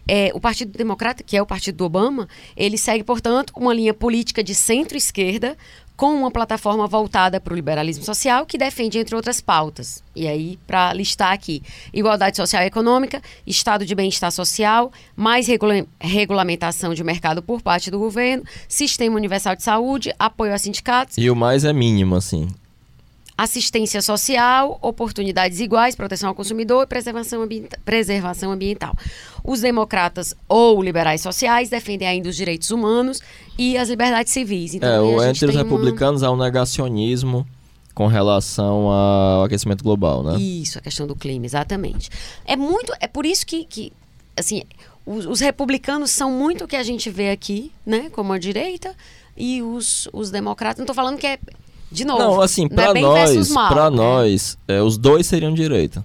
é, 0.09 0.31
o 0.35 0.41
Partido 0.41 0.77
Democrata, 0.77 1.23
que 1.23 1.37
é 1.37 1.43
o 1.43 1.47
partido 1.47 1.77
do 1.79 1.85
Obama, 1.85 2.29
ele 2.57 2.79
segue, 2.79 3.03
portanto, 3.05 3.53
uma 3.57 3.75
linha 3.75 3.93
política 3.95 4.43
de 4.43 4.55
centro-esquerda 4.55 5.57
com 6.01 6.15
uma 6.15 6.31
plataforma 6.31 6.87
voltada 6.87 7.39
para 7.39 7.53
o 7.53 7.55
liberalismo 7.55 8.03
social 8.03 8.47
que 8.47 8.57
defende, 8.57 8.99
entre 8.99 9.15
outras 9.15 9.39
pautas. 9.39 10.03
E 10.17 10.27
aí, 10.27 10.59
para 10.67 10.95
listar 10.95 11.31
aqui, 11.31 11.63
igualdade 11.93 12.39
social 12.39 12.63
e 12.63 12.67
econômica, 12.67 13.21
estado 13.47 13.85
de 13.85 13.95
bem-estar 13.95 14.33
social, 14.33 14.91
mais 15.15 15.47
regula- 15.47 15.85
regulamentação 16.01 16.95
de 16.95 17.05
mercado 17.05 17.43
por 17.43 17.61
parte 17.61 17.91
do 17.91 17.99
governo, 17.99 18.45
sistema 18.67 19.15
universal 19.15 19.55
de 19.55 19.63
saúde, 19.63 20.11
apoio 20.19 20.55
a 20.55 20.59
sindicatos, 20.59 21.19
E 21.19 21.29
o 21.29 21.37
mais 21.37 21.67
é 21.67 21.73
mínimo, 21.75 22.15
assim. 22.17 22.49
Assistência 23.43 24.03
social, 24.03 24.79
oportunidades 24.83 25.61
iguais, 25.61 25.95
proteção 25.97 26.29
ao 26.29 26.35
consumidor 26.35 26.85
e 26.85 26.87
preservação, 26.87 27.43
ambienta- 27.43 27.79
preservação 27.85 28.51
ambiental. 28.53 28.95
Os 29.43 29.61
democratas 29.61 30.35
ou 30.49 30.83
liberais 30.83 31.21
sociais 31.21 31.71
defendem 31.71 32.07
ainda 32.07 32.29
os 32.29 32.37
direitos 32.37 32.71
humanos 32.71 33.21
e 33.59 33.77
as 33.79 33.89
liberdades 33.89 34.33
civis. 34.33 34.75
Então, 34.75 35.23
é, 35.23 35.31
entre 35.31 35.31
os 35.33 35.39
tem 35.39 35.49
uma- 35.51 35.63
republicanos 35.63 36.23
há 36.23 36.31
um 36.31 36.37
negacionismo 36.37 37.47
com 37.95 38.07
relação 38.07 38.89
ao 38.91 39.45
aquecimento 39.45 39.83
global, 39.83 40.23
né? 40.23 40.39
Isso, 40.39 40.79
a 40.79 40.81
questão 40.81 41.07
do 41.07 41.17
clima, 41.17 41.45
exatamente. 41.47 42.09
É 42.45 42.57
muito, 42.57 42.93
é 43.01 43.07
por 43.09 43.27
isso 43.27 43.47
que, 43.47 43.65
que 43.65 43.93
assim, 44.37 44.63
os, 45.05 45.27
os 45.27 45.41
republicanos 45.41 46.11
são 46.11 46.31
muito 46.31 46.65
o 46.65 46.69
que 46.69 46.77
a 46.77 46.83
gente 46.83 47.11
vê 47.11 47.31
aqui, 47.31 47.73
né, 47.85 48.09
como 48.13 48.33
a 48.33 48.39
direita, 48.39 48.95
e 49.37 49.61
os, 49.63 50.09
os 50.13 50.31
democratas, 50.31 50.79
não 50.79 50.85
estou 50.85 50.95
falando 50.95 51.19
que 51.19 51.27
é, 51.27 51.39
de 51.91 52.05
novo, 52.05 52.23
Não, 52.23 52.41
assim, 52.41 52.69
não 52.71 52.85
é 52.85 53.01
nós, 53.01 53.51
mal, 53.51 53.69
pra 53.73 53.91
né? 53.91 53.97
nós, 53.97 54.57
é, 54.69 54.81
os 54.81 54.97
dois 54.97 55.27
seriam 55.27 55.53
direita. 55.53 56.05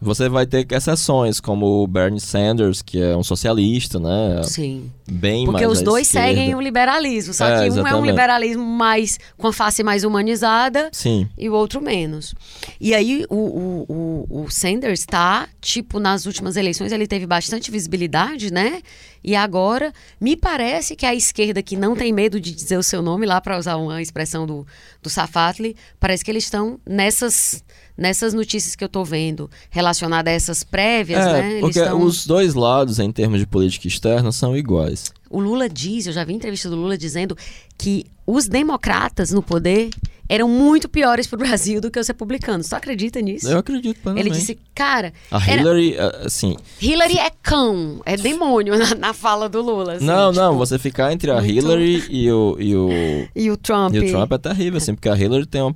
Você 0.00 0.28
vai 0.28 0.44
ter 0.46 0.66
exceções, 0.70 1.40
como 1.40 1.82
o 1.82 1.86
Bernie 1.86 2.20
Sanders, 2.20 2.82
que 2.82 3.00
é 3.00 3.16
um 3.16 3.22
socialista, 3.22 3.98
né? 3.98 4.42
Sim. 4.44 4.92
Bem 5.10 5.46
Porque 5.46 5.66
os 5.66 5.80
dois 5.80 6.06
esquerda. 6.06 6.28
seguem 6.28 6.54
o 6.54 6.60
liberalismo, 6.60 7.32
só 7.32 7.46
É, 7.46 7.48
que 7.48 7.54
um 7.54 7.58
é 7.58 7.62
um 7.62 7.66
exatamente. 7.80 8.06
liberalismo 8.10 8.64
mais 8.64 9.18
com 9.38 9.46
a 9.46 9.52
face 9.52 9.82
mais 9.82 10.04
humanizada 10.04 10.90
Sim. 10.92 11.26
e 11.38 11.48
o 11.48 11.54
outro 11.54 11.80
menos. 11.80 12.34
E 12.78 12.94
aí 12.94 13.24
o, 13.30 13.36
o, 13.36 14.26
o, 14.28 14.42
o 14.44 14.50
Sanders 14.50 15.00
está, 15.00 15.48
tipo, 15.62 15.98
nas 15.98 16.26
últimas 16.26 16.56
eleições 16.56 16.92
ele 16.92 17.06
teve 17.06 17.26
bastante 17.26 17.70
visibilidade, 17.70 18.52
né? 18.52 18.82
E 19.24 19.34
agora, 19.34 19.92
me 20.20 20.36
parece 20.36 20.94
que 20.94 21.06
a 21.06 21.14
esquerda, 21.14 21.62
que 21.62 21.74
não 21.76 21.96
tem 21.96 22.12
medo 22.12 22.38
de 22.38 22.52
dizer 22.52 22.76
o 22.76 22.82
seu 22.82 23.00
nome, 23.02 23.26
lá 23.26 23.40
para 23.40 23.58
usar 23.58 23.76
uma 23.76 24.00
expressão 24.02 24.46
do, 24.46 24.64
do 25.02 25.08
Safatli, 25.10 25.74
parece 25.98 26.24
que 26.24 26.30
eles 26.30 26.44
estão 26.44 26.78
nessas, 26.86 27.64
nessas 27.96 28.34
notícias 28.34 28.74
que 28.76 28.84
eu 28.84 28.88
tô 28.88 29.04
vendo, 29.04 29.50
relacionadas 29.70 30.32
a 30.32 30.34
essas 30.36 30.62
prévias, 30.62 31.24
É, 31.24 31.32
né? 31.42 31.60
Porque 31.60 31.78
estão... 31.80 32.02
os 32.02 32.26
dois 32.26 32.54
lados, 32.54 32.98
em 32.98 33.10
termos 33.10 33.40
de 33.40 33.46
política 33.46 33.88
externa, 33.88 34.30
são 34.32 34.56
iguais. 34.56 35.12
O 35.30 35.40
Lula 35.40 35.68
diz, 35.68 36.06
eu 36.06 36.12
já 36.12 36.24
vi 36.24 36.34
entrevista 36.34 36.68
do 36.68 36.76
Lula 36.76 36.96
dizendo 36.96 37.36
que 37.76 38.04
os 38.26 38.46
democratas 38.48 39.30
no 39.32 39.42
poder 39.42 39.90
eram 40.28 40.48
muito 40.48 40.88
piores 40.88 41.26
para 41.28 41.36
o 41.36 41.38
Brasil 41.38 41.80
do 41.80 41.88
que 41.90 41.98
os 42.00 42.08
republicanos. 42.08 42.68
Tu 42.68 42.74
acredita 42.74 43.20
nisso? 43.20 43.48
Eu 43.48 43.58
acredito 43.58 44.00
plenamente. 44.00 44.28
Ele 44.28 44.36
disse, 44.36 44.58
cara, 44.74 45.12
A 45.30 45.40
era- 45.48 45.60
Hillary, 45.62 45.94
eh, 45.94 46.22
assim... 46.24 46.56
Hillary 46.82 47.18
é 47.18 47.30
cão, 47.42 48.00
é 48.04 48.16
demônio 48.16 48.76
na, 48.76 48.94
na 48.96 49.12
fala 49.12 49.48
do 49.48 49.62
Lula. 49.62 49.94
assim, 49.94 50.04
não, 50.04 50.32
não, 50.32 50.48
tipo, 50.52 50.58
você 50.58 50.78
ficar 50.80 51.12
entre 51.12 51.30
a 51.30 51.34
muito- 51.34 51.48
Hillary 51.52 52.04
e 52.10 52.30
o, 52.32 52.56
e 52.58 52.74
o, 52.76 52.88
E 53.36 53.50
o 53.52 53.56
Trump. 53.56 53.94
e 53.94 54.00
o 54.00 54.10
Trump 54.10 54.32
é 54.32 54.38
terrível, 54.38 54.78
assim, 54.78 54.94
porque 54.94 55.08
a 55.08 55.16
Hillary 55.16 55.46
tem 55.46 55.60
uma... 55.62 55.74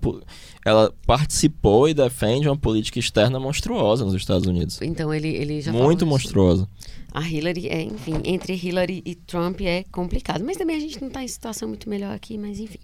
Ela 0.64 0.92
participou 1.06 1.88
e 1.88 1.94
defende 1.94 2.48
uma 2.48 2.56
política 2.56 2.98
externa 2.98 3.40
monstruosa 3.40 4.04
nos 4.04 4.14
Estados 4.14 4.46
Unidos. 4.46 4.80
Então 4.82 5.12
ele, 5.12 5.28
ele 5.28 5.60
já 5.60 5.72
Muito 5.72 6.06
monstruosa. 6.06 6.68
A 7.12 7.26
Hillary, 7.26 7.68
é, 7.68 7.82
enfim, 7.82 8.20
entre 8.24 8.54
Hillary 8.54 9.02
e 9.04 9.14
Trump 9.14 9.60
é 9.62 9.84
complicado. 9.90 10.44
Mas 10.44 10.56
também 10.56 10.76
a 10.76 10.80
gente 10.80 11.00
não 11.00 11.08
está 11.08 11.22
em 11.22 11.28
situação 11.28 11.68
muito 11.68 11.88
melhor 11.88 12.14
aqui, 12.14 12.38
mas 12.38 12.60
enfim. 12.60 12.78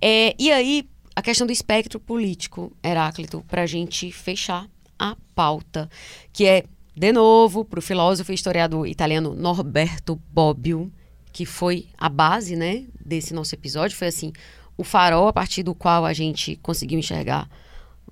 É, 0.00 0.34
e 0.38 0.50
aí, 0.52 0.86
a 1.16 1.22
questão 1.22 1.46
do 1.46 1.52
espectro 1.52 1.98
político, 1.98 2.72
Heráclito, 2.84 3.44
para 3.48 3.62
a 3.62 3.66
gente 3.66 4.10
fechar 4.12 4.68
a 4.98 5.16
pauta, 5.34 5.88
que 6.32 6.44
é, 6.46 6.64
de 6.94 7.12
novo, 7.12 7.64
para 7.64 7.78
o 7.78 7.82
filósofo 7.82 8.32
e 8.32 8.34
historiador 8.34 8.86
italiano 8.86 9.34
Norberto 9.34 10.20
Bobbio, 10.32 10.92
que 11.32 11.44
foi 11.44 11.86
a 11.98 12.08
base 12.08 12.54
né, 12.54 12.84
desse 13.04 13.34
nosso 13.34 13.54
episódio, 13.54 13.96
foi 13.96 14.08
assim, 14.08 14.32
o 14.76 14.84
farol 14.84 15.28
a 15.28 15.32
partir 15.32 15.62
do 15.62 15.74
qual 15.74 16.04
a 16.04 16.12
gente 16.12 16.56
conseguiu 16.56 16.98
enxergar 16.98 17.48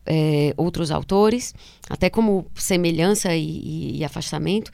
é, 0.07 0.53
outros 0.57 0.91
autores, 0.91 1.55
até 1.89 2.11
como 2.11 2.47
semelhança 2.55 3.35
e, 3.35 3.45
e- 3.45 3.97
e 3.99 4.05
afastamento. 4.05 4.71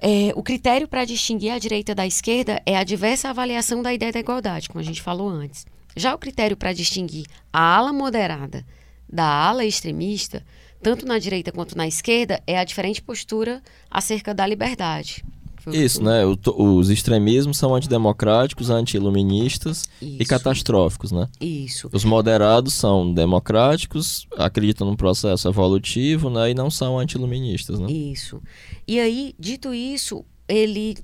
É, 0.00 0.32
o 0.36 0.42
critério 0.42 0.86
para 0.86 1.04
distinguir 1.04 1.50
a 1.52 1.58
direita 1.58 1.94
da 1.94 2.06
esquerda 2.06 2.62
é 2.64 2.76
a 2.76 2.84
diversa 2.84 3.30
avaliação 3.30 3.82
da 3.82 3.92
ideia 3.92 4.12
da 4.12 4.20
igualdade, 4.20 4.68
como 4.68 4.80
a 4.80 4.84
gente 4.84 5.02
falou 5.02 5.28
antes. 5.28 5.66
Já 5.96 6.14
o 6.14 6.18
critério 6.18 6.56
para 6.56 6.72
distinguir 6.72 7.26
a 7.52 7.76
ala 7.76 7.92
moderada 7.92 8.64
da 9.10 9.24
ala 9.26 9.64
extremista, 9.64 10.44
tanto 10.82 11.04
na 11.04 11.18
direita 11.18 11.50
quanto 11.50 11.76
na 11.76 11.88
esquerda, 11.88 12.40
é 12.46 12.56
a 12.58 12.62
diferente 12.64 13.02
postura 13.02 13.60
acerca 13.90 14.32
da 14.32 14.46
liberdade. 14.46 15.24
Foi 15.70 15.78
Isso, 15.78 16.02
né? 16.02 16.24
O 16.24 16.36
os 16.78 16.90
extremismos 16.90 17.56
são 17.58 17.74
antidemocráticos, 17.74 18.70
anti-iluministas 18.70 19.84
e 20.02 20.24
catastróficos, 20.24 21.12
né? 21.12 21.28
Isso. 21.40 21.88
Os 21.92 22.04
moderados 22.04 22.74
são 22.74 23.12
democráticos, 23.12 24.26
acreditam 24.36 24.86
num 24.86 24.96
processo 24.96 25.48
evolutivo, 25.48 26.30
né? 26.30 26.50
E 26.50 26.54
não 26.54 26.70
são 26.70 26.98
anti-iluministas, 26.98 27.78
né? 27.78 27.90
Isso. 27.90 28.40
E 28.86 28.98
aí, 29.00 29.34
dito 29.38 29.72
isso, 29.74 30.24
ele, 30.48 30.96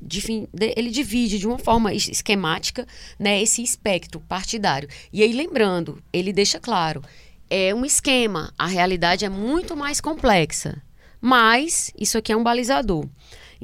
ele 0.76 0.90
divide 0.90 1.38
de 1.38 1.46
uma 1.46 1.58
forma 1.58 1.92
es- 1.92 2.08
esquemática 2.08 2.86
né, 3.18 3.42
esse 3.42 3.62
espectro 3.62 4.20
partidário. 4.20 4.88
E 5.12 5.22
aí, 5.22 5.32
lembrando, 5.32 5.98
ele 6.12 6.32
deixa 6.32 6.58
claro, 6.58 7.02
é 7.50 7.74
um 7.74 7.84
esquema, 7.84 8.52
a 8.58 8.66
realidade 8.66 9.24
é 9.24 9.28
muito 9.28 9.76
mais 9.76 10.00
complexa. 10.00 10.80
Mas 11.20 11.90
isso 11.98 12.18
aqui 12.18 12.32
é 12.32 12.36
um 12.36 12.42
balizador. 12.42 13.06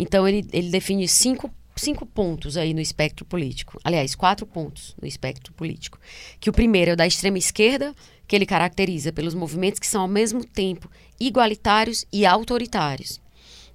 Então, 0.03 0.27
ele, 0.27 0.47
ele 0.53 0.71
define 0.71 1.07
cinco, 1.07 1.51
cinco 1.77 2.07
pontos 2.07 2.57
aí 2.57 2.73
no 2.73 2.81
espectro 2.81 3.25
político. 3.27 3.79
Aliás, 3.85 4.15
quatro 4.15 4.47
pontos 4.47 4.97
no 5.01 5.07
espectro 5.07 5.53
político. 5.53 5.99
Que 6.41 6.49
o 6.49 6.53
primeiro 6.53 6.93
é 6.93 6.95
o 6.95 6.97
da 6.97 7.07
extrema 7.07 7.37
esquerda, 7.37 7.95
que 8.27 8.35
ele 8.35 8.47
caracteriza 8.47 9.13
pelos 9.13 9.35
movimentos 9.35 9.79
que 9.79 9.87
são 9.87 10.01
ao 10.03 10.09
mesmo 10.09 10.43
tempo 10.43 10.91
igualitários 11.19 12.07
e 12.11 12.25
autoritários 12.25 13.21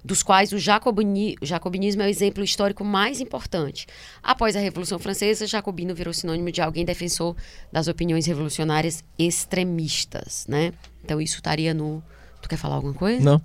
dos 0.04 0.22
quais 0.22 0.52
o, 0.52 0.58
jacobini- 0.58 1.36
o 1.42 1.46
jacobinismo 1.46 2.00
é 2.02 2.06
o 2.06 2.08
exemplo 2.08 2.44
histórico 2.44 2.84
mais 2.84 3.20
importante. 3.20 3.86
Após 4.22 4.54
a 4.54 4.60
Revolução 4.60 5.00
Francesa, 5.00 5.48
jacobino 5.48 5.96
virou 5.96 6.14
sinônimo 6.14 6.52
de 6.52 6.62
alguém 6.62 6.84
defensor 6.84 7.34
das 7.72 7.88
opiniões 7.88 8.24
revolucionárias 8.24 9.02
extremistas, 9.18 10.46
né? 10.48 10.72
Então 11.04 11.20
isso 11.20 11.36
estaria 11.36 11.74
no... 11.74 12.02
Tu 12.40 12.48
quer 12.48 12.56
falar 12.56 12.76
alguma 12.76 12.94
coisa? 12.94 13.20
Não. 13.20 13.42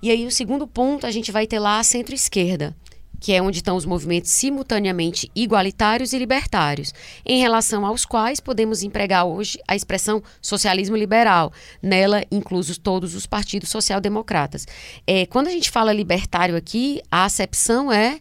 E 0.00 0.10
aí, 0.10 0.26
o 0.26 0.30
segundo 0.30 0.66
ponto, 0.66 1.06
a 1.06 1.10
gente 1.10 1.32
vai 1.32 1.46
ter 1.46 1.58
lá 1.58 1.80
a 1.80 1.84
centro-esquerda, 1.84 2.76
que 3.20 3.32
é 3.32 3.42
onde 3.42 3.58
estão 3.58 3.76
os 3.76 3.84
movimentos 3.84 4.30
simultaneamente 4.30 5.30
igualitários 5.34 6.12
e 6.12 6.18
libertários, 6.18 6.94
em 7.26 7.40
relação 7.40 7.84
aos 7.84 8.04
quais 8.04 8.38
podemos 8.38 8.84
empregar 8.84 9.26
hoje 9.26 9.58
a 9.66 9.74
expressão 9.74 10.22
socialismo 10.40 10.96
liberal, 10.96 11.52
nela 11.82 12.22
inclusos 12.30 12.78
todos 12.78 13.16
os 13.16 13.26
partidos 13.26 13.70
social-democratas. 13.70 14.66
É, 15.06 15.26
quando 15.26 15.48
a 15.48 15.50
gente 15.50 15.70
fala 15.70 15.92
libertário 15.92 16.56
aqui, 16.56 17.02
a 17.10 17.24
acepção 17.24 17.92
é, 17.92 18.20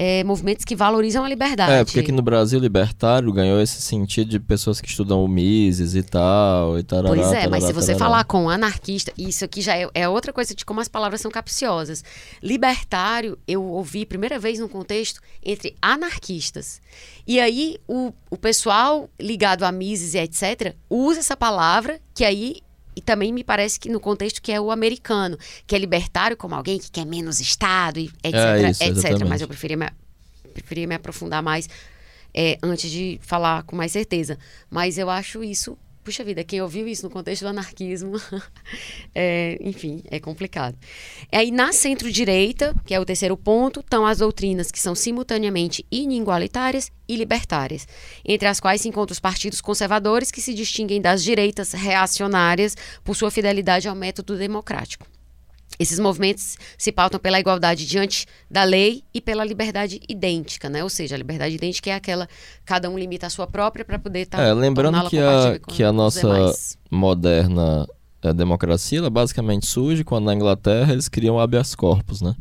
é 0.00 0.22
movimentos 0.22 0.64
que 0.64 0.76
valorizam 0.76 1.24
a 1.24 1.28
liberdade. 1.28 1.72
É, 1.72 1.84
porque 1.84 1.98
aqui 1.98 2.12
no 2.12 2.22
Brasil, 2.22 2.60
libertário 2.60 3.32
ganhou 3.32 3.60
esse 3.60 3.82
sentido 3.82 4.30
de 4.30 4.38
pessoas 4.38 4.80
que 4.80 4.86
estudam 4.86 5.24
o 5.24 5.26
Mises 5.26 5.96
e 5.96 6.04
tal, 6.04 6.78
e 6.78 6.84
tarará, 6.84 7.08
Pois 7.08 7.32
é, 7.32 7.48
mas 7.48 7.64
tarará, 7.64 7.66
se 7.66 7.72
você 7.72 7.92
tarará. 7.94 7.98
falar 7.98 8.24
com 8.24 8.48
anarquista, 8.48 9.12
isso 9.18 9.44
aqui 9.44 9.60
já 9.60 9.76
é, 9.76 9.88
é 9.92 10.08
outra 10.08 10.32
coisa 10.32 10.54
de 10.54 10.64
como 10.64 10.80
as 10.80 10.86
palavras 10.86 11.20
são 11.20 11.32
capciosas. 11.32 12.04
Libertário, 12.40 13.36
eu 13.46 13.64
ouvi 13.64 14.06
primeira 14.06 14.38
vez 14.38 14.60
num 14.60 14.68
contexto 14.68 15.20
entre 15.44 15.74
anarquistas. 15.82 16.80
E 17.26 17.40
aí 17.40 17.78
o, 17.88 18.12
o 18.30 18.36
pessoal 18.36 19.10
ligado 19.20 19.64
a 19.64 19.72
Mises 19.72 20.14
e 20.14 20.18
etc. 20.18 20.76
usa 20.88 21.18
essa 21.18 21.36
palavra, 21.36 22.00
que 22.14 22.24
aí. 22.24 22.56
E 22.98 23.00
também 23.00 23.32
me 23.32 23.44
parece 23.44 23.78
que 23.78 23.88
no 23.88 24.00
contexto 24.00 24.42
que 24.42 24.50
é 24.50 24.60
o 24.60 24.72
americano, 24.72 25.38
que 25.68 25.76
é 25.76 25.78
libertário 25.78 26.36
como 26.36 26.56
alguém 26.56 26.80
que 26.80 26.90
quer 26.90 27.06
menos 27.06 27.38
Estado, 27.38 28.00
e 28.00 28.06
etc, 28.24 28.34
É 28.34 28.70
isso, 28.70 28.82
etc. 28.82 28.96
exatamente. 28.96 29.28
Mas 29.28 29.40
eu 29.40 29.46
preferia 29.46 29.76
me, 29.76 29.88
preferia 30.52 30.84
me 30.84 30.96
aprofundar 30.96 31.40
mais 31.40 31.68
é, 32.34 32.58
antes 32.60 32.90
de 32.90 33.20
falar 33.22 33.62
com 33.62 33.76
mais 33.76 33.92
certeza. 33.92 34.36
Mas 34.68 34.98
eu 34.98 35.08
acho 35.08 35.44
isso, 35.44 35.78
puxa 36.08 36.24
vida, 36.24 36.42
quem 36.42 36.62
ouviu 36.62 36.88
isso 36.88 37.04
no 37.04 37.10
contexto 37.10 37.42
do 37.42 37.48
anarquismo, 37.48 38.14
é, 39.14 39.58
enfim, 39.60 40.02
é 40.10 40.18
complicado. 40.18 40.74
Aí 41.30 41.50
na 41.50 41.70
centro-direita, 41.70 42.74
que 42.86 42.94
é 42.94 42.98
o 42.98 43.04
terceiro 43.04 43.36
ponto, 43.36 43.80
estão 43.80 44.06
as 44.06 44.16
doutrinas 44.16 44.70
que 44.70 44.80
são 44.80 44.94
simultaneamente 44.94 45.84
inigualitárias 45.92 46.90
e 47.06 47.14
libertárias, 47.14 47.86
entre 48.24 48.48
as 48.48 48.58
quais 48.58 48.80
se 48.80 48.88
encontram 48.88 49.12
os 49.12 49.20
partidos 49.20 49.60
conservadores 49.60 50.30
que 50.30 50.40
se 50.40 50.54
distinguem 50.54 50.98
das 50.98 51.22
direitas 51.22 51.72
reacionárias 51.72 52.74
por 53.04 53.14
sua 53.14 53.30
fidelidade 53.30 53.86
ao 53.86 53.94
método 53.94 54.38
democrático. 54.38 55.17
Esses 55.78 55.98
movimentos 55.98 56.56
se 56.76 56.90
pautam 56.90 57.20
pela 57.20 57.38
igualdade 57.38 57.86
diante 57.86 58.26
da 58.50 58.64
lei 58.64 59.04
e 59.14 59.20
pela 59.20 59.44
liberdade 59.44 60.00
idêntica, 60.08 60.68
né? 60.68 60.82
Ou 60.82 60.90
seja, 60.90 61.14
a 61.14 61.18
liberdade 61.18 61.54
idêntica 61.54 61.90
é 61.90 61.94
aquela 61.94 62.28
cada 62.64 62.90
um 62.90 62.98
limita 62.98 63.26
a 63.26 63.30
sua 63.30 63.46
própria 63.46 63.84
para 63.84 63.98
poder 63.98 64.20
estar 64.20 64.42
É, 64.42 64.52
lembrando 64.52 65.08
que 65.08 65.18
a, 65.18 65.58
que 65.58 65.84
a 65.84 65.92
nossa 65.92 66.52
moderna 66.90 67.86
eh, 68.22 68.32
democracia, 68.32 68.98
ela 68.98 69.10
basicamente 69.10 69.66
surge 69.66 70.02
quando 70.02 70.24
na 70.24 70.34
Inglaterra 70.34 70.92
eles 70.92 71.08
criam 71.08 71.38
habeas 71.38 71.74
corpus, 71.74 72.20
né? 72.20 72.34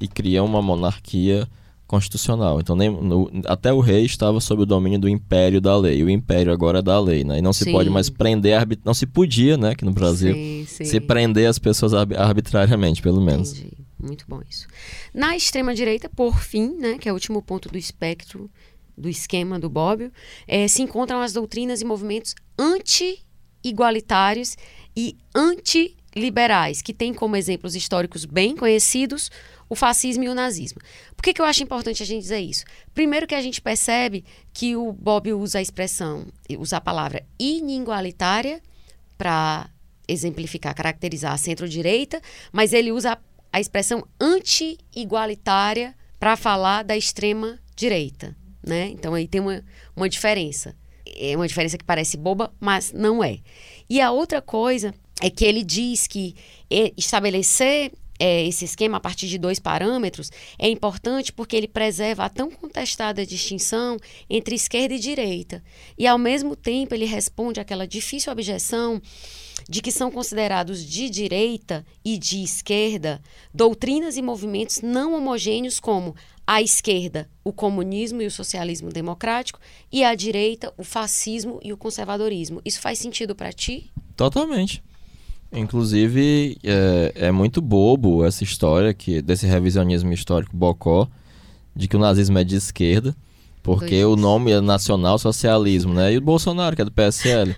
E 0.00 0.08
criam 0.08 0.44
uma 0.44 0.60
monarquia 0.60 1.46
constitucional. 1.92 2.58
Então, 2.58 2.74
nem, 2.74 2.88
no- 2.90 3.30
até 3.46 3.70
o 3.70 3.80
rei 3.80 4.06
estava 4.06 4.40
sob 4.40 4.62
o 4.62 4.66
domínio 4.66 4.98
do 4.98 5.08
império 5.10 5.60
da 5.60 5.76
lei. 5.76 6.02
O 6.02 6.08
império 6.08 6.50
agora 6.50 6.78
é 6.78 6.82
da 6.82 6.98
lei, 6.98 7.22
né? 7.22 7.38
E 7.38 7.42
não 7.42 7.52
se 7.52 7.64
Sim. 7.64 7.72
pode 7.72 7.90
mais 7.90 8.08
prender, 8.08 8.66
não 8.82 8.94
se 8.94 9.04
podia, 9.06 9.58
né, 9.58 9.70
aqui 9.72 9.84
no 9.84 9.92
Brasil, 9.92 10.32
sim, 10.32 10.64
sim. 10.66 10.84
se 10.86 10.98
prender 11.00 11.46
as 11.48 11.58
pessoas 11.58 11.92
arbi- 11.92 12.16
arbitrariamente, 12.16 13.02
pelo 13.02 13.20
menos. 13.20 13.52
Entendi. 13.52 13.76
Muito 14.00 14.24
bom 14.26 14.40
isso. 14.50 14.66
Na 15.14 15.36
extrema-direita, 15.36 16.08
por 16.08 16.40
fim, 16.42 16.74
né, 16.78 16.96
que 16.98 17.08
é 17.08 17.12
o 17.12 17.14
último 17.14 17.40
ponto 17.42 17.68
do 17.68 17.76
espectro 17.78 18.50
do 18.98 19.08
esquema 19.08 19.58
do 19.60 19.68
Bobbio, 19.70 20.10
eh, 20.48 20.66
se 20.68 20.80
encontram 20.82 21.20
as 21.20 21.32
doutrinas 21.32 21.80
e 21.82 21.84
movimentos 21.84 22.34
anti-igualitários 22.58 24.56
e 24.96 25.16
anti-liberais, 25.34 26.82
que 26.82 26.92
têm 26.92 27.12
como 27.14 27.36
exemplos 27.36 27.74
históricos 27.76 28.24
bem 28.24 28.56
conhecidos 28.56 29.30
o 29.72 29.74
fascismo 29.74 30.22
e 30.22 30.28
o 30.28 30.34
nazismo. 30.34 30.82
Por 31.16 31.22
que, 31.22 31.32
que 31.32 31.40
eu 31.40 31.46
acho 31.46 31.62
importante 31.62 32.02
a 32.02 32.06
gente 32.06 32.20
dizer 32.20 32.40
isso? 32.40 32.62
Primeiro 32.92 33.26
que 33.26 33.34
a 33.34 33.40
gente 33.40 33.58
percebe 33.58 34.22
que 34.52 34.76
o 34.76 34.92
Bobbio 34.92 35.40
usa 35.40 35.60
a 35.60 35.62
expressão, 35.62 36.26
usa 36.58 36.76
a 36.76 36.80
palavra 36.80 37.24
inigualitária 37.38 38.60
para 39.16 39.70
exemplificar, 40.06 40.74
caracterizar 40.74 41.32
a 41.32 41.38
centro-direita, 41.38 42.20
mas 42.52 42.74
ele 42.74 42.92
usa 42.92 43.18
a, 43.50 43.60
expressão 43.60 44.06
anti-igualitária 44.20 45.94
para 46.20 46.36
falar 46.36 46.82
da 46.82 46.94
extrema-direita. 46.94 48.36
Né? 48.62 48.88
Então 48.88 49.14
aí 49.14 49.26
tem 49.26 49.40
uma, 49.40 49.64
uma 49.96 50.06
diferença. 50.06 50.76
É 51.06 51.34
uma 51.34 51.48
diferença 51.48 51.78
que 51.78 51.84
parece 51.84 52.18
boba, 52.18 52.52
mas 52.60 52.92
não 52.92 53.24
é. 53.24 53.38
E 53.88 54.02
a 54.02 54.10
outra 54.10 54.42
coisa 54.42 54.92
é 55.22 55.30
que 55.30 55.46
ele 55.46 55.64
diz 55.64 56.06
que 56.06 56.36
estabelecer 56.94 57.90
é, 58.22 58.46
esse 58.46 58.64
esquema 58.64 58.98
a 58.98 59.00
partir 59.00 59.26
de 59.26 59.36
dois 59.36 59.58
parâmetros 59.58 60.30
é 60.56 60.68
importante 60.68 61.32
porque 61.32 61.56
ele 61.56 61.66
preserva 61.66 62.24
a 62.24 62.28
tão 62.28 62.52
contestada 62.52 63.26
distinção 63.26 63.96
entre 64.30 64.54
esquerda 64.54 64.94
e 64.94 64.98
direita. 65.00 65.60
E, 65.98 66.06
ao 66.06 66.16
mesmo 66.16 66.54
tempo, 66.54 66.94
ele 66.94 67.04
responde 67.04 67.58
àquela 67.58 67.84
difícil 67.84 68.30
objeção 68.30 69.02
de 69.68 69.82
que 69.82 69.90
são 69.90 70.08
considerados 70.08 70.84
de 70.84 71.10
direita 71.10 71.84
e 72.04 72.16
de 72.16 72.44
esquerda 72.44 73.20
doutrinas 73.52 74.16
e 74.16 74.22
movimentos 74.22 74.82
não 74.82 75.16
homogêneos 75.16 75.80
como 75.80 76.14
a 76.46 76.62
esquerda, 76.62 77.28
o 77.42 77.52
comunismo 77.52 78.22
e 78.22 78.26
o 78.26 78.30
socialismo 78.30 78.90
democrático, 78.90 79.58
e 79.90 80.04
a 80.04 80.14
direita, 80.14 80.72
o 80.76 80.84
fascismo 80.84 81.58
e 81.60 81.72
o 81.72 81.76
conservadorismo. 81.76 82.62
Isso 82.64 82.80
faz 82.80 83.00
sentido 83.00 83.34
para 83.34 83.52
ti? 83.52 83.90
Totalmente. 84.16 84.80
Inclusive, 85.52 86.56
é, 86.64 87.12
é, 87.14 87.32
muito 87.32 87.60
bobo 87.60 88.24
essa 88.24 88.42
história 88.42 88.94
que, 88.94 89.20
desse 89.20 89.46
revisionismo 89.46 90.12
histórico 90.12 90.56
bocó, 90.56 91.06
de 91.76 91.86
que 91.86 91.96
o 91.96 91.98
nazismo 91.98 92.38
é 92.38 92.44
de 92.44 92.56
esquerda, 92.56 93.14
porque 93.62 94.02
o 94.04 94.16
nome 94.16 94.50
é 94.50 94.60
nacional 94.60 95.18
socialismo, 95.18 95.92
né? 95.92 96.12
E 96.12 96.18
o 96.18 96.20
Bolsonaro, 96.20 96.74
que 96.74 96.82
é 96.82 96.84
do 96.84 96.90
PSL. 96.90 97.54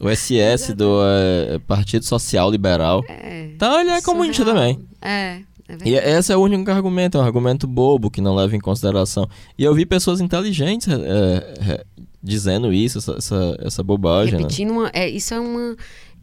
o 0.00 0.08
SS 0.08 0.74
do 0.74 1.00
é, 1.04 1.58
Partido 1.60 2.04
Social 2.04 2.50
Liberal. 2.50 3.04
É, 3.08 3.50
então 3.54 3.80
ele 3.80 3.90
é 3.90 4.00
comunista 4.00 4.44
também. 4.44 4.80
É. 5.00 5.40
É 5.68 5.88
e 5.88 5.94
esse 5.94 6.32
é 6.32 6.36
o 6.36 6.40
único 6.40 6.70
argumento, 6.70 7.16
é 7.16 7.20
um 7.20 7.24
argumento 7.24 7.66
bobo 7.66 8.10
que 8.10 8.20
não 8.20 8.34
leva 8.34 8.54
em 8.56 8.60
consideração. 8.60 9.28
E 9.56 9.64
eu 9.64 9.74
vi 9.74 9.86
pessoas 9.86 10.20
inteligentes 10.20 10.88
é, 10.88 10.94
é, 10.96 11.84
dizendo 12.22 12.72
isso, 12.72 12.98
essa, 12.98 13.12
essa, 13.12 13.56
essa 13.60 13.82
bobagem. 13.82 14.34
Né? 14.34 14.40
Repetindo, 14.40 14.70
né? 14.70 14.78
uma, 14.78 14.90
é, 14.92 15.08
isso 15.08 15.32
é 15.32 15.40
uma 15.40 15.76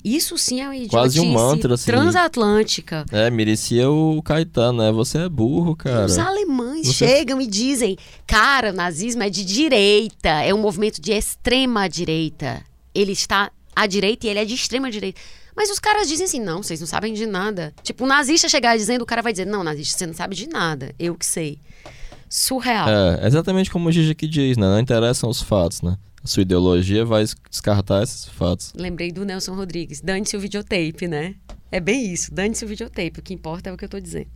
isso 0.03 0.37
sim 0.37 0.61
é 0.61 0.69
uma 0.69 0.87
Quase 0.87 1.19
um 1.19 1.31
mantra, 1.31 1.73
assim. 1.73 1.85
transatlântica. 1.85 3.05
É, 3.11 3.29
merecia 3.29 3.89
o 3.89 4.21
Caetano, 4.21 4.79
né? 4.83 4.91
Você 4.91 5.17
é 5.19 5.29
burro, 5.29 5.75
cara. 5.75 6.05
Os 6.05 6.17
alemães 6.17 6.87
Você... 6.87 7.07
chegam 7.07 7.41
e 7.41 7.47
dizem, 7.47 7.97
cara, 8.25 8.71
o 8.71 8.73
nazismo 8.73 9.23
é 9.23 9.29
de 9.29 9.43
direita, 9.43 10.29
é 10.29 10.53
um 10.53 10.59
movimento 10.59 11.01
de 11.01 11.11
extrema 11.11 11.87
direita. 11.87 12.63
Ele 12.93 13.11
está 13.11 13.51
à 13.75 13.85
direita 13.85 14.27
e 14.27 14.29
ele 14.29 14.39
é 14.39 14.45
de 14.45 14.53
extrema 14.53 14.89
direita. 14.89 15.19
Mas 15.55 15.69
os 15.69 15.79
caras 15.79 16.07
dizem 16.07 16.25
assim, 16.25 16.39
não, 16.39 16.63
vocês 16.63 16.79
não 16.79 16.87
sabem 16.87 17.13
de 17.13 17.25
nada. 17.25 17.73
Tipo, 17.83 18.05
um 18.05 18.07
nazista 18.07 18.47
chegar 18.47 18.77
dizendo, 18.77 19.01
o 19.01 19.05
cara 19.05 19.21
vai 19.21 19.33
dizer, 19.33 19.45
não, 19.45 19.63
nazista, 19.63 19.97
você 19.97 20.07
não 20.07 20.13
sabe 20.13 20.35
de 20.35 20.47
nada, 20.47 20.95
eu 20.97 21.15
que 21.15 21.25
sei. 21.25 21.59
Surreal. 22.29 22.87
É, 22.87 23.27
exatamente 23.27 23.71
como 23.71 23.89
o 23.89 23.91
Gigi 23.91 24.13
que 24.13 24.27
diz, 24.27 24.55
né? 24.55 24.67
Não 24.67 24.79
interessam 24.79 25.29
os 25.29 25.41
fatos, 25.41 25.81
né? 25.81 25.97
Sua 26.23 26.41
ideologia 26.41 27.05
vai 27.05 27.23
descartar 27.49 28.03
esses 28.03 28.25
fatos. 28.25 28.73
Lembrei 28.75 29.11
do 29.11 29.25
Nelson 29.25 29.55
Rodrigues. 29.55 30.01
Dane-se 30.01 30.35
o 30.35 30.39
videotape, 30.39 31.07
né? 31.07 31.35
É 31.71 31.79
bem 31.79 32.11
isso. 32.11 32.33
Dane-se 32.33 32.65
o 32.65 32.67
videotape. 32.67 33.19
O 33.19 33.23
que 33.23 33.33
importa 33.33 33.69
é 33.69 33.73
o 33.73 33.77
que 33.77 33.83
eu 33.83 33.87
estou 33.87 34.01
dizendo. 34.01 34.27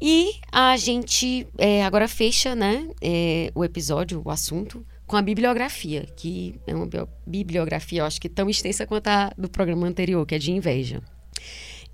E 0.00 0.34
a 0.50 0.76
gente 0.76 1.46
é, 1.56 1.84
agora 1.84 2.08
fecha 2.08 2.56
né, 2.56 2.88
é, 3.00 3.52
o 3.54 3.64
episódio, 3.64 4.20
o 4.24 4.30
assunto, 4.30 4.84
com 5.06 5.16
a 5.16 5.22
bibliografia, 5.22 6.08
que 6.16 6.56
é 6.66 6.74
uma 6.74 6.88
bibliografia, 7.24 8.00
eu 8.00 8.04
acho 8.04 8.20
que 8.20 8.28
tão 8.28 8.50
extensa 8.50 8.84
quanto 8.84 9.06
a 9.06 9.32
do 9.38 9.48
programa 9.48 9.86
anterior, 9.86 10.26
que 10.26 10.34
é 10.34 10.38
de 10.38 10.50
inveja. 10.50 11.00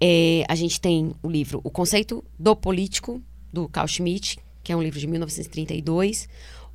É, 0.01 0.45
a 0.49 0.55
gente 0.55 0.81
tem 0.81 1.13
o 1.23 1.29
livro 1.29 1.61
O 1.63 1.71
Conceito 1.71 2.25
do 2.39 2.57
Político, 2.57 3.21
do 3.53 3.69
Carl 3.69 3.89
Schmitt, 3.89 4.39
que 4.63 4.73
é 4.73 4.77
um 4.77 4.83
livro 4.83 4.99
de 4.99 5.07
1932. 5.07 6.29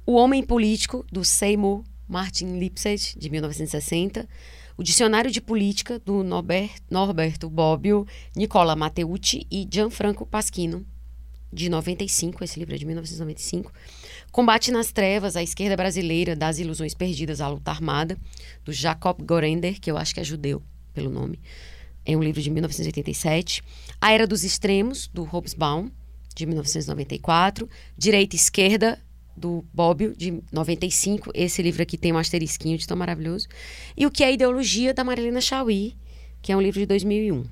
O 0.05 0.13
Homem 0.13 0.43
Político, 0.43 1.05
do 1.11 1.23
Seymour 1.23 1.83
Martin 2.13 2.59
Lipset, 2.59 3.17
de 3.17 3.27
1960, 3.27 4.29
o 4.77 4.83
Dicionário 4.83 5.31
de 5.31 5.41
Política, 5.41 5.97
do 5.97 6.23
Norbert, 6.23 6.75
Norberto 6.87 7.49
Bobbio, 7.49 8.05
Nicola 8.35 8.75
Matteucci 8.75 9.47
e 9.49 9.67
Gianfranco 9.67 10.23
Pasquino, 10.23 10.85
de 11.51 11.69
95, 11.69 12.43
esse 12.43 12.59
livro 12.59 12.75
é 12.75 12.77
de 12.77 12.85
1995. 12.85 13.73
Combate 14.31 14.71
nas 14.71 14.91
Trevas, 14.91 15.35
a 15.35 15.41
Esquerda 15.41 15.75
Brasileira, 15.75 16.35
das 16.35 16.59
Ilusões 16.59 16.93
Perdidas 16.93 17.41
à 17.41 17.47
Luta 17.47 17.71
Armada, 17.71 18.15
do 18.63 18.71
Jacob 18.71 19.19
Gorender, 19.23 19.81
que 19.81 19.89
eu 19.89 19.97
acho 19.97 20.13
que 20.13 20.19
é 20.19 20.23
judeu, 20.23 20.61
pelo 20.93 21.09
nome. 21.09 21.39
É 22.05 22.15
um 22.15 22.21
livro 22.21 22.43
de 22.43 22.51
1987. 22.51 23.63
A 23.99 24.11
Era 24.11 24.27
dos 24.27 24.43
Extremos, 24.43 25.07
do 25.07 25.23
Hobsbawm, 25.23 25.89
de 26.35 26.45
1994. 26.45 27.67
Direita 27.97 28.35
e 28.35 28.39
Esquerda, 28.39 29.01
do 29.35 29.63
Bobbio, 29.73 30.15
de 30.15 30.41
95. 30.51 31.31
Esse 31.33 31.61
livro 31.61 31.81
aqui 31.81 31.97
tem 31.97 32.13
um 32.13 32.17
asterisquinho 32.17 32.77
de 32.77 32.87
tão 32.87 32.95
maravilhoso. 32.95 33.47
E 33.97 34.05
o 34.05 34.11
que 34.11 34.23
é 34.23 34.27
a 34.27 34.31
Ideologia, 34.31 34.93
da 34.93 35.03
Marilena 35.03 35.41
Chauí, 35.41 35.95
que 36.41 36.51
é 36.51 36.57
um 36.57 36.61
livro 36.61 36.79
de 36.79 36.85
2001. 36.85 37.45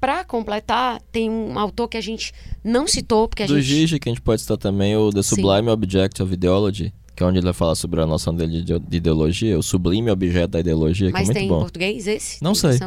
Para 0.00 0.24
completar, 0.24 1.00
tem 1.12 1.28
um 1.28 1.58
autor 1.58 1.88
que 1.88 1.96
a 1.96 2.00
gente 2.00 2.32
não 2.64 2.86
citou, 2.86 3.28
porque 3.28 3.42
a 3.42 3.46
do 3.46 3.60
gente... 3.60 3.66
Do 3.66 3.80
Gigi, 3.80 3.98
que 3.98 4.08
a 4.08 4.12
gente 4.12 4.22
pode 4.22 4.40
citar 4.40 4.56
também, 4.56 4.96
o 4.96 5.10
The 5.10 5.22
Sublime 5.22 5.64
Sim. 5.64 5.70
Object 5.70 6.22
of 6.22 6.32
Ideology, 6.32 6.92
que 7.20 7.24
é 7.24 7.26
onde 7.26 7.36
ele 7.36 7.44
vai 7.44 7.52
falar 7.52 7.74
sobre 7.74 8.00
a 8.00 8.06
noção 8.06 8.34
dele 8.34 8.62
de, 8.62 8.78
de 8.78 8.96
ideologia, 8.96 9.58
o 9.58 9.62
sublime 9.62 10.10
objeto 10.10 10.52
da 10.52 10.60
ideologia, 10.60 11.10
Mas 11.12 11.28
que 11.28 11.36
é 11.36 11.40
muito 11.42 11.48
bom. 11.50 11.58
em 11.58 11.60
português 11.60 12.06
esse? 12.06 12.42
Não 12.42 12.54
sei. 12.54 12.78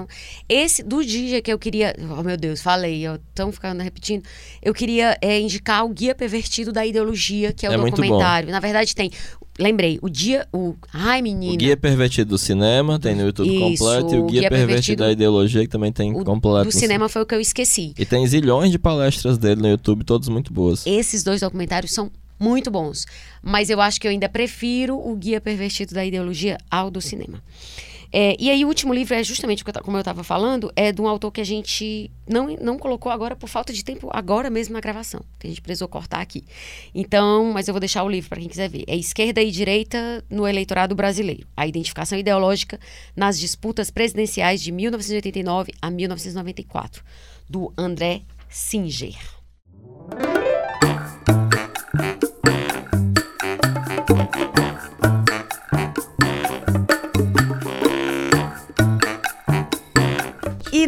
Esse 0.50 0.82
do 0.82 1.06
Dija 1.06 1.40
que 1.40 1.53
eu 1.53 1.60
queria... 1.60 1.95
Oh, 2.18 2.24
meu 2.24 2.36
Deus, 2.36 2.60
falei, 2.60 3.06
eu 3.06 3.20
tão 3.36 3.52
ficando 3.52 3.84
repetindo. 3.84 4.24
Eu 4.60 4.74
queria 4.74 5.16
é, 5.22 5.40
indicar 5.40 5.86
o 5.86 5.90
Guia 5.90 6.16
Pervertido 6.16 6.72
da 6.72 6.84
Ideologia, 6.84 7.53
que 7.53 7.64
é 7.64 7.70
o 7.70 7.74
é 7.74 7.78
documentário. 7.78 8.50
Na 8.50 8.60
verdade 8.60 8.95
tem... 8.95 9.12
Lembrei, 9.60 10.00
o 10.02 10.10
dia... 10.10 10.48
O, 10.52 10.74
ai, 10.92 11.22
menina. 11.22 11.53
O 11.53 11.58
Guia 11.58 11.78
Pervertido 11.78 12.32
do 12.32 12.38
Cinema, 12.40 12.98
tem 12.98 13.14
no 13.14 13.22
YouTube 13.28 13.48
Isso, 13.48 13.84
completo. 13.84 14.16
E 14.16 14.18
o 14.18 14.26
Guia, 14.26 14.40
Guia 14.40 14.50
Pervertido, 14.50 14.50
Pervertido 14.50 15.03
da 15.03 15.12
Ideologia, 15.12 15.62
que 15.62 15.68
também 15.68 15.92
tem 15.92 16.12
o, 16.12 16.26
completo. 16.26 16.66
Do 16.66 16.72
cinema 16.72 17.08
foi 17.08 17.22
o 17.22 17.26
que 17.28 17.36
eu 17.36 17.40
esqueci. 17.40 17.94
E 18.00 18.03
tem 18.03 18.26
zilhões 18.26 18.72
de 18.72 18.80
palestras 18.80 19.38
dele 19.38 19.62
no 19.62 19.68
YouTube, 19.68 20.03
todas 20.03 20.28
muito 20.28 20.52
boas. 20.52 20.88
Esses 20.88 21.24
dois 21.24 21.42
documentários 21.42 21.94
são 21.94 22.10
muito 22.40 22.72
bons. 22.72 23.06
Mas 23.44 23.70
eu 23.70 23.82
acho 23.82 24.00
que 24.00 24.08
eu 24.08 24.12
ainda 24.12 24.30
prefiro 24.30 24.98
o 24.98 25.14
Guia 25.16 25.42
Pervertido 25.42 25.94
da 25.94 26.06
Ideologia 26.06 26.58
ao 26.72 26.90
do 26.90 27.02
cinema. 27.02 27.44
É, 28.16 28.36
e 28.40 28.52
aí 28.52 28.64
o 28.64 28.68
último 28.68 28.94
livro 28.94 29.16
é 29.16 29.24
justamente, 29.24 29.64
como 29.64 29.98
eu 29.98 30.02
estava 30.02 30.24
falando, 30.24 30.72
é 30.76 30.92
de 30.92 31.02
um 31.02 31.08
autor 31.08 31.32
que 31.32 31.42
a 31.42 31.44
gente 31.44 32.12
não, 32.30 32.46
não 32.62 32.78
colocou 32.78 33.12
agora 33.12 33.36
por 33.36 33.50
falta 33.50 33.74
de 33.74 33.84
tempo, 33.84 34.08
agora 34.14 34.52
mesmo 34.52 34.74
na 34.74 34.80
gravação, 34.80 35.26
que 35.40 35.48
a 35.48 35.50
gente 35.50 35.64
precisou 35.64 35.88
cortar 35.88 36.22
aqui. 36.22 36.44
Então, 36.94 37.52
mas 37.52 37.68
eu 37.68 37.74
vou 37.74 37.80
deixar 37.80 38.04
o 38.04 38.10
livro 38.10 38.30
para 38.30 38.40
quem 38.40 38.48
quiser 38.48 38.70
ver. 38.70 38.84
É 38.86 38.96
Esquerda 38.96 39.42
e 39.42 39.50
Direita 39.50 40.24
no 40.30 40.48
Eleitorado 40.48 40.94
Brasileiro. 40.94 41.48
A 41.58 41.66
identificação 41.66 42.16
ideológica 42.16 42.80
nas 43.16 43.40
disputas 43.40 43.90
presidenciais 43.90 44.62
de 44.62 44.72
1989 44.72 45.74
a 45.82 45.90
1994, 45.90 47.04
do 47.50 47.74
André 47.76 48.22
Singer. 48.48 49.33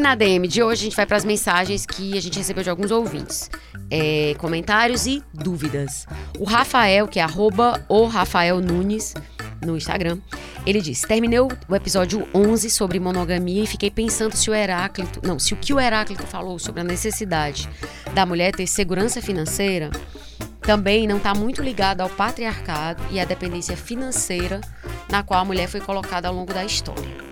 Na 0.05 0.13
DM 0.13 0.47
de 0.47 0.61
hoje 0.61 0.81
a 0.81 0.83
gente 0.83 0.95
vai 0.95 1.07
para 1.07 1.17
as 1.17 1.25
mensagens 1.25 1.83
que 1.83 2.15
a 2.15 2.21
gente 2.21 2.37
recebeu 2.37 2.63
de 2.63 2.69
alguns 2.69 2.91
ouvintes. 2.91 3.49
É, 3.89 4.35
comentários 4.37 5.07
e 5.07 5.23
dúvidas. 5.33 6.05
O 6.37 6.43
Rafael, 6.43 7.07
que 7.07 7.19
é 7.19 7.23
arroba 7.23 7.83
o 7.89 8.05
Rafael 8.05 8.61
Nunes 8.61 9.15
no 9.65 9.75
Instagram, 9.75 10.19
ele 10.63 10.79
diz: 10.79 11.01
Terminei 11.01 11.39
o 11.39 11.49
episódio 11.75 12.27
11 12.35 12.69
sobre 12.69 12.99
monogamia 12.99 13.63
e 13.63 13.65
fiquei 13.65 13.89
pensando 13.89 14.35
se 14.35 14.47
o 14.47 14.53
Heráclito. 14.53 15.21
Não, 15.25 15.39
se 15.39 15.55
o 15.55 15.57
que 15.57 15.73
o 15.73 15.79
Heráclito 15.79 16.27
falou 16.27 16.59
sobre 16.59 16.81
a 16.81 16.83
necessidade 16.83 17.67
da 18.13 18.27
mulher 18.27 18.53
ter 18.53 18.67
segurança 18.67 19.23
financeira 19.23 19.89
também 20.61 21.07
não 21.07 21.17
está 21.17 21.33
muito 21.33 21.63
ligado 21.63 22.01
ao 22.01 22.09
patriarcado 22.11 23.03
e 23.09 23.19
à 23.19 23.25
dependência 23.25 23.75
financeira 23.75 24.61
na 25.09 25.23
qual 25.23 25.41
a 25.41 25.45
mulher 25.45 25.67
foi 25.67 25.81
colocada 25.81 26.27
ao 26.27 26.33
longo 26.33 26.53
da 26.53 26.63
história. 26.63 27.25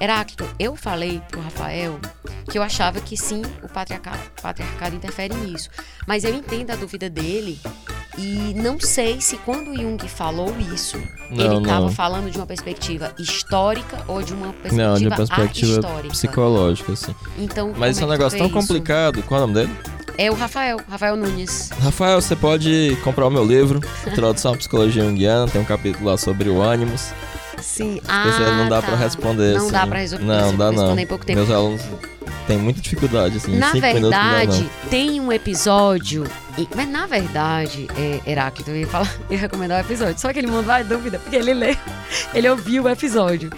Heráclito, 0.00 0.48
eu 0.58 0.74
falei 0.76 1.20
pro 1.28 1.42
Rafael 1.42 2.00
que 2.48 2.58
eu 2.58 2.62
achava 2.62 3.00
que 3.00 3.16
sim, 3.16 3.42
o 3.62 3.68
patriarcado, 3.68 4.18
patriarcado 4.42 4.96
interfere 4.96 5.34
nisso. 5.34 5.68
Mas 6.06 6.24
eu 6.24 6.34
entendo 6.34 6.70
a 6.70 6.76
dúvida 6.76 7.10
dele 7.10 7.58
e 8.18 8.54
não 8.54 8.78
sei 8.78 9.20
se 9.20 9.36
quando 9.38 9.74
Jung 9.74 10.06
falou 10.08 10.54
isso, 10.74 10.98
não, 11.30 11.44
ele 11.44 11.58
estava 11.58 11.90
falando 11.90 12.30
de 12.30 12.36
uma 12.36 12.46
perspectiva 12.46 13.14
histórica 13.18 14.04
ou 14.08 14.22
de 14.22 14.34
uma 14.34 14.52
perspectiva 14.52 14.82
Não, 14.82 14.94
de 14.94 15.06
uma 15.06 15.16
perspectiva 15.16 15.80
psicológica, 16.08 16.92
assim. 16.92 17.14
Então, 17.38 17.72
Mas 17.76 17.92
esse 17.96 18.02
é 18.02 18.06
um 18.06 18.10
negócio 18.10 18.36
tão 18.38 18.48
isso? 18.48 18.54
complicado. 18.56 19.22
Qual 19.22 19.40
é 19.40 19.44
o 19.44 19.46
nome 19.46 19.60
dele? 19.60 19.76
É 20.18 20.30
o 20.30 20.34
Rafael, 20.34 20.78
Rafael 20.88 21.16
Nunes. 21.16 21.70
Rafael, 21.80 22.20
você 22.20 22.36
pode 22.36 22.98
comprar 23.02 23.26
o 23.26 23.30
meu 23.30 23.44
livro, 23.44 23.80
Introdução 24.06 24.52
à 24.52 24.56
Psicologia 24.56 25.02
Junguiana, 25.02 25.48
tem 25.48 25.60
um 25.60 25.64
capítulo 25.64 26.04
lá 26.04 26.18
sobre 26.18 26.50
o 26.50 26.60
ânimos. 26.60 27.12
Sim. 27.82 28.00
Ah, 28.06 28.24
você 28.24 28.50
não 28.50 28.68
dá 28.68 28.80
tá. 28.80 28.88
pra 28.88 28.96
responder. 28.96 29.54
Não 29.58 29.70
dá 29.70 29.80
assim. 29.80 29.88
pra 29.88 29.98
resolver. 29.98 30.24
Não, 30.24 30.56
dá 30.56 30.72
não. 30.72 30.98
em 30.98 31.06
pouco 31.06 31.24
tempo. 31.24 31.38
Meus 31.38 31.50
alunos 31.50 31.82
têm 32.46 32.58
muita 32.58 32.80
dificuldade, 32.80 33.36
assim. 33.36 33.56
Na 33.56 33.72
minutos 33.72 34.00
não 34.02 34.10
dá, 34.10 34.32
verdade, 34.38 34.62
não. 34.62 34.90
tem 34.90 35.20
um 35.20 35.32
episódio. 35.32 36.24
e- 36.58 36.68
Mas 36.74 36.88
na 36.88 37.06
verdade, 37.06 37.86
é, 37.96 38.30
Heráclito, 38.30 38.70
eu 38.70 38.76
ia, 38.76 38.86
falar, 38.86 39.12
ia 39.30 39.38
recomendar 39.38 39.78
o 39.78 39.86
episódio. 39.86 40.18
Só 40.20 40.32
que 40.32 40.38
ele 40.38 40.48
mandou 40.48 40.72
a 40.72 40.82
dúvida, 40.82 41.18
porque 41.18 41.36
ele 41.36 41.54
leu, 41.54 41.76
ele 42.34 42.48
ouviu 42.48 42.84
o 42.84 42.88
episódio. 42.88 43.50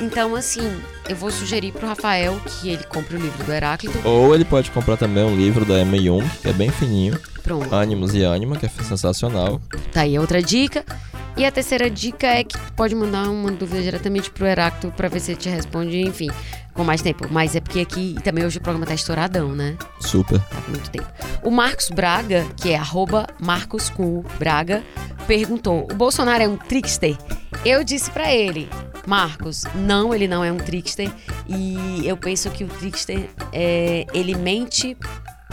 Então, 0.00 0.34
assim, 0.34 0.80
eu 1.08 1.14
vou 1.14 1.30
sugerir 1.30 1.72
pro 1.72 1.86
Rafael 1.86 2.40
que 2.46 2.70
ele 2.70 2.82
compre 2.84 3.16
o 3.16 3.20
livro 3.20 3.44
do 3.44 3.52
Heráclito. 3.52 4.00
Ou 4.02 4.34
ele 4.34 4.46
pode 4.46 4.70
comprar 4.70 4.96
também 4.96 5.22
um 5.22 5.36
livro 5.36 5.66
da 5.66 5.78
Emma 5.78 5.98
Jung, 5.98 6.26
que 6.40 6.48
é 6.48 6.52
bem 6.54 6.70
fininho. 6.70 7.20
Pronto. 7.42 7.74
Ânimos 7.74 8.14
e 8.14 8.22
Ânima, 8.22 8.56
que 8.56 8.64
é 8.64 8.68
sensacional. 8.68 9.60
Tá 9.92 10.02
aí 10.02 10.18
outra 10.18 10.42
dica. 10.42 10.84
E 11.36 11.44
a 11.46 11.50
terceira 11.50 11.88
dica 11.88 12.26
é 12.26 12.44
que 12.44 12.58
pode 12.72 12.94
mandar 12.94 13.28
uma 13.30 13.50
dúvida 13.50 13.82
diretamente 13.82 14.30
pro 14.30 14.46
Heráclito 14.46 14.94
pra 14.96 15.08
ver 15.08 15.20
se 15.20 15.32
ele 15.32 15.40
te 15.40 15.48
responde, 15.48 16.00
enfim, 16.00 16.28
com 16.74 16.84
mais 16.84 17.00
tempo. 17.00 17.26
Mas 17.30 17.56
é 17.56 17.60
porque 17.60 17.80
aqui 17.80 18.16
também 18.22 18.44
hoje 18.44 18.58
o 18.58 18.60
programa 18.60 18.86
tá 18.86 18.94
estouradão, 18.94 19.54
né? 19.54 19.76
Super. 20.00 20.38
Tá 20.40 20.60
com 20.60 20.70
muito 20.70 20.90
tempo. 20.90 21.06
O 21.42 21.50
Marcos 21.50 21.88
Braga, 21.88 22.46
que 22.56 22.70
é 22.70 22.76
arroba 22.76 23.26
Marcos 23.40 23.88
com 23.88 24.22
Braga, 24.38 24.82
perguntou: 25.26 25.86
o 25.90 25.94
Bolsonaro 25.94 26.42
é 26.42 26.48
um 26.48 26.56
trickster? 26.56 27.16
Eu 27.64 27.84
disse 27.84 28.10
pra 28.10 28.34
ele, 28.34 28.68
Marcos, 29.06 29.64
não, 29.74 30.14
ele 30.14 30.28
não 30.28 30.44
é 30.44 30.52
um 30.52 30.56
trickster. 30.56 31.10
E 31.48 32.02
eu 32.04 32.16
penso 32.16 32.50
que 32.50 32.64
o 32.64 32.68
trickster 32.68 33.28
é, 33.52 34.06
ele 34.12 34.34
mente 34.34 34.96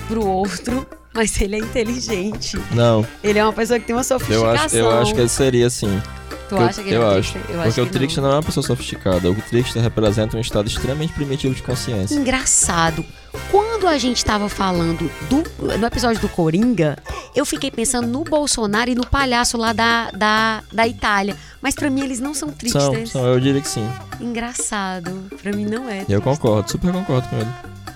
pro 0.07 0.25
outro, 0.25 0.87
mas 1.17 1.41
ele 1.41 1.55
é 1.55 1.59
inteligente. 1.59 2.57
Não, 2.71 3.05
Ele 3.23 3.39
é 3.39 3.43
uma 3.43 3.51
pessoa 3.51 3.79
que 3.79 3.85
tem 3.87 3.95
uma 3.95 4.01
eu 4.01 4.03
sofisticação. 4.05 4.53
acho, 4.53 4.75
eu 4.75 4.91
acho 4.91 5.13
que 5.15 5.19
ele 5.19 5.29
seria 5.29 5.67
assim. 5.67 6.01
Tu 6.47 6.55
eu, 6.55 6.61
acha 6.61 6.81
que 6.81 6.87
ele 6.89 6.95
eu 6.95 7.11
é 7.11 7.19
acho. 7.19 7.37
Eu 7.37 7.43
Porque 7.43 7.67
acho 7.67 7.81
o 7.81 7.85
trickster 7.87 8.23
não 8.23 8.31
é 8.31 8.35
uma 8.35 8.43
pessoa 8.43 8.65
sofisticada. 8.65 9.29
O 9.29 9.35
trickster 9.35 9.81
representa 9.81 10.37
um 10.37 10.39
estado 10.39 10.67
extremamente 10.67 11.11
primitivo 11.13 11.53
de 11.53 11.61
consciência. 11.63 12.15
Engraçado. 12.15 13.03
Quando 13.51 13.87
a 13.87 13.97
gente 13.97 14.23
tava 14.23 14.47
falando 14.47 15.11
do, 15.29 15.43
no 15.77 15.85
episódio 15.85 16.21
do 16.21 16.29
Coringa, 16.29 16.97
eu 17.35 17.45
fiquei 17.45 17.69
pensando 17.69 18.07
no 18.07 18.23
Bolsonaro 18.23 18.89
e 18.89 18.95
no 18.95 19.05
palhaço 19.05 19.57
lá 19.57 19.73
da, 19.73 20.09
da, 20.11 20.63
da 20.71 20.87
Itália. 20.87 21.35
Mas 21.61 21.75
pra 21.75 21.89
mim 21.89 22.03
eles 22.03 22.19
não 22.19 22.33
são 22.33 22.49
São, 22.49 22.57
tricksters. 22.57 23.11
são, 23.11 23.25
eu 23.25 23.39
diria 23.39 23.61
que 23.61 23.67
sim. 23.67 23.87
Engraçado. 24.21 25.25
Pra 25.41 25.51
mim 25.51 25.65
não 25.65 25.89
é. 25.89 26.05
Eu 26.07 26.21
concordo, 26.21 26.69
super 26.71 26.91
concordo 26.93 27.27
com 27.27 27.35
ele. 27.37 27.49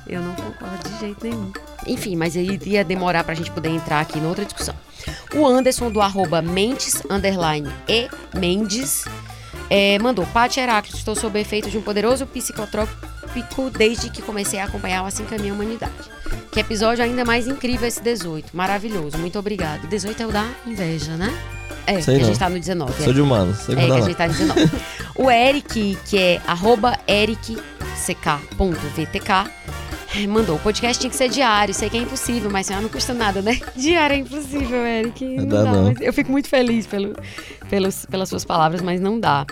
Eu 0.08 0.22
não 0.22 0.34
concordo 0.36 0.90
de 0.90 1.00
jeito 1.00 1.24
nenhum. 1.24 1.52
Enfim, 1.88 2.16
mas 2.16 2.36
aí 2.36 2.60
ia 2.66 2.84
demorar 2.84 3.24
pra 3.24 3.34
gente 3.34 3.52
poder 3.52 3.70
entrar 3.70 4.02
aqui 4.02 4.20
em 4.20 4.26
outra 4.26 4.46
discussão. 4.46 4.76
O 5.34 5.46
Anderson 5.48 5.90
do 5.92 6.02
arroba 6.02 6.42
Mentes, 6.42 7.02
underline 7.10 7.70
e 7.88 8.08
Mendes, 8.38 9.06
é, 9.70 9.98
mandou, 10.00 10.26
Paty 10.28 10.60
Heráclito, 10.60 10.98
estou 10.98 11.16
sob 11.16 11.40
efeito 11.40 11.70
de 11.70 11.78
um 11.78 11.82
poderoso 11.82 12.26
psicotrópico 12.28 13.70
desde 13.76 14.10
que 14.10 14.22
comecei 14.22 14.60
a 14.60 14.66
acompanhar 14.66 15.04
o 15.04 15.06
Assim 15.06 15.24
Caminha 15.26 15.54
a 15.54 15.56
Humanidade. 15.56 15.94
Que 16.52 16.60
episódio 16.60 17.04
ainda 17.04 17.24
mais 17.26 17.48
incrível 17.48 17.88
esse 17.88 18.02
18. 18.02 18.56
Maravilhoso, 18.56 19.18
muito 19.18 19.40
obrado. 19.40 19.88
18 19.88 20.22
é 20.22 20.28
o 20.28 20.32
da 20.32 20.46
inveja, 20.68 21.16
né? 21.16 21.34
É, 21.88 22.00
Sei 22.00 22.16
que 22.16 22.22
a 22.22 22.24
não. 22.24 22.28
gente 22.28 22.40
tá 22.40 22.50
no 22.50 22.60
19. 22.60 22.92
é. 22.92 23.04
Sou 23.06 23.14
de 23.14 23.22
humanos, 23.22 23.58
sei 23.58 23.76
É, 23.76 23.80
que 23.80 23.86
a 23.86 23.88
lá. 23.96 24.02
gente 24.02 24.16
tá 24.16 24.28
dizendo. 24.28 24.54
o 25.16 25.32
Eric, 25.32 25.98
que 26.06 26.18
é 26.20 26.42
arroba 26.46 27.00
ericck.vtk, 27.08 27.62
mandou. 30.28 30.56
O 30.56 30.60
podcast 30.60 31.00
tinha 31.00 31.10
que 31.10 31.16
ser 31.16 31.30
diário. 31.30 31.74
Sei 31.74 31.90
que 31.90 31.98
é 31.98 32.02
impossível, 32.02 32.50
mas 32.50 32.70
não 32.70 32.90
custa 32.90 33.14
nada, 33.14 33.42
né? 33.42 33.60
Diário 33.76 34.16
é 34.16 34.20
impossível, 34.20 34.86
Eric. 34.86 35.24
Não, 35.26 35.48
dá, 35.48 35.64
dá, 35.64 35.72
não. 35.72 35.84
mas 35.86 36.02
eu 36.02 36.14
fico 36.14 36.32
muito 36.32 36.48
feliz 36.48 36.86
pelo, 36.86 37.16
pelos, 37.70 38.06
pelas 38.06 38.30
suas 38.30 38.44
palavras, 38.44 38.82
mas 38.82 39.00
não 39.00 39.20
dá. 39.20 39.46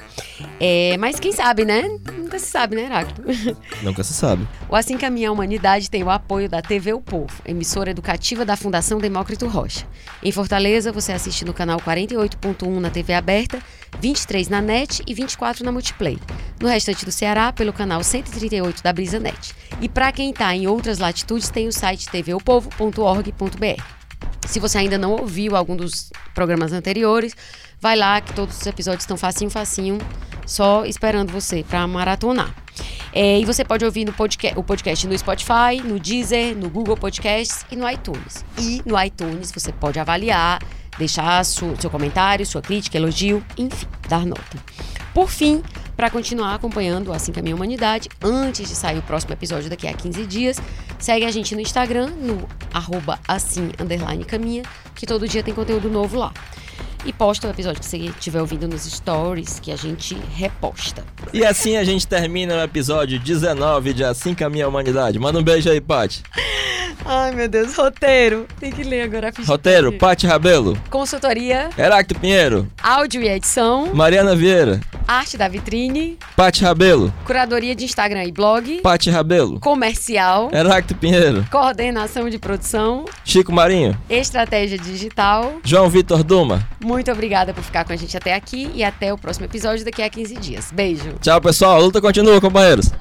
É, 0.59 0.97
mas 0.97 1.19
quem 1.19 1.31
sabe, 1.31 1.65
né? 1.65 1.83
Nunca 2.17 2.37
se 2.39 2.47
sabe, 2.47 2.75
né, 2.75 2.83
Heráclito? 2.83 3.23
Nunca 3.81 4.03
se 4.03 4.13
sabe. 4.13 4.47
O 4.69 4.75
Assim 4.75 4.97
Caminha 4.97 5.29
a 5.29 5.31
Humanidade 5.31 5.89
tem 5.89 6.03
o 6.03 6.09
apoio 6.09 6.49
da 6.49 6.61
TV 6.61 6.93
O 6.93 7.01
Povo, 7.01 7.33
emissora 7.45 7.91
educativa 7.91 8.45
da 8.45 8.55
Fundação 8.55 8.99
Demócrito 8.99 9.47
Rocha. 9.47 9.87
Em 10.21 10.31
Fortaleza, 10.31 10.91
você 10.91 11.11
assiste 11.11 11.45
no 11.45 11.53
canal 11.53 11.79
48.1 11.79 12.79
na 12.79 12.89
TV 12.89 13.13
aberta, 13.13 13.59
23 13.99 14.47
na 14.47 14.61
NET 14.61 15.01
e 15.05 15.13
24 15.13 15.63
na 15.63 15.71
Multiplay. 15.71 16.17
No 16.59 16.67
restante 16.67 17.05
do 17.05 17.11
Ceará, 17.11 17.51
pelo 17.51 17.73
canal 17.73 18.03
138 18.03 18.83
da 18.83 18.93
Brisa 18.93 19.19
Net. 19.19 19.53
E 19.81 19.89
para 19.89 20.11
quem 20.11 20.31
está 20.31 20.55
em 20.55 20.67
outras 20.67 20.99
latitudes, 20.99 21.49
tem 21.49 21.67
o 21.67 21.73
site 21.73 22.07
tvopovo.org.br. 22.09 23.83
Se 24.47 24.59
você 24.59 24.79
ainda 24.79 24.97
não 24.97 25.11
ouviu 25.11 25.55
algum 25.55 25.75
dos 25.75 26.11
programas 26.33 26.73
anteriores, 26.73 27.35
vai 27.79 27.95
lá 27.95 28.19
que 28.19 28.33
todos 28.33 28.59
os 28.59 28.65
episódios 28.65 29.03
estão 29.03 29.15
facinho, 29.15 29.49
facinho, 29.49 29.97
só 30.45 30.85
esperando 30.85 31.31
você 31.31 31.63
para 31.63 31.85
maratonar. 31.87 32.53
É, 33.13 33.39
e 33.39 33.45
você 33.45 33.63
pode 33.63 33.83
ouvir 33.85 34.05
no 34.05 34.13
podca 34.13 34.51
o 34.55 34.63
podcast 34.63 35.07
no 35.07 35.17
Spotify, 35.17 35.81
no 35.83 35.99
Deezer, 35.99 36.55
no 36.55 36.69
Google 36.69 36.95
Podcasts 36.95 37.65
e 37.71 37.75
no 37.75 37.89
iTunes. 37.89 38.45
E 38.57 38.81
no 38.85 39.01
iTunes 39.01 39.51
você 39.51 39.71
pode 39.71 39.99
avaliar, 39.99 40.61
deixar 40.99 41.43
su- 41.43 41.75
seu 41.79 41.89
comentário, 41.89 42.45
sua 42.45 42.61
crítica, 42.61 42.97
elogio, 42.97 43.43
enfim, 43.57 43.87
dar 44.07 44.25
nota. 44.25 44.57
Por 45.13 45.29
fim, 45.29 45.63
para 45.97 46.09
continuar 46.09 46.53
acompanhando 46.53 47.11
Assim 47.11 47.31
Caminha 47.31 47.55
a 47.55 47.57
Humanidade, 47.57 48.07
antes 48.23 48.69
de 48.69 48.75
sair 48.75 48.99
o 48.99 49.01
próximo 49.01 49.33
episódio 49.33 49.69
daqui 49.69 49.87
a 49.87 49.93
15 49.93 50.25
dias, 50.25 50.61
segue 50.99 51.25
a 51.25 51.31
gente 51.31 51.55
no 51.55 51.61
Instagram, 51.61 52.07
no 52.11 52.47
arroba 52.73 53.19
assim, 53.27 53.71
caminha, 54.27 54.63
que 54.93 55.05
todo 55.07 55.27
dia 55.27 55.41
tem 55.41 55.53
conteúdo 55.53 55.89
novo 55.89 56.17
lá. 56.19 56.31
E 57.05 57.13
posta 57.13 57.47
o 57.47 57.49
episódio 57.49 57.79
que 57.79 57.85
você 57.85 57.97
estiver 57.97 58.41
ouvindo 58.41 58.67
nos 58.67 58.83
stories, 58.83 59.59
que 59.59 59.71
a 59.71 59.75
gente 59.75 60.17
reposta. 60.35 61.03
E 61.33 61.45
assim 61.45 61.77
a 61.77 61.83
gente 61.83 62.05
termina 62.05 62.55
o 62.57 62.61
episódio 62.61 63.19
19 63.19 63.93
de 63.93 64.03
Assim 64.03 64.33
Caminha 64.35 64.65
a 64.65 64.67
Humanidade. 64.67 65.17
Manda 65.17 65.39
um 65.39 65.43
beijo 65.43 65.69
aí, 65.69 65.79
Paty. 65.79 66.21
Ai, 67.05 67.31
meu 67.33 67.47
Deus, 67.47 67.75
roteiro. 67.75 68.45
Tem 68.59 68.71
que 68.71 68.83
ler 68.83 69.03
agora 69.03 69.29
a 69.29 69.31
ficha. 69.31 69.49
Roteiro, 69.49 69.93
Paty 69.93 70.27
Rabelo. 70.27 70.77
Consultoria, 70.89 71.69
Heráclito 71.77 72.19
Pinheiro. 72.19 72.67
áudio 72.83 73.21
e 73.21 73.27
edição, 73.29 73.93
Mariana 73.95 74.35
Vieira. 74.35 74.81
arte 75.07 75.37
da 75.37 75.47
vitrine, 75.47 76.19
Paty 76.35 76.61
Rabelo. 76.63 77.11
curadoria 77.25 77.73
de 77.73 77.85
Instagram 77.85 78.25
e 78.25 78.31
blog, 78.33 78.81
Paty 78.81 79.09
Rabelo. 79.09 79.59
comercial, 79.61 80.49
Heráclito 80.53 80.95
Pinheiro. 80.99 81.47
coordenação 81.49 82.29
de 82.29 82.37
produção, 82.37 83.05
Chico 83.23 83.51
Marinho. 83.53 83.97
estratégia 84.09 84.77
digital. 84.77 85.53
João 85.63 85.89
Vitor 85.89 86.21
Duma. 86.21 86.67
Muito 86.89 87.11
obrigada 87.11 87.53
por 87.53 87.63
ficar 87.63 87.85
com 87.85 87.93
a 87.93 87.95
gente 87.95 88.17
até 88.17 88.33
aqui 88.33 88.71
e 88.73 88.83
até 88.83 89.13
o 89.13 89.17
próximo 89.17 89.45
episódio 89.45 89.85
daqui 89.85 90.01
a 90.01 90.09
15 90.09 90.35
dias. 90.37 90.71
Beijo. 90.71 91.13
Tchau, 91.21 91.39
pessoal. 91.39 91.75
A 91.75 91.79
luta 91.79 92.01
continua, 92.01 92.41
companheiros. 92.41 92.91